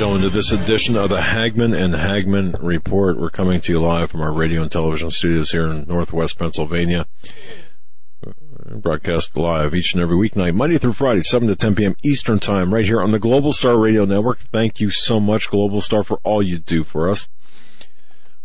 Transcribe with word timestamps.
Gentlemen, 0.00 0.22
to 0.22 0.30
this 0.30 0.50
edition 0.50 0.96
of 0.96 1.10
the 1.10 1.20
Hagmann 1.20 1.74
and 1.74 1.92
Hagmann 1.92 2.56
Report. 2.58 3.20
We're 3.20 3.28
coming 3.28 3.60
to 3.60 3.72
you 3.72 3.82
live 3.82 4.10
from 4.10 4.22
our 4.22 4.32
radio 4.32 4.62
and 4.62 4.72
television 4.72 5.10
studios 5.10 5.50
here 5.50 5.68
in 5.68 5.84
Northwest 5.86 6.38
Pennsylvania. 6.38 7.06
Broadcast 8.76 9.36
live 9.36 9.74
each 9.74 9.92
and 9.92 10.02
every 10.02 10.16
weeknight, 10.16 10.54
Monday 10.54 10.78
through 10.78 10.94
Friday, 10.94 11.20
7 11.20 11.46
to 11.48 11.54
10 11.54 11.74
p.m. 11.74 11.96
Eastern 12.02 12.38
Time, 12.38 12.72
right 12.72 12.86
here 12.86 13.02
on 13.02 13.10
the 13.10 13.18
Global 13.18 13.52
Star 13.52 13.78
Radio 13.78 14.06
Network. 14.06 14.38
Thank 14.38 14.80
you 14.80 14.88
so 14.88 15.20
much, 15.20 15.50
Global 15.50 15.82
Star, 15.82 16.02
for 16.02 16.18
all 16.24 16.42
you 16.42 16.56
do 16.56 16.82
for 16.82 17.10
us. 17.10 17.28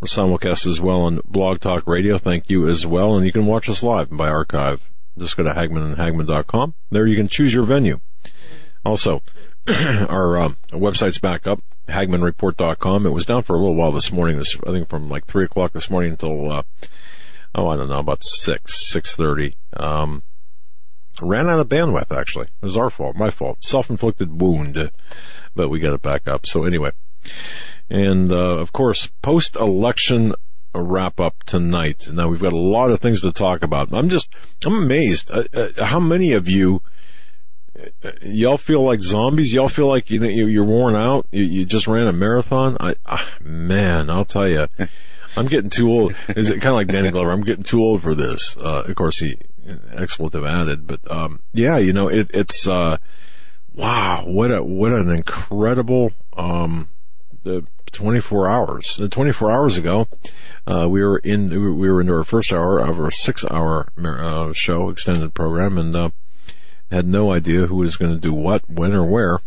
We're 0.01 0.07
simulcast 0.07 0.67
as 0.67 0.81
well 0.81 0.99
on 1.03 1.21
Blog 1.23 1.62
Talk 1.62 1.87
Radio. 1.87 2.17
Thank 2.17 2.49
you 2.49 2.67
as 2.67 2.85
well. 2.85 3.15
And 3.15 3.26
you 3.26 3.31
can 3.31 3.45
watch 3.45 3.70
us 3.70 3.81
live 3.81 4.09
by 4.09 4.27
archive. 4.27 4.81
Just 5.17 5.37
go 5.37 5.43
to 5.43 5.51
hagmannandhagmann.com. 5.51 6.73
There 6.91 7.07
you 7.07 7.15
can 7.15 7.29
choose 7.29 7.53
your 7.53 7.63
venue. 7.63 8.01
Also, 8.84 9.21
our 10.09 10.37
uh, 10.37 10.49
website's 10.71 11.17
back 11.17 11.47
up, 11.47 11.59
hagmannreport.com. 11.87 13.05
It 13.07 13.13
was 13.13 13.25
down 13.25 13.41
for 13.41 13.55
a 13.55 13.59
little 13.59 13.75
while 13.75 13.91
this 13.91 14.11
morning. 14.11 14.37
This, 14.37 14.55
I 14.65 14.71
think 14.71 14.89
from 14.89 15.09
like 15.09 15.26
3 15.26 15.45
o'clock 15.45 15.73
this 15.73 15.90
morning 15.90 16.12
until, 16.12 16.51
uh, 16.51 16.63
oh, 17.55 17.70
I 17.70 17.75
don't 17.75 17.90
know, 17.90 17.98
about 17.98 18.23
6, 18.23 18.93
6.30. 18.93 19.55
Um, 19.75 20.21
ran 21.20 21.49
out 21.49 21.59
of 21.59 21.67
bandwidth, 21.67 22.15
actually. 22.15 22.48
It 22.62 22.65
was 22.65 22.77
our 22.77 22.91
fault, 22.91 23.15
my 23.15 23.31
fault. 23.31 23.65
Self-inflicted 23.65 24.40
wound, 24.40 24.91
but 25.55 25.70
we 25.70 25.79
got 25.79 25.95
it 25.95 26.01
back 26.03 26.27
up. 26.27 26.45
So 26.45 26.65
anyway, 26.65 26.91
and, 27.90 28.31
uh, 28.31 28.57
of 28.57 28.71
course, 28.71 29.09
post-election 29.23 30.35
wrap 30.75 31.20
up 31.20 31.43
tonight. 31.45 32.07
Now 32.12 32.27
we've 32.27 32.41
got 32.41 32.53
a 32.53 32.57
lot 32.57 32.91
of 32.91 32.99
things 32.99 33.21
to 33.21 33.31
talk 33.31 33.63
about. 33.63 33.93
I'm 33.93 34.09
just, 34.09 34.29
I'm 34.63 34.75
amazed. 34.75 35.31
Uh, 35.31 35.45
uh, 35.53 35.85
how 35.85 35.99
many 35.99 36.34
of 36.34 36.47
you, 36.47 36.81
y'all 38.21 38.57
feel 38.57 38.84
like 38.84 39.01
zombies? 39.01 39.54
Y'all 39.54 39.70
feel 39.70 39.87
like 39.87 40.09
you 40.09 40.20
know 40.20 40.27
you're 40.27 40.63
worn 40.63 40.95
out? 40.95 41.26
You, 41.31 41.43
you 41.43 41.65
just 41.65 41.87
ran 41.87 42.07
a 42.07 42.13
marathon? 42.13 42.77
I, 42.79 42.95
ah, 43.05 43.29
man, 43.41 44.09
I'll 44.09 44.26
tell 44.26 44.48
you, 44.48 44.68
I'm 45.37 45.48
getting 45.48 45.70
too 45.70 45.90
old. 45.90 46.15
Is 46.29 46.49
it 46.49 46.62
kind 46.62 46.68
of 46.68 46.76
like 46.76 46.87
Danny 46.87 47.12
Glover? 47.12 47.31
I'm 47.31 47.43
getting 47.43 47.63
too 47.63 47.81
old 47.81 48.01
for 48.01 48.15
this. 48.15 48.55
Uh, 48.57 48.84
of 48.87 48.96
course, 48.96 49.20
he 49.20 49.37
expletive 49.91 50.46
added, 50.46 50.87
but 50.87 50.99
um, 51.12 51.41
yeah, 51.53 51.77
you 51.77 51.93
know, 51.93 52.07
it, 52.07 52.29
it's 52.34 52.68
uh, 52.68 52.98
wow, 53.73 54.23
what 54.26 54.51
a 54.51 54.63
what 54.63 54.93
an 54.93 55.09
incredible 55.09 56.12
um, 56.37 56.90
the 57.43 57.65
24 57.91 58.49
hours. 58.49 58.98
The 58.98 59.09
24 59.09 59.51
hours 59.51 59.77
ago, 59.77 60.07
uh, 60.68 60.87
we 60.90 61.03
were 61.03 61.18
in 61.20 61.48
we 61.48 61.90
were 61.90 62.01
into 62.01 62.13
our 62.13 62.23
first 62.23 62.51
hour 62.51 62.79
of 62.79 62.99
our 62.99 63.12
six 63.12 63.46
hour 63.49 63.90
uh, 63.98 64.53
show 64.53 64.90
extended 64.90 65.34
program, 65.34 65.78
and 65.78 65.96
uh, 65.96 66.09
had 66.96 67.06
no 67.06 67.34
idea 67.34 67.68
who 67.68 67.75
was 67.75 67.97
going 67.97 68.13
to 68.13 68.19
do 68.19 68.34
what, 68.34 68.69
when, 68.69 68.94
or 68.94 69.06
where. 69.06 69.40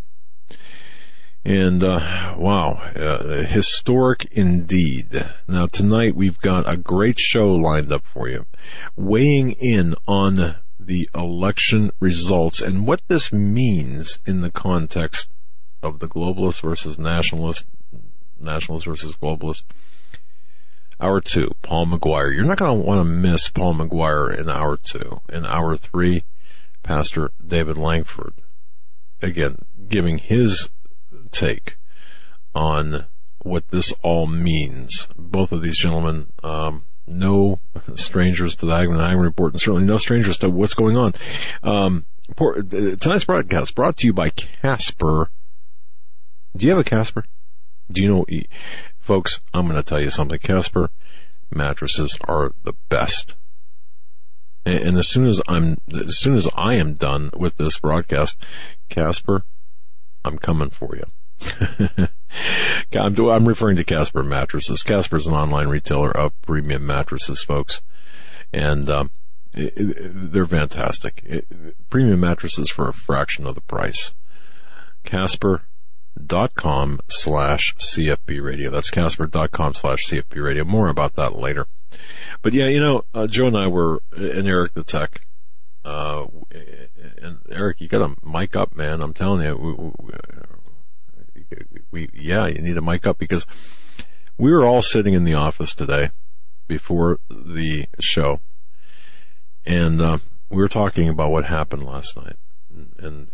And 1.47 1.83
uh, 1.83 2.35
wow, 2.37 2.73
uh, 2.73 3.47
historic 3.47 4.29
indeed. 4.31 5.25
Now 5.49 5.67
tonight 5.67 6.15
we've 6.15 6.39
got 6.41 6.71
a 6.71 6.77
great 6.77 7.19
show 7.19 7.55
lined 7.55 7.91
up 7.91 8.05
for 8.05 8.29
you, 8.29 8.45
weighing 8.97 9.53
in 9.53 9.95
on 10.07 10.57
the 10.79 11.09
election 11.15 11.91
results 12.01 12.61
and 12.61 12.87
what 12.87 13.01
this 13.09 13.33
means 13.33 14.19
in 14.27 14.43
the 14.43 14.51
context 14.51 15.31
of 15.83 16.01
the 16.01 16.09
globalist 16.09 16.61
versus 16.61 16.99
nationalist, 16.99 17.65
nationalist 18.39 18.85
versus 18.85 19.17
globalist. 19.17 19.63
Hour 21.01 21.23
two, 21.23 21.53
Paul 21.63 21.87
McGuire. 21.87 22.35
You're 22.35 22.45
not 22.45 22.59
going 22.59 22.79
to 22.79 22.87
want 22.87 23.01
to 23.01 23.05
miss 23.05 23.49
Paul 23.49 23.75
McGuire 23.75 24.37
in 24.37 24.51
hour 24.51 24.77
two. 24.77 25.21
In 25.31 25.47
hour 25.47 25.77
three, 25.77 26.25
Pastor 26.89 27.33
David 27.47 27.77
Lankford. 27.77 28.33
Again, 29.21 29.59
giving 29.91 30.17
his 30.17 30.71
take 31.31 31.77
on 32.55 33.05
what 33.43 33.69
this 33.69 33.93
all 34.03 34.27
means. 34.27 35.07
Both 35.15 35.53
of 35.53 35.61
these 35.61 35.77
gentlemen, 35.77 36.33
um, 36.43 36.87
no 37.07 37.61
strangers 37.95 38.55
to 38.57 38.67
the 38.67 38.73
Hagmann 38.73 39.01
Hagmann 39.01 39.25
Report, 39.25 39.53
and 39.53 39.61
certainly 39.61 39.85
no 39.85 39.99
strangers 39.99 40.39
to 40.39 40.49
what's 40.49 40.73
going 40.73 40.97
on. 40.97 41.13
Um, 41.63 42.07
poor, 42.37 42.63
tonight's 42.63 43.25
broadcast 43.25 43.75
brought 43.75 43.99
to 43.99 44.07
you 44.07 44.15
by 44.15 44.31
Casper. 44.31 45.29
Do 46.57 46.65
you 46.65 46.71
have 46.71 46.81
a 46.81 46.85
Casper? 46.85 47.27
Do 47.91 48.01
you 48.01 48.09
know, 48.09 48.25
folks? 48.99 49.41
I'm 49.53 49.67
going 49.67 49.77
to 49.77 49.83
tell 49.83 50.01
you 50.01 50.09
something. 50.09 50.39
Casper 50.39 50.89
mattresses 51.55 52.17
are 52.27 52.53
the 52.65 52.73
best. 52.89 53.35
And 54.69 54.99
as 54.99 55.09
soon 55.09 55.27
as 55.27 55.41
I'm, 55.49 55.79
as 55.95 56.19
soon 56.19 56.37
as 56.37 56.49
I 56.55 56.75
am 56.75 56.95
done 56.95 57.31
with 57.35 57.57
this 57.57 57.79
broadcast, 57.79 58.37
Casper, 58.89 59.45
I'm 60.25 60.39
coming 60.39 60.71
for 60.71 60.97
you. 60.97 61.05
I'm, 62.93 63.19
I'm 63.19 63.49
referring 63.49 63.77
to 63.77 63.85
Casper 63.85 64.23
mattresses. 64.23 64.83
Casper 64.83 65.17
is 65.17 65.27
an 65.27 65.35
online 65.35 65.69
retailer 65.69 66.15
of 66.15 66.41
premium 66.43 66.87
mattresses, 66.87 67.43
folks, 67.43 67.81
and 68.53 68.89
um, 68.91 69.11
it, 69.55 69.73
it, 69.77 70.33
they're 70.33 70.47
fantastic. 70.47 71.23
It, 71.25 71.47
premium 71.89 72.21
mattresses 72.21 72.69
for 72.69 72.89
a 72.89 72.95
fraction 72.95 73.47
of 73.47 73.55
the 73.55 73.61
price. 73.63 74.13
Casper.com 75.05 77.01
slash 77.09 77.75
CFP 77.77 78.43
radio. 78.43 78.71
That's 78.71 78.91
Casper.com 78.91 79.75
slash 79.75 80.07
CFP 80.07 80.45
radio. 80.45 80.65
More 80.65 80.89
about 80.89 81.15
that 81.15 81.37
later. 81.39 81.67
But 82.43 82.53
yeah, 82.53 82.67
you 82.67 82.81
know, 82.81 83.05
uh, 83.15 83.27
Joe 83.27 83.47
and 83.47 83.57
I 83.57 83.67
were, 83.67 84.03
and 84.13 84.47
Eric 84.47 84.75
the 84.75 84.85
tech, 84.85 85.23
uh, 85.85 86.27
and 87.21 87.39
Eric, 87.51 87.81
you 87.81 87.89
got 87.89 88.11
a 88.11 88.29
mic 88.29 88.55
up, 88.55 88.75
man. 88.75 89.01
I'm 89.01 89.15
telling 89.15 89.47
you, 89.47 89.57
we, 89.57 89.73
we, 90.01 91.79
we, 91.91 92.09
yeah, 92.15 92.47
you 92.47 92.61
need 92.61 92.77
a 92.77 92.83
mic 92.83 93.07
up 93.07 93.19
because 93.19 93.47
we 94.37 94.53
were 94.53 94.65
all 94.65 94.83
sitting 94.83 95.15
in 95.15 95.25
the 95.25 95.35
office 95.35 95.75
today 95.75 96.11
before 96.67 97.19
the 97.31 97.87
show, 98.01 98.41
and 99.65 100.01
uh, 100.01 100.19
we 100.51 100.59
were 100.59 100.69
talking 100.69 101.09
about 101.09 101.31
what 101.31 101.47
happened 101.47 101.85
last 101.85 102.17
night, 102.17 102.37
and. 102.99 103.31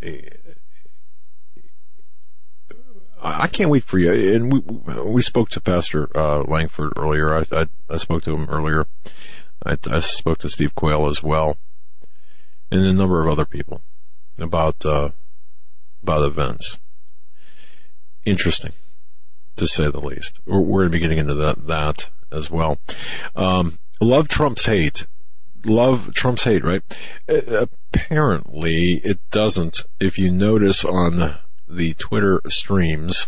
I 3.25 3.47
can't 3.47 3.71
wait 3.71 3.83
for 3.83 3.97
you. 3.97 4.35
And 4.35 4.53
we 4.53 4.59
we 5.03 5.21
spoke 5.21 5.49
to 5.49 5.61
Pastor 5.61 6.15
uh, 6.15 6.43
Lankford 6.43 6.93
earlier. 6.95 7.35
I, 7.35 7.43
I, 7.51 7.67
I 7.89 7.97
spoke 7.97 8.23
to 8.23 8.35
him 8.35 8.47
earlier. 8.49 8.85
I, 9.65 9.77
I, 9.89 9.99
spoke 9.99 10.37
to 10.39 10.49
Steve 10.49 10.75
Quayle 10.75 11.07
as 11.07 11.23
well, 11.23 11.57
and 12.69 12.81
a 12.81 12.93
number 12.93 13.23
of 13.23 13.31
other 13.31 13.45
people 13.45 13.81
about 14.37 14.85
uh, 14.85 15.09
about 16.03 16.23
events. 16.23 16.77
Interesting, 18.25 18.73
to 19.55 19.65
say 19.65 19.89
the 19.89 19.99
least. 19.99 20.39
We're, 20.45 20.59
we're 20.59 20.81
going 20.81 20.91
to 20.91 20.95
be 20.97 20.99
getting 20.99 21.17
into 21.17 21.35
that 21.35 21.65
that 21.65 22.09
as 22.31 22.51
well. 22.51 22.77
Um, 23.35 23.79
love 23.99 24.27
Trump's 24.27 24.65
hate. 24.65 25.07
Love 25.65 26.13
Trump's 26.13 26.43
hate, 26.43 26.63
right? 26.63 26.83
Apparently, 27.27 29.01
it 29.03 29.19
doesn't. 29.31 29.81
If 29.99 30.19
you 30.19 30.29
notice 30.29 30.85
on 30.85 31.39
the 31.67 31.93
Twitter 31.93 32.41
streams, 32.47 33.27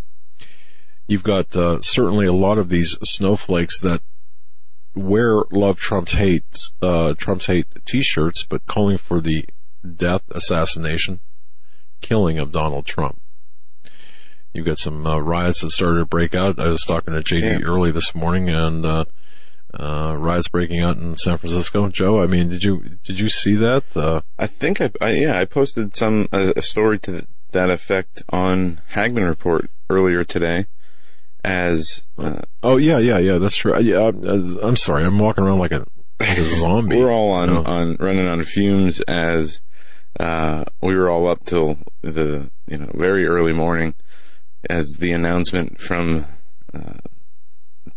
you've 1.07 1.23
got 1.23 1.55
uh, 1.55 1.81
certainly 1.81 2.25
a 2.25 2.33
lot 2.33 2.57
of 2.57 2.69
these 2.69 2.97
snowflakes 3.03 3.79
that 3.81 4.01
wear 4.95 5.41
"Love 5.51 5.79
Trump's 5.79 6.13
Hate" 6.13 6.57
uh, 6.81 7.13
Trump's 7.17 7.47
hate 7.47 7.67
T-shirts, 7.85 8.45
but 8.45 8.65
calling 8.65 8.97
for 8.97 9.21
the 9.21 9.45
death, 9.95 10.23
assassination, 10.31 11.19
killing 12.01 12.39
of 12.39 12.51
Donald 12.51 12.85
Trump. 12.85 13.21
You've 14.53 14.65
got 14.65 14.79
some 14.79 15.05
uh, 15.05 15.19
riots 15.19 15.61
that 15.61 15.71
started 15.71 15.99
to 15.99 16.05
break 16.05 16.33
out. 16.33 16.59
I 16.59 16.69
was 16.69 16.83
talking 16.83 17.13
to 17.13 17.19
JD 17.19 17.59
yeah. 17.59 17.65
early 17.65 17.91
this 17.91 18.15
morning, 18.15 18.49
and 18.49 18.85
uh, 18.85 19.05
uh, 19.79 20.15
riots 20.17 20.47
breaking 20.47 20.81
out 20.81 20.97
in 20.97 21.17
San 21.17 21.37
Francisco. 21.37 21.89
Joe, 21.89 22.21
I 22.21 22.27
mean, 22.27 22.49
did 22.49 22.63
you 22.63 22.97
did 23.05 23.19
you 23.19 23.29
see 23.29 23.55
that? 23.55 23.95
Uh, 23.95 24.21
I 24.39 24.47
think 24.47 24.81
I, 24.81 24.89
I, 24.99 25.11
yeah 25.11 25.37
I 25.37 25.45
posted 25.45 25.95
some 25.95 26.27
a, 26.31 26.61
story 26.61 26.99
to 26.99 27.11
the, 27.11 27.27
that 27.51 27.69
effect 27.69 28.23
on 28.29 28.81
Hagmann 28.91 29.27
Report 29.27 29.69
earlier 29.89 30.23
today. 30.23 30.65
As 31.43 32.03
uh, 32.17 32.41
oh 32.61 32.77
yeah 32.77 32.97
yeah 32.97 33.19
yeah 33.19 33.37
that's 33.37 33.55
true. 33.55 33.79
Yeah, 33.79 34.11
I'm 34.61 34.75
sorry. 34.75 35.05
I'm 35.05 35.19
walking 35.19 35.45
around 35.45 35.59
like 35.59 35.71
a, 35.71 35.85
like 36.19 36.37
a 36.37 36.43
zombie. 36.59 36.97
we're 36.97 37.11
all 37.11 37.31
on 37.31 37.49
you 37.49 37.55
know? 37.55 37.63
on 37.63 37.97
running 37.99 38.27
on 38.27 38.43
fumes 38.43 38.99
as 39.01 39.61
uh, 40.19 40.65
we 40.81 40.95
were 40.95 41.09
all 41.09 41.29
up 41.29 41.45
till 41.45 41.77
the 42.01 42.49
you 42.67 42.77
know 42.77 42.91
very 42.93 43.25
early 43.25 43.53
morning 43.53 43.93
as 44.69 44.97
the 44.99 45.11
announcement 45.11 45.79
from 45.79 46.25
uh, 46.73 46.97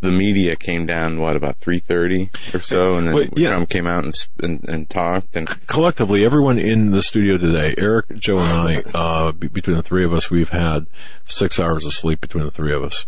the 0.01 0.11
media 0.11 0.57
came 0.57 0.87
down. 0.87 1.21
What 1.21 1.37
about 1.37 1.59
three 1.59 1.79
thirty 1.79 2.31
or 2.55 2.61
so, 2.61 2.97
and 2.97 3.07
then 3.07 3.15
Well, 3.15 3.29
yeah. 3.37 3.51
Trump 3.51 3.71
came 3.71 3.87
out 3.87 4.05
and, 4.05 4.15
and 4.43 4.69
and 4.69 4.91
talked 4.91 5.37
and 5.37 5.49
collectively, 5.67 6.25
everyone 6.25 6.59
in 6.59 6.91
the 6.91 7.03
studio 7.03 7.37
today, 7.37 7.75
Eric, 7.77 8.07
Joe, 8.17 8.39
and 8.39 8.49
I, 8.49 8.99
uh, 8.99 9.33
be- 9.33 9.49
between 9.49 9.77
the 9.77 9.83
three 9.83 10.05
of 10.05 10.13
us, 10.13 10.31
we've 10.31 10.51
had 10.51 10.87
six 11.25 11.61
hours 11.61 11.85
of 11.85 11.93
sleep 11.93 12.21
between 12.21 12.45
the 12.45 12.51
three 12.51 12.75
of 12.75 12.83
us 12.83 13.07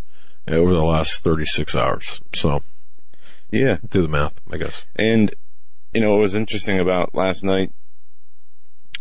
uh, 0.50 0.54
over 0.54 0.72
the 0.74 0.84
last 0.84 1.22
36 1.22 1.74
hours. 1.74 2.20
So 2.34 2.62
yeah, 3.50 3.78
do 3.88 4.02
the 4.02 4.08
math, 4.08 4.34
I 4.50 4.56
guess. 4.56 4.82
And, 4.96 5.34
you 5.92 6.00
know, 6.00 6.10
what 6.12 6.20
was 6.20 6.34
interesting 6.34 6.80
about 6.80 7.14
last 7.14 7.44
night, 7.44 7.72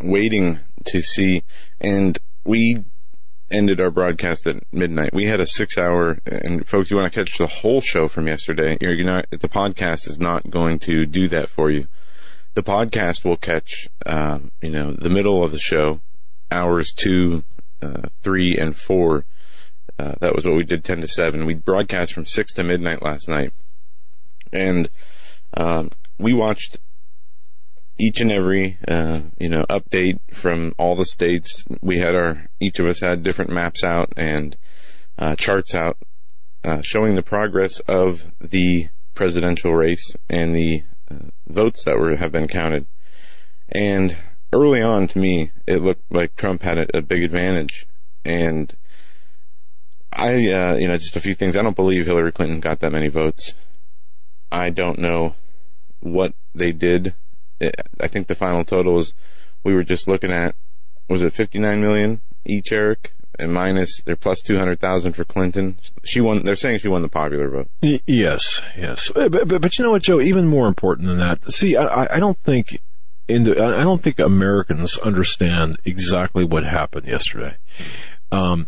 waiting 0.02 0.60
to 0.86 1.02
see, 1.02 1.44
and 1.80 2.18
we 2.44 2.84
ended 3.51 3.80
our 3.80 3.92
broadcast 3.92 4.48
at 4.48 4.63
midnight. 4.71 5.13
We 5.13 5.27
had 5.27 5.39
a 5.39 5.48
six 5.48 5.77
hour, 5.77 6.19
and 6.25 6.68
folks, 6.68 6.92
you 6.92 6.98
want 6.98 7.12
to 7.12 7.19
catch 7.19 7.38
the 7.38 7.48
whole 7.48 7.81
show 7.81 8.07
from 8.07 8.27
yesterday, 8.27 8.77
you're 8.81 9.03
not, 9.03 9.25
the 9.30 9.50
podcast 9.50 10.07
is 10.07 10.19
not 10.19 10.50
going 10.50 10.80
to 10.80 11.06
do 11.06 11.27
that 11.30 11.50
for 11.50 11.69
you. 11.69 11.88
The 12.53 12.63
podcast 12.63 13.24
will 13.24 13.38
catch, 13.38 13.88
um, 14.06 14.51
you 14.62 14.71
know, 14.71 14.92
the 14.92 15.09
middle 15.09 15.44
of 15.44 15.51
the 15.51 15.59
show, 15.59 16.01
hours 16.51 16.92
two, 16.94 17.44
uh, 17.81 18.09
three, 18.21 18.57
and 18.57 18.75
four. 18.75 19.25
Uh, 19.98 20.15
that 20.19 20.36
was 20.36 20.45
what 20.45 20.56
we 20.56 20.63
did 20.63 20.83
10 20.83 21.01
to 21.01 21.07
7. 21.07 21.45
We 21.45 21.53
broadcast 21.53 22.13
from 22.13 22.25
6 22.25 22.53
to 22.53 22.63
midnight 22.63 23.03
last 23.03 23.30
night. 23.30 23.53
And 24.51 24.89
um, 25.56 25.92
we 26.18 26.33
watched 26.33 26.80
each 28.01 28.19
and 28.19 28.31
every 28.31 28.77
uh, 28.88 29.21
you 29.39 29.48
know 29.48 29.63
update 29.69 30.19
from 30.33 30.74
all 30.77 30.95
the 30.95 31.06
states. 31.06 31.63
We 31.81 32.00
had 32.00 32.15
our 32.15 32.48
each 32.59 32.80
of 32.80 32.88
us 32.88 33.00
had 33.00 33.24
different 33.24 33.51
maps 33.51 33.83
out 33.83 34.12
and 34.18 34.57
uh, 35.18 35.36
charts 35.36 35.75
out 35.75 35.98
uh, 36.63 36.81
showing 36.81 37.15
the 37.15 37.21
progress 37.21 37.80
of 37.81 38.33
the 38.39 38.89
presidential 39.13 39.74
race 39.74 40.15
and 40.30 40.56
the 40.56 40.83
uh, 41.09 41.15
votes 41.48 41.83
that 41.86 41.98
were 41.98 42.15
have 42.15 42.31
been 42.31 42.48
counted. 42.48 42.88
And 43.69 44.18
early 44.51 44.81
on, 44.81 45.07
to 45.09 45.19
me, 45.19 45.51
it 45.68 45.81
looked 45.81 46.03
like 46.12 46.36
Trump 46.36 46.63
had 46.63 46.77
a, 46.77 46.98
a 46.98 47.01
big 47.01 47.24
advantage. 47.24 47.88
And 48.25 48.75
I, 50.12 50.50
uh, 50.51 50.75
you 50.75 50.88
know, 50.88 50.98
just 50.98 51.15
a 51.15 51.21
few 51.21 51.36
things. 51.36 51.56
I 51.56 51.62
don't 51.62 51.75
believe 51.75 52.06
Hillary 52.06 52.31
Clinton 52.31 52.59
got 52.59 52.80
that 52.80 52.92
many 52.92 53.07
votes. 53.07 53.53
I 54.51 54.69
don't 54.69 55.00
know 55.00 55.36
what 56.01 56.33
they 56.53 56.71
did. 56.71 57.13
I 58.00 58.08
think 58.08 58.28
the 58.28 58.36
final 58.36 58.63
total 58.66 58.94
was 58.96 59.13
we 59.63 59.74
were 59.74 59.84
just 59.84 60.08
looking 60.08 60.31
at 60.31 60.56
was 61.10 61.22
it 61.24 61.34
59 61.34 61.81
million 61.81 62.22
each, 62.46 62.72
Eric, 62.72 63.13
and 63.38 63.54
minus 63.54 64.02
they're 64.06 64.16
plus 64.16 64.42
200,000 64.42 65.13
for 65.13 65.24
Clinton. 65.25 65.78
She 66.04 66.22
won. 66.22 66.44
They're 66.44 66.56
saying 66.56 66.80
she 66.80 66.88
won 66.88 67.02
the 67.02 67.10
popular 67.10 67.50
vote. 67.50 67.69
Yes, 67.81 68.60
yes. 68.78 69.12
But, 69.13 69.31
but, 69.31 69.62
but 69.62 69.78
you 69.78 69.84
know 69.86 69.92
what, 69.92 70.04
Joe? 70.04 70.19
Even 70.22 70.48
more 70.48 70.68
important 70.68 71.08
than 71.08 71.19
that. 71.19 71.52
See, 71.52 71.75
I, 71.75 72.16
I- 72.16 72.19
don't 72.19 72.40
think 72.44 72.80
in 73.28 73.44
the, 73.44 73.52
I 73.63 73.84
don't 73.84 74.02
think 74.04 74.19
Americans 74.19 74.98
understand 74.98 75.78
exactly 75.86 76.44
what 76.44 76.63
happened 76.63 77.08
yesterday. 77.08 77.58
Um, 78.31 78.68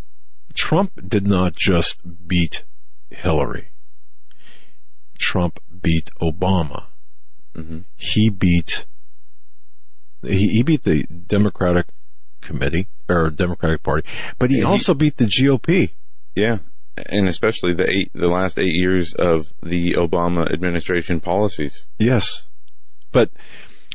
Trump 0.54 0.92
did 1.08 1.26
not 1.26 1.54
just 1.56 1.98
beat 2.28 2.64
Hillary. 3.10 3.68
Trump 5.18 5.58
beat 5.82 6.10
Obama. 6.20 6.84
Hmm 7.54 7.80
He 7.96 8.30
beat 8.30 8.86
he, 10.22 10.48
he 10.48 10.62
beat 10.62 10.84
the 10.84 11.04
Democratic 11.04 11.86
Committee 12.40 12.88
or 13.08 13.30
Democratic 13.30 13.82
Party, 13.82 14.06
but 14.38 14.50
he- 14.50 14.62
also 14.62 14.94
beat 14.94 15.16
the 15.18 15.26
GOP. 15.26 15.90
Yeah, 16.34 16.58
and 17.06 17.28
especially 17.28 17.74
the 17.74 17.88
eight, 17.88 18.10
the 18.14 18.28
last 18.28 18.58
eight 18.58 18.74
years 18.74 19.12
of 19.14 19.52
the 19.62 19.92
Obama 19.92 20.50
administration 20.52 21.20
policies. 21.20 21.86
Yes, 21.98 22.44
but 23.12 23.30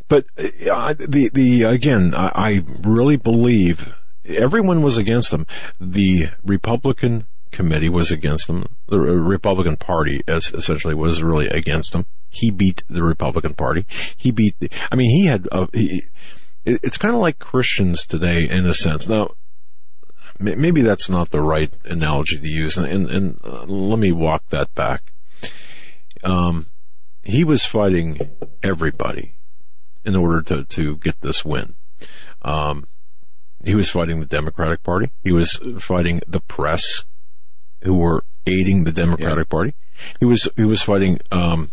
but 0.08 0.26
uh, 0.40 0.94
the 0.94 1.30
the 1.34 1.64
again, 1.64 2.14
I, 2.16 2.32
I 2.36 2.62
really 2.84 3.18
believe 3.18 3.94
everyone 4.26 4.82
was 4.82 4.98
against 4.98 5.32
him. 5.32 5.46
The 5.80 6.30
Republican 6.44 7.26
committee 7.52 7.90
was 7.90 8.12
against 8.12 8.50
him. 8.50 8.66
The 8.88 9.00
Republican 9.00 9.78
Party, 9.78 10.22
as 10.28 10.52
essentially, 10.54 10.94
was 10.94 11.22
really 11.22 11.48
against 11.48 11.94
him. 11.94 12.06
He 12.30 12.52
beat 12.52 12.84
the 12.90 13.04
Republican 13.04 13.54
Party. 13.54 13.86
He 14.16 14.32
beat. 14.32 14.56
The, 14.60 14.70
I 14.92 14.96
mean, 14.96 15.10
he 15.10 15.26
had. 15.26 15.48
Uh, 15.52 15.68
he, 15.74 16.04
it, 16.66 16.80
it's 16.84 16.98
kind 16.98 17.16
of 17.16 17.22
like 17.22 17.40
Christians 17.40 18.06
today, 18.06 18.48
in 18.48 18.66
a 18.66 18.74
sense. 18.74 19.08
Now, 19.08 19.32
maybe 20.40 20.82
that's 20.82 21.10
not 21.10 21.32
the 21.32 21.42
right 21.42 21.74
analogy 21.86 22.40
to 22.40 22.48
use, 22.48 22.78
and 22.78 22.88
and, 22.88 23.10
and 23.10 23.40
uh, 23.44 23.64
let 23.64 24.00
me 24.00 24.12
walk 24.12 24.44
that 24.50 24.74
back. 24.76 25.12
Um, 26.24 26.68
he 27.24 27.44
was 27.44 27.64
fighting 27.64 28.30
everybody 28.64 29.36
in 30.06 30.16
order 30.16 30.42
to, 30.42 30.64
to 30.64 30.98
get 30.98 31.22
this 31.22 31.46
win. 31.46 31.76
Um, 32.42 32.88
he 33.64 33.76
was 33.76 33.90
fighting 33.90 34.20
the 34.20 34.26
Democratic 34.26 34.84
Party. 34.84 35.12
He 35.24 35.32
was 35.32 35.60
fighting 35.80 36.22
the 36.28 36.40
press 36.40 37.04
who 37.84 37.96
were 37.96 38.24
aiding 38.46 38.84
the 38.84 38.92
Democratic 38.92 39.50
Party. 39.50 39.74
He 40.20 40.26
was, 40.26 40.48
he 40.56 40.64
was 40.64 40.82
fighting, 40.82 41.20
um, 41.32 41.72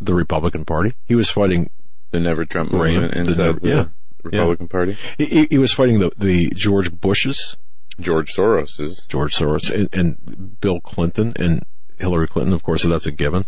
the 0.00 0.14
Republican 0.14 0.64
Party. 0.64 0.94
He 1.04 1.14
was 1.14 1.30
fighting, 1.30 1.70
The 2.10 2.20
Never 2.20 2.44
Trump 2.44 2.72
movement 2.72 3.14
the 3.14 3.34
Never- 3.34 3.60
the 3.60 3.68
yeah, 3.68 3.84
Republican 4.22 4.68
Party. 4.68 4.96
he- 5.18 5.46
he, 5.50 5.58
was 5.58 5.72
fighting 5.72 5.98
the, 6.00 6.10
the 6.18 6.50
George 6.54 6.92
Bushes, 6.92 7.56
George 7.98 8.34
Soros 8.34 8.78
is 8.78 9.04
George 9.08 9.34
Soros 9.34 9.70
and, 9.72 9.88
and 9.94 10.60
Bill 10.60 10.80
Clinton 10.80 11.32
and 11.36 11.62
Hillary 11.98 12.28
Clinton, 12.28 12.52
of 12.52 12.62
course, 12.62 12.82
so 12.82 12.88
that's 12.90 13.06
a 13.06 13.10
given. 13.10 13.46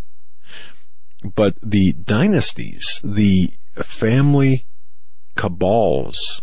But 1.23 1.55
the 1.61 1.93
dynasties, 1.93 2.99
the 3.03 3.53
family 3.75 4.65
cabals, 5.37 6.41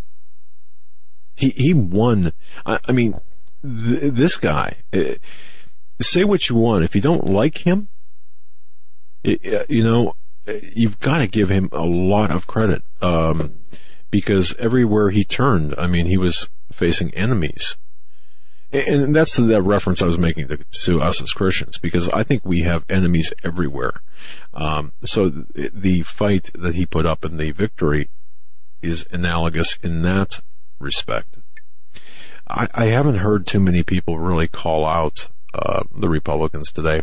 he, 1.34 1.50
he 1.50 1.74
won. 1.74 2.32
I, 2.64 2.78
I 2.86 2.92
mean, 2.92 3.18
th- 3.66 4.12
this 4.12 4.36
guy, 4.36 4.78
uh, 4.92 5.14
say 6.00 6.24
what 6.24 6.48
you 6.48 6.56
want. 6.56 6.84
If 6.84 6.94
you 6.94 7.00
don't 7.00 7.26
like 7.26 7.58
him, 7.58 7.88
uh, 9.26 9.64
you 9.68 9.82
know, 9.84 10.14
you've 10.46 11.00
got 11.00 11.18
to 11.18 11.26
give 11.26 11.48
him 11.48 11.68
a 11.72 11.84
lot 11.84 12.30
of 12.30 12.46
credit. 12.46 12.82
Um, 13.00 13.54
because 14.10 14.54
everywhere 14.58 15.10
he 15.10 15.24
turned, 15.24 15.74
I 15.76 15.86
mean, 15.86 16.06
he 16.06 16.16
was 16.16 16.48
facing 16.72 17.12
enemies. 17.14 17.76
And 18.72 19.14
that's 19.14 19.36
the 19.36 19.62
reference 19.62 20.02
I 20.02 20.06
was 20.06 20.18
making 20.18 20.48
to, 20.48 20.58
to 20.84 21.00
us 21.00 21.22
as 21.22 21.30
Christians, 21.30 21.78
because 21.78 22.08
I 22.08 22.24
think 22.24 22.42
we 22.44 22.62
have 22.62 22.84
enemies 22.88 23.32
everywhere. 23.44 24.00
Um, 24.52 24.92
so 25.02 25.30
th- 25.30 25.72
the 25.72 26.02
fight 26.02 26.50
that 26.54 26.74
he 26.74 26.84
put 26.84 27.06
up 27.06 27.24
and 27.24 27.38
the 27.38 27.52
victory 27.52 28.10
is 28.82 29.06
analogous 29.12 29.78
in 29.82 30.02
that 30.02 30.40
respect. 30.80 31.38
I, 32.48 32.68
I 32.74 32.84
haven't 32.86 33.16
heard 33.16 33.46
too 33.46 33.60
many 33.60 33.82
people 33.82 34.18
really 34.18 34.48
call 34.48 34.86
out 34.86 35.28
uh, 35.54 35.84
the 35.94 36.08
Republicans 36.08 36.72
today. 36.72 37.02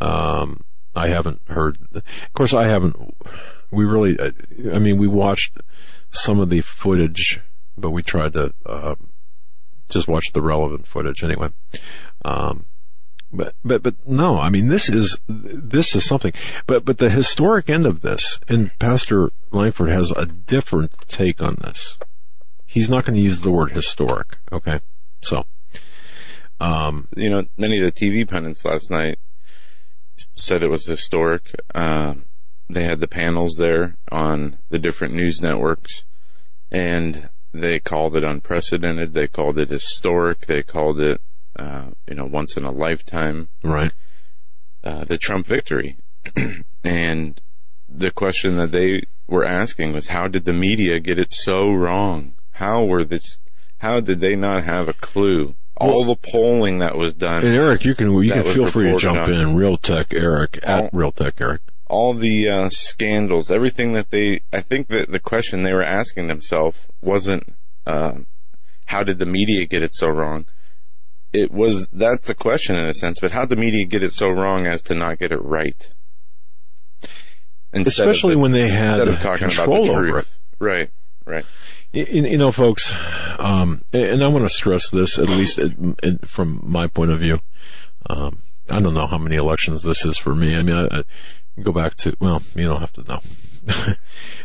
Um, 0.00 0.60
I 0.94 1.08
haven't 1.08 1.40
heard. 1.48 1.78
Of 1.94 2.02
course, 2.34 2.52
I 2.52 2.66
haven't. 2.66 2.96
We 3.70 3.84
really. 3.84 4.18
I 4.72 4.78
mean, 4.78 4.98
we 4.98 5.06
watched 5.06 5.58
some 6.10 6.40
of 6.40 6.50
the 6.50 6.60
footage, 6.60 7.40
but 7.76 7.90
we 7.90 8.02
tried 8.02 8.34
to. 8.34 8.52
Uh, 8.66 8.94
just 9.92 10.08
watch 10.08 10.32
the 10.32 10.42
relevant 10.42 10.86
footage 10.86 11.22
anyway. 11.22 11.50
Um, 12.24 12.66
but, 13.32 13.54
but, 13.64 13.82
but 13.82 13.94
no, 14.06 14.38
I 14.38 14.48
mean, 14.48 14.68
this 14.68 14.88
is, 14.88 15.18
this 15.28 15.94
is 15.94 16.04
something, 16.04 16.32
but, 16.66 16.84
but 16.84 16.98
the 16.98 17.10
historic 17.10 17.70
end 17.70 17.86
of 17.86 18.02
this, 18.02 18.38
and 18.48 18.70
Pastor 18.78 19.30
Lankford 19.50 19.90
has 19.90 20.10
a 20.12 20.26
different 20.26 20.92
take 21.08 21.42
on 21.42 21.56
this. 21.60 21.98
He's 22.72 22.88
not 22.88 23.04
going 23.04 23.16
to 23.16 23.20
use 23.20 23.42
the 23.42 23.50
word 23.50 23.72
historic. 23.72 24.38
Okay. 24.50 24.80
So, 25.20 25.44
um, 26.58 27.06
you 27.14 27.28
know, 27.28 27.44
many 27.58 27.78
of 27.78 27.84
the 27.84 27.92
TV 27.92 28.26
pundits 28.26 28.64
last 28.64 28.90
night 28.90 29.18
said 30.32 30.62
it 30.62 30.70
was 30.70 30.86
historic. 30.86 31.54
Uh, 31.74 32.14
they 32.70 32.84
had 32.84 33.00
the 33.00 33.08
panels 33.08 33.56
there 33.58 33.98
on 34.10 34.56
the 34.70 34.78
different 34.78 35.12
news 35.12 35.42
networks, 35.42 36.04
and 36.70 37.28
they 37.52 37.78
called 37.78 38.16
it 38.16 38.24
unprecedented. 38.24 39.12
They 39.12 39.26
called 39.26 39.58
it 39.58 39.68
historic. 39.68 40.46
They 40.46 40.62
called 40.62 40.98
it, 40.98 41.20
uh, 41.58 41.90
you 42.08 42.14
know, 42.14 42.24
once 42.24 42.56
in 42.56 42.64
a 42.64 42.70
lifetime. 42.70 43.50
right. 43.62 43.92
Uh, 44.82 45.04
the 45.04 45.18
Trump 45.18 45.46
victory, 45.46 45.98
and 46.84 47.38
the 47.86 48.10
question 48.10 48.56
that 48.56 48.72
they 48.72 49.02
were 49.26 49.44
asking 49.44 49.92
was, 49.92 50.06
how 50.06 50.26
did 50.26 50.46
the 50.46 50.54
media 50.54 50.98
get 51.00 51.18
it 51.18 51.34
so 51.34 51.70
wrong? 51.70 52.34
How 52.62 52.84
were 52.84 53.02
this? 53.04 53.38
How 53.78 53.98
did 54.00 54.20
they 54.20 54.36
not 54.36 54.62
have 54.64 54.88
a 54.88 54.92
clue? 54.92 55.56
All 55.76 56.04
the 56.04 56.14
polling 56.14 56.78
that 56.78 56.96
was 56.96 57.12
done. 57.12 57.44
And 57.44 57.56
Eric, 57.56 57.84
you 57.84 57.94
can, 57.96 58.12
you 58.22 58.32
can 58.32 58.44
feel 58.44 58.66
free 58.66 58.92
to 58.92 58.98
jump 58.98 59.18
on. 59.18 59.32
in. 59.32 59.56
Real 59.56 59.76
Tech 59.76 60.14
Eric 60.14 60.60
at 60.62 60.84
Oh. 60.84 60.90
Real 60.92 61.10
Tech 61.10 61.40
Eric. 61.40 61.62
all 61.88 62.14
the 62.14 62.48
uh, 62.48 62.68
scandals, 62.68 63.50
everything 63.50 63.92
that 63.92 64.10
they, 64.10 64.42
I 64.52 64.60
think 64.60 64.86
that 64.88 65.10
the 65.10 65.18
question 65.18 65.62
they 65.64 65.72
were 65.72 65.82
asking 65.82 66.28
themselves 66.28 66.78
wasn't, 67.00 67.52
uh, 67.86 68.18
how 68.84 69.02
did 69.02 69.18
the 69.18 69.26
media 69.26 69.66
get 69.66 69.82
it 69.82 69.92
so 69.94 70.06
wrong? 70.08 70.46
It 71.32 71.50
was 71.50 71.86
that's 71.92 72.26
the 72.28 72.34
question 72.34 72.76
in 72.76 72.84
a 72.86 72.94
sense, 72.94 73.18
but 73.20 73.32
how 73.32 73.40
did 73.40 73.50
the 73.58 73.60
media 73.60 73.84
get 73.86 74.04
it 74.04 74.12
so 74.14 74.28
wrong 74.28 74.68
as 74.68 74.82
to 74.82 74.94
not 74.94 75.18
get 75.18 75.32
it 75.32 75.42
right? 75.42 75.90
Instead 77.72 78.06
Especially 78.08 78.34
the- 78.34 78.40
when 78.40 78.52
they 78.52 78.68
had 78.68 79.00
instead 79.00 79.08
of 79.08 79.20
talking 79.20 79.46
about 79.52 79.66
the 79.66 79.72
over 79.90 79.94
truth. 80.10 80.40
it. 80.60 80.64
Right, 80.64 80.90
right. 81.26 81.44
You, 81.92 82.38
know, 82.38 82.52
folks, 82.52 82.90
um, 83.38 83.82
and 83.92 84.24
I 84.24 84.28
want 84.28 84.46
to 84.46 84.50
stress 84.50 84.88
this, 84.88 85.18
at 85.18 85.28
least 85.28 85.58
it, 85.58 85.74
it, 86.02 86.26
from 86.26 86.60
my 86.64 86.86
point 86.86 87.10
of 87.10 87.20
view. 87.20 87.40
Um, 88.08 88.38
I 88.70 88.80
don't 88.80 88.94
know 88.94 89.06
how 89.06 89.18
many 89.18 89.36
elections 89.36 89.82
this 89.82 90.06
is 90.06 90.16
for 90.16 90.34
me. 90.34 90.56
I 90.56 90.62
mean, 90.62 90.76
I, 90.76 91.00
I 91.00 91.04
go 91.62 91.70
back 91.70 91.96
to, 91.96 92.16
well, 92.18 92.42
you 92.54 92.66
don't 92.66 92.80
have 92.80 92.92
to 92.94 93.02
know. 93.02 93.20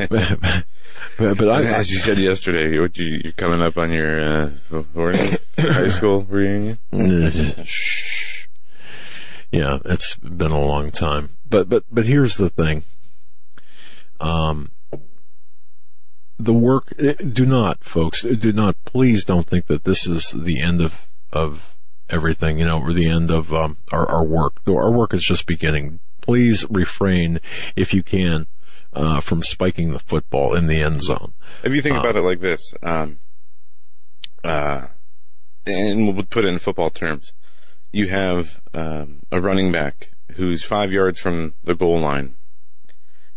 but, 0.10 0.40
but, 1.18 1.38
but 1.38 1.50
I, 1.50 1.64
As 1.64 1.90
you 1.90 2.00
said 2.00 2.18
yesterday, 2.18 2.78
what 2.80 2.98
you, 2.98 3.22
you're 3.24 3.34
coming 3.34 3.62
up 3.62 3.78
on 3.78 3.92
your 3.92 4.20
uh, 4.20 4.50
40th 4.70 5.40
high 5.58 5.88
school 5.88 6.24
reunion. 6.24 6.78
Shh. 7.64 8.46
Yeah, 9.50 9.80
it's 9.86 10.16
been 10.18 10.52
a 10.52 10.60
long 10.60 10.92
time. 10.92 11.38
But 11.50 11.70
but 11.70 11.86
but 11.90 12.06
here's 12.06 12.36
the 12.36 12.50
thing. 12.50 12.84
Um 14.20 14.72
the 16.40 16.54
work 16.54 16.94
eh, 17.00 17.14
do 17.14 17.46
not 17.46 17.84
folks 17.84 18.22
do 18.22 18.54
not 18.54 18.76
please 18.86 19.24
don't 19.24 19.48
think 19.48 19.68
that 19.68 19.84
this 19.84 20.08
is 20.08 20.32
the 20.32 20.62
end 20.62 20.82
of 20.82 21.08
of 21.32 21.76
everything, 22.10 22.58
you 22.58 22.66
know, 22.66 22.80
or 22.80 22.94
the 22.94 23.10
end 23.10 23.32
of 23.32 23.54
um 23.54 23.78
our 23.92 24.08
our 24.10 24.26
work. 24.26 24.62
Our 24.68 24.92
work 24.92 25.14
is 25.14 25.24
just 25.24 25.46
beginning. 25.46 26.00
Please 26.22 26.66
refrain 26.70 27.40
if 27.76 27.94
you 27.94 28.04
can 28.04 28.48
uh 28.94 29.20
from 29.20 29.44
spiking 29.44 29.92
the 29.92 30.00
football 30.00 30.56
in 30.56 30.68
the 30.68 30.82
end 30.82 31.04
zone. 31.04 31.34
If 31.64 31.74
you 31.74 31.82
think 31.82 31.98
Uh, 31.98 32.00
about 32.00 32.16
it 32.16 32.22
like 32.22 32.42
this, 32.42 32.74
um, 32.84 33.20
uh, 34.44 34.88
and 35.66 36.06
we'll 36.06 36.24
put 36.24 36.46
it 36.46 36.50
in 36.50 36.60
football 36.60 36.90
terms, 36.90 37.34
you 37.92 38.08
have 38.10 38.62
um, 38.74 39.20
a 39.32 39.42
running 39.42 39.72
back 39.72 40.12
who's 40.36 40.64
five 40.64 40.92
yards 40.92 41.20
from 41.20 41.56
the 41.64 41.76
goal 41.76 42.00
line, 42.00 42.36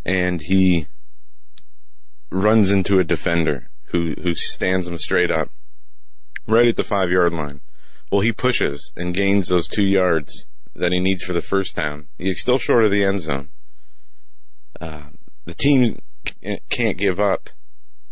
and 0.05 0.43
he 0.43 0.87
runs 2.31 2.71
into 2.71 2.99
a 2.99 3.05
defender 3.05 3.71
who 3.87 4.15
who 4.23 4.35
stands 4.35 4.87
him 4.87 4.99
straight 4.99 5.31
up, 5.31 5.51
right 6.47 6.69
at 6.69 6.77
the 6.77 6.83
five 6.83 7.11
yard 7.11 7.33
line. 7.33 7.61
Well, 8.11 8.21
he 8.21 8.33
pushes 8.33 8.93
and 8.97 9.15
gains 9.15 9.49
those 9.49 9.69
two 9.69 9.85
yards 9.85 10.45
that 10.75 10.93
he 10.93 11.01
needs 11.01 11.23
for 11.23 11.33
the 11.33 11.43
first 11.43 11.77
down. 11.77 12.09
He's 12.19 12.41
still 12.41 12.59
short 12.59 12.85
of 12.85 12.91
the 12.91 13.05
end 13.05 13.21
zone. 13.21 13.51
Uh, 14.81 15.11
the 15.45 15.55
team 15.55 16.01
can't 16.71 16.97
give 16.97 17.21
up 17.21 17.51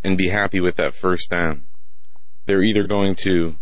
and 0.04 0.16
be 0.16 0.28
happy 0.28 0.60
with 0.60 0.76
that 0.76 0.94
first 0.94 1.30
down. 1.30 1.62
They're 2.46 2.62
either 2.62 2.84
going 2.84 3.14
to 3.16 3.56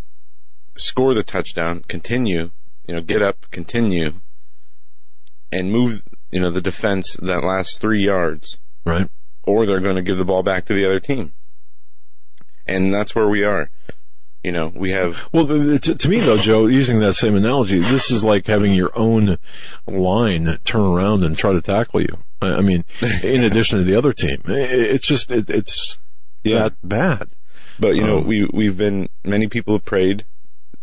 score 0.77 1.15
the 1.15 1.23
touchdown, 1.23 1.83
continue, 1.89 2.51
you 2.87 2.95
know, 2.95 3.01
get 3.01 3.23
up, 3.23 3.51
continue, 3.51 4.21
and 5.51 5.71
move, 5.71 6.03
you 6.31 6.41
know, 6.41 6.51
the 6.51 6.61
defense 6.61 7.17
that 7.21 7.45
last 7.45 7.81
three 7.81 8.05
yards, 8.05 8.59
Right? 8.85 9.09
Or 9.47 9.65
they're 9.67 9.81
going 9.81 9.97
to 9.97 10.03
give 10.03 10.19
the 10.19 10.25
ball 10.25 10.43
back 10.43 10.67
to 10.67 10.75
the 10.75 10.85
other 10.85 11.01
team. 11.01 11.33
And 12.67 12.93
that's 12.93 13.15
where 13.15 13.29
we 13.29 13.45
are. 13.45 13.71
You 14.43 14.53
know, 14.53 14.73
we 14.75 14.91
have, 14.93 15.19
Well, 15.33 15.47
to, 15.47 15.79
to 15.79 16.09
me 16.09 16.21
though, 16.21 16.37
Joe, 16.39 16.67
using 16.67 17.01
that 17.01 17.15
same 17.15 17.35
analogy, 17.35 17.81
this 17.81 18.11
is 18.13 18.23
like 18.23 18.47
having 18.47 18.75
your 18.75 18.97
own 18.97 19.39
line 19.89 20.59
turn 20.65 20.83
around 20.83 21.25
and 21.25 21.37
try 21.37 21.53
to 21.53 21.61
tackle 21.61 22.01
you. 22.03 22.19
I, 22.41 22.55
I 22.55 22.61
mean, 22.61 22.85
in 23.25 23.43
addition 23.43 23.79
to 23.79 23.85
the 23.85 23.97
other 23.97 24.13
team, 24.13 24.43
it's 24.47 25.07
just 25.07 25.33
it, 25.33 25.51
it's 25.51 25.99
Yeah. 26.45 26.65
that 26.65 26.75
bad. 26.85 27.29
but 27.81 27.97
you 27.97 28.03
know, 28.03 28.19
Um, 28.19 28.27
we, 28.27 28.49
we've 28.53 28.77
been, 28.77 29.09
many 29.25 29.49
people 29.49 29.75
have 29.75 29.85
prayed, 29.85 30.25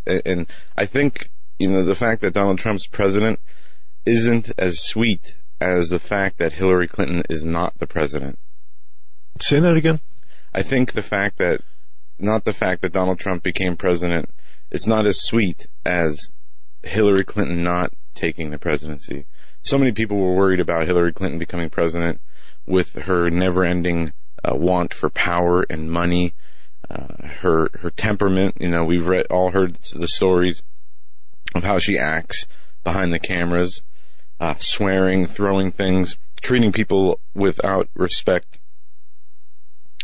and 0.06 0.46
I 0.76 0.86
think, 0.86 1.30
you 1.58 1.70
know, 1.70 1.84
the 1.86 1.96
fact 1.96 2.22
that 2.22 2.34
Donald 2.34 2.60
Trump's 2.60 2.88
president 2.88 3.40
isn't 4.06 4.52
as 4.58 4.82
sweet 4.82 5.36
as 5.62 5.88
the 5.88 6.00
fact 6.00 6.38
that 6.40 6.54
Hillary 6.54 6.90
Clinton 6.90 7.24
is 7.30 7.46
not 7.46 7.78
the 7.80 7.88
president. 7.88 8.38
Say 9.40 9.60
that 9.60 9.76
again. 9.76 10.00
I 10.54 10.62
think 10.62 10.94
the 10.94 11.02
fact 11.02 11.38
that, 11.40 11.62
not 12.20 12.46
the 12.46 12.54
fact 12.54 12.82
that 12.82 12.94
Donald 12.94 13.20
Trump 13.20 13.44
became 13.44 13.76
president, 13.76 14.30
it's 14.70 14.88
not 14.88 15.06
as 15.06 15.22
sweet 15.22 15.68
as 15.86 16.30
Hillary 16.84 17.24
Clinton 17.24 17.64
not 17.64 17.94
taking 18.14 18.52
the 18.52 18.60
presidency. 18.60 19.26
So 19.64 19.78
many 19.78 19.92
people 19.92 20.18
were 20.18 20.36
worried 20.36 20.60
about 20.60 20.86
Hillary 20.86 21.14
Clinton 21.14 21.40
becoming 21.40 21.70
president 21.70 22.22
with 22.66 22.94
her 22.94 23.30
never-ending 23.30 24.14
uh, 24.44 24.56
want 24.56 24.94
for 24.94 25.10
power 25.10 25.66
and 25.70 25.90
money, 25.90 26.34
uh, 26.90 27.28
her 27.40 27.70
her 27.80 27.90
temperament. 27.90 28.58
You 28.60 28.70
know, 28.70 28.84
we've 28.84 29.08
read 29.08 29.26
all 29.28 29.52
heard 29.52 29.80
the 29.96 30.08
stories 30.08 30.62
of 31.56 31.64
how 31.64 31.80
she 31.80 31.98
acts 31.98 32.46
behind 32.84 33.14
the 33.14 33.20
cameras, 33.20 33.82
uh, 34.40 34.56
swearing, 34.60 35.28
throwing 35.28 35.72
things, 35.72 36.18
treating 36.42 36.72
people 36.72 37.20
without 37.34 37.90
respect 37.96 38.60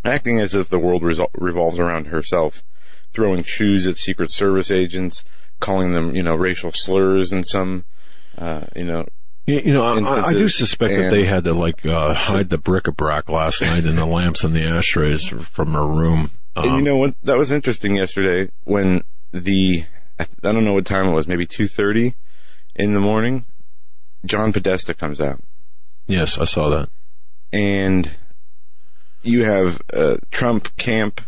acting 0.05 0.39
as 0.39 0.55
if 0.55 0.69
the 0.69 0.79
world 0.79 1.01
resol- 1.03 1.29
revolves 1.35 1.79
around 1.79 2.07
herself, 2.07 2.63
throwing 3.13 3.43
shoes 3.43 3.87
at 3.87 3.97
Secret 3.97 4.31
Service 4.31 4.71
agents, 4.71 5.23
calling 5.59 5.93
them, 5.93 6.15
you 6.15 6.23
know, 6.23 6.35
racial 6.35 6.71
slurs 6.71 7.31
in 7.33 7.43
some, 7.43 7.85
uh, 8.37 8.65
you 8.75 8.85
know, 8.85 9.05
You, 9.45 9.73
know, 9.73 9.83
I, 9.83 10.27
I 10.27 10.33
do 10.33 10.47
suspect 10.47 10.93
that 10.93 11.09
they 11.11 11.25
had 11.25 11.43
to 11.45 11.53
like 11.53 11.85
uh, 11.85 12.13
hide 12.15 12.49
the 12.49 12.57
bric-a-brac 12.57 13.29
last 13.29 13.61
night 13.61 13.83
and 13.85 13.97
the 13.97 14.05
lamps 14.05 14.43
and 14.43 14.55
the 14.55 14.63
ashtrays 14.65 15.25
from 15.27 15.73
her 15.73 15.85
room. 15.87 16.31
and 16.55 16.65
you 16.65 16.71
Um, 16.77 16.83
know 16.83 16.97
what? 16.97 17.15
That 17.23 17.37
was 17.37 17.51
interesting 17.51 17.95
yesterday 17.95 18.51
when 18.63 19.03
the, 19.33 19.85
I 20.19 20.23
I 20.43 20.51
don't 20.51 20.63
know 20.65 20.73
what 20.73 20.85
time 20.85 21.07
it 21.07 21.13
was, 21.13 21.27
maybe 21.27 21.45
2.30 21.47 22.13
in 22.75 22.93
the 22.93 22.99
morning, 23.01 23.45
John 24.25 24.53
Podesta 24.53 24.93
comes 24.93 25.19
out. 25.19 25.41
yes, 26.07 26.37
I 26.37 26.43
saw 26.45 26.69
that. 26.69 26.89
and 27.51 28.09
you 29.23 29.43
have 29.43 29.81
uh, 29.93 30.17
Trump 30.31 30.75
camp, 30.77 31.21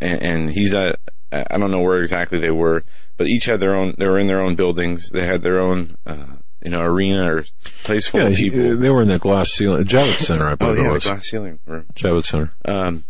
and, 0.00 0.22
and 0.22 0.50
he's 0.50 0.74
at 0.74 0.98
I 1.32 1.58
don't 1.58 1.70
know 1.72 1.80
where 1.80 2.00
exactly 2.00 2.38
they 2.40 2.50
were, 2.50 2.84
but 3.16 3.26
each 3.26 3.44
had 3.44 3.60
their 3.60 3.74
own. 3.76 3.94
They 3.98 4.06
were 4.06 4.18
in 4.18 4.26
their 4.28 4.42
own 4.42 4.54
buildings. 4.54 5.10
They 5.10 5.26
had 5.26 5.42
their 5.42 5.58
own, 5.60 5.96
uh, 6.06 6.26
you 6.64 6.70
know, 6.70 6.80
arena 6.82 7.28
or 7.30 7.44
place 7.82 8.06
full 8.06 8.20
Yeah, 8.20 8.28
of 8.28 8.36
people. 8.36 8.76
they 8.76 8.90
were 8.90 9.02
in 9.02 9.08
that 9.08 9.20
glass 9.20 9.50
ceiling, 9.50 9.84
Javits 9.84 10.20
Center, 10.20 10.46
I 10.46 10.52
oh 10.52 10.56
believe 10.56 10.76
yeah, 10.78 10.82
it 10.82 10.86
the 10.88 10.92
was. 10.94 11.04
glass 11.04 11.26
ceiling 11.28 11.58
room. 11.66 11.86
Javits 11.94 12.26
Center. 12.26 12.52
Um, 12.64 13.04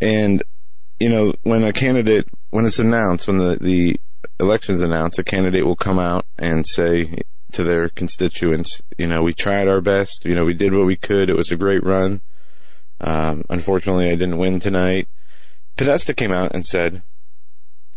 and 0.00 0.42
you 1.00 1.08
know, 1.08 1.32
when 1.42 1.62
a 1.64 1.72
candidate, 1.72 2.26
when 2.50 2.66
it's 2.66 2.78
announced, 2.80 3.28
when 3.28 3.36
the 3.38 3.56
the 3.60 3.96
election's 4.40 4.82
announced, 4.82 5.18
a 5.18 5.24
candidate 5.24 5.64
will 5.64 5.76
come 5.76 5.98
out 5.98 6.26
and 6.38 6.66
say 6.66 7.22
to 7.52 7.62
their 7.62 7.88
constituents, 7.88 8.82
you 8.98 9.06
know, 9.06 9.22
we 9.22 9.32
tried 9.32 9.68
our 9.68 9.80
best. 9.80 10.24
You 10.24 10.34
know, 10.34 10.44
we 10.44 10.54
did 10.54 10.74
what 10.74 10.86
we 10.86 10.96
could. 10.96 11.30
It 11.30 11.36
was 11.36 11.50
a 11.52 11.56
great 11.56 11.84
run. 11.84 12.20
Um, 13.00 13.44
unfortunately, 13.48 14.08
I 14.08 14.12
didn't 14.16 14.38
win 14.38 14.60
tonight. 14.60 15.08
Podesta 15.76 16.14
came 16.14 16.32
out 16.32 16.52
and 16.54 16.64
said, 16.66 17.02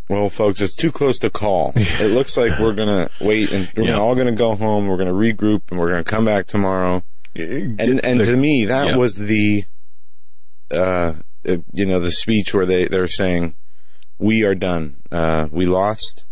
"Well, 0.10 0.30
folks, 0.30 0.62
it's 0.62 0.76
too 0.76 0.92
close 0.92 1.18
to 1.20 1.30
call. 1.30 1.74
It 1.76 2.12
looks 2.12 2.38
like 2.38 2.60
we're 2.60 2.74
gonna 2.76 3.10
wait 3.20 3.52
and 3.52 3.70
we're 3.76 3.90
Yeah. 3.90 3.98
all 3.98 4.16
gonna 4.16 4.36
go 4.36 4.56
home. 4.56 4.88
We're 4.88 4.98
gonna 4.98 5.14
regroup 5.14 5.62
and 5.72 5.80
we're 5.80 5.90
gonna 5.90 6.04
come 6.04 6.26
back 6.26 6.48
tomorrow." 6.48 7.04
And 7.36 7.80
and 8.04 8.20
The- 8.20 8.26
to 8.26 8.38
me, 8.38 8.66
that 8.66 8.88
yeah. 8.90 8.98
was 8.98 9.16
the, 9.16 9.64
uh, 10.70 11.14
uh, 11.48 11.58
you 11.74 11.86
know, 11.86 12.00
the 12.00 12.12
speech 12.12 12.54
where 12.54 12.66
they 12.66 12.86
they're 12.88 13.08
saying, 13.08 13.56
"We 14.20 14.44
are 14.44 14.56
done. 14.56 14.98
Uh, 15.12 15.48
we 15.52 15.66
lost. 15.66 16.26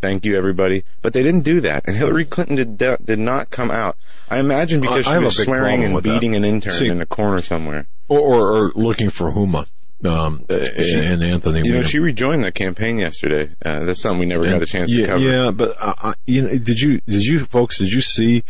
Thank 0.00 0.24
you, 0.24 0.36
everybody." 0.36 0.84
But 1.02 1.12
they 1.12 1.22
didn't 1.22 1.42
do 1.42 1.60
that, 1.62 1.86
and 1.86 1.96
Hillary 1.96 2.24
Clinton 2.24 2.76
did 2.76 2.78
did 3.04 3.18
not 3.18 3.50
come 3.50 3.70
out. 3.70 3.96
I 4.28 4.38
imagine 4.38 4.80
because 4.80 5.06
I 5.06 5.12
she 5.12 5.16
a 5.16 5.20
was 5.20 5.36
swearing 5.36 5.84
and 5.84 5.94
with 5.94 6.04
that. 6.04 6.12
beating 6.12 6.36
an 6.36 6.44
intern 6.44 6.72
See- 6.72 6.88
in 6.88 7.00
a 7.00 7.06
corner 7.06 7.42
somewhere. 7.42 7.86
or, 8.08 8.18
or, 8.20 8.52
or 8.56 8.72
looking 8.74 9.10
for 9.10 9.30
Huma, 9.32 9.66
um, 10.04 10.44
and 10.48 11.22
Anthony. 11.22 11.62
You 11.64 11.74
know, 11.74 11.82
she 11.82 11.98
rejoined 11.98 12.44
the 12.44 12.52
campaign 12.52 12.98
yesterday. 12.98 13.54
Uh, 13.64 13.84
that's 13.84 14.00
something 14.00 14.20
we 14.20 14.26
never 14.26 14.44
got 14.44 14.62
a 14.62 14.66
chance 14.66 14.92
yeah, 14.92 15.02
to 15.02 15.06
cover. 15.06 15.20
Yeah, 15.20 15.50
but 15.50 15.76
uh, 15.78 16.14
you 16.26 16.42
know, 16.42 16.58
did 16.58 16.80
you 16.80 17.00
did 17.06 17.22
you 17.22 17.44
folks 17.46 17.78
did 17.78 17.90
you 17.90 18.00
see 18.00 18.44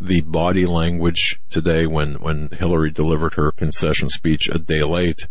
the 0.00 0.20
body 0.22 0.66
language 0.66 1.40
today 1.48 1.86
when 1.86 2.14
when 2.14 2.48
Hillary 2.50 2.90
delivered 2.90 3.34
her 3.34 3.52
concession 3.52 4.08
speech 4.08 4.48
a 4.48 4.58
day 4.58 4.82
late? 4.82 5.26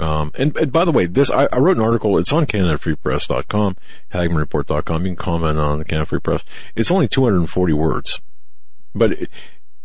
Um, 0.00 0.32
and, 0.38 0.56
and 0.56 0.72
by 0.72 0.84
the 0.84 0.92
way, 0.92 1.06
this 1.06 1.30
I, 1.30 1.46
I 1.52 1.58
wrote 1.58 1.76
an 1.76 1.82
article. 1.82 2.16
It's 2.18 2.32
on 2.32 2.46
CanadaFreePress.com, 2.46 3.76
HagmannReport.com. 4.12 5.02
You 5.02 5.08
can 5.10 5.16
comment 5.16 5.58
on 5.58 5.78
the 5.78 5.84
Canada 5.84 6.06
Free 6.06 6.20
Press. 6.20 6.44
It's 6.74 6.90
only 6.90 7.06
240 7.08 7.72
words, 7.74 8.20
but 8.94 9.12
it, 9.12 9.30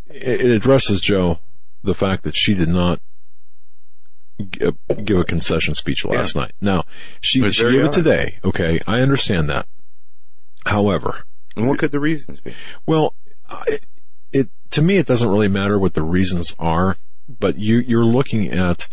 it 0.08 0.46
addresses 0.52 1.02
Joe 1.02 1.40
the 1.84 1.94
fact 1.94 2.24
that 2.24 2.36
she 2.36 2.54
did 2.54 2.70
not 2.70 3.00
give 4.50 5.18
a 5.18 5.24
concession 5.24 5.76
speech 5.76 6.04
last 6.06 6.36
night. 6.36 6.52
Now 6.60 6.84
she 7.22 7.48
she 7.52 7.64
gave 7.64 7.86
it 7.86 7.94
today. 7.94 8.40
Okay, 8.44 8.80
I 8.88 9.02
understand 9.02 9.50
that. 9.50 9.68
However, 10.66 11.24
And 11.56 11.68
what 11.68 11.80
could 11.80 11.92
the 11.92 12.00
reasons 12.00 12.40
be? 12.42 12.54
well, 12.86 13.14
I- 13.50 13.80
it 14.32 14.50
to 14.72 14.82
me 14.82 14.98
it 14.98 15.06
doesn't 15.06 15.30
really 15.30 15.48
matter 15.48 15.80
what 15.80 15.94
the 15.94 16.02
reasons 16.02 16.54
are, 16.60 16.98
but 17.30 17.58
you 17.58 17.78
you're 17.80 18.04
looking 18.06 18.50
at 18.52 18.88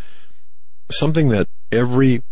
something 0.93 1.29
that 1.31 1.49
every 1.71 2.23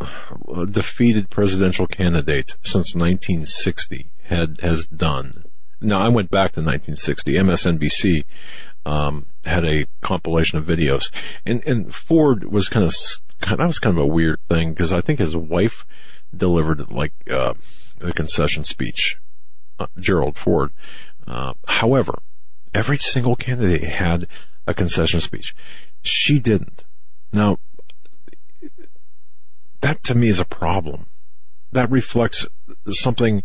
uh, 0.00 0.64
defeated 0.64 1.30
presidential 1.30 1.86
candidate 1.86 2.56
since 2.62 2.94
1960 2.94 4.10
had 4.24 4.60
has 4.60 4.86
done. 4.86 5.44
Now 5.80 6.00
I 6.00 6.08
went 6.08 6.30
back 6.30 6.52
to 6.52 6.60
1960. 6.60 7.34
MSNBC 7.34 8.24
um, 8.86 9.26
had 9.44 9.64
a 9.64 9.86
compilation 10.00 10.58
of 10.58 10.66
videos, 10.66 11.12
and 11.44 11.62
and 11.66 11.94
Ford 11.94 12.44
was 12.50 12.68
kind 12.68 12.84
of 12.84 12.94
that 13.40 13.66
was 13.66 13.78
kind 13.78 13.96
of 13.96 14.02
a 14.02 14.06
weird 14.06 14.38
thing 14.48 14.70
because 14.70 14.92
I 14.92 15.00
think 15.00 15.18
his 15.18 15.36
wife 15.36 15.86
delivered 16.34 16.90
like 16.90 17.12
uh, 17.30 17.54
a 18.00 18.12
concession 18.12 18.64
speech, 18.64 19.16
uh, 19.78 19.86
Gerald 19.98 20.36
Ford. 20.36 20.70
Uh, 21.26 21.54
however, 21.66 22.18
every 22.74 22.98
single 22.98 23.36
candidate 23.36 23.84
had 23.84 24.26
a 24.66 24.74
concession 24.74 25.20
speech. 25.20 25.54
She 26.02 26.38
didn't. 26.38 26.84
Now, 27.34 27.58
that 29.80 30.02
to 30.04 30.14
me 30.14 30.28
is 30.28 30.40
a 30.40 30.44
problem. 30.44 31.06
That 31.72 31.90
reflects 31.90 32.46
something 32.90 33.42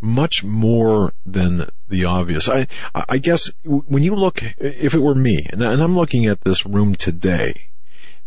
much 0.00 0.42
more 0.42 1.12
than 1.24 1.68
the 1.88 2.04
obvious. 2.04 2.48
I, 2.48 2.66
I 2.94 3.18
guess 3.18 3.52
when 3.64 4.02
you 4.02 4.14
look, 4.14 4.42
if 4.58 4.92
it 4.92 5.02
were 5.02 5.14
me, 5.14 5.46
and 5.50 5.62
I'm 5.62 5.96
looking 5.96 6.26
at 6.26 6.40
this 6.40 6.66
room 6.66 6.94
today, 6.96 7.68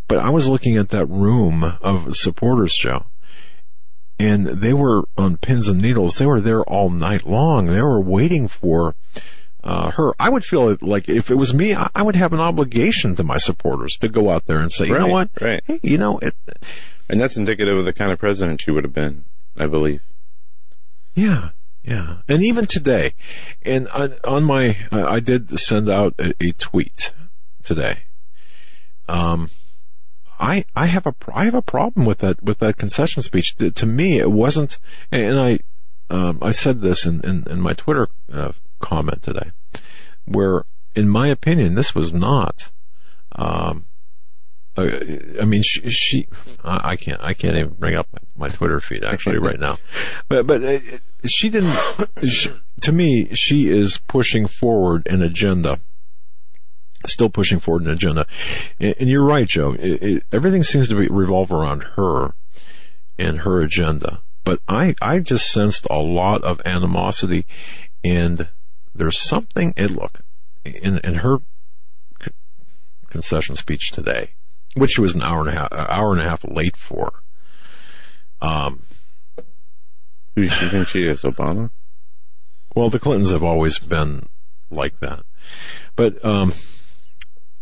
but 0.08 0.18
I 0.18 0.30
was 0.30 0.48
looking 0.48 0.76
at 0.76 0.90
that 0.90 1.06
room 1.06 1.64
of 1.82 2.16
supporters 2.16 2.74
Joe, 2.74 3.06
and 4.18 4.46
they 4.46 4.72
were 4.72 5.04
on 5.16 5.36
pins 5.36 5.68
and 5.68 5.80
needles. 5.80 6.16
They 6.16 6.26
were 6.26 6.40
there 6.40 6.62
all 6.62 6.88
night 6.88 7.26
long. 7.26 7.66
They 7.66 7.82
were 7.82 8.00
waiting 8.00 8.48
for 8.48 8.94
uh, 9.64 9.90
her. 9.92 10.12
I 10.20 10.28
would 10.28 10.44
feel 10.44 10.76
like 10.82 11.08
if 11.08 11.30
it 11.30 11.36
was 11.36 11.54
me, 11.54 11.74
I, 11.74 12.02
would 12.02 12.16
have 12.16 12.32
an 12.32 12.40
obligation 12.40 13.16
to 13.16 13.24
my 13.24 13.38
supporters 13.38 13.96
to 13.96 14.08
go 14.08 14.30
out 14.30 14.46
there 14.46 14.58
and 14.58 14.70
say, 14.70 14.86
you 14.86 14.92
right, 14.92 15.00
know 15.00 15.08
what, 15.08 15.30
right? 15.40 15.62
Hey, 15.66 15.80
you 15.82 15.96
know 15.96 16.18
it. 16.18 16.36
And 17.08 17.20
that's 17.20 17.36
indicative 17.36 17.76
of 17.76 17.84
the 17.84 17.92
kind 17.92 18.12
of 18.12 18.18
president 18.18 18.60
she 18.60 18.70
would 18.70 18.84
have 18.84 18.92
been, 18.92 19.24
I 19.56 19.66
believe. 19.66 20.02
Yeah, 21.14 21.50
yeah. 21.82 22.18
And 22.28 22.42
even 22.42 22.66
today, 22.66 23.14
and 23.62 23.88
on, 23.88 24.14
on 24.24 24.44
my, 24.44 24.76
I 24.92 25.20
did 25.20 25.58
send 25.58 25.90
out 25.90 26.14
a, 26.18 26.34
a 26.40 26.52
tweet 26.52 27.14
today. 27.62 28.00
Um, 29.08 29.50
I 30.38 30.64
I 30.74 30.86
have 30.86 31.06
a 31.06 31.14
I 31.32 31.44
have 31.44 31.54
a 31.54 31.62
problem 31.62 32.06
with 32.06 32.18
that 32.18 32.42
with 32.42 32.58
that 32.58 32.76
concession 32.76 33.22
speech. 33.22 33.54
To, 33.56 33.70
to 33.70 33.86
me, 33.86 34.18
it 34.18 34.30
wasn't, 34.30 34.78
and 35.12 35.38
I 35.38 35.58
um, 36.10 36.38
I 36.42 36.50
said 36.50 36.80
this 36.80 37.06
in 37.06 37.20
in, 37.20 37.44
in 37.48 37.60
my 37.60 37.72
Twitter 37.74 38.08
uh, 38.32 38.52
comment 38.84 39.22
today, 39.22 39.50
where 40.26 40.64
in 40.94 41.08
my 41.08 41.28
opinion, 41.28 41.74
this 41.74 41.94
was 41.94 42.12
not. 42.12 42.70
Um, 43.32 43.86
I 44.76 45.44
mean, 45.44 45.62
she, 45.62 45.88
she 45.88 46.28
I 46.64 46.96
can't, 46.96 47.20
I 47.22 47.32
can't 47.32 47.56
even 47.56 47.74
bring 47.74 47.94
up 47.94 48.08
my, 48.36 48.48
Twitter 48.48 48.80
feed 48.80 49.04
actually 49.04 49.38
right 49.38 49.58
now, 49.58 49.78
but, 50.28 50.46
but 50.46 50.64
uh, 50.64 50.78
she 51.24 51.48
didn't, 51.48 51.76
she, 52.28 52.50
to 52.80 52.90
me, 52.90 53.34
she 53.34 53.68
is 53.68 53.98
pushing 54.08 54.48
forward 54.48 55.06
an 55.06 55.22
agenda 55.22 55.80
still 57.06 57.28
pushing 57.28 57.58
forward 57.58 57.82
an 57.82 57.90
agenda. 57.90 58.26
And, 58.80 58.94
and 58.98 59.08
you're 59.10 59.24
right, 59.24 59.46
Joe. 59.46 59.74
It, 59.74 60.02
it, 60.02 60.22
everything 60.32 60.62
seems 60.62 60.88
to 60.88 60.94
be, 60.94 61.06
revolve 61.06 61.52
around 61.52 61.84
her 61.96 62.34
and 63.18 63.40
her 63.40 63.60
agenda. 63.60 64.22
But 64.42 64.60
I, 64.68 64.94
I 65.00 65.20
just 65.20 65.50
sensed 65.50 65.86
a 65.90 65.98
lot 65.98 66.42
of 66.44 66.60
animosity 66.64 67.46
and 68.02 68.48
there's 68.94 69.18
something, 69.18 69.74
it 69.76 69.90
look, 69.90 70.20
in, 70.64 70.98
in 70.98 71.14
her 71.16 71.38
concession 73.08 73.56
speech 73.56 73.90
today, 73.90 74.30
which 74.74 74.92
she 74.92 75.00
was 75.00 75.14
an 75.14 75.22
hour 75.22 75.40
and 75.40 75.48
a 75.48 75.52
half, 75.52 75.68
an 75.72 75.86
hour 75.88 76.12
and 76.12 76.20
a 76.20 76.28
half 76.28 76.44
late 76.44 76.76
for. 76.76 77.22
Um, 78.40 78.82
who 80.34 80.48
do 80.48 80.64
you 80.64 80.70
think 80.70 80.88
she 80.88 81.06
is, 81.06 81.22
Obama? 81.22 81.70
Well, 82.74 82.90
the 82.90 82.98
Clintons 82.98 83.30
have 83.30 83.44
always 83.44 83.78
been 83.78 84.28
like 84.70 84.98
that. 85.00 85.24
But, 85.96 86.24
um, 86.24 86.52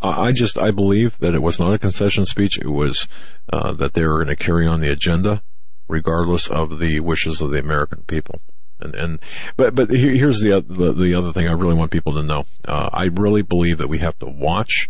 I 0.02 0.32
just 0.32 0.58
I 0.58 0.72
believe 0.72 1.16
that 1.18 1.34
it 1.34 1.42
was 1.42 1.60
not 1.60 1.74
a 1.74 1.78
concession 1.78 2.26
speech. 2.26 2.58
It 2.58 2.68
was 2.68 3.06
uh, 3.52 3.72
that 3.74 3.92
they 3.92 4.02
were 4.02 4.24
going 4.24 4.36
to 4.36 4.44
carry 4.44 4.66
on 4.66 4.80
the 4.80 4.90
agenda, 4.90 5.42
regardless 5.86 6.48
of 6.48 6.80
the 6.80 6.98
wishes 6.98 7.40
of 7.40 7.52
the 7.52 7.60
American 7.60 8.02
people. 8.08 8.40
And 8.82 8.94
and 8.94 9.18
but 9.56 9.74
but 9.74 9.90
here's 9.90 10.40
the 10.40 10.64
the, 10.66 10.92
the 10.92 11.14
other 11.14 11.32
thing 11.32 11.48
I 11.48 11.52
really 11.52 11.74
want 11.74 11.90
people 11.90 12.14
to 12.14 12.22
know. 12.22 12.44
Uh, 12.66 12.90
I 12.92 13.04
really 13.04 13.42
believe 13.42 13.78
that 13.78 13.88
we 13.88 13.98
have 13.98 14.18
to 14.20 14.26
watch. 14.26 14.88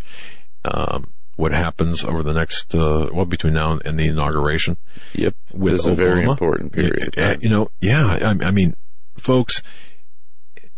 Um, 0.64 1.10
what 1.36 1.52
happens 1.52 2.04
over 2.04 2.22
the 2.22 2.32
next 2.32 2.74
uh, 2.74 3.08
well 3.12 3.24
between 3.24 3.54
now 3.54 3.78
and 3.84 3.98
the 3.98 4.06
inauguration? 4.06 4.76
Yep, 5.14 5.34
with 5.52 5.74
it's 5.74 5.86
a 5.86 5.94
very 5.94 6.24
important 6.24 6.72
period. 6.72 7.14
you 7.40 7.48
know, 7.48 7.70
yeah. 7.80 8.18
I, 8.20 8.46
I 8.46 8.50
mean, 8.50 8.76
folks, 9.16 9.62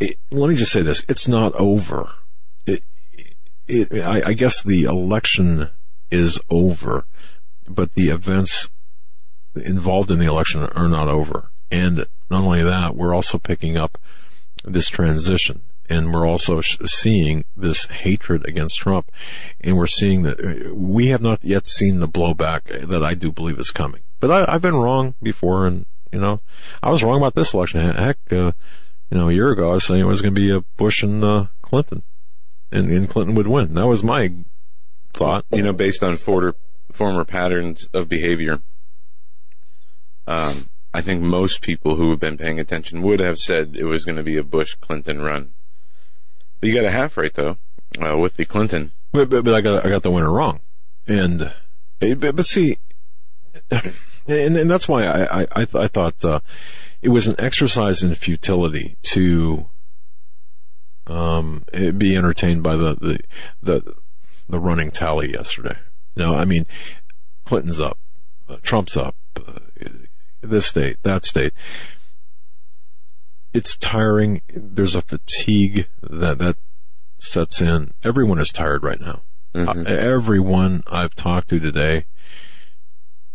it, 0.01 0.19
let 0.31 0.49
me 0.49 0.55
just 0.55 0.73
say 0.73 0.83
this: 0.83 1.05
it's 1.09 1.29
not 1.29 1.55
over. 1.57 2.13
It, 2.67 2.83
it, 3.67 4.03
I, 4.03 4.23
I 4.27 4.33
guess 4.33 4.63
the 4.63 4.85
election 4.85 5.71
is 6.11 6.39
over, 6.51 7.05
but 7.67 7.95
the 7.95 8.09
events 8.11 8.69
involved 9.55 10.11
in 10.11 10.19
the 10.19 10.27
election 10.27 10.63
are 10.63 10.89
not 10.89 11.09
over. 11.09 11.51
And 11.71 12.07
not 12.31 12.43
only 12.43 12.63
that, 12.63 12.97
we're 12.97 13.15
also 13.15 13.39
picking 13.39 13.77
up 13.77 13.99
this 14.65 14.89
transition 14.89 15.63
and 15.89 16.13
we're 16.13 16.27
also 16.27 16.61
seeing 16.61 17.45
this 17.57 17.85
hatred 17.87 18.47
against 18.47 18.79
Trump, 18.79 19.11
and 19.61 19.77
we're 19.77 19.87
seeing 19.87 20.23
that 20.23 20.73
we 20.75 21.09
have 21.09 21.21
not 21.21 21.45
yet 21.45 21.67
seen 21.67 22.01
the 22.01 22.09
blowback 22.09 22.89
that 22.89 23.05
I 23.05 23.13
do 23.13 23.31
believe 23.31 23.59
is 23.59 23.71
coming. 23.71 24.01
But 24.19 24.31
I, 24.31 24.53
have 24.53 24.63
been 24.63 24.77
wrong 24.77 25.15
before, 25.23 25.67
and 25.67 25.85
you 26.11 26.19
know, 26.19 26.41
I 26.83 26.89
was 26.89 27.03
wrong 27.03 27.19
about 27.19 27.35
this 27.35 27.53
election. 27.53 27.81
Heck, 27.81 28.17
uh, 28.33 28.53
you 29.11 29.19
know, 29.19 29.29
a 29.29 29.33
year 29.33 29.51
ago 29.51 29.71
I 29.71 29.75
was 29.75 29.85
saying 29.85 30.01
it 30.01 30.05
was 30.05 30.23
going 30.23 30.35
to 30.35 30.41
be 30.41 30.55
a 30.55 30.61
Bush 30.79 31.03
and 31.03 31.23
uh, 31.23 31.47
Clinton 31.61 32.03
and, 32.73 32.91
and 32.91 33.09
Clinton 33.09 33.35
would 33.35 33.47
win. 33.47 33.75
That 33.75 33.87
was 33.87 34.03
my 34.03 34.33
thought. 35.13 35.45
You 35.51 35.63
know, 35.63 35.73
based 35.73 36.03
on 36.03 36.17
former, 36.17 36.57
former 36.93 37.25
patterns 37.25 37.89
of 37.95 38.09
behavior, 38.09 38.61
um, 40.27 40.69
I 40.95 41.03
think 41.03 41.21
most 41.21 41.61
people 41.61 41.97
who 41.97 42.11
have 42.11 42.21
been 42.21 42.39
paying 42.39 42.61
attention 42.61 43.03
would 43.03 43.21
have 43.21 43.39
said 43.39 43.77
it 43.77 43.85
was 43.85 44.05
going 44.05 44.17
to 44.17 44.23
be 44.23 44.37
a 44.37 44.45
Bush 44.45 44.75
Clinton 44.77 45.21
run. 45.21 45.53
But 46.61 46.69
you 46.69 46.75
got 46.75 46.85
a 46.85 46.91
half 46.91 47.17
right 47.17 47.35
though 47.35 47.59
uh, 48.01 48.17
with 48.17 48.37
the 48.37 48.45
Clinton. 48.45 48.93
But, 49.13 49.29
but, 49.29 49.45
but, 49.45 49.55
I 49.55 49.61
got 49.61 49.85
I 49.85 49.91
got 49.91 50.03
the 50.03 50.11
winner 50.11 50.33
wrong, 50.33 50.61
and 51.07 51.53
eh, 52.01 52.15
but, 52.15 52.37
but 52.37 52.47
see, 52.47 52.79
and, 53.71 54.57
and 54.57 54.71
that's 54.71 54.89
why 54.89 55.05
I 55.05 55.41
I, 55.43 55.47
I, 55.53 55.65
th- 55.65 55.85
I 55.85 55.89
thought 55.89 56.25
uh, 56.25 56.41
it 57.03 57.11
was 57.11 57.29
an 57.29 57.37
exercise 57.39 58.03
in 58.03 58.15
futility 58.15 58.97
to 59.03 59.69
um, 61.07 61.65
be 61.73 62.17
entertained 62.17 62.63
by 62.63 62.77
the, 62.77 62.95
the, 62.95 63.21
the, 63.63 63.95
the 64.49 64.59
running 64.59 64.91
tally 64.91 65.33
yesterday. 65.33 65.77
No, 66.17 66.35
I 66.35 66.45
mean, 66.45 66.67
Clinton's 67.45 67.81
up, 67.81 67.99
uh, 68.49 68.57
Trump's 68.63 68.97
up, 68.97 69.17
uh, 69.37 69.59
this 70.49 70.67
state, 70.67 70.99
that 71.03 71.25
state. 71.25 71.53
It's 73.53 73.77
tiring. 73.77 74.43
There's 74.53 74.95
a 74.95 75.03
fatigue 75.03 75.87
that, 76.03 76.39
that 76.39 76.57
sets 77.19 77.61
in. 77.61 77.95
Everyone 78.03 78.41
is 78.41 78.51
tired 78.51 78.83
right 78.83 79.01
now. 79.01 79.23
Mm-hmm. 79.55 79.87
Everyone 79.87 80.83
I've 80.89 81.15
talked 81.15 81.49
to 81.51 81.61
today, 81.61 82.07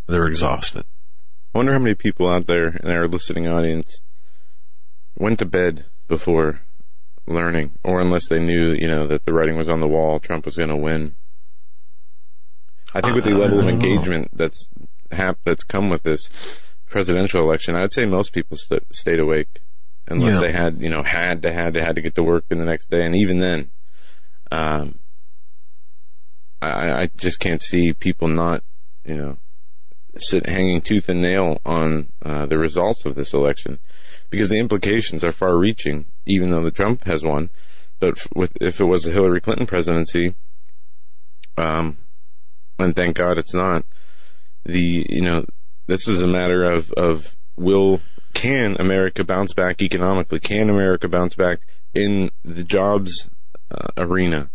they're 0.07 0.27
exhausted. 0.27 0.83
I 1.53 1.57
wonder 1.57 1.73
how 1.73 1.79
many 1.79 1.95
people 1.95 2.27
out 2.27 2.47
there 2.47 2.67
in 2.67 2.91
our 2.91 3.07
listening 3.07 3.47
audience 3.47 4.01
went 5.17 5.39
to 5.39 5.45
bed 5.45 5.85
before 6.07 6.61
learning, 7.25 7.71
or 7.83 7.99
unless 8.01 8.27
they 8.27 8.39
knew, 8.39 8.71
you 8.71 8.87
know, 8.87 9.07
that 9.07 9.25
the 9.25 9.33
writing 9.33 9.55
was 9.55 9.69
on 9.69 9.79
the 9.79 9.87
wall, 9.87 10.19
Trump 10.19 10.45
was 10.45 10.57
going 10.57 10.69
to 10.69 10.75
win. 10.75 11.15
I 12.93 13.01
think 13.01 13.15
with 13.15 13.23
the 13.23 13.31
level 13.31 13.59
of 13.59 13.67
engagement 13.67 14.29
that's 14.33 14.71
hap- 15.11 15.39
that's 15.45 15.63
come 15.63 15.89
with 15.89 16.03
this 16.03 16.29
presidential 16.89 17.41
election, 17.41 17.75
I'd 17.75 17.93
say 17.93 18.05
most 18.05 18.33
people 18.33 18.57
st- 18.57 18.93
stayed 18.93 19.19
awake 19.19 19.61
unless 20.07 20.35
yeah. 20.35 20.41
they 20.41 20.51
had, 20.51 20.81
you 20.81 20.89
know, 20.89 21.03
had 21.03 21.43
to 21.43 21.53
had 21.53 21.73
to 21.75 21.83
had 21.83 21.95
to 21.95 22.01
get 22.01 22.15
to 22.15 22.23
work 22.23 22.45
in 22.49 22.57
the 22.57 22.65
next 22.65 22.89
day, 22.89 23.05
and 23.05 23.15
even 23.15 23.39
then, 23.39 23.71
um, 24.51 24.99
I, 26.61 27.01
I 27.01 27.09
just 27.17 27.39
can't 27.39 27.61
see 27.61 27.93
people 27.93 28.27
not, 28.27 28.63
you 29.05 29.15
know, 29.15 29.37
sit 30.17 30.47
hanging 30.47 30.81
tooth 30.81 31.07
and 31.07 31.21
nail 31.21 31.61
on 31.65 32.11
uh, 32.23 32.45
the 32.47 32.57
results 32.57 33.05
of 33.05 33.15
this 33.15 33.33
election 33.33 33.79
because 34.29 34.49
the 34.49 34.59
implications 34.59 35.23
are 35.23 35.31
far 35.31 35.57
reaching, 35.57 36.05
even 36.25 36.49
though 36.49 36.63
the 36.63 36.71
Trump 36.71 37.05
has 37.05 37.23
won. 37.23 37.49
But 37.99 38.17
with, 38.35 38.53
if 38.61 38.79
it 38.79 38.85
was 38.85 39.05
a 39.05 39.11
Hillary 39.11 39.41
Clinton 39.41 39.67
presidency, 39.67 40.35
um, 41.57 41.97
and 42.77 42.95
thank 42.95 43.17
God 43.17 43.37
it's 43.37 43.53
not, 43.53 43.85
the, 44.65 45.05
you 45.09 45.21
know, 45.21 45.45
this 45.89 46.07
is 46.07 46.21
a 46.21 46.27
matter 46.27 46.63
of, 46.63 46.91
of 46.93 47.35
will, 47.57 48.01
can 48.33 48.77
America 48.79 49.23
bounce 49.23 49.53
back 49.53 49.81
economically? 49.81 50.39
Can 50.39 50.69
America 50.69 51.07
bounce 51.07 51.35
back 51.35 51.59
in 51.93 52.31
the 52.45 52.63
jobs 52.63 53.27
uh, 53.71 53.87
arena? 53.97 54.49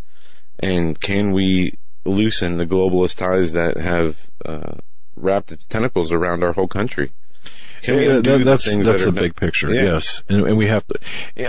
And 0.61 1.01
can 1.01 1.33
we 1.33 1.79
loosen 2.05 2.57
the 2.57 2.66
globalist 2.66 3.16
ties 3.16 3.53
that 3.53 3.77
have, 3.77 4.31
uh, 4.44 4.75
wrapped 5.16 5.53
its 5.53 5.64
tentacles 5.64 6.12
around 6.12 6.42
our 6.42 6.53
whole 6.53 6.66
country. 6.68 7.12
Can 7.83 7.97
we 7.97 8.07
Yeah, 8.07 8.16
undo 8.16 8.31
that- 8.33 8.38
the 8.38 8.44
that's 8.44 8.64
things 8.64 8.87
that's 8.87 9.05
that 9.05 9.14
the 9.14 9.20
big 9.20 9.37
picture. 9.37 9.73
Yeah. 9.73 9.85
Yes, 9.85 10.23
and, 10.29 10.42
and 10.47 10.57
we 10.57 10.66
have 10.66 10.85
to. 10.88 10.99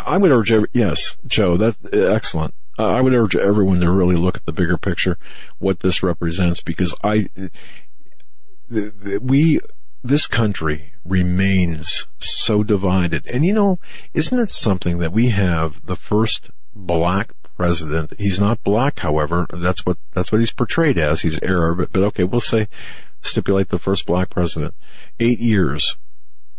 I 0.08 0.18
would 0.18 0.32
urge 0.32 0.52
every, 0.52 0.70
yes, 0.74 1.18
Joe. 1.26 1.58
That's 1.58 1.78
excellent. 1.92 2.54
Uh, 2.78 2.84
I 2.88 3.02
would 3.02 3.14
urge 3.14 3.36
everyone 3.36 3.80
to 3.80 3.90
really 3.90 4.18
look 4.18 4.36
at 4.38 4.46
the 4.46 4.52
bigger 4.52 4.78
picture, 4.78 5.18
what 5.60 5.80
this 5.80 6.04
represents, 6.04 6.62
because 6.62 6.94
I, 7.04 7.30
the, 8.70 8.92
the, 8.92 9.18
we, 9.20 9.60
this 10.04 10.28
country 10.28 10.94
remains 11.04 12.08
so 12.20 12.64
divided. 12.64 13.26
And 13.28 13.46
you 13.46 13.54
know, 13.54 13.80
isn't 14.14 14.40
it 14.40 14.52
something 14.52 15.00
that 15.00 15.14
we 15.14 15.30
have 15.30 15.86
the 15.86 15.96
first 15.96 16.50
black 16.74 17.34
president? 17.58 18.14
He's 18.18 18.40
not 18.40 18.64
black, 18.64 19.00
however. 19.00 19.48
That's 19.52 19.86
what 19.86 19.98
that's 20.14 20.32
what 20.32 20.40
he's 20.40 20.54
portrayed 20.54 20.98
as. 20.98 21.22
He's 21.22 21.42
Arab, 21.42 21.78
but, 21.78 21.92
but 21.92 22.04
okay, 22.04 22.24
we'll 22.24 22.42
say 22.42 22.68
stipulate 23.22 23.70
the 23.70 23.80
first 23.80 24.06
black 24.06 24.30
president. 24.30 24.76
Eight 25.20 25.40
years 25.40 25.98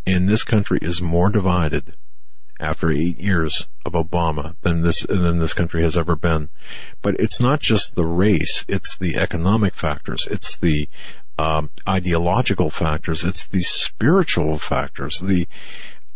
and 0.07 0.29
this 0.29 0.45
country 0.45 0.79
is 0.81 1.03
more 1.03 1.31
divided 1.31 1.95
after 2.59 2.91
eight 2.91 3.19
years 3.21 3.67
of 3.85 3.93
Obama 3.93 4.55
than 4.63 4.83
this 4.83 5.05
than 5.09 5.39
this 5.39 5.53
country 5.53 5.83
has 5.83 5.97
ever 5.97 6.17
been. 6.17 6.49
But 7.03 7.17
it's 7.19 7.41
not 7.41 7.61
just 7.61 7.95
the 7.95 8.07
race; 8.07 8.65
it's 8.69 8.97
the 8.97 9.17
economic 9.17 9.75
factors, 9.75 10.27
it's 10.31 10.57
the 10.57 10.89
um, 11.39 11.71
ideological 11.89 12.71
factors, 12.71 13.25
it's 13.25 13.47
the 13.47 13.63
spiritual 13.63 14.59
factors, 14.59 15.21
the 15.21 15.47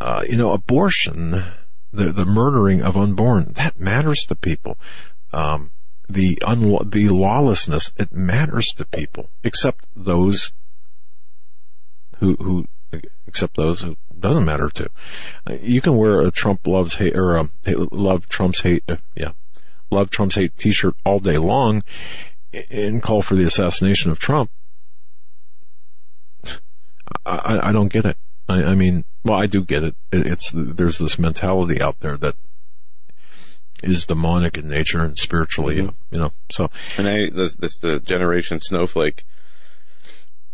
uh, 0.01 0.25
you 0.29 0.37
know 0.37 0.53
abortion, 0.53 1.31
the 1.93 2.13
the 2.13 2.25
murdering 2.25 2.83
of 2.83 2.97
unborn 2.97 3.53
that 3.57 3.79
matters 3.79 4.25
to 4.27 4.35
people. 4.35 4.79
Um, 5.33 5.73
the 6.09 6.37
unlaw 6.43 6.91
the 6.91 7.09
lawlessness 7.09 7.93
it 7.97 8.13
matters 8.13 8.73
to 8.77 8.85
people, 8.85 9.31
except 9.45 9.85
those 9.95 10.53
who 12.19 12.37
who 12.37 12.67
except 13.27 13.57
those 13.57 13.83
who 13.83 13.97
doesn't 14.19 14.45
matter 14.45 14.69
to. 14.69 14.91
Uh, 15.47 15.55
You 15.63 15.81
can 15.81 15.97
wear 15.97 16.21
a 16.21 16.31
Trump 16.31 16.67
loves 16.67 16.97
hate 16.97 17.17
or 17.17 17.37
a 17.37 17.49
love 17.67 18.29
Trump's 18.29 18.61
hate, 18.61 18.85
uh, 18.89 18.97
yeah, 19.15 19.33
love 19.91 20.11
Trump's 20.11 20.35
hate 20.35 20.57
T-shirt 20.57 20.95
all 21.05 21.19
day 21.19 21.39
long, 21.39 21.83
and 22.71 23.03
call 23.03 23.23
for 23.23 23.35
the 23.35 23.45
assassination 23.45 24.11
of 24.11 24.19
Trump. 24.19 24.51
I, 27.27 27.69
I, 27.71 27.73
don't 27.73 27.93
get 27.93 28.05
it. 28.07 28.17
I, 28.49 28.63
I 28.65 28.75
mean, 28.75 29.05
well, 29.25 29.39
I 29.41 29.47
do 29.47 29.63
get 29.65 29.83
it. 29.85 29.95
it. 30.13 30.27
It's 30.27 30.51
there's 30.55 30.99
this 30.99 31.19
mentality 31.19 31.81
out 31.81 32.01
there 32.01 32.17
that 32.19 32.37
is 33.83 34.05
demonic 34.07 34.59
in 34.59 34.69
nature 34.69 35.01
and 35.03 35.17
spiritually, 35.17 35.77
Mhm. 35.77 35.95
you 36.11 36.19
know. 36.19 36.33
So 36.51 36.71
And 36.99 37.09
I, 37.09 37.31
this, 37.31 37.55
this 37.57 37.79
the 37.79 38.01
generation 38.01 38.61
snowflake. 38.61 39.25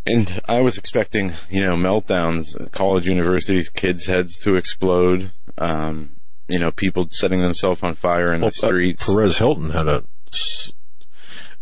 And 0.09 0.41
I 0.47 0.61
was 0.61 0.79
expecting, 0.79 1.33
you 1.51 1.63
know, 1.63 1.75
meltdowns, 1.75 2.71
college 2.71 3.09
universities, 3.09 3.69
kids' 3.69 4.07
heads 4.07 4.39
to 4.41 4.55
explode, 4.55 5.33
um, 5.59 6.13
you 6.47 6.61
know, 6.61 6.71
people 6.71 7.09
setting 7.11 7.41
themselves 7.41 7.83
on 7.83 7.95
fire 7.95 8.33
in 8.33 8.41
Well, 8.41 8.51
the 8.51 8.67
streets. 8.69 9.09
Uh, 9.09 9.13
Perez 9.15 9.39
Hilton 9.39 9.71
had 9.71 9.89
a 9.89 10.05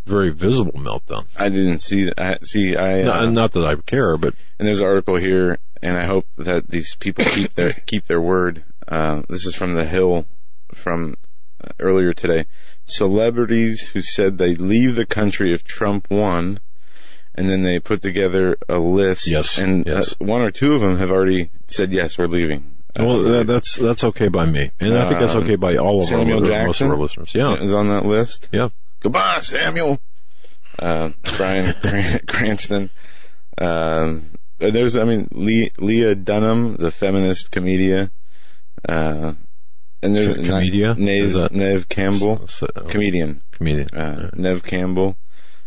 very 0.06 0.30
visible 0.30 0.72
meltdown. 0.72 1.26
I 1.38 1.48
didn't 1.48 1.78
see 1.80 2.04
that. 2.04 2.20
I- 2.20 2.44
See, 2.44 2.76
I, 2.76 3.02
uh, 3.02 3.26
not 3.30 3.52
that 3.52 3.64
I 3.64 3.74
care, 3.86 4.16
but 4.16 4.34
and 4.58 4.66
there's 4.68 4.80
an 4.80 4.86
article 4.86 5.16
here, 5.16 5.58
and 5.82 5.96
I 5.96 6.04
hope 6.06 6.26
that 6.38 6.68
these 6.70 6.94
people 6.96 7.24
keep 7.24 7.54
their 7.54 7.72
keep 7.86 8.06
their 8.06 8.20
word. 8.20 8.64
Uh, 8.86 9.22
this 9.28 9.46
is 9.46 9.54
from 9.54 9.74
the 9.74 9.86
Hill 9.86 10.26
from 10.74 11.16
uh, 11.62 11.68
earlier 11.80 12.12
today. 12.12 12.44
Celebrities 12.86 13.80
who 13.92 14.00
said 14.02 14.38
they'd 14.38 14.60
leave 14.60 14.94
the 14.94 15.06
country 15.06 15.52
if 15.54 15.64
Trump 15.64 16.06
won, 16.10 16.60
and 17.34 17.48
then 17.48 17.62
they 17.62 17.78
put 17.78 18.02
together 18.02 18.56
a 18.68 18.78
list. 18.78 19.26
Yes, 19.26 19.58
and 19.58 19.84
yes. 19.86 20.12
Uh, 20.12 20.24
one 20.24 20.42
or 20.42 20.50
two 20.50 20.74
of 20.74 20.80
them 20.82 20.98
have 20.98 21.10
already 21.10 21.50
said 21.66 21.92
yes, 21.92 22.16
we're 22.18 22.26
leaving. 22.26 22.72
well, 22.96 23.26
Uh, 23.26 23.38
that, 23.38 23.46
that's 23.46 23.76
that's 23.76 24.04
okay 24.04 24.28
by 24.28 24.44
me, 24.44 24.68
and 24.80 24.96
I 24.96 25.08
think 25.08 25.18
that's 25.20 25.34
Um, 25.34 25.44
okay 25.44 25.56
by 25.56 25.76
all 25.76 26.00
of 26.00 26.06
Samuel 26.06 26.34
our 26.36 26.40
most 26.40 26.48
Jackson? 26.50 26.86
of 26.86 26.92
our 26.92 26.98
listeners. 26.98 27.30
Yeah, 27.34 27.54
is 27.62 27.72
on 27.72 27.88
that 27.88 28.04
list. 28.04 28.48
yeah. 28.52 28.68
Goodbye, 29.04 29.40
Samuel. 29.42 30.00
Uh, 30.78 31.10
Brian 31.36 31.74
Cranston. 32.26 32.90
Um, 33.58 34.30
there's, 34.58 34.96
I 34.96 35.04
mean, 35.04 35.28
Le- 35.30 35.70
Leah 35.78 36.14
Dunham, 36.16 36.76
the 36.76 36.90
feminist 36.90 37.50
comedia. 37.52 38.10
Uh, 38.88 39.34
and 40.02 40.14
there's 40.16 40.34
Comedia? 40.34 40.94
Neve, 40.94 41.24
Is 41.24 41.32
that- 41.34 41.52
Neve 41.52 41.88
Campbell, 41.88 42.40
S- 42.44 42.62
uh, 42.62 42.80
comedian. 42.88 43.42
comedian. 43.52 43.88
Uh, 43.94 44.30
Neve 44.34 44.62
Campbell. 44.64 45.16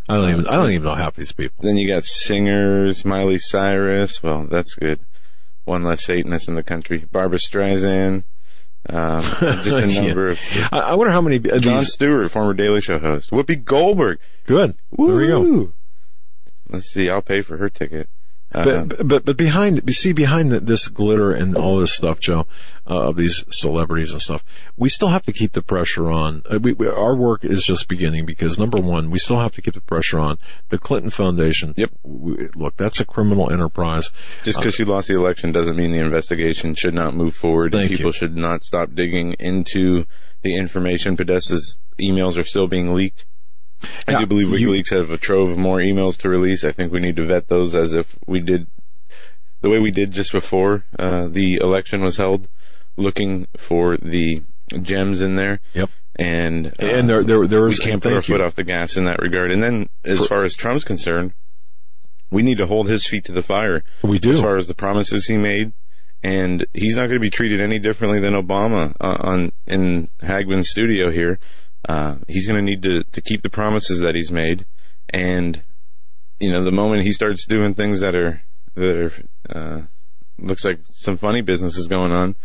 I 0.09 0.15
don't 0.15 0.29
even 0.31 0.47
I 0.47 0.55
don't 0.55 0.71
even 0.71 0.83
know 0.83 0.95
half 0.95 1.15
these 1.15 1.31
people. 1.33 1.63
Then 1.63 1.75
you 1.77 1.87
got 1.93 2.05
singers, 2.05 3.03
Miley 3.05 3.37
Cyrus. 3.39 4.23
Well, 4.23 4.47
that's 4.49 4.73
good. 4.75 4.99
One 5.65 5.83
less 5.83 6.05
Satanist 6.05 6.47
in 6.47 6.55
the 6.55 6.63
country. 6.63 7.05
Barbra 7.11 7.37
Streisand. 7.39 8.23
Um, 8.89 9.21
just 9.63 9.67
a 9.77 9.87
Yeah. 9.87 10.01
number 10.01 10.29
of 10.29 10.39
I, 10.71 10.77
I 10.79 10.95
wonder 10.95 11.11
how 11.11 11.21
many 11.21 11.37
uh, 11.37 11.57
John 11.59 11.77
these. 11.77 11.91
Stewart, 11.93 12.31
former 12.31 12.53
Daily 12.53 12.79
Show 12.81 12.99
host. 12.99 13.31
Whoopi 13.31 13.63
Goldberg. 13.63 14.19
Good. 14.45 14.75
There 14.97 15.05
we 15.15 15.27
go. 15.27 15.73
Let's 16.69 16.87
see. 16.89 17.09
I'll 17.09 17.21
pay 17.21 17.41
for 17.41 17.57
her 17.57 17.69
ticket. 17.69 18.09
Uh, 18.53 18.85
But, 18.85 19.07
but 19.07 19.25
but 19.25 19.37
behind 19.37 19.81
you 19.85 19.93
see 19.93 20.13
behind 20.13 20.51
the, 20.51 20.59
this 20.61 20.87
glitter 20.87 21.31
and 21.31 21.55
all 21.57 21.79
this 21.79 21.93
stuff, 21.93 22.19
Joe, 22.19 22.47
uh, 22.89 23.09
of 23.09 23.17
these 23.17 23.43
celebrities 23.51 24.13
and 24.13 24.21
stuff, 24.21 24.43
we 24.77 24.87
still 24.89 25.09
have 25.09 25.23
to 25.23 25.33
keep 25.33 25.51
the 25.51 25.61
pressure 25.61 26.09
on. 26.09 26.43
Uh, 26.49 26.57
we, 26.59 26.71
we, 26.71 26.87
our 26.87 27.15
work 27.15 27.43
is 27.43 27.63
just 27.63 27.89
beginning 27.89 28.25
because 28.25 28.57
number 28.57 28.79
one, 28.79 29.09
we 29.09 29.19
still 29.19 29.39
have 29.39 29.51
to 29.55 29.61
keep 29.61 29.73
the 29.73 29.81
pressure 29.81 30.17
on 30.19 30.37
the 30.69 30.77
Clinton 30.77 31.09
Foundation. 31.09 31.73
Yep. 31.75 31.91
We, 32.03 32.47
look, 32.55 32.77
that's 32.77 33.01
a 33.01 33.05
criminal 33.05 33.51
enterprise. 33.51 34.11
just 34.43 34.59
because 34.59 34.75
she 34.75 34.85
lost 34.85 35.09
the 35.09 35.15
election 35.15 35.51
doesn't 35.51 35.75
mean 35.75 35.91
the 35.91 35.99
investigation 35.99 36.73
should 36.73 36.93
not 36.93 37.13
move 37.13 37.35
forward. 37.35 37.73
Thank 37.73 37.91
People 37.91 38.07
you. 38.07 38.13
should 38.13 38.37
not 38.37 38.63
stop 38.63 38.93
digging 38.93 39.33
into 39.39 40.05
the 40.43 40.55
information. 40.55 41.17
Podesta's 41.17 41.77
emails 41.99 42.37
are 42.37 42.45
still 42.45 42.67
being 42.67 42.93
leaked. 42.93 43.25
I 44.07 44.13
Yeah, 44.13 44.19
do 44.19 44.25
believe 44.25 44.49
you- 44.59 44.67
WikiLeaks 44.69 44.89
have 44.95 45.09
a 45.11 45.17
trove 45.17 45.49
of 45.49 45.57
more 45.57 45.77
emails 45.77 46.17
to 46.19 46.29
release. 46.29 46.63
I 46.63 46.71
think 46.71 46.91
we 46.91 46.99
need 46.99 47.15
to 47.17 47.25
vet 47.25 47.47
those 47.47 47.75
as 47.75 47.93
if 47.93 48.15
we 48.25 48.39
did 48.39 48.67
the 49.61 49.69
way 49.69 49.79
we 49.79 49.91
did 49.91 50.11
just 50.11 50.31
before 50.31 50.83
uh, 50.99 51.27
the 51.27 51.55
election 51.55 52.01
was 52.01 52.17
held, 52.17 52.47
looking 52.95 53.47
for 53.57 53.97
the 53.97 54.43
gems 54.81 55.21
in 55.21 55.35
there. 55.35 55.59
Yep. 55.73 55.89
And 56.19 56.67
uh, 56.67 56.71
And 56.85 57.09
there 57.09 57.23
there 57.23 57.45
there 57.47 57.65
we 57.65 57.75
can't 57.77 58.01
put 58.01 58.11
our 58.13 58.21
thank 58.21 58.29
you. 58.29 58.35
foot 58.37 58.43
off 58.45 58.55
the 58.55 58.63
gas 58.63 58.97
in 58.97 59.05
that 59.05 59.19
regard. 59.19 59.51
And 59.51 59.61
then, 59.61 59.89
as 60.03 60.25
far 60.25 60.43
as 60.43 60.55
Trump's 60.55 60.83
concerned, 60.83 61.33
we 62.31 62.41
need 62.41 62.57
to 62.57 62.65
hold 62.67 62.87
his 62.89 63.05
feet 63.05 63.25
to 63.25 63.31
the 63.31 63.43
fire 63.43 63.83
We 64.03 64.17
do. 64.19 64.31
as 64.31 64.41
far 64.41 64.57
as 64.57 64.67
the 64.67 64.73
promises 64.75 65.27
he 65.27 65.37
made. 65.37 65.73
And 66.23 66.65
he's 66.73 66.95
not 66.95 67.03
going 67.03 67.15
to 67.17 67.19
be 67.19 67.29
treated 67.29 67.61
any 67.61 67.77
differently 67.77 68.19
than 68.19 68.33
Obama 68.33 68.95
uh, 68.99 69.17
on 69.19 69.51
in 69.67 70.09
Hagmann's 70.21 70.67
studio 70.69 71.11
here. 71.11 71.37
Uh, 71.87 72.17
he's 72.27 72.45
going 72.47 72.57
to 72.57 72.61
need 72.61 72.81
to 72.83 73.03
to 73.03 73.21
keep 73.21 73.43
the 73.43 73.49
promises 73.49 74.01
that 74.01 74.15
he's 74.15 74.31
made. 74.31 74.65
And 75.09 75.63
you 76.39 76.51
know, 76.51 76.63
the 76.63 76.71
moment 76.71 77.03
he 77.03 77.11
starts 77.11 77.45
doing 77.45 77.73
things 77.73 78.01
that 78.01 78.15
are 78.15 78.43
that 78.75 78.95
are 78.97 79.13
uh, 79.49 79.81
looks 80.37 80.63
like 80.65 80.79
some 80.83 81.17
funny 81.17 81.41
business 81.41 81.77
is 81.77 81.87
going 81.87 82.11
on, 82.11 82.35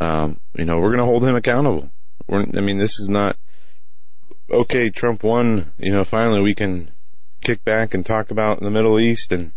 um, 0.00 0.38
you 0.54 0.64
know, 0.64 0.78
we're 0.78 0.88
going 0.94 0.98
to 0.98 1.04
hold 1.06 1.24
him 1.24 1.34
accountable. 1.34 1.90
We're, 2.28 2.42
I 2.42 2.60
mean, 2.60 2.78
this 2.78 2.98
is 3.00 3.08
not 3.08 3.36
okay. 4.50 4.90
Trump 4.90 5.22
won. 5.22 5.72
You 5.78 5.92
know, 5.92 6.04
finally 6.04 6.40
we 6.42 6.54
can 6.54 6.90
kick 7.40 7.64
back 7.64 7.94
and 7.94 8.04
talk 8.06 8.30
about 8.30 8.60
the 8.60 8.70
Middle 8.70 9.00
East 9.00 9.32
and 9.32 9.52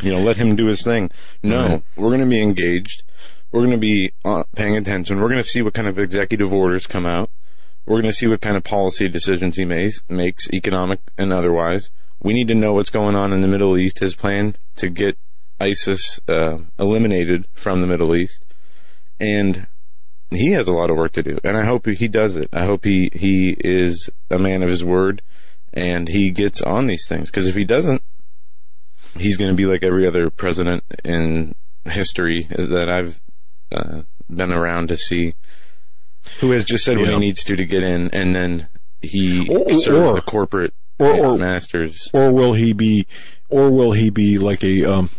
you 0.00 0.12
know 0.12 0.20
let 0.20 0.36
him 0.36 0.54
do 0.56 0.66
his 0.66 0.82
thing. 0.82 1.10
No, 1.42 1.66
Right. 1.68 1.82
we're 1.96 2.10
going 2.10 2.20
to 2.20 2.26
be 2.26 2.42
engaged. 2.42 3.02
We're 3.50 3.60
going 3.60 3.72
to 3.72 3.78
be 3.78 4.12
uh, 4.24 4.44
paying 4.54 4.76
attention. 4.76 5.18
We're 5.20 5.28
going 5.28 5.42
to 5.42 5.48
see 5.48 5.62
what 5.62 5.72
kind 5.74 5.88
of 5.88 5.98
executive 5.98 6.52
orders 6.52 6.86
come 6.86 7.06
out. 7.06 7.30
We're 7.88 8.02
going 8.02 8.12
to 8.12 8.16
see 8.16 8.26
what 8.26 8.42
kind 8.42 8.58
of 8.58 8.64
policy 8.64 9.08
decisions 9.08 9.56
he 9.56 9.64
makes, 9.64 10.02
makes 10.10 10.46
economic 10.50 11.00
and 11.16 11.32
otherwise. 11.32 11.88
We 12.20 12.34
need 12.34 12.48
to 12.48 12.54
know 12.54 12.74
what's 12.74 12.90
going 12.90 13.16
on 13.16 13.32
in 13.32 13.40
the 13.40 13.48
Middle 13.48 13.78
East. 13.78 14.00
His 14.00 14.14
plan 14.14 14.56
to 14.76 14.90
get 14.90 15.16
ISIS 15.58 16.20
uh, 16.28 16.58
eliminated 16.78 17.46
from 17.54 17.80
the 17.80 17.86
Middle 17.86 18.14
East, 18.14 18.44
and 19.18 19.66
he 20.30 20.50
has 20.52 20.66
a 20.66 20.72
lot 20.72 20.90
of 20.90 20.98
work 20.98 21.12
to 21.12 21.22
do. 21.22 21.38
And 21.42 21.56
I 21.56 21.64
hope 21.64 21.86
he 21.86 22.08
does 22.08 22.36
it. 22.36 22.50
I 22.52 22.66
hope 22.66 22.84
he 22.84 23.08
he 23.14 23.56
is 23.58 24.10
a 24.30 24.38
man 24.38 24.62
of 24.62 24.68
his 24.68 24.84
word, 24.84 25.22
and 25.72 26.08
he 26.08 26.30
gets 26.30 26.60
on 26.60 26.86
these 26.86 27.06
things. 27.08 27.30
Because 27.30 27.46
if 27.46 27.54
he 27.54 27.64
doesn't, 27.64 28.02
he's 29.16 29.38
going 29.38 29.50
to 29.50 29.56
be 29.56 29.64
like 29.64 29.82
every 29.82 30.06
other 30.06 30.28
president 30.28 30.84
in 31.04 31.54
history 31.86 32.48
that 32.50 32.90
I've 32.90 33.18
uh, 33.72 34.02
been 34.28 34.52
around 34.52 34.88
to 34.88 34.98
see, 34.98 35.34
who 36.40 36.50
has 36.52 36.64
just 36.64 36.84
said 36.84 36.98
what 36.98 37.08
he 37.08 37.18
needs 37.18 37.42
to 37.44 37.56
to 37.56 37.64
get 37.64 37.82
in, 37.82 38.08
and 38.10 38.34
then 38.34 38.68
he 39.02 39.48
Or- 39.48 39.72
serves 39.80 40.10
or- 40.10 40.14
the 40.14 40.20
corporate 40.22 40.72
or- 40.98 41.14
or- 41.14 41.38
masters. 41.38 42.08
or 42.12 42.32
will 42.32 42.54
he 42.54 42.72
be, 42.72 43.06
or 43.48 43.70
will 43.70 43.92
he 43.92 44.10
be 44.10 44.38
like 44.38 44.62
a 44.64 44.84
um, 44.84 45.10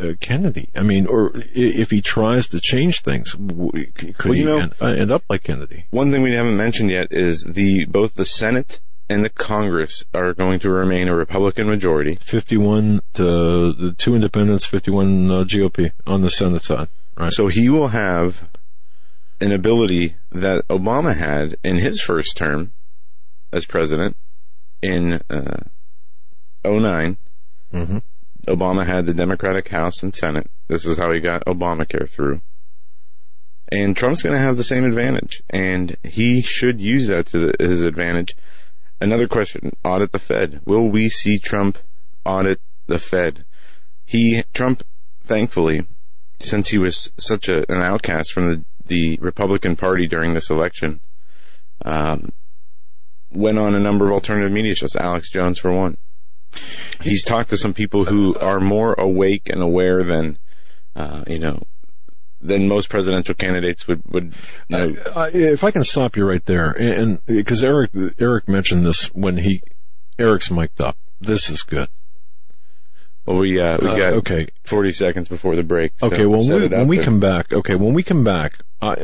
uh, 0.00 0.12
Kennedy? 0.20 0.68
I 0.74 0.82
mean, 0.82 1.06
or 1.06 1.32
if 1.54 1.90
he 1.90 2.00
tries 2.00 2.46
to 2.48 2.60
change 2.60 3.00
things, 3.02 3.32
could 3.32 4.14
Well, 4.24 4.32
he 4.32 4.44
know- 4.44 4.58
end, 4.58 4.74
uh, 4.80 4.86
end 4.86 5.10
up 5.12 5.22
like 5.28 5.42
Kennedy? 5.44 5.86
One 5.90 6.10
thing 6.10 6.22
we 6.22 6.34
haven't 6.34 6.56
mentioned 6.56 6.90
yet 6.90 7.08
is 7.10 7.42
the 7.44 7.84
both 7.86 8.14
the 8.14 8.24
Senate 8.24 8.80
and 9.08 9.22
the 9.24 9.28
Congress 9.28 10.02
are 10.14 10.32
going 10.32 10.58
to 10.60 10.70
remain 10.70 11.08
a 11.08 11.14
Republican 11.14 11.66
majority. 11.68 12.16
51 12.22 13.00
to 13.14 13.72
the 13.72 13.94
two 13.98 14.14
independents, 14.14 14.64
51 14.64 15.30
uh, 15.30 15.44
GOP 15.44 15.90
on 16.06 16.22
the 16.22 16.30
Senate 16.30 16.64
side. 16.64 16.88
Right. 17.16 17.30
So 17.32 17.48
he 17.48 17.68
will 17.68 17.88
have 17.88 18.44
an 19.44 19.52
ability 19.52 20.16
that 20.32 20.66
Obama 20.68 21.14
had 21.14 21.56
in 21.62 21.76
his 21.76 22.00
first 22.00 22.34
term 22.34 22.72
as 23.52 23.66
president 23.66 24.16
in 24.80 25.20
uh, 25.28 25.64
9 26.64 27.18
hmm 27.70 27.98
Obama 28.48 28.84
had 28.84 29.06
the 29.06 29.14
Democratic 29.14 29.68
House 29.68 30.02
and 30.02 30.14
Senate. 30.14 30.50
This 30.68 30.84
is 30.84 30.98
how 30.98 31.10
he 31.12 31.20
got 31.20 31.46
Obamacare 31.46 32.08
through. 32.08 32.42
And 33.72 33.96
Trump's 33.96 34.22
going 34.22 34.34
to 34.34 34.38
have 34.38 34.58
the 34.58 34.62
same 34.62 34.84
advantage, 34.84 35.42
and 35.48 35.96
he 36.02 36.42
should 36.42 36.78
use 36.78 37.06
that 37.06 37.24
to 37.28 37.38
the, 37.38 37.54
his 37.58 37.82
advantage. 37.82 38.36
Another 39.00 39.26
question: 39.26 39.72
Audit 39.82 40.12
the 40.12 40.18
Fed. 40.18 40.60
Will 40.66 40.90
we 40.90 41.08
see 41.08 41.38
Trump 41.38 41.78
audit 42.26 42.60
the 42.86 42.98
Fed? 42.98 43.46
He 44.04 44.42
Trump, 44.52 44.82
thankfully, 45.22 45.80
since 46.40 46.68
he 46.68 46.78
was 46.78 47.12
such 47.18 47.48
a, 47.48 47.64
an 47.72 47.80
outcast 47.80 48.30
from 48.30 48.48
the, 48.50 48.64
the 48.86 49.18
Republican 49.20 49.76
Party 49.76 50.06
during 50.06 50.34
this 50.34 50.50
election, 50.50 51.00
um, 51.84 52.32
went 53.30 53.58
on 53.58 53.74
a 53.74 53.80
number 53.80 54.06
of 54.06 54.12
alternative 54.12 54.52
media 54.52 54.74
shows. 54.74 54.96
Alex 54.96 55.30
Jones, 55.30 55.58
for 55.58 55.72
one. 55.72 55.96
He's 57.02 57.24
talked 57.24 57.50
to 57.50 57.56
some 57.56 57.74
people 57.74 58.04
who 58.04 58.34
are 58.36 58.60
more 58.60 58.94
awake 58.94 59.48
and 59.48 59.60
aware 59.60 60.02
than, 60.04 60.38
uh, 60.94 61.24
you 61.26 61.40
know, 61.40 61.64
than 62.40 62.68
most 62.68 62.90
presidential 62.90 63.34
candidates 63.34 63.88
would 63.88 64.02
would. 64.06 64.34
You 64.68 64.78
know, 64.78 64.96
Uh, 65.14 65.30
if 65.32 65.64
I 65.64 65.70
can 65.70 65.82
stop 65.82 66.16
you 66.16 66.24
right 66.24 66.44
there, 66.44 66.70
and 66.70 67.24
because 67.26 67.64
Eric 67.64 67.90
Eric 68.18 68.48
mentioned 68.48 68.86
this 68.86 69.06
when 69.14 69.38
he 69.38 69.62
Eric's 70.18 70.50
mic'd 70.50 70.80
up. 70.80 70.96
This 71.20 71.50
is 71.50 71.62
good. 71.62 71.88
Well, 73.26 73.38
we 73.38 73.58
uh, 73.58 73.78
we 73.80 73.88
Uh, 73.88 73.96
got 73.96 74.12
okay. 74.14 74.48
forty 74.64 74.92
seconds 74.92 75.28
before 75.28 75.56
the 75.56 75.62
break. 75.62 75.92
so 75.96 76.08
Okay, 76.08 76.26
well, 76.26 76.42
set 76.42 76.60
we, 76.60 76.68
when 76.68 76.88
we 76.88 76.98
come 76.98 77.20
back, 77.20 77.52
okay, 77.52 77.74
when 77.74 77.94
we 77.94 78.02
come 78.02 78.22
back, 78.22 78.58
I, 78.82 78.96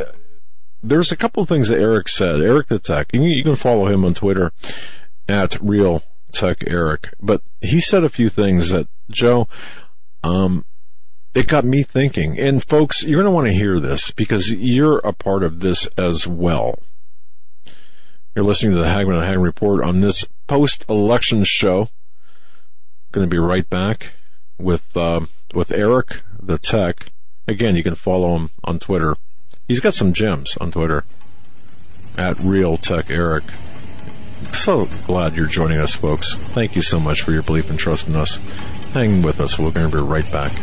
there's 0.82 1.12
a 1.12 1.16
couple 1.16 1.42
of 1.42 1.48
things 1.48 1.68
that 1.68 1.80
Eric 1.80 2.08
said. 2.08 2.40
Eric 2.40 2.68
the 2.68 2.78
Tech, 2.78 3.08
you, 3.12 3.22
you 3.22 3.42
can 3.44 3.56
follow 3.56 3.86
him 3.86 4.04
on 4.04 4.14
Twitter 4.14 4.52
at 5.28 5.58
Real 5.60 6.02
Tech 6.32 6.64
Eric, 6.66 7.14
but 7.20 7.42
he 7.60 7.80
said 7.80 8.04
a 8.04 8.08
few 8.10 8.28
things 8.28 8.70
that 8.70 8.88
Joe, 9.10 9.48
um, 10.22 10.64
it 11.34 11.46
got 11.46 11.64
me 11.64 11.82
thinking. 11.82 12.38
And 12.38 12.64
folks, 12.64 13.02
you're 13.02 13.22
going 13.22 13.30
to 13.30 13.34
want 13.34 13.46
to 13.46 13.52
hear 13.52 13.80
this 13.80 14.10
because 14.10 14.50
you're 14.50 14.98
a 14.98 15.12
part 15.12 15.42
of 15.42 15.60
this 15.60 15.86
as 15.96 16.26
well. 16.26 16.78
You're 18.34 18.44
listening 18.44 18.72
to 18.72 18.78
the 18.78 18.88
Hagmann 18.88 19.16
and 19.16 19.26
Hagmann 19.26 19.42
Report 19.42 19.84
on 19.84 20.00
this 20.00 20.24
post-election 20.46 21.44
show. 21.44 21.88
Going 23.12 23.26
to 23.26 23.30
be 23.30 23.38
right 23.38 23.68
back 23.68 24.12
with 24.58 24.84
uh, 24.96 25.20
with 25.52 25.72
Eric 25.72 26.22
the 26.40 26.58
Tech. 26.58 27.12
Again, 27.48 27.74
you 27.74 27.82
can 27.82 27.94
follow 27.96 28.36
him 28.36 28.50
on 28.62 28.78
Twitter. 28.78 29.16
He's 29.66 29.80
got 29.80 29.94
some 29.94 30.12
gems 30.12 30.56
on 30.58 30.70
Twitter 30.70 31.04
at 32.16 32.38
Real 32.38 32.76
Tech 32.76 33.10
Eric. 33.10 33.44
So 34.52 34.88
glad 35.06 35.34
you're 35.36 35.46
joining 35.46 35.80
us, 35.80 35.94
folks. 35.94 36.36
Thank 36.36 36.76
you 36.76 36.82
so 36.82 37.00
much 37.00 37.22
for 37.22 37.32
your 37.32 37.42
belief 37.42 37.70
and 37.70 37.78
trust 37.78 38.06
in 38.08 38.16
us. 38.16 38.36
Hang 38.94 39.22
with 39.22 39.40
us. 39.40 39.58
We're 39.58 39.70
going 39.70 39.90
to 39.90 39.96
be 39.96 40.02
right 40.02 40.30
back. 40.30 40.56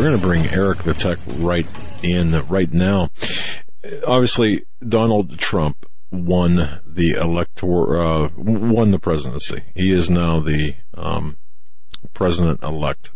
We're 0.00 0.06
going 0.06 0.20
to 0.20 0.26
bring 0.26 0.46
Eric 0.46 0.84
the 0.84 0.94
Tech 0.94 1.18
right 1.26 1.68
in 2.02 2.46
right 2.46 2.72
now. 2.72 3.10
Obviously, 4.06 4.64
Donald 4.82 5.38
Trump 5.38 5.84
won 6.10 6.80
the 6.86 7.18
elector, 7.20 8.00
uh, 8.00 8.30
won 8.34 8.92
the 8.92 8.98
presidency. 8.98 9.62
He 9.74 9.92
is 9.92 10.08
now 10.08 10.40
the 10.40 10.76
um, 10.94 11.36
president 12.14 12.62
elect. 12.62 13.10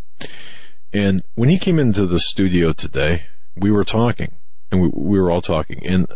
And 0.93 1.23
when 1.37 1.49
he 1.49 1.59
came 1.59 1.79
into 1.79 2.07
the 2.07 2.21
studio 2.21 2.75
today, 2.75 3.29
we 3.57 3.71
were 3.71 3.87
talking, 3.87 4.35
and 4.71 4.83
we, 4.83 4.91
we 4.93 5.19
were 5.19 5.31
all 5.31 5.41
talking, 5.41 5.87
and 5.87 6.07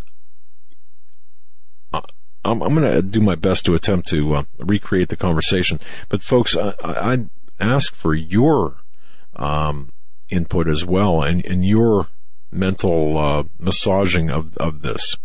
I'm, 1.91 2.61
I'm 2.61 2.75
going 2.75 2.83
to 2.83 3.01
do 3.01 3.21
my 3.21 3.33
best 3.33 3.65
to 3.65 3.73
attempt 3.73 4.09
to 4.09 4.35
uh, 4.35 4.43
recreate 4.59 5.09
the 5.09 5.17
conversation. 5.17 5.79
But 6.09 6.21
folks, 6.21 6.55
I, 6.55 7.25
ask 7.59 7.95
for 7.95 8.13
your 8.13 8.83
um, 9.35 9.93
input 10.29 10.67
as 10.67 10.85
well 10.85 11.21
and, 11.21 11.45
and 11.45 11.65
your 11.65 12.07
mental 12.51 13.17
uh, 13.17 13.43
massaging 13.57 14.29
of, 14.29 14.57
of 14.57 14.81
this. 14.81 15.17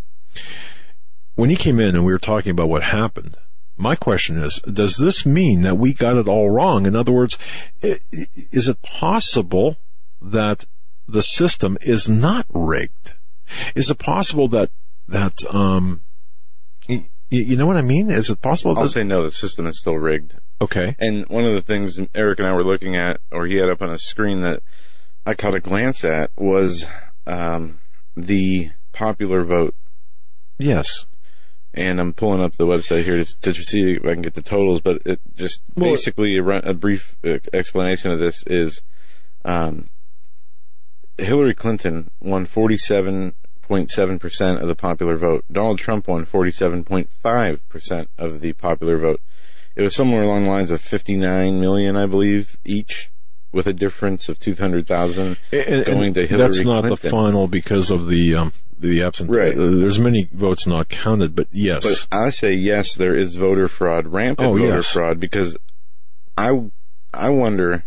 When 1.34 1.50
he 1.50 1.56
came 1.56 1.80
in 1.80 1.94
and 1.94 2.04
we 2.04 2.12
were 2.12 2.18
talking 2.18 2.50
about 2.50 2.68
what 2.68 2.82
happened, 2.82 3.36
my 3.76 3.96
question 3.96 4.38
is, 4.38 4.60
does 4.60 4.98
this 4.98 5.26
mean 5.26 5.62
that 5.62 5.76
we 5.76 5.92
got 5.92 6.16
it 6.16 6.28
all 6.28 6.50
wrong? 6.50 6.86
In 6.86 6.94
other 6.94 7.12
words, 7.12 7.38
is 7.82 8.68
it 8.68 8.82
possible 8.82 9.76
that 10.20 10.64
the 11.08 11.22
system 11.22 11.76
is 11.80 12.08
not 12.08 12.46
rigged? 12.50 13.12
Is 13.74 13.90
it 13.90 13.98
possible 13.98 14.48
that, 14.48 14.70
that, 15.08 15.44
um, 15.52 16.02
you, 16.86 17.04
you 17.30 17.56
know 17.56 17.66
what 17.66 17.76
I 17.76 17.82
mean? 17.82 18.10
Is 18.10 18.30
it 18.30 18.40
possible? 18.40 18.78
I'll 18.78 18.86
say 18.86 19.02
no. 19.02 19.24
The 19.24 19.32
system 19.32 19.66
is 19.66 19.80
still 19.80 19.96
rigged. 19.96 20.34
okay. 20.60 20.94
And 21.00 21.26
one 21.28 21.44
of 21.44 21.52
the 21.52 21.60
things 21.60 21.98
Eric 22.14 22.38
and 22.38 22.46
I 22.46 22.52
were 22.52 22.64
looking 22.64 22.94
at, 22.94 23.20
or 23.32 23.46
he 23.46 23.56
had 23.56 23.68
up 23.68 23.82
on 23.82 23.90
a 23.90 23.98
screen 23.98 24.42
that 24.42 24.62
I 25.26 25.34
caught 25.34 25.54
a 25.54 25.60
glance 25.60 26.04
at, 26.04 26.30
was 26.36 26.86
um, 27.26 27.80
the 28.16 28.70
popular 28.92 29.42
vote. 29.42 29.74
Yes. 30.58 31.06
And 31.72 32.00
I'm 32.00 32.12
pulling 32.12 32.42
up 32.42 32.56
the 32.56 32.66
website 32.66 33.04
here 33.04 33.16
to, 33.16 33.52
to 33.52 33.54
see 33.54 33.94
if 33.94 34.04
I 34.04 34.12
can 34.12 34.22
get 34.22 34.34
the 34.34 34.42
totals, 34.42 34.80
but 34.80 35.02
it 35.04 35.20
just 35.34 35.62
Well- 35.74 35.90
basically 35.90 36.36
a, 36.36 36.42
run, 36.42 36.62
a 36.64 36.74
brief 36.74 37.16
explanation 37.52 38.10
of 38.10 38.20
this 38.20 38.44
is 38.46 38.80
um, 39.44 39.88
Hillary 41.18 41.54
Clinton 41.54 42.10
won 42.20 42.46
47.7% 42.46 44.60
of 44.60 44.68
the 44.68 44.74
popular 44.74 45.16
vote. 45.16 45.44
Donald 45.50 45.78
Trump 45.78 46.08
won 46.08 46.26
47.5% 46.26 48.06
of 48.18 48.40
the 48.40 48.52
popular 48.52 48.98
vote. 48.98 49.20
It 49.76 49.82
was 49.82 49.94
somewhere 49.94 50.22
along 50.22 50.44
the 50.44 50.50
lines 50.50 50.70
of 50.70 50.80
59 50.80 51.60
million, 51.60 51.96
I 51.96 52.06
believe, 52.06 52.56
each, 52.64 53.10
with 53.54 53.66
a 53.66 53.72
difference 53.72 54.28
of 54.28 54.38
200,000 54.40 55.38
going 55.50 56.04
and 56.04 56.14
to 56.14 56.26
Hillary 56.26 56.48
That's 56.48 56.64
not 56.64 56.82
the 56.82 56.96
final 56.96 57.46
because 57.46 57.90
of 57.90 58.08
the 58.08 58.34
um, 58.34 58.52
the 58.78 59.02
absentee. 59.02 59.32
Right. 59.32 59.52
Uh, 59.56 59.70
There's 59.70 59.98
many 59.98 60.28
votes 60.32 60.66
not 60.66 60.88
counted, 60.88 61.34
but 61.34 61.46
yes. 61.52 61.84
But 61.84 62.06
I 62.10 62.30
say 62.30 62.52
yes, 62.52 62.94
there 62.94 63.16
is 63.16 63.36
voter 63.36 63.68
fraud, 63.68 64.08
rampant 64.08 64.48
Oh, 64.48 64.52
voter 64.52 64.76
yes. 64.76 64.90
fraud, 64.90 65.20
because 65.20 65.56
I, 66.36 66.70
I 67.12 67.30
wonder 67.30 67.84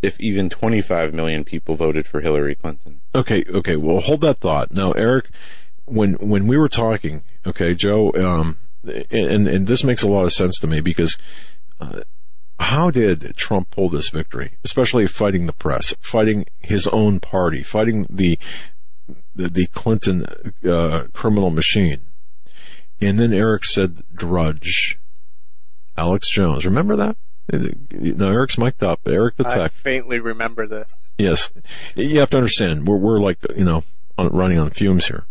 if 0.00 0.18
even 0.20 0.48
25 0.48 1.12
million 1.12 1.44
people 1.44 1.74
voted 1.74 2.06
for 2.06 2.20
Hillary 2.20 2.54
Clinton. 2.54 3.00
Okay, 3.14 3.44
okay. 3.48 3.76
Well, 3.76 4.00
hold 4.00 4.22
that 4.22 4.38
thought. 4.38 4.72
Now, 4.72 4.92
Eric, 4.92 5.28
when 5.84 6.14
when 6.14 6.46
we 6.46 6.56
were 6.56 6.68
talking, 6.68 7.22
okay, 7.44 7.74
Joe, 7.74 8.12
um, 8.14 8.58
and 9.10 9.46
and 9.48 9.66
this 9.66 9.84
makes 9.84 10.02
a 10.02 10.08
lot 10.08 10.24
of 10.24 10.32
sense 10.32 10.58
to 10.60 10.66
me 10.66 10.80
because 10.80 11.18
uh, 11.80 12.00
how 12.60 12.90
did 12.90 13.34
Trump 13.36 13.70
pull 13.70 13.88
this 13.88 14.10
victory? 14.10 14.52
Especially 14.64 15.06
fighting 15.06 15.46
the 15.46 15.52
press, 15.52 15.94
fighting 16.00 16.46
his 16.58 16.86
own 16.88 17.18
party, 17.18 17.62
fighting 17.62 18.06
the 18.08 18.38
the, 19.34 19.48
the 19.48 19.66
Clinton 19.68 20.24
uh, 20.68 21.04
criminal 21.12 21.50
machine, 21.50 22.02
and 23.00 23.18
then 23.18 23.32
Eric 23.32 23.64
said, 23.64 24.04
"Drudge." 24.14 24.98
Alex 25.96 26.30
Jones, 26.30 26.64
remember 26.64 26.96
that? 26.96 27.16
No, 27.52 28.30
Eric's 28.30 28.56
mic'd 28.56 28.82
up. 28.82 29.00
Eric 29.06 29.36
the 29.36 29.44
tech. 29.44 29.58
I 29.58 29.68
faintly 29.68 30.20
remember 30.20 30.66
this. 30.66 31.10
Yes, 31.18 31.50
you 31.96 32.20
have 32.20 32.30
to 32.30 32.36
understand. 32.36 32.86
We're 32.86 32.96
we're 32.96 33.20
like 33.20 33.38
you 33.56 33.64
know 33.64 33.82
on, 34.16 34.28
running 34.28 34.58
on 34.58 34.70
fumes 34.70 35.06
here. 35.06 35.26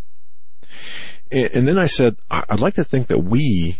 And, 1.31 1.49
and 1.53 1.67
then 1.67 1.77
I 1.77 1.85
said 1.85 2.17
I'd 2.29 2.59
like 2.59 2.75
to 2.75 2.83
think 2.83 3.07
that 3.07 3.19
we, 3.19 3.79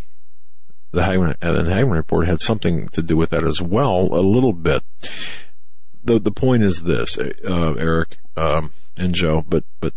the 0.92 1.04
Hagmann 1.04 1.36
and 1.42 1.68
Hagmann 1.68 1.98
report, 1.98 2.28
had 2.28 2.42
something 2.42 2.88
to 2.90 3.02
do 3.02 3.16
with 3.16 3.30
that 3.30 3.44
as 3.44 3.62
well, 3.62 4.10
a 4.12 4.22
little 4.22 4.54
bit. 4.54 4.84
the 6.04 6.20
The 6.20 6.32
point 6.32 6.64
is 6.64 6.84
this, 6.84 7.18
uh, 7.18 7.74
Eric 7.78 8.18
um, 8.36 8.72
and 8.98 9.14
Joe, 9.14 9.44
but 9.48 9.64
but 9.80 9.94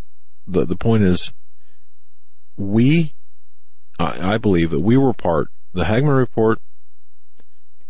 the 0.46 0.64
the 0.66 0.76
point 0.76 1.04
is 1.04 1.32
we, 2.56 3.14
I, 3.98 4.34
I 4.34 4.38
believe 4.38 4.70
that 4.70 4.80
we 4.80 4.96
were 4.96 5.12
part, 5.12 5.48
the 5.72 5.84
Hagmann 5.84 6.16
Report, 6.16 6.58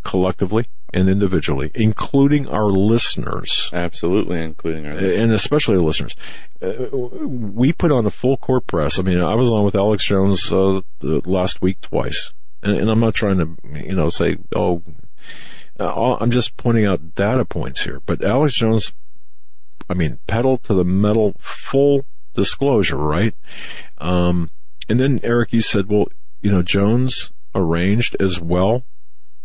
collectively 0.05 0.69
and 0.95 1.09
individually, 1.09 1.71
including 1.75 2.47
our 2.49 2.67
listeners, 2.67 3.71
Absolutely, 3.73 4.43
including 4.43 4.87
our. 4.87 4.93
and 4.93 5.33
especially 5.33 5.77
the 5.77 5.83
listeners. 5.83 6.15
Uh, 6.61 6.88
we 6.93 7.73
put 7.73 7.91
on 7.91 8.05
a 8.07 8.11
full 8.11 8.37
court 8.37 8.67
press. 8.67 8.99
I 8.99 9.03
mean, 9.03 9.19
I 9.19 9.35
was 9.35 9.51
on 9.51 9.65
with 9.65 9.75
Alex 9.75 10.07
Jones 10.07 10.53
uh, 10.53 10.81
last 11.01 11.62
week 11.62 11.81
twice, 11.81 12.33
and, 12.62 12.77
and 12.77 12.90
I'm 12.90 13.01
not 13.01 13.14
trying 13.14 13.38
to, 13.38 13.57
you 13.85 13.94
know, 13.94 14.09
say, 14.09 14.37
oh, 14.55 14.83
uh, 15.81 16.16
I'm 16.20 16.31
just 16.31 16.57
pointing 16.57 16.87
out 16.87 17.14
data 17.14 17.44
points 17.44 17.83
here. 17.83 18.01
But 18.05 18.22
Alex 18.22 18.55
Jones, 18.55 18.92
I 19.88 19.94
mean, 19.94 20.18
pedal 20.27 20.59
to 20.59 20.75
the 20.75 20.85
metal, 20.85 21.35
full 21.38 22.05
disclosure, 22.35 22.96
right? 22.96 23.35
Um, 23.98 24.51
and 24.88 25.01
then 25.01 25.18
Eric, 25.22 25.53
you 25.53 25.62
said, 25.62 25.88
well, 25.88 26.07
you 26.40 26.51
know, 26.51 26.62
Jones 26.62 27.31
arranged 27.55 28.16
as 28.20 28.40
well, 28.40 28.85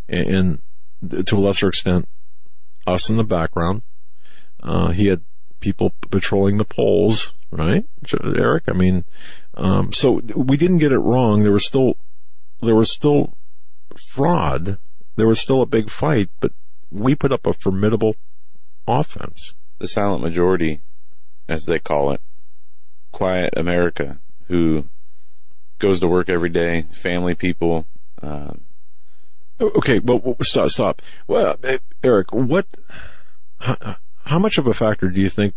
and, 0.07 0.61
and 1.01 1.27
to 1.27 1.35
a 1.35 1.39
lesser 1.39 1.67
extent, 1.67 2.07
us 2.85 3.09
in 3.09 3.17
the 3.17 3.23
background. 3.23 3.81
Uh, 4.63 4.91
he 4.91 5.07
had 5.07 5.21
people 5.59 5.93
patrolling 6.09 6.57
the 6.57 6.65
polls, 6.65 7.33
right, 7.51 7.85
Eric? 8.23 8.63
I 8.67 8.73
mean, 8.73 9.05
um, 9.53 9.93
so 9.93 10.21
we 10.35 10.57
didn't 10.57 10.79
get 10.79 10.91
it 10.91 10.99
wrong. 10.99 11.43
There 11.43 11.51
was 11.51 11.65
still, 11.65 11.95
there 12.61 12.75
was 12.75 12.91
still 12.91 13.33
fraud. 13.95 14.77
There 15.15 15.27
was 15.27 15.41
still 15.41 15.61
a 15.61 15.65
big 15.67 15.89
fight, 15.89 16.29
but 16.39 16.51
we 16.91 17.15
put 17.15 17.31
up 17.31 17.45
a 17.45 17.53
formidable 17.53 18.15
offense. 18.87 19.53
the 19.79 19.87
silent 19.87 20.23
majority, 20.23 20.81
as 21.47 21.65
they 21.65 21.79
call 21.79 22.11
it, 22.13 22.21
quiet 23.11 23.53
America, 23.57 24.19
who 24.47 24.85
goes 25.79 25.99
to 25.99 26.07
work 26.07 26.29
every 26.29 26.49
day, 26.49 26.85
family 26.93 27.35
people. 27.35 27.85
Um, 28.21 28.61
Okay, 29.59 29.97
but 29.97 30.23
well, 30.23 30.37
stop, 30.41 30.69
stop. 30.69 31.01
Well, 31.27 31.55
eh, 31.63 31.79
Eric, 32.03 32.31
what, 32.31 32.67
how, 33.59 33.95
how 34.23 34.37
much 34.37 34.59
of 34.59 34.67
a 34.67 34.73
factor 34.73 35.09
do 35.09 35.19
you 35.19 35.29
think, 35.29 35.55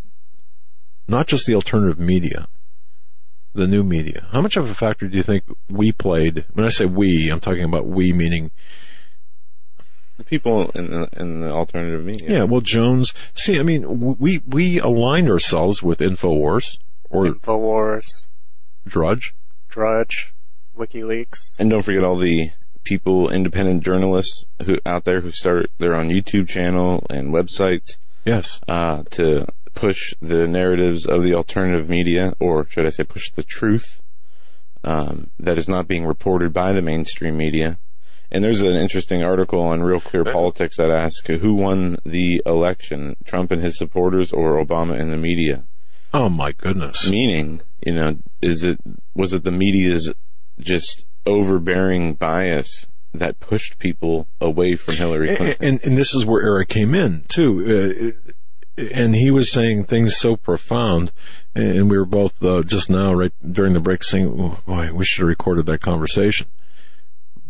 not 1.07 1.27
just 1.27 1.47
the 1.47 1.55
alternative 1.55 1.99
media, 1.99 2.49
the 3.53 3.67
new 3.67 3.83
media, 3.83 4.27
how 4.33 4.41
much 4.41 4.57
of 4.57 4.69
a 4.71 4.75
factor 4.75 5.09
do 5.09 5.17
you 5.17 5.23
think 5.23 5.45
we 5.69 5.93
played? 5.93 6.45
When 6.53 6.65
I 6.65 6.69
say 6.69 6.85
we, 6.85 7.29
I'm 7.31 7.41
talking 7.41 7.65
about 7.65 7.87
we 7.87 8.13
meaning, 8.13 8.51
the 10.17 10.25
people 10.25 10.71
in 10.73 10.91
the, 10.91 11.09
in 11.17 11.41
the 11.41 11.51
alternative 11.51 12.05
media. 12.05 12.31
yeah, 12.31 12.43
well, 12.45 12.61
Jones, 12.61 13.13
see, 13.35 13.59
I 13.59 13.63
mean, 13.63 14.17
we, 14.19 14.41
we 14.47 14.79
aligned 14.79 15.31
ourselves 15.31 15.83
with 15.83 15.99
InfoWars 16.01 16.77
or 17.09 17.27
Infowars, 17.27 18.29
Drudge. 18.87 19.35
Drudge, 19.69 20.35
WikiLeaks. 20.77 21.59
And 21.59 21.71
don't 21.71 21.83
forget 21.83 22.05
all 22.05 22.19
the 22.19 22.51
people, 22.85 23.31
independent 23.31 23.83
journalists 23.83 24.45
who 24.65 24.77
out 24.87 25.05
there 25.05 25.21
who 25.21 25.31
start 25.31 25.71
their 25.79 25.95
own 25.95 26.09
YouTube 26.11 26.49
channel 26.49 27.05
and 27.11 27.33
websites 27.33 27.99
Yes. 28.25 28.61
uh, 28.69 29.03
to 29.13 29.47
push 29.81 30.13
the 30.21 30.47
narratives 30.47 31.07
of 31.07 31.23
the 31.23 31.35
alternative 31.35 31.89
media, 31.89 32.35
or 32.39 32.67
should 32.69 32.87
I 32.87 32.91
say, 32.91 33.05
push 33.05 33.31
the 33.31 33.43
truth 33.43 34.01
um, 34.85 35.31
that 35.39 35.59
is 35.59 35.69
not 35.69 35.89
being 35.89 36.05
reported 36.07 36.53
by 36.53 36.73
the 36.73 36.83
mainstream 36.83 37.37
media. 37.37 37.79
And 38.31 38.45
there's 38.45 38.61
an 38.61 38.77
interesting 38.77 39.25
article 39.25 39.61
on 39.61 39.83
Real 39.83 40.01
Clear 40.01 40.25
Politics 40.25 40.77
that 40.77 40.91
asks 40.91 41.27
who 41.27 41.55
won 41.55 41.97
the 42.05 42.41
election, 42.47 43.17
Trump 43.25 43.51
and 43.51 43.61
his 43.63 43.77
supporters, 43.77 44.33
or 44.33 44.65
Obama 44.65 45.01
and 45.01 45.11
the 45.11 45.17
media. 45.17 45.65
Oh 46.15 46.29
my 46.29 46.53
goodness. 46.53 47.09
Meaning, 47.09 47.63
you 47.85 47.95
know, 47.95 48.17
is 48.41 48.63
it 48.65 48.79
was 49.15 49.33
it 49.33 49.43
the 49.45 49.51
media's 49.51 50.13
just 50.61 51.07
overbearing 51.27 52.15
bias 52.15 52.87
that 53.15 53.41
pushed 53.41 53.79
people 53.79 54.29
away 54.41 54.77
from 54.77 54.95
Hillary 54.95 55.31
And, 55.31 55.37
Clinton? 55.39 55.69
and, 55.69 55.81
and 55.85 55.99
this 55.99 56.15
is 56.15 56.25
where 56.25 56.43
Eric 56.43 56.69
came 56.69 56.95
in 56.95 57.25
too. 57.29 58.15
Uh, 58.27 58.31
and 58.77 59.15
he 59.15 59.31
was 59.31 59.51
saying 59.51 59.85
things 59.85 60.17
so 60.17 60.37
profound, 60.37 61.13
and 61.55 61.91
we 61.91 61.99
were 61.99 62.05
both 62.05 62.43
uh, 62.43 62.63
just 62.63 62.91
now, 62.91 63.13
right 63.13 63.33
during 63.53 63.73
the 63.73 63.81
break, 63.81 64.03
saying, 64.03 64.27
oh, 64.39 64.59
"Boy, 64.67 64.93
we 64.93 65.05
should 65.05 65.23
have 65.23 65.29
recorded 65.29 65.67
that 65.67 65.81
conversation." 65.81 66.47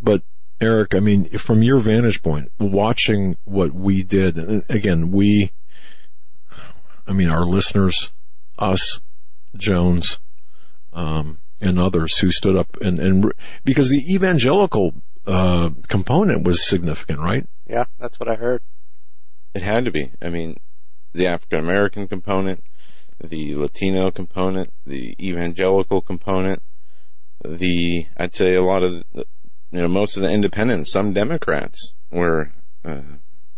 But 0.02 0.22
Eric, 0.60 0.94
I 0.94 1.00
mean, 1.00 1.28
from 1.38 1.62
your 1.62 1.78
vantage 1.78 2.22
point, 2.22 2.50
watching 2.58 3.36
what 3.44 3.72
we 3.72 4.02
did, 4.02 4.36
and 4.36 4.64
again, 4.68 5.10
we, 5.10 5.52
I 7.06 7.12
mean, 7.12 7.28
our 7.28 7.44
listeners, 7.44 8.10
us, 8.58 9.00
Jones, 9.56 10.18
um, 10.92 11.38
and 11.60 11.78
others 11.78 12.18
who 12.18 12.30
stood 12.32 12.56
up 12.56 12.76
and, 12.80 12.98
and 12.98 13.32
because 13.64 13.90
the 13.90 14.02
evangelical 14.12 14.94
uh, 15.26 15.70
component 15.88 16.44
was 16.44 16.66
significant, 16.66 17.20
right? 17.20 17.46
Yeah, 17.68 17.84
that's 17.98 18.18
what 18.18 18.28
I 18.28 18.34
heard. 18.34 18.62
It 19.54 19.62
had 19.62 19.84
to 19.84 19.90
be. 19.90 20.12
I 20.22 20.30
mean, 20.30 20.56
the 21.12 21.26
African 21.26 21.58
American 21.58 22.08
component, 22.08 22.62
the 23.22 23.54
Latino 23.56 24.10
component, 24.10 24.70
the 24.86 25.14
evangelical 25.20 26.00
component, 26.00 26.62
the 27.44 28.06
I'd 28.16 28.34
say 28.34 28.54
a 28.54 28.62
lot 28.62 28.82
of 28.82 29.04
the, 29.12 29.26
you 29.70 29.80
know 29.80 29.88
most 29.88 30.16
of 30.16 30.22
the 30.22 30.30
independents, 30.30 30.92
some 30.92 31.12
Democrats 31.12 31.94
were 32.10 32.52
uh, 32.84 33.02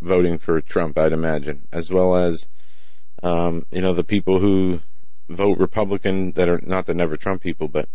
voting 0.00 0.38
for 0.38 0.60
Trump. 0.60 0.98
I'd 0.98 1.12
imagine, 1.12 1.66
as 1.72 1.90
well 1.90 2.16
as 2.16 2.46
um, 3.22 3.66
you 3.70 3.80
know 3.80 3.94
the 3.94 4.04
people 4.04 4.40
who 4.40 4.80
vote 5.28 5.58
Republican 5.58 6.32
that 6.32 6.48
are 6.48 6.60
not 6.62 6.86
the 6.86 6.94
never 6.94 7.16
Trump 7.16 7.42
people, 7.42 7.68
but 7.68 7.88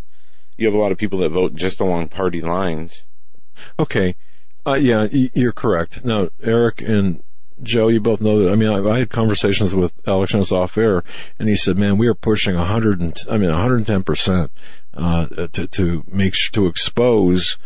you 0.57 0.65
have 0.65 0.73
a 0.73 0.79
lot 0.79 0.91
of 0.91 0.97
people 0.97 1.19
that 1.19 1.29
vote 1.29 1.55
just 1.55 1.79
along 1.79 2.09
party 2.09 2.41
lines. 2.41 3.03
Okay. 3.79 4.15
Uh, 4.65 4.75
yeah, 4.75 5.07
you're 5.11 5.53
correct. 5.53 6.03
Now, 6.03 6.27
Eric 6.41 6.81
and 6.81 7.23
Joe, 7.63 7.87
you 7.87 7.99
both 7.99 8.21
know 8.21 8.43
that. 8.43 8.51
I 8.51 8.55
mean, 8.55 8.69
I, 8.69 8.77
I 8.95 8.99
had 8.99 9.09
conversations 9.09 9.73
with 9.73 9.91
Alex 10.05 10.31
Jones 10.31 10.51
off 10.51 10.77
air, 10.77 11.03
and 11.39 11.49
he 11.49 11.55
said, 11.55 11.77
"Man, 11.77 11.97
we 11.97 12.07
are 12.07 12.13
pushing 12.13 12.55
100, 12.55 13.01
and, 13.01 13.17
I 13.29 13.37
mean, 13.37 13.49
110 13.49 14.03
percent 14.03 14.51
uh, 14.93 15.25
to 15.53 15.67
to 15.67 16.03
make 16.07 16.35
to 16.51 16.67
expose 16.67 17.57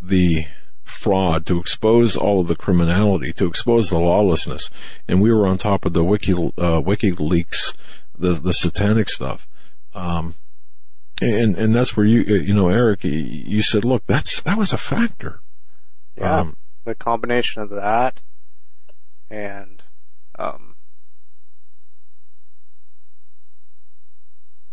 the 0.00 0.46
fraud, 0.82 1.44
to 1.46 1.58
expose 1.60 2.16
all 2.16 2.40
of 2.40 2.46
the 2.48 2.56
criminality, 2.56 3.32
to 3.34 3.46
expose 3.46 3.90
the 3.90 3.98
lawlessness." 3.98 4.70
And 5.06 5.20
we 5.20 5.30
were 5.32 5.46
on 5.46 5.58
top 5.58 5.84
of 5.84 5.92
the 5.92 6.04
wiki 6.04 6.32
uh, 6.32 6.80
WikiLeaks, 6.80 7.74
the 8.18 8.32
the 8.34 8.52
satanic 8.52 9.10
stuff. 9.10 9.46
Um, 9.94 10.36
and 11.20 11.56
and 11.56 11.74
that's 11.74 11.96
where 11.96 12.06
you 12.06 12.20
you 12.22 12.54
know 12.54 12.68
Eric 12.68 13.04
you- 13.04 13.10
you 13.12 13.62
said 13.62 13.84
look 13.84 14.04
that's 14.06 14.40
that 14.42 14.56
was 14.56 14.72
a 14.72 14.78
factor 14.78 15.40
Yeah, 16.16 16.40
Um, 16.40 16.56
the 16.84 16.94
combination 16.94 17.60
of 17.62 17.70
that 17.70 18.20
and 19.30 19.82
um, 20.38 20.74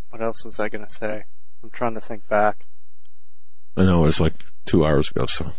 what 0.09 0.21
else 0.21 0.45
was 0.45 0.59
I 0.59 0.69
gonna 0.69 0.89
say? 0.89 1.23
I'm 1.63 1.69
trying 1.69 1.95
to 1.95 2.01
think 2.01 2.27
back. 2.27 2.65
I 3.77 3.83
know 3.83 4.03
it 4.03 4.05
was 4.07 4.19
like 4.21 4.33
two 4.65 4.85
hours 4.85 5.11
ago 5.11 5.25
so 5.27 5.51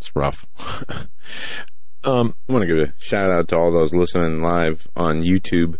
it's 0.00 0.14
rough 0.14 0.44
um 2.04 2.34
I 2.48 2.52
want 2.52 2.62
to 2.62 2.66
give 2.66 2.78
a 2.88 2.92
shout 2.98 3.30
out 3.30 3.48
to 3.48 3.56
all 3.56 3.72
those 3.72 3.94
listening 3.94 4.42
live 4.42 4.86
on 4.96 5.20
YouTube. 5.20 5.78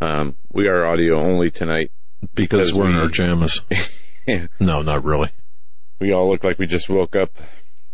Um, 0.00 0.36
we 0.52 0.68
are 0.68 0.86
audio 0.86 1.18
only 1.20 1.50
tonight. 1.50 1.90
because 2.34 2.68
Because 2.70 2.74
we're 2.74 2.88
in 2.88 2.94
we- 2.94 3.00
our 3.00 3.08
jammies 3.08 3.60
no 4.60 4.82
not 4.82 5.04
really 5.04 5.30
We 6.00 6.12
all 6.12 6.30
look 6.30 6.44
like 6.44 6.58
we 6.58 6.66
just 6.66 6.88
woke 6.88 7.14
up 7.16 7.32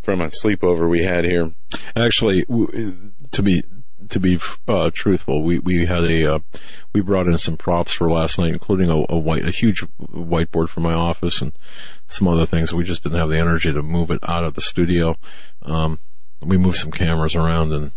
from 0.02 0.20
a 0.20 0.28
sleepover 0.28 0.88
we 0.88 1.02
had 1.02 1.24
here. 1.24 1.52
actually 1.96 2.44
to 2.44 3.42
be 3.42 3.62
to 4.08 4.20
be 4.20 4.38
uh, 4.68 4.90
truthful 4.92 5.42
we 5.42 5.58
we 5.58 5.86
had 5.86 6.04
a 6.04 6.34
uh, 6.34 6.38
we 6.92 7.00
brought 7.00 7.26
in 7.26 7.38
some 7.38 7.56
props 7.56 7.92
for 7.92 8.10
last 8.10 8.38
night 8.38 8.52
including 8.52 8.90
a, 8.90 9.04
a 9.08 9.18
white 9.18 9.44
a 9.46 9.50
huge 9.50 9.84
whiteboard 10.00 10.68
for 10.68 10.80
my 10.80 10.94
office 10.94 11.40
and 11.40 11.52
some 12.06 12.28
other 12.28 12.46
things. 12.46 12.72
We 12.72 12.84
just 12.84 13.02
didn't 13.02 13.18
have 13.18 13.30
the 13.30 13.38
energy 13.38 13.72
to 13.72 13.82
move 13.82 14.10
it 14.10 14.20
out 14.28 14.44
of 14.44 14.54
the 14.54 14.60
studio. 14.60 15.16
Um 15.62 15.98
we 16.40 16.56
moved 16.56 16.78
some 16.78 16.90
cameras 16.90 17.34
around 17.34 17.72
and 17.72 17.92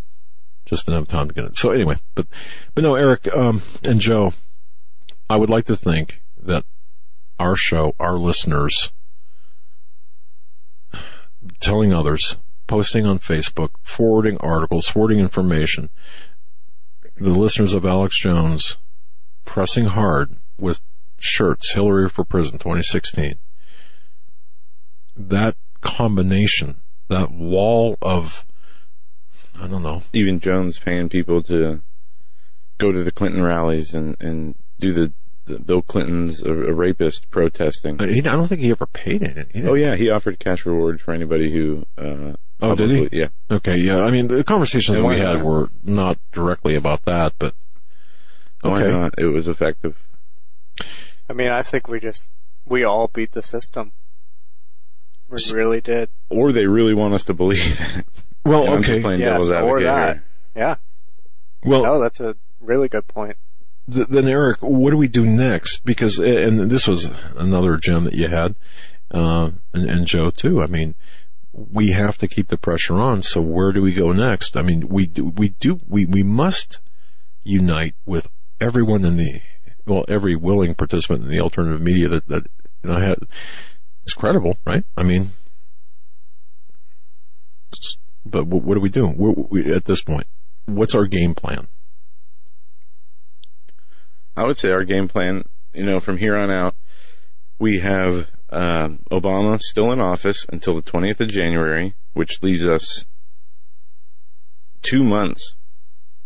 just 0.66 0.86
didn't 0.86 1.01
have 1.01 1.08
time 1.08 1.28
to 1.28 1.34
get 1.34 1.45
it. 1.45 1.58
So 1.58 1.72
anyway 1.72 1.97
but 2.16 2.28
but 2.74 2.84
no 2.84 2.95
eric 2.95 3.28
um 3.36 3.62
and 3.84 3.99
joe 3.99 4.34
i 5.30 5.36
would 5.36 5.49
like 5.49 5.66
to 5.66 5.76
think 5.76 6.22
that 6.41 6.66
our 7.39 7.55
show 7.55 7.93
our 7.99 8.18
listeners 8.18 8.91
telling 11.60 11.93
others 11.93 12.38
posting 12.68 13.05
on 13.05 13.20
Facebook, 13.20 13.70
forwarding 13.82 14.38
articles, 14.38 14.88
forwarding 14.88 15.20
information. 15.20 15.89
The 17.15 17.32
listeners 17.32 17.74
of 17.74 17.86
Alex 17.86 18.20
Jones 18.20 18.78
pressing 19.45 19.86
hard 19.86 20.38
with 20.59 20.82
shirts, 21.18 21.72
Hillary 21.72 22.09
for 22.09 22.24
Prison 22.24 22.53
2016. 22.53 23.36
That 25.15 25.55
combination, 25.82 26.78
that 27.07 27.32
wall 27.32 27.97
of, 28.01 28.45
I 29.59 29.68
don't 29.68 29.82
know, 29.82 30.03
Even 30.13 30.39
Jones 30.39 30.78
paying 30.78 31.09
people 31.09 31.41
to 31.43 31.82
go 32.78 32.91
to 32.91 33.03
the 33.03 33.11
Clinton 33.11 33.41
rallies 33.41 33.93
and, 33.95 34.15
and 34.20 34.55
do 34.80 34.93
the 34.93 35.13
the 35.47 35.59
Bill 35.59 35.82
Clinton's 35.82 36.43
a, 36.43 36.51
a 36.51 36.74
rapist 36.74 37.30
protesting. 37.32 37.97
He, 37.99 38.20
I 38.20 38.34
don't 38.34 38.47
think 38.47 38.61
he 38.61 38.70
ever 38.70 38.86
paid 38.86 39.24
it. 39.24 39.49
Oh 39.63 39.76
yeah, 39.76 39.95
he 39.95 40.09
offered 40.09 40.39
cash 40.39 40.65
reward 40.65 41.01
for 41.01 41.13
anybody 41.13 41.51
who. 41.51 41.86
Uh, 41.97 42.34
Oh, 42.62 42.76
did 42.76 42.89
he? 42.89 43.18
Yeah. 43.20 43.28
Okay, 43.51 43.78
yeah. 43.78 44.01
I 44.03 44.10
mean, 44.12 44.28
the 44.28 44.43
conversations 44.43 44.99
we 44.99 45.20
had 45.20 45.36
not? 45.38 45.45
were 45.45 45.70
not 45.84 46.18
directly 46.32 46.76
about 46.76 47.05
that, 47.05 47.34
but 47.38 47.53
Why 48.62 48.82
okay. 48.82 48.91
not? 48.91 49.14
It 49.18 49.28
was 49.28 49.47
effective. 49.47 49.95
I 51.30 51.34
mean, 51.34 51.49
I 51.49 51.62
think 51.62 51.88
we 51.88 51.99
just 51.99 52.30
we 52.66 52.84
all 52.84 53.10
beat 53.14 53.34
the 53.34 53.43
system. 53.43 53.91
We 55.30 55.36
S- 55.36 55.51
really 55.51 55.82
did. 55.82 56.10
Or 56.30 56.51
they 56.51 56.66
really 56.66 56.93
want 56.93 57.14
us 57.14 57.26
to 57.26 57.34
believe 57.34 57.78
that. 57.80 58.05
Well, 58.45 58.64
And 58.64 58.74
I'm 58.76 58.80
okay. 58.80 59.01
playing 59.01 59.20
Yes, 59.20 59.49
devil's 59.49 59.51
or 59.51 59.82
that. 59.84 60.22
Yeah. 60.55 60.76
Well, 61.64 61.84
No, 61.84 61.99
that's 61.99 62.20
a 62.20 62.38
really 62.62 62.88
good 62.88 63.08
point. 63.08 63.36
th- 63.91 64.08
then 64.08 64.28
Eric, 64.28 64.60
what 64.62 64.91
do 64.91 64.97
we 64.97 65.08
do 65.10 65.26
next? 65.26 65.84
Because, 65.84 66.18
and 66.18 66.72
this 66.72 66.88
was 66.88 67.05
another 67.36 67.76
gem 67.78 68.05
that 68.05 68.14
you 68.14 68.30
had, 68.30 68.55
uh, 69.12 69.51
and, 69.74 69.89
and 69.89 70.08
Joe 70.08 70.30
too. 70.32 70.62
I 70.64 70.68
mean, 70.68 70.95
we 71.58 71.91
have 71.91 72.18
to 72.20 72.28
keep 72.28 72.49
the 72.49 72.58
pressure 72.58 72.99
on. 72.99 73.24
So 73.24 73.41
where 73.41 73.72
do 73.72 73.82
we 73.82 73.93
go 73.93 74.12
next? 74.12 74.55
I 74.55 74.62
mean, 74.62 74.88
we 74.88 75.08
do, 75.08 75.26
we 75.26 75.49
do, 75.49 75.80
we, 75.88 76.05
we 76.05 76.22
must 76.22 76.80
unite 77.43 77.95
with 78.05 78.28
everyone 78.62 79.03
in 79.03 79.18
the, 79.18 79.41
well, 79.86 80.05
every 80.08 80.36
willing 80.36 80.76
participant 80.76 81.24
in 81.24 81.30
the 81.30 81.39
alternative 81.39 81.82
media 81.82 82.10
that, 82.10 82.28
that, 82.28 82.47
had, 82.84 83.18
is 84.05 84.14
credible, 84.14 84.58
right? 84.66 84.86
I 84.95 85.01
mean, 85.01 85.32
but 88.24 88.45
what, 88.45 88.76
do 88.76 88.82
we 88.82 88.89
do 88.89 89.08
What- 89.08 89.51
we, 89.51 89.74
at 89.74 89.86
this 89.86 90.03
point? 90.03 90.28
What's 90.66 90.93
our 90.93 91.05
game 91.08 91.34
plan? 91.34 91.68
I 94.36 94.43
would 94.43 94.58
say 94.58 94.70
our 94.70 94.84
game 94.84 95.08
plan, 95.08 95.43
you 95.74 95.84
know, 95.84 95.99
from 95.99 96.18
here 96.18 96.36
on 96.36 96.51
out, 96.51 96.76
we 97.58 97.80
have 97.80 98.28
um, 98.50 99.00
Obama 99.12 99.60
still 99.60 99.91
in 99.91 100.00
office 100.00 100.45
until 100.50 100.76
the 100.76 100.82
20th 100.82 101.20
of 101.20 101.30
January, 101.30 101.95
which 102.14 102.41
leaves 102.41 102.66
us 102.66 103.06
two 104.82 105.04
months 105.04 105.56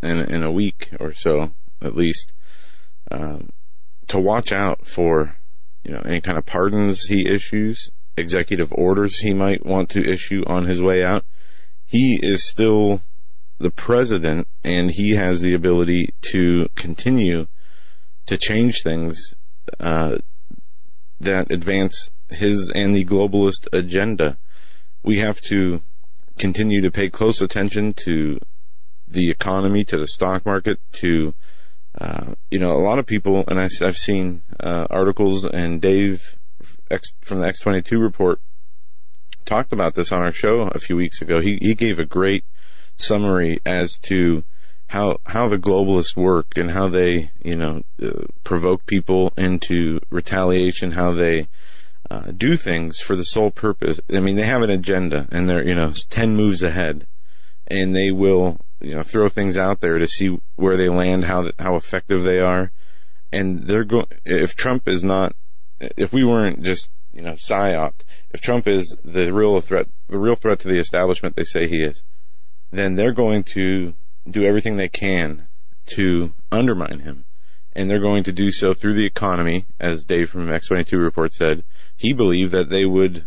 in, 0.04 0.20
in 0.20 0.44
a 0.44 0.52
week 0.52 0.90
or 1.00 1.14
so, 1.14 1.54
at 1.82 1.96
least, 1.96 2.32
um, 3.10 3.50
to 4.08 4.20
watch 4.20 4.52
out 4.52 4.86
for, 4.86 5.38
you 5.84 5.92
know, 5.92 6.02
any 6.06 6.22
kind 6.22 6.38
of 6.38 6.46
pardons 6.46 7.04
he 7.04 7.28
issues, 7.28 7.90
executive 8.18 8.72
orders 8.74 9.20
he 9.20 9.34
might 9.34 9.66
want 9.66 9.90
to 9.90 10.08
issue 10.08 10.44
on 10.46 10.66
his 10.66 10.82
way 10.82 11.04
out. 11.04 11.26
He 11.86 12.20
is 12.22 12.48
still 12.48 13.02
the 13.58 13.72
president 13.72 14.48
and 14.64 14.92
he 14.92 15.12
has 15.12 15.42
the 15.42 15.54
ability 15.54 16.14
to 16.22 16.68
continue 16.76 17.48
to 18.26 18.38
change 18.38 18.82
things 18.84 19.34
uh, 19.80 20.18
that 21.24 21.52
advance 21.52 22.10
his 22.30 22.72
and 22.74 22.96
the 22.96 23.06
globalist 23.06 23.68
agenda. 23.74 24.38
We 25.04 25.20
have 25.20 25.42
to 25.42 25.82
continue 26.38 26.82
to 26.82 26.92
pay 26.92 27.10
close 27.10 27.42
attention 27.42 27.94
to 28.06 28.40
the 29.08 29.30
economy, 29.30 29.84
to 29.86 29.98
the 29.98 30.08
stock 30.08 30.46
market, 30.46 30.80
to 30.94 31.34
uh, 32.00 32.36
you 32.50 32.60
know 32.60 32.72
a 32.72 32.84
lot 32.84 33.00
of 33.00 33.06
people, 33.06 33.44
and 33.48 33.60
I, 33.60 33.70
have 33.82 33.98
seen 33.98 34.44
uh, 34.60 34.88
articles 34.90 35.46
and 35.46 35.82
Dave 35.82 36.38
X, 36.90 37.14
from 37.22 37.40
the 37.40 37.48
X22 37.48 38.02
report 38.02 38.40
talked 39.46 39.74
about 39.74 39.96
this 39.96 40.12
on 40.12 40.22
our 40.22 40.32
show 40.32 40.70
a 40.74 40.80
few 40.80 40.96
weeks 40.96 41.22
ago. 41.22 41.42
He 41.42 41.58
he 41.62 41.76
gave 41.76 42.00
a 42.00 42.06
great 42.06 42.46
summary 42.98 43.60
as 43.66 43.98
to 44.00 44.44
how 44.92 45.18
how 45.26 45.48
the 45.48 45.58
globalists 45.58 46.18
work 46.18 46.58
and 46.58 46.70
how 46.70 46.90
they 46.90 47.30
you 47.42 47.56
know 47.56 47.82
uh, 48.04 48.26
provoke 48.44 48.86
people 48.86 49.32
into 49.38 50.02
retaliation, 50.10 50.92
how 50.92 51.14
they 51.14 51.48
uh, 52.10 52.30
do 52.36 52.58
things 52.58 53.00
for 53.00 53.16
the 53.16 53.24
sole 53.24 53.52
purpose. 53.52 54.02
I 54.14 54.20
mean, 54.20 54.36
they 54.36 54.46
have 54.46 54.64
an 54.64 54.70
agenda 54.70 55.30
and 55.32 55.48
they're 55.48 55.66
you 55.66 55.76
know 55.76 55.94
ten 56.10 56.36
moves 56.36 56.62
ahead, 56.62 57.08
and 57.68 57.96
they 57.96 58.12
will 58.12 58.58
you 58.82 58.94
know 58.96 59.02
throw 59.04 59.30
things 59.30 59.58
out 59.58 59.80
there 59.80 59.98
to 59.98 60.08
see 60.08 60.38
where 60.58 60.76
they 60.76 60.90
land, 60.90 61.24
how 61.24 61.52
how 61.58 61.78
effective 61.78 62.24
they 62.24 62.40
are, 62.40 62.74
and 63.32 63.68
they're 63.68 63.86
going. 63.86 64.08
If 64.26 64.58
Trump 64.58 64.90
is 64.90 65.06
not, 65.06 65.34
if 65.80 66.12
we 66.12 66.26
weren't 66.26 66.64
just 66.64 66.92
you 67.14 67.22
know 67.22 67.36
psyoped, 67.36 68.02
if 68.32 68.42
Trump 68.42 68.68
is 68.68 68.94
the 69.06 69.32
real 69.32 69.62
threat, 69.62 69.88
the 70.10 70.20
real 70.20 70.36
threat 70.36 70.60
to 70.60 70.68
the 70.68 70.80
establishment 70.80 71.38
they 71.38 71.46
say 71.46 71.70
he 71.70 71.82
is, 71.82 72.04
then 72.72 72.96
they're 72.96 73.14
going 73.14 73.44
to 73.56 73.94
do 74.30 74.44
everything 74.44 74.78
they 74.78 74.90
can 74.90 75.48
to 75.88 76.34
undermine 76.52 77.00
him. 77.00 77.26
And 77.74 77.90
they're 77.90 78.02
going 78.02 78.24
to 78.26 78.32
do 78.34 78.52
so 78.52 78.74
through 78.74 78.96
the 78.96 79.06
economy, 79.06 79.66
as 79.80 80.04
Dave 80.04 80.30
from 80.30 80.48
X22 80.48 81.02
report 81.02 81.34
said. 81.34 81.64
He 81.96 82.12
believed 82.12 82.52
that 82.52 82.70
they 82.70 82.86
would 82.86 83.26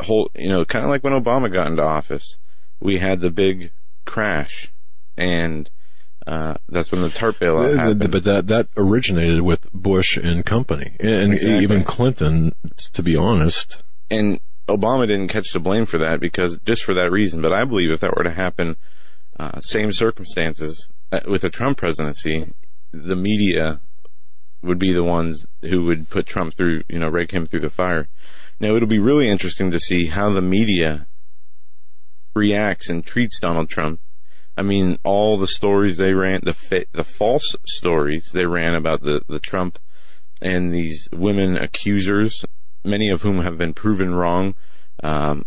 hold, 0.00 0.30
you 0.36 0.48
know, 0.48 0.64
kind 0.64 0.84
of 0.84 0.90
like 0.90 1.02
when 1.02 1.12
Obama 1.12 1.52
got 1.52 1.66
into 1.66 1.82
office. 1.82 2.36
We 2.80 2.98
had 2.98 3.20
the 3.20 3.30
big 3.30 3.72
crash, 4.04 4.72
and 5.16 5.68
uh, 6.26 6.54
that's 6.68 6.92
when 6.92 7.02
the 7.02 7.10
TARP 7.10 7.38
bailout 7.38 7.76
happened. 7.76 8.10
But 8.10 8.24
that 8.24 8.46
that 8.48 8.68
originated 8.76 9.42
with 9.42 9.70
Bush 9.72 10.16
and 10.16 10.44
company, 10.44 10.96
and 11.00 11.32
Exactly. 11.32 11.62
even 11.62 11.84
Clinton. 11.84 12.52
To 12.92 13.02
be 13.02 13.16
honest, 13.16 13.82
and 14.10 14.40
Obama 14.68 15.06
didn't 15.06 15.28
catch 15.28 15.52
the 15.52 15.60
blame 15.60 15.86
for 15.86 15.98
that 15.98 16.20
because 16.20 16.58
just 16.66 16.84
for 16.84 16.94
that 16.94 17.10
reason. 17.10 17.42
But 17.42 17.52
I 17.52 17.64
believe 17.64 17.90
if 17.90 18.00
that 18.00 18.16
were 18.16 18.24
to 18.24 18.32
happen, 18.32 18.76
uh, 19.38 19.60
same 19.60 19.92
circumstances 19.92 20.88
uh, 21.10 21.20
with 21.26 21.44
a 21.44 21.50
Trump 21.50 21.78
presidency, 21.78 22.52
the 22.92 23.16
media 23.16 23.80
would 24.62 24.78
be 24.78 24.92
the 24.92 25.04
ones 25.04 25.46
who 25.62 25.84
would 25.84 26.08
put 26.08 26.26
Trump 26.26 26.54
through, 26.54 26.82
you 26.88 26.98
know, 26.98 27.08
rake 27.08 27.32
him 27.32 27.46
through 27.46 27.60
the 27.60 27.70
fire. 27.70 28.08
Now 28.60 28.76
it'll 28.76 28.88
be 28.88 29.00
really 29.00 29.28
interesting 29.28 29.70
to 29.70 29.80
see 29.80 30.06
how 30.06 30.30
the 30.32 30.40
media 30.40 31.06
reacts 32.34 32.88
and 32.88 33.04
treats 33.04 33.40
Donald 33.40 33.68
Trump. 33.68 34.00
I 34.56 34.62
mean, 34.62 34.98
all 35.02 35.38
the 35.38 35.48
stories 35.48 35.96
they 35.96 36.12
ran, 36.12 36.40
the 36.42 36.52
fa- 36.52 36.86
the 36.92 37.04
false 37.04 37.56
stories 37.66 38.30
they 38.32 38.44
ran 38.44 38.74
about 38.74 39.02
the 39.02 39.22
the 39.28 39.40
Trump 39.40 39.78
and 40.40 40.74
these 40.74 41.08
women 41.12 41.56
accusers, 41.56 42.44
many 42.84 43.08
of 43.08 43.22
whom 43.22 43.38
have 43.38 43.56
been 43.56 43.72
proven 43.72 44.14
wrong. 44.14 44.54
Um, 45.02 45.44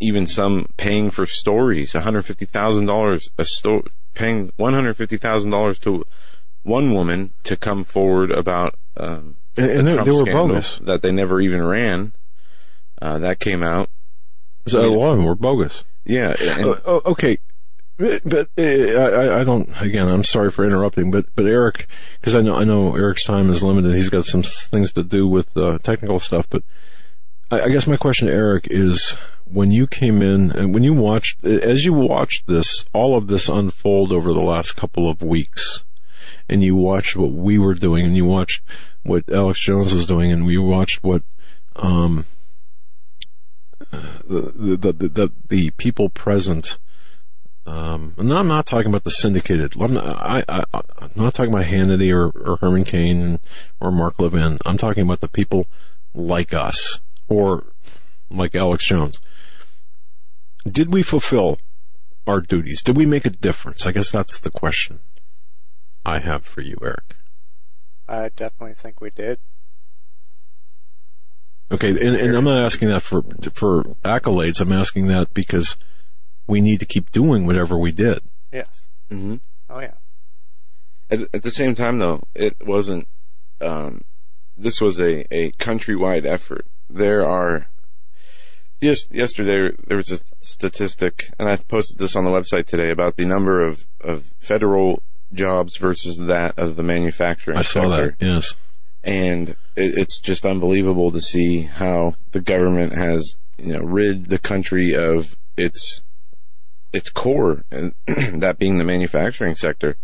even 0.00 0.26
some 0.26 0.66
paying 0.76 1.10
for 1.10 1.26
stories, 1.26 1.94
one 1.94 2.02
hundred 2.02 2.22
fifty 2.26 2.46
thousand 2.46 2.86
dollars 2.86 3.30
a 3.38 3.44
sto- 3.44 3.84
paying 4.14 4.52
one 4.56 4.72
hundred 4.74 4.96
fifty 4.96 5.16
thousand 5.18 5.50
dollars 5.50 5.78
to 5.80 6.04
one 6.62 6.92
woman 6.94 7.32
to 7.44 7.56
come 7.56 7.84
forward 7.84 8.30
about 8.30 8.76
um, 8.96 9.36
and, 9.56 9.70
and 9.70 9.88
the 9.88 9.92
they, 9.92 9.94
Trump 9.94 10.06
they 10.10 10.16
were 10.16 10.24
bogus. 10.48 10.78
that 10.82 11.02
they 11.02 11.12
never 11.12 11.40
even 11.40 11.62
ran. 11.62 12.12
Uh, 13.00 13.18
that 13.18 13.40
came 13.40 13.62
out. 13.62 13.88
So 14.66 14.80
a 14.80 14.88
lot 14.92 15.12
of 15.12 15.16
them 15.16 15.26
were 15.26 15.34
bogus. 15.34 15.84
Yeah, 16.04 16.34
and, 16.38 16.68
Uh, 16.84 17.00
okay, 17.06 17.38
but, 17.98 18.48
uh, 18.58 18.62
I, 18.62 19.06
I- 19.26 19.40
I 19.40 19.44
don't. 19.44 19.68
Again, 19.80 20.08
I'm 20.08 20.24
sorry 20.24 20.50
for 20.50 20.64
interrupting, 20.64 21.10
but 21.10 21.26
but 21.34 21.44
Eric, 21.46 21.86
because 22.20 22.34
I 22.34 22.40
know 22.40 22.56
I 22.56 22.64
know 22.64 22.94
Eric's 22.96 23.24
time 23.24 23.50
is 23.50 23.62
limited. 23.62 23.94
He's 23.94 24.08
got 24.10 24.24
some 24.24 24.42
things 24.42 24.92
to 24.94 25.02
do 25.02 25.26
with 25.28 25.54
uh, 25.56 25.78
technical 25.78 26.20
stuff. 26.20 26.46
But 26.50 26.62
I, 27.50 27.62
I 27.62 27.68
guess 27.68 27.86
my 27.86 27.96
question 27.96 28.28
to 28.28 28.32
Eric 28.34 28.68
is: 28.70 29.14
when 29.52 29.70
you 29.70 29.86
came 29.86 30.22
in 30.22 30.52
and 30.52 30.72
when 30.72 30.82
you 30.82 30.94
watched, 30.94 31.44
as 31.44 31.84
you 31.84 31.92
watched 31.92 32.46
this, 32.46 32.84
all 32.92 33.16
of 33.16 33.26
this 33.26 33.48
unfold 33.48 34.12
over 34.12 34.32
the 34.32 34.40
last 34.40 34.76
couple 34.76 35.08
of 35.08 35.22
weeks, 35.22 35.84
and 36.48 36.62
you 36.62 36.76
watched 36.76 37.16
what 37.16 37.32
we 37.32 37.58
were 37.58 37.74
doing, 37.74 38.04
and 38.06 38.16
you 38.16 38.24
watched 38.24 38.62
what 39.02 39.28
Alex 39.28 39.60
Jones 39.60 39.94
was 39.94 40.06
doing, 40.06 40.32
and 40.32 40.46
we 40.46 40.58
watched 40.58 41.02
what. 41.02 41.22
Um, 41.76 42.26
the, 43.90 44.76
the, 44.76 44.92
the, 44.92 45.08
the, 45.08 45.32
the 45.48 45.70
people 45.70 46.10
present, 46.10 46.78
um, 47.66 48.14
and 48.18 48.32
I'm 48.32 48.46
not 48.46 48.66
talking 48.66 48.88
about 48.88 49.04
the 49.04 49.10
syndicated. 49.10 49.74
I'm 49.80 49.94
not, 49.94 50.06
I, 50.06 50.44
I, 50.48 50.64
I'm 50.72 51.10
not 51.16 51.34
talking 51.34 51.52
about 51.52 51.66
Hannity 51.66 52.12
or, 52.12 52.28
or 52.28 52.56
Herman 52.58 52.84
Cain 52.84 53.40
or 53.80 53.90
Mark 53.90 54.18
Levin. 54.18 54.58
I'm 54.64 54.78
talking 54.78 55.02
about 55.02 55.20
the 55.20 55.28
people 55.28 55.66
like 56.14 56.54
us 56.54 57.00
or 57.28 57.64
like 58.30 58.54
Alex 58.54 58.86
Jones. 58.86 59.20
Did 60.66 60.92
we 60.92 61.02
fulfill 61.02 61.58
our 62.26 62.40
duties? 62.40 62.82
Did 62.82 62.96
we 62.96 63.06
make 63.06 63.26
a 63.26 63.30
difference? 63.30 63.86
I 63.86 63.92
guess 63.92 64.10
that's 64.10 64.38
the 64.38 64.50
question 64.50 65.00
I 66.04 66.18
have 66.18 66.44
for 66.44 66.60
you, 66.60 66.76
Eric. 66.82 67.16
I 68.08 68.28
definitely 68.28 68.74
think 68.74 69.00
we 69.00 69.10
did. 69.10 69.38
Okay, 71.72 71.90
and, 71.90 72.16
and 72.16 72.34
I'm 72.34 72.44
not 72.44 72.64
asking 72.64 72.88
that 72.88 73.02
for 73.02 73.22
for 73.54 73.84
accolades. 74.04 74.60
I'm 74.60 74.72
asking 74.72 75.06
that 75.06 75.32
because 75.32 75.76
we 76.48 76.60
need 76.60 76.80
to 76.80 76.86
keep 76.86 77.12
doing 77.12 77.46
whatever 77.46 77.78
we 77.78 77.92
did. 77.92 78.20
Yes. 78.52 78.88
Mm-hmm. 79.10 79.36
Oh 79.68 79.80
yeah. 79.80 79.94
At, 81.10 81.20
at 81.32 81.42
the 81.42 81.50
same 81.50 81.74
time, 81.76 81.98
though, 81.98 82.24
it 82.34 82.56
wasn't. 82.66 83.06
Um, 83.60 84.02
this 84.56 84.80
was 84.80 85.00
a, 85.00 85.32
a 85.32 85.52
countrywide 85.52 86.26
effort. 86.26 86.66
There 86.88 87.24
are. 87.26 87.68
Yes, 88.80 89.10
yesterday 89.10 89.76
there 89.86 89.96
was 89.98 90.10
a 90.10 90.18
statistic, 90.40 91.30
and 91.38 91.48
I 91.48 91.56
posted 91.56 91.98
this 91.98 92.16
on 92.16 92.24
the 92.24 92.30
website 92.30 92.66
today 92.66 92.90
about 92.90 93.16
the 93.16 93.26
number 93.26 93.66
of, 93.66 93.84
of 94.00 94.24
federal 94.38 95.02
jobs 95.32 95.76
versus 95.76 96.18
that 96.18 96.58
of 96.58 96.76
the 96.76 96.82
manufacturing 96.82 97.58
I 97.58 97.62
saw 97.62 97.82
sector. 97.88 98.16
that. 98.18 98.26
Yes. 98.26 98.54
and 99.04 99.50
it, 99.50 99.56
it's 99.98 100.18
just 100.20 100.46
unbelievable 100.46 101.10
to 101.10 101.20
see 101.20 101.62
how 101.62 102.14
the 102.32 102.40
government 102.40 102.94
has 102.94 103.36
you 103.58 103.74
know 103.74 103.80
rid 103.80 104.26
the 104.26 104.38
country 104.38 104.94
of 104.94 105.36
its 105.56 106.02
its 106.92 107.10
core, 107.10 107.64
and 107.70 107.94
that 108.40 108.58
being 108.58 108.78
the 108.78 108.84
manufacturing 108.84 109.54
sector. 109.56 109.96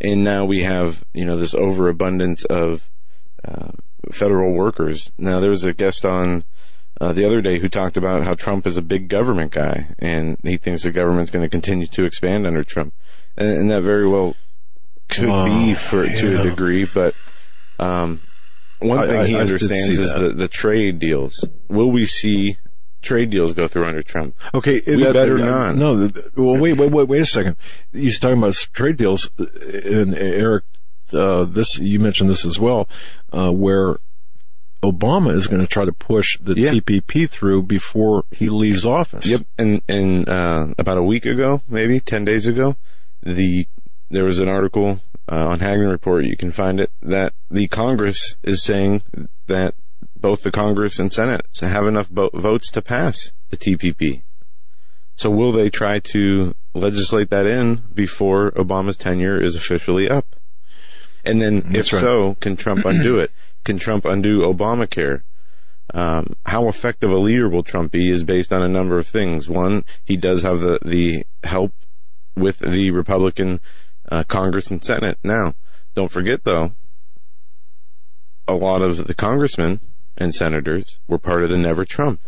And 0.00 0.22
now 0.22 0.44
we 0.44 0.64
have 0.64 1.04
you 1.12 1.24
know 1.24 1.36
this 1.36 1.54
overabundance 1.54 2.44
of 2.44 2.90
uh, 3.44 3.70
federal 4.12 4.52
workers. 4.52 5.10
Now 5.18 5.40
there 5.40 5.50
was 5.50 5.64
a 5.64 5.72
guest 5.72 6.04
on 6.04 6.44
uh, 7.00 7.12
the 7.12 7.24
other 7.24 7.40
day 7.40 7.58
who 7.60 7.68
talked 7.68 7.96
about 7.96 8.24
how 8.24 8.34
Trump 8.34 8.66
is 8.66 8.76
a 8.76 8.82
big 8.82 9.08
government 9.08 9.52
guy 9.52 9.94
and 9.98 10.36
he 10.42 10.56
thinks 10.56 10.82
the 10.82 10.90
government's 10.90 11.30
going 11.30 11.44
to 11.44 11.48
continue 11.48 11.86
to 11.86 12.04
expand 12.04 12.46
under 12.46 12.64
Trump, 12.64 12.94
and, 13.36 13.48
and 13.48 13.70
that 13.70 13.82
very 13.82 14.08
well 14.08 14.36
could 15.08 15.26
be 15.46 15.74
for 15.74 16.04
to 16.06 16.40
a 16.40 16.42
degree, 16.42 16.84
but 16.84 17.16
um, 17.78 18.20
one 18.78 18.98
I- 18.98 19.06
thing 19.06 19.20
I- 19.20 19.26
he 19.26 19.36
I 19.36 19.40
understands 19.40 19.98
is 19.98 20.12
that. 20.12 20.20
the, 20.20 20.28
the 20.34 20.48
trade 20.48 20.98
deals. 20.98 21.44
Will 21.68 21.90
we 21.90 22.06
see 22.06 22.58
trade 23.00 23.30
deals 23.30 23.54
go 23.54 23.68
through 23.68 23.86
under 23.86 24.02
Trump? 24.02 24.34
Okay, 24.52 24.82
We 24.86 25.04
that- 25.04 25.14
better 25.14 25.38
not. 25.38 25.76
No, 25.76 26.10
well, 26.36 26.60
wait, 26.60 26.74
wait, 26.74 26.90
wait, 26.90 27.08
wait 27.08 27.20
a 27.22 27.26
second. 27.26 27.56
You're 27.92 28.12
talking 28.12 28.38
about 28.38 28.54
trade 28.74 28.96
deals, 28.96 29.30
uh, 29.38 29.44
and 29.84 30.14
Eric, 30.16 30.64
uh, 31.12 31.44
this 31.44 31.78
you 31.78 31.98
mentioned 32.00 32.28
this 32.28 32.44
as 32.44 32.58
well, 32.60 32.88
uh, 33.32 33.50
where 33.50 33.96
Obama 34.82 35.34
is 35.34 35.46
going 35.48 35.60
to 35.60 35.66
try 35.66 35.84
to 35.84 35.92
push 35.92 36.38
the 36.38 36.54
Yeah. 36.54 36.72
TPP 36.72 37.28
through 37.28 37.62
before 37.64 38.24
he 38.30 38.48
leaves 38.48 38.86
office. 38.86 39.26
Yep, 39.26 39.42
and 39.58 39.82
and 39.88 40.28
uh, 40.28 40.68
about 40.78 40.98
a 40.98 41.02
week 41.02 41.26
ago, 41.26 41.62
maybe 41.68 42.00
ten 42.00 42.24
days 42.24 42.46
ago, 42.46 42.76
the 43.22 43.66
there 44.10 44.24
was 44.24 44.38
an 44.38 44.48
article 44.48 45.00
uh, 45.30 45.48
on 45.48 45.58
Hagmann 45.60 45.90
Report. 45.90 46.24
You 46.24 46.36
can 46.36 46.52
find 46.52 46.80
it 46.80 46.90
that 47.02 47.32
the 47.50 47.66
Congress 47.68 48.36
is 48.42 48.62
saying 48.62 49.02
that 49.48 49.74
both 50.16 50.42
the 50.42 50.50
Congress 50.50 50.98
and 50.98 51.12
Senate 51.12 51.42
have 51.60 51.86
enough 51.86 52.08
vo- 52.08 52.30
votes 52.32 52.70
to 52.72 52.82
pass 52.82 53.32
the 53.50 53.56
TPP. 53.56 54.22
So 55.16 55.28
will 55.30 55.50
they 55.52 55.68
try 55.68 55.98
to 55.98 56.54
legislate 56.74 57.30
that 57.30 57.44
in 57.46 57.82
before 57.92 58.52
Obama's 58.52 58.96
tenure 58.96 59.42
is 59.42 59.54
officially 59.56 60.08
up? 60.08 60.36
And 61.24 61.42
then, 61.42 61.60
That's 61.66 61.88
if 61.88 61.92
right. 61.92 62.00
so, 62.02 62.36
can 62.40 62.56
Trump 62.56 62.84
undo 62.84 63.18
it? 63.18 63.32
Can 63.68 63.76
Trump 63.76 64.06
undo 64.06 64.40
Obamacare? 64.40 65.24
Um, 65.92 66.36
how 66.46 66.68
effective 66.68 67.10
a 67.10 67.18
leader 67.18 67.50
will 67.50 67.62
Trump 67.62 67.92
be 67.92 68.10
is 68.10 68.24
based 68.24 68.50
on 68.50 68.62
a 68.62 68.68
number 68.68 68.96
of 68.96 69.06
things. 69.06 69.46
One, 69.46 69.84
he 70.06 70.16
does 70.16 70.40
have 70.40 70.60
the, 70.60 70.78
the 70.82 71.26
help 71.44 71.74
with 72.34 72.60
the 72.60 72.90
Republican 72.92 73.60
uh, 74.10 74.22
Congress 74.22 74.70
and 74.70 74.82
Senate. 74.82 75.18
Now, 75.22 75.54
don't 75.94 76.10
forget 76.10 76.44
though, 76.44 76.72
a 78.48 78.54
lot 78.54 78.80
of 78.80 79.06
the 79.06 79.14
congressmen 79.14 79.80
and 80.16 80.34
senators 80.34 80.98
were 81.06 81.18
part 81.18 81.42
of 81.42 81.50
the 81.50 81.58
Never 81.58 81.84
Trump. 81.84 82.22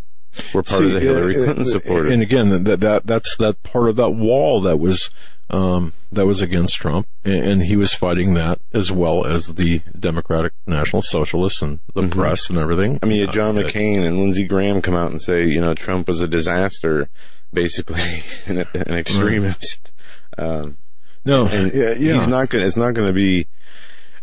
Were 0.53 0.63
part 0.63 0.85
of 0.85 0.93
the 0.93 1.01
Hillary 1.01 1.37
uh, 1.37 1.45
Clinton 1.45 1.63
uh, 1.63 1.71
supporters. 1.71 2.13
And 2.13 2.21
again, 2.21 2.65
that, 2.65 2.81
that, 2.81 3.07
that's 3.07 3.35
that 3.39 3.63
part 3.63 3.89
of 3.89 3.97
that 3.97 4.11
wall 4.11 4.61
that 4.61 4.79
was, 4.79 5.09
um, 5.51 5.93
that 6.13 6.27
was 6.27 6.41
against 6.43 6.77
Trump, 6.77 7.07
and, 7.25 7.63
he 7.63 7.77
was 7.77 7.93
fighting 7.93 8.35
that 8.35 8.61
as 8.73 8.91
well 8.93 9.27
as 9.27 9.47
the 9.47 9.81
Democratic 9.99 10.53
National 10.67 11.03
Socialists 11.03 11.61
and 11.61 11.81
the 11.95 12.09
press 12.09 12.49
and 12.49 12.59
everything. 12.59 12.95
Mm-hmm. 12.97 13.05
I 13.05 13.09
mean, 13.09 13.33
John 13.33 13.59
Uh, 13.59 13.63
McCain 13.63 14.07
and 14.07 14.19
Lindsey 14.19 14.47
Graham 14.47 14.81
come 14.81 14.95
out 14.95 15.11
and 15.11 15.21
say, 15.21 15.45
you 15.45 15.61
know, 15.61 15.75
Trump 15.75 16.09
was 16.09 16.23
a 16.23 16.29
disaster, 16.29 17.09
basically 17.53 18.01
an, 18.47 18.59
an 18.75 18.95
extremist. 18.95 19.91
Um, 20.39 20.79
No, 21.25 21.47
and 21.47 21.73
yeah, 21.73 21.93
yeah. 21.93 22.15
he's 22.15 22.29
not 22.29 22.49
going. 22.49 22.65
It's 22.65 22.77
not 22.77 22.95
going 22.95 23.09
to 23.09 23.15
be. 23.15 23.47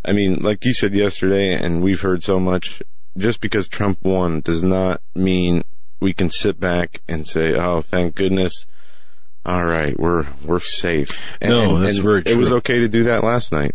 I 0.04 0.12
mean, 0.12 0.36
like 0.36 0.64
you 0.64 0.72
said 0.72 0.94
yesterday, 0.94 1.52
and 1.52 1.82
we've 1.82 2.00
heard 2.00 2.22
so 2.24 2.38
much. 2.38 2.82
Just 3.16 3.40
because 3.40 3.68
Trump 3.68 4.02
won 4.02 4.40
does 4.40 4.62
not 4.62 5.02
mean 5.14 5.62
we 6.00 6.12
can 6.14 6.30
sit 6.30 6.58
back 6.58 7.00
and 7.08 7.26
say, 7.26 7.54
"Oh, 7.54 7.80
thank 7.80 8.14
goodness." 8.14 8.66
All 9.46 9.64
right, 9.64 9.98
we're 9.98 10.26
we're 10.44 10.60
safe. 10.60 11.08
And, 11.40 11.50
No, 11.50 11.78
that's 11.78 11.96
and 11.96 12.04
very 12.04 12.22
It 12.26 12.36
was 12.36 12.52
okay 12.52 12.80
to 12.80 12.88
do 12.88 13.04
that 13.04 13.24
last 13.24 13.52
night. 13.52 13.74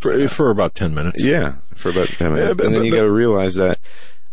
for, 0.00 0.28
for 0.28 0.50
about 0.50 0.74
10 0.74 0.94
minutes. 0.94 1.22
Yeah, 1.24 1.56
for 1.74 1.90
about 1.90 2.08
10 2.08 2.32
minutes. 2.32 2.48
Yeah, 2.48 2.54
but- 2.54 2.66
and 2.66 2.74
then 2.74 2.82
but- 2.82 2.86
you 2.86 2.92
got 2.92 3.02
to 3.02 3.10
realize 3.10 3.54
that 3.54 3.78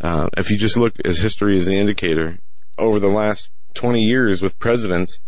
uh, 0.01 0.29
if 0.37 0.51
you 0.51 0.57
just 0.57 0.77
look 0.77 0.93
as 1.05 1.19
history 1.19 1.55
as 1.55 1.65
the 1.65 1.75
indicator, 1.75 2.39
over 2.77 2.99
the 2.99 3.07
last 3.07 3.51
20 3.75 4.01
years 4.01 4.41
with 4.41 4.59
presidents, 4.59 5.19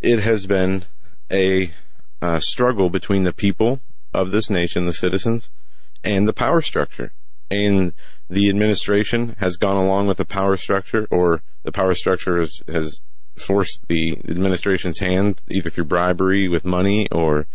it 0.00 0.20
has 0.20 0.46
been 0.46 0.84
a 1.30 1.72
uh, 2.20 2.40
struggle 2.40 2.90
between 2.90 3.22
the 3.22 3.32
people 3.32 3.80
of 4.12 4.32
this 4.32 4.50
nation, 4.50 4.86
the 4.86 4.92
citizens, 4.92 5.48
and 6.02 6.26
the 6.26 6.32
power 6.32 6.60
structure. 6.60 7.12
And 7.50 7.92
the 8.28 8.48
administration 8.48 9.36
has 9.38 9.56
gone 9.56 9.76
along 9.76 10.06
with 10.06 10.18
the 10.18 10.24
power 10.24 10.56
structure, 10.56 11.06
or 11.10 11.42
the 11.62 11.72
power 11.72 11.94
structure 11.94 12.38
has, 12.40 12.62
has 12.68 13.00
forced 13.40 13.86
the 13.88 14.12
administration's 14.28 14.98
hand 14.98 15.40
either 15.48 15.70
through 15.70 15.84
bribery 15.84 16.48
with 16.48 16.64
money 16.64 17.08
or 17.10 17.46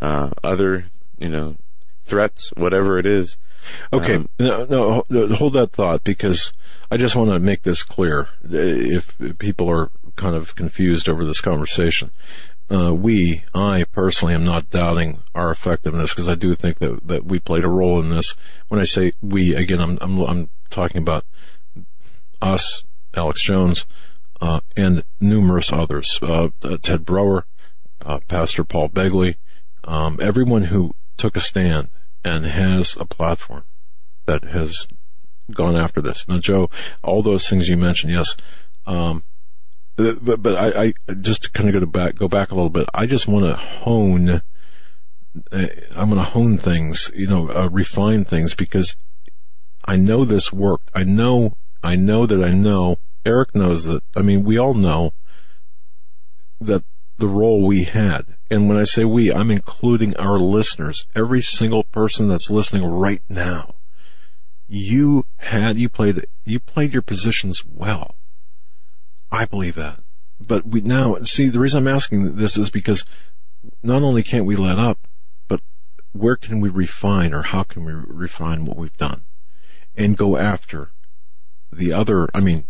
uh, 0.00 0.30
other, 0.42 0.86
you 1.18 1.28
know, 1.28 1.56
threats, 2.04 2.50
whatever 2.56 2.98
it 2.98 3.06
is. 3.06 3.36
Okay, 3.92 4.14
Um, 4.14 4.28
no, 4.38 5.04
no, 5.08 5.26
hold 5.34 5.54
that 5.54 5.72
thought 5.72 6.04
because 6.04 6.52
I 6.90 6.96
just 6.96 7.16
want 7.16 7.30
to 7.30 7.38
make 7.38 7.62
this 7.62 7.82
clear. 7.82 8.28
If 8.42 9.16
people 9.38 9.68
are 9.68 9.90
kind 10.16 10.34
of 10.34 10.54
confused 10.54 11.08
over 11.08 11.24
this 11.24 11.40
conversation, 11.40 12.10
uh, 12.70 12.94
we, 12.94 13.44
I 13.54 13.84
personally, 13.84 14.34
am 14.34 14.44
not 14.44 14.70
doubting 14.70 15.22
our 15.34 15.50
effectiveness 15.50 16.14
because 16.14 16.28
I 16.28 16.34
do 16.34 16.54
think 16.54 16.78
that 16.78 17.06
that 17.06 17.24
we 17.24 17.38
played 17.38 17.64
a 17.64 17.68
role 17.68 18.00
in 18.00 18.10
this. 18.10 18.34
When 18.68 18.80
I 18.80 18.84
say 18.84 19.12
we, 19.22 19.54
again, 19.54 19.80
I'm 19.80 19.98
I'm, 20.00 20.20
I'm 20.20 20.50
talking 20.70 21.02
about 21.02 21.24
us, 22.40 22.84
Alex 23.14 23.42
Jones, 23.42 23.86
uh, 24.40 24.60
and 24.76 25.04
numerous 25.20 25.72
others. 25.72 26.18
Uh, 26.22 26.48
Ted 26.82 27.04
Brower, 27.04 27.46
uh, 28.04 28.20
Pastor 28.28 28.64
Paul 28.64 28.88
Begley, 28.88 29.36
um, 29.84 30.18
everyone 30.20 30.64
who 30.64 30.94
took 31.16 31.36
a 31.36 31.40
stand 31.40 31.88
and 32.24 32.44
has 32.44 32.96
a 32.98 33.04
platform 33.04 33.64
that 34.26 34.44
has 34.44 34.86
gone 35.52 35.76
after 35.76 36.00
this. 36.00 36.26
Now, 36.28 36.38
Joe, 36.38 36.70
all 37.02 37.22
those 37.22 37.48
things 37.48 37.68
you 37.68 37.76
mentioned, 37.76 38.12
yes, 38.12 38.36
um, 38.86 39.24
but 39.96 40.42
but 40.42 40.54
I, 40.56 40.94
I 41.08 41.12
just 41.14 41.44
to 41.44 41.50
kind 41.50 41.68
of 41.68 41.72
go 41.72 41.80
to 41.80 41.86
back 41.86 42.14
go 42.14 42.28
back 42.28 42.50
a 42.50 42.54
little 42.54 42.70
bit. 42.70 42.88
I 42.94 43.06
just 43.06 43.26
want 43.26 43.46
to 43.46 43.56
hone. 43.56 44.42
Uh, 45.52 45.66
I'm 45.94 46.10
going 46.10 46.16
to 46.16 46.30
hone 46.30 46.58
things, 46.58 47.10
you 47.14 47.26
know, 47.26 47.50
uh, 47.50 47.68
refine 47.68 48.24
things 48.24 48.54
because 48.54 48.96
I 49.84 49.96
know 49.96 50.24
this 50.24 50.52
worked. 50.52 50.90
I 50.94 51.04
know, 51.04 51.56
I 51.82 51.96
know 51.96 52.26
that 52.26 52.42
I 52.42 52.52
know. 52.52 52.98
Eric 53.24 53.54
knows 53.54 53.84
that. 53.84 54.02
I 54.16 54.22
mean, 54.22 54.44
we 54.44 54.58
all 54.58 54.74
know 54.74 55.12
that 56.60 56.84
the 57.18 57.28
role 57.28 57.66
we 57.66 57.84
had. 57.84 58.36
And 58.50 58.68
when 58.68 58.78
I 58.78 58.84
say 58.84 59.04
we, 59.04 59.32
I'm 59.32 59.50
including 59.50 60.16
our 60.16 60.38
listeners, 60.38 61.06
every 61.14 61.42
single 61.42 61.84
person 61.84 62.28
that's 62.28 62.50
listening 62.50 62.84
right 62.84 63.22
now. 63.28 63.74
You 64.66 65.26
had, 65.38 65.76
you 65.76 65.88
played, 65.88 66.26
you 66.44 66.60
played 66.60 66.92
your 66.92 67.02
positions 67.02 67.64
well. 67.64 68.16
I 69.30 69.44
believe 69.46 69.74
that. 69.74 70.00
But 70.40 70.66
we 70.66 70.80
now, 70.80 71.16
see, 71.22 71.48
the 71.48 71.58
reason 71.58 71.78
I'm 71.78 71.94
asking 71.94 72.36
this 72.36 72.56
is 72.56 72.70
because 72.70 73.04
not 73.82 74.02
only 74.02 74.22
can't 74.22 74.44
we 74.44 74.56
let 74.56 74.78
up, 74.78 75.08
but 75.48 75.60
where 76.12 76.36
can 76.36 76.60
we 76.60 76.68
refine 76.68 77.34
or 77.34 77.42
how 77.42 77.64
can 77.64 77.84
we 77.84 77.92
refine 77.92 78.64
what 78.64 78.76
we've 78.76 78.96
done 78.96 79.22
and 79.96 80.16
go 80.16 80.36
after 80.36 80.92
the 81.72 81.92
other, 81.92 82.28
I 82.32 82.40
mean, 82.40 82.64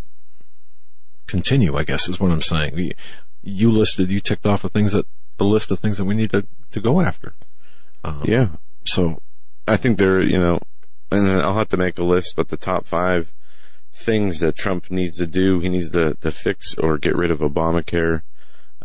continue, 1.28 1.76
I 1.76 1.84
guess 1.84 2.08
is 2.08 2.18
what 2.18 2.32
I'm 2.32 2.42
saying. 2.42 2.92
You 3.42 3.70
listed, 3.70 4.10
you 4.10 4.20
ticked 4.20 4.46
off 4.46 4.62
the 4.62 4.68
things 4.68 4.92
that, 4.92 5.06
the 5.36 5.44
list 5.44 5.70
of 5.70 5.78
things 5.78 5.98
that 5.98 6.04
we 6.04 6.16
need 6.16 6.30
to, 6.30 6.46
to 6.72 6.80
go 6.80 7.00
after. 7.00 7.34
Um, 8.02 8.22
Yeah. 8.24 8.48
So, 8.84 9.22
I 9.66 9.76
think 9.76 9.98
there, 9.98 10.22
you 10.22 10.38
know, 10.38 10.58
and 11.10 11.28
I'll 11.28 11.56
have 11.56 11.68
to 11.70 11.76
make 11.76 11.98
a 11.98 12.04
list, 12.04 12.34
but 12.36 12.48
the 12.48 12.56
top 12.56 12.86
five 12.86 13.32
things 13.94 14.40
that 14.40 14.56
Trump 14.56 14.90
needs 14.90 15.18
to 15.18 15.26
do, 15.26 15.60
he 15.60 15.68
needs 15.68 15.90
to, 15.90 16.14
to 16.14 16.30
fix 16.30 16.74
or 16.76 16.98
get 16.98 17.16
rid 17.16 17.30
of 17.30 17.40
Obamacare. 17.40 18.22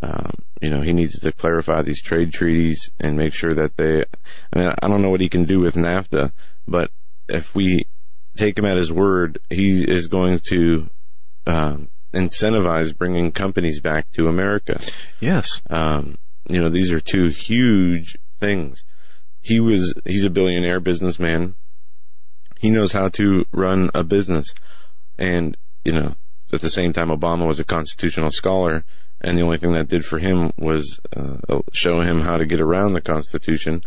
Um, 0.01 0.31
you 0.61 0.69
know, 0.69 0.81
he 0.81 0.93
needs 0.93 1.19
to 1.19 1.31
clarify 1.31 1.81
these 1.81 2.01
trade 2.01 2.33
treaties 2.33 2.89
and 2.99 3.17
make 3.17 3.33
sure 3.33 3.53
that 3.53 3.77
they, 3.77 4.03
I 4.51 4.59
mean, 4.59 4.73
I 4.81 4.87
don't 4.87 5.01
know 5.01 5.09
what 5.09 5.21
he 5.21 5.29
can 5.29 5.45
do 5.45 5.59
with 5.59 5.75
NAFTA, 5.75 6.31
but 6.67 6.91
if 7.29 7.55
we 7.55 7.85
take 8.35 8.57
him 8.57 8.65
at 8.65 8.77
his 8.77 8.91
word, 8.91 9.39
he 9.49 9.83
is 9.83 10.07
going 10.07 10.39
to, 10.49 10.89
um, 11.45 11.89
incentivize 12.13 12.97
bringing 12.97 13.31
companies 13.31 13.81
back 13.81 14.11
to 14.13 14.27
America. 14.27 14.79
yes. 15.19 15.61
Um, 15.69 16.17
you 16.47 16.61
know, 16.61 16.69
these 16.69 16.91
are 16.91 16.99
two 16.99 17.27
huge 17.27 18.17
things. 18.39 18.83
He 19.41 19.59
was, 19.59 19.93
he's 20.05 20.25
a 20.25 20.29
billionaire 20.29 20.79
businessman. 20.79 21.55
He 22.59 22.69
knows 22.69 22.93
how 22.93 23.09
to 23.09 23.45
run 23.51 23.89
a 23.93 24.03
business. 24.03 24.53
And, 25.17 25.57
you 25.83 25.91
know, 25.91 26.15
at 26.53 26.61
the 26.61 26.69
same 26.69 26.93
time, 26.93 27.09
Obama 27.09 27.45
was 27.45 27.59
a 27.59 27.65
constitutional 27.65 28.31
scholar. 28.31 28.85
And 29.21 29.37
the 29.37 29.41
only 29.41 29.57
thing 29.57 29.73
that 29.73 29.87
did 29.87 30.05
for 30.05 30.19
him 30.19 30.51
was 30.57 30.99
uh, 31.15 31.37
show 31.71 32.01
him 32.01 32.21
how 32.21 32.37
to 32.37 32.45
get 32.45 32.59
around 32.59 32.93
the 32.93 33.01
Constitution. 33.01 33.81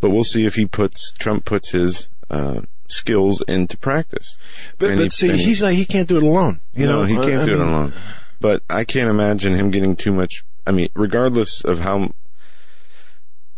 But 0.00 0.10
we'll 0.10 0.24
see 0.24 0.44
if 0.44 0.54
he 0.54 0.66
puts, 0.66 1.12
Trump 1.12 1.44
puts 1.44 1.70
his 1.70 2.08
uh, 2.30 2.62
skills 2.90 3.42
into 3.48 3.76
practice. 3.76 4.36
But, 4.78 4.96
but 4.96 5.12
see, 5.12 5.36
he's 5.36 5.62
not, 5.62 5.72
he 5.72 5.84
can't 5.84 6.08
do 6.08 6.16
it 6.16 6.22
alone. 6.22 6.60
You 6.74 6.86
no, 6.86 7.00
know, 7.00 7.04
he 7.04 7.14
can't 7.14 7.42
I 7.42 7.46
do 7.46 7.52
it 7.54 7.58
mean, 7.58 7.68
alone. 7.68 7.94
But 8.40 8.62
I 8.70 8.84
can't 8.84 9.10
imagine 9.10 9.54
him 9.54 9.70
getting 9.70 9.96
too 9.96 10.12
much. 10.12 10.44
I 10.66 10.72
mean, 10.72 10.88
regardless 10.94 11.64
of 11.64 11.80
how, 11.80 12.12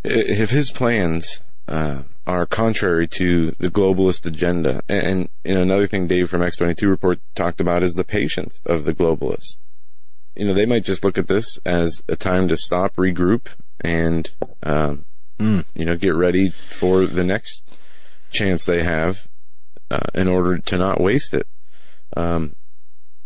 if 0.05 0.51
his 0.51 0.71
plans 0.71 1.41
uh, 1.69 2.03
are 2.27 2.47
contrary 2.47 3.07
to 3.09 3.53
the 3.59 3.71
globalist 3.71 4.27
agenda, 4.27 4.81
and, 4.89 5.07
and 5.07 5.29
you 5.45 5.55
know 5.55 5.63
another 5.63 5.87
thing 5.87 6.07
Dave 6.07 6.31
from 6.31 6.41
X22 6.41 6.83
report 6.89 7.21
talked 7.35 7.61
about 7.61 7.83
is 7.83 7.95
the 7.95 8.05
patience 8.05 8.61
of 8.67 8.85
the 8.85 8.93
globalists. 8.93 9.57
You 10.35 10.47
know, 10.47 10.55
they 10.55 10.67
might 10.67 10.85
just 10.85 11.05
look 11.05 11.19
at 11.19 11.29
this 11.29 11.59
as 11.65 12.03
a 12.09 12.17
time 12.17 12.49
to 12.49 12.57
stop, 12.57 12.97
regroup, 12.97 13.47
and 13.81 14.31
um, 14.63 15.05
Mm. 15.39 15.65
you 15.75 15.85
know 15.85 15.97
get 15.97 16.15
ready 16.15 16.51
for 16.51 17.07
the 17.07 17.25
next 17.25 17.72
chance 18.33 18.65
they 18.65 18.83
have 18.83 19.27
uh, 19.91 20.01
in 20.15 20.29
order 20.29 20.59
to 20.59 20.79
not 20.79 21.01
waste 21.01 21.35
it. 21.35 21.47
Um, 22.17 22.55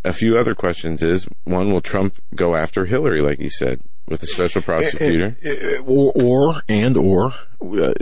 a 0.04 0.12
few 0.12 0.38
other 0.38 0.54
questions 0.54 1.02
is 1.02 1.26
one: 1.44 1.72
Will 1.72 1.80
Trump 1.80 2.18
go 2.34 2.54
after 2.54 2.84
Hillary, 2.86 3.22
like 3.22 3.38
he 3.38 3.48
said, 3.48 3.80
with 4.06 4.22
a 4.22 4.26
special 4.26 4.62
prosecutor? 4.62 5.36
Eh, 5.42 5.50
eh, 5.50 5.78
Or, 5.84 6.12
or 6.14 6.62
and 6.68 6.96
or, 6.96 7.34
uh, 7.60 7.92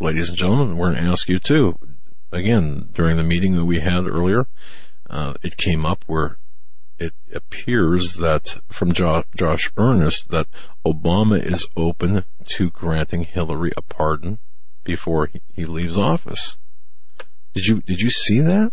ladies 0.00 0.28
and 0.28 0.38
gentlemen, 0.38 0.76
we're 0.76 0.92
going 0.92 1.04
to 1.04 1.10
ask 1.10 1.28
you 1.28 1.38
too. 1.38 1.78
Again, 2.32 2.88
during 2.92 3.16
the 3.16 3.22
meeting 3.22 3.54
that 3.56 3.64
we 3.64 3.80
had 3.80 4.06
earlier, 4.06 4.46
uh, 5.08 5.34
it 5.42 5.56
came 5.56 5.84
up 5.86 6.02
where 6.06 6.38
it 6.98 7.12
appears 7.34 8.14
that 8.14 8.56
from 8.70 8.92
jo- 8.92 9.24
Josh 9.36 9.70
Earnest 9.76 10.30
that 10.30 10.46
Obama 10.86 11.40
is 11.44 11.66
open 11.76 12.24
to 12.46 12.70
granting 12.70 13.24
Hillary 13.24 13.72
a 13.76 13.82
pardon 13.82 14.38
before 14.84 15.30
he, 15.54 15.64
leaves 15.64 15.96
office. 15.96 16.56
Did 17.54 17.66
you 17.66 17.82
did 17.82 18.00
you 18.00 18.10
see 18.10 18.40
that? 18.40 18.72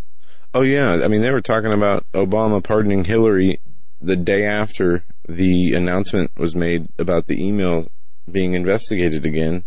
Oh 0.53 0.61
yeah, 0.61 1.01
I 1.03 1.07
mean 1.07 1.21
they 1.21 1.31
were 1.31 1.41
talking 1.41 1.73
about 1.73 2.05
Obama 2.13 2.63
pardoning 2.63 3.05
Hillary 3.05 3.59
the 4.01 4.15
day 4.15 4.45
after 4.45 5.03
the 5.27 5.73
announcement 5.73 6.31
was 6.37 6.55
made 6.55 6.87
about 6.97 7.27
the 7.27 7.43
email 7.43 7.87
being 8.31 8.53
investigated 8.53 9.25
again. 9.25 9.65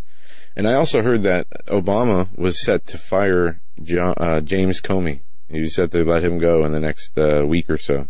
And 0.57 0.66
I 0.66 0.74
also 0.74 1.03
heard 1.03 1.22
that 1.22 1.49
Obama 1.66 2.36
was 2.36 2.64
set 2.64 2.86
to 2.88 2.99
fire 2.99 3.61
jo- 3.82 4.14
uh, 4.16 4.40
James 4.40 4.80
Comey. 4.80 5.20
He 5.49 5.61
was 5.61 5.74
set 5.74 5.90
to 5.93 6.03
let 6.05 6.24
him 6.24 6.38
go 6.38 6.64
in 6.64 6.72
the 6.72 6.80
next 6.80 7.16
uh, 7.18 7.45
week 7.47 7.68
or 7.68 7.78
so. 7.78 8.09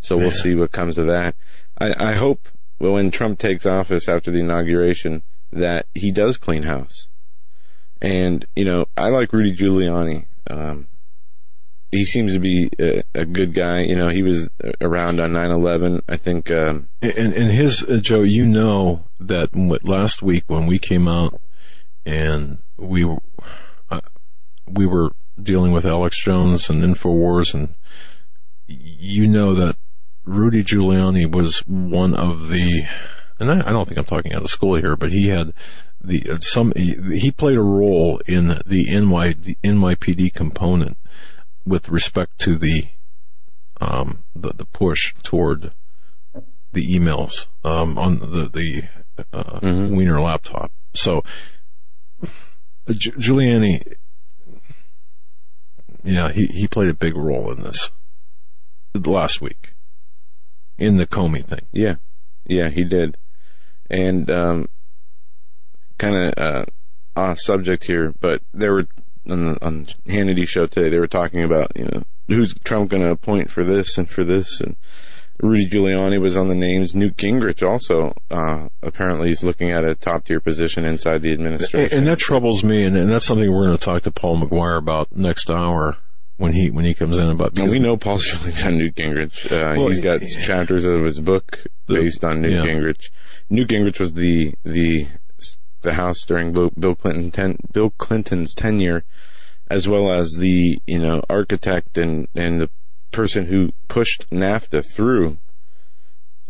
So 0.00 0.18
we'll 0.18 0.30
see 0.30 0.54
what 0.54 0.72
comes 0.72 0.98
of 0.98 1.06
that. 1.06 1.34
I, 1.78 2.10
I 2.10 2.12
hope 2.12 2.48
when 2.78 3.10
Trump 3.10 3.38
takes 3.38 3.64
office 3.64 4.08
after 4.08 4.30
the 4.30 4.40
inauguration 4.40 5.22
that 5.52 5.86
he 5.94 6.10
does 6.10 6.36
clean 6.36 6.64
house. 6.64 7.08
And, 8.04 8.44
you 8.54 8.64
know, 8.64 8.86
I 8.96 9.08
like 9.08 9.32
Rudy 9.32 9.56
Giuliani. 9.56 10.26
Um, 10.50 10.88
he 11.90 12.04
seems 12.04 12.34
to 12.34 12.40
be 12.40 12.68
a, 12.78 13.02
a 13.14 13.24
good 13.24 13.54
guy. 13.54 13.82
You 13.82 13.96
know, 13.96 14.08
he 14.08 14.22
was 14.22 14.50
around 14.80 15.20
on 15.20 15.32
9/11. 15.32 16.00
I 16.08 16.16
think. 16.16 16.50
Um, 16.50 16.88
And, 17.00 17.32
and 17.32 17.50
his 17.50 17.84
uh, 17.84 17.96
Joe, 17.96 18.22
you 18.22 18.44
know 18.44 19.06
that 19.20 19.54
last 19.84 20.22
week 20.22 20.44
when 20.48 20.66
we 20.66 20.78
came 20.78 21.08
out 21.08 21.40
and 22.04 22.58
we 22.76 23.04
uh, 23.90 24.00
we 24.66 24.86
were 24.86 25.12
dealing 25.40 25.72
with 25.72 25.84
Alex 25.86 26.22
Jones 26.22 26.68
and 26.68 26.82
Infowars, 26.82 27.54
and 27.54 27.74
you 28.66 29.26
know 29.28 29.54
that 29.54 29.76
Rudy 30.24 30.64
Giuliani 30.64 31.30
was 31.30 31.58
one 31.60 32.14
of 32.14 32.48
the, 32.48 32.86
and 33.38 33.50
I, 33.50 33.68
I 33.68 33.72
don't 33.72 33.86
think 33.86 33.98
I'm 33.98 34.04
talking 34.04 34.32
out 34.32 34.42
of 34.42 34.50
school 34.50 34.76
here, 34.76 34.96
but 34.96 35.12
he 35.12 35.28
had 35.28 35.52
the 36.04 36.30
uh, 36.30 36.38
some 36.40 36.72
he, 36.76 37.30
played 37.30 37.56
a 37.56 37.62
role 37.62 38.20
in 38.26 38.48
the 38.66 38.86
NY 38.90 39.32
the 39.34 39.56
NYPD 39.64 40.32
component 40.34 40.96
with 41.64 41.88
respect 41.88 42.38
to 42.40 42.56
the 42.56 42.88
um 43.80 44.24
the, 44.36 44.52
the 44.52 44.66
push 44.66 45.14
toward 45.22 45.72
the 46.72 46.86
emails 46.94 47.46
um, 47.64 47.98
on 47.98 48.18
the 48.18 48.48
the 48.52 48.82
uh, 49.32 49.60
Mhm. 49.60 49.96
Weiner 49.96 50.20
laptop. 50.20 50.72
So 50.92 51.22
Gi- 52.90 53.12
Giuliani, 53.12 53.94
yeah, 56.02 56.32
he 56.32 56.46
he 56.46 56.66
played 56.68 56.90
a 56.90 56.94
big 56.94 57.16
role 57.16 57.50
in 57.50 57.62
this 57.62 57.90
last 58.94 59.40
week 59.40 59.74
in 60.78 60.96
the 60.98 61.06
Comey 61.06 61.44
thing. 61.44 61.66
yeah, 61.72 61.94
yeah, 62.46 62.68
he 62.68 62.84
did. 62.84 63.16
And 63.90 64.30
um, 64.30 64.68
kind 65.98 66.16
of 66.16 66.34
uh, 66.36 66.64
off 67.16 67.38
subject 67.40 67.84
here, 67.84 68.14
but 68.20 68.42
they 68.52 68.68
were 68.68 68.86
on 69.28 69.46
the 69.54 69.64
on 69.64 69.86
Hannity 70.06 70.46
show 70.48 70.66
today. 70.66 70.90
They 70.90 70.98
were 70.98 71.06
talking 71.06 71.42
about 71.44 71.72
you 71.76 71.84
know 71.84 72.02
who's 72.28 72.54
Trump 72.64 72.90
going 72.90 73.02
to 73.02 73.10
appoint 73.10 73.50
for 73.50 73.64
this 73.64 73.96
and 73.98 74.08
for 74.08 74.24
this 74.24 74.60
and. 74.60 74.76
Rudy 75.42 75.66
Giuliani 75.68 76.20
was 76.20 76.36
on 76.36 76.46
the 76.46 76.54
names. 76.54 76.94
Newt 76.94 77.16
Gingrich 77.16 77.60
also 77.68 78.14
uh, 78.30 78.68
apparently 78.82 79.30
is 79.30 79.42
looking 79.42 79.72
at 79.72 79.84
a 79.84 79.96
top 79.96 80.24
tier 80.24 80.38
position 80.38 80.84
inside 80.84 81.22
the 81.22 81.32
administration. 81.32 81.98
and 81.98 82.06
that 82.06 82.20
troubles 82.20 82.62
me, 82.62 82.84
and, 82.84 82.96
and 82.96 83.10
that's 83.10 83.24
something 83.24 83.50
we're 83.52 83.66
going 83.66 83.76
to 83.76 83.84
talk 83.84 84.02
to 84.02 84.12
Paul 84.12 84.36
McGuire 84.40 84.78
about 84.78 85.08
next 85.10 85.50
hour 85.50 85.96
when 86.36 86.52
he 86.52 86.70
when 86.70 86.84
he 86.84 86.94
comes 86.94 87.18
in 87.18 87.28
about. 87.30 87.52
Because- 87.52 87.72
we 87.72 87.80
know 87.80 87.96
Paul 87.96 88.18
Schilling's 88.18 88.62
on 88.64 88.78
Newt 88.78 88.94
Gingrich. 88.94 89.50
Uh, 89.50 89.76
Well, 89.76 89.88
he's 89.88 89.98
got 89.98 90.22
yeah. 90.22 90.40
chapters 90.40 90.84
of 90.84 91.02
his 91.02 91.18
book 91.18 91.64
based 91.88 92.22
on 92.22 92.40
Newt 92.40 92.52
yeah. 92.52 92.62
Gingrich. 92.64 93.10
Newt 93.50 93.68
Gingrich 93.68 93.98
was 93.98 94.12
the 94.14 94.54
the 94.64 95.08
the 95.84 95.94
House 95.94 96.24
during 96.26 96.52
Bill, 96.52 96.94
Clinton 96.94 97.30
ten, 97.30 97.56
Bill 97.72 97.90
Clinton's 97.90 98.54
tenure, 98.54 99.04
as 99.70 99.86
well 99.86 100.12
as 100.12 100.32
the 100.32 100.78
you 100.86 100.98
know 100.98 101.22
architect 101.30 101.96
and 101.96 102.26
and 102.34 102.60
the 102.60 102.70
person 103.12 103.46
who 103.46 103.70
pushed 103.86 104.28
NAFTA 104.30 104.84
through 104.84 105.38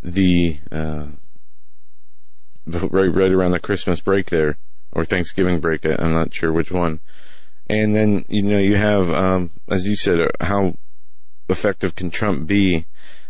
the 0.02 0.58
uh, 0.72 1.08
right 2.66 3.14
right 3.14 3.32
around 3.32 3.52
the 3.52 3.60
Christmas 3.60 4.00
break 4.00 4.30
there 4.30 4.56
or 4.92 5.04
Thanksgiving 5.04 5.60
break. 5.60 5.84
I'm 5.84 6.12
not 6.12 6.34
sure 6.34 6.52
which 6.52 6.72
one. 6.72 7.00
And 7.68 7.94
then 7.94 8.24
you 8.28 8.42
know 8.42 8.58
you 8.58 8.76
have, 8.76 9.10
um, 9.10 9.50
as 9.68 9.86
you 9.86 9.96
said, 9.96 10.20
uh, 10.20 10.44
how 10.44 10.76
effective 11.48 11.94
can 11.94 12.10
Trump 12.10 12.46
be? 12.46 12.86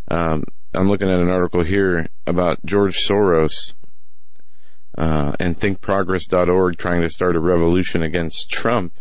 Um, 0.09 0.45
I'm 0.73 0.89
looking 0.89 1.09
at 1.09 1.21
an 1.21 1.31
article 1.31 1.63
here 1.63 2.09
about 2.27 2.65
George 2.65 3.07
Soros 3.07 3.75
uh, 4.97 5.33
and 5.41 5.59
ThinkProgress.org 5.59 6.77
trying 6.77 7.03
to 7.03 7.11
start 7.11 7.37
a 7.37 7.41
revolution 7.41 8.03
against 8.03 8.51
Trump. 8.51 8.95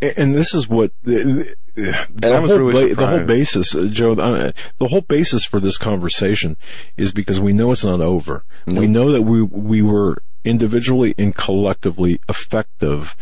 And 0.00 0.14
and 0.16 0.34
this 0.34 0.54
is 0.54 0.68
what 0.68 0.92
the, 1.02 1.54
the, 1.74 2.06
whole, 2.22 2.58
really 2.58 2.88
ba- 2.90 3.00
the 3.00 3.06
whole 3.06 3.24
basis, 3.24 3.74
uh, 3.74 3.86
Joe. 3.90 4.12
uh, 4.12 4.52
The 4.78 4.88
whole 4.88 5.00
basis 5.00 5.44
for 5.44 5.58
this 5.58 5.78
conversation 5.78 6.56
is 6.96 7.12
because 7.12 7.40
we 7.40 7.52
know 7.52 7.72
it's 7.72 7.84
not 7.84 8.00
over. 8.00 8.44
We 8.66 8.86
know 8.86 9.12
that 9.12 9.22
we 9.22 9.42
we 9.42 9.80
were 9.82 10.22
individually 10.44 11.14
and 11.16 11.34
collectively 11.34 12.20
effective 12.28 13.16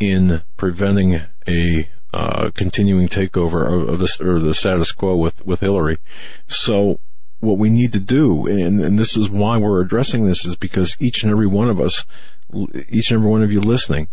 in 0.00 0.42
preventing 0.56 1.20
a 1.46 1.88
uh, 2.14 2.50
continuing 2.54 3.08
takeover 3.08 3.66
of, 3.66 3.88
of 3.88 3.98
this 3.98 4.20
or 4.20 4.38
the 4.38 4.54
status 4.54 4.92
quo 4.92 5.16
with 5.16 5.44
with 5.44 5.60
Hillary. 5.60 5.98
So 6.48 7.00
what 7.42 7.58
we 7.58 7.70
need 7.70 7.92
to 7.92 7.98
do, 7.98 8.46
and, 8.46 8.80
and 8.80 8.96
this 8.96 9.16
is 9.16 9.28
why 9.28 9.56
we're 9.56 9.80
addressing 9.80 10.24
this, 10.24 10.46
is 10.46 10.54
because 10.54 10.96
each 11.00 11.24
and 11.24 11.32
every 11.32 11.48
one 11.48 11.68
of 11.68 11.80
us, 11.80 12.04
each 12.88 13.10
and 13.10 13.18
every 13.18 13.28
one 13.28 13.42
of 13.42 13.50
you 13.50 13.60
listening, 13.60 14.06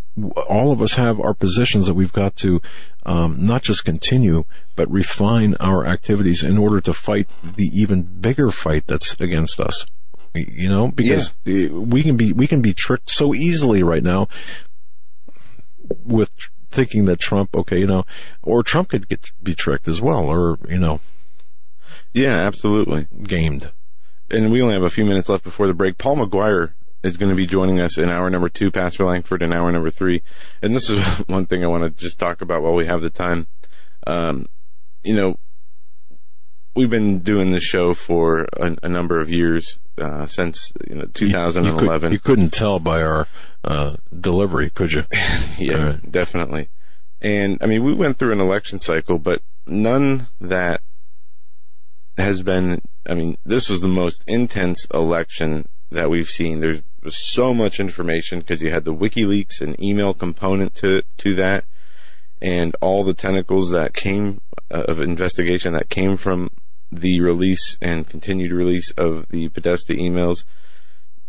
all 0.49 0.71
of 0.71 0.81
us 0.81 0.95
have 0.95 1.19
our 1.19 1.35
positions 1.35 1.85
that 1.85 1.93
we've 1.93 2.11
got 2.11 2.35
to 2.37 2.59
um, 3.05 3.37
not 3.45 3.61
just 3.61 3.85
continue, 3.85 4.45
but 4.75 4.89
refine 4.89 5.53
our 5.59 5.85
activities 5.85 6.43
in 6.43 6.57
order 6.57 6.81
to 6.81 6.91
fight 6.91 7.29
the 7.55 7.67
even 7.67 8.01
bigger 8.01 8.49
fight 8.49 8.87
that's 8.87 9.13
against 9.21 9.59
us. 9.59 9.85
You 10.33 10.69
know, 10.69 10.91
because 10.95 11.31
we 11.45 12.01
can 12.01 12.17
be 12.17 12.33
we 12.33 12.47
can 12.47 12.61
be 12.61 12.73
tricked 12.73 13.11
so 13.11 13.35
easily 13.35 13.83
right 13.83 14.03
now 14.03 14.27
with 16.03 16.31
thinking 16.71 17.05
that 17.05 17.19
Trump, 17.19 17.55
okay, 17.55 17.79
you 17.79 17.87
know, 17.87 18.05
or 18.41 18.63
Trump 18.63 18.89
could 18.89 19.07
get 19.07 19.23
be 19.41 19.53
tricked 19.53 19.87
as 19.87 20.01
well, 20.01 20.25
or 20.25 20.57
you 20.67 20.79
know, 20.79 20.99
Yeah, 22.13 22.45
absolutely. 22.45 23.07
gamed. 23.23 23.71
And 24.31 24.51
we 24.51 24.61
only 24.61 24.75
have 24.75 24.83
a 24.83 24.89
few 24.89 25.05
minutes 25.05 25.29
left 25.29 25.43
before 25.43 25.67
the 25.67 25.73
break. 25.73 25.97
Paul 25.97 26.17
McGuire 26.17 26.73
is 27.03 27.17
going 27.17 27.29
to 27.29 27.35
be 27.35 27.45
joining 27.47 27.79
us 27.81 27.97
in 27.97 28.09
hour 28.09 28.29
number 28.29 28.49
two, 28.49 28.71
Pastor 28.71 29.05
Lankford 29.05 29.41
in 29.41 29.53
hour 29.53 29.71
number 29.71 29.89
three. 29.89 30.21
And 30.61 30.75
this 30.75 30.89
is 30.89 31.03
one 31.27 31.45
thing 31.45 31.63
I 31.63 31.67
want 31.67 31.83
to 31.83 31.89
just 31.91 32.19
talk 32.19 32.41
about 32.41 32.61
while 32.61 32.73
we 32.75 32.85
have 32.87 33.01
the 33.01 33.09
time. 33.09 33.47
Um, 34.05 34.45
you 35.03 35.15
know, 35.15 35.35
we've 36.75 36.89
been 36.89 37.19
doing 37.19 37.51
this 37.51 37.63
show 37.63 37.93
for 37.93 38.45
a, 38.57 38.75
a 38.83 38.89
number 38.89 39.19
of 39.19 39.29
years, 39.29 39.79
uh, 39.97 40.27
since, 40.27 40.71
you 40.87 40.95
know, 40.95 41.01
You- 41.19 41.27
You, 41.27 41.33
2011. 41.33 42.01
could, 42.01 42.11
you 42.13 42.19
couldn't 42.19 42.51
tell 42.51 42.79
by 42.79 43.01
our 43.01 43.27
uh, 43.63 43.95
delivery, 44.17 44.69
could 44.69 44.91
you? 44.93 45.03
Yeah, 45.57 45.75
right. 45.83 46.11
definitely. 46.11 46.69
And 47.21 47.57
I 47.61 47.65
mean, 47.65 47.83
we 47.83 47.93
went 47.93 48.17
through 48.17 48.31
an 48.31 48.39
election 48.39 48.79
cycle, 48.79 49.19
but 49.19 49.41
none 49.67 50.27
that 50.39 50.81
has 52.19 52.43
been, 52.43 52.81
I 53.07 53.13
mean, 53.13 53.37
this 53.45 53.69
was 53.69 53.81
the 53.81 53.87
most 53.87 54.23
intense 54.27 54.85
election 54.93 55.65
that 55.91 56.09
we've 56.09 56.29
seen. 56.29 56.59
There's 56.59 56.81
so 57.09 57.53
much 57.53 57.79
information 57.79 58.39
because 58.39 58.61
you 58.61 58.71
had 58.71 58.85
the 58.85 58.93
WikiLeaks 58.93 59.61
and 59.61 59.81
email 59.81 60.13
component 60.13 60.75
to, 60.75 61.01
to 61.17 61.35
that. 61.35 61.65
and 62.41 62.75
all 62.81 63.03
the 63.03 63.13
tentacles 63.13 63.71
that 63.71 63.93
came 63.93 64.39
uh, 64.71 64.83
of 64.87 64.99
investigation 64.99 65.73
that 65.73 65.89
came 65.89 66.15
from 66.15 66.49
the 66.91 67.19
release 67.21 67.77
and 67.81 68.07
continued 68.07 68.51
release 68.51 68.91
of 68.91 69.25
the 69.29 69.49
Podesta 69.49 69.93
emails. 69.93 70.43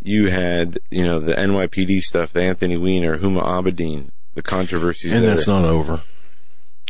You 0.03 0.31
had, 0.31 0.79
you 0.91 1.05
know, 1.05 1.21
the 1.21 1.35
NYPD 1.35 2.01
stuff, 2.01 2.33
the 2.33 2.43
Anthony 2.43 2.77
Weiner, 2.77 3.19
Huma 3.19 3.43
Abedin, 3.43 4.11
the 4.35 4.43
controversies. 4.43 5.13
And 5.13 5.25
there. 5.25 5.35
that's 5.35 5.47
not 5.49 5.65
over. 5.65 6.01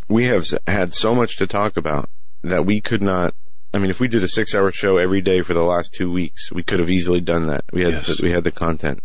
we 0.09 0.27
have 0.27 0.47
had 0.67 0.95
so 0.95 1.15
much 1.15 1.37
to 1.39 1.47
talk 1.47 1.77
about 1.77 2.09
that 2.43 2.65
we 2.65 2.81
could 2.81 3.03
not. 3.03 3.35
I 3.73 3.79
mean, 3.79 3.91
if 3.91 4.01
we 4.01 4.09
did 4.09 4.23
a 4.25 4.29
six-hour 4.29 4.73
show 4.73 4.99
every 4.99 5.21
day 5.21 5.43
for 5.43 5.55
the 5.55 5.63
last 5.63 5.95
two 5.95 6.11
weeks, 6.11 6.51
we 6.51 6.63
could 6.63 6.81
have 6.81 6.91
easily 6.91 7.21
done 7.21 7.47
that. 7.47 7.65
We 7.73 7.83
had 7.83 7.93
Yes. 8.09 8.21
we 8.21 8.33
had 8.33 8.45
the 8.45 8.51
content. 8.51 9.03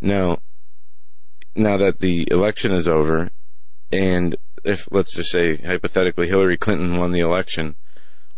Now, 0.00 0.38
now 1.54 1.76
that 1.76 1.98
the 1.98 2.26
election 2.30 2.72
is 2.72 2.88
over, 2.88 3.28
and 3.92 4.36
if 4.64 4.88
let's 4.90 5.12
just 5.14 5.30
say 5.30 5.56
hypothetically 5.56 6.28
Hillary 6.28 6.56
Clinton 6.56 6.96
won 6.96 7.12
the 7.12 7.20
election, 7.20 7.76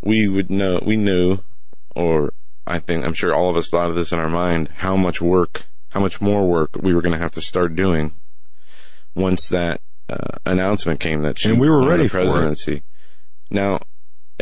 we 0.02 0.26
would 0.28 0.50
know 0.50 0.80
we 0.84 0.96
knew, 0.96 1.38
or 1.94 2.30
I 2.66 2.80
think 2.80 3.04
I'm 3.04 3.14
sure 3.14 3.34
all 3.34 3.50
of 3.50 3.56
us 3.56 3.68
thought 3.68 3.90
of 3.90 3.94
this 3.96 4.12
in 4.12 4.18
our 4.18 4.28
mind, 4.30 4.70
how 4.76 4.96
much 4.96 5.20
work, 5.20 5.66
how 5.90 6.00
much 6.00 6.20
more 6.20 6.48
work 6.48 6.70
we 6.80 6.94
were 6.94 7.02
going 7.02 7.12
to 7.12 7.18
have 7.22 7.32
to 7.32 7.40
start 7.40 7.76
doing 7.76 8.12
once 9.14 9.48
that 9.48 9.80
uh, 10.08 10.38
announcement 10.46 10.98
came 10.98 11.22
that 11.22 11.38
she 11.38 11.50
And 11.50 11.60
we 11.60 11.68
were 11.68 11.80
won 11.80 11.88
ready 11.88 12.02
the 12.04 12.08
for 12.08 12.18
it. 12.18 12.22
presidency. 12.24 12.82
Now, 13.50 13.78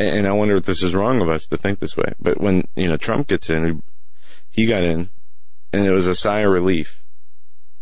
and 0.06 0.26
I 0.26 0.32
wonder 0.32 0.56
if 0.56 0.64
this 0.64 0.82
is 0.82 0.94
wrong 0.94 1.20
of 1.22 1.28
us 1.28 1.46
to 1.46 1.56
think 1.56 1.78
this 1.80 1.96
way, 1.96 2.12
but 2.20 2.40
when 2.40 2.66
you 2.76 2.88
know 2.88 2.96
Trump 2.96 3.28
gets 3.28 3.50
in, 3.50 3.82
he 4.50 4.66
got 4.66 4.82
in, 4.82 5.10
and 5.72 5.86
it 5.86 5.92
was 5.92 6.06
a 6.06 6.14
sigh 6.14 6.40
of 6.40 6.50
relief. 6.52 7.02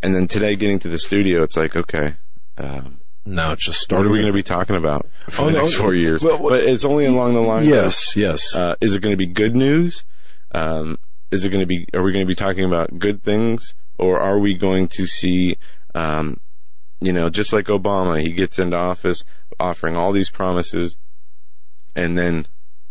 And 0.03 0.15
then 0.15 0.29
today, 0.29 0.55
getting 0.57 0.79
to 0.81 0.89
the 0.89 0.99
studio, 0.99 1.43
it's 1.43 1.57
like, 1.57 1.75
okay, 1.75 2.15
um, 2.57 3.01
Now 3.27 3.53
it's 3.53 3.65
just 3.65 3.79
what 3.79 3.83
started. 3.83 4.09
are 4.09 4.13
we 4.13 4.19
going 4.21 4.33
to 4.33 4.37
be 4.37 4.43
talking 4.45 4.77
about 4.77 5.09
for 5.29 5.43
Oh, 5.43 5.47
the 5.47 5.53
no, 5.53 5.61
next 5.63 5.75
four 5.75 5.95
years? 5.95 6.23
well, 6.23 6.39
well- 6.39 6.51
but 6.51 6.65
it's 6.65 6.85
only 6.85 7.07
along 7.07 7.35
the 7.35 7.41
lines. 7.41 7.67
of, 7.67 7.73
Yes, 7.73 8.17
yes. 8.17 8.55
uh, 8.55 8.75
is 8.81 8.95
it 8.95 9.03
going 9.03 9.13
to 9.13 9.17
be 9.17 9.27
good 9.27 9.57
news? 9.57 10.05
Um, 10.55 10.99
is 11.31 11.45
it 11.45 11.49
going 11.51 11.61
to 11.61 11.67
be? 11.67 11.87
Are 11.95 12.03
we 12.03 12.13
going 12.13 12.25
to 12.25 12.29
be 12.29 12.35
talking 12.37 12.65
about 12.65 12.99
good 12.99 13.23
things, 13.25 13.75
or 13.99 14.19
are 14.21 14.39
we 14.39 14.55
going 14.55 14.89
to 14.89 15.07
see, 15.07 15.57
um, 15.95 16.39
you 17.01 17.13
know, 17.13 17.29
just 17.29 17.53
like 17.53 17.67
Obama, 17.67 18.21
he 18.21 18.33
gets 18.33 18.59
into 18.59 18.77
office 18.77 19.25
offering 19.61 19.97
all 19.97 20.13
these 20.13 20.31
promises, 20.31 20.97
and 21.95 22.17
then 22.17 22.47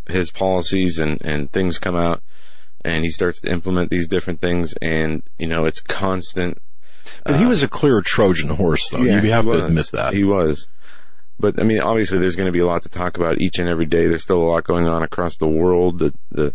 his 0.07 0.31
policies 0.31 0.99
and 0.99 1.21
and 1.23 1.51
things 1.51 1.79
come 1.79 1.95
out, 1.95 2.21
and 2.83 3.03
he 3.03 3.11
starts 3.11 3.41
to 3.41 3.51
implement 3.51 3.89
these 3.89 4.07
different 4.07 4.41
things, 4.41 4.73
and 4.81 5.23
you 5.37 5.47
know, 5.47 5.65
it's 5.65 5.81
constant. 5.81 6.57
but 7.23 7.37
he 7.37 7.45
uh, 7.45 7.49
was 7.49 7.63
a 7.63 7.67
clear 7.67 8.01
Trojan 8.01 8.49
horse, 8.49 8.89
though. 8.89 9.01
Yeah, 9.01 9.21
you 9.21 9.31
have 9.31 9.45
to 9.45 9.65
admit 9.65 9.91
that. 9.91 10.13
He 10.13 10.23
was. 10.23 10.67
But 11.39 11.59
I 11.59 11.63
mean, 11.63 11.79
obviously, 11.79 12.17
there's 12.17 12.35
going 12.35 12.47
to 12.47 12.53
be 12.53 12.59
a 12.59 12.65
lot 12.65 12.83
to 12.83 12.89
talk 12.89 13.17
about 13.17 13.41
each 13.41 13.59
and 13.59 13.69
every 13.69 13.85
day. 13.85 14.07
There's 14.07 14.23
still 14.23 14.41
a 14.41 14.49
lot 14.49 14.63
going 14.63 14.87
on 14.87 15.03
across 15.03 15.37
the 15.37 15.47
world. 15.47 15.99
The, 15.99 16.13
the 16.31 16.53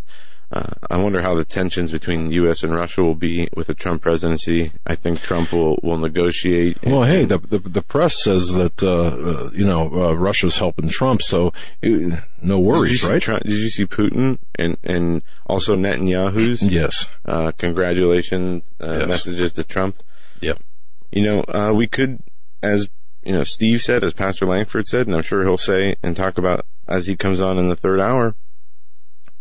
uh, 0.53 0.66
I 0.90 0.98
wonder 0.98 1.22
how 1.22 1.34
the 1.34 1.44
tensions 1.46 1.90
between 1.90 2.26
the 2.28 2.34
U.S. 2.34 2.62
and 2.62 2.74
Russia 2.74 3.00
will 3.03 3.14
be 3.14 3.48
with 3.57 3.68
the 3.68 3.74
Trump 3.74 4.03
presidency. 4.03 4.70
I 4.86 4.94
think 4.96 5.20
Trump 5.22 5.53
will 5.53 5.78
will 5.82 5.96
negotiate. 5.96 6.78
and- 6.82 6.92
well, 6.94 7.05
hey, 7.09 7.24
the, 7.24 7.38
the 7.38 7.59
the 7.59 7.82
press 7.82 8.22
says 8.22 8.53
that 8.53 8.82
uh, 8.82 8.90
uh, 8.90 9.50
you 9.55 9.64
know 9.64 9.84
uh, 9.90 10.12
Russia's 10.12 10.59
helping 10.59 10.88
Trump, 10.90 11.22
so 11.22 11.53
uh, 11.84 12.16
no 12.42 12.59
worries, 12.61 13.00
see 13.03 13.09
right? 13.09 13.22
Trump- 13.22 13.44
did 13.44 13.53
you 13.53 13.70
see 13.70 13.86
Putin 13.86 14.38
and 14.57 14.76
and 14.84 15.22
also 15.46 15.74
Netanyahu's 15.74 16.62
Yes. 16.62 17.09
uh, 17.24 17.53
congratulations 17.59 18.62
uh, 18.80 18.98
Yes. 19.00 19.09
messages 19.09 19.53
to 19.55 19.64
Trump? 19.64 20.03
Yep. 20.40 20.59
you 21.12 21.22
know, 21.22 21.44
uh, 21.44 21.72
we 21.74 21.86
could, 21.86 22.18
as 22.62 22.88
you 23.24 23.32
know, 23.32 23.44
Steve 23.44 23.80
said, 23.80 24.03
as 24.05 24.12
Pastor 24.12 24.44
Lankford 24.46 24.88
said, 24.88 25.07
and 25.07 25.14
I'm 25.14 25.22
sure 25.22 25.44
he'll 25.44 25.57
say 25.57 25.94
and 26.03 26.16
talk 26.16 26.36
about 26.36 26.66
as 26.88 27.07
he 27.07 27.14
comes 27.16 27.40
on 27.40 27.59
in 27.59 27.68
the 27.68 27.76
third 27.76 28.00
hour, 28.00 28.34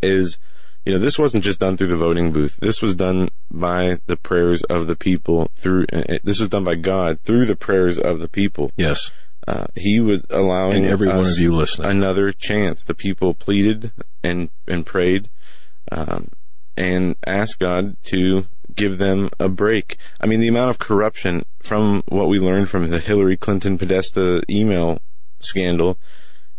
is, 0.02 0.38
you 0.86 0.94
know, 0.94 1.00
this 1.00 1.20
wasn't 1.20 1.44
just 1.44 1.60
done 1.60 1.78
through 1.78 1.90
the 1.90 1.96
voting 1.96 2.32
booth. 2.32 2.58
This 2.60 2.82
was 2.82 2.96
done 2.96 3.30
by 3.52 4.00
the 4.08 4.16
prayers 4.16 4.64
of 4.64 4.88
the 4.88 4.96
people 4.96 5.52
through, 5.56 5.86
uh, 5.94 6.18
this 6.24 6.40
was 6.40 6.50
done 6.50 6.64
by 6.64 6.76
God 6.76 7.20
through 7.24 7.46
the 7.46 7.56
prayers 7.56 8.00
of 8.00 8.20
the 8.20 8.30
people. 8.30 8.72
Yes. 8.78 9.12
Uh, 9.48 9.66
he 9.76 10.00
was 10.00 10.24
allowing 10.30 10.84
And 10.84 10.86
every 10.86 11.08
one 11.08 11.20
of 11.20 11.38
you 11.38 11.54
listening. 11.54 11.90
another 11.90 12.32
chance. 12.32 12.84
The 12.84 12.94
people 12.94 13.34
pleaded 13.34 13.92
and, 14.24 14.50
and 14.68 14.86
prayed, 14.86 15.30
um, 15.92 16.30
and 16.78 17.16
asked 17.28 17.60
God 17.60 17.98
to 18.06 18.46
give 18.76 18.98
them 18.98 19.30
a 19.40 19.50
break. 19.50 19.98
I 20.22 20.28
mean, 20.28 20.40
the 20.40 20.48
amount 20.48 20.70
of 20.70 20.80
corruption 20.80 21.44
from 21.62 22.04
what 22.08 22.30
we 22.30 22.40
learned 22.40 22.70
from 22.70 22.90
the 22.90 23.00
Hillary 23.00 23.36
Clinton 23.36 23.78
Podesta 23.78 24.42
email 24.50 25.00
scandal 25.40 25.98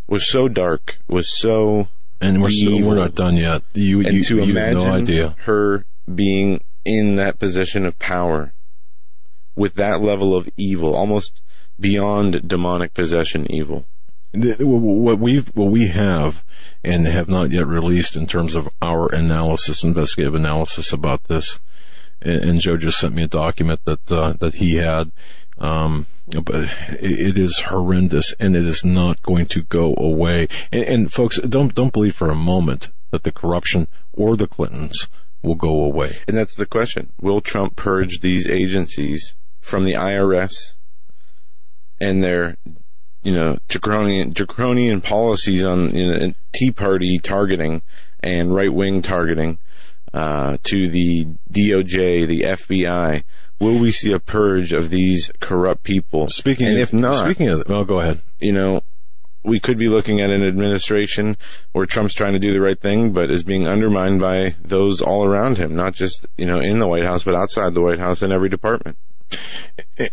was 0.08 0.28
so 0.28 0.48
dark, 0.48 0.98
was 1.08 1.30
so, 1.30 1.88
and 2.22 2.42
we're 2.42 2.50
still, 2.50 2.86
we're 2.86 2.94
not 2.94 3.14
done 3.14 3.36
yet. 3.36 3.62
You 3.74 4.00
and 4.00 4.16
you, 4.16 4.24
to 4.24 4.34
you 4.34 4.40
have 4.40 4.50
imagine 4.50 4.78
no 4.78 4.92
idea. 4.92 5.36
her 5.44 5.84
being 6.12 6.62
in 6.84 7.16
that 7.16 7.38
position 7.38 7.86
of 7.86 7.98
power 7.98 8.52
with 9.54 9.74
that 9.74 10.00
level 10.00 10.34
of 10.34 10.48
evil, 10.56 10.94
almost 10.94 11.42
beyond 11.78 12.48
demonic 12.48 12.94
possession 12.94 13.50
evil. 13.50 13.86
What 14.32 15.18
we've 15.18 15.48
what 15.48 15.70
we 15.70 15.88
have 15.88 16.42
and 16.82 17.06
have 17.06 17.28
not 17.28 17.50
yet 17.50 17.66
released 17.66 18.16
in 18.16 18.26
terms 18.26 18.56
of 18.56 18.68
our 18.80 19.12
analysis, 19.14 19.84
investigative 19.84 20.34
analysis 20.34 20.90
about 20.92 21.24
this, 21.24 21.58
and, 22.22 22.36
and 22.36 22.60
Joe 22.60 22.78
just 22.78 22.98
sent 22.98 23.14
me 23.14 23.24
a 23.24 23.28
document 23.28 23.80
that 23.84 24.10
uh, 24.10 24.32
that 24.40 24.54
he 24.54 24.76
had. 24.76 25.12
Um, 25.62 26.06
but 26.26 26.68
it 26.88 27.38
is 27.38 27.60
horrendous, 27.68 28.34
and 28.40 28.56
it 28.56 28.66
is 28.66 28.84
not 28.84 29.22
going 29.22 29.46
to 29.46 29.62
go 29.62 29.94
away. 29.96 30.48
And, 30.72 30.84
and 30.84 31.12
folks, 31.12 31.38
don't 31.38 31.74
don't 31.74 31.92
believe 31.92 32.16
for 32.16 32.30
a 32.30 32.34
moment 32.34 32.88
that 33.12 33.22
the 33.22 33.30
corruption 33.30 33.86
or 34.12 34.36
the 34.36 34.48
Clintons 34.48 35.08
will 35.42 35.54
go 35.54 35.84
away. 35.84 36.18
And 36.26 36.36
that's 36.36 36.56
the 36.56 36.66
question. 36.66 37.12
Will 37.20 37.40
Trump 37.40 37.76
purge 37.76 38.20
these 38.20 38.48
agencies 38.48 39.34
from 39.60 39.84
the 39.84 39.94
IRS 39.94 40.74
and 42.00 42.24
their, 42.24 42.56
you 43.22 43.32
know, 43.32 43.58
draconian, 43.68 44.32
draconian 44.32 45.00
policies 45.00 45.62
on 45.62 45.94
you 45.94 46.10
know, 46.10 46.34
Tea 46.54 46.72
Party 46.72 47.20
targeting 47.22 47.82
and 48.20 48.54
right 48.54 48.72
wing 48.72 49.02
targeting 49.02 49.58
uh, 50.12 50.56
to 50.64 50.88
the 50.88 51.26
DOJ, 51.52 52.26
the 52.26 52.42
FBI? 52.42 53.22
Will 53.62 53.78
we 53.78 53.92
see 53.92 54.10
a 54.10 54.18
purge 54.18 54.72
of 54.72 54.90
these 54.90 55.30
corrupt 55.38 55.84
people? 55.84 56.28
Speaking, 56.28 56.66
and 56.66 56.74
of, 56.78 56.82
if 56.82 56.92
not, 56.92 57.24
speaking 57.24 57.48
of, 57.48 57.62
well, 57.68 57.84
go 57.84 58.00
ahead. 58.00 58.20
you 58.40 58.52
know, 58.52 58.82
we 59.44 59.60
could 59.60 59.78
be 59.78 59.86
looking 59.86 60.20
at 60.20 60.30
an 60.30 60.42
administration 60.42 61.36
where 61.70 61.86
Trump's 61.86 62.12
trying 62.12 62.32
to 62.32 62.40
do 62.40 62.52
the 62.52 62.60
right 62.60 62.80
thing, 62.80 63.12
but 63.12 63.30
is 63.30 63.44
being 63.44 63.68
undermined 63.68 64.20
by 64.20 64.56
those 64.64 65.00
all 65.00 65.24
around 65.24 65.58
him, 65.58 65.76
not 65.76 65.94
just, 65.94 66.26
you 66.36 66.44
know, 66.44 66.58
in 66.58 66.80
the 66.80 66.88
White 66.88 67.04
House, 67.04 67.22
but 67.22 67.36
outside 67.36 67.72
the 67.72 67.80
White 67.80 68.00
House 68.00 68.20
in 68.20 68.32
every 68.32 68.48
department. 68.48 68.98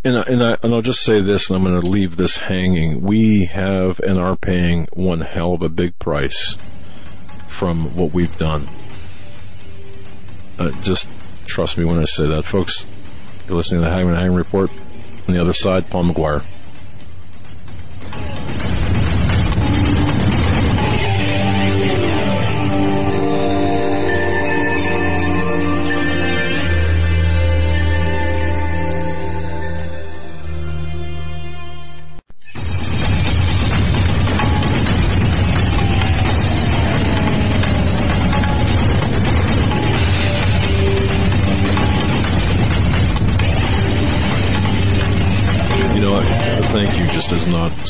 And 0.04 0.16
and 0.16 0.44
I 0.44 0.56
and 0.62 0.72
I'll 0.72 0.84
just 0.84 1.02
say 1.02 1.20
this, 1.20 1.50
and 1.50 1.58
I'm 1.58 1.64
going 1.64 1.82
to 1.82 1.90
leave 1.90 2.18
this 2.18 2.38
hanging. 2.38 3.02
We 3.02 3.46
have 3.46 4.00
and 4.00 4.20
are 4.20 4.36
paying 4.36 4.88
one 4.94 5.22
hell 5.22 5.54
of 5.54 5.64
a 5.64 5.70
big 5.70 5.98
price 5.98 6.56
from 7.48 7.96
what 7.96 8.14
we've 8.14 8.38
done. 8.38 8.70
Uh, 10.60 10.70
just 10.82 11.10
trust 11.48 11.80
me 11.80 11.84
when 11.84 11.98
I 11.98 12.06
say 12.06 12.28
that, 12.28 12.46
folks. 12.46 12.86
You're 13.50 13.58
listening 13.58 13.82
to 13.82 13.90
the 13.90 13.96
Hagmann 13.96 14.14
Hang 14.14 14.36
Report. 14.36 14.70
On 15.28 15.34
the 15.34 15.42
other 15.42 15.54
side, 15.54 15.90
Paul 15.90 16.04
McGuire. 16.04 16.44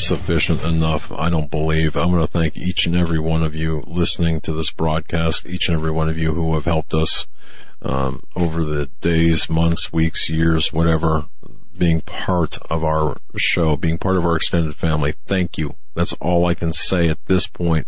Sufficient 0.00 0.62
enough. 0.62 1.12
I 1.12 1.30
don't 1.30 1.50
believe. 1.50 1.96
I'm 1.96 2.10
going 2.10 2.20
to 2.20 2.26
thank 2.26 2.56
each 2.56 2.86
and 2.86 2.96
every 2.96 3.18
one 3.18 3.42
of 3.42 3.54
you 3.54 3.82
listening 3.86 4.40
to 4.42 4.52
this 4.52 4.70
broadcast, 4.70 5.46
each 5.46 5.68
and 5.68 5.76
every 5.76 5.90
one 5.90 6.08
of 6.08 6.18
you 6.18 6.34
who 6.34 6.54
have 6.54 6.64
helped 6.64 6.94
us 6.94 7.26
um, 7.82 8.22
over 8.36 8.64
the 8.64 8.86
days, 9.00 9.48
months, 9.48 9.92
weeks, 9.92 10.28
years, 10.28 10.72
whatever, 10.72 11.26
being 11.76 12.00
part 12.00 12.58
of 12.70 12.84
our 12.84 13.16
show, 13.36 13.76
being 13.76 13.98
part 13.98 14.16
of 14.16 14.26
our 14.26 14.36
extended 14.36 14.74
family. 14.74 15.14
Thank 15.26 15.56
you. 15.56 15.76
That's 15.94 16.12
all 16.14 16.46
I 16.46 16.54
can 16.54 16.72
say 16.72 17.08
at 17.08 17.24
this 17.26 17.46
point, 17.46 17.86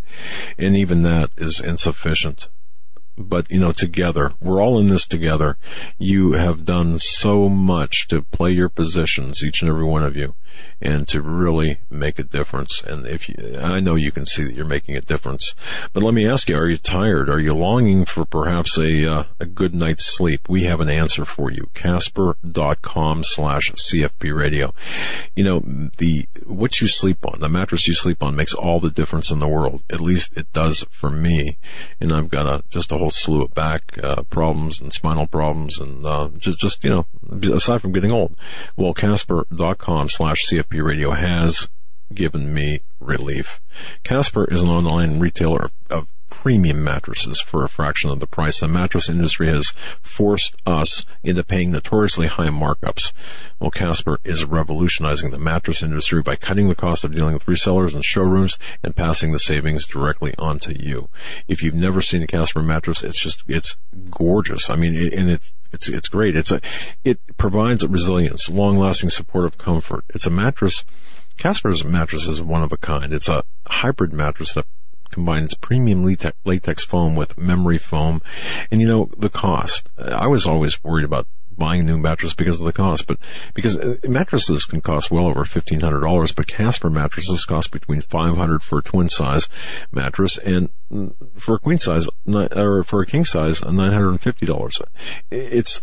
and 0.58 0.76
even 0.76 1.02
that 1.02 1.30
is 1.36 1.60
insufficient. 1.60 2.48
But 3.16 3.50
you 3.50 3.58
know, 3.58 3.72
together, 3.72 4.32
we're 4.40 4.62
all 4.62 4.78
in 4.78 4.86
this 4.86 5.06
together. 5.06 5.56
You 5.98 6.32
have 6.32 6.64
done 6.64 6.98
so 6.98 7.48
much 7.48 8.08
to 8.08 8.22
play 8.22 8.50
your 8.50 8.68
positions, 8.68 9.44
each 9.44 9.62
and 9.62 9.68
every 9.68 9.84
one 9.84 10.02
of 10.02 10.16
you, 10.16 10.34
and 10.80 11.06
to 11.08 11.22
really 11.22 11.78
make 11.90 12.18
a 12.18 12.24
difference. 12.24 12.82
And 12.82 13.06
if 13.06 13.28
you, 13.28 13.58
I 13.60 13.80
know 13.80 13.94
you 13.94 14.10
can 14.10 14.26
see 14.26 14.44
that 14.44 14.54
you're 14.54 14.64
making 14.64 14.96
a 14.96 15.00
difference, 15.00 15.54
but 15.92 16.02
let 16.02 16.14
me 16.14 16.28
ask 16.28 16.48
you, 16.48 16.56
are 16.56 16.68
you 16.68 16.76
tired? 16.76 17.28
Are 17.28 17.38
you 17.38 17.54
longing 17.54 18.04
for 18.04 18.24
perhaps 18.24 18.78
a, 18.78 19.06
uh, 19.06 19.24
a 19.38 19.46
good 19.46 19.74
night's 19.74 20.04
sleep? 20.04 20.48
We 20.48 20.64
have 20.64 20.80
an 20.80 20.90
answer 20.90 21.24
for 21.24 21.50
you. 21.50 21.70
Casper.com 21.74 23.24
slash 23.24 23.72
CFP 23.72 24.34
radio. 24.34 24.74
You 25.36 25.44
know, 25.44 25.60
the, 25.98 26.26
what 26.46 26.80
you 26.80 26.88
sleep 26.88 27.24
on, 27.26 27.40
the 27.40 27.48
mattress 27.48 27.86
you 27.86 27.94
sleep 27.94 28.22
on 28.22 28.34
makes 28.34 28.54
all 28.54 28.80
the 28.80 28.90
difference 28.90 29.30
in 29.30 29.38
the 29.38 29.48
world. 29.48 29.82
At 29.90 30.00
least 30.00 30.32
it 30.36 30.52
does 30.52 30.84
for 30.90 31.10
me. 31.10 31.58
And 32.00 32.12
I've 32.12 32.28
got 32.28 32.46
a, 32.46 32.64
just 32.70 32.90
a 32.90 32.96
whole 33.02 33.10
slew 33.10 33.42
of 33.42 33.52
back, 33.52 33.98
uh, 34.02 34.22
problems 34.30 34.80
and 34.80 34.92
spinal 34.92 35.26
problems 35.26 35.80
and, 35.80 36.06
uh, 36.06 36.28
just, 36.38 36.58
just, 36.58 36.84
you 36.84 36.90
know, 36.90 37.04
aside 37.52 37.82
from 37.82 37.92
getting 37.92 38.12
old. 38.12 38.36
Well, 38.76 38.94
Casper.com 38.94 40.08
slash 40.08 40.46
CFP 40.46 40.80
radio 40.84 41.10
has 41.10 41.68
given 42.14 42.54
me 42.54 42.80
relief. 43.00 43.60
Casper 44.04 44.44
is 44.44 44.62
an 44.62 44.68
online 44.68 45.18
retailer 45.18 45.70
of 45.90 46.06
premium 46.32 46.82
mattresses 46.82 47.40
for 47.40 47.64
a 47.64 47.68
fraction 47.68 48.10
of 48.10 48.20
the 48.20 48.26
price. 48.26 48.60
The 48.60 48.68
mattress 48.68 49.08
industry 49.08 49.48
has 49.48 49.72
forced 50.00 50.54
us 50.66 51.04
into 51.22 51.44
paying 51.44 51.72
notoriously 51.72 52.26
high 52.26 52.48
markups. 52.48 53.12
Well, 53.60 53.70
Casper 53.70 54.18
is 54.24 54.44
revolutionizing 54.44 55.30
the 55.30 55.38
mattress 55.38 55.82
industry 55.82 56.22
by 56.22 56.36
cutting 56.36 56.68
the 56.68 56.74
cost 56.74 57.04
of 57.04 57.14
dealing 57.14 57.34
with 57.34 57.46
resellers 57.46 57.94
and 57.94 58.04
showrooms 58.04 58.58
and 58.82 58.96
passing 58.96 59.32
the 59.32 59.38
savings 59.38 59.86
directly 59.86 60.34
on 60.38 60.58
to 60.60 60.82
you. 60.82 61.08
If 61.48 61.62
you've 61.62 61.74
never 61.74 62.00
seen 62.00 62.22
a 62.22 62.26
Casper 62.26 62.62
mattress, 62.62 63.02
it's 63.02 63.20
just, 63.20 63.42
it's 63.46 63.76
gorgeous. 64.10 64.70
I 64.70 64.76
mean, 64.76 64.94
and 65.12 65.30
it 65.30 65.42
it's 65.72 65.88
it's 65.88 66.10
great. 66.10 66.36
It's 66.36 66.50
a 66.50 66.60
it 67.02 67.18
provides 67.38 67.86
resilience, 67.86 68.50
long 68.50 68.76
lasting 68.76 69.08
support, 69.08 69.32
supportive 69.32 69.56
comfort. 69.56 70.04
It's 70.14 70.26
a 70.26 70.30
mattress. 70.30 70.84
Casper's 71.38 71.84
mattress 71.84 72.28
is 72.28 72.42
one 72.42 72.62
of 72.62 72.70
a 72.70 72.76
kind. 72.76 73.12
It's 73.12 73.28
a 73.28 73.44
hybrid 73.66 74.12
mattress 74.12 74.52
that 74.54 74.66
combines 75.12 75.54
premium 75.54 76.04
latex 76.44 76.84
foam 76.84 77.14
with 77.14 77.38
memory 77.38 77.78
foam. 77.78 78.22
And 78.70 78.80
you 78.80 78.88
know, 78.88 79.10
the 79.16 79.30
cost. 79.30 79.90
I 79.98 80.26
was 80.26 80.46
always 80.46 80.82
worried 80.82 81.04
about 81.04 81.26
buying 81.56 81.80
a 81.80 81.84
new 81.84 81.98
mattress 81.98 82.34
because 82.34 82.60
of 82.60 82.66
the 82.66 82.72
cost, 82.72 83.06
but 83.06 83.18
because 83.54 83.76
uh, 83.76 83.96
mattresses 84.04 84.64
can 84.64 84.80
cost 84.80 85.10
well 85.10 85.26
over 85.26 85.44
$1,500, 85.44 86.34
but 86.34 86.46
Casper 86.46 86.90
mattresses 86.90 87.44
cost 87.44 87.70
between 87.70 88.00
500 88.00 88.62
for 88.62 88.78
a 88.78 88.82
twin 88.82 89.08
size 89.08 89.48
mattress 89.90 90.38
and 90.38 90.70
mm, 90.90 91.14
for 91.38 91.56
a 91.56 91.58
queen 91.58 91.78
size, 91.78 92.08
or 92.26 92.82
for 92.82 93.00
a 93.00 93.06
king 93.06 93.24
size, 93.24 93.60
$950. 93.60 94.82
It's, 95.30 95.82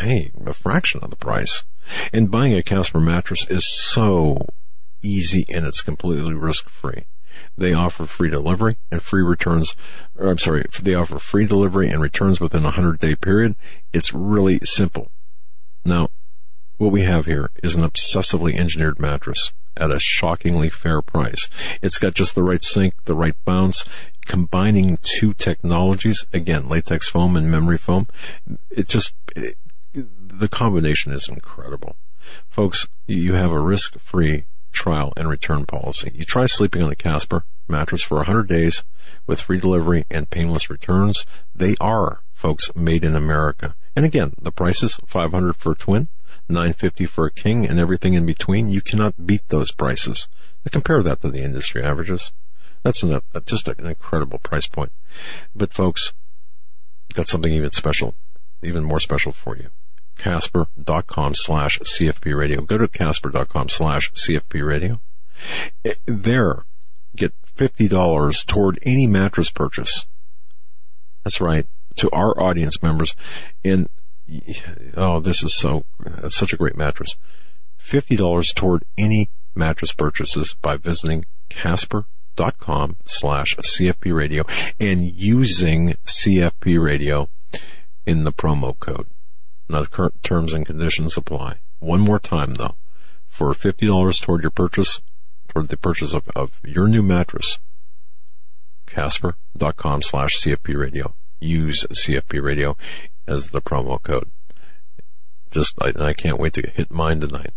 hey, 0.00 0.30
a 0.46 0.52
fraction 0.52 1.00
of 1.02 1.10
the 1.10 1.16
price. 1.16 1.64
And 2.12 2.30
buying 2.30 2.54
a 2.54 2.62
Casper 2.62 3.00
mattress 3.00 3.46
is 3.48 3.66
so 3.66 4.46
easy 5.02 5.44
and 5.48 5.66
it's 5.66 5.82
completely 5.82 6.34
risk 6.34 6.68
free. 6.68 7.06
They 7.56 7.72
offer 7.72 8.06
free 8.06 8.30
delivery 8.30 8.76
and 8.90 9.02
free 9.02 9.22
returns. 9.22 9.74
I'm 10.18 10.38
sorry, 10.38 10.64
they 10.80 10.94
offer 10.94 11.18
free 11.18 11.46
delivery 11.46 11.88
and 11.88 12.00
returns 12.00 12.40
within 12.40 12.62
a 12.62 12.74
100 12.74 12.98
day 12.98 13.14
period. 13.14 13.56
It's 13.92 14.12
really 14.14 14.58
simple. 14.64 15.10
Now, 15.84 16.08
what 16.78 16.92
we 16.92 17.02
have 17.02 17.26
here 17.26 17.50
is 17.62 17.74
an 17.74 17.88
obsessively 17.88 18.56
engineered 18.56 18.98
mattress 18.98 19.52
at 19.76 19.90
a 19.90 20.00
shockingly 20.00 20.70
fair 20.70 21.02
price. 21.02 21.48
It's 21.80 21.98
got 21.98 22.14
just 22.14 22.34
the 22.34 22.42
right 22.42 22.62
sink, 22.62 22.94
the 23.04 23.14
right 23.14 23.36
bounce, 23.44 23.84
combining 24.26 24.98
two 25.02 25.32
technologies, 25.34 26.26
again, 26.32 26.68
latex 26.68 27.08
foam 27.08 27.36
and 27.36 27.50
memory 27.50 27.78
foam. 27.78 28.08
It 28.70 28.88
just, 28.88 29.14
it, 29.34 29.56
the 29.94 30.48
combination 30.48 31.12
is 31.12 31.28
incredible. 31.28 31.96
Folks, 32.48 32.86
you 33.06 33.34
have 33.34 33.50
a 33.50 33.60
risk-free 33.60 34.44
trial 34.72 35.12
and 35.16 35.28
return 35.28 35.66
policy. 35.66 36.10
You 36.14 36.24
try 36.24 36.46
sleeping 36.46 36.82
on 36.82 36.90
a 36.90 36.96
Casper 36.96 37.44
mattress 37.68 38.02
for 38.02 38.16
100 38.18 38.48
days 38.48 38.82
with 39.26 39.40
free 39.40 39.60
delivery 39.60 40.04
and 40.10 40.30
painless 40.30 40.70
returns. 40.70 41.24
They 41.54 41.76
are, 41.80 42.22
folks, 42.32 42.74
made 42.74 43.04
in 43.04 43.14
America. 43.14 43.74
And 43.94 44.04
again, 44.04 44.34
the 44.40 44.52
prices 44.52 44.98
500 45.06 45.56
for 45.56 45.72
a 45.72 45.76
twin, 45.76 46.08
950 46.48 47.06
for 47.06 47.26
a 47.26 47.30
king, 47.30 47.66
and 47.66 47.78
everything 47.78 48.14
in 48.14 48.26
between. 48.26 48.68
You 48.68 48.80
cannot 48.80 49.26
beat 49.26 49.48
those 49.48 49.72
prices. 49.72 50.28
Now 50.64 50.70
compare 50.70 51.02
that 51.02 51.20
to 51.20 51.30
the 51.30 51.42
industry 51.42 51.82
averages. 51.82 52.32
That's 52.82 53.02
an, 53.02 53.20
a, 53.34 53.40
just 53.42 53.68
an 53.68 53.86
incredible 53.86 54.38
price 54.38 54.66
point. 54.66 54.92
But 55.54 55.72
folks, 55.72 56.12
got 57.14 57.28
something 57.28 57.52
even 57.52 57.70
special, 57.70 58.14
even 58.62 58.84
more 58.84 59.00
special 59.00 59.32
for 59.32 59.56
you 59.56 59.70
casper.com 60.16 61.34
slash 61.34 61.78
CFP 61.80 62.36
radio. 62.36 62.62
Go 62.62 62.78
to 62.78 62.88
casper.com 62.88 63.68
slash 63.68 64.12
CFP 64.12 64.66
radio. 64.66 65.00
There, 66.06 66.64
get 67.16 67.34
$50 67.56 68.46
toward 68.46 68.78
any 68.82 69.06
mattress 69.06 69.50
purchase. 69.50 70.06
That's 71.24 71.40
right. 71.40 71.66
To 71.96 72.10
our 72.10 72.38
audience 72.40 72.82
members. 72.82 73.14
And, 73.64 73.88
oh, 74.96 75.20
this 75.20 75.42
is 75.42 75.54
so, 75.54 75.84
such 76.28 76.52
a 76.52 76.56
great 76.56 76.76
mattress. 76.76 77.16
$50 77.80 78.54
toward 78.54 78.84
any 78.96 79.30
mattress 79.54 79.92
purchases 79.92 80.54
by 80.62 80.76
visiting 80.76 81.24
casper.com 81.48 82.96
slash 83.04 83.56
CFP 83.56 84.14
radio 84.14 84.44
and 84.80 85.02
using 85.02 85.96
CFP 86.06 86.82
radio 86.82 87.28
in 88.06 88.24
the 88.24 88.32
promo 88.32 88.78
code. 88.78 89.06
Now, 89.68 89.82
the 89.82 89.88
current 89.88 90.22
terms 90.22 90.52
and 90.52 90.66
conditions 90.66 91.16
apply. 91.16 91.56
One 91.78 92.00
more 92.00 92.18
time 92.18 92.54
though. 92.54 92.76
For 93.28 93.50
$50 93.52 94.20
toward 94.20 94.42
your 94.42 94.50
purchase, 94.50 95.00
toward 95.48 95.68
the 95.68 95.76
purchase 95.76 96.12
of, 96.12 96.28
of 96.36 96.60
your 96.64 96.86
new 96.86 97.02
mattress, 97.02 97.58
casper.com 98.86 100.02
slash 100.02 100.38
CFP 100.40 100.78
radio. 100.78 101.14
Use 101.40 101.84
CFP 101.90 102.42
radio 102.42 102.76
as 103.26 103.48
the 103.50 103.60
promo 103.60 104.02
code. 104.02 104.30
Just, 105.50 105.74
I, 105.80 105.92
I 105.98 106.12
can't 106.12 106.38
wait 106.38 106.54
to 106.54 106.70
hit 106.70 106.90
mine 106.90 107.20
tonight. 107.20 107.52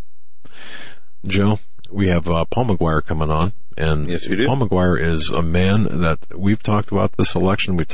Joe, 1.25 1.59
we 1.91 2.07
have 2.07 2.27
uh, 2.27 2.45
Paul 2.45 2.65
McGuire 2.65 3.03
coming 3.03 3.29
on, 3.29 3.53
and 3.77 4.09
yes, 4.09 4.27
we 4.27 4.35
do. 4.35 4.47
Paul 4.47 4.67
McGuire 4.67 4.99
is 4.99 5.29
a 5.29 5.41
man 5.41 6.01
that 6.01 6.19
we've 6.37 6.61
talked 6.61 6.91
about 6.91 7.13
this 7.17 7.35
election. 7.35 7.77
We 7.77 7.85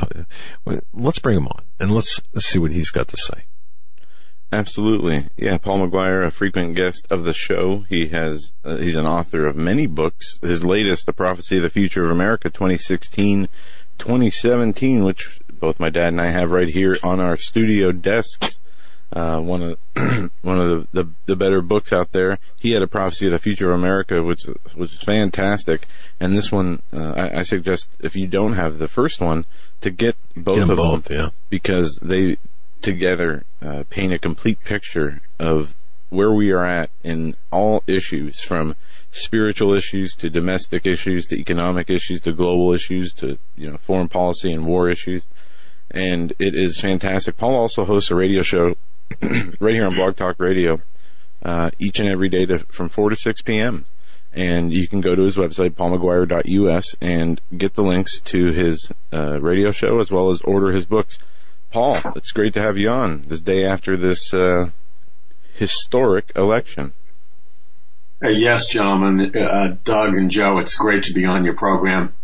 let's 0.92 1.18
bring 1.18 1.38
him 1.38 1.48
on 1.48 1.64
and 1.78 1.90
let's, 1.90 2.20
let's 2.34 2.46
see 2.46 2.58
what 2.58 2.72
he's 2.72 2.90
got 2.90 3.08
to 3.08 3.16
say. 3.16 3.44
Absolutely. 4.52 5.28
Yeah, 5.38 5.56
Paul 5.56 5.88
McGuire, 5.88 6.26
a 6.26 6.30
frequent 6.30 6.76
guest 6.76 7.06
of 7.10 7.24
the 7.24 7.32
show. 7.32 7.86
He 7.88 8.08
has, 8.08 8.52
uh, 8.64 8.76
he's 8.76 8.96
an 8.96 9.06
author 9.06 9.46
of 9.46 9.56
many 9.56 9.86
books. 9.86 10.38
His 10.42 10.62
latest, 10.62 11.06
The 11.06 11.14
Prophecy 11.14 11.56
of 11.56 11.62
the 11.62 11.70
Future 11.70 12.04
of 12.04 12.10
America 12.10 12.50
2016, 12.50 13.48
2017, 13.98 15.04
which 15.04 15.40
both 15.48 15.80
my 15.80 15.88
dad 15.88 16.08
and 16.08 16.20
I 16.20 16.30
have 16.32 16.50
right 16.50 16.68
here 16.68 16.98
on 17.02 17.18
our 17.18 17.38
studio 17.38 17.92
desks. 17.92 18.58
Uh, 19.10 19.40
one 19.40 19.62
of, 19.62 19.78
one 20.42 20.58
of 20.58 20.88
the, 20.92 21.02
the, 21.02 21.10
the, 21.26 21.36
better 21.36 21.60
books 21.60 21.92
out 21.92 22.12
there. 22.12 22.38
He 22.58 22.72
had 22.72 22.82
a 22.82 22.86
prophecy 22.86 23.26
of 23.26 23.32
the 23.32 23.38
future 23.38 23.70
of 23.70 23.78
America, 23.78 24.22
which, 24.22 24.44
which 24.74 24.94
is 24.94 25.02
fantastic. 25.02 25.86
And 26.18 26.34
this 26.34 26.50
one, 26.50 26.80
uh, 26.94 27.12
I, 27.14 27.40
I, 27.40 27.42
suggest 27.42 27.88
if 28.00 28.16
you 28.16 28.26
don't 28.26 28.54
have 28.54 28.78
the 28.78 28.88
first 28.88 29.20
one, 29.20 29.44
to 29.82 29.90
get 29.90 30.16
both 30.34 30.60
get 30.60 30.70
of 30.70 30.76
both, 30.76 31.04
them. 31.04 31.16
Yeah. 31.16 31.28
Because 31.50 31.98
they, 32.00 32.38
together 32.82 33.44
uh, 33.60 33.84
paint 33.90 34.12
a 34.12 34.18
complete 34.18 34.62
picture 34.64 35.20
of 35.38 35.74
where 36.10 36.32
we 36.32 36.50
are 36.50 36.64
at 36.64 36.90
in 37.02 37.34
all 37.50 37.82
issues 37.86 38.40
from 38.40 38.76
spiritual 39.10 39.72
issues 39.72 40.14
to 40.14 40.28
domestic 40.28 40.86
issues 40.86 41.26
to 41.26 41.38
economic 41.38 41.88
issues 41.88 42.20
to 42.20 42.32
global 42.32 42.72
issues 42.72 43.12
to 43.12 43.38
you 43.56 43.70
know 43.70 43.76
foreign 43.78 44.08
policy 44.08 44.52
and 44.52 44.66
war 44.66 44.90
issues. 44.90 45.22
And 45.90 46.32
it 46.38 46.54
is 46.54 46.80
fantastic. 46.80 47.36
Paul 47.36 47.54
also 47.54 47.84
hosts 47.84 48.10
a 48.10 48.14
radio 48.14 48.42
show 48.42 48.74
right 49.60 49.74
here 49.74 49.86
on 49.86 49.94
blog 49.94 50.16
talk 50.16 50.38
radio 50.38 50.80
uh, 51.42 51.70
each 51.78 51.98
and 51.98 52.08
every 52.08 52.28
day 52.28 52.46
to, 52.46 52.60
from 52.70 52.88
4 52.88 53.10
to 53.10 53.16
6 53.16 53.42
p.m 53.42 53.84
and 54.32 54.72
you 54.72 54.88
can 54.88 55.00
go 55.00 55.14
to 55.14 55.22
his 55.22 55.36
website 55.36 55.72
paulmcguire.us 55.72 56.96
and 57.00 57.40
get 57.56 57.74
the 57.74 57.82
links 57.82 58.18
to 58.20 58.50
his 58.52 58.90
uh, 59.12 59.38
radio 59.40 59.70
show 59.70 60.00
as 60.00 60.10
well 60.10 60.30
as 60.30 60.40
order 60.42 60.72
his 60.72 60.86
books 60.86 61.18
Paul, 61.72 61.96
it's 62.16 62.32
great 62.32 62.52
to 62.54 62.60
have 62.60 62.76
you 62.76 62.90
on 62.90 63.24
this 63.28 63.40
day 63.40 63.64
after 63.64 63.96
this 63.96 64.34
uh, 64.34 64.70
historic 65.54 66.30
election. 66.36 66.92
Uh, 68.22 68.28
yes, 68.28 68.68
gentlemen, 68.68 69.34
uh, 69.34 69.76
Doug 69.82 70.14
and 70.14 70.30
Joe, 70.30 70.58
it's 70.58 70.76
great 70.76 71.02
to 71.04 71.14
be 71.14 71.24
on 71.24 71.46
your 71.46 71.54
program, 71.54 72.14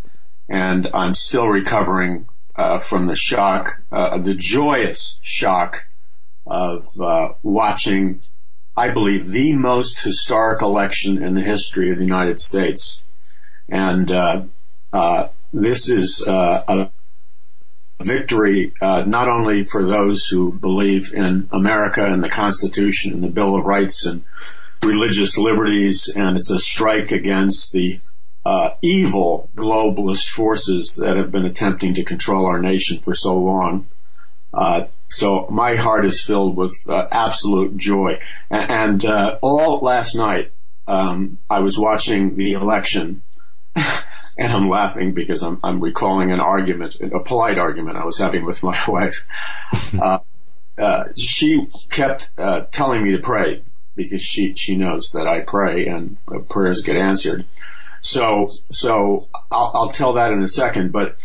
and 0.47 0.87
I'm 0.93 1.15
still 1.15 1.47
recovering 1.47 2.27
uh, 2.55 2.79
from 2.79 3.07
the 3.07 3.15
shock, 3.15 3.81
uh, 3.91 4.19
the 4.19 4.35
joyous 4.35 5.19
shock 5.23 5.87
of 6.45 6.87
uh, 7.01 7.29
watching, 7.41 8.21
I 8.77 8.89
believe, 8.89 9.29
the 9.29 9.55
most 9.55 10.03
historic 10.03 10.61
election 10.61 11.23
in 11.23 11.33
the 11.33 11.41
history 11.41 11.91
of 11.91 11.97
the 11.97 12.05
United 12.05 12.39
States, 12.39 13.03
and 13.67 14.09
this 15.51 15.89
is 15.89 16.23
a 16.27 16.91
victory 18.01 18.73
uh, 18.81 19.03
not 19.05 19.27
only 19.27 19.65
for 19.65 19.85
those 19.85 20.25
who 20.27 20.53
believe 20.53 21.13
in 21.13 21.49
America 21.51 22.05
and 22.05 22.23
the 22.23 22.29
Constitution 22.29 23.13
and 23.13 23.23
the 23.23 23.27
Bill 23.27 23.55
of 23.55 23.65
Rights 23.65 24.05
and 24.05 24.23
religious 24.83 25.37
liberties, 25.37 26.11
and 26.15 26.37
it's 26.37 26.51
a 26.51 26.59
strike 26.59 27.11
against 27.11 27.73
the 27.73 27.99
uh, 28.45 28.71
evil 28.81 29.49
globalist 29.55 30.29
forces 30.29 30.95
that 30.95 31.17
have 31.17 31.31
been 31.31 31.45
attempting 31.45 31.93
to 31.93 32.03
control 32.03 32.45
our 32.45 32.61
nation 32.61 33.01
for 33.01 33.13
so 33.13 33.37
long. 33.37 33.87
Uh, 34.53 34.85
so 35.09 35.47
my 35.49 35.75
heart 35.75 36.05
is 36.05 36.23
filled 36.23 36.55
with 36.55 36.73
uh, 36.87 37.07
absolute 37.11 37.75
joy. 37.77 38.19
And, 38.49 38.71
and 38.71 39.05
uh, 39.05 39.39
all 39.41 39.79
last 39.79 40.15
night, 40.15 40.51
um, 40.87 41.37
I 41.49 41.59
was 41.59 41.77
watching 41.77 42.35
the 42.35 42.53
election, 42.53 43.21
and 44.39 44.53
I'm 44.53 44.69
laughing 44.69 45.13
because 45.13 45.43
I'm, 45.43 45.59
I'm, 45.63 45.81
recalling 45.81 46.31
an 46.31 46.39
argument, 46.39 46.95
a 47.01 47.19
polite 47.19 47.57
argument 47.57 47.97
I 47.97 48.05
was 48.05 48.17
having 48.17 48.45
with 48.45 48.63
my 48.63 48.77
wife. 48.87 49.27
Uh, 49.99 50.19
uh, 50.77 51.03
she 51.17 51.67
kept 51.89 52.29
telling 52.71 53.03
me 53.03 53.11
to 53.11 53.19
pray 53.19 53.63
because 53.97 54.21
she 54.21 54.55
she 54.55 54.77
knows 54.77 55.11
that 55.11 55.27
I 55.27 55.41
pray 55.41 55.87
and 55.87 56.17
prayers 56.47 56.83
get 56.83 56.95
answered. 56.95 57.45
So 57.99 58.49
so 58.71 59.27
I'll, 59.51 59.71
I'll 59.73 59.91
tell 59.91 60.13
that 60.13 60.31
in 60.31 60.41
a 60.41 60.47
second, 60.47 60.93
but 60.93 61.17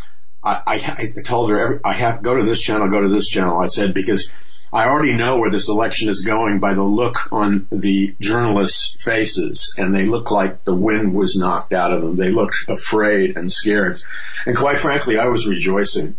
I, 0.42 0.62
I, 0.66 0.74
I 1.16 1.22
told 1.22 1.50
her 1.50 1.58
every, 1.58 1.80
I 1.84 1.94
have 1.94 2.20
go 2.20 2.36
to 2.36 2.44
this 2.44 2.60
channel, 2.60 2.90
go 2.90 3.00
to 3.00 3.08
this 3.08 3.28
channel. 3.28 3.60
I 3.60 3.68
said 3.68 3.94
because 3.94 4.32
I 4.74 4.88
already 4.88 5.14
know 5.14 5.36
where 5.36 5.52
this 5.52 5.68
election 5.68 6.08
is 6.08 6.24
going 6.24 6.58
by 6.58 6.74
the 6.74 6.82
look 6.82 7.30
on 7.30 7.68
the 7.70 8.16
journalists' 8.18 9.00
faces, 9.00 9.72
and 9.78 9.94
they 9.94 10.04
look 10.04 10.32
like 10.32 10.64
the 10.64 10.74
wind 10.74 11.14
was 11.14 11.36
knocked 11.36 11.72
out 11.72 11.92
of 11.92 12.02
them. 12.02 12.16
They 12.16 12.32
looked 12.32 12.56
afraid 12.68 13.36
and 13.36 13.52
scared, 13.52 14.02
and 14.46 14.56
quite 14.56 14.80
frankly, 14.80 15.16
I 15.16 15.26
was 15.26 15.46
rejoicing. 15.46 16.16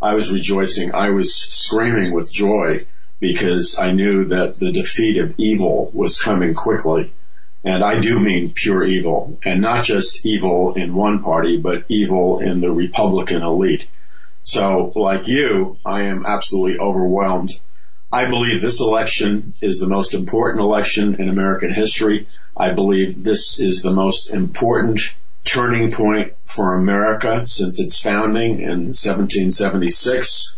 I 0.00 0.14
was 0.14 0.32
rejoicing. 0.32 0.94
I 0.94 1.10
was 1.10 1.34
screaming 1.34 2.14
with 2.14 2.32
joy 2.32 2.86
because 3.20 3.78
I 3.78 3.90
knew 3.92 4.24
that 4.24 4.58
the 4.58 4.72
defeat 4.72 5.18
of 5.18 5.34
evil 5.36 5.90
was 5.92 6.18
coming 6.18 6.54
quickly. 6.54 7.12
And 7.62 7.84
I 7.84 8.00
do 8.00 8.20
mean 8.20 8.54
pure 8.54 8.84
evil, 8.84 9.38
and 9.44 9.60
not 9.60 9.84
just 9.84 10.24
evil 10.24 10.72
in 10.72 10.94
one 10.94 11.22
party, 11.22 11.58
but 11.60 11.84
evil 11.88 12.38
in 12.38 12.62
the 12.62 12.70
Republican 12.70 13.42
elite. 13.42 13.86
So, 14.44 14.92
like 14.94 15.28
you, 15.28 15.76
I 15.84 16.02
am 16.04 16.24
absolutely 16.24 16.78
overwhelmed. 16.78 17.60
I 18.10 18.24
believe 18.24 18.62
this 18.62 18.80
election 18.80 19.52
is 19.60 19.78
the 19.78 19.86
most 19.86 20.14
important 20.14 20.62
election 20.62 21.16
in 21.16 21.28
American 21.28 21.74
history. 21.74 22.26
I 22.56 22.70
believe 22.70 23.22
this 23.22 23.60
is 23.60 23.82
the 23.82 23.90
most 23.90 24.30
important 24.30 25.00
turning 25.44 25.92
point 25.92 26.32
for 26.46 26.72
America 26.72 27.46
since 27.46 27.78
its 27.78 28.00
founding 28.00 28.60
in 28.60 28.94
1776. 28.94 30.56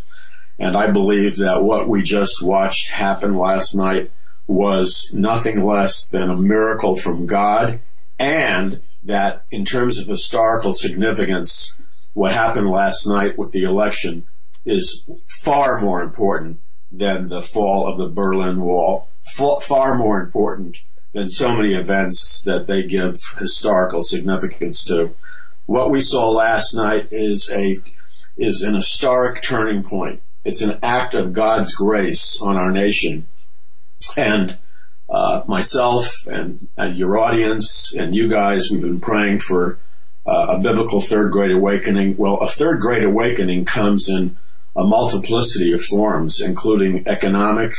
And 0.61 0.77
I 0.77 0.93
believe 0.93 1.39
that 1.39 1.65
what 1.65 1.89
we 1.89 2.03
just 2.03 2.41
watched 2.41 2.91
happen 2.91 3.37
last 3.37 3.75
night 3.75 4.13
was 4.47 5.11
nothing 5.13 5.65
less 5.65 6.07
than 6.07 6.31
a 6.31 6.37
miracle 6.37 6.95
from 6.95 7.27
God 7.27 7.81
and 8.19 8.81
that 9.03 9.45
in 9.51 9.65
terms 9.65 9.99
of 9.99 10.07
historical 10.07 10.73
significance, 10.73 11.77
what 12.13 12.33
happened 12.33 12.69
last 12.69 13.09
night 13.09 13.37
with 13.37 13.51
the 13.51 13.65
election 13.65 14.25
is 14.65 15.05
far 15.27 15.81
more 15.81 16.01
important 16.03 16.61
than 16.91 17.29
the 17.29 17.43
fall 17.43 17.87
of 17.87 17.99
the 17.99 18.09
Berlin 18.09 18.61
Wall, 18.61 19.09
far 19.63 19.97
more 19.97 20.21
important 20.21 20.79
than 21.13 21.29
so 21.29 21.57
many 21.57 21.75
events 21.75 22.43
that 22.43 22.67
they 22.67 22.83
give 22.83 23.17
historical 23.39 24.03
significance 24.03 24.85
to. 24.85 25.15
What 25.67 25.91
we 25.91 26.01
saw 26.01 26.31
last 26.31 26.75
night 26.75 27.09
is 27.11 27.51
a 27.51 27.79
is 28.37 28.63
an 28.63 28.75
historic 28.75 29.43
turning 29.43 29.83
point. 29.83 30.23
It's 30.45 30.63
an 30.63 30.79
act 30.83 31.15
of 31.15 31.33
God's 31.33 31.75
grace 31.75 32.41
on 32.41 32.57
our 32.57 32.71
nation. 32.71 33.27
And 34.17 34.57
uh, 35.11 35.43
myself 35.47 36.27
and, 36.27 36.69
and 36.77 36.97
your 36.97 37.19
audience 37.19 37.95
and 37.95 38.15
you 38.15 38.29
guys, 38.29 38.71
we've 38.71 38.81
been 38.81 39.01
praying 39.01 39.41
for 39.41 39.79
uh, 40.27 40.57
a 40.57 40.59
biblical 40.59 41.01
third 41.01 41.33
Great 41.33 41.51
Awakening. 41.51 42.17
Well, 42.17 42.39
a 42.39 42.49
third 42.49 42.81
Great 42.81 43.05
Awakening 43.05 43.67
comes 43.67 44.09
in 44.09 44.37
a 44.77 44.85
multiplicity 44.85 45.73
of 45.73 45.83
forms, 45.83 46.41
including 46.41 47.07
economic 47.07 47.75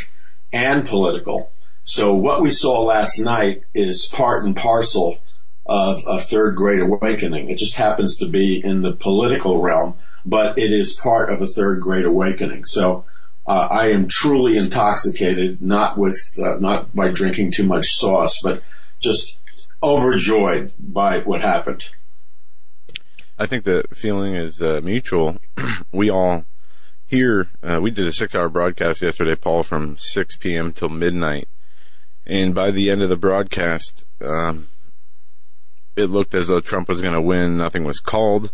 and 0.52 0.88
political. 0.88 1.52
So 1.84 2.14
what 2.14 2.42
we 2.42 2.52
saw 2.52 2.82
last 2.82 3.18
night 3.20 3.64
is 3.74 4.08
part 4.08 4.44
and 4.44 4.56
parcel 4.56 5.18
of 5.66 6.04
a 6.08 6.20
third 6.20 6.56
Great 6.56 6.82
Awakening. 6.82 7.50
It 7.50 7.58
just 7.58 7.76
happens 7.76 8.18
to 8.18 8.28
be 8.28 8.64
in 8.64 8.82
the 8.82 8.94
political 8.94 9.62
realm 9.62 9.98
but 10.26 10.58
it 10.58 10.72
is 10.72 10.94
part 10.94 11.32
of 11.32 11.42
a 11.42 11.48
third 11.48 11.82
Great 11.82 12.06
Awakening. 12.06 12.66
So 12.66 13.06
uh, 13.48 13.68
I 13.70 13.90
am 13.90 14.08
truly 14.08 14.58
intoxicated, 14.58 15.62
not 15.62 15.98
with 15.98 16.20
uh, 16.40 16.56
not 16.60 16.96
by 16.96 17.10
drinking 17.12 17.52
too 17.52 17.66
much 17.66 17.96
sauce, 17.96 18.40
but 18.42 18.64
just 19.00 19.40
overjoyed 19.82 20.74
by 20.80 21.20
what 21.20 21.42
happened. 21.42 21.86
I 23.40 23.48
think 23.48 23.64
the 23.64 23.84
feeling 23.94 24.36
is 24.36 24.62
uh, 24.62 24.82
mutual. 24.84 25.38
we 25.92 26.12
all 26.12 26.46
here, 27.12 27.50
uh, 27.62 27.80
we 27.82 27.92
did 27.92 28.08
a 28.08 28.14
six-hour 28.14 28.48
broadcast 28.48 29.02
yesterday, 29.02 29.36
Paul, 29.36 29.64
from 29.64 29.98
6 29.98 30.38
p.m. 30.38 30.72
till 30.72 30.88
midnight, 30.88 31.50
and 32.26 32.56
by 32.56 32.72
the 32.72 32.90
end 32.90 33.02
of 33.02 33.10
the 33.10 33.18
broadcast, 33.18 34.06
um, 34.22 34.70
it 35.98 36.06
looked 36.06 36.34
as 36.34 36.48
though 36.48 36.62
Trump 36.62 36.88
was 36.88 37.02
going 37.02 37.14
to 37.14 37.22
win. 37.22 37.58
Nothing 37.58 37.84
was 37.84 38.00
called 38.00 38.52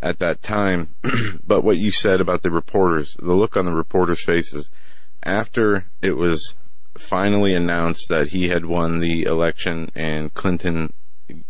at 0.00 0.18
that 0.18 0.42
time. 0.42 0.94
but 1.46 1.62
what 1.62 1.76
you 1.76 1.92
said 1.92 2.22
about 2.22 2.42
the 2.42 2.50
reporters, 2.50 3.16
the 3.18 3.34
look 3.34 3.54
on 3.54 3.66
the 3.66 3.72
reporters' 3.72 4.24
faces 4.24 4.70
after 5.22 5.84
it 6.00 6.16
was 6.16 6.54
finally 6.96 7.54
announced 7.54 8.08
that 8.08 8.28
he 8.28 8.48
had 8.48 8.64
won 8.64 8.98
the 8.98 9.24
election 9.24 9.90
and 9.94 10.32
Clinton, 10.32 10.94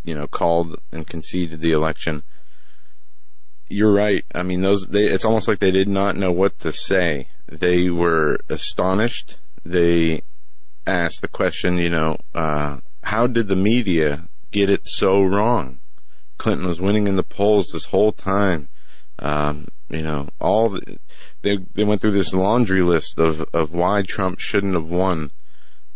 you 0.03 0.17
know, 0.17 0.27
called 0.27 0.81
and 0.91 1.07
conceded 1.07 1.61
the 1.61 1.71
election. 1.71 2.25
You're 3.71 3.93
right. 3.93 4.25
I 4.35 4.43
mean, 4.43 4.61
those, 4.61 4.87
they, 4.89 5.05
it's 5.05 5.25
almost 5.25 5.49
like 5.49 5.61
they 5.61 5.71
did 5.71 5.89
not 5.89 6.17
know 6.17 6.33
what 6.33 6.59
to 6.61 6.73
say. 6.73 7.29
They 7.47 7.89
were 7.89 8.39
astonished. 8.49 9.39
They 9.65 10.23
asked 10.87 11.23
the 11.23 11.29
question, 11.29 11.79
you 11.79 11.89
know, 11.89 12.17
uh, 12.35 12.79
how 13.03 13.27
did 13.27 13.49
the 13.49 13.57
media 13.57 14.29
get 14.51 14.69
it 14.69 14.87
so 14.87 15.23
wrong? 15.23 15.79
Clinton 16.37 16.67
was 16.67 16.81
winning 16.81 17.07
in 17.07 17.17
the 17.17 17.23
polls 17.23 17.69
this 17.73 17.87
whole 17.87 18.13
time. 18.13 18.69
Um, 19.19 19.69
you 19.89 20.03
know, 20.03 20.29
all 20.41 20.71
the, 20.71 20.99
they 21.43 21.59
they 21.75 21.85
went 21.85 22.01
through 22.01 22.13
this 22.13 22.33
laundry 22.33 22.83
list 22.83 23.19
of 23.19 23.43
of 23.53 23.73
why 23.73 24.03
Trump 24.03 24.39
shouldn't 24.39 24.75
have 24.75 24.91
won, 24.91 25.31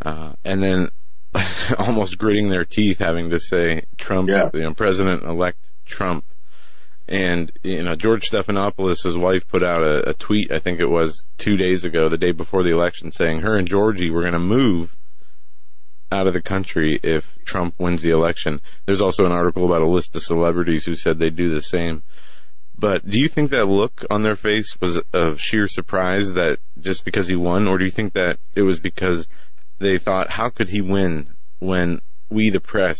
uh, 0.05 0.33
and 0.45 0.62
then 0.62 0.91
almost 1.79 2.18
gritting 2.18 2.51
their 2.51 2.64
teeth 2.64 2.99
having 2.99 3.31
to 3.31 3.41
say 3.41 3.85
Trump, 3.97 4.29
yeah. 4.29 4.51
you 4.53 4.61
know, 4.61 4.75
President 4.75 5.22
elect 5.22 5.59
Trump. 5.87 6.25
And 7.07 7.52
you 7.62 7.82
know, 7.82 7.94
George 7.94 8.30
Stephanopoulos, 8.30 9.02
his 9.02 9.16
wife, 9.16 9.46
put 9.46 9.62
out 9.62 9.82
a, 9.82 10.11
a 10.11 10.14
tweet. 10.14 10.50
I 10.50 10.59
think 10.59 10.80
it 10.80 10.88
was 10.88 11.24
two 11.36 11.57
days 11.57 11.84
ago, 11.84 12.09
the 12.09 12.16
day 12.16 12.32
before 12.32 12.62
the 12.62 12.72
election, 12.72 13.12
saying 13.12 13.40
her 13.40 13.57
and 13.57 13.68
Georgie 13.68 14.11
were 14.11 14.22
going 14.22 14.32
to 14.32 14.38
move 14.38 14.96
out 16.11 16.26
of 16.26 16.32
the 16.32 16.40
country 16.40 16.98
if 17.02 17.36
Trump 17.44 17.74
wins 17.78 18.02
the 18.02 18.11
election. 18.11 18.61
There's 18.86 19.02
also 19.02 19.24
an 19.24 19.32
article 19.32 19.64
about 19.64 19.82
a 19.82 19.88
list 19.88 20.14
of 20.14 20.22
celebrities 20.22 20.84
who 20.84 20.94
said 20.94 21.18
they'd 21.18 21.36
do 21.36 21.50
the 21.50 21.61
same. 21.61 22.02
But 22.76 23.09
do 23.09 23.20
you 23.20 23.28
think 23.28 23.50
that 23.50 23.66
look 23.66 24.05
on 24.11 24.22
their 24.22 24.36
face 24.36 24.76
was 24.80 25.00
of 25.12 25.40
sheer 25.40 25.68
surprise 25.68 26.32
that 26.32 26.59
just 26.80 27.05
because 27.05 27.28
he 27.28 27.36
won, 27.36 27.68
or 27.68 27.78
do 27.78 27.84
you 27.84 27.90
think 27.90 28.14
that 28.14 28.38
it 28.55 28.62
was 28.62 28.80
because 28.80 29.28
they 29.78 29.98
thought, 29.98 30.30
how 30.30 30.48
could 30.48 30.70
he 30.70 30.80
win 30.80 31.34
when 31.59 32.00
we, 32.30 32.50
the 32.50 32.61
press, 32.61 32.98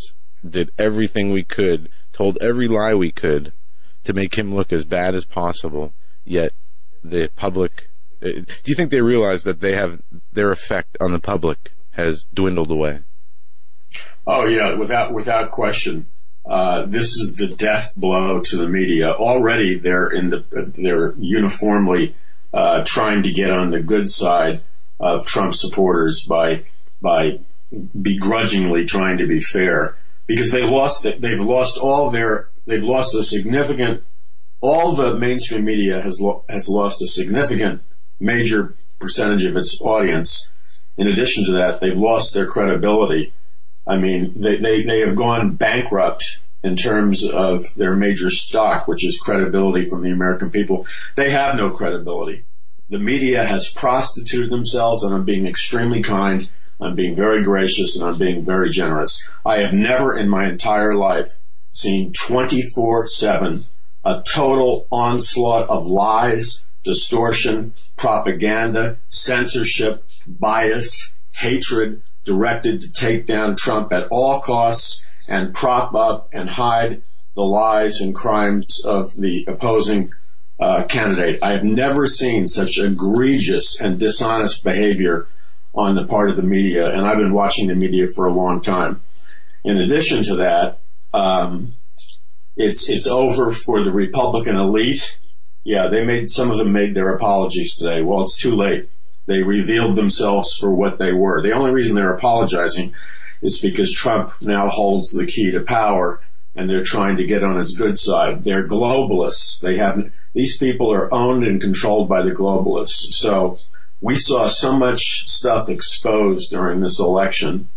did 0.49 0.71
everything 0.79 1.33
we 1.33 1.43
could, 1.43 1.89
told 2.13 2.39
every 2.41 2.69
lie 2.69 2.95
we 2.95 3.11
could 3.11 3.53
to 4.05 4.13
make 4.13 4.37
him 4.37 4.55
look 4.55 4.73
as 4.73 4.85
bad 4.85 5.15
as 5.15 5.25
possible, 5.25 5.93
yet 6.25 6.53
the 7.03 7.31
public, 7.37 7.91
uh, 8.23 8.29
do 8.29 8.67
you 8.67 8.75
think 8.75 8.91
they 8.91 9.01
realize 9.01 9.45
that 9.45 9.61
they 9.61 9.77
have 9.77 10.01
their 10.33 10.51
effect 10.51 10.97
on 11.01 11.13
the 11.13 11.19
public 11.19 11.73
has 11.95 12.27
dwindled 12.35 12.71
away. 12.71 13.01
Oh 14.27 14.47
yeah, 14.47 14.75
without 14.75 15.13
without 15.13 15.51
question. 15.51 16.07
Uh, 16.47 16.85
this 16.87 17.17
is 17.17 17.37
the 17.37 17.49
death 17.49 17.95
blow 17.97 18.41
to 18.41 18.57
the 18.57 18.69
media. 18.69 19.11
Already, 19.11 19.79
they're 19.79 20.09
in 20.09 20.31
the 20.31 20.45
they're 20.77 21.15
uniformly 21.17 22.15
uh, 22.53 22.85
trying 22.85 23.23
to 23.23 23.33
get 23.33 23.51
on 23.51 23.71
the 23.71 23.81
good 23.81 24.11
side 24.11 24.61
of 25.01 25.27
Trump 25.27 25.55
supporters 25.55 26.25
by 26.25 26.65
by 27.01 27.41
begrudgingly 28.01 28.85
trying 28.85 29.19
to 29.19 29.27
be 29.27 29.41
fair 29.41 29.97
because 30.27 30.51
they 30.51 30.63
lost 30.63 31.07
they've 31.19 31.41
lost 31.41 31.79
all 31.79 32.11
their 32.11 32.49
they've 32.67 32.83
lost 32.83 33.15
a 33.15 33.23
significant 33.23 34.03
all 34.61 34.95
the 34.95 35.15
mainstream 35.17 35.65
media 35.65 36.01
has 36.01 36.21
lo- 36.21 36.45
has 36.49 36.69
lost 36.69 37.03
a 37.03 37.07
significant 37.07 37.83
major 38.19 38.75
percentage 38.99 39.45
of 39.45 39.57
its 39.57 39.79
audience 39.83 40.51
in 40.97 41.09
addition 41.09 41.45
to 41.47 41.53
that, 41.53 41.81
they've 41.81 41.97
lost 41.97 42.35
their 42.35 42.47
credibility. 42.47 43.33
I 43.87 43.97
mean, 43.97 44.33
they, 44.37 44.57
they, 44.57 44.83
they 44.83 45.01
have 45.01 45.17
gone 45.17 45.57
bankrupt 45.57 46.41
in 46.63 46.77
terms 46.77 47.29
of 47.29 47.67
their 47.75 47.95
major 47.95 48.31
stock, 48.31 48.89
which 48.89 49.05
is 49.05 49.19
credibility 49.19 49.85
from 49.85 50.03
the 50.03 50.11
American 50.11 50.51
people. 50.51 50.87
They 51.17 51.31
have 51.31 51.57
no 51.57 51.71
credibility. 51.71 52.45
The 52.91 52.99
media 52.99 53.45
has 53.45 53.71
prostituted 53.71 54.51
themselves, 54.51 55.03
and 55.03 55.15
I'm 55.15 55.25
being 55.25 55.47
extremely 55.47 56.03
kind. 56.03 56.49
I'm 56.81 56.95
being 56.95 57.17
very 57.17 57.43
gracious, 57.43 57.97
and 57.99 58.09
I'm 58.09 58.19
being 58.19 58.45
very 58.45 58.71
generous. 58.71 59.29
I 59.45 59.61
have 59.61 59.73
never 59.73 60.17
in 60.17 60.29
my 60.29 60.49
entire 60.49 60.95
life 60.95 61.33
seen 61.75 62.13
24 62.13 63.09
7 63.09 63.65
a 64.05 64.23
total 64.23 64.87
onslaught 64.91 65.69
of 65.69 65.87
lies, 65.87 66.63
distortion, 66.85 67.73
propaganda, 67.97 68.99
censorship, 69.09 70.05
bias, 70.27 71.15
hatred 71.33 72.03
directed 72.25 72.81
to 72.81 72.93
take 72.93 73.27
down 73.27 73.57
Trump 73.57 73.93
at 73.93 74.07
all 74.11 74.41
costs 74.41 75.05
and 75.29 75.55
prop 75.55 75.95
up 75.95 76.29
and 76.33 76.51
hide 76.51 77.03
the 77.35 77.43
lies 77.43 78.01
and 78.01 78.15
crimes 78.15 78.85
of 78.85 79.17
the 79.17 79.45
opposing 79.49 80.13
uh, 80.61 80.85
candidate. 80.85 81.43
I 81.43 81.53
have 81.53 81.65
never 81.65 82.07
seen 82.07 82.47
such 82.47 82.79
egregious 82.79 83.81
and 83.81 83.99
dishonest 83.99 84.63
behavior 84.63 85.27
on 85.75 85.97
the 85.97 86.07
part 86.07 86.31
of 86.31 86.37
the 86.37 86.43
media, 86.43 86.93
and 86.93 87.05
I've 87.05 87.19
been 87.19 87.33
watching 87.33 87.67
the 87.67 87.75
media 87.75 88.07
for 88.07 88.27
a 88.27 88.33
long 88.33 88.61
time. 88.61 89.01
In 89.65 89.79
addition 89.79 90.23
to 90.25 90.37
that, 90.37 90.79
um, 91.15 91.75
it's 92.57 92.89
it's 92.91 93.07
over 93.07 93.53
for 93.53 93.83
the 93.83 93.93
Republican 93.93 94.57
elite. 94.57 95.19
Yeah, 95.63 95.89
they 95.89 96.05
made 96.05 96.29
some 96.29 96.51
of 96.51 96.59
them 96.59 96.73
made 96.73 96.95
their 96.95 97.15
apologies 97.15 97.77
today. 97.77 98.03
Well, 98.03 98.23
it's 98.23 98.37
too 98.37 98.55
late. 98.55 98.91
They 99.27 99.43
revealed 99.43 99.97
themselves 99.97 100.55
for 100.55 100.71
what 100.75 100.99
they 100.99 101.13
were. 101.13 101.41
The 101.41 101.53
only 101.53 101.73
reason 101.73 101.95
they're 101.95 102.15
apologizing 102.15 102.93
is 103.41 103.59
because 103.61 103.93
Trump 103.93 104.35
now 104.43 104.69
holds 104.69 105.13
the 105.13 105.27
key 105.27 105.51
to 105.53 105.61
power 105.61 106.21
and 106.55 106.69
they're 106.69 106.83
trying 106.83 107.17
to 107.17 107.27
get 107.27 107.43
on 107.43 107.59
his 107.59 107.77
good 107.77 107.99
side. 107.99 108.45
They're 108.45 108.69
globalists. 108.69 109.61
They 109.61 109.77
have 109.79 110.11
these 110.35 110.59
people 110.59 110.93
are 110.93 111.13
owned 111.15 111.45
and 111.45 111.61
controlled 111.61 112.09
by 112.09 112.23
the 112.23 112.33
globalists. 112.33 113.15
So 113.15 113.59
we 114.01 114.17
saw 114.17 114.49
so 114.49 114.77
much 114.77 115.29
stuff 115.29 115.69
exposed 115.69 116.51
during 116.51 116.81
this 116.81 116.99
election. 116.99 117.69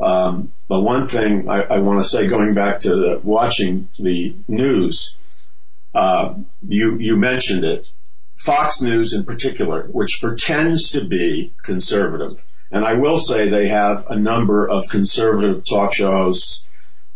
Um, 0.00 0.52
but 0.68 0.82
one 0.82 1.08
thing 1.08 1.48
I, 1.48 1.62
I 1.62 1.78
want 1.80 2.02
to 2.02 2.08
say, 2.08 2.26
going 2.26 2.54
back 2.54 2.80
to 2.80 2.90
the, 2.90 3.20
watching 3.22 3.88
the 3.98 4.34
news, 4.46 5.16
uh, 5.94 6.34
you 6.66 6.98
you 6.98 7.16
mentioned 7.16 7.64
it. 7.64 7.92
Fox 8.36 8.80
News 8.80 9.12
in 9.12 9.24
particular, 9.24 9.88
which 9.90 10.20
pretends 10.20 10.90
to 10.92 11.04
be 11.04 11.52
conservative. 11.64 12.44
And 12.70 12.84
I 12.84 12.94
will 12.94 13.18
say 13.18 13.48
they 13.48 13.68
have 13.68 14.06
a 14.08 14.16
number 14.16 14.68
of 14.68 14.88
conservative 14.88 15.64
talk 15.68 15.94
show 15.94 16.12
hosts, 16.12 16.68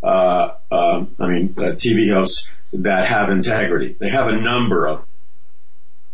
uh, 0.02 0.54
uh, 0.70 1.04
I 1.20 1.26
mean, 1.28 1.54
uh, 1.56 1.76
TV 1.76 2.12
hosts 2.12 2.50
that 2.72 3.06
have 3.06 3.30
integrity. 3.30 3.96
They 4.00 4.08
have 4.08 4.26
a 4.26 4.40
number 4.40 4.86
of 4.86 5.04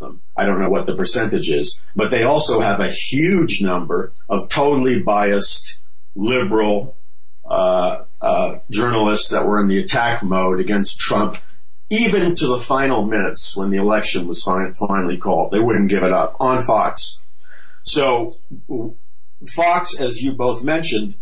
them. 0.00 0.20
I 0.36 0.44
don't 0.44 0.60
know 0.60 0.68
what 0.68 0.86
the 0.86 0.94
percentage 0.94 1.50
is, 1.50 1.80
but 1.96 2.10
they 2.10 2.24
also 2.24 2.60
have 2.60 2.80
a 2.80 2.90
huge 2.90 3.62
number 3.62 4.12
of 4.28 4.48
totally 4.48 5.00
biased 5.00 5.80
liberal 6.18 6.96
uh, 7.48 8.02
uh, 8.20 8.58
journalists 8.70 9.30
that 9.30 9.46
were 9.46 9.60
in 9.60 9.68
the 9.68 9.78
attack 9.78 10.22
mode 10.22 10.60
against 10.60 10.98
Trump 10.98 11.38
even 11.90 12.34
to 12.34 12.46
the 12.46 12.58
final 12.58 13.04
minutes 13.04 13.56
when 13.56 13.70
the 13.70 13.78
election 13.78 14.28
was 14.28 14.42
fin- 14.42 14.74
finally 14.74 15.16
called. 15.16 15.52
They 15.52 15.60
wouldn't 15.60 15.88
give 15.88 16.02
it 16.02 16.12
up 16.12 16.36
on 16.38 16.62
Fox. 16.62 17.22
So 17.84 18.36
Fox, 19.46 19.98
as 19.98 20.20
you 20.20 20.32
both 20.32 20.62
mentioned, 20.62 21.14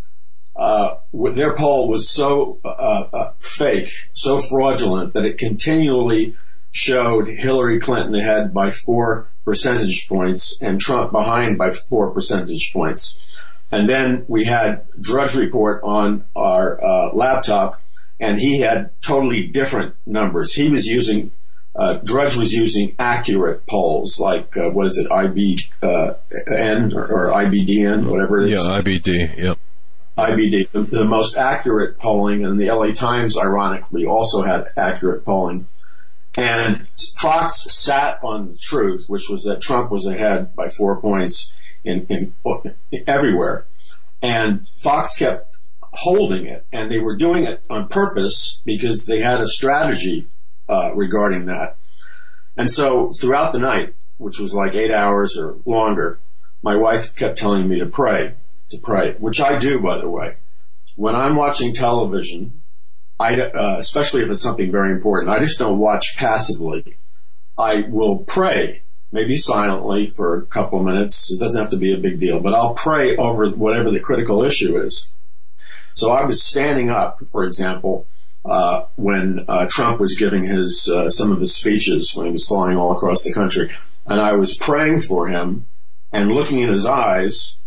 uh, 0.57 0.97
their 1.13 1.55
poll 1.55 1.89
was 1.89 2.09
so 2.09 2.59
uh, 2.65 2.69
uh, 2.69 3.33
fake, 3.39 3.91
so 4.13 4.41
fraudulent 4.41 5.13
that 5.13 5.25
it 5.25 5.39
continually 5.39 6.35
showed 6.73 7.29
Hillary 7.29 7.79
Clinton 7.79 8.15
ahead 8.15 8.53
by 8.53 8.71
four 8.71 9.29
percentage 9.45 10.09
points 10.09 10.61
and 10.61 10.81
Trump 10.81 11.13
behind 11.13 11.59
by 11.59 11.71
four 11.71 12.11
percentage 12.11 12.73
points. 12.73 13.41
And 13.71 13.89
then 13.89 14.25
we 14.29 14.45
had 14.45 14.85
Drudge 15.01 15.35
Report 15.35 15.83
on 15.83 16.25
our 16.37 16.83
uh, 16.83 17.15
laptop 17.15 17.81
and 18.19 18.41
he 18.41 18.61
had 18.61 18.91
totally 19.03 19.47
different 19.47 19.95
numbers. 20.07 20.53
He 20.53 20.69
was 20.69 20.87
using 20.87 21.33
uh, 21.75 21.99
Drudge 22.05 22.37
was 22.37 22.55
using 22.55 22.95
accurate 22.99 23.67
polls, 23.67 24.19
like 24.19 24.57
uh, 24.57 24.71
what 24.71 24.87
is 24.87 24.97
it, 24.97 25.11
IBN 25.11 25.69
uh, 25.83 26.97
or, 26.97 27.07
or, 27.07 27.33
IBDN, 27.33 28.07
whatever 28.07 28.41
it 28.41 28.51
is. 28.51 28.59
Yeah, 28.59 28.81
IBD. 28.81 29.37
Yep. 29.37 29.59
IBD, 30.17 30.71
the, 30.71 30.83
the, 30.85 31.05
most 31.05 31.37
accurate 31.37 31.99
polling, 31.99 32.47
and 32.47 32.59
the 32.59 32.71
LA 32.71 32.93
Times, 32.93 33.37
ironically, 33.37 34.07
also 34.07 34.41
had 34.41 34.69
accurate 34.79 35.27
polling. 35.27 35.69
And 36.35 36.87
Fox 37.19 37.67
sat 37.71 38.25
on 38.25 38.53
the 38.53 38.57
truth, 38.57 39.05
which 39.09 39.29
was 39.29 39.45
that 39.45 39.61
Trump 39.61 39.91
was 39.91 40.07
ahead 40.07 40.57
by 40.57 40.71
four 40.71 40.99
points 40.99 41.55
in, 41.87 42.07
in, 42.07 42.35
everywhere. 43.07 43.67
And 44.23 44.67
Fox 44.77 45.17
kept 45.17 45.57
holding 45.83 46.47
it, 46.47 46.67
and 46.73 46.91
they 46.91 46.99
were 46.99 47.17
doing 47.17 47.45
it 47.45 47.63
on 47.71 47.89
purpose 47.89 48.61
because 48.65 49.07
they 49.07 49.21
had 49.21 49.41
a 49.41 49.47
strategy 49.47 50.29
uh, 50.69 50.95
regarding 50.95 51.47
that. 51.47 51.77
And 52.57 52.71
so 52.71 53.13
throughout 53.13 53.53
the 53.53 53.59
night, 53.59 53.95
which 54.19 54.39
was 54.39 54.55
like 54.55 54.75
eight 54.75 54.91
hours 54.91 55.37
or 55.37 55.57
longer, 55.65 56.19
my 56.63 56.77
wife 56.77 57.15
kept 57.15 57.39
telling 57.39 57.69
me 57.69 57.79
to 57.79 57.87
pray, 57.87 58.35
to 58.71 58.79
pray, 58.79 59.15
which 59.15 59.41
I 59.41 59.59
do, 59.59 59.81
by 59.81 60.01
the 60.01 60.09
way. 60.09 60.37
When 60.97 61.15
I'm 61.15 61.37
watching 61.37 61.75
television, 61.75 62.63
I, 63.21 63.41
uh, 63.41 63.77
especially 63.79 64.23
if 64.23 64.31
it's 64.31 64.43
something 64.43 64.73
very 64.73 64.93
important, 64.93 65.31
I 65.31 65.41
just 65.41 65.59
don't 65.59 65.79
watch 65.79 66.17
passively. 66.17 66.97
I 67.59 67.85
will 67.89 68.19
pray, 68.19 68.83
maybe 69.13 69.37
silently 69.37 70.07
for 70.07 70.37
a 70.37 70.43
couple 70.43 70.83
minutes. 70.83 71.31
It 71.31 71.39
doesn't 71.39 71.61
have 71.61 71.71
to 71.71 71.77
be 71.77 71.93
a 71.93 71.99
big 71.99 72.19
deal, 72.19 72.41
but 72.41 72.55
I'll 72.55 72.75
pray 72.75 73.17
over 73.17 73.49
whatever 73.51 73.91
the 73.91 74.01
critical 74.01 74.45
issue 74.45 74.81
is. 74.81 75.15
So 75.95 76.13
I 76.13 76.25
was 76.25 76.43
standing 76.43 76.91
up, 76.91 77.21
for 77.29 77.45
example, 77.45 78.07
uh, 78.45 78.85
when 78.97 79.45
uh, 79.49 79.67
Trump 79.67 79.99
was 79.99 80.15
giving 80.15 80.45
his 80.45 80.89
uh, 80.89 81.11
some 81.11 81.33
of 81.33 81.41
his 81.41 81.55
speeches 81.55 82.15
when 82.15 82.27
he 82.27 82.33
was 82.33 82.47
flying 82.47 82.77
all 82.77 82.93
across 82.93 83.23
the 83.25 83.33
country, 83.33 83.71
and 84.07 84.21
I 84.21 84.33
was 84.33 84.57
praying 84.57 85.01
for 85.01 85.27
him 85.27 85.67
and 86.13 86.31
looking 86.33 86.61
in 86.61 86.69
his 86.69 86.87
eyes 86.87 87.59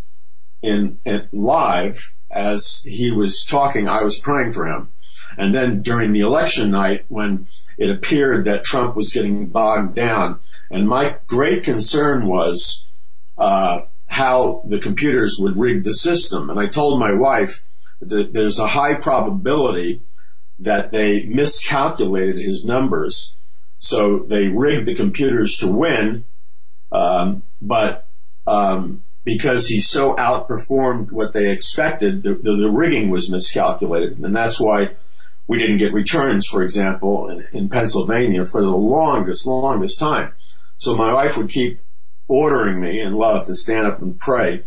in, 0.61 0.99
in 1.05 1.27
live 1.33 2.13
as 2.31 2.83
he 2.83 3.11
was 3.11 3.43
talking. 3.43 3.89
I 3.89 4.03
was 4.03 4.19
praying 4.19 4.53
for 4.53 4.67
him, 4.67 4.89
and 5.37 5.53
then 5.53 5.81
during 5.81 6.13
the 6.13 6.21
election 6.21 6.71
night 6.71 7.05
when 7.09 7.47
it 7.79 7.89
appeared 7.89 8.45
that 8.45 8.65
Trump 8.65 8.95
was 8.95 9.13
getting 9.13 9.47
bogged 9.47 9.95
down, 9.95 10.39
and 10.69 10.87
my 10.87 11.15
great 11.27 11.63
concern 11.63 12.27
was 12.27 12.85
uh, 13.37 13.79
how 14.07 14.61
the 14.65 14.79
computers 14.79 15.37
would 15.39 15.57
rig 15.57 15.85
the 15.85 15.93
system, 15.93 16.49
and 16.49 16.59
I 16.59 16.67
told 16.67 16.99
my 16.99 17.13
wife 17.13 17.63
that 18.01 18.33
there's 18.33 18.59
a 18.59 18.67
high 18.67 18.95
probability 18.95 20.01
that 20.59 20.91
they 20.91 21.23
miscalculated 21.23 22.37
his 22.37 22.65
numbers. 22.65 23.37
So 23.79 24.19
they 24.19 24.49
rigged 24.49 24.87
the 24.87 24.95
computers 24.95 25.57
to 25.59 25.71
win, 25.71 26.25
um, 26.91 27.43
but 27.61 28.07
um, 28.45 29.03
because 29.23 29.67
he 29.67 29.79
so 29.79 30.15
outperformed 30.15 31.13
what 31.13 31.31
they 31.31 31.49
expected, 31.49 32.23
the, 32.23 32.33
the, 32.33 32.57
the, 32.57 32.69
rigging 32.69 33.09
was 33.09 33.29
miscalculated, 33.29 34.19
and 34.19 34.35
that's 34.35 34.59
why 34.59 34.91
we 35.49 35.57
didn't 35.57 35.77
get 35.77 35.93
returns, 35.93 36.45
for 36.45 36.61
example, 36.61 37.27
in, 37.27 37.45
in 37.51 37.69
Pennsylvania 37.69 38.45
for 38.45 38.61
the 38.61 38.67
longest, 38.67 39.47
longest 39.47 39.99
time. 39.99 40.31
So 40.77 40.95
my 40.95 41.11
wife 41.11 41.37
would 41.37 41.49
keep 41.49 41.81
ordering 42.27 42.79
me 42.79 43.01
in 43.01 43.13
love 43.13 43.47
to 43.47 43.55
stand 43.55 43.87
up 43.87 43.99
and 43.99 44.17
pray. 44.19 44.61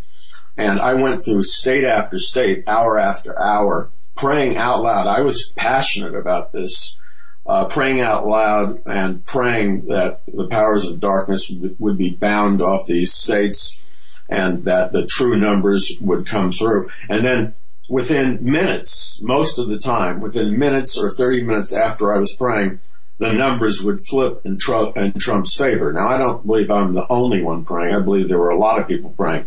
And 0.57 0.81
I 0.81 0.95
went 0.95 1.25
through 1.25 1.45
state 1.45 1.85
after 1.85 2.19
state, 2.19 2.67
hour 2.67 2.99
after 2.99 3.41
hour, 3.41 3.91
praying 4.17 4.57
out 4.57 4.83
loud. 4.83 5.07
I 5.07 5.21
was 5.21 5.53
passionate 5.55 6.17
about 6.17 6.53
this, 6.53 6.99
uh, 7.47 7.67
praying 7.67 8.01
out 8.01 8.27
loud 8.27 8.83
and 8.85 9.25
praying 9.25 9.87
that 9.87 10.23
the 10.27 10.49
powers 10.49 10.85
of 10.85 10.99
darkness 10.99 11.49
would 11.79 11.97
be 11.97 12.11
bound 12.11 12.61
off 12.61 12.87
these 12.87 13.15
states 13.15 13.81
and 14.29 14.65
that 14.65 14.91
the 14.91 15.07
true 15.07 15.39
numbers 15.39 15.93
would 16.01 16.27
come 16.27 16.51
through. 16.51 16.91
And 17.09 17.25
then 17.25 17.55
within 17.93 18.39
minutes, 18.41 19.21
most 19.21 19.59
of 19.59 19.69
the 19.69 19.79
time, 19.79 20.19
within 20.23 20.59
minutes 20.59 20.97
or 20.97 21.11
30 21.11 21.45
minutes 21.45 21.75
after 21.75 22.15
I 22.15 22.19
was 22.19 22.35
praying, 22.35 22.81
the 23.19 23.35
numbers 23.35 23.83
would 23.83 24.01
flip 24.01 24.41
in, 24.47 24.57
Trump, 24.57 24.97
in 24.97 25.13
Trump's 25.13 25.55
favor. 25.55 25.93
Now, 25.93 26.09
I 26.09 26.17
don't 26.17 26.47
believe 26.47 26.71
I'm 26.71 26.95
the 26.95 27.07
only 27.13 27.43
one 27.43 27.67
praying. 27.67 27.95
I 27.95 28.01
believe 28.01 28.29
there 28.29 28.39
were 28.39 28.49
a 28.49 28.59
lot 28.59 28.81
of 28.81 28.89
people 28.89 29.11
praying. 29.11 29.47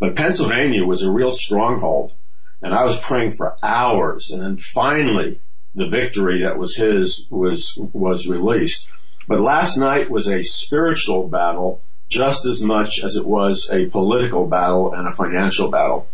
But 0.00 0.16
Pennsylvania 0.16 0.84
was 0.84 1.04
a 1.04 1.10
real 1.10 1.30
stronghold. 1.30 2.14
And 2.60 2.74
I 2.74 2.82
was 2.82 2.98
praying 2.98 3.34
for 3.34 3.56
hours. 3.62 4.28
And 4.32 4.42
then 4.42 4.56
finally, 4.56 5.38
the 5.72 5.86
victory 5.86 6.42
that 6.42 6.58
was 6.58 6.74
his 6.74 7.28
was, 7.30 7.78
was 7.92 8.26
released. 8.26 8.90
But 9.28 9.40
last 9.40 9.76
night 9.76 10.10
was 10.10 10.26
a 10.26 10.42
spiritual 10.42 11.28
battle 11.28 11.80
just 12.08 12.44
as 12.44 12.60
much 12.60 13.04
as 13.04 13.14
it 13.14 13.24
was 13.24 13.70
a 13.72 13.86
political 13.86 14.48
battle 14.48 14.92
and 14.92 15.06
a 15.06 15.14
financial 15.14 15.70
battle. 15.70 16.08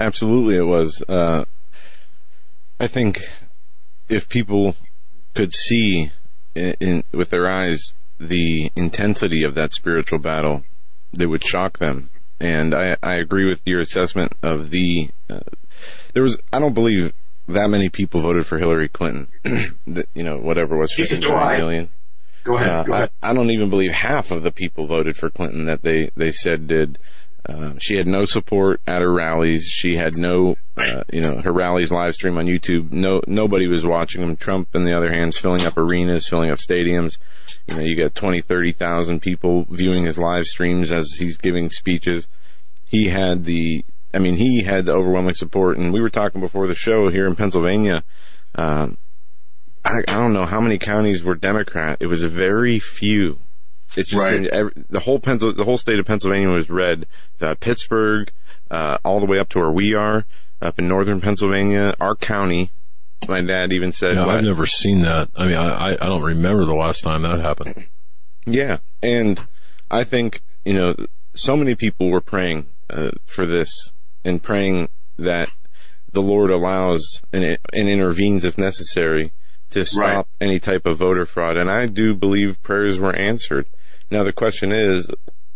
Absolutely, 0.00 0.56
it 0.56 0.66
was. 0.66 1.02
Uh, 1.06 1.44
I 2.80 2.86
think 2.86 3.20
if 4.08 4.28
people 4.28 4.74
could 5.34 5.52
see 5.52 6.10
in, 6.54 6.74
in, 6.80 7.04
with 7.12 7.28
their 7.30 7.48
eyes 7.48 7.94
the 8.18 8.72
intensity 8.74 9.44
of 9.44 9.54
that 9.54 9.74
spiritual 9.74 10.18
battle, 10.18 10.64
they 11.12 11.26
would 11.26 11.44
shock 11.44 11.78
them. 11.78 12.10
And 12.40 12.74
I, 12.74 12.96
I 13.02 13.16
agree 13.16 13.46
with 13.46 13.60
your 13.66 13.80
assessment 13.80 14.32
of 14.42 14.70
the. 14.70 15.10
Uh, 15.28 15.40
there 16.14 16.22
was 16.22 16.38
I 16.50 16.58
don't 16.58 16.74
believe 16.74 17.12
that 17.48 17.68
many 17.68 17.88
people 17.88 18.20
voted 18.20 18.46
for 18.46 18.58
Hillary 18.58 18.88
Clinton. 18.88 19.28
that, 19.86 20.08
you 20.14 20.22
know, 20.22 20.38
whatever 20.38 20.76
was 20.76 20.92
He's 20.92 21.12
a 21.12 21.16
50 21.16 21.28
million. 21.58 21.90
Go 22.44 22.56
ahead. 22.56 22.70
Uh, 22.70 22.82
go 22.84 22.92
ahead. 22.94 23.10
I, 23.22 23.30
I 23.30 23.34
don't 23.34 23.50
even 23.50 23.68
believe 23.68 23.92
half 23.92 24.30
of 24.30 24.42
the 24.42 24.50
people 24.50 24.86
voted 24.86 25.16
for 25.16 25.28
Clinton 25.28 25.66
that 25.66 25.82
they, 25.82 26.10
they 26.16 26.32
said 26.32 26.66
did. 26.66 26.98
Uh, 27.48 27.74
she 27.78 27.96
had 27.96 28.06
no 28.06 28.24
support 28.24 28.80
at 28.86 29.00
her 29.00 29.12
rallies. 29.12 29.64
She 29.64 29.96
had 29.96 30.16
no, 30.16 30.56
uh, 30.76 31.04
you 31.12 31.20
know, 31.20 31.40
her 31.40 31.52
rallies 31.52 31.90
live 31.90 32.14
stream 32.14 32.36
on 32.36 32.46
YouTube. 32.46 32.92
No, 32.92 33.22
nobody 33.26 33.66
was 33.66 33.84
watching 33.84 34.20
them. 34.20 34.36
Trump, 34.36 34.68
on 34.74 34.84
the 34.84 34.96
other 34.96 35.10
hand, 35.10 35.28
is 35.28 35.38
filling 35.38 35.62
up 35.62 35.76
arenas, 35.76 36.28
filling 36.28 36.50
up 36.50 36.58
stadiums. 36.58 37.18
You 37.66 37.76
know, 37.76 37.82
you 37.82 37.96
got 37.96 38.14
20, 38.14 38.42
30,000 38.42 39.20
people 39.20 39.66
viewing 39.70 40.04
his 40.04 40.18
live 40.18 40.46
streams 40.46 40.92
as 40.92 41.12
he's 41.18 41.38
giving 41.38 41.70
speeches. 41.70 42.28
He 42.86 43.08
had 43.08 43.44
the, 43.44 43.84
I 44.12 44.18
mean, 44.18 44.36
he 44.36 44.62
had 44.62 44.86
the 44.86 44.92
overwhelming 44.92 45.34
support. 45.34 45.78
And 45.78 45.92
we 45.92 46.00
were 46.00 46.10
talking 46.10 46.40
before 46.40 46.66
the 46.66 46.74
show 46.74 47.08
here 47.08 47.26
in 47.26 47.36
Pennsylvania. 47.36 48.04
Um, 48.54 48.98
I, 49.84 50.00
I 50.06 50.20
don't 50.20 50.32
know 50.32 50.46
how 50.46 50.60
many 50.60 50.78
counties 50.78 51.22
were 51.22 51.34
Democrat. 51.34 51.98
It 52.00 52.06
was 52.06 52.22
very 52.22 52.78
few. 52.78 53.38
It's 53.96 54.10
just 54.10 54.22
Right. 54.22 54.46
every, 54.46 54.72
the 54.88 55.00
whole 55.00 55.18
Pencil, 55.18 55.52
the 55.52 55.64
whole 55.64 55.78
state 55.78 55.98
of 55.98 56.06
Pennsylvania 56.06 56.48
was 56.50 56.70
red. 56.70 57.06
Uh, 57.40 57.54
Pittsburgh, 57.58 58.30
uh, 58.70 58.98
all 59.04 59.20
the 59.20 59.26
way 59.26 59.38
up 59.38 59.48
to 59.50 59.58
where 59.58 59.70
we 59.70 59.94
are, 59.94 60.24
up 60.62 60.78
in 60.78 60.86
northern 60.86 61.20
Pennsylvania, 61.20 61.94
our 62.00 62.14
county. 62.14 62.70
My 63.28 63.40
dad 63.42 63.72
even 63.72 63.92
said, 63.92 64.14
Yeah, 64.14 64.26
I've 64.26 64.44
never 64.44 64.66
seen 64.66 65.02
that. 65.02 65.28
I 65.36 65.46
mean, 65.46 65.56
I, 65.56 65.92
I 65.94 65.96
don't 66.06 66.22
remember 66.22 66.64
the 66.64 66.74
last 66.74 67.02
time 67.02 67.22
that 67.22 67.40
happened. 67.40 67.86
Yeah, 68.46 68.78
and 69.02 69.46
I 69.90 70.04
think 70.04 70.40
you 70.64 70.72
know 70.72 70.94
so 71.34 71.56
many 71.56 71.74
people 71.74 72.10
were 72.10 72.22
praying 72.22 72.66
uh, 72.88 73.10
for 73.26 73.46
this 73.46 73.92
and 74.24 74.42
praying 74.42 74.88
that 75.18 75.50
the 76.12 76.22
Lord 76.22 76.50
allows 76.50 77.22
and, 77.32 77.44
and 77.44 77.88
intervenes 77.88 78.44
if 78.44 78.56
necessary 78.56 79.32
to 79.70 79.84
stop 79.84 80.26
any 80.40 80.58
type 80.58 80.86
of 80.86 80.98
voter 80.98 81.26
fraud. 81.26 81.56
And 81.56 81.70
I 81.70 81.86
do 81.86 82.14
believe 82.14 82.60
prayers 82.62 82.98
were 82.98 83.14
answered. 83.14 83.66
Now 84.10 84.24
the 84.24 84.32
question 84.32 84.72
is, 84.72 85.10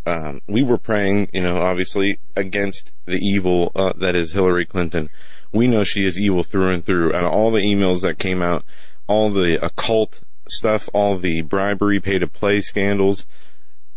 um, 0.06 0.40
we 0.46 0.62
were 0.62 0.78
praying, 0.78 1.28
you 1.32 1.42
know, 1.42 1.58
obviously 1.62 2.18
against 2.36 2.92
the 3.06 3.16
evil 3.16 3.72
uh, 3.74 3.92
that 3.96 4.14
is 4.14 4.32
Hillary 4.32 4.66
Clinton. 4.66 5.08
We 5.52 5.66
know 5.66 5.84
she 5.84 6.04
is 6.04 6.20
evil 6.20 6.42
through 6.42 6.72
and 6.72 6.84
through. 6.84 7.14
Out 7.14 7.24
of 7.24 7.32
all 7.32 7.50
the 7.50 7.60
emails 7.60 8.02
that 8.02 8.18
came 8.18 8.42
out, 8.42 8.64
all 9.06 9.30
the 9.30 9.64
occult 9.64 10.20
stuff, 10.48 10.88
all 10.92 11.16
the 11.16 11.40
bribery, 11.42 12.00
pay 12.00 12.18
to 12.18 12.26
play 12.26 12.60
scandals, 12.60 13.24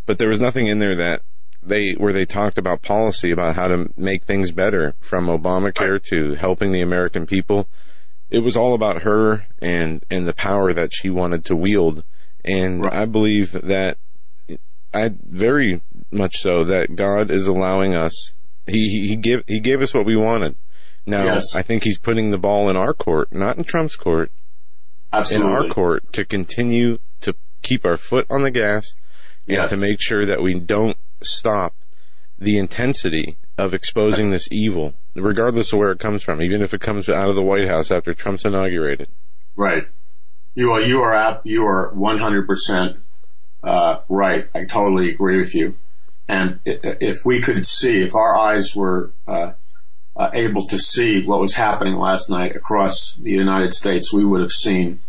but 0.05 0.17
there 0.17 0.29
was 0.29 0.39
nothing 0.39 0.67
in 0.67 0.79
there 0.79 0.95
that 0.95 1.21
they 1.61 1.91
where 1.97 2.13
they 2.13 2.25
talked 2.25 2.57
about 2.57 2.81
policy 2.81 3.31
about 3.31 3.55
how 3.55 3.67
to 3.67 3.91
make 3.97 4.23
things 4.23 4.51
better 4.51 4.95
from 4.99 5.27
Obamacare 5.27 6.01
to 6.03 6.35
helping 6.35 6.71
the 6.71 6.81
American 6.81 7.25
people. 7.25 7.67
It 8.29 8.39
was 8.39 8.55
all 8.55 8.73
about 8.73 9.01
her 9.03 9.45
and 9.59 10.05
and 10.09 10.27
the 10.27 10.33
power 10.33 10.73
that 10.73 10.93
she 10.93 11.09
wanted 11.09 11.43
to 11.45 11.55
wield, 11.55 12.03
and 12.45 12.83
Right. 12.83 12.93
I 12.93 13.05
believe 13.05 13.51
that 13.51 13.97
I 15.05 15.11
very 15.29 15.81
much 16.11 16.37
so 16.37 16.63
that 16.65 16.95
God 16.95 17.31
is 17.31 17.47
allowing 17.47 17.95
us. 17.95 18.33
He 18.65 18.89
he, 18.89 19.07
he 19.09 19.15
give 19.15 19.43
he 19.47 19.59
gave 19.59 19.81
us 19.81 19.93
what 19.93 20.05
we 20.05 20.15
wanted. 20.15 20.55
Now 21.05 21.23
Yes. 21.23 21.55
I 21.55 21.61
think 21.61 21.83
he's 21.83 21.97
putting 21.97 22.31
the 22.31 22.37
ball 22.37 22.69
in 22.69 22.75
our 22.75 22.93
court, 22.93 23.31
not 23.31 23.57
in 23.57 23.63
Trump's 23.63 23.95
court, 23.95 24.31
Absolutely. 25.13 25.49
in 25.49 25.55
our 25.55 25.67
court 25.69 26.11
to 26.13 26.25
continue 26.25 26.99
to 27.21 27.33
keep 27.61 27.85
our 27.85 27.97
foot 27.97 28.25
on 28.29 28.41
the 28.43 28.51
gas 28.51 28.93
and 29.47 29.57
Yes. 29.57 29.69
to 29.69 29.77
make 29.77 30.01
sure 30.01 30.25
that 30.25 30.41
we 30.41 30.59
don't 30.59 30.97
stop 31.21 31.73
the 32.37 32.57
intensity 32.57 33.37
of 33.57 33.73
exposing 33.73 34.29
this 34.29 34.47
evil, 34.51 34.93
regardless 35.15 35.73
of 35.73 35.79
where 35.79 35.91
it 35.91 35.99
comes 35.99 36.21
from, 36.21 36.41
even 36.41 36.61
if 36.61 36.73
it 36.73 36.81
comes 36.81 37.09
out 37.09 37.29
of 37.29 37.35
the 37.35 37.41
White 37.41 37.67
House 37.67 37.89
after 37.89 38.13
Trump's 38.13 38.45
inaugurated. 38.45 39.07
Right. 39.55 39.87
You 40.53 40.71
are 40.73 40.81
you 40.81 41.01
are 41.01 41.13
app 41.15 41.41
you 41.45 41.65
are 41.65 41.91
one 41.93 42.19
hundred 42.19 42.47
percent 42.47 42.97
uh, 43.67 43.99
right. 44.07 44.47
I 44.55 44.63
totally 44.65 45.11
agree 45.11 45.39
with 45.39 45.53
you. 45.53 45.75
And 46.29 46.59
if 46.65 47.25
we 47.25 47.41
could 47.41 47.67
see, 47.67 48.01
if 48.01 48.15
our 48.15 48.37
eyes 48.37 48.75
were 48.75 49.11
uh, 49.27 49.51
uh, 50.15 50.29
able 50.33 50.67
to 50.67 50.79
see 50.79 51.25
what 51.25 51.41
was 51.41 51.55
happening 51.55 51.95
last 51.95 52.29
night 52.29 52.55
across 52.55 53.15
the 53.15 53.31
United 53.31 53.75
States, 53.75 54.13
we 54.13 54.25
would 54.25 54.41
have 54.41 54.51
seen 54.51 54.99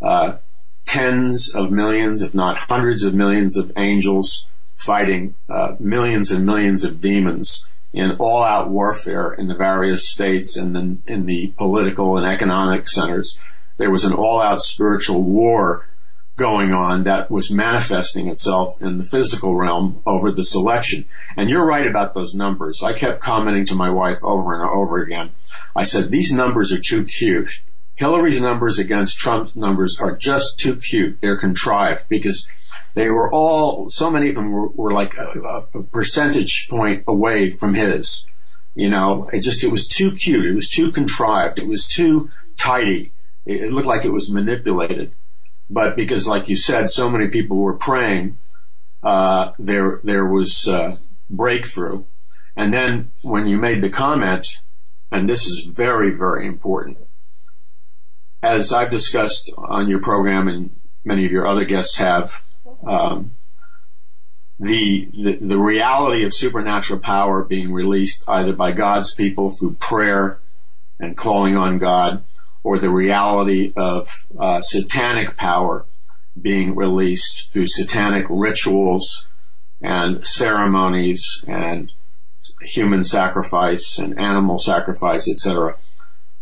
uh, 0.00 0.38
tens 0.86 1.54
of 1.54 1.70
millions, 1.70 2.22
if 2.22 2.34
not 2.34 2.56
hundreds 2.56 3.04
of 3.04 3.14
millions, 3.14 3.56
of 3.56 3.70
angels 3.76 4.48
fighting 4.76 5.34
uh, 5.50 5.76
millions 5.78 6.30
and 6.30 6.46
millions 6.46 6.84
of 6.84 7.02
demons 7.02 7.68
in 7.92 8.12
all-out 8.12 8.70
warfare 8.70 9.34
in 9.34 9.48
the 9.48 9.54
various 9.54 10.08
states 10.08 10.56
and 10.56 11.02
in 11.06 11.26
the 11.26 11.48
political 11.58 12.16
and 12.16 12.26
economic 12.26 12.88
centers. 12.88 13.38
There 13.76 13.90
was 13.90 14.04
an 14.04 14.14
all-out 14.14 14.62
spiritual 14.62 15.22
war 15.22 15.86
going 16.40 16.72
on 16.72 17.04
that 17.04 17.30
was 17.30 17.50
manifesting 17.50 18.28
itself 18.28 18.80
in 18.80 18.96
the 18.96 19.04
physical 19.04 19.54
realm 19.54 20.00
over 20.06 20.32
this 20.32 20.54
election. 20.54 21.04
And 21.36 21.50
you're 21.50 21.66
right 21.66 21.86
about 21.86 22.14
those 22.14 22.34
numbers. 22.34 22.82
I 22.82 22.94
kept 22.94 23.20
commenting 23.20 23.66
to 23.66 23.74
my 23.74 23.90
wife 23.90 24.20
over 24.22 24.54
and 24.54 24.68
over 24.68 25.02
again. 25.02 25.32
I 25.76 25.84
said, 25.84 26.10
these 26.10 26.32
numbers 26.32 26.72
are 26.72 26.80
too 26.80 27.04
cute. 27.04 27.50
Hillary's 27.96 28.40
numbers 28.40 28.78
against 28.78 29.18
Trump's 29.18 29.54
numbers 29.54 30.00
are 30.00 30.16
just 30.16 30.58
too 30.58 30.76
cute. 30.76 31.20
They're 31.20 31.38
contrived 31.38 32.04
because 32.08 32.48
they 32.94 33.10
were 33.10 33.30
all, 33.30 33.90
so 33.90 34.10
many 34.10 34.30
of 34.30 34.36
them 34.36 34.50
were, 34.50 34.68
were 34.68 34.94
like 34.94 35.18
a, 35.18 35.66
a 35.74 35.82
percentage 35.82 36.68
point 36.70 37.04
away 37.06 37.50
from 37.50 37.74
his. 37.74 38.26
You 38.74 38.88
know, 38.88 39.28
it 39.30 39.42
just, 39.42 39.62
it 39.62 39.70
was 39.70 39.86
too 39.86 40.12
cute. 40.12 40.46
It 40.46 40.54
was 40.54 40.70
too 40.70 40.90
contrived. 40.90 41.58
It 41.58 41.68
was 41.68 41.86
too 41.86 42.30
tidy. 42.56 43.12
It, 43.44 43.64
it 43.64 43.72
looked 43.72 43.86
like 43.86 44.06
it 44.06 44.12
was 44.12 44.30
manipulated. 44.30 45.12
But 45.70 45.96
because, 45.96 46.26
like 46.26 46.48
you 46.48 46.56
said, 46.56 46.90
so 46.90 47.08
many 47.08 47.28
people 47.28 47.56
were 47.58 47.74
praying, 47.74 48.38
uh, 49.02 49.52
there, 49.58 50.00
there 50.02 50.26
was, 50.26 50.66
uh, 50.66 50.96
breakthrough. 51.30 52.04
And 52.56 52.74
then 52.74 53.12
when 53.22 53.46
you 53.46 53.56
made 53.56 53.82
the 53.82 53.88
comment, 53.88 54.48
and 55.12 55.28
this 55.28 55.46
is 55.46 55.64
very, 55.64 56.10
very 56.10 56.46
important, 56.46 56.98
as 58.42 58.72
I've 58.72 58.90
discussed 58.90 59.52
on 59.56 59.88
your 59.88 60.00
program 60.00 60.48
and 60.48 60.70
many 61.04 61.24
of 61.24 61.32
your 61.32 61.46
other 61.46 61.64
guests 61.64 61.96
have, 61.96 62.42
um, 62.86 63.32
the, 64.58 65.08
the 65.14 65.32
the 65.36 65.58
reality 65.58 66.24
of 66.24 66.34
supernatural 66.34 67.00
power 67.00 67.42
being 67.42 67.72
released 67.72 68.24
either 68.28 68.52
by 68.52 68.72
God's 68.72 69.14
people 69.14 69.50
through 69.50 69.74
prayer 69.74 70.38
and 70.98 71.16
calling 71.16 71.56
on 71.56 71.78
God, 71.78 72.22
or 72.62 72.78
the 72.78 72.90
reality 72.90 73.72
of 73.76 74.26
uh, 74.38 74.60
satanic 74.62 75.36
power 75.36 75.86
being 76.40 76.74
released 76.74 77.52
through 77.52 77.66
satanic 77.66 78.26
rituals 78.28 79.28
and 79.80 80.24
ceremonies 80.26 81.44
and 81.48 81.92
human 82.62 83.02
sacrifice 83.02 83.98
and 83.98 84.18
animal 84.18 84.58
sacrifice, 84.58 85.28
etc 85.28 85.76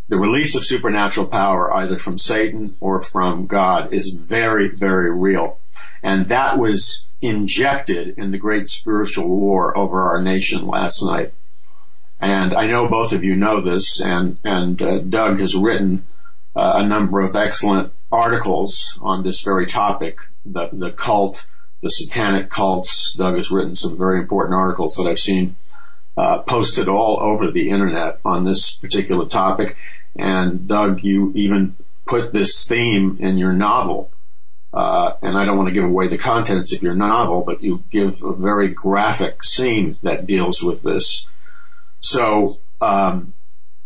the 0.09 0.17
release 0.17 0.55
of 0.55 0.65
supernatural 0.65 1.27
power 1.27 1.73
either 1.75 1.99
from 1.99 2.19
Satan 2.19 2.77
or 2.81 3.03
from 3.03 3.47
God 3.47 3.93
is 3.93 4.19
very, 4.21 4.69
very 4.69 5.11
real. 5.13 5.59
And 6.03 6.29
that 6.29 6.59
was 6.59 7.07
injected 7.21 8.15
in 8.17 8.31
the 8.31 8.39
great 8.39 8.71
spiritual 8.71 9.29
war 9.29 9.77
over 9.77 10.03
our 10.11 10.23
nation 10.23 10.67
last 10.67 11.03
night. 11.03 11.35
And 12.21 12.55
I 12.55 12.67
know 12.67 12.89
both 12.89 13.13
of 13.13 13.23
you 13.23 13.37
know 13.37 13.61
this, 13.61 14.01
and, 14.01 14.39
and 14.45 14.81
uh, 14.83 14.99
Doug 14.99 15.39
has 15.39 15.55
written 15.55 16.07
uh, 16.57 16.73
a 16.77 16.87
number 16.87 17.21
of 17.21 17.37
excellent 17.37 17.93
articles 18.11 18.99
on 19.01 19.23
this 19.23 19.43
very 19.43 19.67
topic, 19.67 20.19
the, 20.45 20.69
the 20.73 20.91
cult, 20.91 21.47
the 21.83 21.91
satanic 21.91 22.51
cults. 22.51 23.15
Doug 23.15 23.37
has 23.37 23.51
written 23.51 23.77
some 23.77 23.97
very 23.97 24.19
important 24.19 24.57
articles 24.57 24.97
that 24.97 25.07
I've 25.09 25.19
seen 25.19 25.57
uh, 26.17 26.39
posted 26.43 26.89
all 26.89 27.21
over 27.21 27.53
the 27.53 27.71
internet 27.71 28.19
on 28.25 28.45
this 28.45 28.73
particular 28.73 29.27
topic. 29.27 29.77
And 30.17 30.67
Doug, 30.67 31.05
you 31.05 31.33
even 31.37 31.77
put 32.07 32.33
this 32.33 32.67
theme 32.67 33.19
in 33.21 33.39
your 33.39 33.53
novel. 33.53 34.11
Uh, 34.73 35.13
and 35.23 35.39
I 35.39 35.45
don't 35.45 35.57
want 35.57 35.69
to 35.69 35.75
give 35.75 35.85
away 35.85 36.09
the 36.09 36.19
contents 36.19 36.75
of 36.75 36.83
your 36.83 36.95
novel, 36.95 37.43
but 37.43 37.63
you 37.63 37.85
give 37.91 38.23
a 38.25 38.33
very 38.33 38.69
graphic 38.69 39.45
scene 39.45 39.97
that 40.03 40.27
deals 40.27 40.63
with 40.63 40.83
this. 40.83 41.29
So, 42.01 42.59
um, 42.81 43.35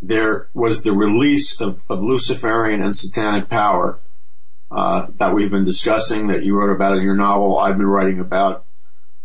there 0.02 0.48
was 0.52 0.82
the 0.82 0.92
release 0.92 1.60
of, 1.60 1.84
of 1.88 2.02
Luciferian 2.02 2.82
and 2.82 2.94
satanic 2.94 3.48
power, 3.48 3.98
uh, 4.70 5.06
that 5.18 5.34
we've 5.34 5.50
been 5.50 5.64
discussing, 5.64 6.26
that 6.28 6.44
you 6.44 6.58
wrote 6.58 6.74
about 6.74 6.96
in 6.96 7.02
your 7.02 7.14
novel, 7.14 7.58
I've 7.58 7.78
been 7.78 7.86
writing 7.86 8.18
about, 8.18 8.64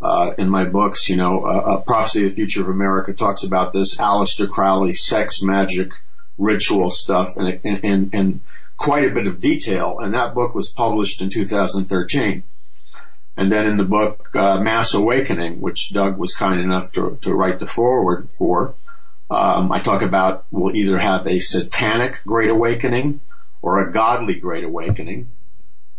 uh, 0.02 0.32
in 0.38 0.50
my 0.50 0.66
books, 0.66 1.10
you 1.10 1.16
know, 1.16 1.44
uh, 1.44 1.78
Prophecy 1.82 2.26
of 2.26 2.32
the 2.32 2.36
Future 2.36 2.62
of 2.62 2.70
America 2.70 3.14
talks 3.14 3.44
about 3.44 3.74
this. 3.74 3.96
Aleister 3.98 4.48
Crowley, 4.48 4.94
Sex, 4.94 5.42
Magic, 5.42 5.92
ritual 6.38 6.92
stuff 6.92 7.36
and, 7.38 7.60
in, 7.64 7.78
in, 7.78 8.10
in 8.12 8.42
quite 8.78 9.06
a 9.06 9.14
bit 9.14 9.26
of 9.28 9.42
detail. 9.42 10.00
And 10.00 10.14
that 10.14 10.34
book 10.34 10.54
was 10.54 10.70
published 10.70 11.22
in 11.22 11.30
2013. 11.30 12.44
And 13.38 13.52
then 13.52 13.68
in 13.68 13.78
the 13.78 13.86
book 13.86 14.36
uh, 14.36 14.60
Mass 14.60 14.96
Awakening, 14.96 15.62
which 15.62 15.94
Doug 15.94 16.18
was 16.18 16.34
kind 16.34 16.60
enough 16.60 16.92
to, 16.94 17.20
to 17.22 17.34
write 17.34 17.60
the 17.60 17.68
foreword 17.68 18.34
for, 18.34 18.74
um, 19.30 19.72
I 19.72 19.80
talk 19.80 20.02
about 20.02 20.46
we'll 20.52 20.76
either 20.76 20.98
have 20.98 21.28
a 21.28 21.40
satanic 21.40 22.22
Great 22.26 22.50
Awakening 22.50 23.22
or 23.62 23.80
a 23.80 23.92
godly 23.92 24.36
Great 24.40 24.64
Awakening. 24.64 25.30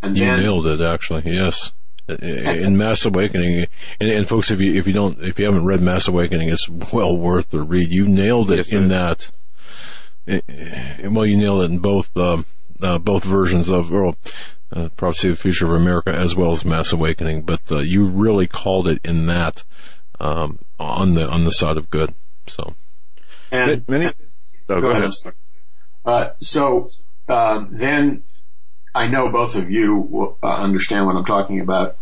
And 0.02 0.16
you 0.16 0.24
then, 0.24 0.40
nailed 0.40 0.66
it, 0.66 0.80
actually. 0.80 1.22
Yes, 1.32 1.72
in 2.08 2.76
Mass 2.76 3.04
Awakening, 3.04 3.66
and, 4.00 4.10
and, 4.10 4.28
folks, 4.28 4.50
if 4.50 4.60
you 4.60 4.74
if 4.74 4.86
you 4.86 4.92
don't 4.92 5.20
if 5.20 5.38
you 5.38 5.44
haven't 5.44 5.64
read 5.64 5.82
Mass 5.82 6.08
Awakening, 6.08 6.48
it's 6.48 6.68
well 6.68 7.16
worth 7.16 7.50
the 7.50 7.60
read. 7.60 7.90
You 7.90 8.06
nailed 8.06 8.50
it 8.50 8.58
yes, 8.58 8.72
in 8.72 8.88
that. 8.88 9.30
Well, 10.26 11.26
you 11.26 11.36
nailed 11.36 11.62
it 11.62 11.70
in 11.70 11.78
both 11.78 12.16
uh, 12.16 12.42
uh, 12.82 12.98
both 12.98 13.24
versions 13.24 13.68
of 13.68 13.90
well, 13.90 14.16
uh, 14.72 14.88
Prophecy 14.90 15.30
of 15.30 15.36
the 15.36 15.42
Future 15.42 15.66
of 15.66 15.80
America 15.80 16.10
as 16.10 16.36
well 16.36 16.52
as 16.52 16.64
Mass 16.64 16.92
Awakening, 16.92 17.42
but 17.42 17.60
uh, 17.70 17.78
you 17.78 18.06
really 18.06 18.46
called 18.46 18.88
it 18.88 19.00
in 19.04 19.26
that 19.26 19.62
um, 20.20 20.58
on 20.78 21.14
the 21.14 21.28
on 21.28 21.44
the 21.44 21.52
side 21.52 21.76
of 21.76 21.90
good. 21.90 22.14
So, 22.46 22.74
and 23.50 23.86
many. 23.88 24.06
Oh, 24.06 24.12
go, 24.68 24.80
go, 24.80 24.90
ahead. 24.90 25.04
ahead. 25.04 25.34
Uh, 26.04 26.30
so 26.40 26.90
um, 27.28 27.68
then 27.72 28.22
I 28.94 29.06
know 29.06 29.30
both 29.30 29.56
of 29.56 29.70
you 29.70 29.96
will, 29.96 30.38
uh, 30.42 30.48
understand 30.48 31.06
what 31.06 31.16
I'm 31.16 31.24
talking 31.24 31.60
about, 31.60 31.96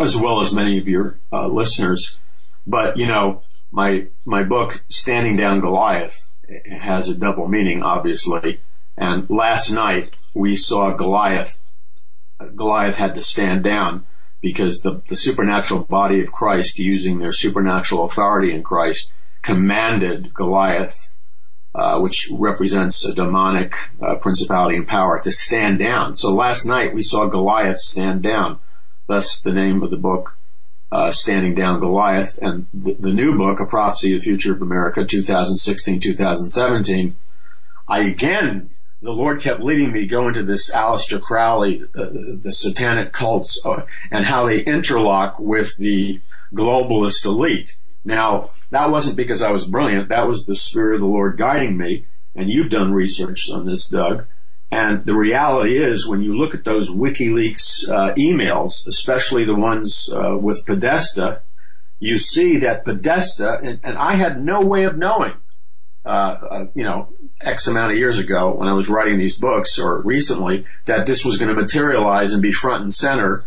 as 0.00 0.16
well 0.16 0.40
as 0.40 0.52
many 0.52 0.78
of 0.78 0.88
your 0.88 1.18
uh, 1.32 1.48
listeners. 1.48 2.18
But 2.66 2.96
you 2.96 3.06
know, 3.06 3.42
my 3.70 4.06
my 4.24 4.44
book, 4.44 4.84
Standing 4.88 5.36
Down 5.36 5.60
Goliath, 5.60 6.30
has 6.66 7.08
a 7.08 7.14
double 7.14 7.48
meaning, 7.48 7.82
obviously. 7.82 8.60
And 8.96 9.28
last 9.28 9.70
night 9.70 10.16
we 10.34 10.56
saw 10.56 10.92
Goliath. 10.92 11.58
Goliath 12.56 12.96
had 12.96 13.14
to 13.14 13.22
stand 13.22 13.64
down 13.64 14.06
because 14.40 14.80
the, 14.80 15.02
the 15.08 15.16
supernatural 15.16 15.84
body 15.84 16.22
of 16.22 16.32
Christ, 16.32 16.78
using 16.78 17.18
their 17.18 17.32
supernatural 17.32 18.04
authority 18.04 18.54
in 18.54 18.62
Christ, 18.62 19.12
commanded 19.42 20.34
Goliath 20.34 21.14
uh, 21.74 21.98
which 21.98 22.30
represents 22.30 23.04
a 23.04 23.12
demonic 23.12 23.74
uh, 24.00 24.14
principality 24.14 24.76
and 24.76 24.86
power, 24.86 25.20
to 25.20 25.32
stand 25.32 25.76
down. 25.76 26.14
So 26.14 26.32
last 26.32 26.64
night 26.64 26.94
we 26.94 27.02
saw 27.02 27.26
Goliath 27.26 27.80
stand 27.80 28.22
down. 28.22 28.60
Thus 29.08 29.40
the 29.40 29.52
name 29.52 29.82
of 29.82 29.90
the 29.90 29.96
book, 29.96 30.38
uh, 30.92 31.10
Standing 31.10 31.56
Down 31.56 31.80
Goliath, 31.80 32.38
and 32.40 32.68
the, 32.72 32.94
the, 32.94 33.12
new 33.12 33.36
book, 33.36 33.58
A 33.58 33.66
Prophecy 33.66 34.14
of 34.14 34.20
the 34.20 34.24
Future 34.24 34.54
of 34.54 34.62
America, 34.62 35.00
2016-2017. 35.00 37.14
I 37.88 38.02
again, 38.02 38.70
the 39.04 39.12
Lord 39.12 39.42
kept 39.42 39.60
leading 39.60 39.92
me 39.92 40.06
go 40.06 40.28
into 40.28 40.42
this 40.42 40.72
Aleister 40.72 41.20
Crowley, 41.20 41.82
uh, 41.94 42.06
the 42.40 42.52
satanic 42.52 43.12
cults, 43.12 43.64
uh, 43.66 43.84
and 44.10 44.24
how 44.24 44.46
they 44.46 44.64
interlock 44.64 45.38
with 45.38 45.76
the 45.76 46.22
globalist 46.54 47.26
elite. 47.26 47.76
Now, 48.02 48.48
that 48.70 48.90
wasn't 48.90 49.16
because 49.16 49.42
I 49.42 49.50
was 49.50 49.66
brilliant. 49.66 50.08
That 50.08 50.26
was 50.26 50.46
the 50.46 50.56
Spirit 50.56 50.94
of 50.94 51.00
the 51.02 51.06
Lord 51.06 51.36
guiding 51.36 51.76
me. 51.76 52.06
And 52.34 52.48
you've 52.48 52.70
done 52.70 52.92
research 52.92 53.50
on 53.50 53.66
this, 53.66 53.88
Doug. 53.88 54.24
And 54.70 55.04
the 55.04 55.14
reality 55.14 55.76
is, 55.76 56.08
when 56.08 56.22
you 56.22 56.36
look 56.36 56.54
at 56.54 56.64
those 56.64 56.90
WikiLeaks 56.90 57.88
uh, 57.88 58.14
emails, 58.14 58.86
especially 58.88 59.44
the 59.44 59.54
ones 59.54 60.10
uh, 60.10 60.36
with 60.38 60.64
Podesta, 60.64 61.42
you 62.00 62.16
see 62.16 62.56
that 62.58 62.86
Podesta, 62.86 63.58
and, 63.62 63.80
and, 63.84 63.98
I 63.98 64.14
had 64.16 64.42
no 64.42 64.62
way 64.62 64.84
of 64.84 64.96
knowing, 64.96 65.34
uh, 66.04 66.08
uh 66.08 66.66
you 66.74 66.84
know, 66.84 67.08
X 67.40 67.66
amount 67.66 67.92
of 67.92 67.98
years 67.98 68.18
ago 68.18 68.54
when 68.54 68.68
I 68.68 68.72
was 68.72 68.88
writing 68.88 69.18
these 69.18 69.38
books, 69.38 69.78
or 69.78 70.00
recently, 70.02 70.64
that 70.86 71.06
this 71.06 71.24
was 71.24 71.38
going 71.38 71.54
to 71.54 71.60
materialize 71.60 72.32
and 72.32 72.42
be 72.42 72.52
front 72.52 72.82
and 72.82 72.94
center 72.94 73.44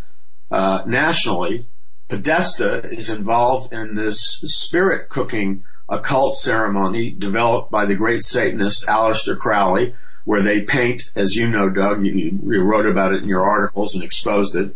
uh, 0.52 0.84
nationally. 0.86 1.66
Podesta 2.08 2.90
is 2.90 3.10
involved 3.10 3.74
in 3.74 3.96
this 3.96 4.44
spirit 4.48 5.10
cooking 5.10 5.64
occult 5.90 6.36
ceremony 6.36 7.12
developed 7.12 7.72
by 7.72 7.86
the 7.86 7.96
great 7.96 8.24
Satanist 8.24 8.86
Aleister 8.88 9.38
Crowley, 9.38 9.94
where 10.26 10.42
they 10.42 10.64
paint, 10.64 11.12
as 11.16 11.36
you 11.36 11.50
know, 11.50 11.70
Doug, 11.70 12.06
you, 12.06 12.40
you 12.44 12.62
wrote 12.62 12.86
about 12.86 13.14
it 13.14 13.24
in 13.24 13.30
your 13.30 13.46
articles 13.46 13.96
and 13.96 14.04
exposed 14.04 14.56
it, 14.56 14.76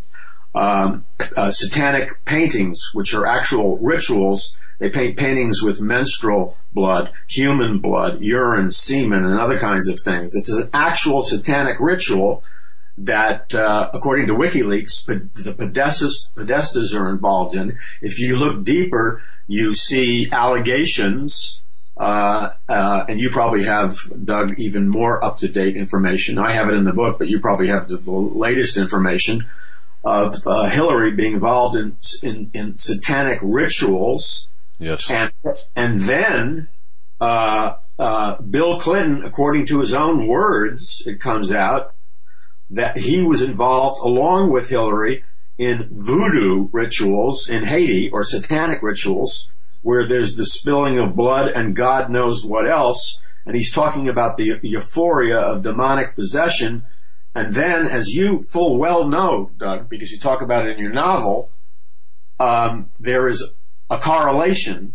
um, 0.54 1.04
uh, 1.36 1.50
satanic 1.50 2.24
paintings, 2.24 2.90
which 2.92 3.14
are 3.14 3.26
actual 3.26 3.78
rituals. 3.78 4.56
They 4.78 4.90
paint 4.90 5.16
paintings 5.16 5.62
with 5.62 5.80
menstrual 5.80 6.56
blood, 6.72 7.10
human 7.28 7.78
blood, 7.78 8.20
urine, 8.20 8.70
semen, 8.70 9.24
and 9.24 9.38
other 9.38 9.58
kinds 9.58 9.88
of 9.88 9.98
things. 10.04 10.34
It's 10.34 10.50
an 10.50 10.68
actual 10.72 11.22
satanic 11.22 11.78
ritual 11.80 12.42
that, 12.98 13.54
uh, 13.54 13.90
according 13.94 14.26
to 14.26 14.34
WikiLeaks, 14.34 15.06
the 15.06 15.54
Podestas, 15.54 16.28
Podestas 16.36 16.94
are 16.98 17.08
involved 17.10 17.54
in. 17.54 17.78
If 18.00 18.18
you 18.18 18.36
look 18.36 18.64
deeper, 18.64 19.22
you 19.46 19.74
see 19.74 20.30
allegations, 20.30 21.62
uh, 21.96 22.50
uh, 22.68 23.04
and 23.08 23.20
you 23.20 23.30
probably 23.30 23.64
have, 23.64 23.98
Doug, 24.24 24.58
even 24.58 24.88
more 24.88 25.24
up-to-date 25.24 25.76
information. 25.76 26.38
I 26.38 26.52
have 26.52 26.68
it 26.68 26.74
in 26.74 26.84
the 26.84 26.92
book, 26.92 27.18
but 27.18 27.28
you 27.28 27.40
probably 27.40 27.68
have 27.68 27.88
the, 27.88 27.96
the 27.96 28.10
latest 28.10 28.76
information 28.76 29.46
of 30.04 30.36
uh, 30.46 30.64
Hillary 30.64 31.12
being 31.12 31.34
involved 31.34 31.76
in, 31.76 31.96
in, 32.22 32.50
in 32.52 32.76
satanic 32.76 33.38
rituals. 33.42 34.48
Yes. 34.78 35.08
And, 35.08 35.32
and 35.76 36.00
then, 36.00 36.68
uh, 37.20 37.74
uh, 37.98 38.40
Bill 38.42 38.80
Clinton, 38.80 39.24
according 39.24 39.66
to 39.66 39.80
his 39.80 39.94
own 39.94 40.26
words, 40.26 41.04
it 41.06 41.20
comes 41.20 41.52
out, 41.52 41.94
that 42.70 42.96
he 42.96 43.22
was 43.22 43.42
involved 43.42 44.00
along 44.02 44.50
with 44.50 44.70
Hillary 44.70 45.24
in 45.58 45.88
voodoo 45.92 46.68
rituals 46.72 47.48
in 47.48 47.64
Haiti 47.64 48.10
or 48.10 48.24
satanic 48.24 48.82
rituals 48.82 49.50
where 49.82 50.06
there's 50.06 50.36
the 50.36 50.46
spilling 50.46 50.98
of 50.98 51.14
blood 51.14 51.48
and 51.48 51.76
God 51.76 52.10
knows 52.10 52.44
what 52.44 52.68
else. 52.68 53.20
And 53.44 53.54
he's 53.56 53.72
talking 53.72 54.08
about 54.08 54.36
the 54.36 54.58
euphoria 54.62 55.38
of 55.38 55.62
demonic 55.62 56.14
possession. 56.14 56.84
And 57.34 57.54
then, 57.54 57.88
as 57.88 58.08
you 58.08 58.42
full 58.42 58.78
well 58.78 59.08
know, 59.08 59.50
Doug, 59.56 59.88
because 59.88 60.10
you 60.10 60.18
talk 60.18 60.42
about 60.42 60.66
it 60.66 60.76
in 60.76 60.82
your 60.82 60.92
novel, 60.92 61.50
um, 62.38 62.90
there 63.00 63.26
is 63.28 63.54
a 63.88 63.98
correlation 63.98 64.94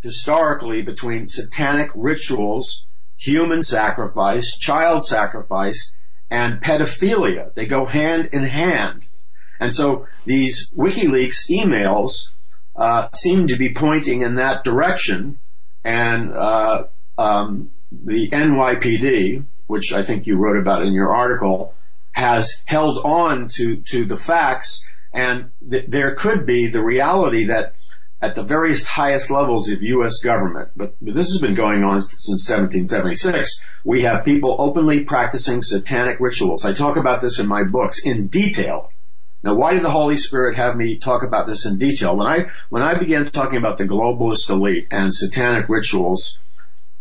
historically 0.00 0.82
between 0.82 1.26
satanic 1.26 1.90
rituals, 1.94 2.86
human 3.16 3.62
sacrifice, 3.62 4.56
child 4.56 5.04
sacrifice, 5.04 5.96
and 6.30 6.60
pedophilia. 6.60 7.52
They 7.54 7.66
go 7.66 7.86
hand 7.86 8.28
in 8.32 8.44
hand. 8.44 9.08
And 9.58 9.74
so 9.74 10.06
these 10.26 10.70
WikiLeaks 10.76 11.50
emails 11.50 12.32
uh, 12.76 13.08
seem 13.14 13.48
to 13.48 13.56
be 13.56 13.72
pointing 13.72 14.22
in 14.22 14.34
that 14.36 14.62
direction. 14.62 15.38
And 15.84 16.32
uh, 16.32 16.84
um, 17.16 17.70
the 17.90 18.28
NYPD, 18.30 19.44
which 19.66 19.92
I 19.92 20.02
think 20.02 20.26
you 20.26 20.38
wrote 20.38 20.58
about 20.58 20.84
in 20.84 20.92
your 20.92 21.12
article, 21.12 21.74
has 22.12 22.62
held 22.66 23.04
on 23.04 23.48
to 23.48 23.76
to 23.76 24.04
the 24.04 24.16
facts. 24.16 24.86
And 25.12 25.50
th- 25.68 25.86
there 25.88 26.14
could 26.14 26.46
be 26.46 26.66
the 26.66 26.82
reality 26.82 27.46
that 27.46 27.74
at 28.24 28.34
the 28.34 28.42
various 28.42 28.86
highest 28.86 29.30
levels 29.30 29.70
of 29.70 29.82
U.S. 29.82 30.18
government, 30.22 30.70
but 30.74 30.94
this 31.00 31.28
has 31.28 31.40
been 31.40 31.54
going 31.54 31.84
on 31.84 32.00
since 32.00 32.48
1776, 32.48 33.60
we 33.84 34.00
have 34.02 34.24
people 34.24 34.56
openly 34.58 35.04
practicing 35.04 35.60
satanic 35.60 36.18
rituals. 36.20 36.64
I 36.64 36.72
talk 36.72 36.96
about 36.96 37.20
this 37.20 37.38
in 37.38 37.46
my 37.46 37.64
books 37.64 38.00
in 38.02 38.28
detail. 38.28 38.90
Now, 39.42 39.52
why 39.52 39.74
did 39.74 39.82
the 39.82 39.90
Holy 39.90 40.16
Spirit 40.16 40.56
have 40.56 40.74
me 40.74 40.96
talk 40.96 41.22
about 41.22 41.46
this 41.46 41.66
in 41.66 41.76
detail? 41.76 42.16
When 42.16 42.26
I, 42.26 42.46
when 42.70 42.80
I 42.80 42.94
began 42.94 43.30
talking 43.30 43.58
about 43.58 43.76
the 43.76 43.86
globalist 43.86 44.48
elite 44.48 44.88
and 44.90 45.12
satanic 45.12 45.68
rituals, 45.68 46.40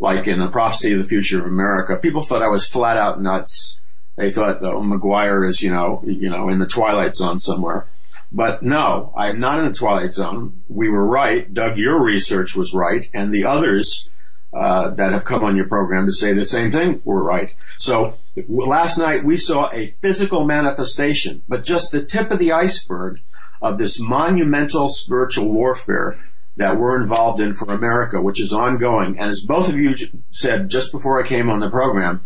like 0.03 0.27
in 0.27 0.39
the 0.39 0.49
prophecy 0.49 0.91
of 0.91 0.97
the 0.97 1.05
future 1.05 1.39
of 1.39 1.45
America, 1.45 1.95
people 1.95 2.23
thought 2.23 2.41
I 2.41 2.49
was 2.49 2.67
flat 2.67 2.97
out 2.97 3.21
nuts. 3.21 3.79
They 4.17 4.31
thought, 4.31 4.61
oh, 4.61 4.81
McGuire 4.81 5.47
is, 5.47 5.61
you 5.61 5.71
know, 5.71 6.03
you 6.05 6.29
know, 6.29 6.49
in 6.49 6.59
the 6.59 6.67
twilight 6.67 7.15
zone 7.15 7.39
somewhere. 7.39 7.87
But 8.29 8.63
no, 8.63 9.13
I'm 9.15 9.39
not 9.39 9.59
in 9.59 9.65
the 9.65 9.73
twilight 9.73 10.11
zone. 10.11 10.61
We 10.67 10.89
were 10.89 11.07
right. 11.07 11.51
Doug, 11.51 11.77
your 11.77 12.03
research 12.03 12.53
was 12.53 12.73
right, 12.73 13.09
and 13.13 13.33
the 13.33 13.45
others 13.45 14.09
uh, 14.51 14.89
that 14.89 15.13
have 15.13 15.23
come 15.23 15.45
on 15.45 15.55
your 15.55 15.67
program 15.67 16.05
to 16.07 16.11
say 16.11 16.33
the 16.33 16.45
same 16.45 16.73
thing 16.73 17.01
were 17.05 17.23
right. 17.23 17.53
So 17.77 18.15
last 18.49 18.97
night 18.97 19.23
we 19.23 19.37
saw 19.37 19.71
a 19.71 19.95
physical 20.01 20.43
manifestation, 20.43 21.43
but 21.47 21.63
just 21.63 21.93
the 21.93 22.03
tip 22.03 22.29
of 22.29 22.39
the 22.39 22.51
iceberg 22.51 23.21
of 23.61 23.77
this 23.77 24.01
monumental 24.01 24.89
spiritual 24.89 25.49
warfare 25.49 26.19
that 26.57 26.77
we're 26.77 27.01
involved 27.01 27.41
in 27.41 27.55
for 27.55 27.73
America, 27.73 28.21
which 28.21 28.41
is 28.41 28.53
ongoing. 28.53 29.17
And 29.17 29.29
as 29.29 29.43
both 29.43 29.69
of 29.69 29.75
you 29.75 29.95
said 30.31 30.69
just 30.69 30.91
before 30.91 31.21
I 31.21 31.27
came 31.27 31.49
on 31.49 31.59
the 31.59 31.69
program, 31.69 32.21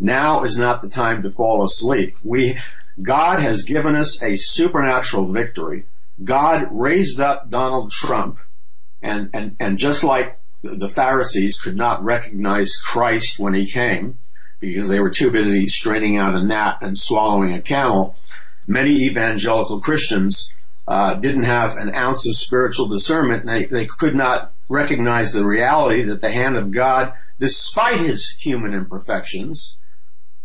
now 0.00 0.42
is 0.42 0.58
not 0.58 0.82
the 0.82 0.88
time 0.88 1.22
to 1.22 1.30
fall 1.30 1.64
asleep. 1.64 2.16
We 2.24 2.58
God 3.02 3.40
has 3.40 3.62
given 3.62 3.94
us 3.94 4.22
a 4.22 4.34
supernatural 4.34 5.32
victory. 5.32 5.84
God 6.22 6.66
raised 6.72 7.20
up 7.20 7.48
Donald 7.48 7.92
Trump 7.92 8.40
and, 9.00 9.30
and, 9.32 9.56
and 9.60 9.78
just 9.78 10.02
like 10.02 10.36
the 10.62 10.88
Pharisees 10.88 11.60
could 11.60 11.76
not 11.76 12.02
recognize 12.02 12.76
Christ 12.76 13.38
when 13.38 13.54
he 13.54 13.70
came 13.70 14.18
because 14.58 14.88
they 14.88 14.98
were 14.98 15.10
too 15.10 15.30
busy 15.30 15.68
straining 15.68 16.16
out 16.16 16.34
a 16.34 16.44
gnat 16.44 16.78
and 16.80 16.98
swallowing 16.98 17.54
a 17.54 17.62
camel. 17.62 18.16
Many 18.66 19.04
evangelical 19.04 19.80
Christians 19.80 20.52
uh, 20.88 21.14
didn't 21.14 21.44
have 21.44 21.76
an 21.76 21.94
ounce 21.94 22.26
of 22.26 22.34
spiritual 22.34 22.88
discernment. 22.88 23.44
They, 23.44 23.66
they 23.66 23.84
could 23.84 24.14
not 24.14 24.54
recognize 24.70 25.32
the 25.32 25.44
reality 25.44 26.02
that 26.04 26.22
the 26.22 26.32
hand 26.32 26.56
of 26.56 26.70
God, 26.70 27.12
despite 27.38 27.98
his 27.98 28.30
human 28.30 28.72
imperfections, 28.72 29.76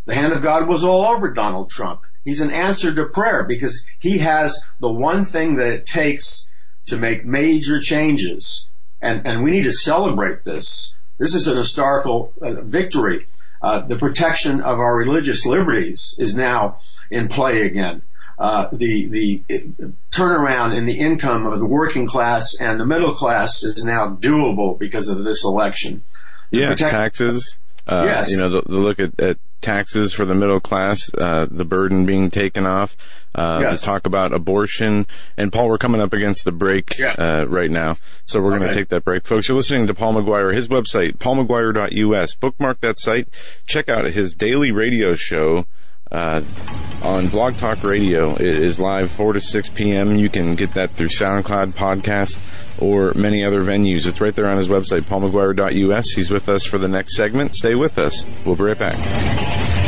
the 0.06 0.15
hand 0.15 0.34
of 0.34 0.41
God 0.41 0.68
was 0.68 0.84
all 0.84 1.06
over 1.06 1.34
Donald 1.34 1.70
Trump. 1.70 2.02
He's 2.26 2.41
an 2.41 2.52
answer 2.52 2.94
to 2.94 3.06
prayer 3.06 3.45
because 3.45 3.86
he 3.99 4.18
has 4.18 4.61
the 4.82 4.91
one 4.91 5.24
thing 5.24 5.56
that 5.56 5.68
it 5.68 5.86
takes 5.86 6.49
to 6.88 6.98
make 6.98 7.26
major 7.26 7.80
changes. 7.80 8.70
And, 9.02 9.26
and 9.26 9.44
we 9.44 9.52
need 9.52 9.64
to 9.64 9.72
celebrate 9.72 10.44
this. 10.44 10.98
This 11.20 11.36
is 11.36 11.48
an 11.48 11.56
historical 11.56 12.34
uh, 12.41 12.61
victory. 12.64 13.28
Uh, 13.61 13.80
the 13.80 13.95
protection 13.95 14.60
of 14.60 14.78
our 14.78 14.98
religious 14.98 15.45
liberties 15.45 16.15
is 16.20 16.36
now 16.36 16.80
in 17.10 17.30
play 17.30 17.61
again. 17.61 18.02
Uh, 18.38 18.68
the 18.72 19.08
the 19.08 19.44
turnaround 20.12 20.76
in 20.76 20.86
the 20.86 21.00
income 21.00 21.46
of 21.46 21.60
the 21.60 21.66
working 21.66 22.08
class 22.08 22.56
and 22.60 22.80
the 22.80 22.86
middle 22.86 23.14
class 23.14 23.64
is 23.64 23.86
now 23.86 24.16
doable 24.20 24.78
because 24.78 25.08
of 25.08 25.24
this 25.24 25.44
election. 25.44 26.04
The 26.52 26.60
yeah, 26.60 26.70
protect- 26.70 26.92
taxes. 26.92 27.58
Uh, 27.86 28.04
yes. 28.06 28.32
You 28.32 28.38
know, 28.38 28.50
the, 28.50 28.62
the 28.62 28.78
look 28.78 29.00
at, 29.00 29.20
at, 29.20 29.38
taxes 29.60 30.12
for 30.12 30.26
the 30.26 30.36
middle 30.36 30.60
class, 30.60 31.10
uh, 31.18 31.48
the 31.50 31.64
burden 31.64 32.06
being 32.06 32.30
taken 32.30 32.66
off. 32.66 32.98
Uh, 33.34 33.60
yes. 33.62 33.82
talk 33.82 34.06
about 34.06 34.34
abortion. 34.34 35.08
And 35.38 35.52
Paul, 35.52 35.70
we're 35.70 35.78
coming 35.78 36.02
up 36.02 36.14
against 36.14 36.44
the 36.44 36.52
break 36.52 37.00
yeah. 37.00 37.16
uh, 37.18 37.46
right 37.46 37.72
now, 37.72 37.96
so 38.26 38.42
we're 38.42 38.60
going 38.60 38.70
to 38.70 38.76
take 38.76 38.90
that 38.90 39.04
break, 39.04 39.26
folks. 39.26 39.48
You're 39.48 39.58
listening 39.58 39.88
to 39.88 39.94
Paul 39.94 40.14
McGuire. 40.14 40.54
His 40.54 40.68
website, 40.68 41.18
paulmcguire.us. 41.18 42.36
Bookmark 42.36 42.82
that 42.82 43.00
site. 43.00 43.28
Check 43.66 43.90
out 43.90 44.06
his 44.06 44.36
daily 44.36 44.72
radio 44.72 45.16
show 45.16 45.66
Uh, 46.14 46.44
on 47.03 47.27
Blog 47.27 47.57
Talk 47.57 47.84
Radio. 47.84 48.35
It 48.35 48.41
is 48.41 48.80
live 48.80 49.11
4 49.11 49.34
to 49.34 49.41
6 49.41 49.69
p.m. 49.69 50.15
You 50.15 50.30
can 50.30 50.56
get 50.56 50.76
that 50.76 50.91
through 50.91 51.10
SoundCloud, 51.10 51.73
podcast, 51.73 52.38
or 52.80 53.14
many 53.15 53.44
other 53.44 53.61
venues. 53.61 54.06
It's 54.06 54.22
right 54.22 54.34
there 54.35 54.48
on 54.48 54.57
his 54.57 54.68
website, 54.68 55.06
paulmcguire.us. 55.06 56.11
He's 56.11 56.30
with 56.30 56.49
us 56.49 56.64
for 56.65 56.77
the 56.77 56.88
next 56.88 57.15
segment. 57.15 57.56
Stay 57.56 57.76
with 57.76 57.98
us. 57.98 58.26
We'll 58.45 58.56
be 58.56 58.64
right 58.64 58.77
back. 58.80 59.83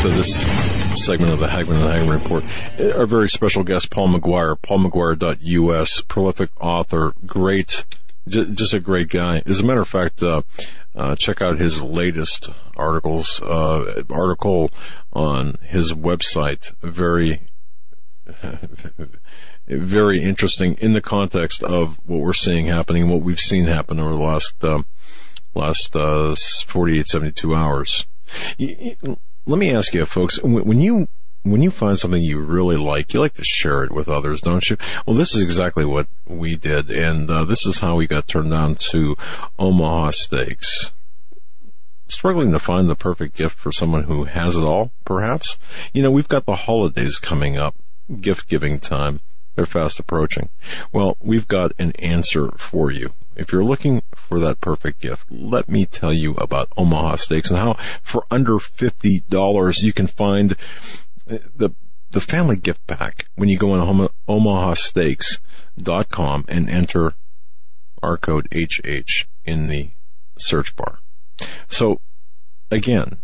To 0.00 0.08
this 0.08 0.46
segment 1.04 1.30
of 1.30 1.40
the 1.40 1.48
Hagmann 1.48 1.76
and 1.76 1.84
the 1.84 1.92
Hagmann 1.92 2.22
Report. 2.22 2.44
Our 2.96 3.04
very 3.04 3.28
special 3.28 3.62
guest, 3.62 3.90
Paul 3.90 4.08
McGuire, 4.08 4.56
paulmcguire.us, 4.58 6.00
prolific 6.08 6.48
author, 6.58 7.12
great, 7.26 7.84
just 8.26 8.72
a 8.72 8.80
great 8.80 9.10
guy. 9.10 9.42
As 9.44 9.60
a 9.60 9.66
matter 9.66 9.82
of 9.82 9.88
fact, 9.88 10.22
uh, 10.22 10.40
uh, 10.96 11.16
check 11.16 11.42
out 11.42 11.58
his 11.58 11.82
latest 11.82 12.48
articles, 12.78 13.42
uh, 13.42 14.02
article 14.08 14.70
on 15.12 15.56
his 15.62 15.92
website. 15.92 16.72
Very, 16.80 17.42
very 19.68 20.22
interesting 20.22 20.76
in 20.76 20.94
the 20.94 21.02
context 21.02 21.62
of 21.62 21.98
what 22.06 22.20
we're 22.20 22.32
seeing 22.32 22.68
happening, 22.68 23.10
what 23.10 23.20
we've 23.20 23.38
seen 23.38 23.66
happen 23.66 24.00
over 24.00 24.12
the 24.12 24.22
last, 24.22 24.64
uh, 24.64 24.82
last, 25.54 25.94
uh, 25.94 26.34
48, 26.34 27.06
72 27.06 27.54
hours. 27.54 28.06
Let 29.50 29.58
me 29.58 29.74
ask 29.74 29.92
you, 29.94 30.06
folks, 30.06 30.40
when 30.44 30.80
you 30.80 31.08
when 31.42 31.60
you 31.60 31.72
find 31.72 31.98
something 31.98 32.22
you 32.22 32.38
really 32.38 32.76
like, 32.76 33.12
you 33.12 33.18
like 33.18 33.34
to 33.34 33.42
share 33.42 33.82
it 33.82 33.90
with 33.90 34.08
others, 34.08 34.40
don't 34.40 34.70
you? 34.70 34.76
Well, 35.04 35.16
this 35.16 35.34
is 35.34 35.42
exactly 35.42 35.84
what 35.84 36.06
we 36.24 36.54
did, 36.54 36.88
and 36.88 37.28
uh, 37.28 37.44
this 37.46 37.66
is 37.66 37.78
how 37.78 37.96
we 37.96 38.06
got 38.06 38.28
turned 38.28 38.54
on 38.54 38.76
to 38.90 39.16
Omaha 39.58 40.12
Steaks. 40.12 40.92
Struggling 42.06 42.52
to 42.52 42.60
find 42.60 42.88
the 42.88 42.94
perfect 42.94 43.34
gift 43.34 43.58
for 43.58 43.72
someone 43.72 44.04
who 44.04 44.22
has 44.22 44.56
it 44.56 44.62
all, 44.62 44.92
perhaps? 45.04 45.58
You 45.92 46.02
know, 46.02 46.12
we've 46.12 46.28
got 46.28 46.46
the 46.46 46.54
holidays 46.54 47.18
coming 47.18 47.58
up, 47.58 47.74
gift 48.20 48.46
giving 48.46 48.78
time. 48.78 49.18
They're 49.60 49.66
fast 49.66 50.00
approaching. 50.00 50.48
Well, 50.90 51.18
we've 51.20 51.46
got 51.46 51.72
an 51.78 51.92
answer 51.98 52.50
for 52.56 52.90
you. 52.90 53.12
If 53.36 53.52
you're 53.52 53.62
looking 53.62 54.00
for 54.14 54.38
that 54.38 54.62
perfect 54.62 55.02
gift, 55.02 55.30
let 55.30 55.68
me 55.68 55.84
tell 55.84 56.14
you 56.14 56.32
about 56.36 56.72
Omaha 56.78 57.16
Steaks 57.16 57.50
and 57.50 57.58
how 57.58 57.76
for 58.02 58.24
under 58.30 58.54
$50 58.54 59.82
you 59.82 59.92
can 59.92 60.06
find 60.06 60.56
the 61.26 61.74
the 62.10 62.22
family 62.22 62.56
gift 62.56 62.86
pack 62.86 63.26
when 63.34 63.50
you 63.50 63.58
go 63.58 63.72
on 63.72 64.08
omahasteaks.com 64.26 66.44
and 66.48 66.70
enter 66.70 67.12
our 68.02 68.16
code 68.16 68.48
HH 68.54 69.26
in 69.44 69.66
the 69.66 69.90
search 70.38 70.74
bar. 70.74 71.00
So 71.68 72.00
again, 72.70 73.18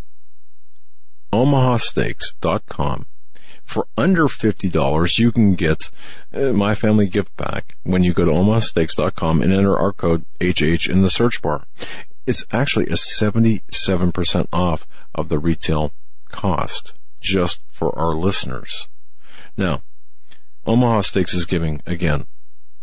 omahasteaks.com 1.33 3.07
for 3.67 3.87
under 3.97 4.27
$50, 4.27 5.19
you 5.19 5.33
can 5.33 5.55
get 5.55 5.91
uh, 6.33 6.53
my 6.53 6.75
family 6.75 7.07
gift 7.09 7.37
pack 7.37 7.77
when 7.83 8.03
you 8.03 8.15
go 8.15 8.25
to 8.25 8.31
omahasteaks.com 8.31 9.43
and 9.43 9.53
enter 9.53 9.77
our 9.77 9.93
code 9.93 10.25
HH 10.41 10.89
in 10.89 11.03
the 11.03 11.11
search 11.11 11.43
bar. 11.43 11.67
It's 12.27 12.45
actually 12.53 12.87
a 12.87 12.95
77% 12.95 14.47
off 14.53 14.87
of 15.15 15.29
the 15.29 15.39
retail 15.39 15.93
cost 16.31 16.95
just 17.21 17.61
for 17.71 17.97
our 17.99 18.15
listeners. 18.15 18.89
Now, 19.57 19.83
Omaha 20.65 21.03
Steaks 21.03 21.35
is 21.35 21.45
giving, 21.45 21.83
again, 21.87 22.27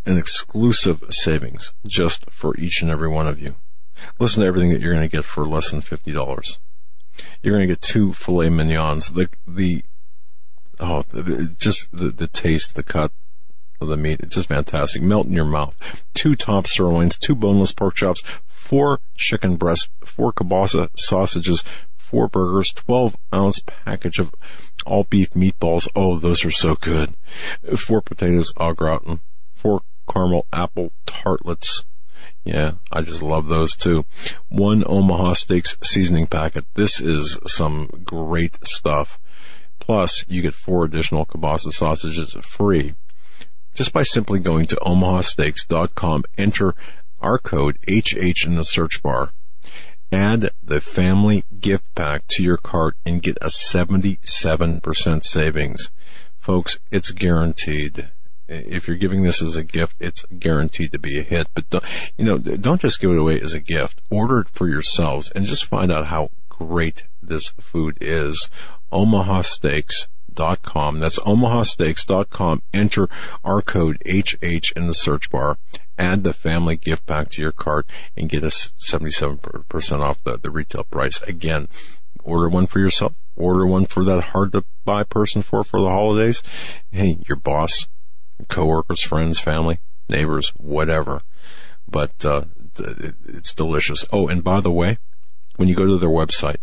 an 0.06 0.18
exclusive 0.18 1.04
savings 1.10 1.74
just 1.88 2.30
for 2.30 2.56
each 2.58 2.82
and 2.82 2.92
every 2.92 3.10
one 3.10 3.28
of 3.28 3.40
you. 3.40 3.56
Listen 4.20 4.42
to 4.42 4.48
everything 4.48 4.72
that 4.72 4.82
you're 4.82 4.94
going 4.94 5.08
to 5.08 5.18
get 5.18 5.26
for 5.26 5.48
less 5.48 5.72
than 5.72 5.82
$50. 5.82 6.58
You're 7.42 7.56
going 7.56 7.68
to 7.68 7.74
get 7.74 7.82
two 7.82 8.14
filet 8.14 8.50
mignons. 8.50 9.12
The, 9.12 9.30
the 9.48 9.84
oh, 10.80 11.04
just 11.60 11.88
the, 11.92 12.10
the 12.10 12.28
taste, 12.28 12.76
the 12.76 12.84
cut 12.84 13.12
of 13.80 13.88
the 13.88 13.98
meat. 13.98 14.20
It's 14.22 14.36
just 14.36 14.50
fantastic. 14.50 15.02
Melt 15.02 15.28
in 15.28 15.34
your 15.34 15.46
mouth. 15.46 15.78
Two 16.14 16.36
top 16.36 16.68
sirloins, 16.68 17.18
two 17.18 17.36
boneless 17.36 17.72
pork 17.72 17.96
chops, 17.96 18.24
four 18.46 19.00
chicken 19.16 19.56
breasts, 19.58 19.90
four 20.04 20.34
kielbasa 20.34 20.90
sausages, 20.98 21.64
four 21.98 22.28
burgers, 22.28 22.72
12 22.74 23.16
ounce 23.34 23.60
package 23.66 24.20
of 24.20 24.34
all 24.86 25.04
beef 25.04 25.32
meatballs. 25.32 25.88
Oh, 25.96 26.18
those 26.20 26.46
are 26.46 26.52
so 26.52 26.76
good. 26.76 27.16
Four 27.76 28.02
potatoes 28.02 28.54
au 28.58 28.74
gratin, 28.74 29.20
four 29.54 29.82
caramel 30.08 30.46
apple 30.54 30.92
tartlets. 31.06 31.84
Yeah, 32.44 32.74
I 32.92 33.02
just 33.02 33.22
love 33.22 33.48
those 33.48 33.76
too. 33.76 34.06
One 34.50 34.84
Omaha 34.86 35.34
Steaks 35.34 35.78
seasoning 35.82 36.28
packet. 36.28 36.66
This 36.74 37.00
is 37.00 37.38
some 37.48 37.88
great 38.04 38.58
stuff. 38.66 39.18
Plus, 39.84 40.24
you 40.30 40.42
get 40.42 40.54
four 40.54 40.86
additional 40.86 41.26
kielbasa 41.26 41.74
sausages 41.74 42.38
free 42.42 42.96
just 43.74 43.92
by 43.92 44.04
simply 44.04 44.40
going 44.40 44.66
to 44.68 44.78
omahasteaks.com, 44.78 46.24
enter 46.38 46.74
our 47.20 47.38
code 47.38 47.78
HH 47.86 48.46
in 48.46 48.56
the 48.56 48.64
search 48.64 49.04
bar, 49.04 49.32
add 50.10 50.52
the 50.64 50.80
family 50.80 51.44
gift 51.60 51.84
pack 51.96 52.24
to 52.30 52.44
your 52.44 52.56
cart 52.56 52.96
and 53.06 53.22
get 53.22 53.38
a 53.42 53.48
77% 53.48 55.26
savings. 55.26 55.90
Folks, 56.40 56.80
it's 56.90 57.12
guaranteed. 57.12 58.10
If 58.48 58.88
you're 58.88 58.96
giving 58.96 59.24
this 59.24 59.42
as 59.42 59.58
a 59.58 59.64
gift, 59.66 59.98
it's 60.00 60.24
guaranteed 60.40 60.94
to 60.94 61.00
be 61.00 61.20
a 61.20 61.24
hit. 61.24 61.48
But 61.54 61.70
don't, 61.70 61.84
you 62.18 62.24
know, 62.24 62.38
don't 62.38 62.80
just 62.80 63.02
give 63.02 63.12
it 63.12 63.18
away 63.18 63.42
as 63.42 63.54
a 63.54 63.60
gift. 63.60 64.02
Order 64.10 64.40
it 64.40 64.50
for 64.50 64.70
yourselves 64.70 65.30
and 65.36 65.46
just 65.46 65.66
find 65.66 65.92
out 65.92 66.08
how 66.08 66.30
great 66.48 67.04
this 67.22 67.54
food 67.60 67.98
is 68.00 68.50
omahasteaks.com. 68.94 71.00
That's 71.00 71.20
omahasteaks.com. 71.20 72.62
Enter 72.74 73.10
our 73.44 73.62
code 73.62 73.98
HH 74.06 74.72
in 74.76 74.88
the 74.88 74.94
search 74.94 75.30
bar. 75.30 75.58
Add 75.98 76.24
the 76.24 76.34
family 76.34 76.76
gift 76.76 77.06
pack 77.06 77.30
to 77.32 77.42
your 77.42 77.52
cart 77.52 77.86
and 78.16 78.30
get 78.30 78.44
us 78.44 78.72
77% 78.80 80.02
off 80.02 80.24
the, 80.24 80.38
the 80.38 80.50
retail 80.50 80.86
price. 80.86 81.22
Again, 81.24 81.68
order 82.24 82.50
one 82.50 82.68
for 82.68 82.80
yourself. 82.80 83.14
Order 83.36 83.66
one 83.66 83.86
for 83.86 84.04
that 84.04 84.26
hard 84.26 84.52
to 84.52 84.64
buy 84.86 85.04
person 85.04 85.42
for, 85.42 85.64
for 85.64 85.82
the 85.82 85.90
holidays. 85.90 86.44
Hey, 86.92 87.20
your 87.28 87.38
boss, 87.38 87.88
coworkers, 88.48 89.02
friends, 89.02 89.40
family, 89.40 89.80
neighbors, 90.08 90.54
whatever. 90.58 91.24
But, 91.90 92.24
uh, 92.24 92.44
it's 93.28 93.54
delicious. 93.54 94.06
Oh, 94.12 94.28
and 94.28 94.44
by 94.44 94.62
the 94.62 94.72
way, 94.72 94.98
when 95.58 95.68
you 95.68 95.76
go 95.76 95.86
to 95.86 95.98
their 95.98 96.10
website, 96.10 96.58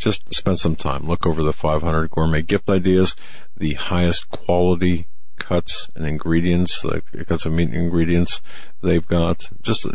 just 0.00 0.34
spend 0.34 0.58
some 0.58 0.76
time. 0.76 1.06
Look 1.06 1.26
over 1.26 1.42
the 1.42 1.52
500 1.52 2.10
gourmet 2.10 2.42
gift 2.42 2.68
ideas, 2.68 3.14
the 3.56 3.74
highest 3.74 4.30
quality 4.30 5.06
cuts 5.38 5.88
and 5.94 6.06
ingredients, 6.06 6.84
like 6.84 7.04
cuts 7.26 7.46
of 7.46 7.52
meat 7.52 7.68
and 7.68 7.76
ingredients 7.76 8.40
they've 8.82 9.06
got. 9.06 9.50
Just 9.62 9.86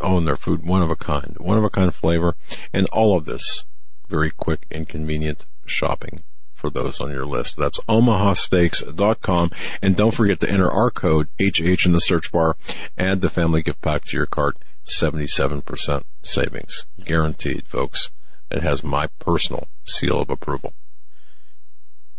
own 0.00 0.24
their 0.24 0.36
food, 0.36 0.64
one 0.64 0.82
of 0.82 0.90
a 0.90 0.96
kind, 0.96 1.36
one 1.38 1.58
of 1.58 1.64
a 1.64 1.70
kind 1.70 1.94
flavor, 1.94 2.36
and 2.72 2.86
all 2.88 3.16
of 3.16 3.24
this 3.24 3.64
very 4.08 4.30
quick 4.30 4.66
and 4.70 4.88
convenient 4.88 5.46
shopping 5.66 6.22
for 6.54 6.70
those 6.70 7.00
on 7.00 7.10
your 7.10 7.24
list. 7.24 7.56
That's 7.56 7.80
omahasteaks.com. 7.80 9.50
And 9.80 9.96
don't 9.96 10.14
forget 10.14 10.40
to 10.40 10.50
enter 10.50 10.70
our 10.70 10.90
code 10.90 11.28
HH 11.40 11.86
in 11.86 11.92
the 11.92 12.00
search 12.00 12.30
bar. 12.30 12.56
Add 12.98 13.20
the 13.20 13.30
family 13.30 13.62
gift 13.62 13.80
pack 13.80 14.04
to 14.06 14.16
your 14.16 14.26
cart. 14.26 14.58
77% 14.84 16.02
savings. 16.22 16.84
Guaranteed, 17.04 17.66
folks. 17.66 18.10
It 18.50 18.62
has 18.62 18.82
my 18.82 19.06
personal 19.18 19.68
seal 19.84 20.20
of 20.20 20.30
approval. 20.30 20.72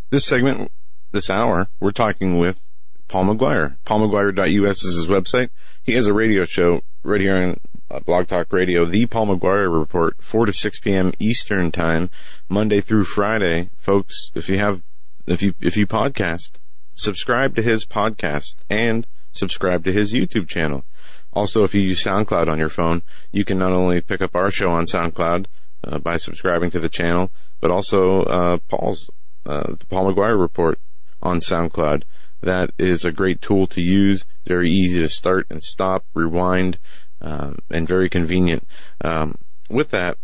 This 0.10 0.26
segment, 0.26 0.72
this 1.12 1.30
hour, 1.30 1.68
we're 1.80 1.91
talking 1.91 2.38
with 2.38 2.62
Paul 3.10 3.26
McGuire. 3.26 3.76
PaulMcGuire.us 3.86 4.84
is 4.86 4.95
his 4.95 5.08
website. 5.08 5.49
He 5.84 5.94
has 5.94 6.08
a 6.08 6.14
radio 6.14 6.45
show 6.45 6.82
right 7.03 7.20
here 7.20 7.36
on 7.36 7.60
uh, 7.90 7.99
Blog 7.99 8.28
Talk 8.28 8.53
Radio, 8.53 8.86
The 8.86 9.06
Paul 9.08 9.28
McGuire 9.28 9.78
Report, 9.78 10.16
4 10.22 10.45
to 10.45 10.53
6 10.53 10.80
p.m. 10.80 11.12
Eastern 11.20 11.72
Time, 11.72 12.10
Monday 12.48 12.80
through 12.80 13.03
Friday. 13.03 13.70
Folks, 13.78 14.32
if 14.34 14.48
you 14.48 14.58
have, 14.60 14.82
if 15.28 15.41
you, 15.41 15.53
if 15.60 15.76
you 15.76 15.86
podcast, 15.86 16.52
subscribe 16.95 17.56
to 17.56 17.62
his 17.62 17.86
podcast 17.86 18.56
and 18.70 19.06
subscribe 19.34 19.84
to 19.84 19.91
his 19.91 20.14
YouTube 20.14 20.48
channel. 20.48 20.86
Also, 21.34 21.64
if 21.64 21.74
you 21.74 21.82
use 21.82 22.03
SoundCloud 22.03 22.48
on 22.48 22.60
your 22.60 22.70
phone, 22.70 23.02
you 23.32 23.44
can 23.44 23.58
not 23.58 23.74
only 23.74 23.99
pick 23.99 24.22
up 24.22 24.36
our 24.36 24.52
show 24.52 24.70
on 24.70 24.86
SoundCloud 24.86 25.48
uh, 25.84 25.99
by 25.99 26.18
subscribing 26.18 26.70
to 26.72 26.80
the 26.80 26.90
channel, 26.90 27.32
but 27.60 27.72
also 27.72 28.24
uh, 28.24 28.58
Paul's 28.70 29.10
uh, 29.45 29.74
the 29.78 29.86
Paul 29.88 30.14
McGuire 30.14 30.40
Report 30.40 30.80
on 31.22 31.40
SoundCloud. 31.40 32.03
That 32.41 32.72
is 32.78 33.06
a 33.06 33.12
great 33.12 33.41
tool 33.41 33.66
to 33.68 33.82
use. 33.82 34.26
Very 34.45 34.72
easy 34.72 34.99
to 35.02 35.10
start 35.10 35.48
and 35.49 35.64
stop, 35.64 36.06
rewind, 36.14 36.80
um, 37.22 37.60
and 37.70 37.88
very 37.88 38.10
convenient. 38.10 38.68
Um, 39.02 39.36
with 39.70 39.90
that, 39.91 40.18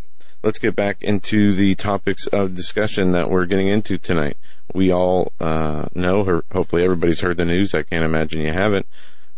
let's 0.44 0.60
get 0.60 0.76
back 0.76 0.98
into 1.02 1.54
the 1.54 1.76
topics 1.76 2.28
of 2.28 2.56
discussion 2.56 3.12
that 3.12 3.30
we're 3.30 3.46
getting 3.46 3.68
into 3.68 3.98
tonight. 3.98 4.38
We 4.74 4.92
all 4.92 5.32
uh, 5.40 5.88
know, 5.94 6.42
hopefully 6.52 6.84
everybody's 6.84 7.22
heard 7.22 7.38
the 7.38 7.46
news. 7.46 7.74
I 7.74 7.84
can't 7.84 8.06
imagine 8.06 8.42
you 8.42 8.54
haven't 8.54 8.88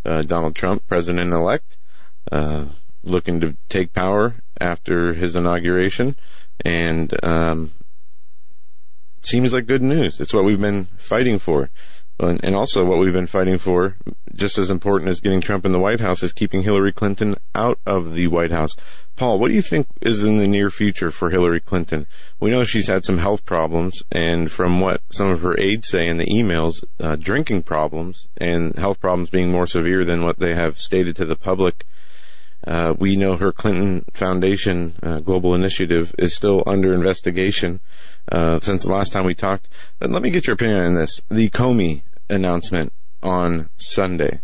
uh, 0.06 0.22
Donald 0.22 0.56
Trump, 0.56 0.88
president 0.88 1.34
elect, 1.34 1.78
uh, 2.32 2.66
looking 3.03 3.41
to 3.41 3.55
take 3.69 3.93
power 3.93 4.35
after 4.59 5.13
his 5.13 5.35
inauguration, 5.35 6.15
and 6.65 7.13
um, 7.23 7.71
seems 9.21 9.53
like 9.53 9.67
good 9.67 9.81
news. 9.81 10.19
It's 10.19 10.34
what 10.34 10.45
we've 10.45 10.59
been 10.59 10.88
fighting 10.97 11.39
for. 11.39 11.69
And 12.21 12.53
also 12.53 12.84
what 12.84 12.99
we've 12.99 13.13
been 13.13 13.27
fighting 13.27 13.59
for, 13.59 13.95
just 14.35 14.57
as 14.57 14.69
important 14.69 15.09
as 15.09 15.21
getting 15.21 15.39
Trump 15.39 15.65
in 15.65 15.71
the 15.71 15.80
White 15.80 16.01
House, 16.01 16.21
is 16.21 16.34
keeping 16.34 16.63
Hillary 16.63 16.91
Clinton 16.91 17.38
out 17.55 17.80
of 17.85 18.13
the 18.13 18.27
White 18.27 18.51
House. 18.51 18.76
Paul, 19.15 19.39
what 19.39 19.47
do 19.47 19.53
you 19.53 19.61
think 19.61 19.88
is 20.01 20.21
in 20.26 20.38
the 20.38 20.47
near 20.47 20.69
future 20.69 21.11
for 21.11 21.30
Hillary 21.30 21.61
Clinton? 21.61 22.07
We 22.38 22.51
know 22.51 22.65
she's 22.65 22.88
had 22.88 23.05
some 23.05 23.19
health 23.19 23.45
problems, 23.45 24.03
and 24.11 24.51
from 24.51 24.81
what 24.81 25.01
some 25.09 25.30
of 25.30 25.41
her 25.43 25.57
aides 25.57 25.88
say 25.88 26.07
in 26.07 26.17
the 26.17 26.26
emails, 26.26 26.84
uh, 26.99 27.15
drinking 27.15 27.63
problems 27.63 28.27
and 28.35 28.77
health 28.77 28.99
problems 28.99 29.30
being 29.30 29.49
more 29.49 29.67
severe 29.67 30.03
than 30.03 30.26
what 30.26 30.39
they 30.39 30.55
have 30.55 30.77
stated 30.77 31.15
to 31.15 31.26
the 31.26 31.38
public. 31.38 31.85
Uh, 32.65 32.94
we 32.98 33.15
know 33.15 33.38
her 33.38 33.52
Clinton 33.52 34.06
Foundation 34.14 34.95
uh, 35.02 35.19
Global 35.19 35.56
Initiative 35.56 36.14
is 36.18 36.36
still 36.36 36.64
under 36.68 36.94
investigation 36.94 37.80
uh, 38.31 38.60
since 38.60 38.86
the 38.86 38.91
last 38.91 39.11
time 39.11 39.26
we 39.26 39.34
talked. 39.34 39.69
But 39.98 40.11
let 40.11 40.22
me 40.22 40.30
get 40.30 40.48
your 40.48 40.56
opinion 40.56 40.80
on 40.80 40.95
this. 40.95 41.22
The 41.30 41.49
Comey 41.49 42.03
announcement 42.30 42.94
on 43.23 43.69
Sunday. 43.77 44.41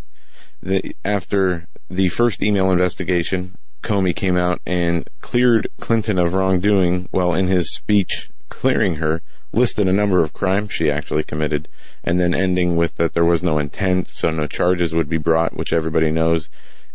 The, 0.64 0.96
after 1.04 1.68
the 1.90 2.08
first 2.10 2.42
email 2.42 2.72
investigation, 2.72 3.58
Comey 3.84 4.16
came 4.16 4.38
out 4.38 4.62
and 4.66 5.08
cleared 5.22 5.68
Clinton 5.80 6.18
of 6.18 6.34
wrongdoing 6.34 7.08
while 7.12 7.34
in 7.34 7.48
his 7.48 7.74
speech 7.74 8.32
clearing 8.50 8.96
her 8.96 9.22
listed 9.54 9.88
a 9.88 9.94
number 9.94 10.22
of 10.22 10.34
crimes 10.34 10.74
she 10.74 10.90
actually 10.90 11.24
committed 11.24 11.68
and 12.04 12.20
then 12.20 12.34
ending 12.34 12.76
with 12.76 12.96
that 12.96 13.14
there 13.14 13.24
was 13.24 13.42
no 13.42 13.58
intent 13.58 14.08
so 14.12 14.30
no 14.30 14.48
charges 14.48 14.94
would 14.94 15.08
be 15.08 15.18
brought 15.18 15.56
which 15.56 15.72
everybody 15.72 16.12
knows 16.12 16.50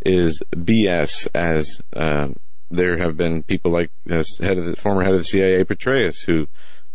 is 0.05 0.43
BS 0.55 1.29
as 1.35 1.81
uh, 1.95 2.29
there 2.71 2.99
have 2.99 3.17
been 3.17 3.43
people 3.43 3.73
like 3.73 3.91
head 4.09 4.59
of 4.59 4.65
the 4.65 4.77
former 4.77 5.03
head 5.03 5.13
of 5.13 5.19
the 5.19 5.25
CIA 5.25 5.65
Petraeus 5.65 6.25
who 6.27 6.47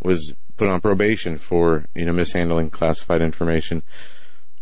was 0.01 0.33
put 0.57 0.69
on 0.69 0.81
probation 0.81 1.37
for 1.37 1.85
you 1.93 2.05
know 2.05 2.13
mishandling 2.13 2.69
classified 2.69 3.21
information. 3.21 3.83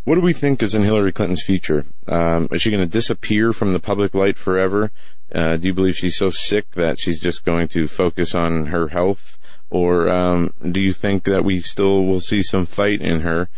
What 0.06 0.16
do 0.16 0.22
we 0.22 0.34
think 0.34 0.62
is 0.62 0.76
in 0.76 0.84
Hillary 0.84 1.14
Clinton's 1.14 1.44
future? 1.44 1.86
Um, 2.08 2.50
is 2.52 2.62
she 2.62 2.72
going 2.72 2.84
to 2.84 2.90
disappear 2.90 3.54
from 3.54 3.72
the 3.72 3.80
public 3.80 4.14
light 4.14 4.38
forever? 4.38 4.92
Uh, 5.34 5.56
do 5.56 5.68
you 5.68 5.74
believe 5.74 5.96
she's 5.96 6.18
so 6.18 6.30
sick 6.30 6.72
that 6.72 7.00
she's 7.00 7.20
just 7.20 7.46
going 7.46 7.70
to 7.70 7.88
focus 7.88 8.36
on 8.36 8.68
her 8.68 8.90
health, 8.90 9.38
or 9.70 10.10
um, 10.10 10.54
do 10.72 10.82
you 10.82 10.94
think 10.94 11.24
that 11.24 11.46
we 11.46 11.62
still 11.62 12.04
will 12.04 12.20
see 12.20 12.44
some 12.44 12.66
fight 12.66 13.02
in 13.02 13.22
her 13.22 13.50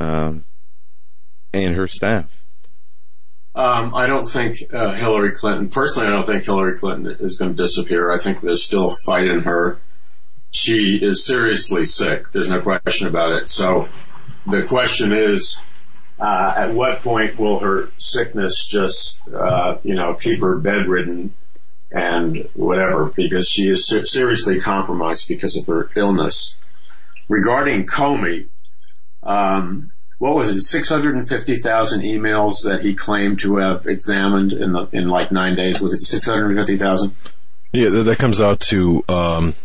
um, 0.00 0.44
and 1.52 1.76
her 1.76 1.86
staff? 1.86 2.41
Um, 3.54 3.94
I 3.94 4.06
don't 4.06 4.26
think 4.26 4.56
uh, 4.72 4.92
Hillary 4.92 5.32
Clinton. 5.32 5.68
Personally, 5.68 6.08
I 6.08 6.12
don't 6.12 6.24
think 6.24 6.44
Hillary 6.44 6.78
Clinton 6.78 7.16
is 7.20 7.36
going 7.36 7.54
to 7.54 7.62
disappear. 7.62 8.10
I 8.10 8.18
think 8.18 8.40
there's 8.40 8.64
still 8.64 8.88
a 8.88 8.94
fight 9.04 9.26
in 9.28 9.40
her 9.40 9.78
she 10.52 10.98
is 11.02 11.24
seriously 11.24 11.84
sick. 11.84 12.30
There's 12.32 12.48
no 12.48 12.60
question 12.60 13.08
about 13.08 13.34
it. 13.34 13.48
So 13.48 13.88
the 14.46 14.62
question 14.64 15.12
is, 15.12 15.60
uh, 16.20 16.54
at 16.56 16.74
what 16.74 17.00
point 17.00 17.38
will 17.38 17.58
her 17.60 17.88
sickness 17.98 18.66
just, 18.66 19.20
uh, 19.28 19.78
you 19.82 19.94
know, 19.94 20.14
keep 20.14 20.40
her 20.40 20.58
bedridden 20.58 21.34
and 21.90 22.48
whatever, 22.54 23.12
because 23.16 23.48
she 23.48 23.70
is 23.70 23.88
ser- 23.88 24.04
seriously 24.04 24.60
compromised 24.60 25.26
because 25.26 25.56
of 25.56 25.66
her 25.66 25.90
illness. 25.96 26.60
Regarding 27.28 27.86
Comey, 27.86 28.48
um, 29.22 29.90
what 30.22 30.36
was 30.36 30.50
it, 30.50 30.60
650,000 30.60 32.02
emails 32.02 32.62
that 32.62 32.82
he 32.82 32.94
claimed 32.94 33.40
to 33.40 33.56
have 33.56 33.88
examined 33.88 34.52
in 34.52 34.70
the, 34.70 34.86
in 34.92 35.08
like 35.08 35.32
nine 35.32 35.56
days? 35.56 35.80
Was 35.80 35.94
it 35.94 36.02
650,000? 36.02 37.12
Yeah, 37.72 37.88
that 37.88 38.18
comes 38.20 38.40
out 38.40 38.60
to, 38.60 39.02
um, 39.08 39.56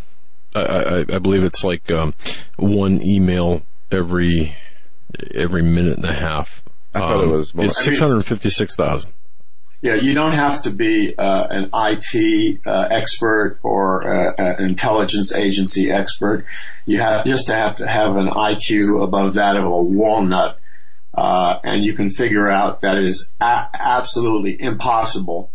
I, 0.56 0.62
I, 0.62 1.00
I, 1.02 1.20
believe 1.20 1.44
it's 1.44 1.64
like, 1.64 1.92
um, 1.92 2.16
one 2.56 3.00
email 3.04 3.62
every, 3.92 4.56
every 5.32 5.62
minute 5.62 5.98
and 5.98 6.06
a 6.06 6.16
half. 6.16 6.64
I 6.96 7.02
thought 7.02 7.24
um, 7.24 7.30
it 7.30 7.32
was 7.34 7.54
more. 7.54 7.66
It's 7.66 7.84
656,000. 7.84 9.12
Yeah, 9.82 9.94
you 9.94 10.16
don't 10.16 10.32
have 10.32 10.64
to 10.64 10.72
be 10.72 11.16
uh, 11.16 11.48
an 11.50 11.70
IT 11.72 12.62
uh, 12.66 12.88
expert 12.90 13.60
or 13.62 14.08
uh, 14.10 14.34
an 14.38 14.70
intelligence 14.70 15.36
agency 15.36 15.92
expert. 15.92 16.46
You 16.86 17.00
have 17.00 17.26
just 17.26 17.48
to 17.48 17.54
have 17.56 17.76
to 17.76 17.88
have 17.88 18.16
an 18.16 18.28
IQ 18.28 19.04
above 19.04 19.36
that 19.36 19.56
of 19.56 19.66
a 19.66 19.82
walnut, 19.82 20.60
uh, 21.14 21.60
and 21.64 21.86
you 21.86 21.94
can 21.94 22.10
figure 22.10 22.50
out 22.50 22.82
that 22.82 22.98
it 22.98 23.06
is 23.06 23.32
a- 23.40 23.70
absolutely 23.74 24.60
impossible 24.60 25.52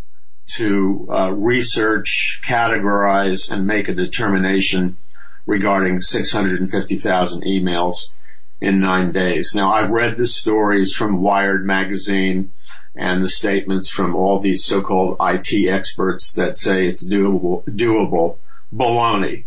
to 0.55 1.09
uh, 1.11 1.31
research, 1.33 2.41
categorize, 2.47 3.51
and 3.51 3.67
make 3.67 3.89
a 3.89 3.95
determination 3.95 4.99
regarding 5.47 6.01
650,000 6.01 7.43
emails 7.43 8.15
in 8.61 8.79
nine 8.79 9.11
days. 9.11 9.53
Now, 9.53 9.73
I've 9.73 9.91
read 9.91 10.17
the 10.17 10.27
stories 10.29 10.93
from 10.95 11.21
Wired 11.21 11.67
magazine 11.67 12.53
and 12.95 13.25
the 13.25 13.29
statements 13.29 13.89
from 13.91 14.15
all 14.15 14.39
these 14.39 14.65
so-called 14.65 15.17
IT 15.21 15.69
experts 15.69 16.33
that 16.35 16.59
say 16.59 16.87
it's 16.87 17.09
doable, 17.09 17.65
doable. 17.65 18.37
Baloney. 18.75 19.45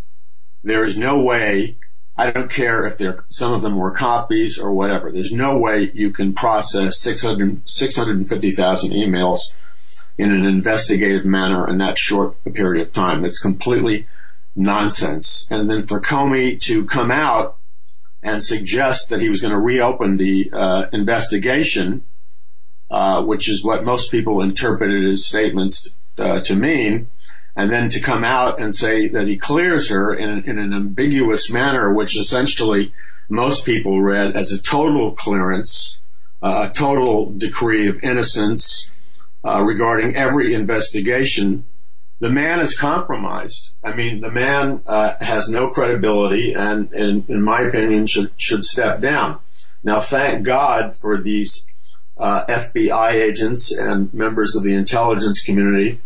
There 0.64 0.84
is 0.84 0.98
no 0.98 1.24
way, 1.24 1.78
I 2.18 2.32
don't 2.32 2.50
care 2.50 2.86
if 2.86 3.00
some 3.30 3.54
of 3.54 3.62
them 3.62 3.76
were 3.76 3.92
copies 3.92 4.58
or 4.58 4.72
whatever, 4.72 5.12
there's 5.12 5.32
no 5.32 5.58
way 5.58 5.92
you 5.94 6.12
can 6.12 6.34
process 6.34 7.00
600, 7.00 7.68
650,000 7.68 8.92
emails 8.92 9.40
in 10.18 10.32
an 10.32 10.46
investigative 10.46 11.26
manner 11.26 11.68
in 11.70 11.78
that 11.80 11.98
short 11.98 12.36
period 12.54 12.88
of 12.88 12.94
time. 12.94 13.26
It's 13.26 13.40
completely 13.40 14.08
nonsense. 14.56 15.48
And 15.52 15.70
then 15.70 15.88
for 15.88 16.00
Comey 16.00 16.60
to 16.62 16.86
come 16.86 17.12
out 17.12 17.58
and 18.24 18.44
suggest 18.44 19.10
that 19.10 19.22
he 19.22 19.30
was 19.30 19.42
going 19.42 19.54
to 19.54 19.60
reopen 19.60 20.18
the 20.18 20.50
uh, 20.52 20.86
investigation, 20.94 22.06
uh, 22.90 23.22
which 23.24 23.50
is 23.50 23.64
what 23.64 23.84
most 23.84 24.12
people 24.12 24.42
interpreted 24.42 25.04
his 25.04 25.26
statements 25.26 25.90
uh, 26.18 26.40
to 26.42 26.56
mean, 26.56 27.10
and 27.56 27.72
then 27.72 27.90
to 27.90 28.00
come 28.00 28.24
out 28.24 28.62
and 28.62 28.76
say 28.76 29.08
that 29.08 29.28
he 29.28 29.38
clears 29.38 29.90
her 29.90 30.14
in, 30.14 30.44
in 30.44 30.60
an 30.60 30.74
ambiguous 30.74 31.50
manner, 31.50 31.94
which 31.94 32.18
essentially 32.18 32.94
most 33.30 33.66
people 33.66 34.02
read 34.02 34.36
as 34.36 34.52
a 34.52 34.62
total 34.62 35.12
clearance, 35.14 36.02
uh, 36.44 36.68
a 36.70 36.74
total 36.74 37.32
decree 37.32 37.88
of 37.88 38.04
innocence, 38.04 38.92
uh, 39.44 39.62
regarding 39.62 40.16
every 40.16 40.54
investigation 40.54 41.66
the 42.20 42.30
man 42.30 42.60
is 42.60 42.78
compromised. 42.78 43.76
I 43.84 43.94
mean, 43.94 44.22
the 44.22 44.32
man 44.32 44.82
uh, 44.88 45.16
has 45.20 45.50
no 45.50 45.70
credibility, 45.70 46.54
and, 46.54 46.92
and, 46.94 47.30
in 47.30 47.42
my 47.42 47.62
opinion, 47.62 48.08
should 48.08 48.32
should 48.38 48.64
step 48.64 49.02
down. 49.02 49.40
Now, 49.84 50.00
thank 50.00 50.46
God 50.46 50.98
for 50.98 51.22
these 51.22 51.68
uh, 52.18 52.46
FBI 52.46 53.14
agents 53.14 53.72
and 53.72 54.14
members 54.14 54.56
of 54.56 54.64
the 54.64 54.74
intelligence 54.74 55.42
community 55.42 56.02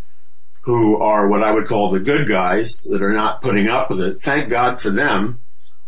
who 0.64 0.98
are 1.02 1.28
what 1.28 1.44
I 1.44 1.52
would 1.52 1.68
call 1.68 1.92
the 1.92 2.00
good 2.00 2.28
guys 2.28 2.84
that 2.90 3.02
are 3.02 3.14
not 3.14 3.42
putting 3.42 3.70
up 3.70 3.90
with 3.90 4.02
it. 4.02 4.22
Thank 4.22 4.50
God 4.50 4.82
for 4.82 4.90
them, 4.90 5.40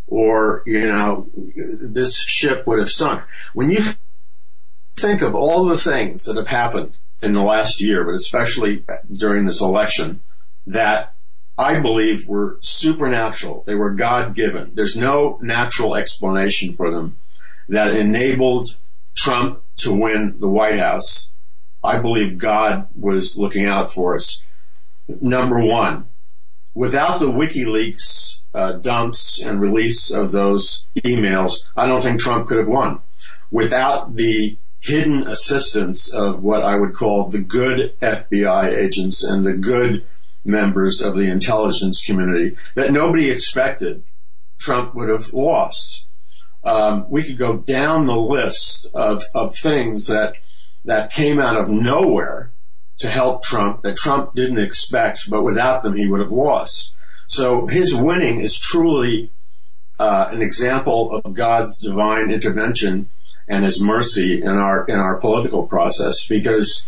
or 0.08 0.64
you 0.66 0.88
know, 0.88 1.28
this 1.82 2.22
ship 2.24 2.66
would 2.68 2.80
have 2.80 2.90
sunk. 2.90 3.24
When 3.54 3.70
you 3.72 3.82
think 4.98 5.22
of 5.22 5.36
all 5.36 5.66
the 5.66 5.78
things 5.78 6.26
that 6.26 6.38
have 6.38 6.48
happened 6.48 6.98
in 7.22 7.34
the 7.34 7.44
last 7.44 7.82
year, 7.82 8.04
but 8.04 8.14
especially 8.14 8.84
during 9.12 9.46
this 9.46 9.62
election, 9.62 10.22
that 10.68 11.14
I 11.58 11.80
believe 11.80 12.28
were 12.28 12.58
supernatural. 12.62 13.64
They 13.66 13.76
were 13.76 13.94
God 13.94 14.34
given. 14.36 14.72
There's 14.74 14.96
no 14.96 15.38
natural 15.42 15.96
explanation 15.96 16.74
for 16.74 16.92
them 16.92 17.18
that 17.70 17.92
enabled 17.92 18.78
Trump 19.16 19.62
to 19.78 19.94
win 19.94 20.36
the 20.40 20.48
White 20.48 20.80
House. 20.80 21.36
I 21.84 22.00
believe 22.00 22.38
God 22.38 22.88
was 22.96 23.38
looking 23.38 23.66
out 23.66 23.92
for 23.92 24.16
us. 24.16 24.46
Number 25.08 25.60
one, 25.60 26.06
without 26.74 27.20
the 27.20 27.32
WikiLeaks 27.32 28.44
uh, 28.54 28.74
dumps 28.74 29.42
and 29.42 29.60
release 29.60 30.12
of 30.12 30.32
those 30.32 30.88
emails, 30.98 31.66
I 31.76 31.86
don't 31.88 32.02
think 32.02 32.20
Trump 32.20 32.48
could 32.48 32.60
have 32.60 32.70
won. 32.70 33.00
Without 33.50 34.16
the 34.16 34.58
hidden 34.80 35.28
assistance 35.28 36.12
of 36.12 36.44
what 36.44 36.64
I 36.64 36.76
would 36.76 36.94
call 36.94 37.30
the 37.30 37.40
good 37.40 37.94
FBI 38.02 38.76
agents 38.76 39.24
and 39.24 39.46
the 39.46 39.54
good 39.54 40.04
members 40.44 41.02
of 41.02 41.16
the 41.16 41.30
intelligence 41.30 42.04
community 42.04 42.58
that 42.76 42.92
nobody 42.92 43.30
expected 43.30 44.04
Trump 44.58 44.96
would 44.96 45.10
have 45.10 45.34
lost. 45.34 46.08
Um, 46.64 47.06
we 47.10 47.24
could 47.24 47.38
go 47.38 47.58
down 47.58 48.06
the 48.06 48.16
list 48.18 48.88
of, 48.94 49.24
of 49.34 49.56
things 49.56 50.08
that 50.08 50.36
that 50.86 51.12
came 51.12 51.40
out 51.40 51.58
of 51.58 51.70
nowhere 51.70 52.52
to 53.00 53.10
help 53.10 53.44
Trump 53.44 53.84
that 53.84 53.98
Trump 53.98 54.34
didn't 54.36 54.60
expect, 54.60 55.30
but 55.30 55.44
without 55.44 55.84
them 55.84 55.96
he 55.96 56.08
would 56.08 56.20
have 56.20 56.32
lost. 56.32 56.96
So 57.28 57.68
his 57.68 57.96
winning 57.96 58.40
is 58.40 58.60
truly 58.60 59.32
uh, 60.02 60.30
an 60.32 60.42
example 60.42 61.22
of 61.24 61.34
God's 61.34 61.78
divine 61.78 62.32
intervention 62.32 63.10
and 63.48 63.64
His 63.64 63.82
mercy 63.82 64.42
in 64.42 64.50
our 64.50 64.86
in 64.86 64.96
our 64.96 65.20
political 65.20 65.68
process. 65.68 66.26
Because 66.28 66.88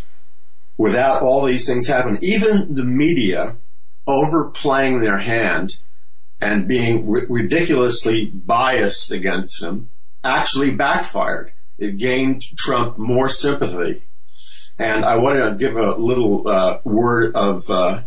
without 0.78 1.22
all 1.22 1.46
these 1.46 1.66
things 1.68 1.88
happening, 1.88 2.20
even 2.24 2.74
the 2.74 2.84
media 2.84 3.56
overplaying 4.08 5.02
their 5.02 5.20
hand 5.20 5.78
and 6.44 6.68
being 6.68 7.10
r- 7.10 7.26
ridiculously 7.30 8.26
biased 8.26 9.12
against 9.12 9.64
him 9.64 9.90
actually 10.24 10.72
backfired. 10.72 11.54
It 11.78 11.98
gained 11.98 12.44
Trump 12.58 12.98
more 12.98 13.30
sympathy. 13.30 14.04
And 14.78 15.06
I 15.06 15.18
want 15.18 15.40
to 15.40 15.56
give 15.56 15.78
a 15.78 15.96
little 15.96 16.48
uh, 16.48 16.80
word 16.84 17.36
of 17.36 17.70
uh, 17.70 18.02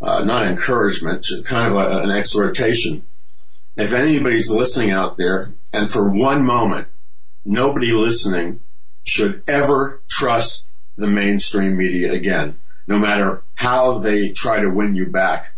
uh, 0.00 0.20
not 0.24 0.46
encouragement, 0.46 1.26
kind 1.44 1.72
of 1.72 1.76
a, 1.76 2.02
an 2.02 2.10
exhortation. 2.10 3.04
If 3.76 3.92
anybody's 3.92 4.50
listening 4.50 4.92
out 4.92 5.16
there, 5.16 5.52
and 5.72 5.90
for 5.90 6.10
one 6.10 6.44
moment 6.44 6.88
nobody 7.44 7.92
listening 7.92 8.60
should 9.04 9.42
ever 9.48 10.00
trust 10.08 10.70
the 10.96 11.06
mainstream 11.06 11.76
media 11.76 12.12
again, 12.12 12.58
no 12.86 12.98
matter 12.98 13.42
how 13.54 13.98
they 13.98 14.28
try 14.28 14.60
to 14.60 14.70
win 14.70 14.94
you 14.94 15.10
back. 15.10 15.52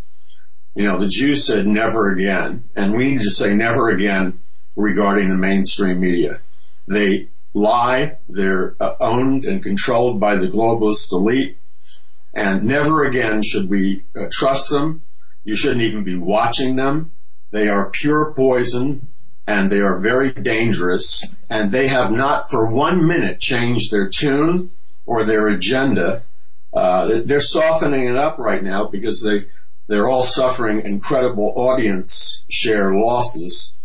You 0.81 0.87
know, 0.87 0.99
the 0.99 1.09
Jews 1.09 1.45
said 1.45 1.67
never 1.67 2.11
again, 2.11 2.65
and 2.75 2.95
we 2.95 3.05
need 3.05 3.21
to 3.21 3.31
say 3.31 3.53
never 3.53 3.91
again 3.91 4.41
regarding 4.77 5.29
the 5.29 5.37
mainstream 5.37 6.01
media. 6.01 6.41
They 6.89 7.29
lie, 7.53 8.17
they're 8.31 8.77
uh, 8.81 8.95
owned 8.99 9.45
and 9.45 9.63
controlled 9.63 10.19
by 10.19 10.37
the 10.37 10.49
globalist 10.49 11.13
elite, 11.13 11.59
and 12.33 12.63
never 12.63 13.05
again 13.05 13.43
should 13.43 13.69
we 13.69 14.05
uh, 14.17 14.29
trust 14.33 14.71
them. 14.71 15.03
You 15.45 15.55
shouldn't 15.55 15.83
even 15.83 16.03
be 16.03 16.17
watching 16.17 16.77
them. 16.77 17.13
They 17.51 17.69
are 17.69 17.91
pure 17.91 18.33
poison 18.35 19.09
and 19.47 19.71
they 19.71 19.81
are 19.81 20.01
very 20.01 20.33
dangerous 20.33 21.27
and 21.51 21.73
they 21.73 21.89
have 21.89 22.11
not 22.11 22.51
for 22.51 22.73
one 22.73 23.07
minute 23.07 23.39
changed 23.39 23.93
their 23.93 24.09
tune 24.09 24.71
or 25.05 25.25
their 25.25 25.47
agenda. 25.49 26.23
Uh, 26.73 27.21
they're 27.27 27.43
softening 27.43 28.09
it 28.09 28.17
up 28.17 28.39
right 28.39 28.63
now 28.63 28.87
because 28.87 29.23
they 29.23 29.45
they're 29.91 30.09
all 30.09 30.23
suffering 30.23 30.83
incredible 30.87 31.53
audience 31.57 32.45
share 32.49 32.95
losses 32.95 33.77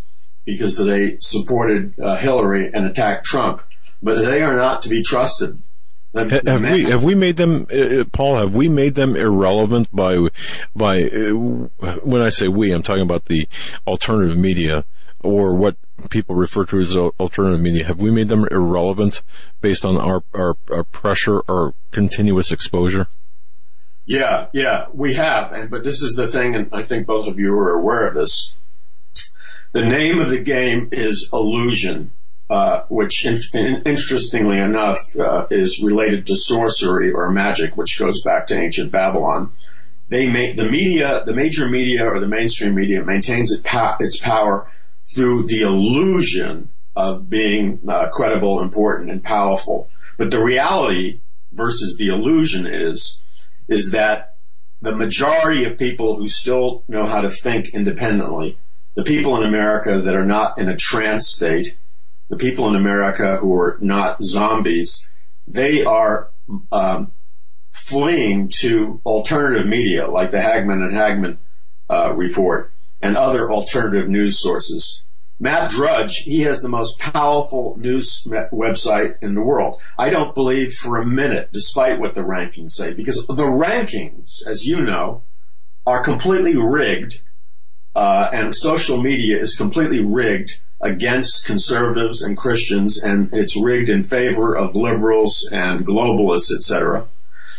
because 0.45 0.77
they 0.77 1.17
supported 1.19 1.99
uh, 1.99 2.15
Hillary 2.15 2.71
and 2.71 2.85
attacked 2.85 3.25
Trump, 3.25 3.63
but 4.03 4.21
they 4.21 4.43
are 4.43 4.55
not 4.55 4.83
to 4.83 4.89
be 4.89 5.01
trusted. 5.01 5.59
The, 6.13 6.41
have 6.45 6.61
we 6.61 6.85
have 6.85 7.03
we 7.03 7.15
made 7.15 7.37
them, 7.37 7.67
uh, 7.73 7.75
uh, 7.75 8.03
Paul? 8.05 8.37
Have 8.37 8.53
we 8.55 8.69
made 8.69 8.93
them 8.93 9.15
irrelevant 9.15 9.93
by 9.93 10.29
by 10.75 11.03
uh, 11.03 11.33
when 12.03 12.21
I 12.21 12.29
say 12.29 12.47
we, 12.47 12.71
I'm 12.71 12.83
talking 12.83 13.01
about 13.01 13.25
the 13.25 13.49
alternative 13.87 14.37
media 14.37 14.85
or 15.21 15.55
what 15.55 15.75
people 16.09 16.35
refer 16.35 16.65
to 16.65 16.79
as 16.79 16.95
alternative 16.95 17.59
media, 17.59 17.85
have 17.87 17.99
we 17.99 18.11
made 18.11 18.27
them 18.27 18.47
irrelevant 18.51 19.23
based 19.59 19.83
on 19.83 19.97
our, 19.97 20.23
our, 20.35 20.55
our 20.69 20.83
pressure 20.83 21.39
or 21.47 21.73
continuous 21.91 22.51
exposure? 22.51 23.07
Yeah, 24.05 24.47
yeah, 24.53 24.85
we 24.93 25.15
have. 25.15 25.51
And, 25.51 25.69
but 25.69 25.83
this 25.83 26.01
is 26.01 26.13
the 26.15 26.27
thing, 26.27 26.55
and 26.55 26.69
I 26.71 26.83
think 26.83 27.07
both 27.07 27.27
of 27.27 27.39
you 27.39 27.53
are 27.53 27.71
aware 27.71 28.07
of 28.07 28.13
this. 28.13 28.53
The 29.73 29.83
name 29.83 30.19
of 30.19 30.29
the 30.29 30.41
game 30.41 30.89
is 30.91 31.29
illusion, 31.33 32.11
uh, 32.49 32.83
which 32.87 33.25
in, 33.25 33.39
in, 33.53 33.81
interestingly 33.85 34.57
enough 34.57 34.99
uh, 35.17 35.47
is 35.49 35.83
related 35.83 36.27
to 36.27 36.35
sorcery 36.35 37.11
or 37.11 37.29
magic, 37.31 37.75
which 37.75 37.99
goes 37.99 38.21
back 38.21 38.47
to 38.47 38.57
ancient 38.57 38.91
Babylon. 38.91 39.51
They 40.07 40.31
make 40.31 40.55
the 40.55 40.69
media, 40.69 41.23
the 41.25 41.33
major 41.33 41.67
media 41.67 42.05
or 42.05 42.19
the 42.19 42.27
mainstream 42.27 42.75
media 42.75 43.03
maintains 43.03 43.51
it 43.51 43.65
its 43.99 44.17
power 44.17 44.69
through 45.13 45.47
the 45.47 45.61
illusion 45.61 46.69
of 46.95 47.29
being 47.29 47.79
uh, 47.87 48.09
credible, 48.09 48.61
important, 48.61 49.09
and 49.09 49.23
powerful. 49.23 49.89
But 50.17 50.31
the 50.31 50.41
reality 50.41 51.19
versus 51.51 51.97
the 51.97 52.07
illusion 52.09 52.67
is, 52.67 53.21
is 53.67 53.91
that 53.91 54.35
the 54.81 54.95
majority 54.95 55.65
of 55.65 55.77
people 55.77 56.17
who 56.17 56.27
still 56.27 56.83
know 56.87 57.05
how 57.05 57.21
to 57.21 57.29
think 57.29 57.69
independently, 57.69 58.57
the 58.95 59.03
people 59.03 59.35
in 59.37 59.47
America 59.47 60.01
that 60.01 60.15
are 60.15 60.25
not 60.25 60.57
in 60.57 60.69
a 60.69 60.77
trance 60.77 61.27
state, 61.27 61.77
the 62.29 62.37
people 62.37 62.67
in 62.69 62.75
America 62.75 63.37
who 63.37 63.53
are 63.53 63.77
not 63.81 64.21
zombies, 64.21 65.09
they 65.47 65.83
are 65.83 66.29
um, 66.71 67.11
fleeing 67.71 68.49
to 68.49 68.99
alternative 69.05 69.67
media 69.67 70.07
like 70.07 70.31
the 70.31 70.41
Hagmann 70.41 70.81
and 70.81 70.95
Hagmann 70.95 71.37
uh, 71.89 72.13
report 72.13 72.71
and 73.01 73.17
other 73.17 73.51
alternative 73.51 74.09
news 74.09 74.39
sources. 74.39 75.03
Matt 75.39 75.69
Drudge, 75.69 76.17
he 76.19 76.41
has 76.41 76.61
the 76.61 76.69
most 76.69 76.97
powerful 76.97 77.75
news 77.77 78.25
website 78.25 79.15
in 79.21 79.35
the 79.35 79.41
world. 79.41 79.81
I 79.97 80.09
don't 80.09 80.33
believe 80.33 80.73
for 80.73 80.97
a 80.97 81.05
minute, 81.05 81.49
despite 81.51 81.99
what 81.99 82.15
the 82.15 82.21
rankings 82.21 82.71
say, 82.71 82.93
because 82.93 83.27
the 83.27 83.43
rankings, 83.43 84.47
as 84.47 84.65
you 84.65 84.81
know, 84.81 85.23
are 85.85 86.03
completely 86.03 86.55
rigged, 86.57 87.21
uh, 87.95 88.29
and 88.31 88.55
social 88.55 89.01
media 89.01 89.37
is 89.39 89.55
completely 89.55 90.03
rigged 90.03 90.59
against 90.81 91.45
conservatives 91.45 92.21
and 92.21 92.37
Christians, 92.37 93.01
and 93.01 93.29
it's 93.33 93.61
rigged 93.61 93.89
in 93.89 94.03
favor 94.03 94.55
of 94.55 94.75
liberals 94.75 95.47
and 95.51 95.85
globalists, 95.85 96.51
etc. 96.55 97.07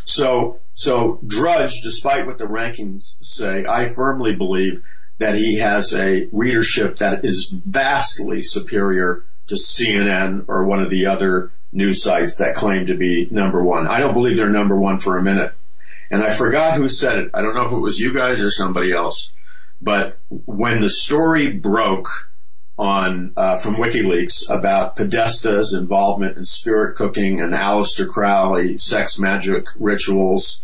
So, 0.04 0.60
so 0.74 1.20
Drudge, 1.26 1.80
despite 1.82 2.26
what 2.26 2.38
the 2.38 2.44
rankings 2.44 3.18
say, 3.22 3.66
I 3.66 3.92
firmly 3.92 4.34
believe 4.34 4.82
that 5.18 5.36
he 5.36 5.58
has 5.58 5.94
a 5.94 6.28
readership 6.32 6.98
that 6.98 7.24
is 7.24 7.50
vastly 7.50 8.42
superior 8.42 9.24
to 9.46 9.54
CNN 9.54 10.44
or 10.48 10.64
one 10.64 10.82
of 10.82 10.90
the 10.90 11.06
other 11.06 11.50
news 11.72 12.02
sites 12.02 12.36
that 12.36 12.54
claim 12.54 12.86
to 12.86 12.94
be 12.94 13.28
number 13.30 13.62
one. 13.62 13.86
I 13.86 13.98
don't 13.98 14.14
believe 14.14 14.36
they're 14.36 14.50
number 14.50 14.76
one 14.76 14.98
for 14.98 15.16
a 15.16 15.22
minute. 15.22 15.54
And 16.10 16.22
I 16.22 16.30
forgot 16.30 16.74
who 16.74 16.88
said 16.88 17.18
it. 17.18 17.30
I 17.34 17.42
don't 17.42 17.54
know 17.54 17.66
if 17.66 17.72
it 17.72 17.78
was 17.78 17.98
you 17.98 18.14
guys 18.14 18.42
or 18.42 18.50
somebody 18.50 18.92
else. 18.92 19.32
But 19.80 20.18
when 20.28 20.80
the 20.80 20.90
story 20.90 21.52
broke 21.52 22.08
on 22.78 23.32
uh, 23.36 23.56
from 23.56 23.76
WikiLeaks 23.76 24.50
about 24.50 24.96
Podesta's 24.96 25.72
involvement 25.72 26.36
in 26.36 26.44
spirit 26.44 26.96
cooking 26.96 27.40
and 27.40 27.52
Aleister 27.52 28.08
Crowley 28.08 28.78
sex 28.78 29.18
magic 29.18 29.64
rituals 29.78 30.62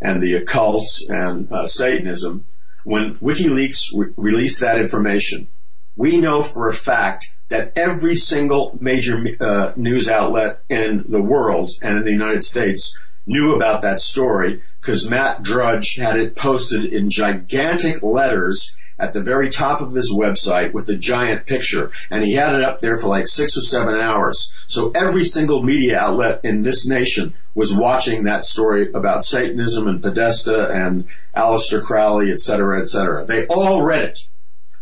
and 0.00 0.22
the 0.22 0.34
occult 0.34 0.86
and 1.08 1.50
uh, 1.52 1.66
Satanism, 1.66 2.44
when 2.84 3.16
WikiLeaks 3.16 3.88
re- 3.94 4.12
released 4.16 4.60
that 4.60 4.78
information, 4.78 5.48
we 5.96 6.18
know 6.18 6.42
for 6.42 6.68
a 6.68 6.74
fact 6.74 7.26
that 7.48 7.72
every 7.76 8.16
single 8.16 8.76
major 8.80 9.22
uh, 9.40 9.72
news 9.76 10.08
outlet 10.08 10.62
in 10.68 11.04
the 11.08 11.20
world 11.20 11.70
and 11.82 11.98
in 11.98 12.04
the 12.04 12.12
United 12.12 12.42
States 12.44 12.98
knew 13.26 13.54
about 13.54 13.82
that 13.82 14.00
story 14.00 14.62
because 14.80 15.08
Matt 15.08 15.42
Drudge 15.42 15.96
had 15.96 16.16
it 16.16 16.34
posted 16.34 16.92
in 16.92 17.10
gigantic 17.10 18.02
letters 18.02 18.74
at 19.02 19.12
the 19.12 19.20
very 19.20 19.50
top 19.50 19.80
of 19.80 19.92
his 19.92 20.14
website 20.14 20.72
with 20.72 20.88
a 20.88 20.96
giant 20.96 21.44
picture. 21.44 21.90
And 22.08 22.22
he 22.22 22.34
had 22.34 22.54
it 22.54 22.62
up 22.62 22.80
there 22.80 22.96
for 22.96 23.08
like 23.08 23.26
six 23.26 23.56
or 23.56 23.62
seven 23.62 23.96
hours. 23.96 24.54
So 24.68 24.92
every 24.92 25.24
single 25.24 25.62
media 25.62 25.98
outlet 25.98 26.40
in 26.44 26.62
this 26.62 26.86
nation 26.86 27.34
was 27.54 27.76
watching 27.76 28.24
that 28.24 28.44
story 28.44 28.92
about 28.92 29.24
Satanism 29.24 29.88
and 29.88 30.00
Podesta 30.00 30.70
and 30.70 31.08
Aleister 31.36 31.82
Crowley, 31.82 32.30
et 32.30 32.40
cetera, 32.40 32.78
et 32.78 32.86
cetera. 32.86 33.26
They 33.26 33.46
all 33.48 33.82
read 33.82 34.04
it. 34.04 34.28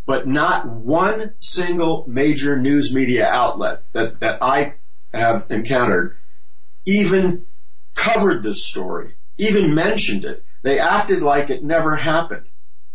But 0.05 0.29
not 0.29 0.69
one 0.69 1.33
single 1.41 2.05
major 2.07 2.59
news 2.59 2.93
media 2.93 3.27
outlet 3.27 3.85
that, 3.93 4.21
that 4.21 4.43
I 4.43 4.75
have 5.15 5.47
encountered 5.51 6.17
even 6.85 7.47
covered 7.95 8.43
this 8.43 8.65
story, 8.65 9.15
even 9.39 9.75
mentioned 9.75 10.25
it. 10.25 10.45
They 10.63 10.79
acted 10.79 11.23
like 11.23 11.49
it 11.49 11.65
never 11.65 11.97
happened. 11.97 12.47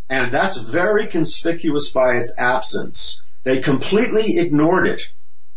And 0.08 0.32
that's 0.32 0.58
very 0.58 1.06
conspicuous 1.06 1.90
by 1.90 2.12
its 2.12 2.34
absence. 2.38 3.24
They 3.42 3.60
completely 3.60 4.38
ignored 4.38 4.86
it. 4.86 5.02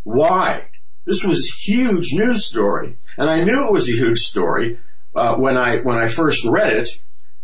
Why? 0.03 0.69
This 1.05 1.23
was 1.23 1.39
a 1.39 1.65
huge 1.65 2.13
news 2.13 2.45
story. 2.45 2.97
And 3.17 3.29
I 3.29 3.43
knew 3.43 3.67
it 3.67 3.73
was 3.73 3.87
a 3.87 3.93
huge 3.93 4.19
story 4.19 4.79
uh, 5.15 5.35
when 5.35 5.57
I 5.57 5.77
when 5.79 5.97
I 5.97 6.07
first 6.07 6.45
read 6.45 6.71
it, 6.71 6.89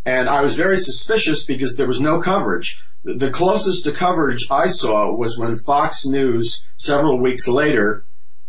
and 0.06 0.30
I 0.30 0.42
was 0.42 0.56
very 0.56 0.78
suspicious 0.78 1.46
because 1.46 1.76
there 1.76 1.88
was 1.88 2.00
no 2.00 2.22
coverage. 2.22 2.84
The 3.04 3.32
closest 3.32 3.84
to 3.84 3.92
coverage 3.92 4.48
I 4.50 4.68
saw 4.68 5.12
was 5.16 5.38
when 5.38 5.58
Fox 5.58 6.06
News, 6.06 6.68
several 6.78 7.20
weeks 7.20 7.48
later, 7.48 8.04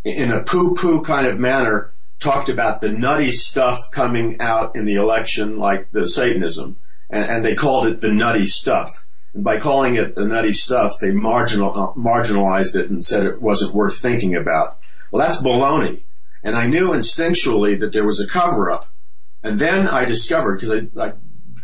in 0.04 0.32
a 0.32 0.42
poo-poo 0.42 1.02
kind 1.02 1.26
of 1.26 1.38
manner, 1.38 1.92
talked 2.20 2.48
about 2.48 2.80
the 2.80 2.90
nutty 2.90 3.30
stuff 3.30 3.78
coming 3.90 4.40
out 4.40 4.74
in 4.74 4.86
the 4.86 4.94
election, 4.94 5.58
like 5.58 5.90
the 5.92 6.06
Satanism 6.06 6.76
and, 7.10 7.24
and 7.24 7.44
they 7.44 7.54
called 7.54 7.86
it 7.86 8.00
the 8.00 8.12
nutty 8.12 8.44
stuff. 8.44 9.04
And 9.34 9.44
by 9.44 9.58
calling 9.58 9.96
it 9.96 10.14
the 10.14 10.24
nutty 10.24 10.52
stuff, 10.52 10.94
they 11.00 11.10
marginal, 11.10 11.94
marginalized 11.96 12.74
it 12.74 12.90
and 12.90 13.04
said 13.04 13.26
it 13.26 13.42
wasn't 13.42 13.74
worth 13.74 13.98
thinking 13.98 14.34
about. 14.34 14.78
Well, 15.10 15.24
that's 15.24 15.40
baloney. 15.40 16.02
And 16.42 16.56
I 16.56 16.66
knew 16.66 16.90
instinctually 16.90 17.78
that 17.80 17.92
there 17.92 18.06
was 18.06 18.20
a 18.20 18.26
cover 18.26 18.70
up. 18.70 18.90
And 19.42 19.58
then 19.58 19.88
I 19.88 20.04
discovered, 20.04 20.60
because 20.60 20.72
I, 20.72 21.00
I, 21.00 21.12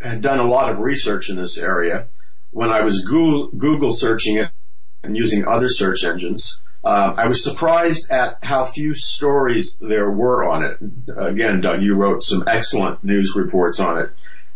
had 0.02 0.20
done 0.20 0.40
a 0.40 0.48
lot 0.48 0.70
of 0.70 0.80
research 0.80 1.30
in 1.30 1.36
this 1.36 1.56
area, 1.56 2.08
when 2.50 2.70
I 2.70 2.82
was 2.82 3.04
Google, 3.04 3.48
Google 3.56 3.92
searching 3.92 4.36
it 4.36 4.50
and 5.02 5.16
using 5.16 5.46
other 5.46 5.68
search 5.68 6.04
engines, 6.04 6.60
uh, 6.84 7.14
I 7.16 7.28
was 7.28 7.42
surprised 7.42 8.10
at 8.10 8.42
how 8.42 8.64
few 8.64 8.94
stories 8.94 9.78
there 9.78 10.10
were 10.10 10.44
on 10.44 10.64
it. 10.64 10.78
Again, 11.16 11.60
Doug, 11.60 11.82
you 11.82 11.94
wrote 11.94 12.24
some 12.24 12.42
excellent 12.48 13.04
news 13.04 13.34
reports 13.36 13.78
on 13.78 13.98
it 13.98 14.10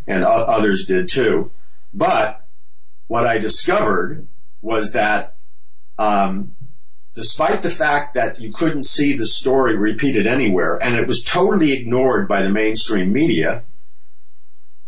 and 0.06 0.24
others 0.24 0.86
did 0.86 1.08
too. 1.08 1.50
But 1.92 2.46
what 3.08 3.26
I 3.26 3.38
discovered 3.38 4.26
was 4.60 4.92
that 4.92 5.36
um, 5.98 6.56
despite 7.14 7.62
the 7.62 7.70
fact 7.70 8.14
that 8.14 8.40
you 8.40 8.52
couldn't 8.52 8.84
see 8.84 9.16
the 9.16 9.26
story 9.26 9.76
repeated 9.76 10.26
anywhere, 10.26 10.76
and 10.76 10.96
it 10.96 11.08
was 11.08 11.22
totally 11.22 11.72
ignored 11.72 12.28
by 12.28 12.42
the 12.42 12.50
mainstream 12.50 13.12
media, 13.12 13.62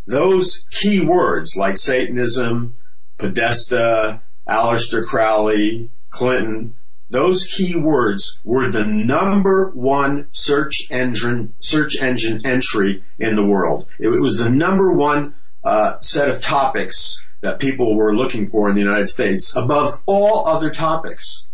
those 0.07 0.67
key 0.71 1.05
words 1.05 1.57
like 1.57 1.77
Satanism, 1.79 2.77
Podesta, 3.17 4.21
Aleister 4.49 5.05
Crowley, 5.05 5.91
Clinton, 6.11 6.75
those 7.11 7.49
keywords 7.49 8.41
were 8.45 8.71
the 8.71 8.85
number 8.85 9.71
one 9.71 10.27
search 10.33 10.87
engine 10.91 11.55
search 11.61 11.97
engine 12.01 12.45
entry 12.45 13.03
in 13.19 13.37
the 13.37 13.47
world. 13.47 13.87
It, 13.99 14.09
was 14.09 14.37
the 14.37 14.51
number 14.51 14.93
one 14.93 15.35
uh, 15.65 16.01
set 16.01 16.29
of 16.29 16.41
topics 16.41 17.25
that 17.41 17.61
people 17.61 17.97
were 17.97 18.15
looking 18.15 18.47
for 18.47 18.69
in 18.69 18.75
the 18.75 18.83
United 18.83 19.09
States 19.09 19.57
above 19.57 20.01
all 20.07 20.47
other 20.47 20.71
topics. 20.71 21.49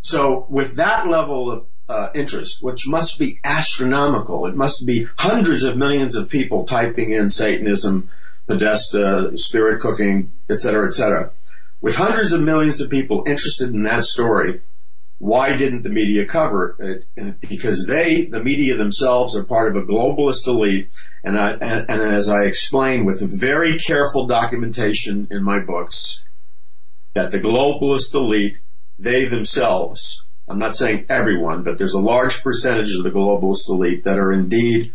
So 0.00 0.46
with 0.48 0.76
that 0.76 1.06
level 1.06 1.50
of 1.50 1.66
uh, 1.88 2.08
interest, 2.14 2.62
which 2.62 2.88
must 2.88 3.18
be 3.18 3.38
astronomical, 3.44 4.46
it 4.46 4.56
must 4.56 4.86
be 4.86 5.08
hundreds 5.18 5.62
of 5.62 5.76
millions 5.76 6.16
of 6.16 6.28
people 6.28 6.64
typing 6.64 7.12
in 7.12 7.30
Satanism, 7.30 8.08
Podesta, 8.46 9.32
spirit 9.36 9.80
cooking, 9.80 10.32
etc., 10.48 10.86
etc. 10.86 11.30
With 11.80 11.96
hundreds 11.96 12.32
of 12.32 12.40
millions 12.40 12.80
of 12.80 12.90
people 12.90 13.22
interested 13.26 13.70
in 13.70 13.82
that 13.82 14.04
story, 14.04 14.62
why 15.18 15.56
didn't 15.56 15.82
the 15.82 15.88
media 15.88 16.26
cover 16.26 16.76
it? 16.78 17.40
Because 17.48 17.86
they, 17.86 18.26
the 18.26 18.42
media 18.42 18.76
themselves, 18.76 19.34
are 19.34 19.44
part 19.44 19.74
of 19.74 19.82
a 19.82 19.86
globalist 19.86 20.46
elite. 20.46 20.90
And, 21.24 21.38
I, 21.38 21.52
and, 21.52 22.02
as 22.02 22.28
I 22.28 22.42
explain 22.42 23.04
with 23.04 23.40
very 23.40 23.78
careful 23.78 24.26
documentation 24.26 25.26
in 25.30 25.42
my 25.42 25.60
books, 25.60 26.24
that 27.14 27.30
the 27.30 27.40
globalist 27.40 28.14
elite, 28.14 28.58
they 28.98 29.24
themselves, 29.24 30.26
I'm 30.48 30.58
not 30.58 30.76
saying 30.76 31.06
everyone, 31.08 31.64
but 31.64 31.78
there's 31.78 31.94
a 31.94 32.00
large 32.00 32.42
percentage 32.42 32.94
of 32.96 33.02
the 33.02 33.10
globalist 33.10 33.68
elite 33.68 34.04
that 34.04 34.18
are 34.18 34.30
indeed 34.30 34.92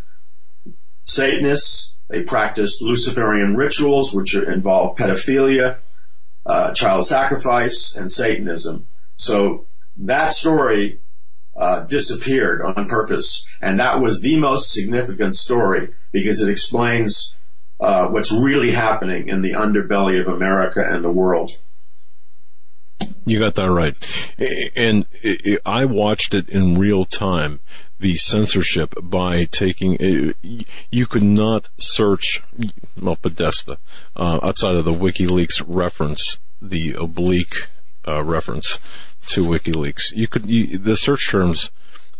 Satanists. 1.03 1.97
They 2.09 2.23
practice 2.23 2.81
Luciferian 2.81 3.55
rituals, 3.55 4.13
which 4.13 4.35
involve 4.35 4.97
pedophilia, 4.97 5.77
uh, 6.45 6.73
child 6.73 7.07
sacrifice, 7.07 7.95
and 7.95 8.11
Satanism. 8.11 8.87
So 9.15 9.65
that 9.97 10.33
story 10.33 10.99
uh, 11.55 11.81
disappeared 11.81 12.61
on 12.61 12.87
purpose, 12.87 13.45
and 13.61 13.79
that 13.79 14.01
was 14.01 14.21
the 14.21 14.39
most 14.39 14.71
significant 14.71 15.35
story 15.35 15.89
because 16.11 16.41
it 16.41 16.49
explains 16.49 17.35
uh, 17.79 18.07
what's 18.07 18.31
really 18.31 18.71
happening 18.71 19.27
in 19.27 19.41
the 19.41 19.53
underbelly 19.53 20.19
of 20.21 20.27
America 20.27 20.81
and 20.81 21.03
the 21.03 21.11
world. 21.11 21.57
You 23.25 23.39
got 23.39 23.55
that 23.55 23.71
right, 23.71 23.95
and 24.75 25.05
I 25.65 25.85
watched 25.85 26.33
it 26.33 26.49
in 26.49 26.77
real 26.77 27.05
time. 27.05 27.59
The 27.99 28.15
censorship 28.17 28.95
by 28.99 29.45
taking 29.45 29.97
you 30.89 31.05
could 31.05 31.23
not 31.23 31.69
search 31.77 32.41
well 32.99 33.15
Podesta 33.15 33.77
uh, 34.15 34.39
outside 34.41 34.75
of 34.75 34.85
the 34.85 34.93
WikiLeaks 34.93 35.63
reference, 35.67 36.39
the 36.59 36.93
oblique 36.93 37.67
uh, 38.07 38.23
reference 38.23 38.79
to 39.27 39.43
WikiLeaks. 39.43 40.11
You 40.13 40.27
could 40.27 40.45
you, 40.47 40.77
the 40.77 40.95
search 40.95 41.29
terms 41.29 41.71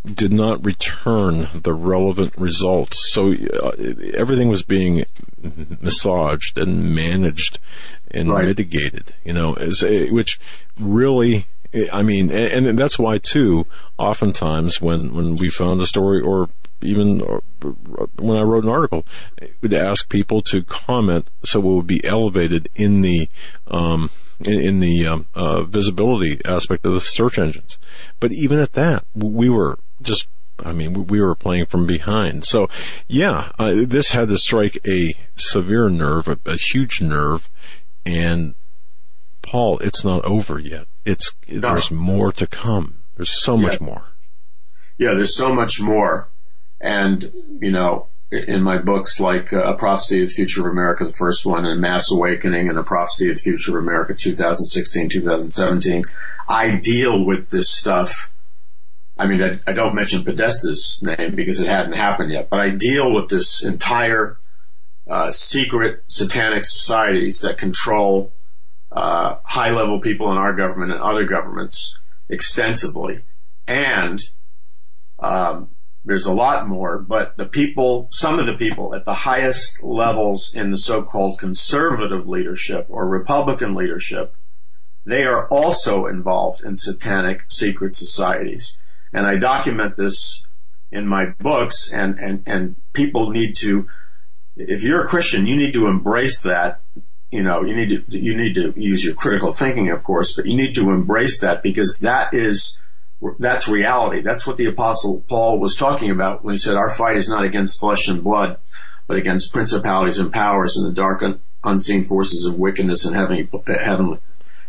did 0.06 0.34
not 0.34 0.66
return 0.66 1.50
the 1.54 1.74
relevant 1.74 2.34
results, 2.38 3.12
so 3.12 3.34
uh, 3.34 3.72
everything 4.14 4.50
was 4.50 4.64
being 4.64 5.06
massaged 5.82 6.58
and 6.58 6.96
managed 6.96 7.60
and 8.10 8.32
right. 8.32 8.46
mitigated. 8.46 9.14
You 9.24 9.34
know, 9.34 9.54
as 9.54 9.84
a, 9.84 10.10
which 10.10 10.40
really. 10.80 11.48
I 11.94 12.04
mean, 12.04 12.32
and, 12.32 12.68
and 12.68 12.78
that's 12.78 13.00
why 13.00 13.18
too. 13.18 13.66
Oftentimes, 13.98 14.82
when 14.82 15.14
when 15.14 15.38
we 15.38 15.50
found 15.50 15.80
a 15.80 15.86
story, 15.86 16.20
or 16.20 16.50
even 16.82 17.22
uh, 17.22 17.40
when 18.18 18.38
I 18.38 18.42
wrote 18.42 18.64
an 18.64 18.70
article, 18.70 19.06
would 19.62 19.74
ask 19.74 20.10
people 20.10 20.42
to 20.44 20.64
comment 20.64 21.30
so 21.44 21.60
it 21.60 21.66
would 21.66 21.88
be 21.88 22.04
elevated 22.06 22.70
in 22.76 23.02
the 23.02 23.30
um, 23.68 24.10
in, 24.40 24.62
in 24.62 24.80
the 24.80 25.08
um, 25.08 25.26
uh, 25.36 25.64
visibility 25.64 26.42
aspect 26.46 26.86
of 26.86 26.94
the 26.94 27.02
search 27.02 27.38
engines. 27.38 27.78
But 28.20 28.32
even 28.34 28.60
at 28.60 28.74
that, 28.74 29.06
we 29.16 29.50
were 29.50 29.80
just 30.02 30.28
I 30.64 30.74
mean, 30.74 31.08
we 31.08 31.20
were 31.20 31.36
playing 31.36 31.66
from 31.66 31.88
behind. 31.88 32.46
So, 32.46 32.70
yeah, 33.08 33.52
uh, 33.58 33.74
this 33.88 34.10
had 34.10 34.28
to 34.30 34.38
strike 34.38 34.78
a 34.88 35.16
severe 35.36 35.90
nerve, 35.90 36.28
a, 36.28 36.38
a, 36.46 36.56
huge 36.56 37.02
nerve, 37.02 37.50
and 38.06 38.54
Paul, 39.42 39.80
it's 39.80 40.04
not 40.04 40.24
over 40.24 40.60
yet. 40.60 40.86
It's 41.04 41.34
no. 41.48 41.62
there's 41.62 41.90
more 41.90 42.32
to 42.34 42.46
come. 42.46 43.00
There's 43.16 43.32
so 43.32 43.56
yeah. 43.56 43.68
much 43.68 43.82
more. 43.82 44.04
Yeah, 44.98 45.14
there's 45.14 45.36
so 45.36 45.54
much 45.54 45.82
more, 45.82 46.30
and 46.82 47.32
you 47.60 47.72
know, 47.72 48.08
in 48.32 48.62
my 48.62 48.78
books 48.78 49.20
like 49.20 49.54
uh, 49.54 49.64
A 49.64 49.78
Prophecy 49.78 50.24
of 50.24 50.30
the 50.30 50.34
Future 50.34 50.62
of 50.62 50.72
America, 50.72 51.06
the 51.06 51.14
first 51.14 51.46
one, 51.46 51.66
and 51.66 51.82
Mass 51.82 52.12
Awakening 52.12 52.70
and 52.70 52.78
A 52.78 52.84
Prophecy 52.84 53.30
of 53.30 53.38
the 53.38 53.44
Future 53.44 53.78
of 53.78 53.84
America 53.84 54.14
2016, 54.14 55.10
2017, 55.10 56.04
I 56.48 56.76
deal 56.78 57.26
with 57.26 57.50
this 57.50 57.70
stuff. 57.70 58.32
I 59.18 59.28
mean, 59.28 59.44
I, 59.44 59.60
I 59.70 59.74
don't 59.74 59.96
mention 59.96 60.24
Podesta's 60.24 61.04
name 61.04 61.36
because 61.36 61.60
it 61.60 61.68
hadn't 61.68 61.94
happened 61.94 62.32
yet, 62.32 62.50
but 62.50 62.60
I 62.60 62.70
deal 62.70 63.14
with 63.14 63.30
this 63.30 63.64
entire 63.64 64.38
uh, 65.10 65.32
secret 65.32 66.04
satanic 66.08 66.66
societies 66.66 67.42
that 67.42 67.58
control 67.58 68.32
uh, 68.92 69.36
high 69.44 69.72
level 69.72 70.00
people 70.00 70.32
in 70.32 70.38
our 70.38 70.56
government 70.56 70.92
and 70.92 71.02
other 71.02 71.26
governments 71.26 72.00
extensively. 72.30 73.22
And 73.68 74.22
um, 75.20 75.70
there's 76.04 76.26
a 76.26 76.34
lot 76.34 76.68
more, 76.68 76.98
but 76.98 77.38
the 77.38 77.46
people, 77.46 78.08
some 78.12 78.40
of 78.40 78.48
the 78.48 78.56
people 78.56 78.96
at 78.96 79.06
the 79.06 79.14
highest 79.14 79.84
levels 79.84 80.54
in 80.56 80.72
the 80.72 80.78
so-called 80.78 81.38
conservative 81.38 82.28
leadership 82.28 82.88
or 82.90 83.08
Republican 83.08 83.76
leadership, 83.76 84.34
they 85.06 85.24
are 85.24 85.48
also 85.50 86.08
involved 86.08 86.64
in 86.64 86.76
satanic 86.76 87.44
secret 87.48 87.94
societies. 87.94 88.82
And 89.14 89.28
I 89.28 89.38
document 89.38 89.98
this 89.98 90.48
in 90.92 91.08
my 91.08 91.28
books, 91.40 91.92
and 91.92 92.20
and 92.20 92.44
and 92.46 92.76
people 92.94 93.30
need 93.30 93.56
to. 93.58 93.88
If 94.56 94.84
you're 94.84 95.04
a 95.04 95.08
Christian, 95.08 95.48
you 95.48 95.56
need 95.56 95.74
to 95.74 95.88
embrace 95.88 96.42
that. 96.42 96.82
You 97.32 97.44
know, 97.44 97.64
you 97.64 97.76
need 97.76 97.90
to 97.90 98.18
you 98.18 98.36
need 98.36 98.56
to 98.56 98.74
use 98.76 99.04
your 99.04 99.16
critical 99.16 99.54
thinking, 99.54 99.90
of 99.90 100.04
course, 100.04 100.36
but 100.36 100.46
you 100.46 100.56
need 100.56 100.74
to 100.76 100.90
embrace 100.90 101.40
that 101.40 101.64
because 101.64 102.00
that 102.02 102.34
is 102.34 102.80
that's 103.40 103.68
reality. 103.68 104.22
That's 104.22 104.48
what 104.48 104.58
the 104.58 104.66
apostle 104.66 105.24
Paul 105.28 105.60
was 105.60 105.76
talking 105.76 106.12
about 106.12 106.44
when 106.44 106.54
he 106.54 106.58
said, 106.58 106.76
our 106.76 106.90
fight 106.90 107.18
is 107.18 107.30
not 107.30 107.44
against 107.44 107.80
flesh 107.80 108.08
and 108.08 108.24
blood, 108.24 108.58
but 109.08 109.18
against 109.18 109.54
principalities 109.54 110.18
and 110.18 110.32
powers 110.32 110.78
and 110.78 110.90
the 110.90 110.96
dark 110.96 111.24
unseen 111.64 112.06
forces 112.06 112.46
of 112.46 112.56
wickedness 112.56 113.06
in 113.06 113.14
heavenly, 113.14 113.48
heavenly, 113.68 114.20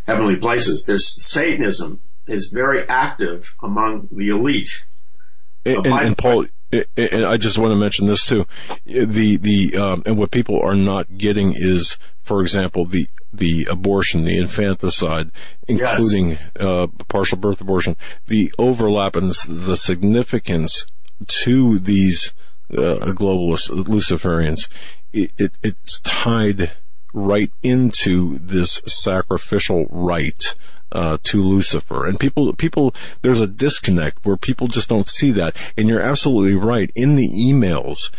heavenly 0.06 0.36
places. 0.36 0.84
There's 0.84 1.22
Satanism 1.22 2.00
is 2.26 2.50
very 2.52 2.86
active 2.88 3.54
among 3.62 4.08
the 4.12 4.28
elite. 4.28 4.84
And, 5.64 5.86
and, 5.86 6.06
and 6.06 6.18
Paul, 6.18 6.46
and 6.96 7.26
I 7.26 7.36
just 7.36 7.58
want 7.58 7.72
to 7.72 7.76
mention 7.76 8.06
this 8.06 8.26
too. 8.26 8.46
The, 8.84 9.36
the, 9.36 9.76
um, 9.76 10.02
and 10.06 10.18
what 10.18 10.30
people 10.30 10.60
are 10.62 10.74
not 10.74 11.18
getting 11.18 11.54
is, 11.56 11.96
for 12.22 12.40
example, 12.40 12.84
the, 12.84 13.08
the 13.32 13.66
abortion, 13.70 14.24
the 14.24 14.38
infanticide, 14.38 15.30
including, 15.66 16.30
yes. 16.30 16.46
uh, 16.58 16.86
partial 17.08 17.38
birth 17.38 17.60
abortion, 17.60 17.96
the 18.26 18.52
overlap 18.58 19.16
and 19.16 19.32
the 19.48 19.76
significance 19.76 20.86
to 21.26 21.78
these, 21.78 22.32
uh, 22.72 23.12
globalist 23.14 23.70
Luciferians. 23.70 24.68
It, 25.12 25.32
it, 25.38 25.52
it's 25.62 26.00
tied 26.00 26.72
right 27.12 27.52
into 27.62 28.38
this 28.38 28.82
sacrificial 28.86 29.86
right 29.90 30.54
uh, 30.92 31.18
to 31.24 31.42
Lucifer. 31.42 32.06
And 32.06 32.20
people, 32.20 32.52
people, 32.54 32.94
there's 33.22 33.40
a 33.40 33.46
disconnect 33.46 34.24
where 34.24 34.36
people 34.36 34.68
just 34.68 34.88
don't 34.88 35.08
see 35.08 35.30
that. 35.32 35.56
And 35.76 35.88
you're 35.88 36.00
absolutely 36.00 36.54
right. 36.54 36.90
In 36.94 37.16
the 37.16 37.28
emails, 37.28 38.10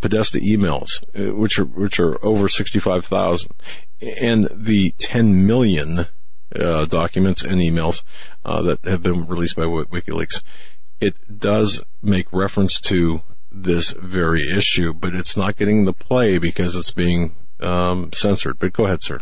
Podesta 0.00 0.38
emails, 0.38 1.02
uh, 1.14 1.34
which 1.34 1.58
are, 1.58 1.64
which 1.64 1.98
are 1.98 2.24
over 2.24 2.48
65,000 2.48 3.52
and 4.20 4.48
the 4.52 4.94
10 4.98 5.46
million, 5.46 6.06
uh, 6.54 6.84
documents 6.86 7.42
and 7.42 7.60
emails, 7.60 8.02
uh, 8.44 8.62
that 8.62 8.84
have 8.84 9.02
been 9.02 9.26
released 9.26 9.56
by 9.56 9.64
WikiLeaks, 9.64 10.42
it 11.00 11.38
does 11.38 11.82
make 12.02 12.32
reference 12.32 12.80
to 12.80 13.22
this 13.50 13.90
very 13.90 14.48
issue, 14.56 14.92
but 14.92 15.14
it's 15.14 15.36
not 15.36 15.56
getting 15.56 15.84
the 15.84 15.92
play 15.92 16.38
because 16.38 16.76
it's 16.76 16.92
being 16.92 17.34
um, 17.60 18.12
censored. 18.12 18.58
But 18.58 18.72
go 18.72 18.86
ahead, 18.86 19.02
sir. 19.02 19.20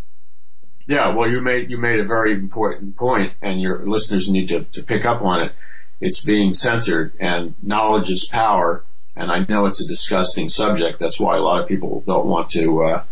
Yeah, 0.88 1.14
well, 1.14 1.30
you 1.30 1.42
made 1.42 1.70
you 1.70 1.76
made 1.76 2.00
a 2.00 2.04
very 2.04 2.32
important 2.32 2.96
point, 2.96 3.34
and 3.42 3.60
your 3.60 3.86
listeners 3.86 4.30
need 4.30 4.48
to, 4.48 4.64
to 4.64 4.82
pick 4.82 5.04
up 5.04 5.20
on 5.20 5.42
it. 5.42 5.52
It's 6.00 6.22
being 6.22 6.54
censored, 6.54 7.12
and 7.20 7.54
knowledge 7.62 8.10
is 8.10 8.26
power. 8.26 8.84
And 9.14 9.30
I 9.30 9.44
know 9.48 9.66
it's 9.66 9.82
a 9.82 9.86
disgusting 9.86 10.48
subject. 10.48 10.98
That's 10.98 11.20
why 11.20 11.36
a 11.36 11.40
lot 11.40 11.60
of 11.60 11.68
people 11.68 12.02
don't 12.06 12.26
want 12.26 12.48
to. 12.50 12.84
Uh, 12.84 13.04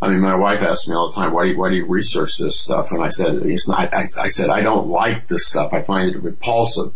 I 0.00 0.08
mean, 0.08 0.20
my 0.20 0.36
wife 0.36 0.60
asks 0.60 0.86
me 0.86 0.94
all 0.94 1.10
the 1.10 1.16
time, 1.16 1.32
"Why 1.32 1.44
do 1.44 1.50
you, 1.50 1.58
why 1.58 1.70
do 1.70 1.76
you 1.76 1.88
research 1.88 2.38
this 2.38 2.60
stuff?" 2.60 2.92
And 2.92 3.02
I 3.02 3.08
said, 3.08 3.34
"It's 3.42 3.68
not." 3.68 3.92
I, 3.92 4.06
I 4.20 4.28
said, 4.28 4.48
"I 4.48 4.60
don't 4.60 4.88
like 4.88 5.26
this 5.26 5.48
stuff. 5.48 5.72
I 5.72 5.82
find 5.82 6.10
it 6.10 6.22
repulsive, 6.22 6.92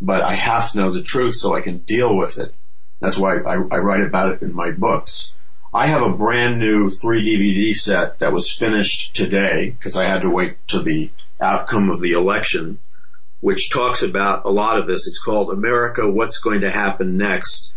but 0.00 0.22
I 0.22 0.36
have 0.36 0.70
to 0.70 0.78
know 0.78 0.94
the 0.94 1.02
truth 1.02 1.34
so 1.34 1.56
I 1.56 1.62
can 1.62 1.78
deal 1.78 2.16
with 2.16 2.38
it. 2.38 2.54
That's 3.00 3.18
why 3.18 3.38
I, 3.38 3.54
I 3.54 3.78
write 3.78 4.02
about 4.02 4.34
it 4.34 4.42
in 4.42 4.54
my 4.54 4.70
books." 4.70 5.34
I 5.74 5.88
have 5.88 6.02
a 6.02 6.16
brand 6.16 6.60
new 6.60 6.88
three 6.88 7.28
DVD 7.28 7.74
set 7.74 8.20
that 8.20 8.32
was 8.32 8.48
finished 8.48 9.16
today 9.16 9.70
because 9.70 9.96
I 9.96 10.08
had 10.08 10.22
to 10.22 10.30
wait 10.30 10.56
to 10.68 10.80
the 10.80 11.10
outcome 11.40 11.90
of 11.90 12.00
the 12.00 12.12
election, 12.12 12.78
which 13.40 13.70
talks 13.70 14.00
about 14.00 14.44
a 14.44 14.50
lot 14.50 14.78
of 14.78 14.86
this. 14.86 15.08
It's 15.08 15.20
called 15.20 15.50
America, 15.50 16.08
What's 16.08 16.38
Going 16.38 16.60
to 16.60 16.70
Happen 16.70 17.16
Next? 17.16 17.74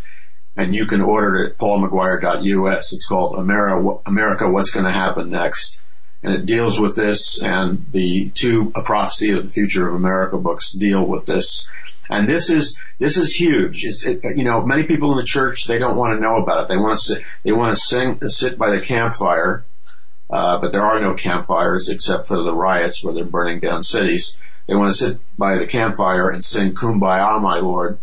And 0.55 0.75
you 0.75 0.85
can 0.85 1.01
order 1.01 1.37
it 1.37 1.53
at 1.53 1.57
paulmcguire.us. 1.57 2.93
It's 2.93 3.07
called 3.07 3.39
America, 3.39 3.97
America, 4.05 4.47
What's 4.47 4.69
Going 4.69 4.85
to 4.85 4.91
Happen 4.91 5.31
Next? 5.31 5.81
And 6.21 6.35
it 6.35 6.45
deals 6.45 6.79
with 6.79 6.95
this 6.95 7.41
and 7.41 7.83
the 7.93 8.29
two 8.35 8.71
A 8.75 8.83
Prophecy 8.83 9.31
of 9.31 9.43
the 9.43 9.49
Future 9.49 9.89
of 9.89 9.95
America 9.95 10.37
books 10.37 10.71
deal 10.71 11.03
with 11.03 11.25
this. 11.25 11.67
And 12.09 12.27
this 12.27 12.49
is 12.49 12.77
this 12.99 13.17
is 13.17 13.35
huge. 13.35 13.83
It's, 13.85 14.05
it, 14.05 14.21
you 14.35 14.43
know, 14.43 14.65
many 14.65 14.83
people 14.83 15.11
in 15.11 15.17
the 15.17 15.23
church 15.23 15.65
they 15.65 15.77
don't 15.77 15.97
want 15.97 16.15
to 16.15 16.21
know 16.21 16.37
about 16.37 16.63
it. 16.63 16.67
They 16.69 16.77
want 16.77 16.97
to 16.97 17.01
sit 17.01 17.23
they 17.43 17.51
want 17.51 17.73
to 17.73 17.79
sing 17.79 18.19
sit 18.29 18.57
by 18.57 18.71
the 18.71 18.81
campfire, 18.81 19.65
uh, 20.29 20.57
but 20.59 20.71
there 20.71 20.85
are 20.85 20.99
no 21.01 21.13
campfires 21.13 21.89
except 21.89 22.27
for 22.27 22.37
the 22.37 22.55
riots 22.55 23.03
where 23.03 23.13
they're 23.13 23.25
burning 23.25 23.59
down 23.59 23.83
cities. 23.83 24.37
They 24.67 24.75
want 24.75 24.91
to 24.91 24.97
sit 24.97 25.21
by 25.37 25.57
the 25.57 25.67
campfire 25.67 26.29
and 26.29 26.43
sing 26.43 26.73
"Kumbaya, 26.73 27.41
my 27.41 27.59
Lord," 27.59 27.99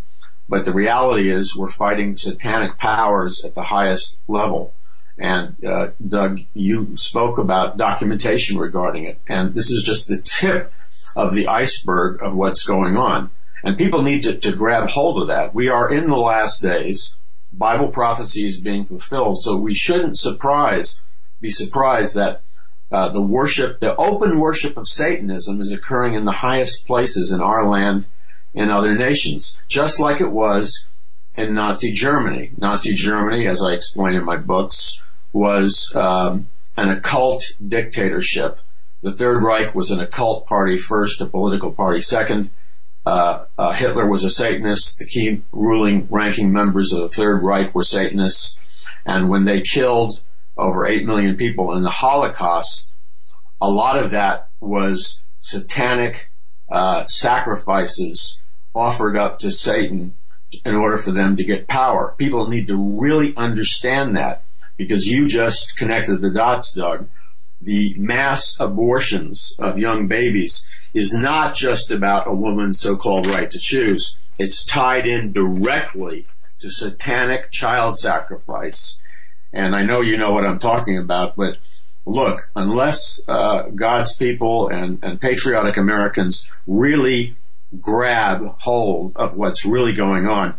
but 0.49 0.65
the 0.65 0.73
reality 0.73 1.31
is 1.31 1.57
we're 1.57 1.69
fighting 1.69 2.17
satanic 2.17 2.79
powers 2.79 3.45
at 3.45 3.55
the 3.55 3.65
highest 3.65 4.19
level. 4.29 4.75
And 5.17 5.65
uh, 5.65 5.89
Doug, 6.07 6.41
you 6.55 6.97
spoke 6.97 7.39
about 7.39 7.77
documentation 7.77 8.59
regarding 8.59 9.05
it, 9.05 9.21
and 9.29 9.55
this 9.55 9.71
is 9.71 9.83
just 9.85 10.09
the 10.09 10.21
tip 10.21 10.73
of 11.15 11.35
the 11.35 11.47
iceberg 11.47 12.21
of 12.21 12.37
what's 12.37 12.65
going 12.65 12.97
on. 12.97 13.31
And 13.65 13.79
people 13.79 14.03
need 14.03 14.23
to, 14.25 14.39
to 14.39 14.53
grab 14.53 14.91
hold 14.91 15.23
of 15.23 15.29
that. 15.29 15.55
We 15.55 15.69
are 15.69 15.91
in 15.91 16.07
the 16.07 16.19
last 16.19 16.61
days. 16.61 17.17
Bible 17.51 17.89
prophecy 17.89 18.47
is 18.47 18.61
being 18.61 18.85
fulfilled. 18.85 19.39
So 19.43 19.57
we 19.57 19.75
shouldn't 19.75 20.19
surprise, 20.19 21.03
be 21.41 21.51
surprised 21.51 22.15
that 22.15 22.43
uh, 22.93 23.09
the 23.09 23.23
worship, 23.23 23.81
the 23.81 23.97
open 23.97 24.39
worship 24.39 24.77
of 24.77 24.87
Satanism 24.87 25.63
is 25.63 25.73
occurring 25.73 26.15
in 26.15 26.27
the 26.27 26.33
highest 26.33 26.87
places 26.87 27.33
in 27.33 27.41
our 27.41 27.67
land 27.67 28.07
and 28.55 28.71
other 28.71 28.95
nations, 28.95 29.59
just 29.67 29.99
like 29.99 30.21
it 30.21 30.31
was 30.31 30.87
in 31.35 31.55
Nazi 31.55 31.93
Germany. 31.93 32.53
Nazi 32.59 32.95
Germany, 32.95 33.49
as 33.49 33.65
I 33.65 33.73
explain 33.73 34.15
in 34.15 34.25
my 34.25 34.37
books, 34.37 35.03
was 35.33 35.91
um, 35.97 36.49
an 36.77 36.91
occult 36.91 37.51
dictatorship. 37.67 38.61
The 39.03 39.11
Third 39.11 39.43
Reich 39.43 39.75
was 39.75 39.91
an 39.91 40.01
occult 40.01 40.47
party 40.47 40.77
first, 40.77 41.21
a 41.21 41.27
political 41.27 41.73
party 41.73 42.03
second. 42.03 42.51
Uh, 43.07 43.45
uh, 43.59 43.73
Hitler 43.73 44.09
was 44.09 44.25
a 44.25 44.31
Satanist. 44.31 44.99
The 44.99 45.07
key 45.07 45.43
ruling 45.53 46.07
ranking 46.11 46.53
members 46.53 46.93
of 46.93 47.03
the 47.03 47.09
Third 47.09 47.43
Reich 47.43 47.75
were 47.75 47.85
Satanists. 47.85 48.59
And 49.05 49.29
when 49.29 49.45
they 49.45 49.61
killed 49.61 50.23
over 50.57 50.87
8 50.87 51.05
million 51.05 51.37
people 51.37 51.77
in 51.77 51.83
the 51.83 51.91
Holocaust, 51.91 52.95
a 53.61 53.69
lot 53.69 53.99
of 53.99 54.11
that 54.13 54.49
was 54.61 55.23
satanic 55.41 56.31
uh, 56.71 57.07
sacrifices 57.07 58.43
offered 58.75 59.17
up 59.17 59.39
to 59.41 59.51
Satan 59.51 60.15
in 60.65 60.75
order 60.75 60.97
for 60.97 61.11
them 61.11 61.37
to 61.37 61.45
get 61.45 61.69
power. 61.69 62.15
People 62.17 62.49
need 62.49 62.69
to 62.69 63.01
really 63.01 63.35
understand 63.37 64.17
that 64.17 64.43
because 64.77 65.07
you 65.07 65.29
just 65.29 65.77
connected 65.77 66.21
the 66.21 66.33
dots, 66.33 66.73
Doug. 66.73 67.09
The 67.65 67.95
mass 67.97 68.61
abortions 68.61 69.57
of 69.59 69.79
young 69.79 70.07
babies 70.07 70.69
is 70.93 71.15
not 71.15 71.55
just 71.55 71.91
about 71.91 72.29
a 72.29 72.35
woman's 72.35 72.79
so-called 72.79 73.27
right 73.27 73.51
to 73.51 73.59
choose. 73.59 74.19
It's 74.39 74.67
tied 74.67 75.07
in 75.07 75.33
directly 75.33 76.27
to 76.59 76.71
satanic 76.71 77.51
child 77.51 77.97
sacrifice. 77.97 79.01
And 79.51 79.75
I 79.75 79.83
know 79.83 80.03
you 80.03 80.19
know 80.19 80.35
what 80.35 80.45
I'm 80.45 80.59
talking 80.59 80.99
about, 80.99 81.37
but 81.37 81.57
look, 82.05 82.43
unless 82.55 83.23
uh, 83.29 83.71
God's 83.75 84.15
people 84.15 84.69
and, 84.69 84.99
and 85.03 85.19
patriotic 85.19 85.79
Americans 85.79 86.51
really 86.67 87.35
grab 87.81 88.57
hold 88.59 89.17
of 89.17 89.39
what's 89.39 89.65
really 89.65 89.95
going 89.95 90.27
on, 90.27 90.55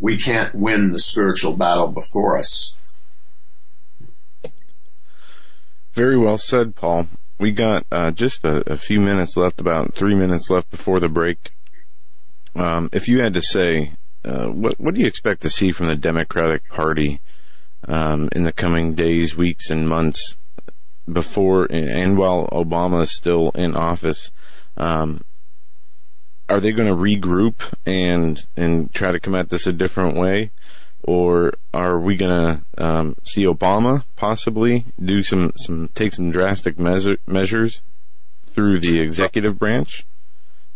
we 0.00 0.16
can't 0.16 0.54
win 0.54 0.92
the 0.92 0.98
spiritual 0.98 1.54
battle 1.54 1.88
before 1.88 2.38
us. 2.38 2.78
Very 5.96 6.16
well 6.16 6.38
said, 6.38 6.76
Paul 6.76 7.08
we 7.38 7.52
got 7.52 7.86
uh, 7.92 8.10
just 8.10 8.44
a, 8.44 8.72
a, 8.72 8.78
few 8.78 9.00
minutes 9.00 9.36
left, 9.36 9.60
about 9.60 9.94
three 9.94 10.14
minutes 10.14 10.50
left 10.50 10.70
before 10.70 11.00
the 11.00 11.08
break. 11.08 11.52
Um, 12.54 12.88
if 12.92 13.08
you 13.08 13.20
had 13.20 13.34
to 13.34 13.42
say, 13.42 13.92
uh, 14.24 14.46
what 14.46 14.80
what 14.80 14.94
do 14.94 15.00
you 15.00 15.06
expect 15.06 15.42
to 15.42 15.50
see 15.50 15.72
from 15.72 15.86
the 15.86 15.96
Democratic 15.96 16.68
Party 16.68 17.20
um, 17.86 18.28
in 18.32 18.44
the 18.44 18.52
coming 18.52 18.94
days, 18.94 19.36
weeks, 19.36 19.70
and 19.70 19.88
months 19.88 20.36
before 21.10 21.66
and 21.70 22.16
while 22.16 22.48
Obama 22.48 23.02
is 23.02 23.14
still 23.14 23.50
in 23.50 23.76
office? 23.76 24.30
Um, 24.76 25.22
are 26.48 26.60
they 26.60 26.72
going 26.72 26.88
to 26.88 26.94
regroup 26.94 27.56
and 27.84 28.44
and 28.56 28.92
try 28.94 29.12
to 29.12 29.20
come 29.20 29.34
at 29.34 29.50
this 29.50 29.66
a 29.66 29.72
different 29.72 30.16
way? 30.16 30.50
Or 31.06 31.52
are 31.72 31.98
we 32.00 32.16
going 32.16 32.34
to 32.34 32.84
um, 32.84 33.14
see 33.22 33.44
Obama 33.44 34.04
possibly 34.16 34.84
do 35.02 35.22
some, 35.22 35.52
some 35.56 35.88
take 35.94 36.12
some 36.12 36.30
drastic 36.30 36.78
measure, 36.78 37.16
measures 37.26 37.80
through 38.52 38.80
the 38.80 39.00
executive 39.00 39.58
branch? 39.58 40.04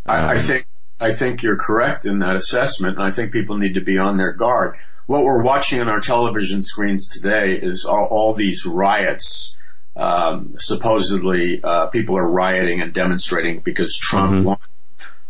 I, 0.06 0.16
I, 0.16 0.36
um, 0.36 0.38
think 0.38 0.66
I 1.00 1.12
think 1.12 1.42
you're 1.42 1.56
correct 1.56 2.06
in 2.06 2.20
that 2.20 2.36
assessment, 2.36 2.96
and 2.96 3.04
I 3.04 3.10
think 3.10 3.32
people 3.32 3.58
need 3.58 3.74
to 3.74 3.80
be 3.80 3.98
on 3.98 4.18
their 4.18 4.32
guard. 4.32 4.74
What 5.06 5.24
we're 5.24 5.42
watching 5.42 5.80
on 5.80 5.88
our 5.88 6.00
television 6.00 6.62
screens 6.62 7.08
today 7.08 7.54
is 7.54 7.84
all, 7.84 8.06
all 8.10 8.32
these 8.32 8.64
riots. 8.64 9.56
Um, 9.96 10.54
supposedly, 10.58 11.60
uh, 11.64 11.86
people 11.86 12.16
are 12.16 12.30
rioting 12.30 12.80
and 12.80 12.92
demonstrating 12.94 13.60
because 13.60 13.96
Trump 13.96 14.32
mm-hmm. 14.32 14.44
won. 14.44 14.58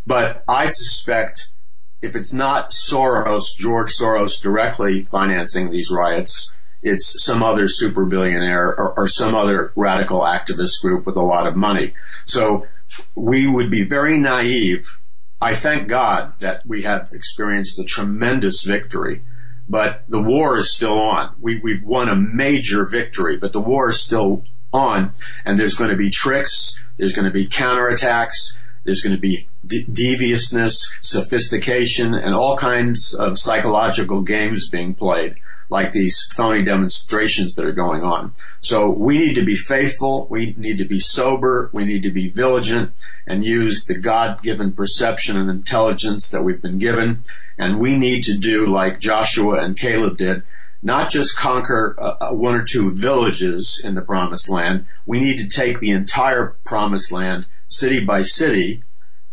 But 0.07 0.45
I 0.47 0.67
suspect 0.67 1.51
if 2.03 2.17
it's 2.17 2.33
not 2.33 2.71
Soros, 2.71 3.57
George 3.57 3.95
Soros 3.95 4.41
directly 4.41 5.05
financing 5.05 5.71
these 5.71 5.91
riots, 5.91 6.55
it's 6.83 7.23
some 7.23 7.43
other 7.43 7.69
super 7.69 8.07
billionaire 8.07 8.69
or, 8.69 8.95
or, 8.97 9.09
some 9.09 9.35
other 9.35 9.73
radical 9.77 10.21
activist 10.21 10.81
group 10.81 11.05
with 11.05 11.17
a 11.17 11.23
lot 11.23 11.47
of 11.47 11.55
money. 11.55 11.93
So 12.25 12.67
we 13.15 13.47
would 13.47 13.71
be 13.71 13.85
very 13.85 14.19
naive. 14.19 14.89
I 15.43 15.55
thank 15.55 15.89
God 15.89 16.33
that 16.41 16.67
we 16.67 16.83
have 16.83 17.13
experienced 17.13 17.79
a 17.79 17.85
tremendous 17.85 18.63
victory, 18.63 19.23
but 19.69 20.05
the 20.09 20.23
war 20.23 20.57
is 20.57 20.73
still 20.73 20.99
on. 20.99 21.35
We, 21.39 21.59
we've 21.59 21.85
won 21.85 22.09
a 22.09 22.17
major 22.17 22.87
victory, 22.87 23.37
but 23.37 23.53
the 23.53 23.61
war 23.61 23.91
is 23.91 24.01
still 24.01 24.45
on 24.73 25.13
and 25.45 25.59
there's 25.59 25.75
going 25.75 25.91
to 25.91 25.97
be 25.97 26.11
tricks. 26.11 26.81
There's 26.97 27.13
going 27.13 27.27
to 27.27 27.33
be 27.33 27.47
counterattacks. 27.47 28.55
There's 28.91 29.03
going 29.03 29.15
to 29.15 29.21
be 29.21 29.47
de- 29.65 29.85
deviousness, 29.85 30.93
sophistication, 31.01 32.13
and 32.13 32.35
all 32.35 32.57
kinds 32.57 33.15
of 33.15 33.39
psychological 33.39 34.23
games 34.23 34.69
being 34.69 34.97
played, 34.97 35.37
like 35.69 35.93
these 35.93 36.27
phony 36.35 36.65
demonstrations 36.65 37.55
that 37.55 37.65
are 37.65 37.71
going 37.71 38.03
on. 38.03 38.35
So 38.59 38.91
we 38.91 39.17
need 39.17 39.35
to 39.35 39.45
be 39.45 39.55
faithful. 39.55 40.27
We 40.29 40.57
need 40.59 40.79
to 40.79 40.85
be 40.87 40.99
sober. 40.99 41.71
We 41.73 41.85
need 41.85 42.03
to 42.03 42.11
be 42.11 42.31
vigilant 42.31 42.91
and 43.29 43.45
use 43.45 43.85
the 43.85 43.95
God-given 43.95 44.73
perception 44.73 45.37
and 45.37 45.49
intelligence 45.49 46.29
that 46.31 46.43
we've 46.43 46.61
been 46.61 46.81
given. 46.81 47.23
And 47.59 47.79
we 47.79 47.97
need 47.97 48.25
to 48.25 48.37
do 48.37 48.67
like 48.67 48.99
Joshua 48.99 49.63
and 49.63 49.79
Caleb 49.79 50.17
did, 50.17 50.43
not 50.83 51.11
just 51.11 51.37
conquer 51.37 51.95
uh, 51.97 52.17
uh 52.21 52.35
one 52.35 52.57
or 52.57 52.65
two 52.65 52.93
villages 52.93 53.81
in 53.85 53.95
the 53.95 54.03
promised 54.03 54.49
land. 54.49 54.87
We 55.07 55.21
need 55.21 55.39
to 55.39 55.49
take 55.49 55.79
the 55.79 55.93
entire 55.93 56.57
promised 56.65 57.13
land 57.13 57.47
city 57.71 58.05
by 58.05 58.21
city, 58.21 58.83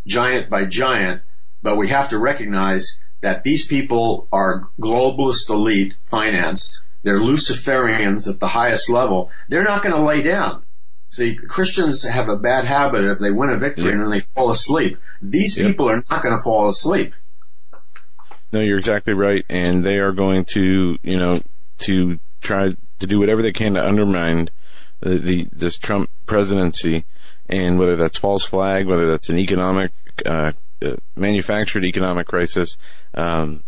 giant 0.06 0.50
by 0.50 0.64
giant, 0.64 1.22
but 1.62 1.76
we 1.76 1.90
have 1.90 2.10
to 2.10 2.18
recognize 2.18 3.02
that 3.22 3.44
these 3.44 3.66
people 3.66 4.28
are 4.32 4.70
globalist 4.80 5.50
elite 5.50 5.96
financed. 6.06 6.84
They're 7.04 7.20
Luciferians 7.20 8.30
at 8.30 8.40
the 8.40 8.50
highest 8.50 8.90
level. 8.90 9.32
They're 9.50 9.64
not 9.64 9.84
going 9.84 9.96
to 9.96 10.02
lay 10.02 10.22
down. 10.22 10.64
See, 11.10 11.36
Christians 11.36 12.04
have 12.04 12.30
a 12.30 12.38
bad 12.38 12.66
habit 12.66 13.06
if 13.06 13.20
they 13.20 13.32
win 13.32 13.50
a 13.50 13.58
victory 13.58 13.86
yeah. 13.86 13.92
and 13.94 14.02
then 14.02 14.12
they 14.12 14.20
fall 14.20 14.52
asleep. 14.52 14.98
These 15.22 15.58
yeah. 15.58 15.68
people 15.68 15.90
are 15.90 16.04
not 16.10 16.22
going 16.22 16.38
to 16.38 16.44
fall 16.44 16.68
asleep. 16.68 17.14
No, 18.52 18.60
you're 18.60 18.78
exactly 18.78 19.14
right. 19.14 19.46
And 19.50 19.84
they 19.84 19.98
are 19.98 20.12
going 20.12 20.46
to, 20.46 20.98
you 21.02 21.18
know, 21.18 21.42
to 21.80 22.20
try 22.42 22.72
to 23.00 23.08
do 23.08 23.20
whatever 23.20 23.42
they 23.42 23.52
can 23.52 23.74
to 23.74 23.86
undermine 23.86 24.50
the, 25.00 25.18
the 25.18 25.48
this 25.52 25.78
Trump 25.78 26.10
presidency 26.26 27.06
and 27.50 27.80
whether 27.80 27.96
that's 27.96 28.18
false 28.18 28.44
flag, 28.44 28.88
whether 28.88 29.10
that's 29.10 29.30
an 29.30 29.38
economic, 29.38 29.92
uh, 30.26 30.52
uh, 30.82 30.96
manufactured 31.16 31.86
economic 31.86 32.28
crisis, 32.28 32.78
um, 33.14 33.64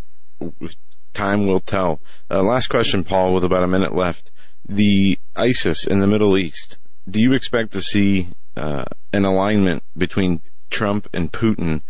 time 1.14 1.48
will 1.48 1.60
tell. 1.60 2.00
Uh, 2.30 2.44
last 2.44 2.68
question, 2.68 3.04
Paul, 3.04 3.34
with 3.34 3.44
about 3.44 3.64
a 3.64 3.68
minute 3.68 3.96
left. 3.96 4.32
The 4.68 5.18
ISIS 5.36 5.88
in 5.88 6.00
the 6.00 6.08
Middle 6.08 6.38
East, 6.38 6.78
do 7.10 7.20
you 7.20 7.34
expect 7.34 7.72
to 7.72 7.82
see 7.82 8.30
uh, 8.56 8.86
an 9.12 9.26
alignment 9.26 9.84
between 9.98 10.42
Trump 10.70 11.08
and 11.14 11.32
Putin 11.32 11.82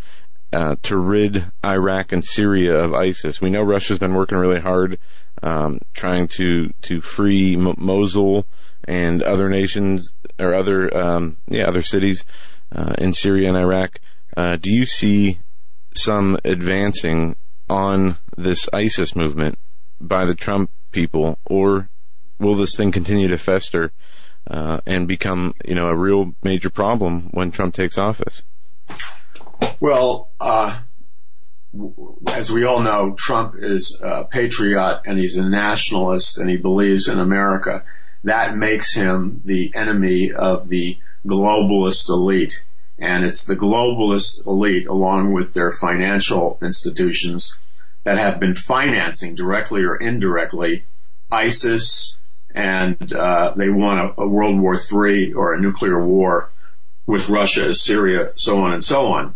uh, 0.53 0.78
to 0.84 0.98
rid 0.98 1.52
Iraq 1.64 2.11
and 2.11 2.24
Syria 2.24 2.76
of 2.76 2.94
ISIS? 2.94 3.41
We 3.41 3.49
know 3.49 3.61
Russia's 3.61 3.99
been 3.99 4.14
working 4.14 4.38
really 4.38 4.61
hard 4.61 4.98
um, 5.44 5.80
trying 5.94 6.28
to 6.28 6.74
to 6.82 7.02
free 7.02 7.56
M- 7.56 7.76
Mosul 7.78 8.45
and 8.85 9.22
other 9.23 9.49
nations 9.49 10.14
or 10.39 10.53
other 10.53 10.95
um, 10.95 11.38
yeah 11.47 11.68
other 11.68 11.84
cities 11.84 12.26
uh, 12.72 12.95
in 12.97 13.14
Syria 13.14 13.49
and 13.49 13.57
Iraq. 13.57 13.99
Uh, 14.35 14.56
do 14.56 14.72
you 14.72 14.85
see 14.85 15.39
some 15.95 16.38
advancing 16.45 17.35
on 17.69 18.18
this 18.38 18.69
ISIS 18.73 19.15
movement 19.15 19.57
by 19.99 20.26
the 20.26 20.35
Trump 20.35 20.72
people, 20.91 21.38
or 21.45 21.89
will 22.39 22.56
this 22.56 22.76
thing 22.76 22.91
continue 22.91 23.27
to 23.27 23.38
fester 23.38 23.91
uh, 24.47 24.80
and 24.85 25.07
become 25.07 25.53
you 25.65 25.76
know 25.76 25.88
a 25.88 25.95
real 25.95 26.34
major 26.43 26.69
problem 26.69 27.30
when 27.31 27.51
Trump 27.51 27.73
takes 27.73 27.97
office? 27.97 28.43
Well, 29.80 30.30
uh, 30.39 30.80
as 32.27 32.51
we 32.51 32.64
all 32.64 32.81
know, 32.81 33.14
Trump 33.18 33.56
is 33.57 33.99
a 34.01 34.23
patriot 34.23 35.01
and 35.06 35.19
he's 35.19 35.38
a 35.38 35.47
nationalist 35.47 36.38
and 36.38 36.49
he 36.49 36.57
believes 36.57 37.07
in 37.07 37.19
America 37.19 37.84
that 38.24 38.56
makes 38.56 38.94
him 38.94 39.41
the 39.46 39.72
enemy 39.76 40.32
of 40.32 40.70
the 40.70 40.98
globalist 41.26 42.10
elite. 42.10 42.64
And 42.98 43.24
it's 43.24 43.46
the 43.46 43.56
globalist 43.56 44.46
elite, 44.46 44.88
along 44.88 45.32
with 45.32 45.54
their 45.54 45.72
financial 45.72 46.58
institutions, 46.62 47.58
that 48.04 48.18
have 48.18 48.40
been 48.40 48.56
financing 48.56 49.36
directly 49.36 49.84
or 49.84 49.96
indirectly 49.96 50.86
ISIS, 51.32 52.18
and 52.54 53.14
uh, 53.14 53.54
they 53.56 53.70
want 53.70 54.00
a, 54.18 54.22
a 54.22 54.28
World 54.28 54.60
War 54.60 54.76
III 54.76 55.34
or 55.34 55.54
a 55.54 55.62
nuclear 55.62 56.04
war 56.04 56.52
with 57.06 57.30
Russia, 57.30 57.74
Syria, 57.74 58.32
so 58.36 58.62
on 58.62 58.74
and 58.74 58.84
so 58.84 59.08
on. 59.08 59.36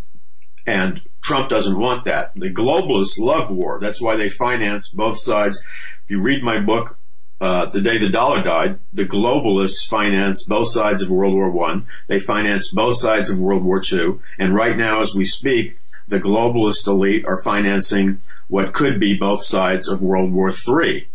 And 0.66 1.02
Trump 1.22 1.50
doesn't 1.50 1.78
want 1.78 2.06
that. 2.06 2.32
The 2.36 2.54
globalists 2.54 3.20
love 3.20 3.52
war. 3.52 3.80
That's 3.82 4.02
why 4.02 4.16
they 4.16 4.30
finance 4.30 4.90
both 4.90 5.20
sides. 5.20 5.64
If 6.04 6.12
you 6.12 6.22
read 6.22 6.44
my 6.44 6.60
book, 6.60 6.98
uh, 7.44 7.66
the 7.66 7.82
day 7.82 7.98
the 7.98 8.08
dollar 8.08 8.42
died, 8.42 8.80
the 8.94 9.06
globalists 9.06 9.86
financed 9.86 10.48
both 10.48 10.70
sides 10.70 11.02
of 11.02 11.10
World 11.10 11.34
War 11.34 11.52
One. 11.52 11.88
They 12.08 12.22
financed 12.22 12.74
both 12.74 12.98
sides 12.98 13.30
of 13.30 13.38
World 13.38 13.66
War 13.66 13.82
Two, 13.82 14.22
and 14.40 14.56
right 14.56 14.78
now, 14.78 15.02
as 15.02 15.14
we 15.14 15.26
speak, 15.26 15.78
the 16.08 16.22
globalist 16.22 16.88
elite 16.88 17.26
are 17.26 17.38
financing 17.38 18.22
what 18.48 18.74
could 18.74 18.98
be 18.98 19.18
both 19.18 19.44
sides 19.44 19.90
of 19.90 20.02
World 20.02 20.32
War 20.32 20.54
Three. 20.54 21.10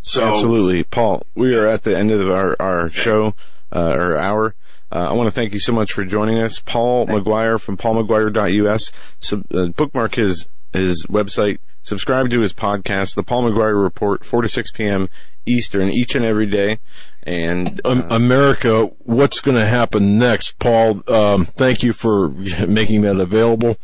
So, 0.00 0.22
absolutely, 0.22 0.84
Paul. 0.84 1.26
We 1.34 1.56
are 1.56 1.66
at 1.66 1.82
the 1.82 1.98
end 1.98 2.12
of 2.12 2.30
our 2.30 2.54
our 2.60 2.88
show 2.88 3.34
uh, 3.72 3.96
or 3.98 4.16
hour. 4.16 4.54
Uh, 4.92 5.08
I 5.10 5.12
want 5.14 5.26
to 5.26 5.32
thank 5.32 5.54
you 5.54 5.60
so 5.60 5.72
much 5.72 5.92
for 5.92 6.04
joining 6.04 6.38
us, 6.38 6.60
Paul 6.60 7.08
McGuire 7.08 7.60
from 7.60 7.76
paulmcguire.us. 7.76 8.92
Sub, 9.18 9.42
uh, 9.52 9.66
bookmark 9.68 10.14
his 10.14 10.46
his 10.72 11.04
website. 11.06 11.58
Subscribe 11.84 12.30
to 12.30 12.40
his 12.40 12.52
podcast, 12.52 13.14
The 13.14 13.22
Paul 13.22 13.44
McGuire 13.44 13.80
Report, 13.80 14.24
4 14.24 14.42
to 14.42 14.48
6 14.48 14.70
p.m. 14.72 15.08
Eastern 15.46 15.90
each 15.90 16.14
and 16.14 16.24
every 16.24 16.46
day. 16.46 16.78
And 17.22 17.80
uh, 17.84 18.06
America, 18.10 18.86
what's 19.00 19.40
going 19.40 19.56
to 19.56 19.66
happen 19.66 20.18
next? 20.18 20.58
Paul, 20.58 21.02
um, 21.08 21.44
thank 21.44 21.82
you 21.82 21.92
for 21.92 22.28
making 22.66 23.02
that 23.02 23.20
available. 23.20 23.76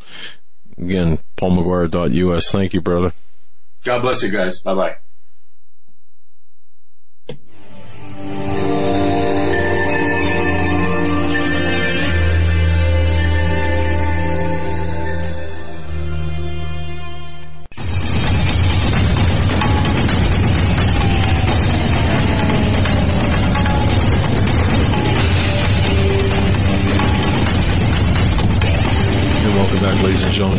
Again, 0.77 1.19
paulmcguire.us. 1.37 2.51
Thank 2.51 2.73
you, 2.73 2.81
brother. 2.81 3.13
God 3.83 4.01
bless 4.01 4.23
you 4.23 4.29
guys. 4.29 4.61
Bye 4.61 4.75
bye. 4.75 5.10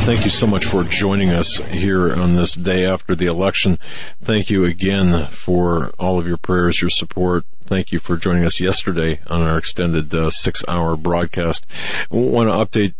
Thank 0.04 0.24
you 0.24 0.30
so 0.30 0.48
much 0.48 0.64
for 0.64 0.82
joining 0.82 1.30
us 1.30 1.58
here 1.58 2.12
on 2.12 2.34
this 2.34 2.54
day 2.54 2.84
after 2.84 3.14
the 3.14 3.26
election. 3.26 3.78
Thank 4.20 4.50
you 4.50 4.64
again 4.64 5.28
for 5.30 5.90
all 5.96 6.18
of 6.18 6.26
your 6.26 6.38
prayers, 6.38 6.80
your 6.80 6.90
support. 6.90 7.44
Thank 7.60 7.92
you 7.92 8.00
for 8.00 8.16
joining 8.16 8.44
us 8.44 8.60
yesterday 8.60 9.20
on 9.28 9.42
our 9.42 9.56
extended 9.56 10.12
uh, 10.12 10.30
six 10.30 10.64
hour 10.66 10.96
broadcast. 10.96 11.66
I 12.10 12.16
want 12.16 12.50
to 12.50 12.80
update 12.80 12.94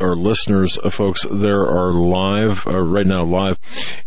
our 0.00 0.16
listeners, 0.16 0.78
uh, 0.78 0.90
folks, 0.90 1.26
there 1.30 1.62
are 1.62 1.92
live, 1.92 2.66
uh, 2.66 2.78
right 2.78 3.06
now 3.06 3.22
live, 3.22 3.58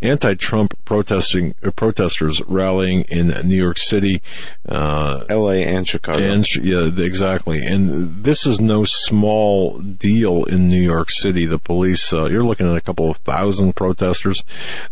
anti-Trump 0.01 0.73
protesting, 0.85 1.55
uh, 1.63 1.71
protesters 1.71 2.41
rallying 2.47 3.01
in 3.03 3.27
New 3.47 3.55
York 3.55 3.77
City, 3.77 4.21
uh, 4.67 5.23
L.A. 5.29 5.63
and 5.63 5.87
Chicago. 5.87 6.23
And, 6.23 6.55
yeah, 6.55 6.89
exactly. 6.97 7.65
And 7.65 8.23
this 8.23 8.45
is 8.45 8.59
no 8.59 8.83
small 8.83 9.79
deal 9.79 10.43
in 10.45 10.67
New 10.67 10.81
York 10.81 11.09
City. 11.09 11.45
The 11.45 11.59
police, 11.59 12.11
uh, 12.13 12.25
you're 12.25 12.43
looking 12.43 12.69
at 12.69 12.75
a 12.75 12.81
couple 12.81 13.09
of 13.09 13.17
thousand 13.17 13.75
protesters. 13.75 14.43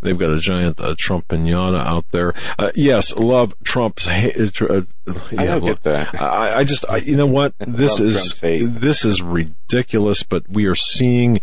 They've 0.02 0.18
got 0.18 0.32
a 0.32 0.40
giant 0.40 0.80
uh, 0.80 0.96
Trump 0.98 1.28
pinata 1.28 1.86
out 1.86 2.06
there. 2.12 2.34
yes, 2.76 3.16
love 3.16 3.54
Trump's, 3.64 4.08
ha- 4.08 4.32
I 5.06 5.46
don't 5.46 5.66
get 5.66 5.84
that. 5.84 6.22
I, 6.22 6.60
I 6.60 6.64
just, 6.64 6.86
I, 6.88 6.98
you 6.98 7.16
know 7.16 7.26
what? 7.26 7.54
This 7.74 8.00
is, 8.00 8.40
this 8.40 9.04
is 9.04 9.22
ridiculous, 9.22 10.22
but 10.24 10.48
we 10.48 10.66
are 10.68 10.76
seeing 10.84 11.40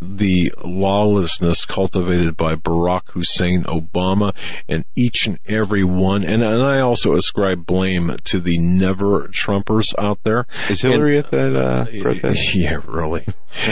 the 0.00 0.52
lawlessness 0.64 1.66
cultivated 1.66 2.36
by 2.36 2.54
Barack 2.54 3.10
Hussein 3.10 3.64
Obama 3.64 4.34
and 4.66 4.84
each 4.96 5.26
and 5.26 5.38
every 5.46 5.84
one. 5.84 6.24
And, 6.24 6.42
and 6.42 6.64
I 6.64 6.80
also 6.80 7.14
ascribe 7.14 7.66
blame 7.66 8.16
to 8.24 8.40
the 8.40 8.58
never 8.58 9.28
Trumpers 9.28 9.94
out 9.98 10.20
there. 10.24 10.46
Is 10.70 10.80
Hillary 10.80 11.18
and, 11.18 11.26
at 11.26 11.30
that 11.32 11.56
uh, 11.56 11.84
protest? 12.02 12.54
Yeah, 12.60 12.80
really. 12.86 13.26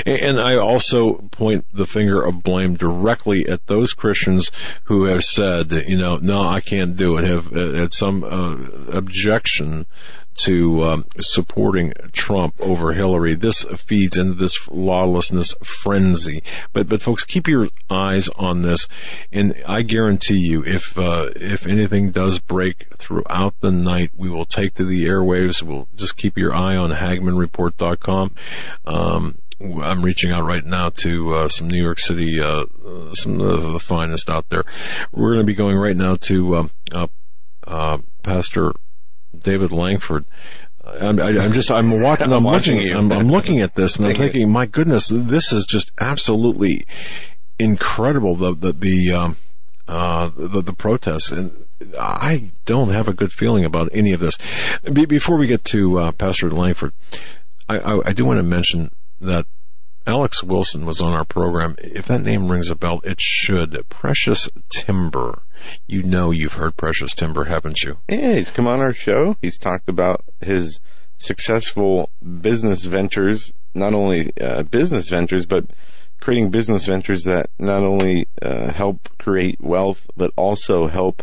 and 0.05 0.39
I 0.39 0.57
also 0.57 1.29
point 1.31 1.65
the 1.73 1.87
finger 1.87 2.23
of 2.23 2.43
blame 2.43 2.75
directly 2.75 3.49
at 3.49 3.67
those 3.67 3.95
Christians 3.95 4.51
who 4.85 5.05
have 5.05 5.25
said, 5.25 5.71
you 5.87 5.97
know, 5.97 6.17
no, 6.17 6.43
I 6.43 6.61
can't 6.61 6.97
do 6.97 7.17
it, 7.17 7.25
have 7.25 7.53
uh, 7.57 7.73
had 7.73 7.93
some 7.93 8.23
uh, 8.23 8.93
objection 8.93 9.87
to 10.39 10.85
um, 10.85 11.05
supporting 11.21 11.93
Trump 12.13 12.55
over 12.61 12.93
Hillary. 12.93 13.35
This 13.35 13.65
feeds 13.77 14.17
into 14.17 14.35
this 14.35 14.69
lawlessness 14.71 15.55
frenzy. 15.63 16.43
But 16.73 16.89
but 16.89 17.03
folks, 17.03 17.25
keep 17.25 17.47
your 17.47 17.69
eyes 17.91 18.29
on 18.31 18.63
this, 18.63 18.87
and 19.33 19.55
I 19.67 19.83
guarantee 19.83 20.39
you, 20.39 20.65
if 20.65 20.99
uh, 20.99 21.31
if 21.37 21.67
anything 21.67 22.11
does 22.11 22.39
break 22.39 22.87
throughout 22.97 23.61
the 23.61 23.71
night, 23.71 24.13
we 24.17 24.31
will 24.31 24.45
take 24.45 24.75
to 24.75 24.85
the 24.85 25.07
airwaves. 25.07 25.63
We'll 25.63 25.89
just 25.95 26.17
keep 26.17 26.39
your 26.39 26.55
eye 26.55 26.77
on 26.77 26.91
HagmannReport.com. 26.91 28.35
Um, 28.87 29.39
I'm 29.61 30.05
reaching 30.05 30.31
out 30.31 30.45
right 30.45 30.65
now 30.65 30.91
to 30.91 31.35
uh, 31.35 31.49
some 31.49 31.69
New 31.69 31.83
York 31.83 31.99
City, 31.99 32.41
uh, 32.41 32.65
some 33.15 33.41
of 33.41 33.63
the 33.73 33.81
finest 33.81 34.31
out 34.31 34.49
there. 34.51 34.65
We're 35.11 35.35
going 35.35 35.47
to 35.47 35.51
be 35.51 35.57
going 35.57 35.77
right 35.77 35.97
now 35.97 36.15
to 36.15 36.57
um, 36.57 36.71
uh, 36.93 37.09
uh, 37.67 37.99
Pastor 38.23 38.73
David 39.37 39.73
Lankford. 39.73 40.25
I'm, 40.85 41.21
I, 41.21 41.31
am 41.45 41.53
just, 41.53 41.71
I'm 41.71 41.91
watching, 42.01 42.33
I'm, 42.33 42.45
watching, 42.45 42.77
looking, 42.79 42.97
I'm, 42.97 43.13
I'm, 43.13 43.29
looking 43.29 43.61
at 43.61 43.75
this 43.75 43.97
and 43.97 44.07
I'm 44.07 44.15
thinking, 44.15 44.51
my 44.51 44.65
goodness, 44.65 45.09
this 45.09 45.53
is 45.53 45.67
just 45.67 45.93
absolutely 46.01 46.87
incredible. 47.59 48.37
The, 48.37 48.55
the, 48.55 48.73
the, 48.73 49.13
um, 49.13 49.37
uh, 49.87 50.31
the, 50.35 50.63
the 50.63 50.73
protests 50.73 51.31
and 51.31 51.67
I 51.99 52.51
don't 52.65 52.89
have 52.91 53.09
a 53.09 53.13
good 53.13 53.33
feeling 53.33 53.65
about 53.65 53.91
any 53.93 54.13
of 54.13 54.21
this. 54.21 54.39
Be, 54.91 55.05
before 55.05 55.37
we 55.37 55.47
get 55.47 55.65
to, 55.67 55.99
uh, 55.99 56.13
Pastor 56.13 56.51
Lankford, 56.51 56.93
I, 57.69 57.79
I, 57.79 58.09
I 58.09 58.13
do 58.13 58.25
want 58.25 58.39
to 58.39 58.43
mention 58.43 58.91
that 59.21 59.47
Alex 60.09 60.43
Wilson 60.43 60.87
was 60.87 61.03
on 61.03 61.13
our 61.13 61.27
program. 61.27 61.75
If 61.77 62.07
that 62.07 62.23
name 62.23 62.51
rings 62.51 62.71
a 62.71 62.75
bell, 62.75 63.01
it 63.05 63.21
should. 63.21 63.77
Precious 63.91 64.49
Timber. 64.71 65.43
You 65.87 66.03
know 66.03 66.31
you've 66.31 66.55
heard 66.55 66.79
Precious 66.79 67.15
Timber, 67.15 67.45
haven't 67.45 67.83
you? 67.85 67.99
Yeah, 68.09 68.37
he's 68.37 68.51
come 68.51 68.67
on 68.67 68.81
our 68.81 68.95
show. 68.95 69.37
He's 69.43 69.59
talked 69.59 69.87
about 69.87 70.25
his 70.41 70.81
successful 71.19 72.09
business 72.41 72.85
ventures, 72.85 73.53
not 73.75 73.93
only 73.93 74.33
uh, 74.41 74.63
business 74.63 75.11
ventures, 75.11 75.45
but 75.45 75.67
creating 76.21 76.51
business 76.51 76.87
ventures 76.87 77.25
that 77.25 77.51
not 77.59 77.83
only 77.83 78.29
uh, 78.41 78.73
help 78.73 79.11
create 79.19 79.61
wealth, 79.61 80.07
but 80.17 80.33
also 80.37 80.87
help 80.87 81.23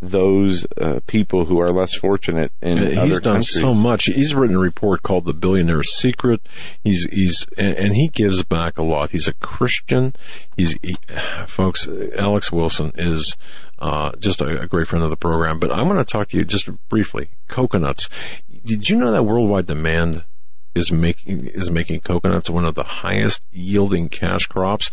those 0.00 0.66
uh, 0.78 1.00
people 1.06 1.46
who 1.46 1.58
are 1.58 1.68
less 1.68 1.94
fortunate 1.94 2.52
in 2.60 2.78
he's 2.78 2.96
other 2.96 3.20
done 3.20 3.36
countries. 3.36 3.60
so 3.60 3.72
much. 3.72 4.04
He's 4.04 4.34
written 4.34 4.56
a 4.56 4.60
report 4.60 5.02
called 5.02 5.24
"The 5.24 5.34
Billionaire's 5.34 5.92
Secret." 5.92 6.40
He's 6.84 7.06
he's 7.10 7.46
and, 7.56 7.74
and 7.74 7.94
he 7.94 8.08
gives 8.08 8.42
back 8.42 8.78
a 8.78 8.82
lot. 8.82 9.10
He's 9.10 9.28
a 9.28 9.34
Christian. 9.34 10.14
He's 10.56 10.76
he, 10.82 10.96
folks. 11.46 11.88
Alex 12.16 12.52
Wilson 12.52 12.92
is 12.96 13.36
uh, 13.78 14.12
just 14.18 14.40
a, 14.40 14.62
a, 14.62 14.66
great 14.66 14.86
friend 14.86 15.02
of 15.02 15.10
the 15.10 15.16
program. 15.16 15.58
But 15.58 15.72
I 15.72 15.82
want 15.82 16.06
to 16.06 16.10
talk 16.10 16.28
to 16.28 16.36
you 16.36 16.44
just 16.44 16.68
briefly. 16.88 17.30
Coconuts. 17.48 18.08
Did 18.64 18.88
you 18.88 18.96
know 18.96 19.12
that 19.12 19.24
worldwide 19.24 19.66
demand? 19.66 20.24
Is 20.74 20.92
making 20.92 21.46
is 21.46 21.70
making 21.70 22.00
coconuts 22.00 22.50
one 22.50 22.66
of 22.66 22.74
the 22.74 22.84
highest 22.84 23.40
yielding 23.50 24.10
cash 24.10 24.44
crops 24.44 24.90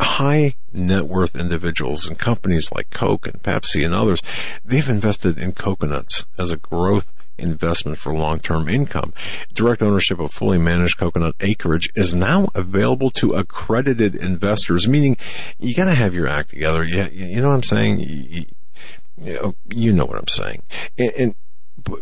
high 0.00 0.54
net 0.72 1.04
worth 1.04 1.36
individuals 1.36 2.06
and 2.06 2.18
companies 2.18 2.70
like 2.72 2.90
Coke 2.90 3.26
and 3.26 3.42
Pepsi 3.42 3.84
and 3.84 3.94
others, 3.94 4.20
they've 4.64 4.88
invested 4.88 5.38
in 5.38 5.52
coconuts 5.52 6.24
as 6.38 6.50
a 6.50 6.56
growth 6.56 7.12
investment 7.36 7.98
for 7.98 8.14
long-term 8.14 8.68
income. 8.68 9.12
Direct 9.52 9.82
ownership 9.82 10.20
of 10.20 10.32
fully 10.32 10.58
managed 10.58 10.98
coconut 10.98 11.34
acreage 11.40 11.90
is 11.94 12.14
now 12.14 12.48
available 12.54 13.10
to 13.10 13.32
accredited 13.32 14.14
investors, 14.14 14.86
meaning 14.86 15.16
you 15.58 15.74
gotta 15.74 15.94
have 15.94 16.14
your 16.14 16.28
act 16.28 16.50
together. 16.50 16.84
You, 16.84 17.08
you 17.12 17.40
know 17.40 17.48
what 17.48 17.54
I'm 17.54 17.62
saying? 17.62 18.00
You, 18.00 19.54
you, 19.68 19.92
know 19.92 20.06
what 20.06 20.18
I'm 20.18 20.28
saying. 20.28 20.62
And, 20.98 21.12
and 21.16 21.34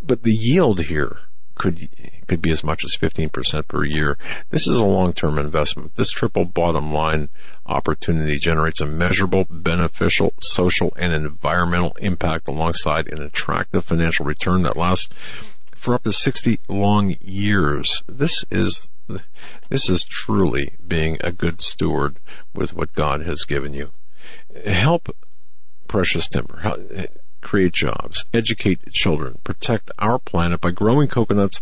but 0.03 0.23
the 0.23 0.33
yield 0.33 0.81
here 0.81 1.19
could 1.63 1.89
could 2.27 2.43
be 2.43 2.51
as 2.51 2.65
much 2.65 2.85
as 2.85 2.97
15% 2.97 3.69
per 3.69 3.85
year. 3.85 4.19
This 4.51 4.67
is 4.67 4.79
a 4.79 4.85
long-term 4.85 5.39
investment. 5.39 5.95
This 5.95 6.11
triple 6.11 6.45
bottom 6.45 6.91
line 6.93 7.29
opportunity 7.67 8.39
generates 8.39 8.81
a 8.81 8.87
measurable, 8.87 9.47
beneficial 9.49 10.35
social 10.41 10.93
and 10.97 11.13
environmental 11.13 11.93
impact 12.01 12.49
alongside 12.49 13.07
an 13.09 13.23
attractive 13.23 13.85
financial 13.85 14.27
return 14.27 14.63
that 14.63 14.77
lasts 14.77 15.15
for 15.77 15.95
up 15.95 16.03
to 16.03 16.13
60 16.13 16.59
long 16.69 17.15
years. 17.21 18.03
This 18.09 18.45
is 18.51 18.91
this 19.69 19.89
is 19.89 20.05
truly 20.05 20.75
being 20.87 21.19
a 21.21 21.31
good 21.31 21.63
steward 21.63 22.19
with 22.53 22.75
what 22.75 22.93
God 22.95 23.23
has 23.23 23.45
given 23.45 23.73
you. 23.73 23.93
Help 24.67 25.15
precious 25.87 26.27
timber 26.27 26.59
create 27.43 27.73
jobs, 27.73 28.25
educate 28.33 28.93
children, 28.93 29.39
protect 29.45 29.91
our 29.99 30.19
planet 30.19 30.61
by 30.61 30.71
growing 30.71 31.09
coconuts 31.09 31.61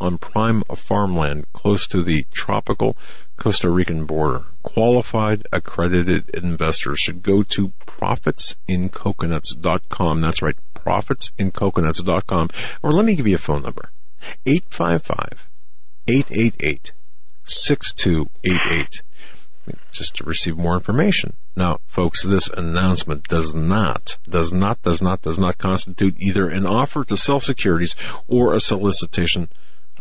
on 0.00 0.18
prime 0.18 0.62
farmland 0.74 1.46
close 1.52 1.86
to 1.86 2.02
the 2.02 2.26
tropical 2.32 2.96
Costa 3.36 3.70
Rican 3.70 4.04
border. 4.04 4.44
Qualified 4.62 5.46
accredited 5.52 6.28
investors 6.30 6.98
should 7.00 7.22
go 7.22 7.42
to 7.44 7.68
profitsincoconuts.com. 7.86 10.20
That's 10.20 10.42
right, 10.42 10.56
profitsincoconuts.com. 10.74 12.50
Or 12.82 12.92
let 12.92 13.04
me 13.04 13.16
give 13.16 13.26
you 13.26 13.34
a 13.36 13.38
phone 13.38 13.62
number. 13.62 13.90
855 14.46 15.48
888 16.06 16.92
6288 17.44 19.02
just 19.90 20.14
to 20.16 20.24
receive 20.24 20.56
more 20.56 20.74
information. 20.74 21.34
Now, 21.56 21.80
folks, 21.86 22.22
this 22.22 22.48
announcement 22.48 23.28
does 23.28 23.54
not, 23.54 24.18
does 24.28 24.52
not, 24.52 24.82
does 24.82 25.02
not, 25.02 25.22
does 25.22 25.38
not 25.38 25.58
constitute 25.58 26.16
either 26.18 26.48
an 26.48 26.66
offer 26.66 27.04
to 27.04 27.16
sell 27.16 27.40
securities 27.40 27.94
or 28.26 28.54
a 28.54 28.60
solicitation 28.60 29.48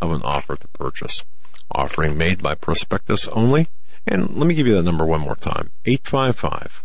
of 0.01 0.11
an 0.11 0.21
offer 0.23 0.55
to 0.55 0.67
purchase. 0.69 1.23
Offering 1.71 2.17
made 2.17 2.41
by 2.41 2.55
prospectus 2.55 3.27
only. 3.29 3.69
And 4.05 4.35
let 4.35 4.47
me 4.47 4.55
give 4.55 4.67
you 4.67 4.75
that 4.75 4.83
number 4.83 5.05
one 5.05 5.21
more 5.21 5.35
time. 5.35 5.71
855 5.85 6.83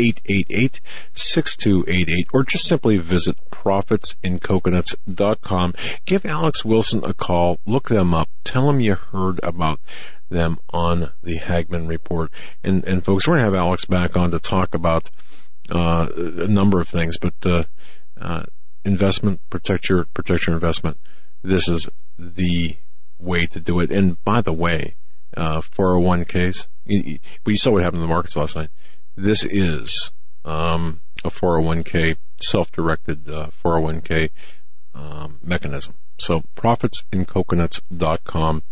888 0.00 0.80
6288 1.14 2.28
or 2.32 2.44
just 2.44 2.68
simply 2.68 2.98
visit 2.98 3.36
profitsincoconuts.com. 3.50 5.74
Give 6.04 6.24
Alex 6.24 6.64
Wilson 6.64 7.04
a 7.04 7.14
call. 7.14 7.58
Look 7.66 7.88
them 7.88 8.14
up. 8.14 8.28
Tell 8.44 8.68
them 8.68 8.78
you 8.80 8.94
heard 8.94 9.40
about 9.42 9.80
them 10.28 10.58
on 10.70 11.10
the 11.22 11.36
Hagmann 11.36 11.86
Report. 11.86 12.30
And, 12.62 12.84
and 12.84 13.04
folks, 13.04 13.26
we're 13.26 13.36
going 13.36 13.50
to 13.50 13.52
have 13.52 13.62
Alex 13.62 13.84
back 13.84 14.16
on 14.16 14.30
to 14.30 14.38
talk 14.38 14.74
about 14.74 15.10
uh, 15.70 16.08
a 16.16 16.48
number 16.48 16.80
of 16.80 16.88
things, 16.88 17.18
but 17.18 17.34
uh, 17.44 17.64
uh, 18.20 18.44
investment, 18.84 19.40
protect 19.50 19.88
your, 19.88 20.04
protect 20.14 20.46
your 20.46 20.54
investment. 20.54 20.98
This 21.42 21.68
is 21.68 21.88
the 22.18 22.76
way 23.18 23.46
to 23.46 23.60
do 23.60 23.80
it. 23.80 23.90
And 23.90 24.22
by 24.24 24.40
the 24.40 24.52
way, 24.52 24.94
uh, 25.36 25.60
401ks, 25.60 26.66
you, 26.84 27.18
you 27.46 27.56
saw 27.56 27.72
what 27.72 27.82
happened 27.82 28.02
in 28.02 28.08
the 28.08 28.14
markets 28.14 28.36
last 28.36 28.56
night. 28.56 28.70
This 29.16 29.44
is 29.44 30.10
um, 30.44 31.00
a 31.24 31.30
401k, 31.30 32.16
self-directed 32.40 33.28
uh, 33.28 33.50
401k 33.64 34.30
um, 34.94 35.38
mechanism. 35.42 35.94
So 36.18 36.42
profitsincoconuts.com. 36.56 38.62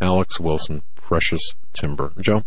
Alex 0.00 0.38
Wilson, 0.38 0.82
precious 1.08 1.54
timber. 1.72 2.12
Joe? 2.20 2.44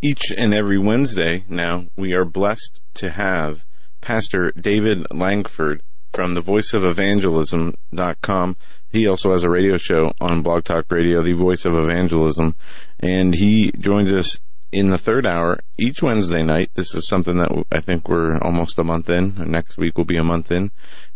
Each 0.00 0.32
and 0.34 0.54
every 0.54 0.78
Wednesday 0.78 1.44
now, 1.46 1.84
we 1.94 2.14
are 2.14 2.24
blessed 2.24 2.80
to 2.94 3.10
have 3.10 3.66
Pastor 4.00 4.50
David 4.52 5.06
Lankford 5.10 5.82
from 6.14 6.32
the 6.32 6.40
Voice 6.40 6.72
of 6.72 6.82
Evangelism.com. 6.82 8.56
He 8.90 9.06
also 9.06 9.32
has 9.32 9.42
a 9.42 9.50
radio 9.50 9.76
show 9.76 10.12
on 10.22 10.42
Blog 10.42 10.64
Talk 10.64 10.90
Radio, 10.90 11.22
The 11.22 11.34
Voice 11.34 11.66
of 11.66 11.74
Evangelism, 11.74 12.56
and 12.98 13.34
he 13.34 13.70
joins 13.78 14.10
us 14.10 14.40
in 14.72 14.88
the 14.88 14.96
third 14.96 15.26
hour 15.26 15.60
each 15.76 16.00
Wednesday 16.00 16.42
night. 16.42 16.70
This 16.72 16.94
is 16.94 17.06
something 17.06 17.36
that 17.36 17.64
I 17.72 17.80
think 17.80 18.08
we're 18.08 18.38
almost 18.38 18.78
a 18.78 18.84
month 18.84 19.10
in. 19.10 19.34
Next 19.50 19.76
week 19.76 19.98
will 19.98 20.06
be 20.06 20.16
a 20.16 20.24
month 20.24 20.50
in, 20.50 20.70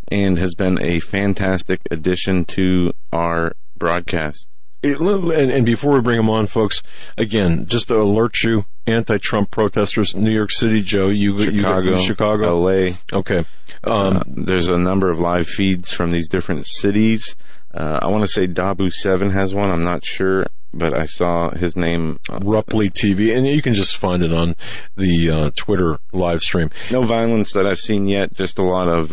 and 0.08 0.38
has 0.38 0.54
been 0.54 0.78
a 0.82 1.00
fantastic 1.00 1.80
addition 1.90 2.44
to 2.56 2.92
our 3.14 3.54
broadcast. 3.78 4.46
It, 4.82 5.00
and, 5.00 5.50
and, 5.50 5.66
before 5.66 5.94
we 5.94 6.00
bring 6.00 6.18
them 6.18 6.30
on, 6.30 6.46
folks, 6.46 6.82
again, 7.16 7.66
just 7.66 7.88
to 7.88 7.96
alert 7.96 8.42
you, 8.44 8.64
anti-Trump 8.86 9.50
protesters, 9.50 10.14
New 10.14 10.30
York 10.30 10.52
City, 10.52 10.82
Joe, 10.82 11.08
you, 11.08 11.42
Chicago, 11.42 11.90
you, 11.90 11.98
Chicago, 11.98 12.60
LA. 12.60 12.92
Okay. 13.12 13.38
Um, 13.84 14.16
uh, 14.16 14.22
there's 14.26 14.68
a 14.68 14.78
number 14.78 15.10
of 15.10 15.18
live 15.18 15.48
feeds 15.48 15.92
from 15.92 16.12
these 16.12 16.28
different 16.28 16.66
cities. 16.66 17.34
Uh, 17.74 17.98
I 18.02 18.06
want 18.06 18.22
to 18.22 18.28
say 18.28 18.46
Dabu 18.46 18.92
7 18.92 19.30
has 19.30 19.52
one. 19.52 19.70
I'm 19.70 19.84
not 19.84 20.04
sure. 20.04 20.46
but 20.72 20.96
I 20.96 21.06
saw 21.06 21.50
his 21.50 21.76
name. 21.76 22.18
Uh, 22.30 22.38
Rupley 22.38 22.90
TV, 22.90 23.36
and 23.36 23.46
you 23.46 23.62
can 23.62 23.74
just 23.74 23.96
find 23.96 24.22
it 24.22 24.32
on 24.32 24.54
the 24.96 25.30
uh, 25.30 25.50
Twitter 25.56 25.98
live 26.12 26.42
stream. 26.42 26.70
no 26.90 27.04
violence 27.04 27.52
that 27.52 27.66
I've 27.66 27.78
seen 27.78 28.06
yet. 28.06 28.32
Just 28.34 28.58
a 28.58 28.64
lot 28.64 28.88
of 28.88 29.12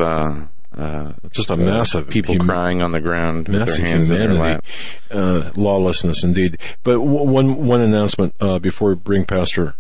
uh, 0.78 0.82
uh, 0.82 1.14
Just 1.32 1.50
a 1.50 1.58
massive 1.58 2.10
people 2.10 2.36
hum- 2.38 2.48
crying 2.48 2.82
on 2.82 2.92
the 2.92 3.00
ground 3.00 3.48
massive 3.50 3.78
their 3.78 3.86
hands 3.88 4.10
in 4.10 4.16
their 4.16 4.30
humanity, 4.32 4.62
lap. 4.62 4.66
uh, 5.12 5.52
lawlessness 5.56 6.24
indeed. 6.24 6.58
But 6.84 6.94
w- 6.94 7.24
one 7.24 7.66
one 7.66 7.82
announcement 7.82 8.36
uh, 8.40 8.60
before 8.60 8.90
we 8.90 8.96
bring 8.96 9.26
Pastor 9.26 9.76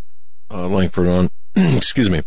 uh, 0.51 0.67
Lankford 0.67 1.07
on. 1.07 1.31
Excuse 1.55 2.09
me, 2.09 2.21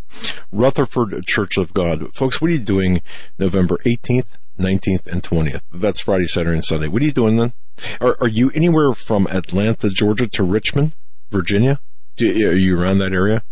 Rutherford 0.53 1.27
Church 1.27 1.57
of 1.59 1.75
God, 1.75 2.15
folks. 2.15 2.41
What 2.41 2.49
are 2.51 2.55
you 2.55 2.59
doing 2.59 3.03
November 3.39 3.79
eighteenth, 3.85 4.31
nineteenth, 4.57 5.07
and 5.07 5.23
twentieth? 5.23 5.63
That's 5.73 6.01
Friday, 6.01 6.27
Saturday, 6.27 6.55
and 6.57 6.65
Sunday. 6.65 6.89
What 6.89 7.03
are 7.03 7.05
you 7.05 7.13
doing 7.13 7.37
then? 7.37 7.53
Are, 8.01 8.17
are 8.21 8.29
you 8.29 8.51
anywhere 8.55 8.93
from 8.95 9.27
Atlanta, 9.29 9.89
Georgia, 9.91 10.27
to 10.29 10.43
Richmond, 10.43 10.95
Virginia? 11.31 11.81
Do 12.17 12.27
are 12.49 12.55
you 12.55 12.79
around 12.81 12.99
that 12.99 13.13
area? 13.13 13.43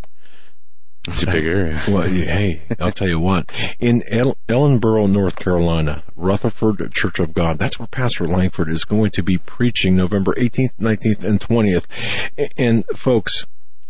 It's 1.09 1.23
a 1.23 1.27
big 1.27 1.45
area. 1.45 1.83
Well, 1.89 2.03
hey, 2.03 2.63
I'll 2.81 2.93
tell 2.93 3.09
you 3.09 3.21
what. 3.21 3.51
In 3.79 4.03
El- 4.11 4.37
Ellenboro, 4.49 5.09
North 5.11 5.37
Carolina, 5.37 6.03
Rutherford 6.17 6.93
Church 6.93 7.21
of 7.21 7.33
God, 7.33 7.59
that's 7.59 7.79
where 7.79 7.87
Pastor 7.87 8.27
Lankford 8.27 8.69
is 8.69 8.85
going 8.85 9.11
to 9.13 9.23
be 9.23 9.39
preaching 9.39 9.95
November 9.97 10.35
18th, 10.35 10.75
19th, 10.81 11.25
and 11.25 11.41
20th. 11.41 11.85
A- 12.39 12.49
And 12.61 12.85
folks, 12.95 13.47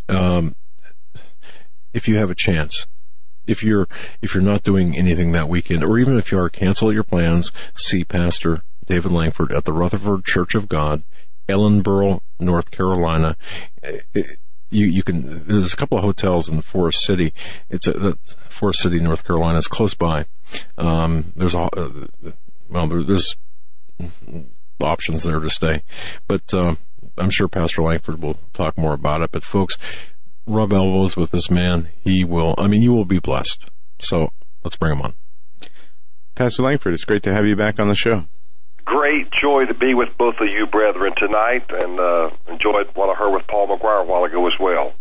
um, 0.09 0.55
if 1.95 2.07
you 2.07 2.17
have 2.17 2.31
a 2.31 2.35
chance, 2.35 2.87
if 3.47 3.63
you're, 3.63 3.89
if 4.21 4.35
you're 4.35 4.43
not 4.43 4.63
doing 4.63 4.97
anything 4.97 5.33
that 5.33 5.49
weekend, 5.49 5.83
or 5.85 5.99
even 5.99 6.19
if 6.19 6.31
you 6.33 6.39
are, 6.39 6.49
cancel 6.51 6.93
your 6.93 7.05
plans, 7.05 7.51
see 7.77 8.05
Pastor 8.05 8.63
David 8.85 9.13
Lankford 9.13 9.53
at 9.53 9.65
the 9.65 9.73
Rutherford 9.73 10.25
Church 10.25 10.55
of 10.55 10.69
God, 10.69 11.03
Ellenboro, 11.49 12.21
North 12.39 12.71
Carolina. 12.71 13.37
Eh, 13.83 14.23
you 14.71 14.87
you 14.87 15.03
can 15.03 15.47
there's 15.47 15.73
a 15.73 15.77
couple 15.77 15.99
of 15.99 16.05
hotels 16.05 16.49
in 16.49 16.61
Forest 16.61 17.01
City. 17.03 17.33
It's 17.71 17.87
a 17.87 18.17
Forest 18.49 18.81
City, 18.81 19.01
North 19.01 19.25
Carolina. 19.25 19.59
It's 19.59 19.69
close 19.69 19.95
by. 19.95 20.27
Um, 20.77 21.33
there's 21.37 21.55
a 21.55 21.61
uh, 21.61 21.91
well 22.69 22.89
there, 22.89 23.03
there's 23.03 23.37
options 24.81 25.23
there 25.23 25.41
to 25.41 25.51
stay, 25.51 25.83
but 26.29 26.53
um, 26.55 26.79
I'm 27.19 27.31
sure 27.31 27.49
Pastor 27.49 27.83
Lankford 27.83 28.21
will 28.23 28.39
talk 28.53 28.77
more 28.77 28.93
about 28.93 29.23
it. 29.23 29.31
But 29.33 29.45
folks, 29.45 29.79
rub 30.47 30.73
elbows 30.73 31.17
with 31.17 31.31
this 31.31 31.51
man. 31.51 31.89
He 32.03 32.25
will. 32.25 32.55
I 32.59 32.67
mean, 32.67 32.83
you 32.83 32.93
will 32.93 33.05
be 33.05 33.19
blessed. 33.19 33.69
So 34.01 34.31
let's 34.63 34.77
bring 34.77 34.93
him 34.93 35.03
on. 35.03 35.15
Pastor 36.35 36.63
Lankford, 36.63 36.93
it's 36.93 37.05
great 37.05 37.23
to 37.23 37.33
have 37.33 37.47
you 37.47 37.57
back 37.57 37.81
on 37.81 37.89
the 37.89 37.95
show. 37.95 38.27
Great 38.87 39.27
joy 39.33 39.67
to 39.67 39.75
be 39.75 39.95
with 39.95 40.09
both 40.17 40.37
of 40.41 40.47
you 40.49 40.67
brethren 40.67 41.13
tonight 41.19 41.67
and 41.71 41.99
uh, 41.99 42.31
enjoyed 42.49 42.87
what 42.95 43.11
I 43.11 43.15
heard 43.15 43.35
with 43.35 43.47
Paul 43.49 43.67
McGuire 43.69 44.03
a 44.03 44.07
while 44.07 44.25
ago 44.25 44.47
as 44.47 44.55
well. 44.59 44.95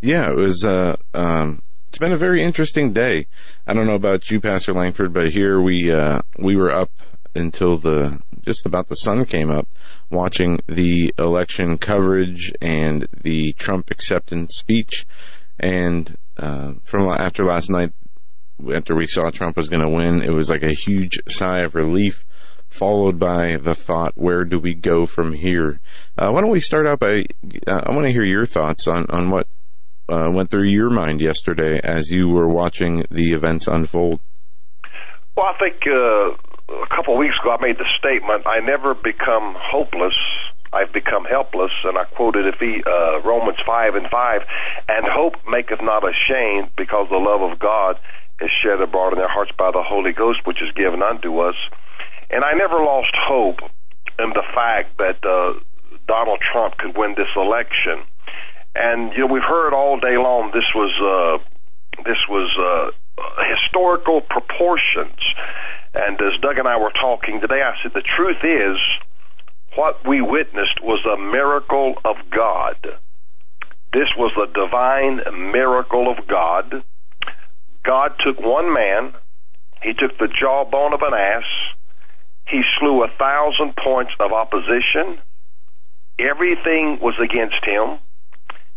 Yeah, 0.00 0.30
it 0.30 0.36
was. 0.36 0.64
Uh, 0.64 0.96
um, 1.14 1.60
it's 1.88 1.98
been 1.98 2.12
a 2.12 2.18
very 2.18 2.42
interesting 2.42 2.92
day. 2.92 3.26
I 3.66 3.72
don't 3.72 3.86
know 3.86 3.94
about 3.94 4.30
you, 4.30 4.40
Pastor 4.40 4.72
Lankford, 4.72 5.12
but 5.12 5.30
here 5.30 5.60
we 5.60 5.92
uh, 5.92 6.22
we 6.38 6.56
were 6.56 6.70
up 6.70 6.90
until 7.34 7.76
the 7.76 8.20
just 8.44 8.66
about 8.66 8.88
the 8.88 8.96
sun 8.96 9.24
came 9.24 9.50
up, 9.50 9.68
watching 10.10 10.60
the 10.66 11.12
election 11.18 11.78
coverage 11.78 12.52
and 12.60 13.06
the 13.22 13.52
Trump 13.54 13.90
acceptance 13.90 14.56
speech, 14.56 15.06
and 15.58 16.16
uh, 16.36 16.74
from 16.84 17.08
after 17.08 17.44
last 17.44 17.70
night, 17.70 17.92
after 18.74 18.94
we 18.94 19.06
saw 19.06 19.30
Trump 19.30 19.56
was 19.56 19.68
going 19.68 19.82
to 19.82 19.88
win, 19.88 20.22
it 20.22 20.32
was 20.32 20.50
like 20.50 20.62
a 20.62 20.72
huge 20.72 21.18
sigh 21.28 21.60
of 21.60 21.74
relief. 21.74 22.24
Followed 22.68 23.18
by 23.18 23.56
the 23.56 23.74
thought, 23.74 24.12
where 24.16 24.44
do 24.44 24.58
we 24.58 24.74
go 24.74 25.06
from 25.06 25.32
here? 25.32 25.80
Uh, 26.18 26.30
why 26.30 26.40
don't 26.40 26.50
we 26.50 26.60
start 26.60 26.86
out 26.86 26.98
by, 26.98 27.24
uh, 27.66 27.82
I 27.86 27.94
want 27.94 28.04
to 28.06 28.12
hear 28.12 28.24
your 28.24 28.44
thoughts 28.44 28.88
on, 28.88 29.06
on 29.08 29.30
what 29.30 29.46
uh, 30.08 30.30
went 30.32 30.50
through 30.50 30.64
your 30.64 30.90
mind 30.90 31.20
yesterday 31.20 31.80
as 31.82 32.10
you 32.10 32.28
were 32.28 32.48
watching 32.48 33.04
the 33.10 33.32
events 33.32 33.66
unfold? 33.66 34.20
Well, 35.36 35.46
I 35.46 35.58
think 35.58 35.76
uh, 35.86 36.82
a 36.82 36.88
couple 36.94 37.16
weeks 37.16 37.36
ago 37.40 37.56
I 37.58 37.64
made 37.64 37.78
the 37.78 37.88
statement, 37.98 38.46
I 38.46 38.60
never 38.60 38.94
become 38.94 39.54
hopeless. 39.56 40.16
I've 40.72 40.92
become 40.92 41.24
helpless, 41.24 41.70
and 41.84 41.96
I 41.96 42.04
quoted 42.04 42.44
uh, 42.46 43.22
Romans 43.22 43.58
5 43.64 43.94
and 43.94 44.10
5, 44.10 44.40
and 44.88 45.06
hope 45.08 45.34
maketh 45.48 45.80
not 45.80 46.02
ashamed, 46.04 46.70
because 46.76 47.06
the 47.08 47.16
love 47.16 47.50
of 47.50 47.58
God 47.58 47.96
is 48.40 48.50
shed 48.62 48.80
abroad 48.80 49.12
in 49.12 49.18
their 49.18 49.28
hearts 49.28 49.52
by 49.56 49.70
the 49.70 49.82
Holy 49.82 50.12
Ghost, 50.12 50.40
which 50.44 50.62
is 50.62 50.72
given 50.74 51.02
unto 51.02 51.40
us. 51.40 51.56
And 52.30 52.44
I 52.44 52.52
never 52.52 52.76
lost 52.76 53.14
hope 53.14 53.60
in 54.18 54.30
the 54.30 54.44
fact 54.54 54.98
that 54.98 55.24
uh, 55.24 55.58
Donald 56.06 56.40
Trump 56.52 56.76
could 56.78 56.96
win 56.96 57.14
this 57.16 57.30
election. 57.36 58.02
And 58.74 59.12
you 59.12 59.20
know, 59.20 59.32
we've 59.32 59.46
heard 59.46 59.72
all 59.72 59.98
day 59.98 60.16
long 60.16 60.50
this 60.52 60.68
was 60.74 60.92
uh, 61.00 61.42
this 62.04 62.20
was 62.28 62.50
uh, 62.60 62.90
historical 63.56 64.20
proportions. 64.20 65.18
And 65.94 66.20
as 66.20 66.38
Doug 66.40 66.58
and 66.58 66.68
I 66.68 66.76
were 66.76 66.92
talking 66.92 67.40
today, 67.40 67.62
I 67.64 67.72
said 67.82 67.92
the 67.94 68.04
truth 68.04 68.44
is 68.44 68.76
what 69.76 70.06
we 70.06 70.20
witnessed 70.20 70.82
was 70.82 71.04
a 71.06 71.16
miracle 71.16 71.94
of 72.04 72.16
God. 72.30 72.76
This 73.92 74.08
was 74.16 74.32
the 74.36 74.52
divine 74.52 75.52
miracle 75.52 76.10
of 76.10 76.26
God. 76.26 76.84
God 77.86 78.12
took 78.24 78.40
one 78.40 78.72
man, 78.72 79.14
he 79.82 79.94
took 79.94 80.18
the 80.18 80.28
jawbone 80.28 80.92
of 80.92 81.02
an 81.02 81.14
ass, 81.14 81.44
he 82.48 82.62
slew 82.78 83.02
a 83.02 83.08
thousand 83.18 83.74
points 83.76 84.12
of 84.20 84.32
opposition. 84.32 85.18
Everything 86.18 86.98
was 87.00 87.14
against 87.22 87.64
him. 87.64 87.98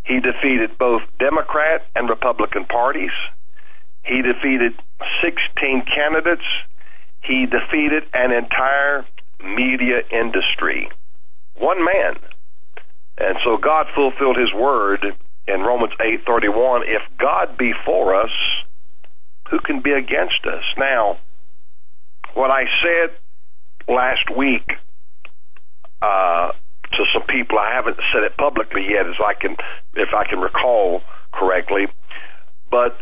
He 0.03 0.19
defeated 0.19 0.77
both 0.77 1.02
Democrat 1.19 1.86
and 1.95 2.10
Republican 2.10 2.65
parties. 2.65 3.11
He 4.03 4.22
defeated 4.22 4.73
16 5.23 5.86
candidates. 5.86 6.45
He 7.23 7.45
defeated 7.45 8.03
an 8.14 8.31
entire 8.31 9.06
media 9.44 10.02
industry. 10.11 10.90
One 11.56 11.84
man. 11.84 12.18
And 13.18 13.38
so 13.44 13.57
God 13.57 13.88
fulfilled 13.94 14.38
his 14.38 14.52
word 14.53 15.06
in 15.48 15.61
Romans 15.61 15.94
8:31, 15.99 16.84
if 16.86 17.02
God 17.18 17.57
be 17.57 17.73
for 17.86 18.15
us, 18.15 18.31
who 19.49 19.59
can 19.59 19.81
be 19.81 19.91
against 19.91 20.45
us? 20.45 20.63
Now, 20.77 21.17
what 22.34 22.51
I 22.51 22.65
said 22.84 23.17
last 23.88 24.30
week 24.35 24.71
uh, 26.01 26.51
to 26.93 27.05
some 27.13 27.23
people, 27.23 27.57
I 27.59 27.73
haven't 27.73 27.97
said 28.13 28.23
it 28.23 28.38
publicly 28.38 28.88
yet, 28.89 29.07
as 29.07 29.15
I 29.19 29.34
can, 29.34 29.55
if 29.95 30.09
I 30.13 30.26
can 30.27 30.39
recall 30.39 31.01
correctly. 31.31 31.88
But 32.71 32.97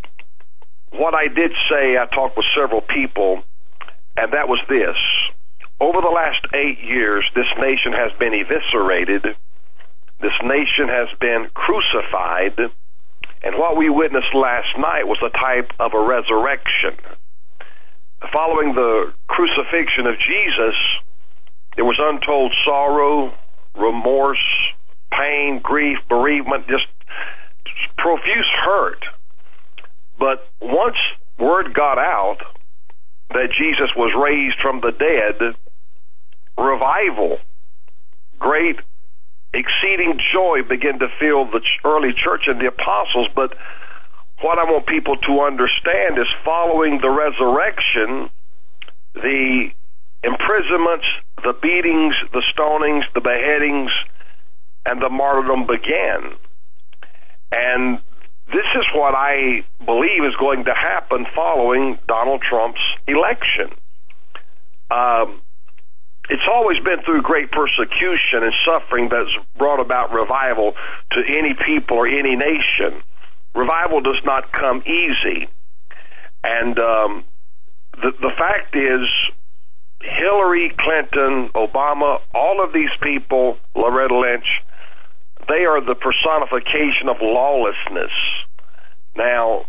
what 0.91 1.13
I 1.13 1.27
did 1.27 1.51
say, 1.69 1.97
I 1.97 2.05
talked 2.13 2.37
with 2.37 2.45
several 2.55 2.81
people, 2.81 3.43
and 4.15 4.33
that 4.33 4.47
was 4.47 4.59
this: 4.69 4.97
over 5.79 6.01
the 6.01 6.13
last 6.13 6.45
eight 6.53 6.79
years, 6.83 7.25
this 7.35 7.47
nation 7.59 7.93
has 7.93 8.11
been 8.17 8.33
eviscerated. 8.33 9.37
This 10.19 10.33
nation 10.43 10.87
has 10.87 11.09
been 11.19 11.49
crucified. 11.53 12.57
And 13.43 13.55
what 13.55 13.77
we 13.77 13.89
witnessed 13.89 14.33
last 14.33 14.71
night 14.77 15.05
was 15.07 15.19
a 15.23 15.29
type 15.29 15.71
of 15.79 15.93
a 15.93 15.99
resurrection. 15.99 16.97
Following 18.33 18.73
the 18.73 19.13
crucifixion 19.27 20.07
of 20.07 20.17
Jesus, 20.19 20.75
there 21.75 21.85
was 21.85 21.99
untold 21.99 22.53
sorrow, 22.65 23.33
remorse, 23.75 24.43
pain, 25.11 25.59
grief, 25.61 25.97
bereavement, 26.09 26.67
just 26.67 26.87
profuse 27.97 28.49
hurt. 28.65 29.05
But 30.17 30.49
once 30.61 30.97
word 31.37 31.73
got 31.73 31.99
out 31.99 32.37
that 33.29 33.51
Jesus 33.51 33.91
was 33.95 34.13
raised 34.17 34.57
from 34.61 34.81
the 34.81 34.91
dead, 34.91 35.55
revival, 36.57 37.37
great 38.39 38.79
exceeding 39.57 40.19
joy 40.31 40.61
began 40.67 40.99
to 40.99 41.07
fill 41.19 41.45
the 41.45 41.61
early 41.83 42.13
church 42.13 42.43
and 42.47 42.61
the 42.61 42.67
apostles. 42.67 43.27
But 43.35 43.53
what 44.41 44.59
I 44.59 44.63
want 44.65 44.85
people 44.85 45.17
to 45.17 45.41
understand 45.41 46.17
is 46.19 46.27
following 46.45 47.01
the 47.01 47.09
resurrection, 47.09 48.29
the 49.15 49.69
imprisonments, 50.23 51.07
the 51.43 51.53
beatings, 51.61 52.15
the 52.33 52.43
stonings, 52.53 53.03
the 53.13 53.21
beheadings, 53.21 53.91
and 54.85 55.01
the 55.01 55.09
martyrdom 55.09 55.65
began. 55.65 56.37
And 57.51 57.99
this 58.47 58.67
is 58.75 58.85
what 58.93 59.15
I 59.15 59.65
believe 59.83 60.23
is 60.23 60.35
going 60.39 60.65
to 60.65 60.73
happen 60.73 61.25
following 61.35 61.97
Donald 62.07 62.41
Trump's 62.47 62.81
election. 63.07 63.71
Um, 64.89 65.41
it's 66.29 66.47
always 66.51 66.79
been 66.83 67.01
through 67.03 67.21
great 67.21 67.51
persecution 67.51 68.43
and 68.43 68.53
suffering 68.65 69.09
that's 69.09 69.31
brought 69.57 69.79
about 69.79 70.11
revival 70.11 70.73
to 71.11 71.23
any 71.25 71.53
people 71.53 71.97
or 71.97 72.07
any 72.07 72.35
nation. 72.35 73.01
Revival 73.55 74.01
does 74.01 74.21
not 74.25 74.51
come 74.51 74.83
easy. 74.85 75.47
And 76.43 76.77
um, 76.79 77.23
the, 77.93 78.11
the 78.21 78.31
fact 78.37 78.75
is, 78.75 79.09
Hillary 80.01 80.69
Clinton, 80.77 81.49
Obama, 81.55 82.19
all 82.33 82.63
of 82.63 82.73
these 82.73 82.91
people, 83.01 83.57
Loretta 83.75 84.17
Lynch, 84.17 84.47
they 85.47 85.65
are 85.65 85.81
the 85.81 85.95
personification 85.95 87.07
of 87.09 87.17
lawlessness. 87.21 88.11
Now, 89.15 89.65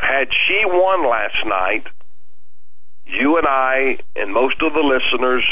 had 0.00 0.28
she 0.32 0.60
won 0.64 1.08
last 1.08 1.46
night, 1.46 1.86
you 3.06 3.36
and 3.36 3.46
I 3.46 3.98
and 4.16 4.32
most 4.32 4.60
of 4.62 4.72
the 4.72 4.80
listeners 4.80 5.44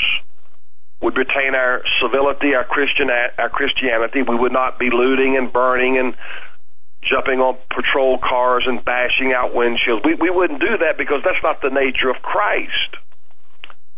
would 1.01 1.17
retain 1.17 1.55
our 1.55 1.83
civility, 2.01 2.55
our 2.55 2.65
Christian, 2.65 3.11
our 3.11 3.51
Christianity. 3.51 4.23
We 4.23 4.35
would 4.35 4.53
not 4.53 4.79
be 4.79 4.91
looting 4.91 5.37
and 5.37 5.53
burning 5.53 5.99
and 5.99 6.15
jumping 7.03 7.41
on 7.41 7.57
patrol 7.71 8.19
cars 8.19 8.65
and 8.67 8.85
bashing 8.85 9.33
out 9.33 9.53
windshields. 9.53 10.05
We 10.05 10.15
we 10.15 10.31
wouldn't 10.31 10.61
do 10.61 10.79
that 10.79 10.97
because 10.99 11.23
that's 11.25 11.43
not 11.43 11.61
the 11.61 11.71
nature 11.71 12.11
of 12.11 12.17
Christ. 12.23 12.97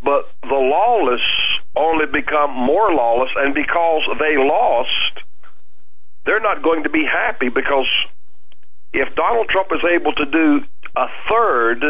But 0.02 0.30
the 0.42 0.54
lawless 0.54 1.26
only 1.74 2.06
become 2.06 2.52
more 2.52 2.92
lawless, 2.92 3.30
and 3.36 3.54
because 3.54 4.02
they 4.18 4.36
lost, 4.36 5.20
they're 6.24 6.40
not 6.40 6.62
going 6.62 6.84
to 6.84 6.88
be 6.90 7.04
happy 7.04 7.48
because 7.48 7.88
if 8.92 9.14
Donald 9.14 9.48
Trump 9.48 9.68
is 9.72 9.84
able 9.84 10.12
to 10.12 10.24
do 10.24 10.60
a 10.96 11.06
third 11.30 11.82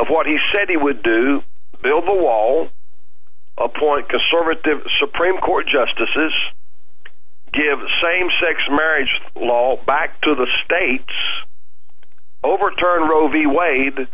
of 0.00 0.06
what 0.08 0.26
he 0.26 0.38
said 0.52 0.68
he 0.68 0.76
would 0.76 1.02
do, 1.02 1.42
build 1.82 2.04
the 2.04 2.14
wall, 2.14 2.68
appoint 3.60 4.08
conservative 4.08 4.86
Supreme 4.98 5.38
Court 5.38 5.66
justices, 5.66 6.32
give 7.52 7.78
same 8.02 8.28
sex 8.40 8.60
marriage 8.70 9.20
law 9.36 9.76
back 9.84 10.20
to 10.22 10.34
the 10.34 10.46
states, 10.64 11.12
overturn 12.44 13.08
Roe 13.08 13.28
v. 13.28 13.46
Wade, 13.46 14.06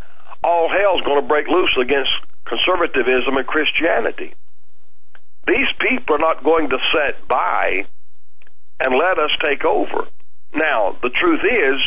all 0.43 0.69
hell's 0.69 1.03
going 1.03 1.21
to 1.21 1.29
break 1.29 1.49
loose 1.49 1.75
against 1.81 2.11
conservatism 2.45 3.37
and 3.37 3.47
Christianity. 3.47 4.35
These 5.47 5.69
people 5.81 6.17
are 6.17 6.19
not 6.19 6.45
going 6.45 6.71
to 6.71 6.79
sit 6.93 7.29
by 7.29 7.87
and 8.81 8.95
let 8.95 9.19
us 9.19 9.31
take 9.45 9.65
over. 9.65 10.09
Now, 10.55 10.97
the 11.03 11.11
truth 11.11 11.41
is, 11.45 11.83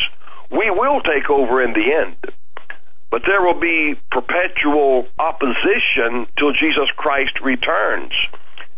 we 0.51 0.69
will 0.69 1.01
take 1.01 1.29
over 1.29 1.63
in 1.63 1.73
the 1.73 1.93
end, 1.93 2.17
but 3.09 3.21
there 3.25 3.41
will 3.41 3.59
be 3.59 3.95
perpetual 4.11 5.07
opposition 5.17 6.27
till 6.37 6.51
Jesus 6.51 6.89
Christ 6.95 7.39
returns. 7.41 8.13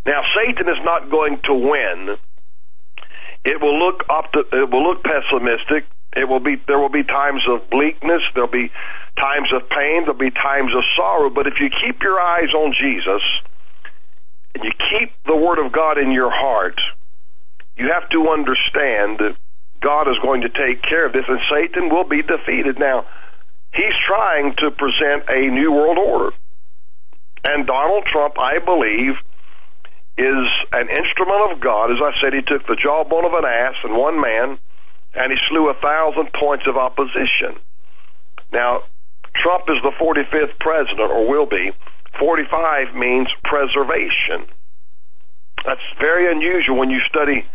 Now, 0.06 0.22
Satan 0.36 0.70
is 0.70 0.84
not 0.84 1.10
going 1.10 1.40
to 1.46 1.54
win. 1.54 2.18
It 3.44 3.62
will 3.62 3.78
look 3.78 4.04
up. 4.10 4.32
To, 4.34 4.40
it 4.40 4.70
will 4.70 4.84
look 4.84 5.04
pessimistic. 5.04 5.86
It 6.16 6.28
will 6.28 6.40
be. 6.40 6.56
There 6.68 6.80
will 6.80 6.90
be 6.90 7.04
times 7.04 7.44
of 7.50 7.70
bleakness. 7.70 8.22
There'll 8.34 8.50
be 8.50 8.72
times 9.18 9.52
of 9.54 9.68
pain. 9.70 10.04
There'll 10.04 10.14
be 10.14 10.32
times 10.32 10.76
of 10.76 10.84
sorrow. 10.96 11.30
But 11.30 11.48
if 11.48 11.60
you 11.60 11.70
keep 11.70 12.02
your 12.02 12.20
eyes 12.20 12.54
on 12.54 12.74
Jesus 12.74 13.24
and 14.56 14.64
you 14.64 14.72
keep 14.72 15.12
the 15.26 15.36
Word 15.36 15.64
of 15.64 15.72
God 15.72 15.98
in 15.98 16.12
your 16.12 16.32
heart, 16.32 16.80
you 17.78 17.90
have 17.90 18.10
to 18.10 18.30
understand 18.30 19.20
that 19.20 19.36
God 19.82 20.10
is 20.10 20.18
going 20.20 20.42
to 20.42 20.50
take 20.50 20.82
care 20.82 21.06
of 21.06 21.14
this, 21.14 21.26
and 21.28 21.40
Satan 21.50 21.90
will 21.90 22.04
be 22.04 22.22
defeated. 22.22 22.78
Now, 22.78 23.06
he's 23.74 23.96
trying 24.08 24.56
to 24.58 24.72
present 24.72 25.30
a 25.30 25.50
new 25.50 25.72
world 25.72 25.98
order. 25.98 26.36
And 27.44 27.66
Donald 27.66 28.06
Trump, 28.06 28.36
I 28.38 28.60
believe, 28.60 29.16
is 30.18 30.48
an 30.74 30.90
instrument 30.90 31.52
of 31.52 31.62
God. 31.62 31.92
As 31.92 31.98
I 32.04 32.12
said, 32.20 32.34
he 32.34 32.42
took 32.42 32.68
the 32.68 32.76
jawbone 32.76 33.26
of 33.26 33.34
an 33.34 33.46
ass 33.46 33.76
and 33.84 33.96
one 33.96 34.20
man, 34.20 34.60
and 35.16 35.32
he 35.32 35.38
slew 35.48 35.70
a 35.70 35.74
thousand 35.80 36.34
points 36.34 36.66
of 36.68 36.76
opposition. 36.76 37.56
Now, 38.52 38.84
Trump 39.36 39.66
is 39.70 39.80
the 39.84 39.96
45th 39.96 40.60
president, 40.60 41.12
or 41.12 41.30
will 41.30 41.46
be. 41.46 41.72
45 42.20 42.96
means 42.96 43.30
preservation. 43.44 44.50
That's 45.66 45.86
very 46.00 46.32
unusual 46.32 46.78
when 46.78 46.90
you 46.90 47.00
study 47.08 47.46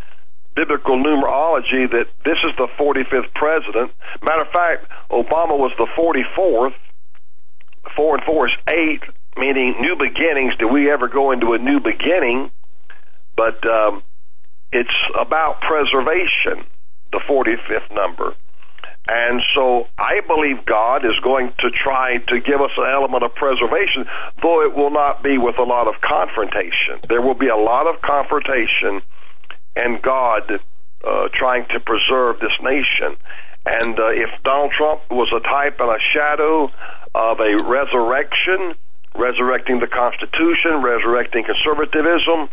biblical 0.55 0.97
numerology 0.97 1.91
that 1.91 2.07
this 2.25 2.39
is 2.45 2.55
the 2.57 2.69
45th 2.79 3.33
president. 3.35 3.93
Matter 4.23 4.43
of 4.43 4.49
fact, 4.49 4.87
Obama 5.11 5.59
was 5.59 5.73
the 5.79 5.87
44th. 5.97 6.75
Four 7.97 8.17
and 8.17 8.25
four 8.25 8.49
is 8.49 8.55
eight, 8.69 9.03
meaning 9.37 9.77
new 9.81 9.97
beginnings. 9.97 10.57
Did 10.59 10.73
we 10.73 10.91
ever 10.91 11.09
go 11.09 11.33
into 11.33 11.53
a 11.53 11.59
new 11.59 11.81
beginning? 11.81 12.51
But 13.37 13.65
um, 13.67 14.03
it's 14.73 14.97
about 15.19 15.61
preservation, 15.61 16.67
the 17.13 17.21
45th 17.29 17.95
number. 17.95 18.35
And 19.07 19.43
so 19.55 19.87
I 19.99 20.21
believe 20.27 20.65
God 20.65 21.05
is 21.05 21.19
going 21.21 21.53
to 21.59 21.71
try 21.71 22.19
to 22.19 22.41
give 22.41 22.61
us 22.63 22.71
an 22.79 22.91
element 22.91 23.23
of 23.23 23.35
preservation, 23.35 24.07
though 24.41 24.63
it 24.63 24.75
will 24.75 24.91
not 24.91 25.23
be 25.23 25.37
with 25.37 25.59
a 25.59 25.63
lot 25.63 25.89
of 25.89 26.01
confrontation. 26.01 27.01
There 27.09 27.21
will 27.21 27.35
be 27.35 27.49
a 27.49 27.57
lot 27.57 27.87
of 27.87 28.01
confrontation 28.01 29.03
and 29.77 30.01
God 30.03 30.51
uh, 31.05 31.29
trying 31.35 31.67
to 31.69 31.81
preserve 31.81 32.41
this 32.41 32.55
nation. 32.63 33.17
And 33.67 33.99
uh, 33.99 34.09
if 34.13 34.31
Donald 34.43 34.73
Trump 34.77 35.03
was 35.11 35.33
a 35.33 35.41
type 35.41 35.81
and 35.81 35.91
a 35.91 36.01
shadow 36.13 36.71
of 37.15 37.41
a 37.41 37.57
resurrection, 37.65 38.75
resurrecting 39.15 39.81
the 39.81 39.87
Constitution, 39.87 40.83
resurrecting 40.83 41.45
conservatism, 41.45 42.51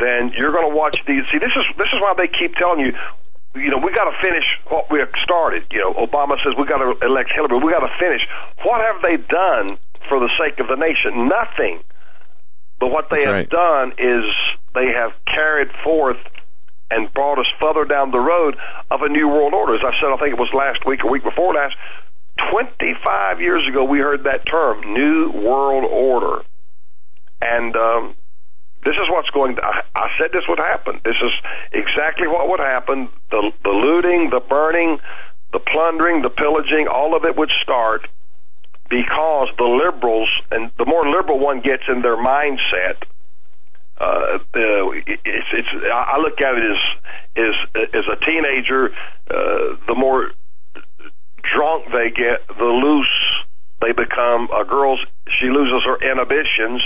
then 0.00 0.32
you're 0.34 0.52
going 0.52 0.70
to 0.70 0.74
watch 0.74 0.98
these. 1.06 1.22
See, 1.30 1.38
this 1.38 1.54
is 1.54 1.66
this 1.76 1.90
is 1.92 2.00
why 2.00 2.14
they 2.16 2.26
keep 2.26 2.54
telling 2.54 2.80
you, 2.80 2.92
you 3.54 3.70
know, 3.70 3.78
we 3.78 3.92
got 3.92 4.10
to 4.10 4.16
finish 4.22 4.46
what 4.68 4.90
we 4.90 5.04
started. 5.22 5.66
You 5.70 5.80
know, 5.80 5.94
Obama 5.94 6.38
says 6.42 6.54
we 6.58 6.66
got 6.66 6.78
to 6.78 6.94
elect 7.06 7.30
Hillary. 7.34 7.58
We 7.58 7.70
got 7.72 7.86
to 7.86 7.94
finish. 7.98 8.22
What 8.64 8.80
have 8.80 9.02
they 9.02 9.16
done 9.16 9.78
for 10.08 10.18
the 10.20 10.30
sake 10.38 10.58
of 10.60 10.68
the 10.68 10.76
nation? 10.76 11.28
Nothing. 11.28 11.82
But 12.80 12.88
what 12.90 13.10
they 13.10 13.26
That's 13.26 13.44
have 13.44 13.50
done 13.50 13.92
is 13.98 14.24
they 14.74 14.94
have 14.94 15.12
carried 15.26 15.70
forth 15.82 16.18
and 16.90 17.12
brought 17.12 17.38
us 17.38 17.46
further 17.60 17.84
down 17.84 18.10
the 18.10 18.18
road 18.18 18.56
of 18.90 19.02
a 19.02 19.08
new 19.08 19.28
world 19.28 19.54
order. 19.54 19.74
As 19.74 19.82
I 19.84 19.92
said, 20.00 20.12
I 20.12 20.16
think 20.16 20.32
it 20.32 20.40
was 20.40 20.52
last 20.54 20.86
week 20.86 21.04
or 21.04 21.10
week 21.10 21.24
before 21.24 21.54
last. 21.54 21.76
25 22.50 23.40
years 23.40 23.66
ago, 23.68 23.84
we 23.84 23.98
heard 23.98 24.24
that 24.24 24.46
term, 24.46 24.80
New 24.94 25.32
World 25.32 25.84
Order. 25.84 26.44
And 27.42 27.74
um, 27.76 28.14
this 28.84 28.94
is 28.94 29.10
what's 29.10 29.30
going 29.30 29.56
to, 29.56 29.62
I, 29.62 29.82
I 29.94 30.08
said 30.18 30.30
this 30.32 30.44
would 30.48 30.58
happen. 30.58 31.00
This 31.04 31.16
is 31.22 31.32
exactly 31.72 32.28
what 32.28 32.48
would 32.48 32.60
happen. 32.60 33.08
The, 33.30 33.52
the 33.64 33.70
looting, 33.70 34.30
the 34.30 34.40
burning, 34.40 34.98
the 35.52 35.58
plundering, 35.58 36.22
the 36.22 36.30
pillaging, 36.30 36.86
all 36.88 37.16
of 37.16 37.24
it 37.24 37.36
would 37.36 37.50
start 37.62 38.06
because 38.88 39.48
the 39.58 39.64
liberals, 39.64 40.30
and 40.50 40.70
the 40.78 40.86
more 40.86 41.08
liberal 41.08 41.38
one 41.38 41.60
gets 41.60 41.82
in 41.88 42.02
their 42.02 42.16
mindset, 42.16 43.02
uh, 44.00 44.38
uh, 44.38 44.38
it's, 44.54 45.50
it's, 45.52 45.68
I 45.92 46.18
look 46.18 46.40
at 46.40 46.54
it 46.54 46.70
as, 46.70 46.82
as, 47.36 47.84
as 47.94 48.04
a 48.06 48.16
teenager, 48.24 48.90
uh, 49.30 49.76
the 49.86 49.94
more 49.94 50.30
drunk 51.42 51.86
they 51.90 52.10
get, 52.10 52.46
the 52.46 52.64
loose 52.64 53.36
they 53.80 53.92
become. 53.92 54.48
A 54.54 54.64
girl's, 54.64 55.00
she 55.38 55.46
loses 55.46 55.82
her 55.84 55.98
inhibitions. 55.98 56.82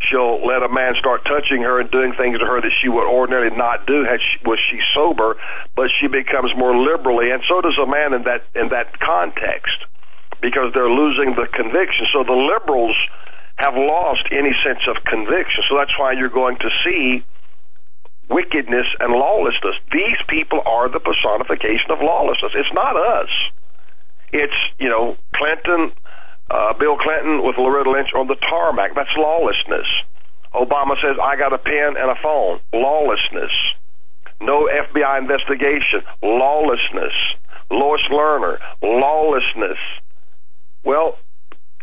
She'll 0.00 0.44
let 0.46 0.62
a 0.62 0.68
man 0.68 0.94
start 0.98 1.24
touching 1.24 1.62
her 1.62 1.80
and 1.80 1.90
doing 1.90 2.12
things 2.14 2.38
to 2.38 2.46
her 2.46 2.60
that 2.60 2.72
she 2.80 2.88
would 2.88 3.06
ordinarily 3.06 3.56
not 3.56 3.86
do 3.86 4.02
had 4.02 4.18
she, 4.18 4.38
was 4.44 4.58
she 4.58 4.78
sober, 4.94 5.36
but 5.76 5.90
she 6.00 6.08
becomes 6.08 6.50
more 6.56 6.76
liberally, 6.76 7.30
and 7.30 7.42
so 7.48 7.60
does 7.60 7.78
a 7.78 7.86
man 7.86 8.14
in 8.14 8.22
that, 8.24 8.42
in 8.54 8.68
that 8.70 8.98
context 8.98 9.86
because 10.40 10.74
they're 10.74 10.90
losing 10.90 11.34
the 11.34 11.46
conviction. 11.54 12.06
So 12.12 12.24
the 12.24 12.34
liberals 12.34 12.98
have 13.56 13.74
lost 13.74 14.24
any 14.32 14.52
sense 14.64 14.80
of 14.88 15.02
conviction. 15.04 15.62
So 15.68 15.76
that's 15.78 15.96
why 15.98 16.12
you're 16.12 16.32
going 16.32 16.58
to 16.58 16.70
see 16.84 17.24
wickedness 18.28 18.86
and 19.00 19.12
lawlessness. 19.12 19.76
These 19.92 20.18
people 20.28 20.62
are 20.64 20.88
the 20.88 21.00
personification 21.00 21.90
of 21.90 22.00
lawlessness. 22.00 22.52
It's 22.54 22.72
not 22.72 22.96
us. 22.96 23.30
It's, 24.32 24.56
you 24.78 24.88
know, 24.88 25.16
Clinton, 25.36 25.92
uh, 26.50 26.72
Bill 26.74 26.96
Clinton 26.96 27.44
with 27.44 27.56
Loretta 27.58 27.90
Lynch 27.90 28.08
on 28.16 28.26
the 28.26 28.36
tarmac. 28.36 28.94
That's 28.94 29.12
lawlessness. 29.16 29.86
Obama 30.54 30.96
says, 31.00 31.16
I 31.22 31.36
got 31.36 31.52
a 31.52 31.58
pen 31.58 31.96
and 31.98 32.10
a 32.10 32.16
phone. 32.22 32.60
Lawlessness. 32.72 33.52
No 34.40 34.68
FBI 34.68 35.18
investigation. 35.18 36.02
Lawlessness. 36.22 37.12
Lois 37.70 38.02
Lerner. 38.10 38.58
Lawlessness. 38.82 39.78
Well, 40.84 41.16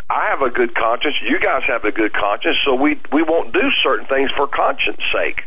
I 0.09 0.29
have 0.33 0.41
a 0.41 0.49
good 0.49 0.73
conscience. 0.73 1.15
You 1.21 1.39
guys 1.39 1.61
have 1.67 1.85
a 1.85 1.91
good 1.91 2.13
conscience, 2.13 2.57
so 2.65 2.73
we 2.73 2.99
we 3.13 3.21
won't 3.21 3.53
do 3.53 3.69
certain 3.77 4.07
things 4.07 4.31
for 4.35 4.47
conscience 4.47 5.01
sake. 5.13 5.45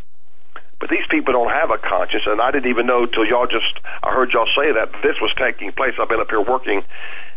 But 0.79 0.91
these 0.91 1.07
people 1.11 1.33
don't 1.33 1.51
have 1.51 1.71
a 1.71 1.79
conscience, 1.79 2.23
and 2.27 2.41
I 2.41 2.51
didn't 2.51 2.71
even 2.71 2.87
know 2.87 3.07
till 3.07 3.27
y'all 3.27 3.47
just. 3.47 3.75
I 4.03 4.11
heard 4.15 4.31
y'all 4.33 4.47
say 4.47 4.71
that 4.71 4.91
this 5.03 5.19
was 5.21 5.35
taking 5.39 5.73
place. 5.73 5.95
I've 5.99 6.09
been 6.09 6.21
up 6.21 6.31
here 6.31 6.43
working 6.43 6.83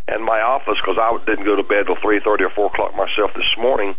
in 0.07 0.22
my 0.22 0.41
office 0.41 0.77
because 0.77 0.97
I 1.02 1.18
didn't 1.26 1.45
go 1.45 1.56
to 1.56 1.64
bed 1.64 1.89
till 1.89 1.97
three 2.02 2.22
thirty 2.22 2.43
or 2.43 2.53
four 2.53 2.68
o'clock 2.68 2.93
myself 2.93 3.34
this 3.34 3.49
morning, 3.57 3.95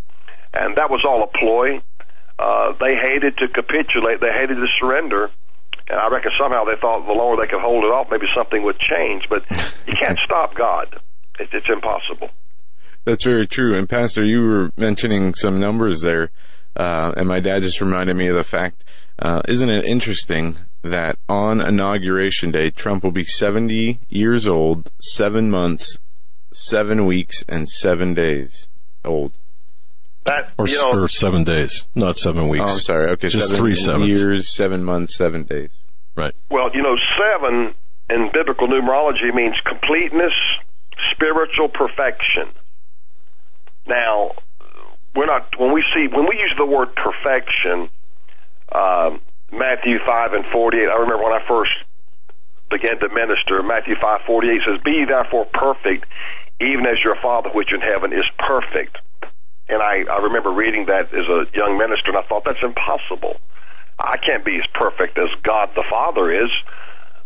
and 0.55 0.77
that 0.79 0.91
was 0.91 1.03
all 1.03 1.23
a 1.23 1.31
ploy. 1.31 1.83
Uh, 2.39 2.79
they 2.79 2.95
hated 2.95 3.39
to 3.39 3.49
capitulate. 3.49 4.21
They 4.21 4.31
hated 4.31 4.55
to 4.55 4.69
surrender. 4.79 5.31
And 5.89 5.99
I 6.01 6.09
reckon 6.11 6.33
somehow 6.39 6.65
they 6.65 6.75
thought 6.81 7.07
the 7.07 7.13
longer 7.15 7.43
they 7.43 7.49
could 7.49 7.63
hold 7.63 7.85
it 7.85 7.95
off, 7.95 8.09
maybe 8.11 8.27
something 8.35 8.63
would 8.65 8.79
change. 8.79 9.27
But 9.31 9.47
you 9.87 9.95
can't 9.95 10.19
stop 10.25 10.55
God. 10.55 10.99
It, 11.39 11.51
it's 11.53 11.71
impossible. 11.71 12.31
That's 13.07 13.25
very 13.25 13.47
true. 13.47 13.79
And 13.79 13.89
Pastor, 13.89 14.25
you 14.25 14.43
were 14.43 14.73
mentioning 14.77 15.33
some 15.35 15.61
numbers 15.61 16.03
there, 16.03 16.31
uh, 16.77 17.13
and 17.17 17.29
my 17.29 17.39
dad 17.39 17.63
just 17.63 17.81
reminded 17.81 18.17
me 18.17 18.27
of 18.27 18.35
the 18.35 18.43
fact. 18.45 18.85
Uh, 19.19 19.41
isn't 19.49 19.71
it 19.71 19.85
interesting 19.85 20.59
that 20.83 21.17
on 21.29 21.61
inauguration 21.61 22.51
day, 22.51 22.69
Trump 22.71 23.05
will 23.05 23.13
be 23.13 23.25
70 23.25 24.01
years 24.09 24.47
old, 24.47 24.91
seven 25.01 25.51
months, 25.51 25.99
seven 26.53 27.07
weeks, 27.07 27.45
and 27.49 27.69
seven 27.69 28.13
days 28.13 28.67
old. 29.05 29.33
That 30.25 30.53
Or, 30.59 30.67
you 30.67 30.75
know, 30.83 30.91
or 30.91 31.09
seven 31.09 31.45
days, 31.45 31.87
not 31.95 32.19
seven 32.19 32.49
weeks. 32.49 32.65
Oh, 32.67 32.73
I'm 32.73 32.81
sorry. 32.81 33.11
Okay, 33.13 33.29
Just 33.29 33.51
seven 33.51 33.65
three 33.65 33.75
sevens. 33.75 34.07
years, 34.09 34.49
seven 34.49 34.83
months, 34.83 35.15
seven 35.15 35.45
days. 35.45 35.71
Right. 36.17 36.35
Well, 36.51 36.71
you 36.75 36.83
know, 36.83 36.97
seven 37.17 37.73
in 38.11 38.31
biblical 38.35 38.67
numerology 38.67 39.33
means 39.33 39.55
completeness, 39.65 40.35
spiritual 41.13 41.69
perfection. 41.69 42.51
Now, 43.87 44.33
we're 45.15 45.27
not 45.27 45.49
when 45.59 45.73
we 45.73 45.85
see 45.95 46.09
when 46.09 46.27
we 46.29 46.39
use 46.39 46.55
the 46.57 46.67
word 46.67 46.89
perfection. 46.95 47.89
Um, 48.73 49.21
Matthew 49.53 49.99
five 50.07 50.33
and 50.33 50.45
forty 50.53 50.79
eight. 50.79 50.89
I 50.89 50.99
remember 51.01 51.25
when 51.25 51.33
I 51.33 51.47
first 51.47 51.73
began 52.71 52.99
to 52.99 53.09
minister. 53.09 53.63
Matthew 53.63 53.95
five 54.01 54.21
forty 54.27 54.51
eight 54.51 54.63
says, 54.67 54.81
"Be 54.85 55.05
therefore 55.07 55.47
perfect, 55.47 56.07
even 56.61 56.85
as 56.87 57.03
your 57.03 57.17
Father 57.23 57.51
which 57.51 57.73
in 57.73 57.81
heaven 57.81 58.13
is 58.13 58.27
perfect." 58.39 58.99
And 59.69 59.83
I, 59.83 60.05
I 60.11 60.23
remember 60.23 60.51
reading 60.51 60.87
that 60.87 61.13
as 61.13 61.27
a 61.27 61.47
young 61.57 61.77
minister, 61.79 62.11
and 62.11 62.19
I 62.19 62.23
thought 62.23 62.45
that's 62.45 62.63
impossible. 62.63 63.37
I 63.99 64.17
can't 64.19 64.45
be 64.45 64.57
as 64.57 64.67
perfect 64.75 65.19
as 65.19 65.29
God 65.43 65.71
the 65.75 65.85
Father 65.91 66.31
is. 66.31 66.51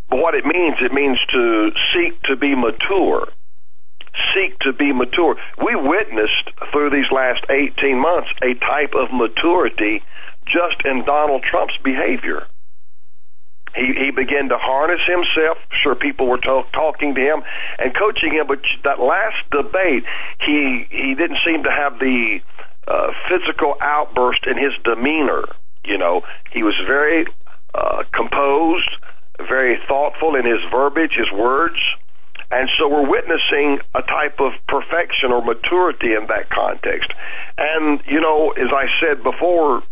But 0.08 0.20
what 0.20 0.34
it 0.34 0.44
means, 0.44 0.76
it 0.80 0.92
means 0.92 1.20
to 1.28 1.70
seek 1.94 2.22
to 2.24 2.36
be 2.36 2.54
mature. 2.54 3.28
Seek 4.34 4.58
to 4.60 4.72
be 4.72 4.92
mature. 4.92 5.36
We 5.64 5.74
witnessed 5.76 6.50
through 6.72 6.90
these 6.90 7.10
last 7.10 7.44
18 7.48 7.98
months 7.98 8.28
a 8.42 8.54
type 8.54 8.94
of 8.94 9.12
maturity 9.12 10.02
just 10.46 10.84
in 10.84 11.04
Donald 11.04 11.42
Trump's 11.42 11.76
behavior. 11.84 12.46
He, 13.74 13.94
he 14.04 14.10
began 14.10 14.48
to 14.48 14.58
harness 14.58 15.00
himself. 15.06 15.58
Sure, 15.70 15.94
people 15.94 16.26
were 16.26 16.38
to- 16.38 16.66
talking 16.72 17.14
to 17.14 17.20
him 17.20 17.42
and 17.78 17.94
coaching 17.96 18.32
him, 18.32 18.46
but 18.48 18.58
that 18.84 18.98
last 18.98 19.38
debate, 19.50 20.04
he 20.40 20.86
he 20.90 21.14
didn't 21.14 21.38
seem 21.46 21.62
to 21.62 21.70
have 21.70 21.98
the 22.00 22.40
uh, 22.88 23.12
physical 23.28 23.76
outburst 23.80 24.46
in 24.46 24.58
his 24.58 24.72
demeanor. 24.82 25.44
You 25.84 25.98
know, 25.98 26.22
he 26.52 26.64
was 26.64 26.74
very 26.84 27.26
uh, 27.74 28.02
composed, 28.12 28.90
very 29.38 29.78
thoughtful 29.86 30.34
in 30.34 30.44
his 30.44 30.60
verbiage, 30.70 31.12
his 31.16 31.30
words. 31.32 31.78
And 32.50 32.68
so 32.76 32.88
we're 32.88 33.08
witnessing 33.08 33.78
a 33.94 34.02
type 34.02 34.40
of 34.40 34.52
perfection 34.66 35.30
or 35.30 35.42
maturity 35.42 36.14
in 36.14 36.26
that 36.26 36.50
context. 36.50 37.10
And, 37.56 38.00
you 38.06 38.20
know, 38.20 38.50
as 38.50 38.68
I 38.74 38.86
said 39.00 39.22
before, 39.22 39.82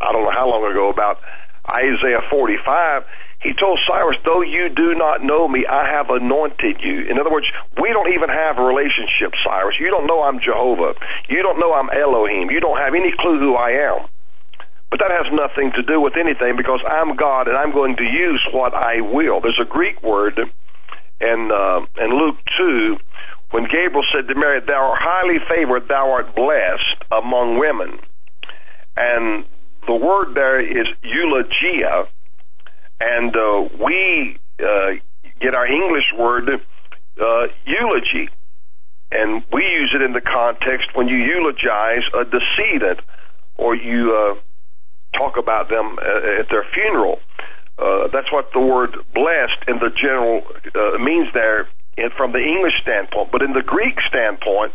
I 0.00 0.12
don't 0.12 0.24
know 0.24 0.34
how 0.36 0.50
long 0.50 0.70
ago, 0.70 0.90
about 0.90 1.20
Isaiah 1.70 2.20
45, 2.28 3.04
he 3.40 3.52
told 3.54 3.80
Cyrus, 3.88 4.16
though 4.24 4.42
you 4.42 4.68
do 4.68 4.94
not 4.94 5.22
know 5.22 5.48
me, 5.48 5.64
I 5.64 5.88
have 5.88 6.10
anointed 6.10 6.80
you. 6.80 7.08
In 7.08 7.18
other 7.18 7.30
words, 7.30 7.46
we 7.80 7.88
don't 7.88 8.12
even 8.12 8.28
have 8.28 8.58
a 8.58 8.62
relationship, 8.62 9.32
Cyrus. 9.44 9.76
You 9.80 9.90
don't 9.90 10.06
know 10.06 10.22
I'm 10.22 10.40
Jehovah. 10.40 10.94
You 11.28 11.42
don't 11.42 11.58
know 11.58 11.72
I'm 11.72 11.88
Elohim. 11.88 12.50
You 12.50 12.60
don't 12.60 12.78
have 12.78 12.94
any 12.94 13.12
clue 13.18 13.38
who 13.38 13.54
I 13.54 13.92
am. 13.92 14.08
But 14.90 15.00
that 15.00 15.10
has 15.10 15.26
nothing 15.32 15.72
to 15.72 15.82
do 15.82 16.00
with 16.00 16.16
anything 16.16 16.56
because 16.56 16.80
I'm 16.86 17.16
God 17.16 17.48
and 17.48 17.56
I'm 17.56 17.72
going 17.72 17.96
to 17.96 18.04
use 18.04 18.46
what 18.52 18.74
I 18.74 19.00
will. 19.00 19.40
There's 19.40 19.60
a 19.60 19.68
Greek 19.68 20.02
word 20.02 20.38
in, 21.24 21.50
uh, 21.50 22.04
in 22.04 22.10
Luke 22.18 22.38
2 22.58 22.98
when 23.54 23.64
Gabriel 23.64 24.02
said 24.12 24.26
to 24.26 24.34
Mary, 24.34 24.60
Thou 24.66 24.74
art 24.74 24.98
highly 25.00 25.38
favored, 25.48 25.86
thou 25.86 26.10
art 26.10 26.34
blessed 26.34 26.96
among 27.12 27.56
women. 27.56 28.00
And 28.96 29.44
the 29.86 29.94
word 29.94 30.34
there 30.34 30.60
is 30.60 30.88
eulogia, 31.04 32.08
and 33.00 33.36
uh, 33.36 33.68
we 33.80 34.38
uh, 34.58 34.98
get 35.40 35.54
our 35.54 35.68
English 35.68 36.12
word 36.18 36.48
uh, 36.50 37.46
eulogy. 37.64 38.28
And 39.12 39.44
we 39.52 39.62
use 39.64 39.92
it 39.94 40.02
in 40.02 40.14
the 40.14 40.20
context 40.20 40.88
when 40.94 41.06
you 41.06 41.18
eulogize 41.18 42.08
a 42.12 42.24
decedent 42.24 42.98
or 43.56 43.76
you 43.76 44.16
uh, 44.16 45.16
talk 45.16 45.36
about 45.36 45.68
them 45.68 45.96
uh, 46.00 46.40
at 46.40 46.48
their 46.50 46.64
funeral. 46.74 47.20
Uh, 47.78 48.08
that's 48.12 48.30
what 48.32 48.50
the 48.52 48.60
word 48.60 48.94
blessed 49.14 49.66
in 49.66 49.78
the 49.78 49.90
general 49.96 50.42
uh, 50.74 50.98
means 50.98 51.28
there 51.34 51.68
from 52.16 52.32
the 52.32 52.38
English 52.38 52.74
standpoint. 52.82 53.30
But 53.32 53.42
in 53.42 53.52
the 53.52 53.62
Greek 53.62 53.98
standpoint, 54.08 54.72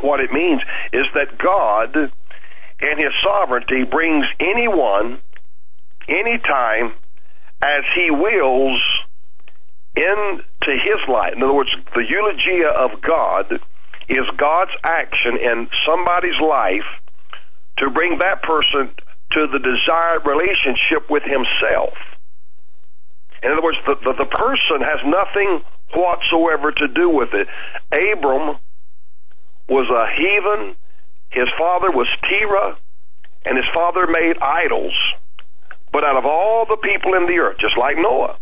what 0.00 0.20
it 0.20 0.32
means 0.32 0.60
is 0.92 1.06
that 1.14 1.38
God, 1.38 1.96
in 1.96 2.98
His 2.98 3.12
sovereignty, 3.22 3.84
brings 3.84 4.26
anyone, 4.40 5.20
anytime, 6.08 6.94
as 7.62 7.84
He 7.94 8.10
wills, 8.10 8.82
into 9.96 10.72
His 10.82 11.00
life. 11.08 11.32
In 11.36 11.42
other 11.42 11.54
words, 11.54 11.70
the 11.94 12.04
eulogia 12.06 12.68
of 12.68 13.00
God 13.00 13.52
is 14.08 14.26
God's 14.36 14.72
action 14.84 15.38
in 15.40 15.68
somebody's 15.86 16.40
life 16.40 16.84
to 17.78 17.90
bring 17.90 18.18
that 18.18 18.42
person 18.42 18.94
to 19.34 19.46
the 19.50 19.58
desired 19.58 20.26
relationship 20.26 21.10
with 21.10 21.22
himself. 21.22 21.94
In 23.42 23.52
other 23.52 23.62
words, 23.62 23.78
the, 23.84 23.94
the, 23.96 24.24
the, 24.24 24.30
person 24.30 24.80
has 24.80 25.00
nothing 25.04 25.60
whatsoever 25.92 26.72
to 26.72 26.88
do 26.88 27.10
with 27.10 27.34
it. 27.34 27.46
Abram 27.92 28.56
was 29.68 29.86
a 29.90 30.04
heathen. 30.16 30.76
His 31.30 31.48
father 31.58 31.90
was 31.90 32.08
Terah, 32.22 32.78
and 33.44 33.56
his 33.56 33.66
father 33.74 34.06
made 34.06 34.38
idols. 34.40 34.96
But 35.92 36.04
out 36.04 36.16
of 36.16 36.24
all 36.24 36.64
the 36.66 36.78
people 36.78 37.14
in 37.14 37.26
the 37.26 37.38
earth, 37.38 37.58
just 37.60 37.76
like 37.76 37.96
Noah, 37.98 38.38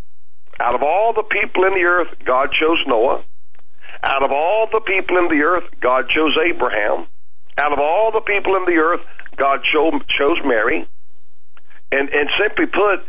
out 0.60 0.74
of 0.74 0.82
all 0.82 1.12
the 1.12 1.24
people 1.24 1.64
in 1.64 1.74
the 1.74 1.84
earth, 1.84 2.08
God 2.24 2.52
chose 2.52 2.78
Noah. 2.86 3.24
Out 4.02 4.22
of 4.22 4.30
all 4.30 4.68
the 4.72 4.80
people 4.80 5.18
in 5.18 5.28
the 5.28 5.42
earth, 5.42 5.64
God 5.80 6.08
chose 6.08 6.36
Abraham. 6.46 7.06
Out 7.58 7.72
of 7.72 7.78
all 7.78 8.12
the 8.12 8.20
people 8.20 8.56
in 8.56 8.64
the 8.64 8.80
earth, 8.80 9.00
God 9.36 9.60
chose, 9.64 10.38
Mary. 10.44 10.86
And, 11.90 12.08
and 12.08 12.30
simply 12.40 12.66
put, 12.66 13.04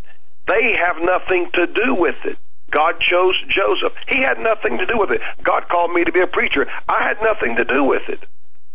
they 0.47 0.75
have 0.77 0.97
nothing 1.01 1.49
to 1.53 1.67
do 1.67 1.95
with 1.95 2.15
it. 2.25 2.37
God 2.71 2.99
chose 2.99 3.35
Joseph. 3.47 3.93
He 4.07 4.21
had 4.21 4.39
nothing 4.39 4.79
to 4.79 4.85
do 4.85 4.97
with 4.97 5.11
it. 5.11 5.21
God 5.43 5.69
called 5.69 5.93
me 5.93 6.03
to 6.03 6.11
be 6.11 6.21
a 6.21 6.27
preacher. 6.27 6.65
I 6.89 7.07
had 7.07 7.17
nothing 7.21 7.55
to 7.57 7.65
do 7.65 7.83
with 7.83 8.01
it. 8.09 8.19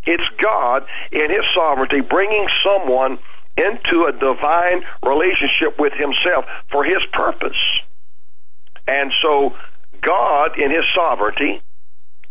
It's 0.04 0.28
God 0.40 0.86
in 1.12 1.28
His 1.30 1.44
sovereignty 1.54 2.00
bringing 2.00 2.46
someone 2.64 3.18
into 3.56 4.06
a 4.08 4.12
divine 4.12 4.84
relationship 5.02 5.78
with 5.78 5.92
Himself 5.94 6.46
for 6.70 6.84
His 6.84 7.02
purpose. 7.12 7.58
And 8.86 9.12
so, 9.20 9.54
God 10.00 10.58
in 10.58 10.70
His 10.70 10.86
sovereignty 10.94 11.60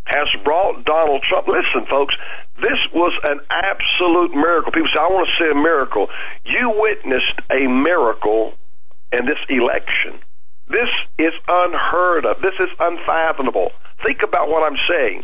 has 0.08 0.28
brought 0.44 0.86
Donald 0.86 1.24
Trump. 1.28 1.48
Listen, 1.48 1.86
folks, 1.90 2.16
this 2.58 2.80
was 2.94 3.14
an 3.24 3.40
absolute 3.50 4.34
miracle. 4.34 4.72
People 4.72 4.90
say, 4.94 5.00
I 5.00 5.08
want 5.12 5.28
to 5.28 5.44
see 5.44 5.52
a 5.52 5.56
miracle. 5.56 6.08
You 6.46 6.74
witnessed 6.76 7.40
a 7.52 7.68
miracle 7.68 8.54
in 9.12 9.26
this 9.26 9.40
election. 9.50 10.20
This 10.70 10.90
is 11.18 11.34
unheard 11.48 12.26
of. 12.26 12.42
This 12.42 12.56
is 12.60 12.70
unfathomable. 12.80 13.72
Think 14.04 14.24
about 14.24 14.50
what 14.50 14.64
I'm 14.64 14.78
saying. 14.88 15.24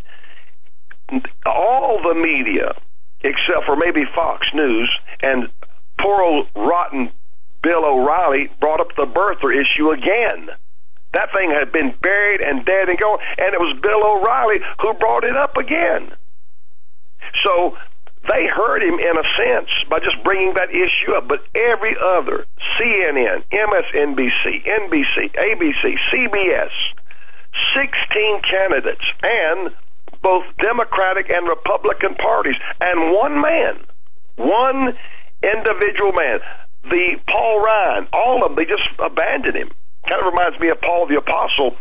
All 1.46 2.00
the 2.02 2.16
media, 2.16 2.76
except 3.22 3.66
for 3.66 3.76
maybe 3.76 4.04
Fox 4.16 4.48
News 4.54 4.94
and 5.22 5.50
poor 6.00 6.22
old 6.22 6.48
rotten 6.56 7.12
Bill 7.62 7.86
O'Reilly, 7.86 8.50
brought 8.60 8.80
up 8.80 8.96
the 8.96 9.06
birther 9.06 9.52
issue 9.54 9.92
again. 9.92 10.50
That 11.14 11.30
thing 11.32 11.52
had 11.52 11.72
been 11.72 11.94
buried 12.02 12.42
and 12.42 12.66
dead 12.66 12.90
and 12.90 13.00
gone, 13.00 13.20
and 13.38 13.54
it 13.54 13.60
was 13.60 13.78
Bill 13.82 14.02
O'Reilly 14.02 14.60
who 14.82 14.94
brought 14.94 15.24
it 15.24 15.38
up 15.38 15.58
again. 15.58 16.12
So 17.44 17.78
they 18.28 18.48
hurt 18.48 18.82
him 18.82 18.98
in 19.00 19.16
a 19.18 19.28
sense 19.38 19.70
by 19.90 20.00
just 20.00 20.24
bringing 20.24 20.54
that 20.56 20.72
issue 20.72 21.14
up, 21.14 21.28
but 21.28 21.46
every 21.54 21.96
other 22.00 22.46
CNN, 22.80 23.44
MSNBC, 23.52 24.66
NBC, 24.66 25.32
ABC, 25.36 25.98
CBS, 26.12 26.72
16 27.76 28.42
candidates, 28.42 29.06
and 29.22 29.72
both 30.22 30.46
Democratic 30.58 31.30
and 31.30 31.48
Republican 31.48 32.16
parties, 32.16 32.56
and 32.80 33.12
one 33.14 33.42
man, 33.42 33.86
one 34.38 34.98
individual 35.44 36.14
man, 36.14 36.40
the 36.90 37.20
Paul 37.28 37.62
Ryan, 37.62 38.08
all 38.14 38.44
of 38.44 38.50
them, 38.50 38.56
they 38.56 38.66
just 38.66 38.88
abandoned 39.00 39.58
him. 39.58 39.72
Kind 40.10 40.20
of 40.20 40.34
reminds 40.34 40.60
me 40.60 40.70
of 40.70 40.82
Paul 40.82 41.08
the 41.08 41.18
Apostle 41.18 41.76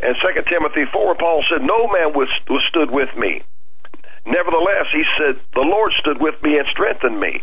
in 0.00 0.14
2 0.14 0.42
Timothy 0.48 0.84
4. 0.92 1.14
Paul 1.16 1.44
said, 1.50 1.62
No 1.62 1.88
man 1.88 2.14
was, 2.14 2.28
was 2.48 2.62
stood 2.68 2.90
with 2.90 3.10
me. 3.16 3.42
Nevertheless, 4.26 4.86
he 4.92 5.02
said, 5.18 5.40
The 5.54 5.66
Lord 5.66 5.92
stood 5.98 6.20
with 6.20 6.34
me 6.42 6.56
and 6.58 6.66
strengthened 6.70 7.18
me. 7.18 7.42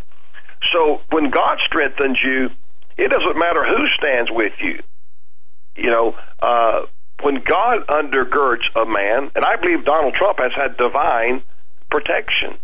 So 0.72 1.02
when 1.12 1.30
God 1.32 1.60
strengthens 1.66 2.20
you, 2.24 2.49
it 2.98 3.10
doesn't 3.10 3.38
matter 3.38 3.66
who 3.66 3.88
stands 3.90 4.30
with 4.32 4.53
you. 4.62 4.80
You 5.76 5.90
know, 5.90 6.16
uh, 6.41 6.86
when 7.24 7.44
God 7.44 7.88
undergirds 7.88 8.66
a 8.76 8.86
man, 8.86 9.32
and 9.36 9.45
I 9.45 9.56
believe 9.62 9.86
Donald 9.86 10.14
Trump 10.16 10.40
has 10.40 10.52
had 10.56 10.78
divine 10.78 11.44
protection. 11.90 12.58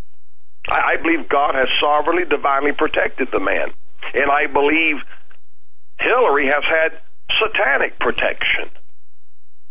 I, 0.68 0.94
I 0.94 1.02
believe 1.02 1.30
God 1.30 1.56
has 1.56 1.68
sovereignly, 1.80 2.26
divinely 2.30 2.72
protected 2.72 3.30
the 3.32 3.40
man. 3.40 3.74
And 4.14 4.32
I 4.32 4.48
believe 4.48 4.98
Hillary 6.00 6.46
has 6.46 6.64
had 6.64 7.02
satanic 7.32 8.00
protection. 8.00 8.70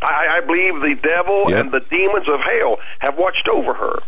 I, 0.02 0.38
I 0.42 0.46
believe 0.46 0.74
the 0.80 0.96
devil 1.02 1.44
Yep. 1.50 1.58
and 1.58 1.72
the 1.72 1.80
demons 1.90 2.28
of 2.28 2.40
hell 2.40 2.76
have 3.00 3.14
watched 3.16 3.48
over 3.52 3.72
her. 3.74 3.98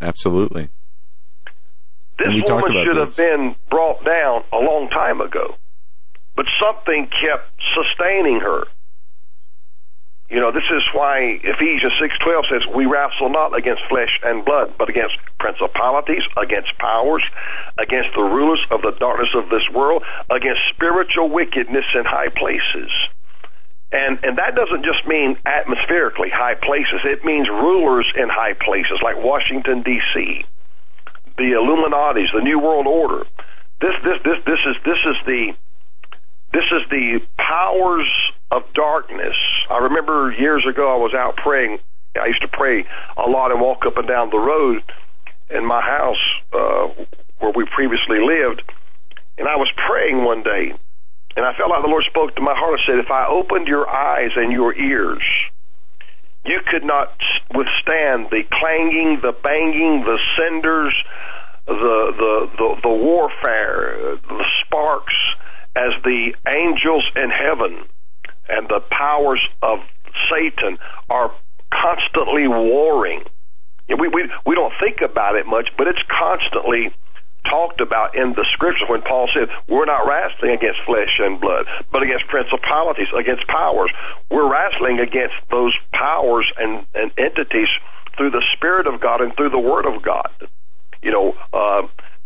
Absolutely. 0.00 0.68
This 2.18 2.26
And 2.26 2.34
we 2.34 2.42
talked 2.42 2.68
woman 2.68 2.84
should 2.86 2.96
this. 2.96 3.16
have 3.16 3.16
been 3.16 3.54
brought 3.70 4.04
down 4.04 4.42
a 4.52 4.56
long 4.58 4.88
time 4.90 5.20
ago, 5.20 5.54
but 6.36 6.46
something 6.60 7.08
kept 7.08 7.50
sustaining 7.74 8.40
her. 8.40 8.64
You 10.32 10.40
know, 10.40 10.50
this 10.50 10.64
is 10.72 10.88
why 10.94 11.38
Ephesians 11.44 11.92
six 12.00 12.16
twelve 12.24 12.46
says, 12.48 12.62
"We 12.74 12.86
wrestle 12.86 13.28
not 13.28 13.52
against 13.54 13.84
flesh 13.90 14.18
and 14.24 14.44
blood, 14.44 14.74
but 14.78 14.88
against 14.88 15.14
principalities, 15.38 16.22
against 16.40 16.78
powers, 16.78 17.22
against 17.76 18.14
the 18.14 18.22
rulers 18.22 18.64
of 18.70 18.80
the 18.80 18.92
darkness 18.92 19.28
of 19.34 19.50
this 19.50 19.68
world, 19.68 20.02
against 20.30 20.62
spiritual 20.72 21.28
wickedness 21.28 21.84
in 21.94 22.04
high 22.06 22.32
places." 22.34 22.90
And 23.92 24.24
and 24.24 24.38
that 24.38 24.54
doesn't 24.56 24.84
just 24.84 25.06
mean 25.06 25.36
atmospherically 25.44 26.30
high 26.32 26.54
places. 26.54 27.04
It 27.04 27.26
means 27.26 27.50
rulers 27.50 28.10
in 28.16 28.30
high 28.30 28.54
places 28.54 28.98
like 29.02 29.22
Washington 29.22 29.82
D.C 29.82 30.46
the 31.38 31.52
Illuminati's, 31.52 32.30
the 32.34 32.42
New 32.42 32.58
World 32.58 32.86
Order. 32.86 33.24
This 33.80 33.94
this 34.04 34.18
this 34.24 34.38
this 34.46 34.62
is 34.66 34.76
this 34.84 35.00
is 35.02 35.16
the 35.26 35.52
this 36.52 36.64
is 36.72 36.82
the 36.90 37.20
powers 37.38 38.08
of 38.50 38.62
darkness. 38.74 39.36
I 39.70 39.78
remember 39.78 40.32
years 40.32 40.64
ago 40.68 40.92
I 40.92 40.96
was 40.96 41.14
out 41.14 41.36
praying. 41.36 41.78
I 42.20 42.26
used 42.26 42.42
to 42.42 42.48
pray 42.48 42.84
a 43.16 43.28
lot 43.28 43.52
and 43.52 43.60
walk 43.60 43.86
up 43.86 43.96
and 43.96 44.06
down 44.06 44.30
the 44.30 44.38
road 44.38 44.82
in 45.48 45.66
my 45.66 45.80
house 45.80 46.22
uh, 46.52 46.88
where 47.38 47.52
we 47.54 47.64
previously 47.74 48.20
lived, 48.20 48.62
and 49.38 49.48
I 49.48 49.56
was 49.56 49.70
praying 49.88 50.24
one 50.24 50.42
day, 50.42 50.74
and 51.36 51.46
I 51.46 51.56
felt 51.56 51.70
like 51.70 51.82
the 51.82 51.88
Lord 51.88 52.04
spoke 52.04 52.36
to 52.36 52.42
my 52.42 52.54
heart 52.54 52.80
and 52.80 52.82
said, 52.86 52.98
"If 52.98 53.10
I 53.10 53.26
opened 53.26 53.66
your 53.66 53.88
eyes 53.88 54.32
and 54.36 54.52
your 54.52 54.74
ears." 54.74 55.22
you 56.44 56.60
could 56.66 56.84
not 56.84 57.14
withstand 57.54 58.28
the 58.30 58.42
clanging, 58.50 59.20
the 59.22 59.32
banging, 59.32 60.04
the 60.04 60.18
cinders, 60.36 60.96
the 61.66 62.12
the 62.18 62.50
the, 62.58 62.80
the 62.82 62.88
warfare, 62.88 64.16
the 64.28 64.44
sparks, 64.60 65.14
as 65.74 65.92
the 66.04 66.34
angels 66.48 67.08
in 67.16 67.30
heaven 67.30 67.84
and 68.48 68.68
the 68.68 68.80
powers 68.90 69.40
of 69.62 69.78
Satan 70.30 70.78
are 71.08 71.32
constantly 71.72 72.46
warring. 72.46 73.24
We 73.88 74.08
we 74.08 74.30
we 74.46 74.54
don't 74.54 74.72
think 74.80 75.00
about 75.00 75.36
it 75.36 75.46
much, 75.46 75.68
but 75.76 75.88
it's 75.88 76.02
constantly 76.08 76.94
talked 77.48 77.80
about 77.80 78.14
in 78.16 78.32
the 78.32 78.46
scriptures 78.52 78.88
when 78.88 79.02
Paul 79.02 79.28
said, 79.34 79.48
We're 79.68 79.84
not 79.84 80.06
wrestling 80.06 80.52
against 80.52 80.80
flesh 80.86 81.18
and 81.18 81.40
blood, 81.40 81.66
but 81.90 82.02
against 82.02 82.26
principalities, 82.28 83.08
against 83.18 83.46
powers. 83.46 83.90
We're 84.30 84.50
wrestling 84.50 85.00
against 85.00 85.34
those 85.50 85.76
powers 85.92 86.50
and, 86.56 86.86
and 86.94 87.10
entities 87.18 87.68
through 88.16 88.30
the 88.30 88.44
Spirit 88.52 88.86
of 88.86 89.00
God 89.00 89.20
and 89.20 89.34
through 89.36 89.50
the 89.50 89.58
Word 89.58 89.86
of 89.86 90.02
God. 90.02 90.30
You 91.02 91.10
know, 91.10 91.34
uh, 91.52 91.82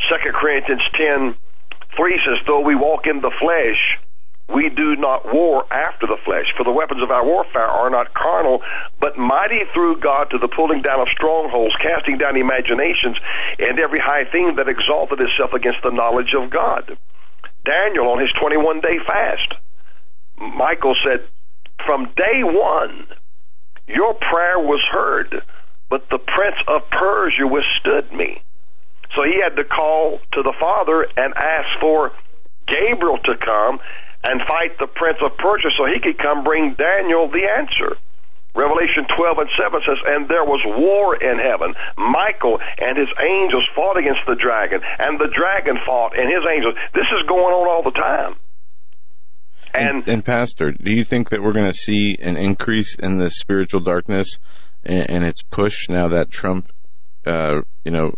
2 0.09 0.33
Corinthians 0.33 0.83
ten 0.95 1.35
three 1.97 2.21
says, 2.25 2.39
Though 2.47 2.61
we 2.61 2.75
walk 2.75 3.07
in 3.07 3.21
the 3.21 3.33
flesh, 3.41 3.81
we 4.55 4.71
do 4.71 4.95
not 4.95 5.27
war 5.27 5.67
after 5.73 6.07
the 6.07 6.19
flesh, 6.25 6.47
for 6.57 6.63
the 6.63 6.71
weapons 6.71 7.03
of 7.03 7.11
our 7.11 7.25
warfare 7.25 7.67
are 7.67 7.91
not 7.91 8.15
carnal, 8.15 8.63
but 9.01 9.19
mighty 9.19 9.63
through 9.75 10.01
God 10.01 10.31
to 10.31 10.39
the 10.39 10.49
pulling 10.49 10.83
down 10.83 11.01
of 11.01 11.09
strongholds, 11.11 11.75
casting 11.83 12.19
down 12.19 12.37
imaginations, 12.37 13.19
and 13.59 13.79
every 13.81 13.99
high 13.99 14.25
thing 14.31 14.55
that 14.57 14.69
exalted 14.69 15.21
itself 15.21 15.53
against 15.53 15.83
the 15.83 15.91
knowledge 15.91 16.33
of 16.39 16.51
God. 16.51 16.97
Daniel 17.65 18.09
on 18.09 18.21
his 18.21 18.31
21 18.39 18.81
day 18.81 18.99
fast, 19.05 19.55
Michael 20.39 20.95
said, 21.03 21.27
From 21.85 22.07
day 22.17 22.45
one, 22.45 23.09
your 23.89 24.15
prayer 24.15 24.61
was 24.61 24.83
heard, 24.91 25.43
but 25.91 26.07
the 26.11 26.19
prince 26.19 26.57
of 26.69 26.83
Persia 26.91 27.47
withstood 27.47 28.13
me. 28.13 28.43
So 29.15 29.23
he 29.23 29.39
had 29.43 29.57
to 29.57 29.65
call 29.65 30.19
to 30.33 30.43
the 30.43 30.55
Father 30.59 31.07
and 31.17 31.35
ask 31.37 31.69
for 31.81 32.13
Gabriel 32.67 33.19
to 33.25 33.37
come 33.39 33.79
and 34.25 34.43
fight 34.49 34.79
the 34.79 34.89
prince 34.89 35.19
of 35.23 35.37
Persia 35.39 35.71
so 35.77 35.87
he 35.87 36.01
could 36.03 36.19
come 36.19 36.43
bring 36.43 36.75
Daniel 36.75 37.29
the 37.31 37.47
answer. 37.47 37.97
Revelation 38.57 39.05
12 39.15 39.39
and 39.39 39.51
7 39.53 39.81
says, 39.85 40.01
And 40.07 40.29
there 40.29 40.45
was 40.45 40.65
war 40.65 41.15
in 41.15 41.39
heaven. 41.39 41.75
Michael 41.99 42.59
and 42.79 42.97
his 42.97 43.13
angels 43.21 43.69
fought 43.77 43.99
against 43.99 44.25
the 44.27 44.35
dragon, 44.35 44.81
and 44.99 45.21
the 45.21 45.29
dragon 45.29 45.77
fought 45.85 46.19
and 46.19 46.27
his 46.27 46.43
angels. 46.49 46.75
This 46.95 47.07
is 47.13 47.29
going 47.29 47.53
on 47.53 47.69
all 47.69 47.85
the 47.85 47.93
time. 47.93 48.37
And, 49.75 49.89
And, 49.89 50.09
and 50.09 50.25
Pastor, 50.25 50.73
do 50.73 50.91
you 50.91 51.05
think 51.05 51.29
that 51.29 51.43
we're 51.43 51.53
going 51.53 51.71
to 51.71 51.77
see 51.77 52.17
an 52.21 52.39
increase 52.39 52.95
in 52.95 53.19
the 53.19 53.31
spiritual 53.31 53.81
darkness 53.81 54.39
and, 54.85 55.11
and 55.11 55.25
its 55.25 55.43
push 55.43 55.91
now 55.91 56.09
that 56.09 56.31
Trump, 56.31 56.73
uh, 57.27 57.63
you 57.85 57.91
know, 57.93 58.15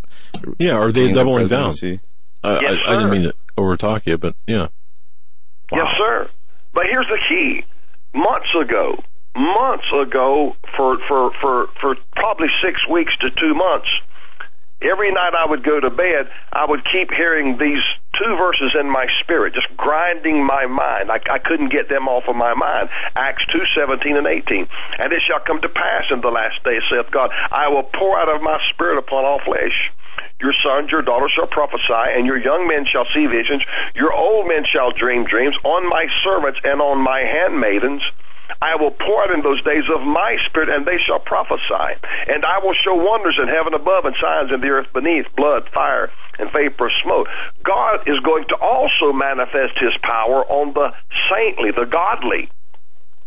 Yeah, 0.59 0.73
are 0.77 0.91
they 0.91 1.03
gained 1.05 1.15
the 1.15 1.19
doubling 1.19 1.47
down? 1.47 1.63
presidency? 1.65 2.01
Uh, 2.43 2.59
Yes, 2.61 2.79
I, 2.85 2.91
I 2.91 2.95
didn't 2.95 3.11
mean 3.11 3.23
to 3.23 3.33
overtalk 3.57 4.05
you, 4.05 4.17
but 4.17 4.35
yeah. 4.47 4.67
Yes, 5.71 5.87
sir. 5.97 6.29
But 6.73 6.85
here's 6.91 7.07
the 7.07 7.19
key. 7.27 7.63
Months 8.13 8.49
ago, 8.59 8.95
months 9.35 9.85
ago, 9.93 10.55
for, 10.75 10.97
for, 11.07 11.31
for, 11.41 11.67
for 11.79 11.95
probably 12.15 12.47
six 12.63 12.87
weeks 12.89 13.15
to 13.17 13.29
two 13.31 13.53
months, 13.53 13.89
every 14.81 15.11
night 15.11 15.33
I 15.37 15.49
would 15.49 15.63
go 15.63 15.79
to 15.79 15.89
bed, 15.89 16.29
I 16.51 16.65
would 16.65 16.83
keep 16.85 17.11
hearing 17.11 17.57
these 17.57 17.83
two 18.17 18.35
verses 18.35 18.75
in 18.79 18.89
my 18.89 19.07
spirit, 19.21 19.53
just 19.53 19.67
grinding 19.77 20.45
my 20.45 20.65
mind. 20.65 21.11
I, 21.11 21.19
I 21.31 21.39
couldn't 21.39 21.71
get 21.71 21.89
them 21.89 22.07
off 22.07 22.27
of 22.27 22.35
my 22.35 22.53
mind. 22.53 22.89
Acts 23.15 23.45
two 23.51 23.63
seventeen 23.75 24.17
and 24.17 24.27
18. 24.27 24.67
And 24.99 25.13
it 25.13 25.21
shall 25.25 25.39
come 25.39 25.61
to 25.61 25.69
pass 25.69 26.11
in 26.11 26.21
the 26.21 26.29
last 26.29 26.63
day, 26.63 26.79
saith 26.89 27.11
God, 27.11 27.31
I 27.51 27.69
will 27.69 27.83
pour 27.83 28.19
out 28.19 28.33
of 28.33 28.41
my 28.41 28.59
spirit 28.73 28.97
upon 28.97 29.25
all 29.25 29.39
flesh. 29.45 29.91
Your 30.41 30.53
sons, 30.63 30.91
your 30.91 31.01
daughters 31.01 31.31
shall 31.35 31.47
prophesy, 31.47 32.15
and 32.15 32.25
your 32.25 32.39
young 32.39 32.67
men 32.67 32.85
shall 32.87 33.05
see 33.13 33.27
visions. 33.27 33.63
Your 33.95 34.13
old 34.13 34.47
men 34.47 34.63
shall 34.63 34.91
dream 34.91 35.25
dreams. 35.25 35.55
On 35.63 35.83
my 35.87 36.07
servants 36.23 36.59
and 36.63 36.81
on 36.81 37.03
my 37.03 37.19
handmaidens, 37.23 38.01
I 38.61 38.75
will 38.75 38.91
pour 38.91 39.23
out 39.23 39.31
in 39.31 39.41
those 39.41 39.61
days 39.61 39.85
of 39.93 40.01
my 40.01 40.37
spirit, 40.45 40.69
and 40.69 40.85
they 40.85 40.97
shall 40.97 41.19
prophesy. 41.19 41.99
And 42.27 42.45
I 42.45 42.59
will 42.59 42.73
show 42.73 42.95
wonders 42.95 43.37
in 43.41 43.47
heaven 43.47 43.73
above 43.73 44.05
and 44.05 44.15
signs 44.19 44.51
in 44.51 44.61
the 44.61 44.67
earth 44.67 44.87
beneath, 44.93 45.25
blood, 45.35 45.69
fire, 45.73 46.11
and 46.39 46.51
vapor 46.51 46.87
of 46.87 46.91
smoke. 47.03 47.27
God 47.63 48.07
is 48.07 48.19
going 48.21 48.45
to 48.49 48.55
also 48.55 49.13
manifest 49.13 49.77
his 49.79 49.93
power 50.01 50.43
on 50.45 50.73
the 50.73 50.91
saintly, 51.29 51.71
the 51.71 51.85
godly. 51.85 52.49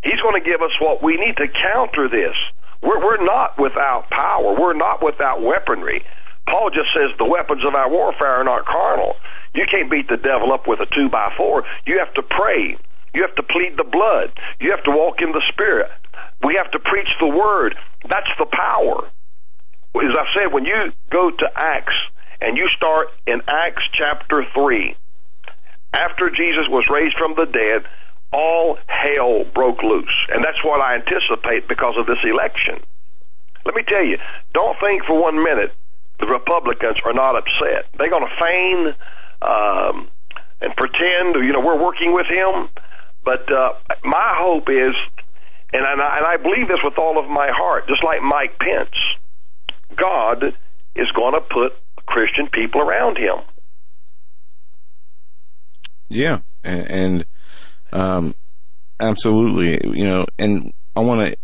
He's 0.02 0.20
going 0.20 0.42
to 0.42 0.44
give 0.44 0.60
us 0.62 0.74
what 0.80 1.02
we 1.02 1.16
need 1.16 1.36
to 1.36 1.46
counter 1.46 2.08
this. 2.08 2.34
We're, 2.82 2.98
we're 2.98 3.24
not 3.24 3.58
without 3.58 4.10
power. 4.10 4.58
We're 4.58 4.74
not 4.74 5.02
without 5.02 5.40
weaponry. 5.40 6.02
Paul 6.48 6.70
just 6.70 6.92
says 6.92 7.16
the 7.18 7.24
weapons 7.24 7.64
of 7.64 7.74
our 7.74 7.88
warfare 7.88 8.40
are 8.40 8.44
not 8.44 8.66
carnal. 8.66 9.14
You 9.54 9.64
can't 9.70 9.90
beat 9.90 10.08
the 10.08 10.16
devil 10.16 10.52
up 10.52 10.66
with 10.66 10.80
a 10.80 10.86
two 10.86 11.08
by 11.08 11.32
four. 11.36 11.64
You 11.86 11.98
have 12.00 12.12
to 12.14 12.22
pray. 12.22 12.76
You 13.14 13.22
have 13.22 13.34
to 13.36 13.42
plead 13.42 13.76
the 13.76 13.84
blood. 13.84 14.32
You 14.60 14.70
have 14.70 14.84
to 14.84 14.90
walk 14.90 15.20
in 15.20 15.32
the 15.32 15.42
spirit. 15.48 15.90
We 16.42 16.54
have 16.56 16.70
to 16.72 16.78
preach 16.78 17.14
the 17.20 17.28
word. 17.28 17.76
That's 18.08 18.30
the 18.38 18.46
power. 18.46 19.08
As 19.94 20.16
I 20.18 20.26
said, 20.34 20.52
when 20.52 20.64
you 20.64 20.92
go 21.10 21.30
to 21.30 21.46
Acts 21.54 21.94
and 22.40 22.56
you 22.56 22.68
start 22.68 23.08
in 23.26 23.42
Acts 23.46 23.84
chapter 23.92 24.44
3, 24.54 24.96
after 25.92 26.30
Jesus 26.30 26.66
was 26.68 26.88
raised 26.90 27.16
from 27.18 27.34
the 27.36 27.44
dead, 27.44 27.84
all 28.32 28.78
hell 28.86 29.44
broke 29.54 29.82
loose. 29.82 30.26
And 30.32 30.42
that's 30.42 30.64
what 30.64 30.80
I 30.80 30.96
anticipate 30.96 31.68
because 31.68 31.94
of 31.98 32.06
this 32.06 32.18
election. 32.24 32.80
Let 33.64 33.74
me 33.74 33.82
tell 33.86 34.04
you, 34.04 34.18
don't 34.54 34.76
think 34.80 35.04
for 35.04 35.20
one 35.20 35.42
minute 35.42 35.72
the 36.18 36.26
Republicans 36.26 36.96
are 37.04 37.12
not 37.12 37.36
upset. 37.36 37.86
They're 37.98 38.10
going 38.10 38.26
to 38.26 38.36
feign 38.40 38.94
um, 39.42 40.08
and 40.60 40.74
pretend, 40.76 41.36
you 41.44 41.52
know, 41.52 41.60
we're 41.60 41.80
working 41.80 42.14
with 42.14 42.26
him. 42.26 42.68
But 43.24 43.50
uh, 43.52 43.74
my 44.04 44.34
hope 44.36 44.68
is, 44.68 44.94
and 45.72 45.84
I, 45.84 45.92
and 45.92 46.26
I 46.26 46.36
believe 46.42 46.68
this 46.68 46.80
with 46.82 46.98
all 46.98 47.18
of 47.18 47.28
my 47.28 47.48
heart, 47.52 47.84
just 47.88 48.02
like 48.04 48.20
Mike 48.22 48.58
Pence, 48.58 48.96
God 49.96 50.44
is 50.96 51.06
going 51.14 51.34
to 51.34 51.40
put 51.40 51.72
Christian 52.06 52.48
people 52.52 52.80
around 52.80 53.16
him. 53.16 53.44
Yeah, 56.08 56.40
and, 56.62 56.90
and 56.90 57.24
um, 57.92 58.34
absolutely, 59.00 59.96
you 59.96 60.04
know, 60.04 60.26
and 60.38 60.72
I 60.94 61.00
want 61.00 61.26
to 61.26 61.36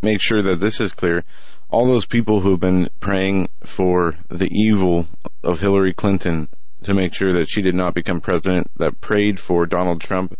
make 0.00 0.22
sure 0.22 0.42
that 0.42 0.60
this 0.60 0.80
is 0.80 0.92
clear. 0.92 1.24
All 1.70 1.86
those 1.86 2.06
people 2.06 2.40
who 2.40 2.52
have 2.52 2.60
been 2.60 2.88
praying 3.00 3.48
for 3.66 4.14
the 4.30 4.48
evil 4.50 5.06
of 5.42 5.60
Hillary 5.60 5.92
Clinton 5.92 6.48
to 6.82 6.94
make 6.94 7.12
sure 7.12 7.32
that 7.34 7.50
she 7.50 7.60
did 7.60 7.74
not 7.74 7.92
become 7.92 8.20
president, 8.20 8.70
that 8.78 9.02
prayed 9.02 9.38
for 9.38 9.66
Donald 9.66 10.00
Trump 10.00 10.38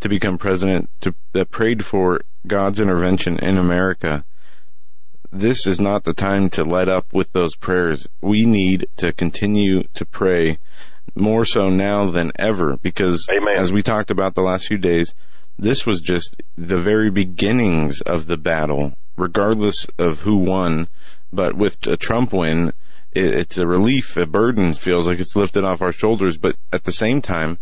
to 0.00 0.08
become 0.08 0.38
president, 0.38 0.90
to, 1.00 1.14
that 1.32 1.50
prayed 1.50 1.84
for 1.84 2.20
God's 2.46 2.80
intervention 2.80 3.38
in 3.38 3.58
America, 3.58 4.24
this 5.30 5.66
is 5.66 5.80
not 5.80 6.04
the 6.04 6.14
time 6.14 6.48
to 6.50 6.64
let 6.64 6.88
up 6.88 7.12
with 7.12 7.32
those 7.32 7.54
prayers. 7.54 8.08
We 8.20 8.46
need 8.46 8.86
to 8.96 9.12
continue 9.12 9.82
to 9.94 10.04
pray 10.04 10.58
more 11.14 11.44
so 11.44 11.68
now 11.68 12.10
than 12.10 12.32
ever 12.38 12.76
because 12.76 13.26
Amen. 13.30 13.56
as 13.58 13.72
we 13.72 13.82
talked 13.82 14.10
about 14.10 14.34
the 14.34 14.42
last 14.42 14.66
few 14.66 14.78
days, 14.78 15.14
this 15.58 15.84
was 15.84 16.00
just 16.00 16.42
the 16.56 16.80
very 16.80 17.10
beginnings 17.10 18.00
of 18.02 18.26
the 18.26 18.36
battle, 18.36 18.94
regardless 19.16 19.86
of 19.98 20.20
who 20.20 20.36
won. 20.36 20.88
But 21.32 21.56
with 21.56 21.84
a 21.86 21.96
Trump 21.96 22.32
win, 22.32 22.72
it, 23.12 23.34
it's 23.34 23.58
a 23.58 23.66
relief, 23.66 24.16
a 24.16 24.24
burden 24.24 24.72
feels 24.72 25.06
like 25.06 25.18
it's 25.18 25.36
lifted 25.36 25.64
off 25.64 25.82
our 25.82 25.92
shoulders. 25.92 26.36
But 26.36 26.56
at 26.72 26.84
the 26.84 26.92
same 26.92 27.20
time, 27.20 27.58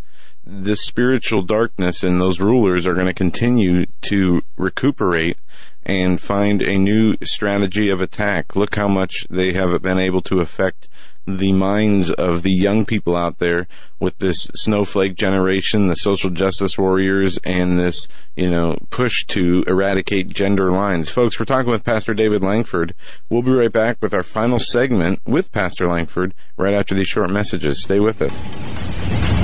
this 0.46 0.82
spiritual 0.82 1.42
darkness 1.42 2.04
and 2.04 2.20
those 2.20 2.38
rulers 2.38 2.86
are 2.86 2.94
going 2.94 3.06
to 3.06 3.12
continue 3.12 3.84
to 4.02 4.40
recuperate 4.56 5.36
and 5.84 6.20
find 6.20 6.62
a 6.62 6.78
new 6.78 7.14
strategy 7.22 7.90
of 7.90 8.00
attack. 8.00 8.54
Look 8.54 8.76
how 8.76 8.88
much 8.88 9.26
they 9.28 9.52
have 9.54 9.82
been 9.82 9.98
able 9.98 10.20
to 10.22 10.40
affect 10.40 10.88
the 11.26 11.52
minds 11.52 12.12
of 12.12 12.42
the 12.42 12.52
young 12.52 12.84
people 12.84 13.16
out 13.16 13.38
there 13.38 13.66
with 13.98 14.16
this 14.18 14.48
snowflake 14.54 15.16
generation, 15.16 15.88
the 15.88 15.96
social 15.96 16.30
justice 16.30 16.78
warriors, 16.78 17.38
and 17.42 17.78
this, 17.78 18.06
you 18.36 18.48
know, 18.48 18.76
push 18.90 19.24
to 19.26 19.64
eradicate 19.66 20.28
gender 20.28 20.70
lines. 20.70 21.10
Folks, 21.10 21.38
we're 21.38 21.46
talking 21.46 21.70
with 21.70 21.84
Pastor 21.84 22.14
David 22.14 22.42
Lankford. 22.42 22.94
We'll 23.28 23.42
be 23.42 23.50
right 23.50 23.72
back 23.72 23.96
with 24.00 24.14
our 24.14 24.22
final 24.22 24.60
segment 24.60 25.20
with 25.26 25.50
Pastor 25.50 25.88
Lankford 25.88 26.34
right 26.56 26.74
after 26.74 26.94
these 26.94 27.08
short 27.08 27.30
messages. 27.30 27.82
Stay 27.82 27.98
with 27.98 28.22
us. 28.22 29.35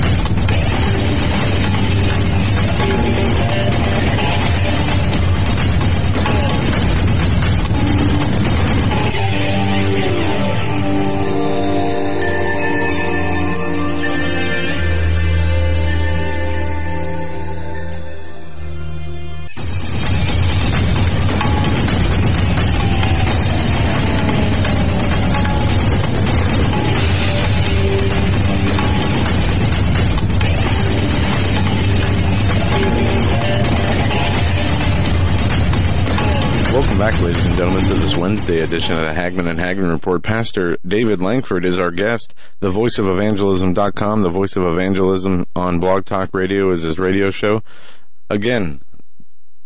Wednesday 38.23 38.61
edition 38.61 38.93
of 38.93 39.01
the 39.01 39.21
Hagmann 39.21 39.49
and 39.49 39.59
Hagmann 39.59 39.91
Report. 39.91 40.23
Pastor 40.23 40.77
David 40.87 41.19
Lankford 41.19 41.65
is 41.65 41.77
our 41.77 41.91
guest. 41.91 42.33
The 42.61 42.69
voice 42.69 42.97
of 42.97 43.05
evangelism.com, 43.05 44.21
the 44.21 44.29
voice 44.29 44.55
of 44.55 44.63
evangelism 44.63 45.45
on 45.57 45.81
Blog 45.81 46.05
Talk 46.05 46.29
Radio 46.31 46.71
is 46.71 46.83
his 46.83 46.97
radio 46.97 47.31
show. 47.31 47.63
Again, 48.29 48.79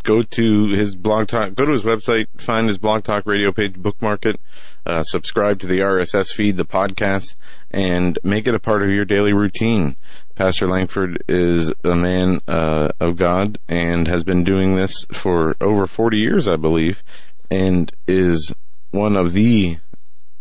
go 0.01 0.23
to 0.23 0.69
his 0.69 0.95
blog 0.95 1.27
talk, 1.27 1.53
go 1.53 1.65
to 1.67 1.71
his 1.71 1.83
website, 1.83 2.25
find 2.39 2.67
his 2.67 2.79
blog 2.79 3.03
talk 3.03 3.27
radio 3.27 3.51
page, 3.51 3.75
bookmark 3.75 4.25
it, 4.25 4.39
uh, 4.87 5.03
subscribe 5.03 5.59
to 5.59 5.67
the 5.67 5.81
RSS 5.81 6.33
feed, 6.33 6.57
the 6.57 6.65
podcast, 6.65 7.35
and 7.69 8.17
make 8.23 8.47
it 8.47 8.55
a 8.55 8.59
part 8.59 8.81
of 8.81 8.89
your 8.89 9.05
daily 9.05 9.33
routine. 9.33 9.95
Pastor 10.33 10.67
Lankford 10.67 11.23
is 11.27 11.71
a 11.83 11.95
man 11.95 12.41
uh, 12.47 12.89
of 12.99 13.17
God 13.17 13.59
and 13.67 14.07
has 14.07 14.23
been 14.23 14.43
doing 14.43 14.75
this 14.75 15.05
for 15.11 15.55
over 15.61 15.85
40 15.85 16.17
years, 16.17 16.47
I 16.47 16.55
believe, 16.55 17.03
and 17.49 17.91
is 18.07 18.53
one 18.91 19.15
of 19.15 19.33
the 19.33 19.77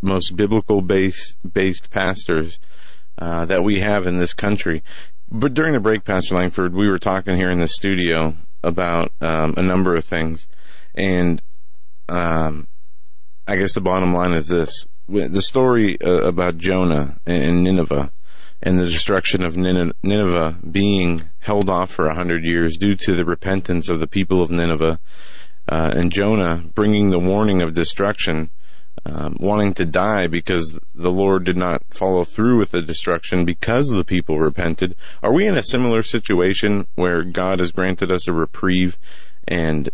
most 0.03 0.37
biblical 0.37 0.81
based 0.81 1.37
based 1.53 1.91
pastors 1.91 2.59
uh, 3.19 3.45
that 3.47 3.65
we 3.65 3.81
have 3.81 4.07
in 4.07 4.17
this 4.17 4.35
country. 4.35 4.83
But 5.31 5.55
during 5.55 5.73
the 5.73 5.81
break, 5.81 6.05
Pastor 6.05 6.37
Lankford, 6.37 6.75
we 6.75 6.89
were 6.89 6.99
talking 6.99 7.37
here 7.37 7.51
in 7.51 7.59
the 7.59 7.69
studio 7.69 8.37
about 8.63 9.13
um, 9.21 9.55
a 9.57 9.63
number 9.63 9.97
of 9.97 10.05
things, 10.05 10.47
and 10.95 11.43
um, 12.09 12.67
I 13.47 13.57
guess 13.57 13.75
the 13.75 13.81
bottom 13.81 14.13
line 14.15 14.33
is 14.33 14.49
this: 14.49 14.87
the 15.09 15.43
story 15.43 16.01
uh, 16.01 16.23
about 16.23 16.59
Jonah 16.59 17.19
and 17.27 17.65
Nineveh 17.65 18.13
and 18.63 18.79
the 18.79 18.87
destruction 18.87 19.45
of 19.45 19.57
Nineveh 19.57 20.59
being 20.71 21.29
held 21.41 21.69
off 21.69 21.91
for 21.91 22.07
a 22.07 22.15
hundred 22.15 22.45
years 22.45 22.77
due 22.77 22.95
to 22.97 23.15
the 23.15 23.25
repentance 23.25 23.89
of 23.89 24.01
the 24.01 24.07
people 24.07 24.43
of 24.43 24.51
Nineveh, 24.51 24.99
uh, 25.69 25.93
and 25.95 26.13
Jonah 26.13 26.65
bringing 26.75 27.11
the 27.11 27.19
warning 27.19 27.63
of 27.63 27.75
destruction, 27.75 28.51
um, 29.05 29.37
wanting 29.39 29.75
to 29.75 29.85
die 29.85 30.27
because 30.27 30.79
the 30.95 31.11
Lord 31.11 31.45
did 31.45 31.57
not 31.57 31.83
follow 31.91 32.25
through 32.25 32.59
with 32.59 32.71
the 32.71 32.83
destruction 32.83 33.45
because 33.45 33.89
the 33.89 34.05
people 34.05 34.39
repented. 34.39 34.95
Are 35.23 35.33
we 35.33 35.47
in 35.47 35.57
a 35.57 35.63
similar 35.63 36.03
situation 36.03 36.87
where 36.95 37.23
God 37.23 37.61
has 37.61 37.73
granted 37.73 38.13
us 38.13 38.29
a 38.29 38.33
reprieve 38.33 38.99
and 39.49 39.91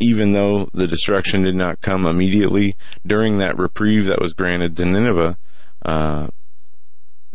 even 0.00 0.32
though 0.32 0.68
the 0.72 0.86
destruction 0.86 1.42
did 1.42 1.54
not 1.54 1.82
come 1.82 2.06
immediately 2.06 2.74
during 3.06 3.38
that 3.38 3.58
reprieve 3.58 4.06
that 4.06 4.20
was 4.20 4.32
granted 4.32 4.76
to 4.76 4.86
Nineveh, 4.86 5.36
uh, 5.84 6.26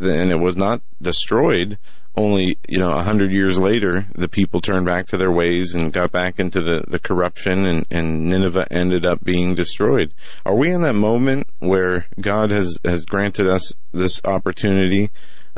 and 0.00 0.30
it 0.30 0.40
was 0.40 0.56
not 0.56 0.82
destroyed. 1.00 1.78
Only, 2.16 2.56
you 2.66 2.78
know, 2.78 2.92
a 2.92 3.02
hundred 3.02 3.30
years 3.32 3.60
later, 3.60 4.06
the 4.14 4.28
people 4.28 4.62
turned 4.62 4.86
back 4.86 5.06
to 5.08 5.18
their 5.18 5.30
ways 5.30 5.74
and 5.74 5.92
got 5.92 6.12
back 6.12 6.40
into 6.40 6.62
the, 6.62 6.82
the 6.88 6.98
corruption 6.98 7.66
and, 7.66 7.84
and 7.90 8.24
Nineveh 8.24 8.66
ended 8.70 9.04
up 9.04 9.22
being 9.22 9.54
destroyed. 9.54 10.14
Are 10.46 10.56
we 10.56 10.72
in 10.72 10.80
that 10.82 10.94
moment 10.94 11.46
where 11.58 12.06
God 12.18 12.52
has, 12.52 12.78
has 12.84 13.04
granted 13.04 13.48
us 13.48 13.74
this 13.92 14.22
opportunity, 14.24 15.10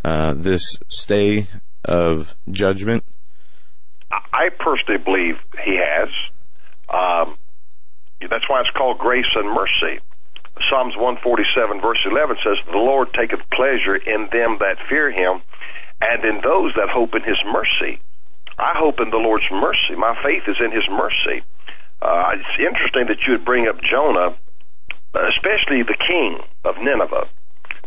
uh, 0.04 0.34
this 0.36 0.78
stay 0.88 1.46
of 1.84 2.34
judgment? 2.50 3.04
I 4.10 4.48
personally 4.58 5.02
believe 5.04 5.36
he 5.64 5.78
has. 5.80 6.08
Um, 6.88 7.36
that's 8.20 8.48
why 8.48 8.62
it's 8.62 8.70
called 8.70 8.98
grace 8.98 9.30
and 9.36 9.48
mercy. 9.54 10.00
Psalms 10.68 10.96
147 10.96 11.80
verse 11.80 12.02
11 12.04 12.36
says, 12.42 12.58
The 12.66 12.78
Lord 12.78 13.14
taketh 13.14 13.40
pleasure 13.54 13.94
in 13.94 14.26
them 14.32 14.58
that 14.58 14.76
fear 14.88 15.10
him 15.10 15.42
and 16.00 16.24
in 16.24 16.40
those 16.42 16.74
that 16.76 16.88
hope 16.88 17.14
in 17.14 17.22
his 17.22 17.38
mercy. 17.52 18.00
I 18.58 18.74
hope 18.76 19.00
in 19.00 19.10
the 19.10 19.18
Lord's 19.18 19.46
mercy. 19.50 19.94
My 19.96 20.18
faith 20.24 20.42
is 20.48 20.56
in 20.60 20.72
his 20.72 20.88
mercy. 20.90 21.42
Uh, 22.02 22.34
it's 22.34 22.58
interesting 22.58 23.06
that 23.08 23.18
you 23.26 23.32
would 23.32 23.44
bring 23.44 23.68
up 23.68 23.76
Jonah, 23.82 24.34
especially 25.14 25.82
the 25.82 25.98
king 25.98 26.38
of 26.64 26.76
Nineveh, 26.78 27.26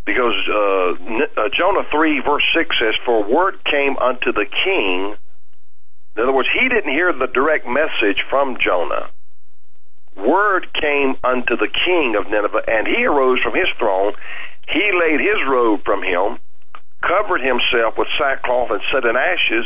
because 0.06 0.36
uh, 0.48 1.42
uh, 1.42 1.50
Jonah 1.52 1.88
3 1.92 2.22
verse 2.22 2.44
6 2.56 2.80
says, 2.80 2.96
For 3.06 3.24
word 3.24 3.64
came 3.66 3.98
unto 3.98 4.32
the 4.32 4.46
king. 4.46 5.16
In 6.16 6.24
other 6.24 6.34
words, 6.34 6.50
he 6.54 6.68
didn't 6.68 6.92
hear 6.92 7.14
the 7.14 7.28
direct 7.28 7.68
message 7.68 8.24
from 8.30 8.58
Jonah 8.60 9.10
word 10.16 10.68
came 10.74 11.16
unto 11.24 11.56
the 11.56 11.68
king 11.68 12.16
of 12.16 12.30
Nineveh, 12.30 12.64
and 12.68 12.88
he 12.88 13.06
arose 13.06 13.40
from 13.42 13.56
his 13.56 13.68
throne. 13.78 14.14
He 14.68 14.92
laid 14.92 15.20
his 15.20 15.40
robe 15.48 15.84
from 15.84 16.04
him, 16.04 16.40
covered 17.02 17.42
himself 17.42 17.98
with 17.98 18.08
sackcloth 18.20 18.72
and 18.72 18.82
set 18.92 19.06
in 19.06 19.16
ashes, 19.16 19.66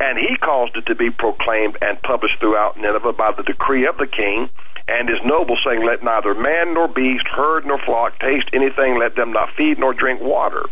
and 0.00 0.18
he 0.18 0.36
caused 0.36 0.76
it 0.76 0.86
to 0.86 0.94
be 0.94 1.10
proclaimed 1.10 1.76
and 1.82 2.00
published 2.02 2.38
throughout 2.40 2.78
Nineveh 2.78 3.12
by 3.12 3.32
the 3.36 3.42
decree 3.42 3.86
of 3.86 3.96
the 3.98 4.06
king 4.06 4.48
and 4.88 5.08
his 5.08 5.18
nobles, 5.24 5.58
saying, 5.66 5.84
Let 5.84 6.02
neither 6.02 6.34
man 6.34 6.74
nor 6.74 6.88
beast, 6.88 7.26
herd 7.28 7.66
nor 7.66 7.78
flock 7.84 8.18
taste 8.20 8.48
anything, 8.52 8.98
let 8.98 9.16
them 9.16 9.32
not 9.32 9.50
feed 9.56 9.78
nor 9.78 9.92
drink 9.92 10.20
water. 10.20 10.64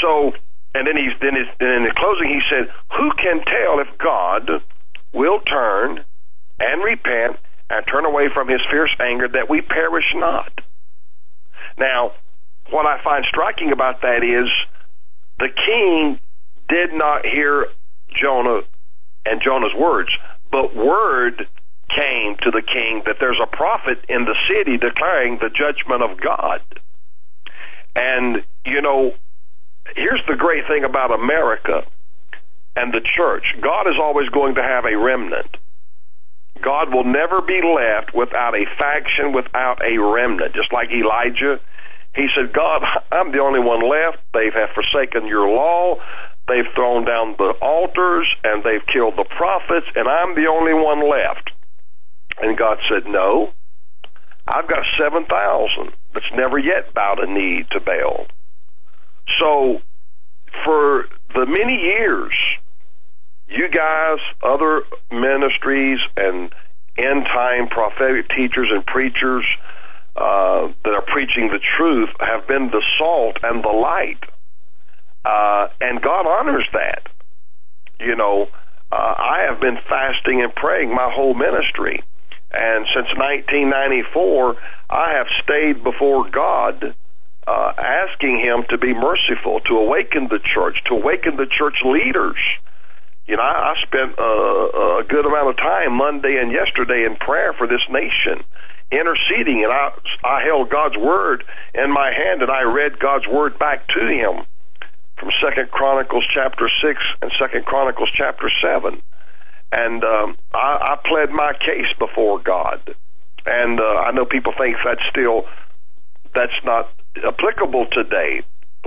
So, 0.00 0.32
and 0.74 0.86
then 0.86 0.96
he's 0.96 1.18
then, 1.20 1.34
then 1.58 1.68
in 1.68 1.82
the 1.84 1.94
closing 1.96 2.28
he 2.28 2.40
said, 2.52 2.70
Who 2.96 3.10
can 3.18 3.42
tell 3.44 3.80
if 3.80 3.98
God 3.98 4.62
will 5.12 5.40
turn 5.40 6.04
and 6.60 6.84
repent 6.84 7.38
and 7.68 7.86
turn 7.86 8.04
away 8.04 8.28
from 8.32 8.48
his 8.48 8.60
fierce 8.70 8.94
anger 9.00 9.28
that 9.28 9.48
we 9.48 9.62
perish 9.62 10.04
not. 10.14 10.52
Now, 11.78 12.12
what 12.70 12.86
I 12.86 13.02
find 13.02 13.24
striking 13.28 13.72
about 13.72 14.02
that 14.02 14.22
is 14.22 14.48
the 15.42 15.48
king 15.48 16.20
did 16.68 16.92
not 16.92 17.26
hear 17.26 17.66
Jonah 18.14 18.60
and 19.26 19.42
Jonah's 19.42 19.74
words, 19.76 20.14
but 20.52 20.74
word 20.74 21.48
came 21.90 22.36
to 22.42 22.50
the 22.52 22.62
king 22.62 23.02
that 23.06 23.16
there's 23.18 23.40
a 23.42 23.46
prophet 23.46 23.98
in 24.08 24.24
the 24.24 24.36
city 24.48 24.78
declaring 24.78 25.38
the 25.38 25.50
judgment 25.50 26.02
of 26.02 26.20
God. 26.20 26.60
And, 27.96 28.44
you 28.64 28.80
know, 28.80 29.14
here's 29.96 30.22
the 30.28 30.36
great 30.36 30.66
thing 30.68 30.84
about 30.84 31.10
America 31.10 31.82
and 32.76 32.94
the 32.94 33.02
church 33.02 33.44
God 33.60 33.88
is 33.88 33.98
always 34.00 34.28
going 34.28 34.54
to 34.54 34.62
have 34.62 34.84
a 34.84 34.96
remnant. 34.96 35.56
God 36.62 36.94
will 36.94 37.04
never 37.04 37.42
be 37.42 37.60
left 37.60 38.14
without 38.14 38.54
a 38.54 38.64
faction, 38.78 39.32
without 39.32 39.82
a 39.82 39.98
remnant. 39.98 40.54
Just 40.54 40.72
like 40.72 40.88
Elijah, 40.90 41.58
he 42.14 42.28
said, 42.34 42.52
God, 42.52 42.82
I'm 43.10 43.32
the 43.32 43.38
only 43.38 43.60
one 43.60 43.88
left. 43.88 44.18
They 44.34 44.50
have 44.54 44.70
forsaken 44.74 45.26
your 45.26 45.48
law. 45.48 45.96
They've 46.48 46.70
thrown 46.74 47.04
down 47.04 47.36
the 47.38 47.54
altars 47.62 48.30
and 48.44 48.62
they've 48.62 48.84
killed 48.92 49.14
the 49.16 49.24
prophets, 49.24 49.86
and 49.94 50.08
I'm 50.08 50.34
the 50.34 50.48
only 50.48 50.74
one 50.74 51.08
left. 51.08 51.50
And 52.40 52.58
God 52.58 52.78
said, 52.88 53.06
No. 53.06 53.52
I've 54.46 54.68
got 54.68 54.84
7,000 54.98 55.92
that's 56.12 56.26
never 56.34 56.58
yet 56.58 56.92
bowed 56.92 57.20
a 57.20 57.32
knee 57.32 57.64
to 57.70 57.80
Baal. 57.80 58.26
So, 59.38 59.80
for 60.64 61.06
the 61.32 61.46
many 61.46 61.74
years, 61.74 62.32
you 63.48 63.68
guys, 63.68 64.18
other 64.42 64.82
ministries, 65.12 66.00
and 66.16 66.52
end 66.98 67.24
time 67.26 67.68
prophetic 67.68 68.28
teachers 68.30 68.68
and 68.70 68.84
preachers 68.84 69.46
uh, 70.16 70.68
that 70.84 70.92
are 70.92 71.04
preaching 71.06 71.48
the 71.48 71.60
truth 71.78 72.10
have 72.20 72.46
been 72.46 72.70
the 72.70 72.82
salt 72.98 73.38
and 73.42 73.64
the 73.64 73.68
light. 73.68 74.22
Uh, 75.24 75.68
and 75.80 76.02
God 76.02 76.26
honors 76.26 76.66
that. 76.72 77.08
You 78.00 78.16
know, 78.16 78.48
uh, 78.90 78.94
I 78.94 79.46
have 79.48 79.60
been 79.60 79.78
fasting 79.88 80.42
and 80.42 80.54
praying 80.54 80.94
my 80.94 81.10
whole 81.10 81.34
ministry. 81.34 82.02
And 82.52 82.84
since 82.92 83.08
1994, 83.16 84.56
I 84.90 85.12
have 85.16 85.26
stayed 85.42 85.82
before 85.82 86.28
God, 86.28 86.94
uh, 87.46 87.72
asking 87.78 88.40
Him 88.40 88.64
to 88.68 88.76
be 88.76 88.92
merciful, 88.92 89.60
to 89.60 89.78
awaken 89.78 90.28
the 90.28 90.40
church, 90.54 90.76
to 90.88 90.94
awaken 90.94 91.36
the 91.36 91.46
church 91.46 91.76
leaders. 91.84 92.36
You 93.26 93.36
know, 93.36 93.42
I, 93.42 93.72
I 93.72 93.74
spent 93.80 94.18
uh, 94.18 95.00
a 95.00 95.04
good 95.08 95.24
amount 95.24 95.48
of 95.48 95.56
time 95.56 95.96
Monday 95.96 96.36
and 96.36 96.52
yesterday 96.52 97.06
in 97.08 97.16
prayer 97.16 97.54
for 97.56 97.66
this 97.66 97.86
nation, 97.88 98.44
interceding, 98.92 99.64
and 99.64 99.72
I, 99.72 99.92
I 100.22 100.44
held 100.44 100.70
God's 100.70 100.96
word 100.96 101.44
in 101.74 101.90
my 101.90 102.12
hand, 102.16 102.42
and 102.42 102.50
I 102.50 102.62
read 102.62 102.98
God's 102.98 103.26
word 103.26 103.58
back 103.58 103.88
to 103.88 104.00
Him 104.00 104.44
from 105.18 105.30
Second 105.42 105.70
Chronicles 105.70 106.26
chapter 106.32 106.68
six 106.82 107.00
and 107.20 107.32
Second 107.38 107.64
Chronicles 107.64 108.10
chapter 108.14 108.50
seven 108.60 109.02
and 109.72 110.04
um, 110.04 110.36
I, 110.52 110.94
I 110.94 111.08
pled 111.08 111.30
my 111.30 111.52
case 111.58 111.88
before 111.98 112.38
God. 112.38 112.94
And 113.44 113.80
uh, 113.80 113.82
I 113.82 114.12
know 114.12 114.24
people 114.24 114.52
think 114.56 114.76
that's 114.84 115.02
still 115.10 115.44
that's 116.34 116.52
not 116.64 116.90
applicable 117.26 117.86
today, 117.90 118.42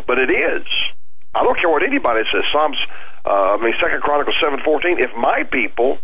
but 0.08 0.18
it 0.18 0.30
is. 0.30 0.66
I 1.34 1.44
don't 1.44 1.60
care 1.60 1.70
what 1.70 1.84
anybody 1.84 2.22
says. 2.32 2.44
Psalms, 2.52 2.78
uh, 3.26 3.30
I 3.30 3.58
mean, 3.58 3.74
Second 3.82 4.02
Chronicles 4.02 4.36
seven 4.42 4.60
fourteen. 4.64 4.98
If 5.00 5.12
my 5.18 5.44
people, 5.44 5.98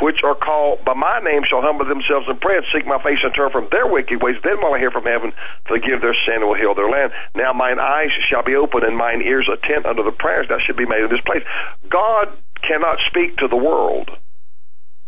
which 0.00 0.20
are 0.24 0.34
called 0.34 0.84
by 0.84 0.94
my 0.94 1.20
name, 1.20 1.42
shall 1.48 1.62
humble 1.62 1.86
themselves 1.86 2.28
and 2.28 2.40
pray 2.40 2.56
and 2.56 2.66
seek 2.72 2.86
my 2.86 3.00
face 3.02 3.20
and 3.22 3.34
turn 3.34 3.50
from 3.50 3.68
their 3.70 3.86
wicked 3.86 4.22
ways, 4.22 4.36
then 4.44 4.60
will 4.60 4.74
I 4.74 4.78
hear 4.78 4.90
from 4.90 5.04
heaven, 5.04 5.32
to 5.32 5.68
forgive 5.68 6.00
their 6.00 6.16
sin, 6.26 6.44
and 6.44 6.48
will 6.48 6.58
heal 6.58 6.74
their 6.74 6.90
land. 6.90 7.12
Now 7.34 7.52
mine 7.52 7.78
eyes 7.80 8.12
shall 8.28 8.42
be 8.42 8.56
open 8.56 8.84
and 8.84 8.96
mine 8.96 9.22
ears 9.22 9.48
attent 9.48 9.86
unto 9.86 10.04
the 10.04 10.12
prayers 10.12 10.46
that 10.48 10.60
should 10.66 10.76
be 10.76 10.86
made 10.86 11.04
in 11.04 11.10
this 11.10 11.24
place. 11.24 11.42
God 11.88 12.28
cannot 12.62 12.98
speak 13.08 13.36
to 13.38 13.48
the 13.48 13.56
world 13.56 14.10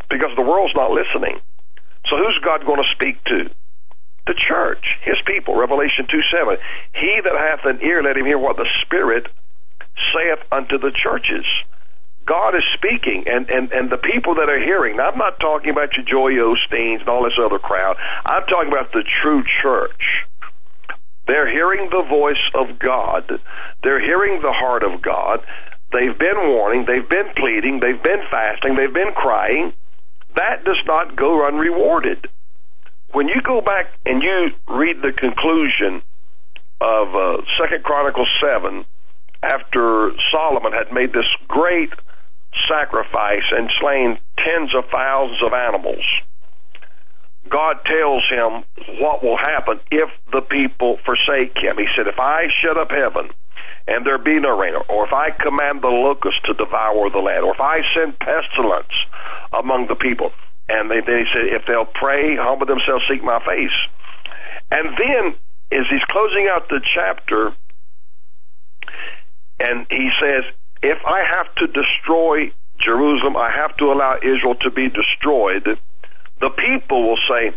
because 0.09 0.33
the 0.37 0.43
world's 0.43 0.75
not 0.75 0.91
listening. 0.91 1.41
So 2.09 2.17
who's 2.17 2.39
God 2.43 2.65
going 2.65 2.83
to 2.83 2.89
speak 2.95 3.23
to? 3.25 3.51
The 4.27 4.35
church, 4.37 4.85
his 5.03 5.17
people. 5.25 5.57
Revelation 5.57 6.07
2 6.11 6.21
7. 6.21 6.57
He 6.95 7.21
that 7.25 7.33
hath 7.33 7.65
an 7.65 7.81
ear, 7.83 8.03
let 8.03 8.17
him 8.17 8.27
hear 8.27 8.39
what 8.39 8.57
the 8.57 8.69
Spirit 8.85 9.27
saith 10.13 10.41
unto 10.53 10.79
the 10.79 10.93
churches. 10.95 11.45
God 12.29 12.55
is 12.55 12.65
speaking, 12.75 13.25
and, 13.27 13.49
and, 13.49 13.73
and 13.73 13.91
the 13.91 13.97
people 13.97 14.35
that 14.35 14.51
are 14.51 14.61
hearing. 14.61 14.99
Now, 14.99 15.09
I'm 15.09 15.19
not 15.19 15.41
talking 15.41 15.71
about 15.71 15.97
your 15.97 16.05
Joel 16.05 16.55
Osteens 16.55 17.01
and 17.01 17.09
all 17.09 17.25
this 17.25 17.39
other 17.43 17.59
crowd. 17.59 17.97
I'm 18.27 18.45
talking 18.45 18.71
about 18.71 18.93
the 18.93 19.03
true 19.23 19.43
church. 19.63 20.27
They're 21.27 21.51
hearing 21.51 21.89
the 21.89 22.05
voice 22.09 22.45
of 22.55 22.79
God. 22.79 23.41
They're 23.83 24.01
hearing 24.01 24.43
the 24.43 24.53
heart 24.53 24.83
of 24.83 25.01
God. 25.01 25.41
They've 25.91 26.19
been 26.19 26.37
warning, 26.37 26.85
they've 26.87 27.09
been 27.09 27.33
pleading, 27.35 27.81
they've 27.81 28.03
been 28.03 28.23
fasting, 28.31 28.77
they've 28.77 28.93
been 28.93 29.15
crying. 29.15 29.73
That 30.35 30.65
does 30.65 30.81
not 30.87 31.17
go 31.17 31.47
unrewarded. 31.47 32.29
When 33.13 33.29
you 33.29 33.41
go 33.41 33.63
back 33.63 33.87
and 34.05 34.23
you 34.23 34.51
read 34.69 35.01
the 35.01 35.13
conclusion 35.13 36.03
of 36.81 37.15
uh, 37.15 37.43
Second 37.57 37.85
Chronicles 37.85 38.29
seven, 38.39 38.85
after 39.43 40.13
Solomon 40.31 40.73
had 40.73 40.93
made 40.93 41.13
this 41.13 41.29
great 41.47 41.93
sacrifice 42.69 43.45
and 43.51 43.71
slain 43.81 44.19
tens 44.39 44.75
of 44.75 44.85
thousands 44.91 45.43
of 45.43 45.53
animals, 45.53 46.05
God 47.49 47.77
tells 47.85 48.29
him 48.29 48.65
what 49.01 49.23
will 49.23 49.39
happen 49.39 49.81
if 49.91 50.11
the 50.33 50.43
people 50.43 50.99
forsake 51.05 51.57
him. 51.57 51.77
He 51.79 51.87
said, 51.97 52.07
If 52.07 52.19
I 52.19 52.49
shut 52.63 52.77
up 52.77 52.91
heaven 52.91 53.31
and 53.87 54.05
there 54.05 54.19
be 54.19 54.39
no 54.39 54.59
rain, 54.59 54.75
or 54.89 55.07
if 55.07 55.13
I 55.13 55.31
command 55.31 55.81
the 55.83 55.89
locusts 55.89 56.41
to 56.45 56.53
devour 56.53 57.09
the 57.11 57.25
land, 57.25 57.45
or 57.45 57.55
if 57.55 57.61
I 57.61 57.81
send 57.97 58.19
pestilence 58.19 58.93
among 59.57 59.87
the 59.89 59.95
people. 59.95 60.31
And 60.69 60.91
they, 60.91 61.01
they 61.01 61.25
said, 61.33 61.49
if 61.49 61.63
they'll 61.67 61.89
pray, 61.89 62.37
humble 62.37 62.67
themselves, 62.67 63.05
seek 63.09 63.25
my 63.25 63.41
face. 63.41 63.73
And 64.71 64.89
then, 64.99 65.35
as 65.73 65.87
he's 65.91 66.05
closing 66.13 66.49
out 66.53 66.69
the 66.69 66.81
chapter, 66.85 67.57
and 69.61 69.87
he 69.89 70.11
says, 70.21 70.45
if 70.83 70.99
I 71.05 71.23
have 71.37 71.55
to 71.57 71.67
destroy 71.67 72.53
Jerusalem, 72.79 73.37
I 73.37 73.51
have 73.51 73.77
to 73.79 73.87
allow 73.87 74.17
Israel 74.23 74.55
to 74.63 74.71
be 74.71 74.89
destroyed, 74.89 75.79
the 76.41 76.51
people 76.51 77.09
will 77.09 77.19
say, 77.29 77.57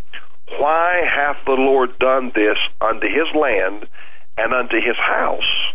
Why 0.58 1.01
hath 1.06 1.38
the 1.45 1.51
Lord 1.51 1.98
done 2.00 2.32
this 2.33 2.58
unto 2.80 3.08
his 3.08 3.27
land 3.35 3.88
and 4.38 4.53
unto 4.53 4.75
his 4.77 4.98
house? 4.98 5.74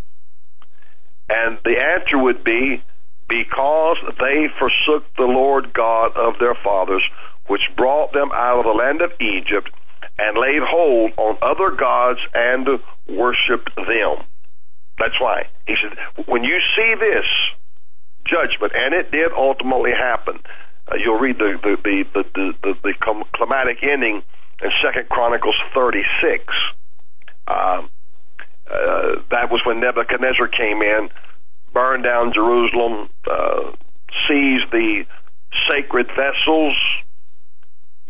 And 1.28 1.58
the 1.65 1.83
answer 1.84 2.18
would 2.18 2.44
be, 2.44 2.83
because 3.28 3.97
they 4.20 4.47
forsook 4.58 5.05
the 5.16 5.25
Lord 5.25 5.73
God 5.73 6.16
of 6.16 6.39
their 6.39 6.55
fathers, 6.62 7.02
which 7.49 7.62
brought 7.76 8.12
them 8.12 8.31
out 8.33 8.58
of 8.58 8.65
the 8.65 8.70
land 8.70 9.02
of 9.02 9.10
Egypt, 9.20 9.70
and 10.18 10.39
laid 10.39 10.62
hold 10.62 11.12
on 11.16 11.36
other 11.42 11.75
gods 11.76 12.20
and 12.34 12.66
worshipped 13.08 13.75
them. 13.76 14.25
That's 14.99 15.20
why. 15.20 15.49
He 15.66 15.75
said, 15.81 16.26
when 16.26 16.44
you 16.44 16.58
see 16.75 16.94
this 16.99 17.26
judgment, 18.25 18.73
and 18.75 18.94
it 18.94 19.10
did 19.10 19.33
ultimately 19.36 19.92
happen, 19.92 20.41
uh, 20.91 20.97
you'll 20.97 21.18
read 21.18 21.39
the 21.39 21.58
the 21.62 21.76
the 21.83 22.05
the, 22.15 22.25
the, 22.34 22.52
the, 22.62 22.75
the 22.83 23.25
climatic 23.34 23.78
ending 23.83 24.23
in 24.62 24.70
Second 24.83 25.08
Chronicles 25.08 25.57
36. 25.75 26.44
Um, 27.49 27.91
uh, 28.68 29.23
that 29.31 29.50
was 29.50 29.62
when 29.65 29.81
Nebuchadnezzar 29.81 30.49
came 30.49 30.83
in, 30.83 31.10
burned 31.73 32.05
down 32.05 32.33
Jerusalem, 32.33 33.08
uh, 33.31 33.73
seized 34.26 34.70
the 34.73 35.05
sacred 35.68 36.08
vessels. 36.08 36.76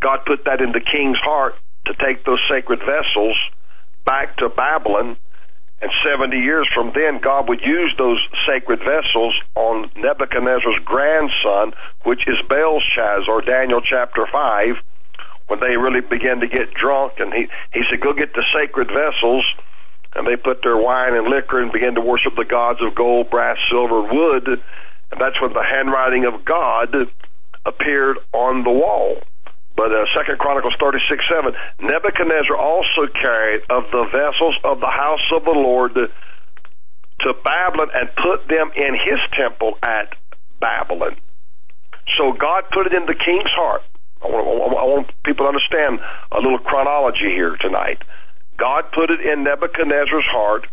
God 0.00 0.20
put 0.26 0.44
that 0.44 0.60
into 0.60 0.78
the 0.78 0.84
king's 0.84 1.18
heart 1.18 1.54
to 1.86 1.94
take 1.94 2.24
those 2.24 2.40
sacred 2.48 2.80
vessels 2.80 3.36
back 4.04 4.36
to 4.38 4.48
Babylon. 4.48 5.16
And 5.82 5.90
70 6.04 6.36
years 6.38 6.66
from 6.74 6.92
then, 6.94 7.20
God 7.20 7.48
would 7.48 7.60
use 7.60 7.94
those 7.98 8.22
sacred 8.46 8.80
vessels 8.80 9.34
on 9.54 9.90
Nebuchadnezzar's 9.96 10.80
grandson, 10.84 11.74
which 12.04 12.26
is 12.26 12.36
Belshazzar, 12.48 13.42
Daniel 13.42 13.82
chapter 13.82 14.26
5, 14.30 14.76
when 15.48 15.60
they 15.60 15.76
really 15.76 16.00
began 16.00 16.40
to 16.40 16.48
get 16.48 16.72
drunk. 16.72 17.14
And 17.18 17.32
he, 17.32 17.48
he 17.74 17.82
said, 17.90 18.00
Go 18.00 18.14
get 18.14 18.32
the 18.32 18.44
sacred 18.54 18.88
vessels 18.88 19.44
and 20.16 20.26
they 20.26 20.36
put 20.36 20.62
their 20.62 20.76
wine 20.76 21.14
and 21.14 21.28
liquor 21.28 21.60
and 21.60 21.70
began 21.70 21.94
to 21.94 22.00
worship 22.00 22.34
the 22.36 22.44
gods 22.44 22.80
of 22.80 22.94
gold, 22.94 23.28
brass, 23.28 23.58
silver, 23.70 24.00
wood. 24.00 24.48
And 24.48 25.20
that's 25.20 25.40
when 25.42 25.52
the 25.52 25.62
handwriting 25.62 26.24
of 26.24 26.44
God 26.44 26.94
appeared 27.66 28.16
on 28.32 28.64
the 28.64 28.70
wall. 28.70 29.18
But 29.76 29.92
uh, 29.92 30.06
Second 30.16 30.38
Chronicles 30.38 30.74
thirty 30.80 30.98
six 31.08 31.22
seven, 31.28 31.52
Nebuchadnezzar 31.80 32.56
also 32.56 33.12
carried 33.12 33.62
of 33.68 33.84
the 33.92 34.08
vessels 34.10 34.56
of 34.64 34.80
the 34.80 34.88
house 34.90 35.24
of 35.32 35.44
the 35.44 35.52
Lord 35.52 35.94
to 35.94 37.34
Babylon 37.44 37.90
and 37.94 38.08
put 38.16 38.48
them 38.48 38.70
in 38.74 38.94
his 38.94 39.20
temple 39.32 39.78
at 39.82 40.14
Babylon. 40.60 41.16
So 42.16 42.32
God 42.32 42.64
put 42.72 42.86
it 42.86 42.94
in 42.94 43.04
the 43.06 43.14
king's 43.14 43.52
heart. 43.52 43.82
I 44.22 44.28
want, 44.28 44.72
I 44.72 44.84
want 44.84 45.22
people 45.24 45.44
to 45.44 45.48
understand 45.48 46.00
a 46.32 46.40
little 46.40 46.58
chronology 46.58 47.28
here 47.28 47.56
tonight. 47.60 48.02
God 48.56 48.84
put 48.92 49.10
it 49.10 49.20
in 49.20 49.44
Nebuchadnezzar's 49.44 50.24
heart 50.28 50.66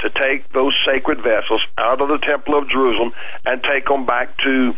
to 0.00 0.10
take 0.10 0.52
those 0.52 0.76
sacred 0.84 1.18
vessels 1.18 1.64
out 1.78 2.00
of 2.02 2.08
the 2.08 2.18
temple 2.18 2.58
of 2.58 2.68
Jerusalem 2.68 3.12
and 3.46 3.62
take 3.62 3.86
them 3.86 4.04
back 4.04 4.36
to 4.38 4.74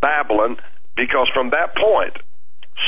Babylon 0.00 0.58
because 0.96 1.30
from 1.32 1.50
that 1.50 1.74
point, 1.76 2.16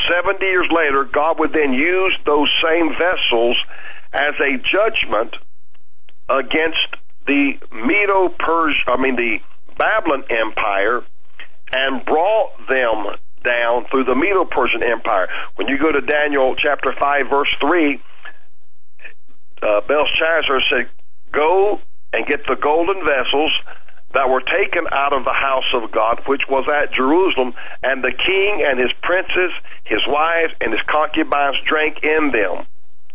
70 0.09 0.45
years 0.45 0.69
later, 0.71 1.05
God 1.05 1.39
would 1.39 1.53
then 1.53 1.73
use 1.73 2.17
those 2.27 2.51
same 2.63 2.91
vessels 2.99 3.57
as 4.13 4.35
a 4.41 4.59
judgment 4.59 5.37
against 6.29 6.87
the 7.27 7.53
Medo 7.73 8.29
Persian, 8.39 8.85
I 8.87 8.97
mean 8.97 9.17
the 9.17 9.39
Babylon 9.79 10.25
Empire, 10.31 11.03
and 11.73 12.05
brought 12.05 12.53
them 12.69 13.17
down 13.45 13.87
through 13.91 14.05
the 14.05 14.15
Medo 14.15 14.45
Persian 14.45 14.83
Empire. 14.83 15.29
When 15.57 15.69
you 15.69 15.79
go 15.79 15.93
to 15.93 16.01
Daniel 16.01 16.55
chapter 16.57 16.93
5, 16.99 17.27
verse 17.31 17.49
3, 17.61 18.01
uh, 19.63 19.81
Belshazzar 19.87 20.61
said, 20.69 20.89
Go 21.33 21.81
and 22.13 22.27
get 22.27 22.47
the 22.47 22.57
golden 22.57 23.07
vessels 23.07 23.53
that 24.15 24.29
were 24.29 24.43
taken 24.43 24.87
out 24.91 25.13
of 25.13 25.25
the 25.25 25.33
house 25.33 25.71
of 25.75 25.91
God, 25.93 26.23
which 26.27 26.43
was 26.49 26.67
at 26.69 26.93
Jerusalem, 26.93 27.55
and 27.83 28.03
the 28.03 28.13
king 28.13 28.65
and 28.67 28.79
his 28.79 28.93
princes, 29.03 29.53
his 29.85 30.01
wives, 30.07 30.53
and 30.61 30.73
his 30.73 30.83
concubines 30.89 31.57
drank 31.67 32.03
in 32.03 32.33
them. 32.33 32.67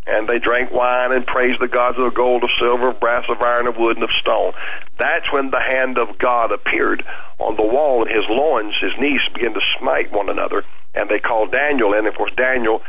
And 0.07 0.30
they 0.30 0.38
drank 0.38 0.72
wine 0.72 1.11
and 1.11 1.25
praised 1.25 1.59
the 1.59 1.67
gods 1.67 1.98
of 1.98 2.14
gold, 2.14 2.43
of 2.43 2.49
silver, 2.59 2.90
of 2.90 2.99
brass, 2.99 3.25
of 3.27 3.41
iron, 3.41 3.65
of 3.65 3.75
wood, 3.75 3.98
and 3.98 4.03
of 4.03 4.11
stone. 4.22 4.53
That's 4.99 5.25
when 5.33 5.49
the 5.49 5.59
hand 5.59 5.98
of 5.98 6.19
God 6.19 6.51
appeared 6.51 7.03
on 7.40 7.56
the 7.57 7.65
wall, 7.65 8.06
and 8.06 8.11
his 8.11 8.25
loins, 8.30 8.75
his 8.80 8.93
knees 8.99 9.22
began 9.33 9.53
to 9.53 9.61
smite 9.80 10.11
one 10.11 10.30
another. 10.30 10.64
And 10.93 11.09
they 11.09 11.19
called 11.19 11.51
Daniel, 11.51 11.93
and 11.93 12.07
of 12.07 12.15
course 12.15 12.32
Daniel 12.38 12.82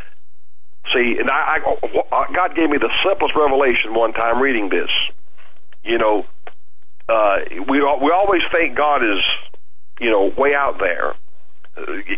See, 0.95 1.17
and 1.19 1.29
I, 1.31 1.59
I, 1.59 2.33
God 2.33 2.55
gave 2.55 2.71
me 2.71 2.79
the 2.79 2.93
simplest 3.03 3.35
revelation 3.35 3.95
one 3.95 4.13
time 4.13 4.41
reading 4.41 4.69
this. 4.69 4.91
You 5.83 5.99
know, 5.99 6.27
uh, 7.09 7.37
we 7.69 7.79
we 7.79 8.11
always 8.11 8.43
think 8.53 8.77
God 8.77 9.03
is, 9.03 9.23
you 10.01 10.11
know, 10.11 10.33
way 10.37 10.55
out 10.55 10.79
there. 10.79 11.15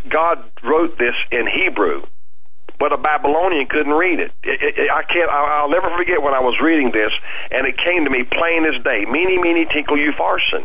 God 0.09 0.39
wrote 0.63 0.99
this 0.99 1.15
in 1.31 1.47
Hebrew, 1.47 2.03
but 2.79 2.93
a 2.93 2.97
Babylonian 2.97 3.67
couldn't 3.69 3.93
read 3.93 4.21
it. 4.21 4.33
it, 4.43 4.79
it, 4.79 4.91
I 4.91 5.03
can't. 5.03 5.31
I'll, 5.31 5.65
I'll 5.65 5.71
never 5.71 5.91
forget 5.97 6.23
when 6.23 6.35
I 6.35 6.41
was 6.41 6.59
reading 6.63 6.93
this, 6.93 7.13
and 7.51 7.67
it 7.67 7.77
came 7.77 8.05
to 8.05 8.11
me 8.11 8.25
plain 8.25 8.65
as 8.65 8.83
day. 8.85 9.05
Mene, 9.05 9.41
mene, 9.43 9.69
tekel, 9.69 9.97
upharsin, 9.97 10.65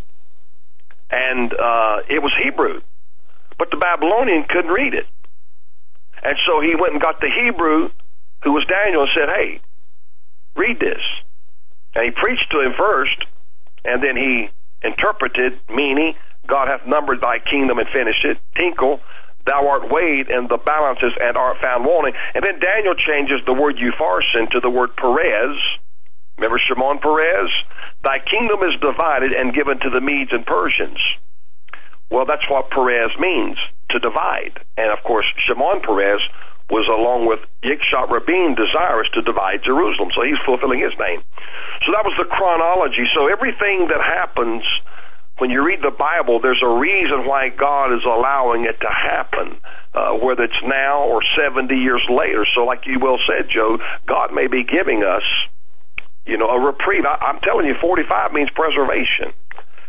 and 1.11 1.53
uh, 1.53 1.97
it 2.07 2.21
was 2.21 2.33
Hebrew, 2.41 2.81
but 3.57 3.71
the 3.71 3.77
Babylonian 3.77 4.45
couldn't 4.47 4.71
read 4.71 4.93
it. 4.93 5.07
And 6.23 6.37
so 6.47 6.61
he 6.61 6.75
went 6.79 6.93
and 6.93 7.01
got 7.01 7.19
the 7.19 7.29
Hebrew, 7.29 7.89
who 8.43 8.51
was 8.53 8.65
Daniel, 8.65 9.03
and 9.03 9.11
said, 9.13 9.27
Hey, 9.27 9.59
read 10.55 10.79
this. 10.79 11.01
And 11.95 12.05
he 12.05 12.11
preached 12.11 12.49
to 12.51 12.61
him 12.61 12.73
first, 12.77 13.25
and 13.85 14.01
then 14.03 14.15
he 14.15 14.49
interpreted, 14.83 15.59
meaning, 15.69 16.15
God 16.47 16.67
hath 16.67 16.85
numbered 16.87 17.21
thy 17.21 17.39
kingdom 17.39 17.79
and 17.79 17.87
finished 17.89 18.25
it. 18.25 18.37
Tekel, 18.55 18.99
thou 19.45 19.67
art 19.67 19.89
weighed 19.89 20.29
in 20.29 20.47
the 20.47 20.57
balances 20.57 21.13
and 21.21 21.37
art 21.37 21.57
found 21.61 21.85
wanting. 21.85 22.13
And 22.35 22.43
then 22.43 22.59
Daniel 22.59 22.95
changes 22.95 23.39
the 23.45 23.53
word 23.53 23.77
upharsin 23.77 24.51
to 24.51 24.59
the 24.59 24.69
word 24.69 24.95
Perez. 24.95 25.55
Remember 26.37 26.57
Shimon 26.57 26.99
Peres? 26.99 27.51
Thy 28.03 28.19
kingdom 28.19 28.59
is 28.63 28.79
divided 28.81 29.31
and 29.31 29.53
given 29.53 29.79
to 29.79 29.89
the 29.89 30.01
Medes 30.01 30.31
and 30.33 30.45
Persians. 30.45 30.99
Well, 32.09 32.25
that's 32.25 32.47
what 32.49 32.69
Perez 32.69 33.11
means 33.19 33.57
to 33.89 33.99
divide. 33.99 34.59
And 34.77 34.91
of 34.91 35.03
course, 35.03 35.25
Shimon 35.45 35.81
Peres 35.81 36.21
was 36.73 36.89
along 36.89 37.29
with 37.29 37.37
Yitzhak 37.61 38.09
Rabin 38.09 38.57
desirous 38.57 39.05
to 39.13 39.21
divide 39.21 39.61
Jerusalem. 39.61 40.09
So 40.09 40.25
he's 40.25 40.41
fulfilling 40.41 40.81
his 40.81 40.97
name. 40.97 41.21
So 41.85 41.93
that 41.93 42.01
was 42.01 42.17
the 42.17 42.25
chronology. 42.25 43.05
So 43.13 43.29
everything 43.29 43.93
that 43.93 44.01
happens 44.01 44.65
when 45.37 45.49
you 45.49 45.65
read 45.65 45.81
the 45.81 45.93
Bible, 45.93 46.39
there's 46.39 46.61
a 46.63 46.69
reason 46.69 47.25
why 47.25 47.49
God 47.49 47.93
is 47.93 48.05
allowing 48.05 48.65
it 48.65 48.77
to 48.81 48.89
happen, 48.89 49.57
uh, 49.93 50.13
whether 50.21 50.43
it's 50.43 50.61
now 50.63 51.05
or 51.05 51.21
70 51.35 51.73
years 51.73 52.05
later. 52.09 52.45
So, 52.53 52.65
like 52.65 52.85
you 52.85 52.99
well 52.99 53.17
said, 53.25 53.49
Joe, 53.49 53.77
God 54.07 54.31
may 54.33 54.45
be 54.45 54.63
giving 54.63 55.03
us, 55.03 55.25
you 56.25 56.37
know, 56.37 56.49
a 56.49 56.59
reprieve. 56.59 57.05
I, 57.05 57.17
I'm 57.33 57.39
telling 57.41 57.65
you, 57.65 57.73
45 57.81 58.31
means 58.31 58.49
preservation. 58.53 59.33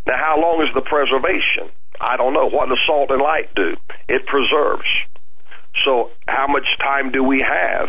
Now, 0.07 0.17
how 0.17 0.41
long 0.41 0.65
is 0.65 0.73
the 0.75 0.81
preservation? 0.81 1.69
I 2.01 2.17
don't 2.17 2.33
know. 2.33 2.49
What 2.49 2.69
does 2.69 2.81
salt 2.87 3.11
and 3.11 3.21
light 3.21 3.55
do? 3.55 3.77
It 4.09 4.27
preserves. 4.27 4.89
So, 5.85 6.11
how 6.29 6.47
much 6.47 6.79
time 6.79 7.11
do 7.11 7.23
we 7.23 7.41
have? 7.41 7.89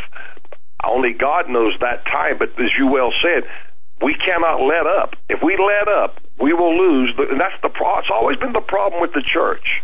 Only 0.84 1.14
God 1.14 1.50
knows 1.50 1.74
that 1.82 2.06
time. 2.06 2.38
But 2.38 2.50
as 2.60 2.72
you 2.78 2.88
well 2.88 3.12
said, 3.22 3.44
we 4.02 4.16
cannot 4.16 4.62
let 4.62 4.86
up. 4.86 5.16
If 5.30 5.42
we 5.44 5.58
let 5.58 5.88
up, 5.88 6.20
we 6.40 6.54
will 6.54 6.76
lose. 6.76 7.14
And 7.18 7.40
that's 7.40 7.56
the 7.62 7.70
pro- 7.70 8.00
it's 8.00 8.10
always 8.14 8.38
been 8.38 8.54
the 8.54 8.62
problem 8.62 9.02
with 9.02 9.14
the 9.14 9.24
church. 9.24 9.82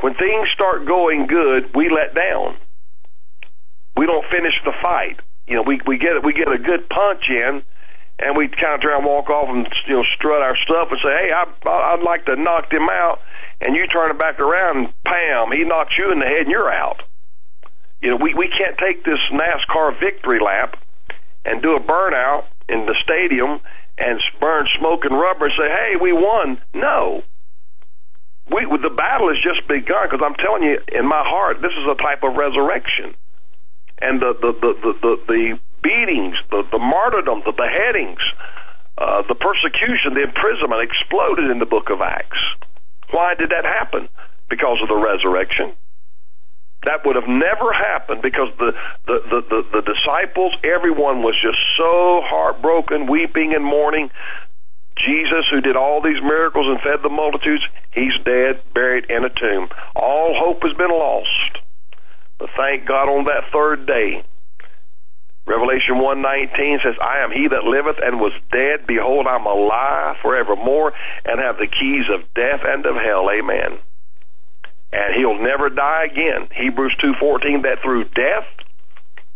When 0.00 0.14
things 0.14 0.48
start 0.54 0.86
going 0.86 1.26
good, 1.26 1.74
we 1.74 1.90
let 1.90 2.14
down. 2.14 2.56
We 3.96 4.06
don't 4.06 4.24
finish 4.30 4.54
the 4.64 4.72
fight. 4.82 5.20
You 5.46 5.56
know, 5.56 5.62
we 5.62 5.80
we 5.86 5.98
get 5.98 6.22
we 6.24 6.32
get 6.32 6.48
a 6.48 6.58
good 6.58 6.88
punch 6.88 7.28
in, 7.28 7.62
and 8.22 8.36
we 8.36 8.48
kind 8.48 8.74
of 8.74 8.80
try 8.80 8.96
and 8.96 9.04
walk 9.04 9.30
off 9.30 9.48
and 9.48 9.66
you 9.86 9.94
know 9.96 10.04
strut 10.16 10.42
our 10.42 10.56
stuff 10.56 10.88
and 10.90 11.00
say, 11.02 11.10
"Hey, 11.10 11.32
I, 11.32 11.44
I'd 11.68 12.02
like 12.04 12.26
to 12.26 12.36
knock 12.36 12.72
him 12.72 12.88
out," 12.90 13.20
and 13.66 13.74
you 13.74 13.86
turn 13.86 14.10
it 14.10 14.18
back 14.18 14.38
around 14.38 14.76
and 14.76 15.04
pam, 15.04 15.52
he 15.52 15.64
knocks 15.64 15.96
you 15.96 16.12
in 16.12 16.18
the 16.18 16.26
head 16.26 16.42
and 16.42 16.50
you're 16.50 16.70
out. 16.70 17.02
You 18.02 18.10
know, 18.10 18.16
we 18.16 18.34
we 18.34 18.48
can't 18.48 18.76
take 18.78 19.04
this 19.04 19.20
NASCAR 19.32 19.98
victory 20.00 20.40
lap 20.40 20.76
and 21.44 21.62
do 21.62 21.76
a 21.76 21.80
burnout 21.80 22.44
in 22.68 22.86
the 22.86 22.94
stadium 23.02 23.60
and 23.98 24.20
burn 24.40 24.66
smoke 24.78 25.04
and 25.04 25.18
rubber 25.18 25.46
and 25.46 25.54
say, 25.56 25.68
"Hey, 25.68 25.96
we 25.96 26.12
won." 26.12 26.60
No. 26.74 27.22
We, 28.50 28.66
the 28.66 28.90
battle 28.90 29.28
has 29.28 29.38
just 29.38 29.68
begun 29.68 30.08
because 30.10 30.26
I'm 30.26 30.34
telling 30.34 30.64
you, 30.64 30.80
in 30.90 31.06
my 31.06 31.22
heart, 31.22 31.62
this 31.62 31.70
is 31.70 31.86
a 31.86 31.94
type 31.94 32.24
of 32.24 32.34
resurrection, 32.34 33.14
and 34.00 34.20
the 34.20 34.34
the 34.34 34.52
the 34.52 34.72
the, 34.82 34.92
the, 35.00 35.16
the 35.28 35.58
beatings, 35.82 36.36
the, 36.50 36.62
the 36.70 36.78
martyrdom, 36.78 37.42
the 37.44 37.52
beheadings, 37.52 38.20
uh, 38.98 39.22
the 39.28 39.34
persecution, 39.34 40.14
the 40.14 40.22
imprisonment 40.22 40.82
exploded 40.82 41.50
in 41.50 41.58
the 41.58 41.66
book 41.66 41.90
of 41.90 42.00
Acts. 42.00 42.40
Why 43.10 43.34
did 43.34 43.50
that 43.50 43.64
happen? 43.64 44.08
Because 44.48 44.78
of 44.82 44.88
the 44.88 44.96
resurrection. 44.96 45.72
That 46.84 47.04
would 47.04 47.16
have 47.16 47.28
never 47.28 47.72
happened 47.72 48.22
because 48.22 48.48
the, 48.58 48.72
the, 49.06 49.18
the, 49.28 49.40
the, 49.48 49.80
the 49.80 49.82
disciples, 49.94 50.56
everyone 50.64 51.22
was 51.22 51.36
just 51.36 51.60
so 51.76 52.22
heartbroken, 52.24 53.06
weeping 53.06 53.52
and 53.54 53.64
mourning. 53.64 54.10
Jesus, 54.96 55.48
who 55.50 55.60
did 55.60 55.76
all 55.76 56.00
these 56.02 56.20
miracles 56.20 56.66
and 56.68 56.80
fed 56.80 57.02
the 57.02 57.08
multitudes, 57.08 57.66
he's 57.92 58.16
dead, 58.24 58.62
buried 58.74 59.10
in 59.10 59.24
a 59.24 59.30
tomb. 59.30 59.68
All 59.94 60.34
hope 60.36 60.62
has 60.62 60.76
been 60.76 60.90
lost. 60.90 61.58
But 62.38 62.50
thank 62.56 62.86
God 62.86 63.08
on 63.08 63.24
that 63.26 63.52
third 63.52 63.86
day, 63.86 64.24
Revelation 65.46 65.98
119 65.98 66.80
says, 66.84 66.94
I 67.00 67.24
am 67.24 67.32
he 67.32 67.48
that 67.48 67.64
liveth 67.64 67.98
and 68.02 68.20
was 68.20 68.32
dead. 68.52 68.86
Behold, 68.86 69.26
I'm 69.26 69.46
alive 69.46 70.16
forevermore 70.22 70.92
and 71.24 71.40
have 71.40 71.56
the 71.56 71.66
keys 71.66 72.06
of 72.12 72.28
death 72.34 72.60
and 72.64 72.86
of 72.86 72.96
hell. 72.96 73.28
Amen. 73.30 73.78
And 74.92 75.14
he'll 75.16 75.40
never 75.40 75.70
die 75.70 76.06
again. 76.10 76.48
Hebrews 76.54 76.96
2.14, 77.02 77.62
that 77.62 77.82
through 77.82 78.04
death, 78.10 78.46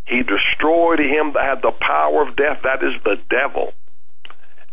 he 0.07 0.23
destroyed 0.23 1.01
him 1.01 1.33
that 1.33 1.45
had 1.45 1.63
the 1.63 1.73
power 1.73 2.29
of 2.29 2.37
death. 2.37 2.61
That 2.63 2.85
is 2.85 3.01
the 3.03 3.17
devil. 3.31 3.73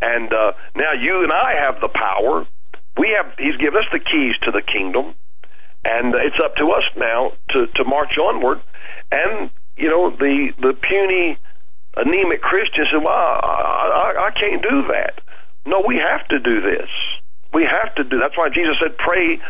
And 0.01 0.33
uh, 0.33 0.51
now 0.75 0.93
you 0.99 1.23
and 1.23 1.31
I 1.31 1.63
have 1.63 1.79
the 1.79 1.87
power. 1.87 2.45
We 2.97 3.15
have. 3.15 3.37
He's 3.37 3.55
given 3.57 3.79
us 3.79 3.87
the 3.91 3.99
keys 3.99 4.35
to 4.41 4.51
the 4.51 4.61
kingdom, 4.61 5.13
and 5.85 6.13
it's 6.15 6.39
up 6.43 6.55
to 6.57 6.71
us 6.71 6.83
now 6.97 7.31
to 7.51 7.67
to 7.67 7.85
march 7.85 8.17
onward. 8.17 8.61
And 9.11 9.51
you 9.81 9.89
know, 9.89 10.11
the 10.11 10.53
the 10.61 10.73
puny, 10.73 11.37
anemic 11.97 12.41
Christian 12.41 12.85
said, 12.91 13.01
"Well, 13.03 13.09
I, 13.09 14.13
I, 14.15 14.27
I 14.27 14.39
can't 14.39 14.61
do 14.61 14.83
that." 14.93 15.21
No, 15.65 15.81
we 15.85 15.97
have 15.97 16.27
to 16.27 16.39
do 16.39 16.61
this. 16.61 16.89
We 17.51 17.63
have 17.65 17.95
to 17.95 18.03
do. 18.03 18.19
That's 18.19 18.37
why 18.37 18.49
Jesus 18.49 18.77
said, 18.79 18.95
"Pray, 18.97 19.41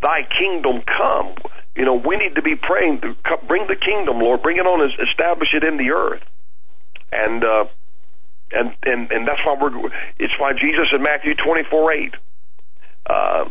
Thy 0.00 0.22
kingdom 0.38 0.82
come." 0.82 1.34
You 1.76 1.84
know, 1.84 1.94
we 1.94 2.16
need 2.16 2.36
to 2.36 2.42
be 2.42 2.56
praying. 2.56 3.02
To 3.02 3.14
bring 3.46 3.66
the 3.66 3.76
kingdom, 3.76 4.20
Lord. 4.20 4.42
Bring 4.42 4.56
it 4.56 4.66
on 4.66 4.80
and 4.80 4.92
establish 5.06 5.52
it 5.52 5.62
in 5.62 5.76
the 5.76 5.90
earth. 5.90 6.22
And 7.12 7.44
uh, 7.44 7.64
and 8.50 8.74
and 8.82 9.12
and 9.12 9.28
that's 9.28 9.44
why 9.44 9.56
we're. 9.60 9.90
It's 10.18 10.34
why 10.38 10.52
Jesus 10.54 10.88
in 10.90 11.02
Matthew 11.02 11.34
twenty 11.34 11.64
four 11.68 11.92
eight. 11.92 12.14
Uh, 13.04 13.50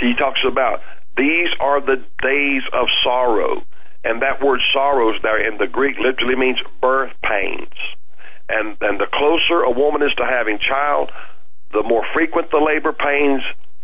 he 0.00 0.14
talks 0.18 0.40
about 0.48 0.80
these 1.18 1.48
are 1.60 1.82
the 1.82 2.02
days 2.22 2.62
of 2.72 2.88
sorrow 3.02 3.62
and 4.06 4.22
that 4.22 4.42
word 4.42 4.62
sorrows 4.72 5.16
there 5.22 5.46
in 5.46 5.58
the 5.58 5.66
Greek 5.66 5.96
literally 5.98 6.36
means 6.36 6.60
birth 6.80 7.12
pains. 7.22 7.74
And 8.48 8.76
and 8.80 9.00
the 9.00 9.08
closer 9.12 9.62
a 9.62 9.70
woman 9.70 10.02
is 10.02 10.14
to 10.14 10.24
having 10.24 10.58
child, 10.58 11.10
the 11.72 11.82
more 11.82 12.04
frequent 12.14 12.50
the 12.50 12.62
labor 12.62 12.92
pains 12.92 13.42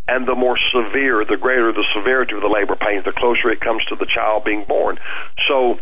and 0.08 0.26
the 0.26 0.34
more 0.34 0.58
severe, 0.72 1.24
the 1.24 1.36
greater 1.36 1.72
the 1.72 1.86
severity 1.94 2.34
of 2.34 2.42
the 2.42 2.48
labor 2.48 2.76
pains, 2.76 3.04
the 3.04 3.12
closer 3.12 3.50
it 3.50 3.60
comes 3.60 3.84
to 3.86 3.96
the 3.96 4.06
child 4.06 4.44
being 4.44 4.64
born. 4.66 4.98
So 5.48 5.78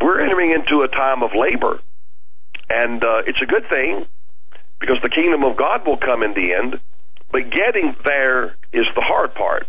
we're 0.00 0.20
entering 0.20 0.52
into 0.52 0.82
a 0.82 0.88
time 0.88 1.22
of 1.22 1.30
labor. 1.34 1.80
And 2.68 3.02
uh, 3.02 3.22
it's 3.26 3.40
a 3.42 3.46
good 3.46 3.68
thing 3.68 4.06
because 4.78 4.98
the 5.02 5.10
kingdom 5.10 5.44
of 5.44 5.56
God 5.56 5.86
will 5.86 5.98
come 5.98 6.22
in 6.22 6.32
the 6.34 6.54
end, 6.54 6.80
but 7.30 7.50
getting 7.50 7.96
there 8.04 8.56
is 8.72 8.86
the 8.94 9.02
hard 9.02 9.34
part. 9.34 9.66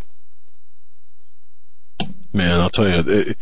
Man, 2.33 2.61
I'll 2.61 2.69
tell 2.69 2.87
you, 2.87 3.03
it, 3.05 3.37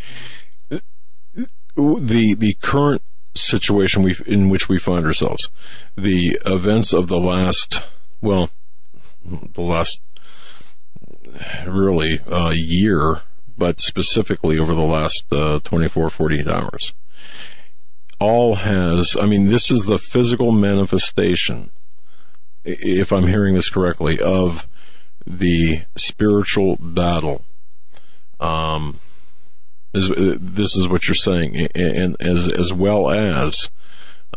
the 2.00 2.36
the 2.36 2.54
current 2.62 3.02
situation 3.36 4.04
we 4.04 4.16
in 4.26 4.50
which 4.50 4.70
we 4.70 4.78
find 4.78 5.06
ourselves, 5.06 5.50
the 5.96 6.40
events 6.46 6.94
of 6.94 7.08
the 7.08 7.20
last 7.20 7.82
well, 8.22 8.50
the 9.24 9.62
last 9.62 10.02
really 11.66 12.20
uh, 12.22 12.52
year, 12.54 13.22
but 13.58 13.80
specifically 13.80 14.58
over 14.60 14.74
the 14.74 14.82
last 14.82 15.26
uh, 15.32 15.60
24, 15.64 16.10
48 16.10 16.48
hours, 16.48 16.94
all 18.20 18.56
has. 18.56 19.16
I 19.20 19.26
mean, 19.26 19.48
this 19.48 19.72
is 19.72 19.86
the 19.86 19.98
physical 19.98 20.52
manifestation 20.52 21.72
if 22.64 23.12
I'm 23.12 23.28
hearing 23.28 23.56
this 23.56 23.70
correctly, 23.70 24.20
of 24.20 24.68
the 25.26 25.84
spiritual 25.96 26.78
battle. 26.80 27.44
Um, 28.40 29.00
is, 29.94 30.10
this 30.40 30.76
is 30.76 30.88
what 30.88 31.08
you're 31.08 31.16
saying, 31.16 31.68
and 31.76 32.16
as 32.20 32.48
as 32.50 32.74
well 32.74 33.10
as 33.10 33.70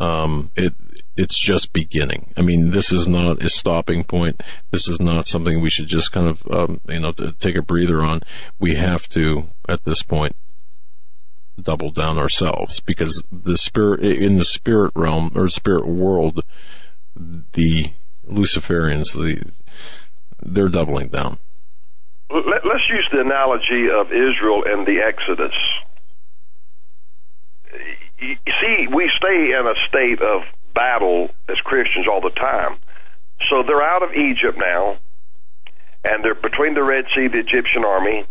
um, 0.01 0.51
it 0.57 0.75
it's 1.17 1.39
just 1.39 1.73
beginning. 1.73 2.33
I 2.37 2.43
mean, 2.43 2.71
this 2.71 2.93
is 2.93 3.07
not 3.07 3.43
a 3.43 3.51
stopping 3.51 4.05
point. 4.05 4.43
This 4.71 4.89
is 4.89 4.99
not 4.99 5.29
something 5.29 5.61
we 5.61 5.71
should 5.71 5.89
just 5.89 6.13
kind 6.13 6.29
of 6.29 6.43
um, 6.51 6.81
you 6.89 7.01
know 7.01 7.13
take 7.13 7.57
a 7.57 7.63
breather 7.63 8.03
on. 8.03 8.21
We 8.59 8.77
have 8.77 9.09
to 9.11 9.51
at 9.69 9.85
this 9.85 10.03
point 10.03 10.35
double 11.61 11.91
down 11.91 12.19
ourselves 12.19 12.81
because 12.81 13.23
the 13.31 13.59
spirit 13.59 14.01
in 14.01 14.39
the 14.39 14.45
spirit 14.45 14.93
realm 14.95 15.31
or 15.35 15.49
spirit 15.49 15.87
world, 15.87 16.41
the 17.15 17.93
Luciferians, 18.29 19.13
the 19.13 19.53
they're 20.41 20.69
doubling 20.69 21.09
down. 21.09 21.39
Let, 22.33 22.65
us 22.65 22.89
use 22.89 23.09
the 23.13 23.21
analogy 23.21 23.91
of 23.91 24.07
Israel 24.07 24.65
and 24.67 24.87
the 24.87 25.01
Exodus. 25.07 25.55
You 28.19 28.37
see, 28.61 28.87
we 28.87 29.11
stay 29.15 29.53
in 29.53 29.67
a 29.67 29.75
state 29.89 30.23
of 30.23 30.43
battle 30.75 31.31
as 31.49 31.57
Christians 31.59 32.07
all 32.09 32.21
the 32.21 32.31
time. 32.31 32.79
So 33.51 33.63
they're 33.67 33.83
out 33.83 34.03
of 34.03 34.15
Egypt 34.15 34.57
now, 34.57 34.99
and 36.05 36.25
they're 36.25 36.35
between 36.35 36.75
the 36.75 36.83
Red 36.83 37.07
Sea, 37.15 37.29
the 37.29 37.41
Egyptian 37.41 37.85
army. 37.85 38.25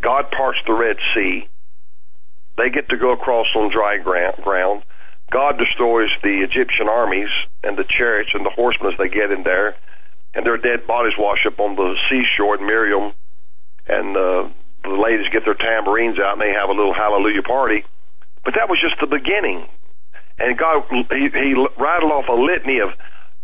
God 0.00 0.30
parts 0.30 0.58
the 0.66 0.74
Red 0.74 0.96
Sea. 1.14 1.48
They 2.58 2.68
get 2.68 2.88
to 2.90 2.96
go 2.96 3.12
across 3.12 3.46
on 3.54 3.70
dry 3.70 3.98
ground. 3.98 4.82
God 5.30 5.58
destroys 5.58 6.10
the 6.22 6.42
Egyptian 6.42 6.88
armies 6.88 7.30
and 7.62 7.78
the 7.78 7.84
chariots 7.84 8.30
and 8.34 8.44
the 8.44 8.50
horsemen 8.50 8.92
as 8.92 8.98
they 8.98 9.08
get 9.08 9.30
in 9.30 9.44
there 9.44 9.76
and 10.34 10.46
their 10.46 10.56
dead 10.56 10.86
bodies 10.86 11.14
wash 11.18 11.46
up 11.46 11.58
on 11.58 11.76
the 11.76 11.96
seashore. 12.08 12.56
And 12.56 12.66
Miriam 12.66 13.12
and 13.90 14.16
uh, 14.16 14.48
the 14.84 14.96
ladies 14.96 15.26
get 15.32 15.44
their 15.44 15.54
tambourines 15.54 16.18
out 16.18 16.34
and 16.34 16.42
they 16.42 16.52
have 16.52 16.70
a 16.70 16.72
little 16.72 16.94
hallelujah 16.94 17.42
party. 17.42 17.84
But 18.44 18.54
that 18.54 18.68
was 18.68 18.80
just 18.80 18.96
the 19.00 19.06
beginning. 19.06 19.66
And 20.38 20.56
God, 20.56 20.84
he, 20.88 21.28
he 21.28 21.52
rattled 21.76 22.12
off 22.12 22.28
a 22.28 22.38
litany 22.38 22.80
of 22.80 22.90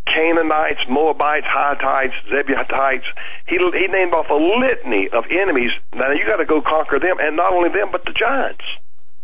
Canaanites, 0.07 0.81
Moabites, 0.89 1.47
Hittites, 1.47 2.15
Jebusites. 2.31 3.05
He, 3.47 3.59
he 3.59 3.87
named 3.89 4.15
off 4.15 4.31
a 4.31 4.39
litany 4.39 5.11
of 5.13 5.25
enemies. 5.31 5.73
Now 5.93 6.13
you 6.13 6.25
got 6.27 6.37
to 6.37 6.47
go 6.47 6.63
conquer 6.63 6.99
them, 6.99 7.17
and 7.21 7.37
not 7.37 7.53
only 7.53 7.69
them, 7.69 7.91
but 7.93 8.05
the 8.05 8.15
giants 8.15 8.65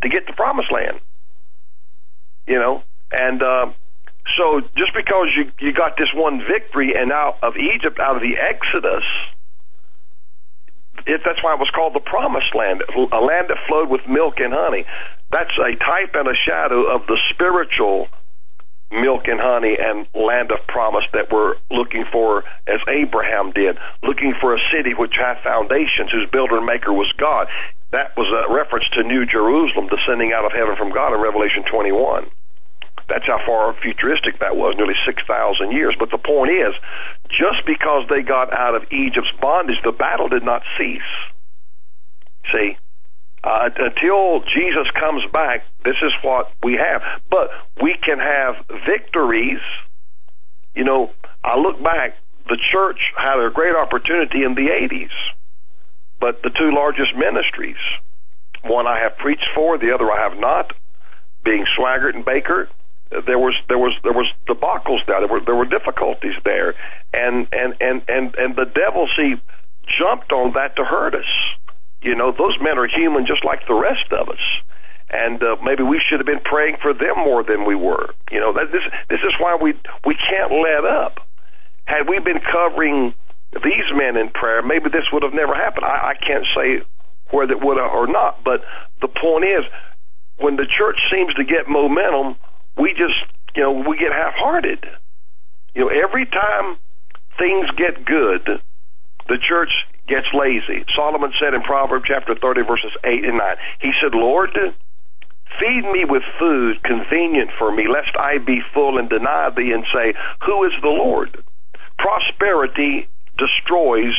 to 0.03 0.09
get 0.09 0.27
the 0.27 0.35
promised 0.35 0.71
land. 0.73 1.01
You 2.47 2.59
know, 2.59 2.83
and 3.13 3.41
uh, 3.41 3.67
so 4.37 4.61
just 4.77 4.93
because 4.95 5.29
you 5.37 5.53
you 5.61 5.73
got 5.73 5.97
this 5.97 6.09
one 6.13 6.43
victory 6.43 6.93
and 6.97 7.13
out 7.13 7.39
of 7.43 7.55
Egypt, 7.57 8.01
out 8.01 8.17
of 8.17 8.23
the 8.23 8.35
Exodus, 8.37 9.05
it, 11.07 11.21
that's 11.25 11.43
why 11.43 11.55
it 11.55 11.61
was 11.61 11.71
called 11.71 11.95
the 11.95 12.01
Promised 12.01 12.55
Land, 12.55 12.83
a 12.89 13.21
land 13.21 13.49
that 13.49 13.59
flowed 13.69 13.91
with 13.91 14.03
milk 14.09 14.39
and 14.39 14.53
honey. 14.53 14.85
That's 15.31 15.53
a 15.59 15.77
type 15.77 16.15
and 16.15 16.29
a 16.29 16.35
shadow 16.35 16.95
of 16.95 17.07
the 17.07 17.19
spiritual 17.31 18.09
milk 18.93 19.27
and 19.27 19.41
honey 19.41 19.77
and 19.81 20.07
land 20.15 20.53
of 20.53 20.61
promise 20.69 21.05
that 21.13 21.33
we're 21.33 21.57
looking 21.71 22.05
for 22.13 22.45
as 22.69 22.81
Abraham 22.89 23.53
did, 23.53 23.79
looking 24.03 24.35
for 24.41 24.55
a 24.55 24.61
city 24.71 24.93
which 24.93 25.17
hath 25.17 25.43
foundations, 25.43 26.13
whose 26.13 26.29
builder 26.31 26.59
and 26.59 26.67
maker 26.67 26.93
was 26.93 27.11
God. 27.17 27.49
That 27.91 28.17
was 28.17 28.29
a 28.29 28.53
reference 28.53 28.89
to 28.93 29.03
New 29.03 29.25
Jerusalem 29.25 29.89
descending 29.89 30.33
out 30.33 30.45
of 30.45 30.53
heaven 30.53 30.77
from 30.77 30.93
God 30.93 31.15
in 31.15 31.21
Revelation 31.21 31.65
21. 31.65 32.31
That's 33.09 33.27
how 33.27 33.39
far 33.45 33.75
futuristic 33.81 34.39
that 34.41 34.57
was, 34.57 34.75
nearly 34.77 34.95
6,000 35.05 35.73
years. 35.73 35.95
But 35.99 36.11
the 36.11 36.19
point 36.19 36.51
is, 36.53 36.75
just 37.29 37.67
because 37.67 38.09
they 38.09 38.23
got 38.23 38.53
out 38.59 38.75
of 38.75 38.91
Egypt's 38.93 39.33
bondage, 39.41 39.79
the 39.85 39.93
battle 39.93 40.29
did 40.29 40.45
not 40.45 40.63
cease. 40.79 41.01
See? 42.53 42.77
Uh, 43.45 43.71
until 43.77 44.43
Jesus 44.45 44.89
comes 44.99 45.23
back, 45.33 45.65
this 45.85 45.97
is 46.03 46.15
what 46.23 46.53
we 46.63 46.75
have. 46.75 47.03
But 47.29 47.51
we 47.83 47.97
can 48.01 48.19
have 48.19 48.55
victories. 48.87 49.61
You 50.75 50.85
know, 50.85 51.11
I 51.43 51.59
look 51.59 51.83
back, 51.83 52.17
the 52.49 52.57
church 52.57 53.01
had 53.17 53.39
a 53.39 53.51
great 53.51 53.75
opportunity 53.75 54.45
in 54.45 54.55
the 54.55 54.71
80s. 54.71 55.11
But 56.21 56.43
the 56.43 56.51
two 56.51 56.73
largest 56.73 57.17
ministries, 57.17 57.83
one 58.63 58.87
I 58.87 59.01
have 59.01 59.17
preached 59.19 59.49
for, 59.57 59.77
the 59.77 59.93
other 59.93 60.11
I 60.11 60.29
have 60.29 60.39
not, 60.39 60.73
being 61.45 61.67
Swaggart 61.77 62.15
and 62.15 62.25
Bakker, 62.25 62.69
there 63.27 63.39
was 63.39 63.55
there 63.69 63.79
was 63.79 63.93
there 64.03 64.13
was 64.13 64.29
debacles 64.47 65.05
there. 65.07 65.21
There 65.21 65.29
were 65.29 65.41
there 65.45 65.55
were 65.55 65.67
difficulties 65.67 66.35
there, 66.45 66.75
and 67.13 67.47
and 67.53 67.75
and 67.81 68.03
and 68.09 68.35
and 68.35 68.57
the 68.57 68.67
devil 68.67 69.09
see 69.17 69.37
jumped 69.87 70.33
on 70.33 70.53
that 70.55 70.77
to 70.77 70.85
hurt 70.85 71.15
us. 71.15 71.29
You 72.03 72.15
know, 72.15 72.33
those 72.33 72.57
men 72.61 72.79
are 72.79 72.89
human 72.89 73.27
just 73.27 73.45
like 73.45 73.67
the 73.67 73.75
rest 73.75 74.13
of 74.13 74.29
us, 74.29 74.43
and 75.11 75.43
uh, 75.43 75.57
maybe 75.63 75.83
we 75.83 76.01
should 76.01 76.19
have 76.19 76.27
been 76.27 76.45
praying 76.45 76.77
for 76.83 76.93
them 76.93 77.17
more 77.17 77.45
than 77.45 77.65
we 77.65 77.75
were. 77.75 78.15
You 78.31 78.41
know, 78.41 78.53
that 78.55 78.73
this 78.73 78.83
this 79.09 79.21
is 79.21 79.35
why 79.39 79.57
we 79.61 79.75
we 80.05 80.15
can't 80.15 80.53
let 80.53 80.85
up. 80.85 81.21
Had 81.85 82.09
we 82.09 82.19
been 82.21 82.41
covering 82.41 83.15
these 83.53 83.89
men 83.95 84.17
in 84.17 84.31
prayer, 84.31 84.63
maybe 84.63 84.89
this 84.89 85.05
would 85.13 85.23
have 85.23 85.35
never 85.35 85.55
happened. 85.55 85.85
I, 85.85 86.15
I 86.15 86.15
can't 86.15 86.47
say 86.57 86.83
whether 87.31 87.53
it 87.53 87.61
would 87.61 87.79
or 87.79 88.07
not, 88.07 88.45
but 88.45 88.65
the 89.01 89.09
point 89.09 89.45
is, 89.45 89.65
when 90.39 90.57
the 90.57 90.67
church 90.67 90.99
seems 91.11 91.35
to 91.35 91.45
get 91.45 91.69
momentum, 91.69 92.37
we 92.77 92.93
just, 92.93 93.19
you 93.55 93.63
know, 93.63 93.85
we 93.89 93.97
get 93.99 94.13
half 94.13 94.35
hearted. 94.35 94.85
You 95.75 95.83
know, 95.83 95.89
every 95.89 96.27
time 96.27 96.77
things 97.39 97.67
get 97.77 98.05
good, 98.05 98.61
the 99.29 99.39
church 99.39 99.73
gets 100.09 100.27
lazy. 100.35 100.85
Solomon 100.95 101.33
said 101.41 101.55
in 101.55 101.63
Proverbs 101.63 102.05
chapter 102.07 102.35
30, 102.35 102.63
verses 102.63 102.93
8 103.05 103.25
and 103.25 103.39
9, 103.39 103.57
he 103.81 103.93
said, 104.03 104.15
Lord, 104.15 104.51
feed 105.61 105.85
me 105.93 106.05
with 106.05 106.23
food 106.39 106.83
convenient 106.83 107.51
for 107.59 107.75
me, 107.75 107.87
lest 107.89 108.17
I 108.19 108.39
be 108.39 108.61
full 108.75 108.99
and 108.99 109.09
deny 109.09 109.51
thee 109.57 109.73
and 109.73 109.85
say, 109.93 110.15
Who 110.47 110.65
is 110.65 110.73
the 110.83 110.89
Lord? 110.89 111.43
Prosperity 111.99 113.09
destroys 113.39 114.19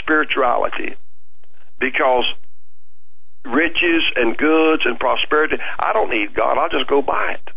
spirituality 0.00 0.96
because 1.80 2.24
riches 3.44 4.02
and 4.16 4.36
goods 4.36 4.82
and 4.84 4.98
prosperity. 4.98 5.56
I 5.78 5.92
don't 5.92 6.10
need 6.10 6.34
God. 6.34 6.58
I'll 6.58 6.70
just 6.70 6.88
go 6.88 7.02
buy 7.02 7.36
it. 7.36 7.50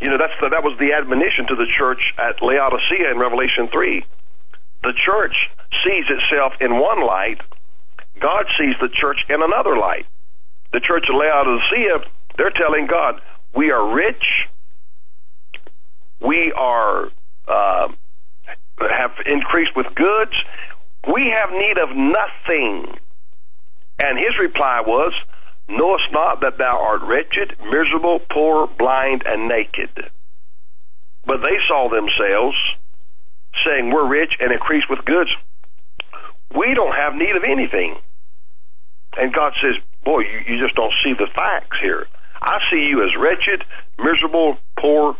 You 0.00 0.10
know, 0.10 0.18
that's 0.18 0.34
the, 0.40 0.50
that 0.50 0.62
was 0.62 0.76
the 0.78 0.92
admonition 0.92 1.46
to 1.48 1.56
the 1.56 1.66
church 1.66 2.12
at 2.18 2.42
Laodicea 2.42 3.10
in 3.10 3.18
Revelation 3.18 3.68
3. 3.72 4.04
The 4.82 4.92
church 4.92 5.36
sees 5.84 6.04
itself 6.08 6.52
in 6.60 6.78
one 6.78 7.06
light. 7.06 7.40
God 8.20 8.44
sees 8.58 8.74
the 8.80 8.88
church 8.92 9.18
in 9.28 9.42
another 9.42 9.76
light. 9.76 10.06
The 10.72 10.80
church 10.80 11.06
of 11.08 11.16
Laodicea, 11.16 12.10
they're 12.36 12.50
telling 12.50 12.86
God, 12.86 13.22
we 13.54 13.70
are 13.70 13.94
rich. 13.94 14.48
We 16.20 16.52
are, 16.52 17.08
uh, 17.48 17.88
have 18.78 19.12
increased 19.24 19.74
with 19.74 19.86
goods. 19.94 20.32
We 21.12 21.32
have 21.32 21.52
need 21.52 21.78
of 21.78 21.96
nothing 21.96 22.98
and 23.98 24.18
his 24.18 24.38
reply 24.38 24.82
was, 24.86 25.12
Knowest 25.68 26.04
not 26.12 26.40
that 26.42 26.58
thou 26.58 26.78
art 26.78 27.02
wretched, 27.02 27.56
miserable, 27.70 28.20
poor, 28.30 28.68
blind, 28.78 29.24
and 29.26 29.48
naked? 29.48 29.90
But 31.24 31.42
they 31.42 31.58
saw 31.66 31.88
themselves, 31.88 32.56
saying, 33.64 33.90
We're 33.90 34.06
rich 34.08 34.34
and 34.38 34.52
increased 34.52 34.88
with 34.88 35.04
goods. 35.04 35.30
We 36.54 36.72
don't 36.74 36.94
have 36.94 37.14
need 37.14 37.34
of 37.34 37.42
anything. 37.42 37.96
And 39.18 39.34
God 39.34 39.54
says, 39.60 39.74
Boy, 40.04 40.20
you, 40.20 40.54
you 40.54 40.62
just 40.62 40.76
don't 40.76 40.94
see 41.02 41.14
the 41.14 41.26
facts 41.34 41.78
here. 41.82 42.06
I 42.40 42.60
see 42.70 42.86
you 42.86 43.02
as 43.02 43.16
wretched, 43.18 43.64
miserable, 43.98 44.58
poor, 44.78 45.16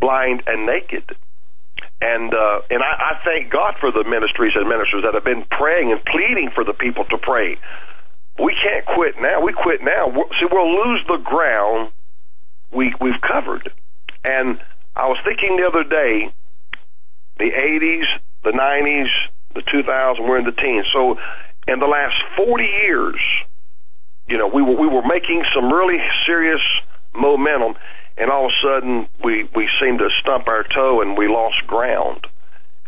blind, 0.00 0.42
and 0.48 0.66
naked. 0.66 1.14
And 2.00 2.34
uh, 2.34 2.60
and 2.70 2.82
I, 2.82 3.14
I 3.14 3.20
thank 3.24 3.52
God 3.52 3.74
for 3.78 3.92
the 3.92 4.02
ministries 4.02 4.54
and 4.56 4.68
ministers 4.68 5.04
that 5.04 5.14
have 5.14 5.24
been 5.24 5.44
praying 5.50 5.92
and 5.92 6.04
pleading 6.04 6.50
for 6.52 6.64
the 6.64 6.72
people 6.72 7.04
to 7.04 7.18
pray 7.18 7.58
we 8.38 8.54
can't 8.62 8.86
quit 8.86 9.14
now. 9.20 9.40
We 9.42 9.52
quit 9.52 9.80
now. 9.82 10.06
See, 10.38 10.46
we'll 10.50 10.86
lose 10.86 11.04
the 11.06 11.18
ground 11.18 11.92
we 12.72 12.94
we've 13.00 13.20
covered. 13.20 13.72
And 14.24 14.60
I 14.96 15.06
was 15.06 15.18
thinking 15.24 15.56
the 15.56 15.66
other 15.66 15.84
day, 15.84 16.32
the 17.38 17.50
'80s, 17.50 18.04
the 18.44 18.50
'90s, 18.50 19.08
the 19.54 19.62
2000s, 19.62 20.20
we're 20.20 20.38
in 20.38 20.44
the 20.44 20.52
teens. 20.52 20.86
So, 20.92 21.18
in 21.66 21.80
the 21.80 21.86
last 21.86 22.16
40 22.36 22.64
years, 22.64 23.20
you 24.28 24.38
know, 24.38 24.48
we 24.48 24.62
were 24.62 24.76
we 24.76 24.86
were 24.86 25.02
making 25.02 25.44
some 25.54 25.72
really 25.72 25.98
serious 26.26 26.60
momentum, 27.14 27.74
and 28.16 28.30
all 28.30 28.46
of 28.46 28.52
a 28.52 28.56
sudden 28.62 29.08
we 29.22 29.48
we 29.54 29.68
seemed 29.80 29.98
to 30.00 30.08
stump 30.20 30.48
our 30.48 30.64
toe 30.64 31.00
and 31.02 31.16
we 31.16 31.28
lost 31.28 31.66
ground. 31.66 32.26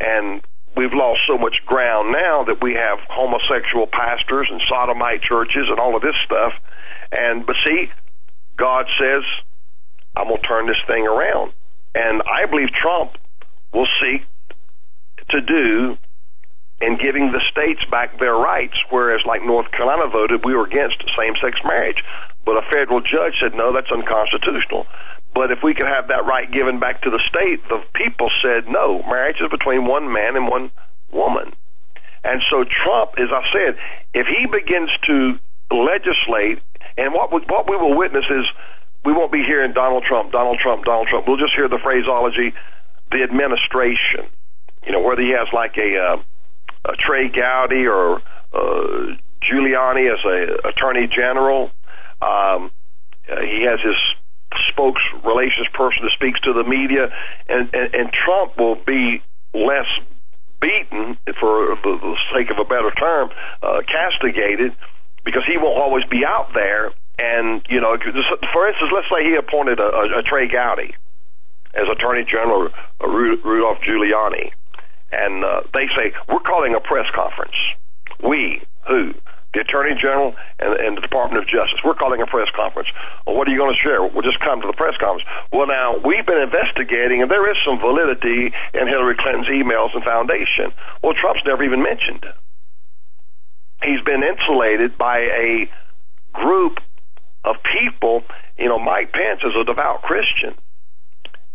And 0.01 0.43
we've 0.77 0.93
lost 0.93 1.23
so 1.27 1.39
much 1.39 1.65
ground 1.67 2.13
now 2.13 2.45
that 2.45 2.63
we 2.63 2.75
have 2.75 2.99
homosexual 3.09 3.87
pastors 3.87 4.49
and 4.51 4.61
sodomite 4.69 5.23
churches 5.23 5.67
and 5.69 5.79
all 5.79 5.97
of 5.97 6.03
this 6.03 6.17
stuff. 6.25 6.53
And 7.13 7.47
but 7.47 7.57
see, 7.67 7.91
God 8.57 8.87
says, 8.99 9.25
I'm 10.17 10.29
gonna 10.29 10.41
turn 10.43 10.67
this 10.67 10.81
thing 10.87 11.07
around. 11.07 11.53
And 11.95 12.23
I 12.23 12.47
believe 12.47 12.69
Trump 12.71 13.13
will 13.73 13.89
seek 14.01 14.23
to 15.31 15.41
do 15.41 15.97
in 16.81 16.97
giving 16.97 17.31
the 17.33 17.43
states 17.51 17.85
back 17.91 18.19
their 18.19 18.35
rights, 18.35 18.77
whereas 18.89 19.21
like 19.27 19.43
North 19.43 19.71
Carolina 19.71 20.11
voted, 20.11 20.45
we 20.45 20.55
were 20.55 20.65
against 20.65 21.03
same-sex 21.19 21.61
marriage. 21.65 22.03
But 22.45 22.57
a 22.57 22.63
federal 22.71 23.01
judge 23.01 23.37
said, 23.41 23.55
no, 23.55 23.73
that's 23.73 23.93
unconstitutional. 23.93 24.87
But 25.35 25.53
if 25.53 25.59
we 25.63 25.75
could 25.75 25.87
have 25.87 26.09
that 26.09 26.25
right 26.25 26.51
given 26.51 26.81
back 26.81 27.03
to 27.03 27.11
the 27.11 27.21
state, 27.29 27.63
the 27.69 27.85
people 27.95 28.31
said, 28.43 28.67
no, 28.67 29.03
marriage 29.05 29.37
is 29.41 29.51
between 29.51 29.87
one 29.87 30.13
man 30.13 30.37
and 30.37 30.49
one 30.49 30.71
woman. 31.13 31.53
And 32.25 32.43
so 32.51 32.65
Trump, 32.65 33.13
as 33.19 33.29
I 33.33 33.45
said, 33.53 33.79
if 34.13 34.27
he 34.27 34.47
begins 34.47 34.91
to 35.07 35.39
legislate, 35.71 36.61
and 36.97 37.15
what 37.15 37.33
we, 37.33 37.41
what 37.49 37.69
we 37.69 37.77
will 37.77 37.97
witness 37.97 38.25
is 38.29 38.51
we 39.05 39.13
won't 39.13 39.33
be 39.33 39.43
hearing 39.45 39.73
Donald 39.73 40.05
Trump, 40.05 40.33
Donald 40.33 40.59
Trump, 40.59 40.85
Donald 40.85 41.09
Trump. 41.09 41.29
We'll 41.29 41.39
just 41.39 41.55
hear 41.55 41.69
the 41.69 41.79
phraseology, 41.83 42.53
the 43.11 43.23
administration. 43.23 44.29
You 44.85 44.93
know, 44.93 45.01
whether 45.01 45.23
he 45.23 45.31
has 45.31 45.49
like 45.53 45.77
a, 45.77 45.97
uh, 45.97 46.23
a 46.85 46.97
Trey 46.97 47.29
Gowdy 47.29 47.87
or 47.87 48.23
uh, 48.53 49.17
Giuliani 49.43 50.13
as 50.13 50.25
a 50.25 50.69
attorney 50.69 51.07
general. 51.07 51.71
Um, 52.23 52.71
uh, 53.31 53.41
he 53.41 53.65
has 53.69 53.81
his 53.81 53.97
spokes 54.69 55.03
relations 55.25 55.69
person 55.73 56.03
that 56.05 56.13
speaks 56.13 56.41
to 56.41 56.53
the 56.53 56.65
media, 56.65 57.13
and, 57.49 57.71
and, 57.73 57.95
and 57.95 58.13
Trump 58.13 58.59
will 58.59 58.75
be 58.75 59.23
less 59.55 59.87
beaten, 60.61 61.17
for 61.41 61.77
the 61.83 62.17
sake 62.35 62.51
of 62.51 62.59
a 62.59 62.65
better 62.65 62.91
term, 62.91 63.31
uh, 63.63 63.81
castigated, 63.87 64.77
because 65.25 65.43
he 65.47 65.57
won't 65.57 65.81
always 65.83 66.05
be 66.11 66.25
out 66.27 66.51
there. 66.55 66.93
And 67.19 67.63
you 67.69 67.81
know, 67.81 67.97
for 68.53 68.69
instance, 68.69 68.91
let's 68.95 69.09
say 69.09 69.25
he 69.25 69.37
appointed 69.37 69.79
a, 69.79 69.85
a, 69.85 70.19
a 70.21 70.23
Trey 70.23 70.49
Gowdy 70.49 70.95
as 71.75 71.87
Attorney 71.89 72.25
General 72.25 72.69
uh, 73.01 73.07
Rudolph 73.07 73.79
Giuliani, 73.87 74.53
and 75.13 75.45
uh, 75.45 75.63
they 75.75 75.87
say 75.97 76.13
we're 76.29 76.41
calling 76.41 76.75
a 76.75 76.81
press 76.81 77.07
conference. 77.15 77.57
We 78.23 78.63
who 78.89 79.15
the 79.53 79.61
Attorney 79.61 79.99
General 80.01 80.35
and, 80.59 80.75
and 80.79 80.97
the 80.97 81.01
Department 81.03 81.43
of 81.43 81.49
Justice. 81.51 81.83
We're 81.85 81.99
calling 81.99 82.23
a 82.23 82.27
press 82.27 82.49
conference. 82.55 82.89
Well, 83.27 83.37
what 83.37 83.49
are 83.49 83.51
you 83.51 83.59
going 83.59 83.75
to 83.75 83.83
share? 83.83 84.03
We'll 84.03 84.23
just 84.23 84.39
come 84.41 84.61
to 84.61 84.67
the 84.67 84.79
press 84.79 84.95
conference. 85.01 85.27
Well, 85.53 85.67
now, 85.67 85.99
we've 85.99 86.25
been 86.25 86.39
investigating, 86.39 87.23
and 87.23 87.31
there 87.31 87.51
is 87.51 87.59
some 87.67 87.81
validity 87.81 88.55
in 88.75 88.87
Hillary 88.87 89.17
Clinton's 89.19 89.51
emails 89.51 89.91
and 89.95 90.05
foundation. 90.05 90.71
Well, 91.03 91.15
Trump's 91.19 91.43
never 91.45 91.65
even 91.65 91.83
mentioned. 91.83 92.25
He's 93.83 94.03
been 94.05 94.23
insulated 94.23 94.97
by 94.97 95.19
a 95.19 95.71
group 96.33 96.79
of 97.45 97.57
people. 97.75 98.23
You 98.59 98.69
know, 98.69 98.79
Mike 98.79 99.13
Pence 99.13 99.41
is 99.43 99.55
a 99.59 99.65
devout 99.65 100.03
Christian. 100.03 100.55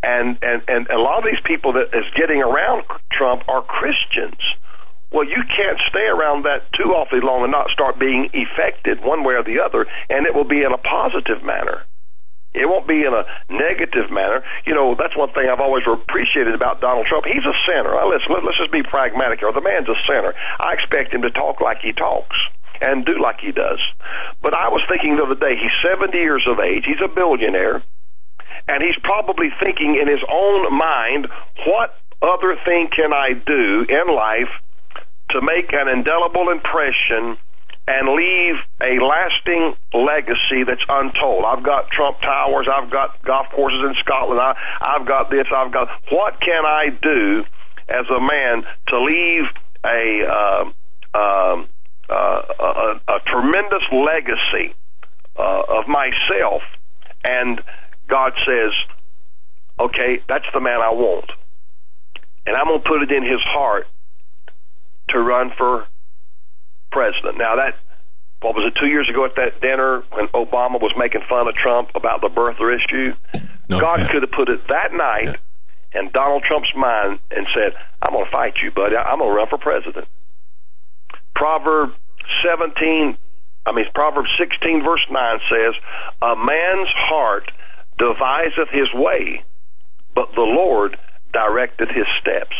And, 0.06 0.38
and, 0.43 0.61
and 0.67 0.88
a 0.90 1.00
lot 1.00 1.17
of 1.17 1.25
these 1.25 1.42
people 1.43 1.74
that 1.74 1.90
is 1.98 2.06
getting 2.16 2.42
around 2.42 2.84
Trump 3.11 3.43
are 3.50 3.64
Christians 3.64 4.38
well, 5.16 5.24
you 5.24 5.48
can't 5.48 5.80
stay 5.88 6.08
around 6.11 6.43
that 6.43 6.67
too 6.74 6.92
awfully 6.92 7.22
long 7.24 7.43
and 7.43 7.51
not 7.51 7.69
start 7.69 7.98
being 7.98 8.27
affected 8.35 9.00
one 9.00 9.24
way 9.24 9.35
or 9.35 9.43
the 9.43 9.64
other, 9.64 9.88
and 10.09 10.27
it 10.27 10.35
will 10.35 10.43
be 10.43 10.59
in 10.59 10.74
a 10.74 10.77
positive 10.77 11.40
manner. 11.42 11.88
It 12.51 12.67
won't 12.67 12.88
be 12.88 13.03
in 13.03 13.16
a 13.16 13.24
negative 13.48 14.11
manner. 14.11 14.43
You 14.66 14.75
know, 14.75 14.95
that's 14.95 15.16
one 15.16 15.32
thing 15.32 15.48
I've 15.48 15.64
always 15.64 15.84
appreciated 15.88 16.56
about 16.56 16.80
Donald 16.80 17.08
Trump. 17.08 17.25
He's 17.27 17.43
a 17.43 17.56
sinner. 17.67 17.95
Let's, 18.08 18.24
let's 18.27 18.58
just 18.58 18.72
be 18.72 18.84
pragmatic 18.84 19.40
here. 19.40 19.51
The 19.51 19.64
man's 19.64 19.88
a 19.88 20.00
sinner. 20.08 20.34
I 20.59 20.74
expect 20.74 21.14
him 21.14 21.22
to 21.24 21.32
talk 21.32 21.59
like 21.59 21.80
he 21.80 21.92
talks 21.92 22.35
and 22.82 23.06
do 23.06 23.19
like 23.19 23.40
he 23.40 23.51
does. 23.51 23.80
But 24.42 24.53
I 24.53 24.67
was 24.67 24.84
thinking 24.88 25.16
the 25.16 25.24
other 25.24 25.35
day, 25.35 25.56
he's 25.59 25.75
70 25.84 26.16
years 26.17 26.48
of 26.48 26.59
age. 26.59 26.84
He's 26.88 27.03
a 27.03 27.08
billionaire. 27.08 27.84
And 28.68 28.82
he's 28.82 28.98
probably 29.03 29.50
thinking 29.61 29.98
in 30.02 30.08
his 30.08 30.24
own 30.32 30.77
mind, 30.77 31.27
what 31.68 31.95
other 32.22 32.56
thing 32.66 32.90
can 32.92 33.14
I 33.14 33.34
do 33.34 33.85
in 33.88 34.16
life 34.16 34.50
to 35.32 35.42
make 35.42 35.74
an 35.74 35.88
indelible 35.88 36.50
impression 36.50 37.38
and 37.88 38.10
leave 38.16 38.56
a 38.82 38.98
lasting 39.03 39.76
legacy 39.94 40.64
that's 40.66 40.84
untold. 40.90 41.45
I've 41.45 41.64
got 41.64 41.90
Trump 41.92 42.19
Towers, 42.22 42.68
I've 42.72 42.90
got 42.90 43.22
golf 43.24 43.48
courses 43.52 43.80
in 43.85 43.95
Scotland, 44.00 44.42
I, 44.42 44.56
I've 44.82 45.08
got 45.08 45.30
this, 45.30 45.45
I've 45.56 45.72
got. 45.72 45.88
What 46.10 46.40
can 46.42 46.66
I 46.66 46.90
do 47.02 47.44
as 47.90 48.06
a 48.10 48.19
man 48.19 48.64
to 48.88 49.03
leave 49.03 49.44
a 49.85 50.22
uh, 50.26 50.72
uh, 51.14 51.66
uh, 52.10 52.42
a, 52.60 53.02
a, 53.08 53.19
tremendous 53.27 53.84
legacy 53.92 54.74
uh, 55.38 55.80
of 55.80 55.88
myself? 55.88 56.64
And 57.24 57.61
God 58.08 58.34
says, 58.45 58.72
"Okay, 59.80 60.22
that's 60.27 60.45
the 60.53 60.59
man 60.59 60.82
I 60.82 60.92
want, 60.92 61.32
and 62.45 62.56
I'm 62.56 62.67
going 62.67 62.82
to 62.82 62.88
put 62.88 63.01
it 63.01 63.11
in 63.11 63.24
his 63.24 63.42
heart 63.43 63.88
to 65.09 65.19
run 65.19 65.51
for 65.58 65.88
president. 66.92 67.38
Now 67.38 67.56
that 67.58 67.75
what 68.42 68.56
was 68.56 68.72
it 68.72 68.80
two 68.80 68.88
years 68.88 69.09
ago 69.09 69.25
at 69.25 69.35
that 69.35 69.59
dinner 69.61 70.03
when 70.11 70.27
Obama 70.30 70.80
was 70.80 70.93
making 70.98 71.22
fun 71.27 71.48
of 71.48 71.56
Trump 71.56 71.90
about 71.95 72.22
the 72.22 72.30
birther 72.30 72.72
issue? 72.72 73.14
No, 73.69 73.80
God 73.80 74.00
yeah. 74.00 74.08
could 74.08 74.22
have 74.22 74.32
put 74.32 74.50
it 74.50 74.67
that 74.67 74.93
night 74.93 75.35
yeah. 75.93 76.00
in 76.00 76.11
Donald 76.11 76.43
Trump's 76.48 76.72
mind 76.75 77.19
and 77.32 77.48
said, 77.53 77.74
"I'm 78.01 78.14
going 78.14 78.25
to 78.25 78.32
fight 78.32 78.61
you, 78.61 78.72
buddy. 78.72 78.95
I'm 78.95 79.19
going 79.19 79.32
to 79.32 79.35
run 79.35 79.48
for 79.50 79.58
president." 79.58 80.08
Proverb 81.35 81.92
17, 82.43 83.17
I 83.66 83.72
mean 83.74 83.85
Proverbs 83.93 84.30
16 84.40 84.84
verse 84.84 85.06
9 85.09 85.40
says, 85.50 85.74
"A 86.22 86.35
man's 86.35 86.93
heart 86.95 87.51
deviseth 87.98 88.69
his 88.72 88.93
way, 88.93 89.43
but 90.14 90.30
the 90.35 90.41
Lord 90.41 90.98
directeth 91.33 91.93
his 91.93 92.07
steps." 92.19 92.56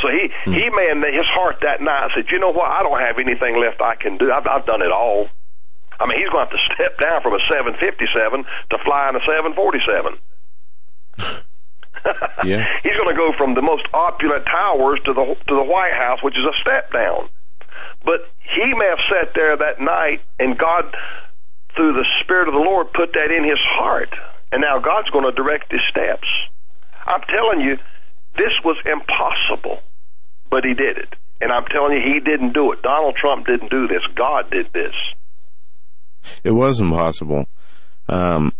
So 0.00 0.08
he 0.08 0.32
hmm. 0.44 0.52
he 0.52 0.70
may 0.70 0.90
in 0.90 1.02
his 1.14 1.28
heart 1.30 1.62
that 1.62 1.80
night 1.80 2.10
said, 2.14 2.26
you 2.30 2.38
know 2.38 2.50
what? 2.50 2.70
I 2.70 2.82
don't 2.82 2.98
have 2.98 3.18
anything 3.18 3.56
left 3.60 3.80
I 3.80 3.94
can 3.94 4.18
do. 4.18 4.32
I've, 4.32 4.46
I've 4.46 4.66
done 4.66 4.82
it 4.82 4.90
all. 4.90 5.28
I 6.00 6.06
mean, 6.06 6.18
he's 6.18 6.28
going 6.28 6.48
to 6.48 6.50
have 6.50 6.56
to 6.58 6.64
step 6.74 6.98
down 6.98 7.22
from 7.22 7.34
a 7.34 7.42
757 7.46 8.42
to 8.42 8.76
flying 8.82 9.14
a 9.14 9.22
747. 9.22 10.18
yeah. 12.48 12.66
He's 12.82 12.96
going 12.98 13.14
to 13.14 13.18
go 13.18 13.30
from 13.38 13.54
the 13.54 13.62
most 13.62 13.86
opulent 13.94 14.44
towers 14.46 14.98
to 15.06 15.12
the 15.14 15.36
to 15.46 15.54
the 15.54 15.62
White 15.62 15.94
House, 15.94 16.18
which 16.22 16.34
is 16.34 16.42
a 16.42 16.56
step 16.58 16.90
down. 16.92 17.28
But 18.04 18.26
he 18.42 18.66
may 18.74 18.88
have 18.90 18.98
sat 19.06 19.34
there 19.34 19.56
that 19.56 19.80
night, 19.80 20.22
and 20.40 20.58
God, 20.58 20.90
through 21.74 21.94
the 21.94 22.06
Spirit 22.22 22.48
of 22.48 22.54
the 22.54 22.60
Lord, 22.60 22.92
put 22.92 23.12
that 23.14 23.30
in 23.30 23.44
his 23.44 23.60
heart, 23.60 24.10
and 24.50 24.60
now 24.60 24.78
God's 24.78 25.10
going 25.10 25.24
to 25.24 25.32
direct 25.32 25.72
his 25.72 25.82
steps. 25.88 26.28
I'm 27.06 27.22
telling 27.28 27.60
you, 27.60 27.76
this 28.36 28.52
was 28.64 28.76
impossible, 28.86 29.80
but 30.50 30.64
he 30.64 30.74
did 30.74 30.98
it. 30.98 31.14
And 31.40 31.50
I'm 31.50 31.64
telling 31.66 31.96
you, 31.96 32.14
he 32.14 32.20
didn't 32.20 32.52
do 32.52 32.72
it. 32.72 32.82
Donald 32.82 33.16
Trump 33.16 33.46
didn't 33.46 33.70
do 33.70 33.88
this. 33.88 34.02
God 34.14 34.50
did 34.50 34.72
this. 34.72 34.94
It 36.44 36.52
was 36.52 36.78
impossible. 36.78 37.46
Um, 38.08 38.52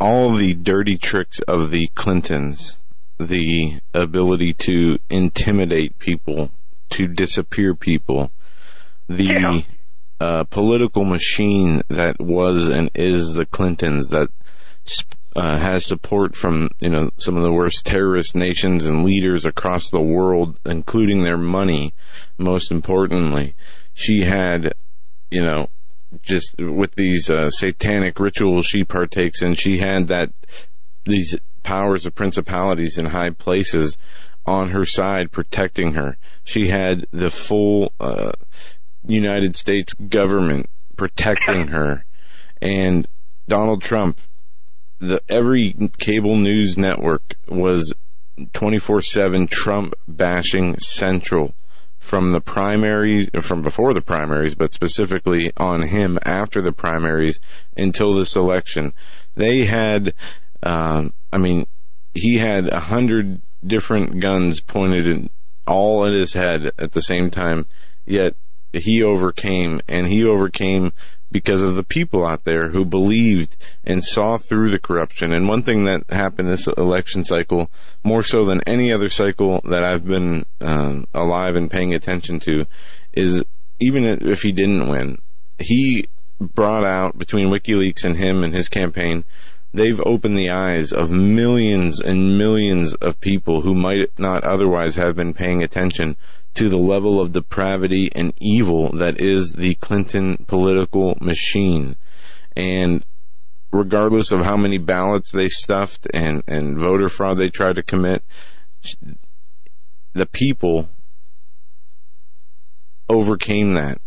all 0.00 0.34
the 0.34 0.54
dirty 0.54 0.96
tricks 0.96 1.40
of 1.40 1.70
the 1.70 1.88
Clintons, 1.94 2.78
the 3.18 3.80
ability 3.94 4.54
to 4.54 4.98
intimidate 5.10 5.98
people, 5.98 6.50
to 6.90 7.06
disappear 7.06 7.74
people, 7.74 8.30
the 9.08 9.24
yeah. 9.24 9.60
Uh, 10.22 10.44
political 10.44 11.04
machine 11.04 11.82
that 11.88 12.20
was 12.20 12.68
and 12.68 12.90
is 12.94 13.34
the 13.34 13.44
Clintons 13.44 14.08
that 14.08 14.28
uh, 15.34 15.58
has 15.58 15.84
support 15.84 16.36
from 16.36 16.70
you 16.78 16.90
know 16.90 17.10
some 17.16 17.36
of 17.36 17.42
the 17.42 17.52
worst 17.52 17.84
terrorist 17.84 18.36
nations 18.36 18.84
and 18.84 19.04
leaders 19.04 19.44
across 19.44 19.90
the 19.90 20.00
world, 20.00 20.60
including 20.64 21.22
their 21.22 21.36
money. 21.36 21.92
Most 22.38 22.70
importantly, 22.70 23.56
she 23.94 24.22
had, 24.22 24.74
you 25.30 25.42
know, 25.42 25.68
just 26.22 26.56
with 26.56 26.94
these 26.94 27.28
uh, 27.28 27.50
satanic 27.50 28.20
rituals 28.20 28.66
she 28.66 28.84
partakes 28.84 29.42
in, 29.42 29.54
she 29.54 29.78
had 29.78 30.06
that 30.06 30.30
these 31.04 31.36
powers 31.64 32.06
of 32.06 32.14
principalities 32.14 32.96
in 32.96 33.06
high 33.06 33.30
places 33.30 33.96
on 34.46 34.70
her 34.70 34.86
side 34.86 35.32
protecting 35.32 35.94
her. 35.94 36.16
She 36.44 36.68
had 36.68 37.06
the 37.10 37.30
full 37.30 37.92
uh, 37.98 38.32
United 39.06 39.56
States 39.56 39.94
government 39.94 40.68
protecting 40.96 41.68
her, 41.68 42.04
and 42.60 43.06
Donald 43.48 43.82
Trump 43.82 44.18
the 45.02 45.20
every 45.28 45.74
cable 45.98 46.36
news 46.36 46.78
network 46.78 47.34
was 47.48 47.92
24/7 48.38 49.50
Trump 49.50 49.94
bashing 50.06 50.78
central 50.78 51.54
from 51.98 52.30
the 52.30 52.40
primaries 52.40 53.28
from 53.42 53.62
before 53.62 53.92
the 53.94 54.00
primaries 54.00 54.54
but 54.54 54.72
specifically 54.72 55.52
on 55.56 55.82
him 55.82 56.20
after 56.22 56.62
the 56.62 56.72
primaries 56.72 57.40
until 57.76 58.14
this 58.14 58.36
election. 58.36 58.92
They 59.34 59.64
had 59.64 60.14
um, 60.62 61.12
I 61.32 61.38
mean 61.38 61.66
he 62.14 62.38
had 62.38 62.68
a 62.68 62.80
hundred 62.80 63.42
different 63.66 64.20
guns 64.20 64.60
pointed 64.60 65.08
in, 65.08 65.30
all 65.66 66.06
at 66.06 66.12
his 66.12 66.32
head 66.32 66.70
at 66.78 66.92
the 66.92 67.02
same 67.02 67.28
time 67.28 67.66
yet 68.06 68.36
he 68.72 69.02
overcame 69.02 69.80
and 69.88 70.06
he 70.06 70.24
overcame 70.24 70.92
because 71.30 71.62
of 71.62 71.74
the 71.74 71.82
people 71.82 72.26
out 72.26 72.44
there 72.44 72.68
who 72.68 72.84
believed 72.84 73.56
and 73.84 74.04
saw 74.04 74.36
through 74.36 74.70
the 74.70 74.78
corruption. 74.78 75.32
And 75.32 75.48
one 75.48 75.62
thing 75.62 75.84
that 75.86 76.10
happened 76.10 76.50
this 76.50 76.66
election 76.66 77.24
cycle, 77.24 77.70
more 78.04 78.22
so 78.22 78.44
than 78.44 78.60
any 78.66 78.92
other 78.92 79.08
cycle 79.08 79.60
that 79.64 79.82
I've 79.82 80.04
been 80.04 80.44
uh, 80.60 81.02
alive 81.14 81.56
and 81.56 81.70
paying 81.70 81.94
attention 81.94 82.38
to, 82.40 82.66
is 83.14 83.42
even 83.80 84.04
if 84.04 84.42
he 84.42 84.52
didn't 84.52 84.88
win, 84.88 85.18
he 85.58 86.06
brought 86.38 86.84
out 86.84 87.18
between 87.18 87.48
WikiLeaks 87.48 88.04
and 88.04 88.16
him 88.16 88.44
and 88.44 88.52
his 88.54 88.68
campaign, 88.68 89.24
they've 89.72 90.00
opened 90.04 90.36
the 90.36 90.50
eyes 90.50 90.92
of 90.92 91.10
millions 91.10 92.00
and 92.00 92.36
millions 92.36 92.94
of 92.96 93.20
people 93.20 93.62
who 93.62 93.74
might 93.74 94.10
not 94.18 94.44
otherwise 94.44 94.96
have 94.96 95.16
been 95.16 95.34
paying 95.34 95.62
attention 95.62 96.16
to 96.54 96.68
the 96.68 96.78
level 96.78 97.20
of 97.20 97.32
depravity 97.32 98.10
and 98.14 98.34
evil 98.38 98.92
that 98.92 99.20
is 99.20 99.54
the 99.54 99.74
Clinton 99.76 100.44
political 100.46 101.16
machine. 101.20 101.96
And 102.54 103.04
regardless 103.72 104.32
of 104.32 104.42
how 104.42 104.56
many 104.56 104.76
ballots 104.76 105.32
they 105.32 105.48
stuffed 105.48 106.06
and, 106.12 106.42
and 106.46 106.78
voter 106.78 107.08
fraud 107.08 107.38
they 107.38 107.48
tried 107.48 107.76
to 107.76 107.82
commit, 107.82 108.22
the 110.12 110.26
people 110.26 110.90
overcame 113.08 113.72
that. 113.74 113.98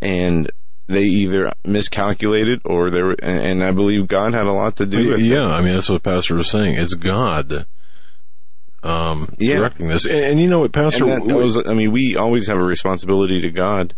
And 0.00 0.50
they 0.86 1.02
either 1.02 1.52
miscalculated 1.64 2.60
or 2.64 2.90
they 2.90 3.02
were, 3.02 3.16
and 3.22 3.62
I 3.62 3.70
believe 3.70 4.08
God 4.08 4.34
had 4.34 4.46
a 4.46 4.52
lot 4.52 4.76
to 4.76 4.86
do 4.86 5.10
with 5.10 5.20
it. 5.20 5.26
Yeah, 5.26 5.46
I 5.46 5.60
mean, 5.60 5.74
that's 5.74 5.88
what 5.88 6.02
Pastor 6.02 6.36
was 6.36 6.50
saying. 6.50 6.76
It's 6.76 6.94
God 6.94 7.66
um, 8.82 9.34
yeah. 9.38 9.56
directing 9.56 9.88
this. 9.88 10.06
And, 10.06 10.18
and, 10.18 10.40
you 10.40 10.48
know 10.48 10.60
what, 10.60 10.72
Pastor? 10.72 11.06
That, 11.06 11.24
that 11.24 11.36
was, 11.36 11.56
I 11.56 11.74
mean, 11.74 11.92
we 11.92 12.16
always 12.16 12.46
have 12.48 12.58
a 12.58 12.64
responsibility 12.64 13.40
to 13.42 13.50
God, 13.50 13.94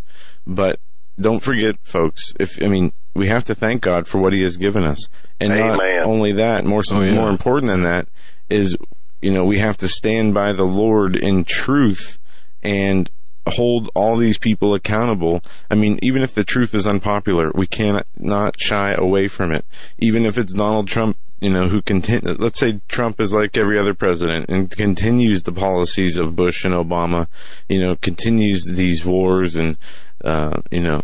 but 0.46 0.78
don't 1.18 1.40
forget, 1.40 1.76
folks. 1.84 2.32
If 2.38 2.62
I 2.62 2.66
mean, 2.66 2.92
we 3.14 3.28
have 3.28 3.44
to 3.44 3.54
thank 3.54 3.82
God 3.82 4.06
for 4.06 4.18
what 4.18 4.32
He 4.32 4.42
has 4.42 4.56
given 4.56 4.84
us, 4.84 5.08
and 5.40 5.52
Amen. 5.52 5.68
not 5.68 6.06
only 6.06 6.32
that. 6.32 6.64
More 6.64 6.82
oh, 6.92 7.02
yeah. 7.02 7.14
more 7.14 7.30
important 7.30 7.70
than 7.70 7.82
that 7.82 8.08
is, 8.50 8.76
you 9.22 9.32
know, 9.32 9.44
we 9.44 9.58
have 9.58 9.78
to 9.78 9.88
stand 9.88 10.34
by 10.34 10.52
the 10.52 10.64
Lord 10.64 11.16
in 11.16 11.44
truth 11.44 12.18
and 12.62 13.10
hold 13.46 13.90
all 13.94 14.16
these 14.16 14.38
people 14.38 14.74
accountable. 14.74 15.42
I 15.70 15.74
mean, 15.74 15.98
even 16.02 16.22
if 16.22 16.34
the 16.34 16.44
truth 16.44 16.74
is 16.74 16.86
unpopular, 16.86 17.50
we 17.54 17.66
cannot 17.66 18.06
not 18.16 18.60
shy 18.60 18.92
away 18.92 19.28
from 19.28 19.52
it. 19.52 19.64
Even 19.98 20.26
if 20.26 20.38
it's 20.38 20.52
Donald 20.52 20.88
Trump 20.88 21.16
you 21.44 21.50
know, 21.50 21.68
who 21.68 21.82
continue, 21.82 22.36
let's 22.38 22.58
say 22.58 22.80
Trump 22.88 23.20
is 23.20 23.34
like 23.34 23.54
every 23.54 23.78
other 23.78 23.92
president 23.92 24.46
and 24.48 24.70
continues 24.70 25.42
the 25.42 25.52
policies 25.52 26.18
of 26.18 26.34
Bush 26.34 26.64
and 26.64 26.72
Obama, 26.72 27.26
you 27.68 27.84
know, 27.84 27.96
continues 27.96 28.64
these 28.64 29.04
wars 29.04 29.56
and, 29.56 29.76
uh, 30.24 30.62
you 30.70 30.80
know, 30.80 31.02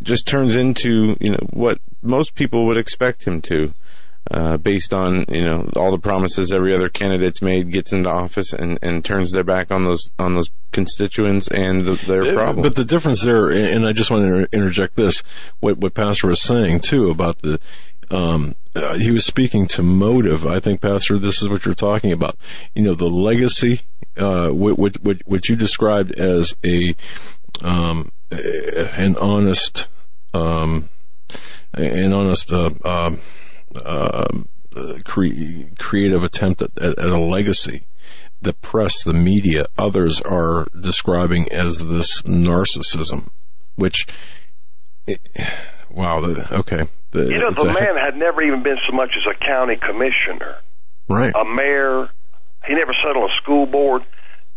just 0.00 0.28
turns 0.28 0.54
into, 0.54 1.16
you 1.20 1.30
know, 1.30 1.44
what 1.50 1.80
most 2.02 2.36
people 2.36 2.66
would 2.66 2.76
expect 2.76 3.24
him 3.24 3.42
to, 3.42 3.74
uh, 4.30 4.56
based 4.56 4.92
on, 4.92 5.24
you 5.28 5.44
know, 5.44 5.68
all 5.76 5.90
the 5.90 5.98
promises 5.98 6.52
every 6.52 6.74
other 6.74 6.88
candidate's 6.88 7.42
made, 7.42 7.72
gets 7.72 7.92
into 7.92 8.08
office 8.08 8.52
and, 8.52 8.78
and 8.80 9.04
turns 9.04 9.32
their 9.32 9.42
back 9.42 9.70
on 9.70 9.84
those, 9.84 10.12
on 10.18 10.34
those 10.34 10.50
constituents 10.72 11.48
and 11.48 11.84
the, 11.84 11.94
their 12.06 12.34
problem. 12.34 12.62
But 12.62 12.76
the 12.76 12.84
difference 12.84 13.22
there, 13.22 13.50
and 13.50 13.84
I 13.86 13.92
just 13.92 14.10
want 14.10 14.24
to 14.24 14.56
interject 14.56 14.94
this, 14.94 15.22
what, 15.58 15.78
what 15.78 15.94
Pastor 15.94 16.28
was 16.28 16.40
saying 16.40 16.80
too 16.80 17.10
about 17.10 17.42
the, 17.42 17.58
um, 18.10 18.54
uh, 18.74 18.94
he 18.94 19.10
was 19.10 19.24
speaking 19.24 19.66
to 19.68 19.82
motive. 19.82 20.46
I 20.46 20.60
think, 20.60 20.80
Pastor, 20.80 21.18
this 21.18 21.42
is 21.42 21.48
what 21.48 21.64
you're 21.64 21.74
talking 21.74 22.12
about. 22.12 22.36
You 22.74 22.82
know, 22.82 22.94
the 22.94 23.10
legacy, 23.10 23.80
uh, 24.16 24.50
what, 24.50 24.78
what, 25.00 25.26
what 25.26 25.48
you 25.48 25.56
described 25.56 26.12
as 26.12 26.54
a, 26.64 26.94
um, 27.62 28.12
an 28.30 29.16
honest, 29.16 29.88
um, 30.34 30.88
an 31.74 32.12
honest, 32.12 32.52
uh, 32.52 32.70
um, 32.84 33.20
uh, 33.74 34.26
cre- 35.04 35.68
creative 35.78 36.24
attempt 36.24 36.62
at, 36.62 36.78
at, 36.78 36.98
a 36.98 37.18
legacy. 37.18 37.82
The 38.42 38.52
press, 38.54 39.02
the 39.02 39.12
media, 39.12 39.66
others 39.76 40.20
are 40.22 40.66
describing 40.78 41.50
as 41.52 41.86
this 41.86 42.22
narcissism, 42.22 43.28
which, 43.76 44.06
wow, 45.90 46.24
okay, 46.24 46.88
the, 47.10 47.24
you 47.24 47.38
know, 47.38 47.50
the 47.50 47.66
man 47.66 47.96
had 48.02 48.16
never 48.16 48.40
even 48.42 48.62
been 48.62 48.78
so 48.88 48.96
much 48.96 49.14
as 49.16 49.26
a 49.30 49.44
county 49.44 49.76
commissioner, 49.76 50.56
right? 51.08 51.34
A 51.34 51.44
mayor. 51.44 52.08
He 52.66 52.74
never 52.74 52.92
sat 53.02 53.16
on 53.16 53.28
a 53.28 53.34
school 53.42 53.66
board. 53.66 54.02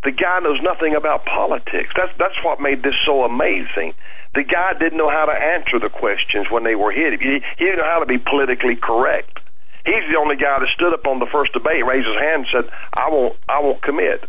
The 0.04 0.12
guy 0.12 0.40
knows 0.40 0.60
nothing 0.62 0.96
about 0.96 1.26
politics. 1.26 1.90
That's 1.96 2.12
that's 2.18 2.36
what 2.44 2.60
made 2.60 2.84
this 2.84 2.96
so 3.06 3.24
amazing. 3.24 3.94
The 4.36 4.44
guy 4.44 4.74
didn't 4.74 4.98
know 4.98 5.10
how 5.10 5.26
to 5.26 5.32
answer 5.32 5.80
the 5.80 5.90
questions 5.90 6.48
when 6.50 6.64
they 6.64 6.76
were 6.76 6.92
hit. 6.92 7.22
He, 7.22 7.40
he 7.58 7.66
didn't 7.66 7.78
know 7.78 7.92
how 7.92 8.00
to 8.00 8.06
be 8.06 8.18
politically 8.18 8.76
correct. 8.76 9.40
He's 9.86 10.04
the 10.10 10.18
only 10.18 10.36
guy 10.36 10.60
that 10.60 10.70
stood 10.70 10.94
up 10.94 11.06
on 11.06 11.20
the 11.20 11.28
first 11.28 11.54
debate, 11.54 11.86
raised 11.86 12.08
his 12.08 12.18
hand, 12.18 12.48
and 12.48 12.52
said, 12.52 12.72
"I 12.94 13.10
won't, 13.10 13.38
I 13.48 13.60
won't 13.60 13.82
commit." 13.82 14.28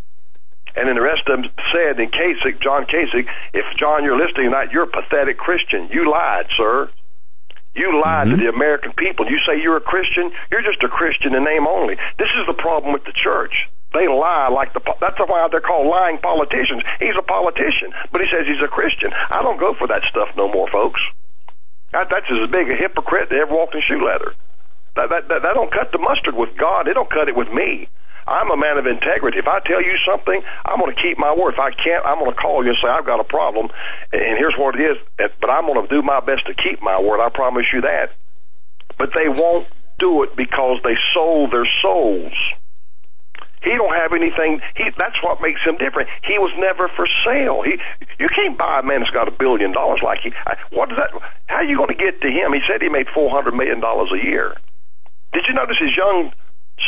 And 0.77 0.89
then 0.89 0.97
the 0.97 1.03
rest 1.03 1.23
of 1.29 1.41
them 1.41 1.51
said, 1.71 2.01
in 2.01 2.11
Kasich, 2.11 2.61
John 2.61 2.87
Kasich, 2.87 3.29
if 3.53 3.65
John, 3.79 4.03
you're 4.03 4.19
listening 4.19 4.51
tonight, 4.51 4.73
you're 4.73 4.85
a 4.85 4.91
pathetic 4.91 5.39
Christian. 5.39 5.89
You 5.93 6.11
lied, 6.11 6.47
sir. 6.57 6.91
You 7.75 8.01
lied 8.03 8.29
mm-hmm. 8.29 8.39
to 8.39 8.43
the 8.43 8.49
American 8.51 8.93
people. 8.93 9.31
You 9.31 9.39
say 9.47 9.61
you're 9.61 9.77
a 9.77 9.81
Christian. 9.81 10.33
You're 10.51 10.63
just 10.63 10.83
a 10.83 10.89
Christian 10.89 11.35
in 11.35 11.45
name 11.45 11.67
only. 11.67 11.95
This 12.19 12.31
is 12.39 12.47
the 12.47 12.55
problem 12.55 12.93
with 12.93 13.05
the 13.05 13.13
church. 13.15 13.71
They 13.95 14.11
lie 14.11 14.51
like 14.51 14.75
the. 14.75 14.83
That's 15.01 15.17
why 15.23 15.47
they're 15.51 15.63
called 15.63 15.87
lying 15.87 16.19
politicians. 16.19 16.83
He's 16.99 17.15
a 17.15 17.23
politician, 17.23 17.95
but 18.11 18.21
he 18.21 18.27
says 18.27 18.43
he's 18.45 18.61
a 18.61 18.69
Christian. 18.69 19.15
I 19.31 19.41
don't 19.41 19.59
go 19.59 19.73
for 19.79 19.87
that 19.87 20.03
stuff 20.11 20.35
no 20.37 20.51
more, 20.51 20.69
folks. 20.69 21.01
That, 21.95 22.11
that's 22.11 22.27
as 22.27 22.51
big 22.51 22.67
a 22.69 22.75
hypocrite 22.75 23.31
that 23.31 23.39
ever 23.39 23.55
walked 23.55 23.79
in 23.79 23.83
shoe 23.87 24.03
leather. 24.03 24.35
That, 24.99 25.11
that, 25.11 25.29
that, 25.31 25.43
that 25.47 25.55
don't 25.55 25.71
cut 25.71 25.95
the 25.95 26.03
mustard 26.03 26.35
with 26.35 26.51
God. 26.59 26.89
It 26.91 26.95
don't 26.95 27.11
cut 27.11 27.31
it 27.31 27.37
with 27.39 27.49
me. 27.55 27.87
I'm 28.27 28.51
a 28.51 28.57
man 28.57 28.79
of 28.79 28.87
integrity. 28.87 29.39
If 29.39 29.47
I 29.47 29.61
tell 29.61 29.83
you 29.83 29.95
something, 30.03 30.43
I'm 30.65 30.81
going 30.81 30.95
to 30.95 31.01
keep 31.01 31.19
my 31.19 31.31
word. 31.31 31.55
If 31.55 31.61
I 31.61 31.71
can't, 31.71 32.05
I'm 32.05 32.19
going 32.19 32.35
to 32.35 32.41
call 32.41 32.65
you 32.65 32.71
and 32.71 32.79
say 32.83 32.89
I've 32.89 33.07
got 33.07 33.21
a 33.21 33.25
problem, 33.25 33.69
and 34.13 34.39
here's 34.39 34.59
what 34.59 34.75
it 34.75 34.83
is. 34.83 34.97
But 35.41 35.51
I'm 35.51 35.67
going 35.67 35.87
to 35.87 35.89
do 35.89 36.03
my 36.03 36.19
best 36.19 36.47
to 36.47 36.55
keep 36.55 36.83
my 36.83 36.99
word. 37.01 37.23
I 37.23 37.29
promise 37.29 37.67
you 37.73 37.83
that. 37.83 38.11
But 38.99 39.11
they 39.15 39.29
won't 39.29 39.69
do 39.99 40.23
it 40.23 40.35
because 40.37 40.81
they 40.83 40.97
sold 41.13 41.53
their 41.53 41.69
souls. 41.83 42.33
He 43.65 43.71
don't 43.71 43.95
have 43.97 44.13
anything. 44.13 44.61
He 44.77 44.85
that's 44.99 45.17
what 45.23 45.41
makes 45.41 45.61
him 45.65 45.77
different. 45.77 46.09
He 46.23 46.39
was 46.39 46.53
never 46.59 46.89
for 46.95 47.09
sale. 47.25 47.63
He 47.65 47.81
you 48.21 48.29
can't 48.29 48.57
buy 48.57 48.81
a 48.81 48.83
man 48.83 49.01
that's 49.01 49.11
got 49.11 49.27
a 49.27 49.33
billion 49.33 49.73
dollars 49.73 50.01
like 50.05 50.21
he. 50.21 50.33
What 50.71 50.91
does 50.91 50.99
that? 50.99 51.11
How 51.47 51.57
are 51.57 51.65
you 51.65 51.77
going 51.77 51.89
to 51.89 51.99
get 51.99 52.21
to 52.21 52.29
him? 52.29 52.53
He 52.53 52.61
said 52.69 52.83
he 52.83 52.89
made 52.89 53.09
four 53.15 53.31
hundred 53.31 53.55
million 53.55 53.81
dollars 53.81 54.13
a 54.13 54.23
year. 54.23 54.55
Did 55.33 55.47
you 55.49 55.55
notice 55.55 55.79
his 55.81 55.97
young 55.97 56.31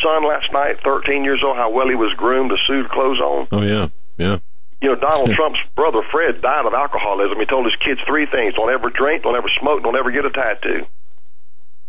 son 0.02 0.26
last 0.26 0.52
night, 0.52 0.82
13 0.82 1.24
years 1.24 1.42
old, 1.44 1.56
how 1.56 1.70
well 1.70 1.88
he 1.88 1.94
was 1.94 2.12
groomed, 2.14 2.50
the 2.50 2.58
suit, 2.66 2.88
clothes 2.90 3.20
on. 3.20 3.48
Oh 3.52 3.62
yeah, 3.62 3.88
yeah. 4.16 4.38
You 4.80 4.90
know, 4.90 4.96
Donald 4.96 5.30
Trump's 5.36 5.60
brother 5.74 6.02
Fred 6.10 6.42
died 6.42 6.66
of 6.66 6.74
alcoholism. 6.74 7.38
He 7.38 7.46
told 7.46 7.64
his 7.64 7.76
kids 7.76 8.00
three 8.06 8.26
things: 8.26 8.54
don't 8.54 8.72
ever 8.72 8.90
drink, 8.90 9.22
don't 9.22 9.36
ever 9.36 9.48
smoke, 9.48 9.82
don't 9.82 9.96
ever 9.96 10.10
get 10.10 10.24
a 10.24 10.30
tattoo. 10.30 10.86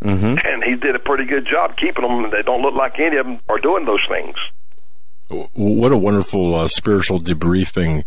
Mm-hmm. 0.04 0.36
And 0.46 0.64
he 0.64 0.76
did 0.76 0.96
a 0.96 1.00
pretty 1.00 1.26
good 1.26 1.48
job 1.50 1.76
keeping 1.78 2.04
them. 2.06 2.30
They 2.30 2.44
don't 2.44 2.62
look 2.62 2.76
like 2.76 3.00
any 3.00 3.18
of 3.18 3.26
them 3.26 3.40
are 3.50 3.60
doing 3.60 3.86
those 3.86 4.06
things. 4.08 4.36
What 5.30 5.92
a 5.92 5.98
wonderful 5.98 6.56
uh, 6.56 6.68
spiritual 6.68 7.20
debriefing, 7.20 8.06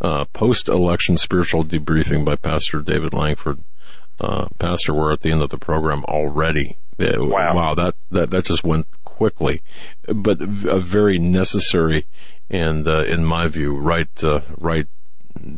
uh, 0.00 0.26
post-election 0.26 1.16
spiritual 1.16 1.64
debriefing 1.64 2.24
by 2.24 2.36
Pastor 2.36 2.80
David 2.80 3.12
Lankford. 3.12 3.58
Uh, 4.20 4.46
Pastor, 4.58 4.94
we're 4.94 5.12
at 5.12 5.22
the 5.22 5.32
end 5.32 5.42
of 5.42 5.50
the 5.50 5.58
program 5.58 6.04
already. 6.04 6.76
Wow. 6.98 7.54
wow, 7.54 7.74
that, 7.74 7.94
that, 8.12 8.30
that 8.30 8.44
just 8.44 8.62
went 8.62 8.86
quickly, 9.04 9.62
but 10.06 10.40
a 10.40 10.78
very 10.78 11.18
necessary 11.18 12.06
and, 12.48 12.86
uh, 12.86 13.02
in 13.02 13.24
my 13.24 13.48
view, 13.48 13.76
right, 13.76 14.22
uh, 14.22 14.42
right, 14.56 14.86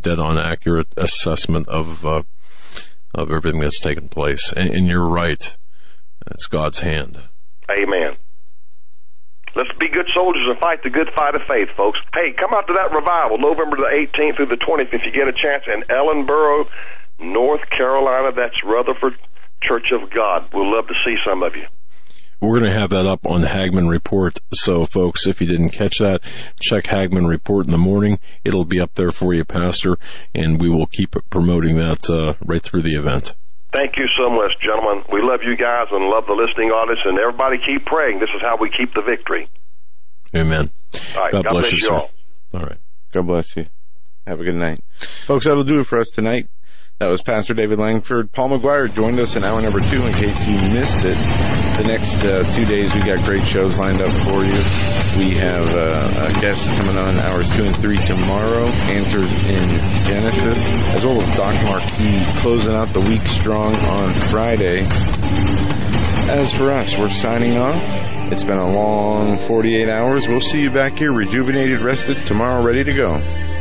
dead 0.00 0.18
on 0.18 0.38
accurate 0.38 0.88
assessment 0.96 1.68
of, 1.68 2.06
uh, 2.06 2.22
of 3.14 3.30
everything 3.30 3.60
that's 3.60 3.80
taken 3.80 4.08
place. 4.08 4.54
And, 4.56 4.70
and 4.70 4.86
you're 4.86 5.06
right. 5.06 5.54
It's 6.30 6.46
God's 6.46 6.80
hand. 6.80 7.20
Amen. 7.70 8.16
Let's 9.54 9.70
be 9.78 9.88
good 9.88 10.08
soldiers 10.14 10.42
and 10.50 10.58
fight 10.58 10.82
the 10.82 10.90
good 10.90 11.10
fight 11.14 11.34
of 11.34 11.42
faith, 11.46 11.68
folks. 11.76 11.98
Hey, 12.12 12.34
come 12.34 12.50
out 12.54 12.66
to 12.66 12.74
that 12.74 12.90
revival, 12.90 13.38
November 13.38 13.76
the 13.76 13.86
18th 13.86 14.36
through 14.36 14.50
the 14.50 14.58
20th, 14.58 14.92
if 14.92 15.02
you 15.06 15.12
get 15.12 15.28
a 15.28 15.32
chance, 15.32 15.62
in 15.70 15.82
Ellenboro, 15.86 16.66
North 17.20 17.62
Carolina. 17.70 18.32
That's 18.34 18.62
Rutherford 18.64 19.14
Church 19.62 19.92
of 19.92 20.10
God. 20.10 20.50
We'll 20.52 20.74
love 20.74 20.88
to 20.88 20.94
see 21.04 21.16
some 21.24 21.42
of 21.42 21.54
you. 21.54 21.66
We're 22.40 22.58
going 22.58 22.72
to 22.72 22.78
have 22.78 22.90
that 22.90 23.06
up 23.06 23.26
on 23.26 23.42
Hagmann 23.42 23.88
Report. 23.88 24.38
So, 24.52 24.84
folks, 24.84 25.26
if 25.26 25.40
you 25.40 25.46
didn't 25.46 25.70
catch 25.70 25.98
that, 25.98 26.20
check 26.60 26.86
Hagmann 26.86 27.26
Report 27.26 27.64
in 27.64 27.70
the 27.70 27.78
morning. 27.78 28.18
It'll 28.44 28.64
be 28.64 28.80
up 28.80 28.94
there 28.94 29.12
for 29.12 29.32
you, 29.32 29.44
Pastor, 29.44 29.96
and 30.34 30.60
we 30.60 30.68
will 30.68 30.86
keep 30.86 31.16
promoting 31.30 31.76
that 31.76 32.10
uh, 32.10 32.34
right 32.44 32.62
through 32.62 32.82
the 32.82 32.96
event. 32.96 33.34
Thank 33.74 33.96
you 33.96 34.06
so 34.16 34.30
much, 34.30 34.52
gentlemen. 34.62 35.02
We 35.12 35.20
love 35.20 35.40
you 35.42 35.56
guys 35.56 35.88
and 35.90 36.04
love 36.06 36.26
the 36.26 36.32
listening 36.32 36.70
audience, 36.70 37.00
and 37.04 37.18
everybody 37.18 37.56
keep 37.58 37.84
praying. 37.84 38.20
This 38.20 38.30
is 38.34 38.40
how 38.40 38.56
we 38.56 38.70
keep 38.70 38.94
the 38.94 39.02
victory. 39.02 39.48
Amen. 40.34 40.70
All 40.94 41.00
right. 41.22 41.32
God, 41.32 41.44
God 41.44 41.50
bless, 41.50 41.70
bless, 41.70 41.82
you, 41.82 41.90
all. 41.90 42.10
All 42.54 42.60
right. 42.60 42.78
God 43.12 43.26
bless 43.26 43.56
you. 43.56 43.66
Have 44.28 44.40
a 44.40 44.44
good 44.44 44.54
night. 44.54 44.80
Folks, 45.26 45.46
that'll 45.46 45.64
do 45.64 45.80
it 45.80 45.86
for 45.88 45.98
us 45.98 46.10
tonight. 46.10 46.48
That 47.00 47.10
was 47.10 47.22
Pastor 47.22 47.54
David 47.54 47.80
Lankford. 47.80 48.30
Paul 48.30 48.50
McGuire 48.50 48.94
joined 48.94 49.18
us 49.18 49.34
in 49.34 49.44
hour 49.44 49.60
number 49.60 49.80
two 49.80 50.06
in 50.06 50.12
case 50.12 50.46
you 50.46 50.54
missed 50.54 51.00
it. 51.00 51.16
The 51.76 51.82
next 51.88 52.24
uh, 52.24 52.44
two 52.52 52.64
days 52.64 52.94
we 52.94 53.00
got 53.02 53.24
great 53.24 53.44
shows 53.44 53.76
lined 53.76 54.00
up 54.00 54.16
for 54.22 54.44
you. 54.44 54.58
We 55.18 55.34
have 55.34 55.68
uh, 55.70 56.28
a 56.28 56.40
guest 56.40 56.68
coming 56.68 56.96
on 56.96 57.18
hours 57.18 57.52
two 57.52 57.64
and 57.64 57.76
three 57.80 57.96
tomorrow, 57.96 58.66
Answers 58.66 59.32
in 59.32 60.04
Genesis, 60.04 60.64
as 60.94 61.04
well 61.04 61.20
as 61.20 61.28
Doc 61.36 61.60
Marquis 61.64 62.24
closing 62.40 62.74
out 62.74 62.92
the 62.92 63.00
week 63.00 63.26
strong 63.26 63.74
on 63.84 64.16
Friday. 64.30 64.86
As 66.30 66.52
for 66.52 66.70
us, 66.70 66.96
we're 66.96 67.10
signing 67.10 67.58
off. 67.58 67.82
It's 68.30 68.44
been 68.44 68.58
a 68.58 68.72
long 68.72 69.36
48 69.38 69.88
hours. 69.88 70.28
We'll 70.28 70.40
see 70.40 70.60
you 70.60 70.70
back 70.70 70.96
here 70.96 71.12
rejuvenated, 71.12 71.80
rested, 71.80 72.24
tomorrow 72.24 72.62
ready 72.62 72.84
to 72.84 72.92
go. 72.94 73.53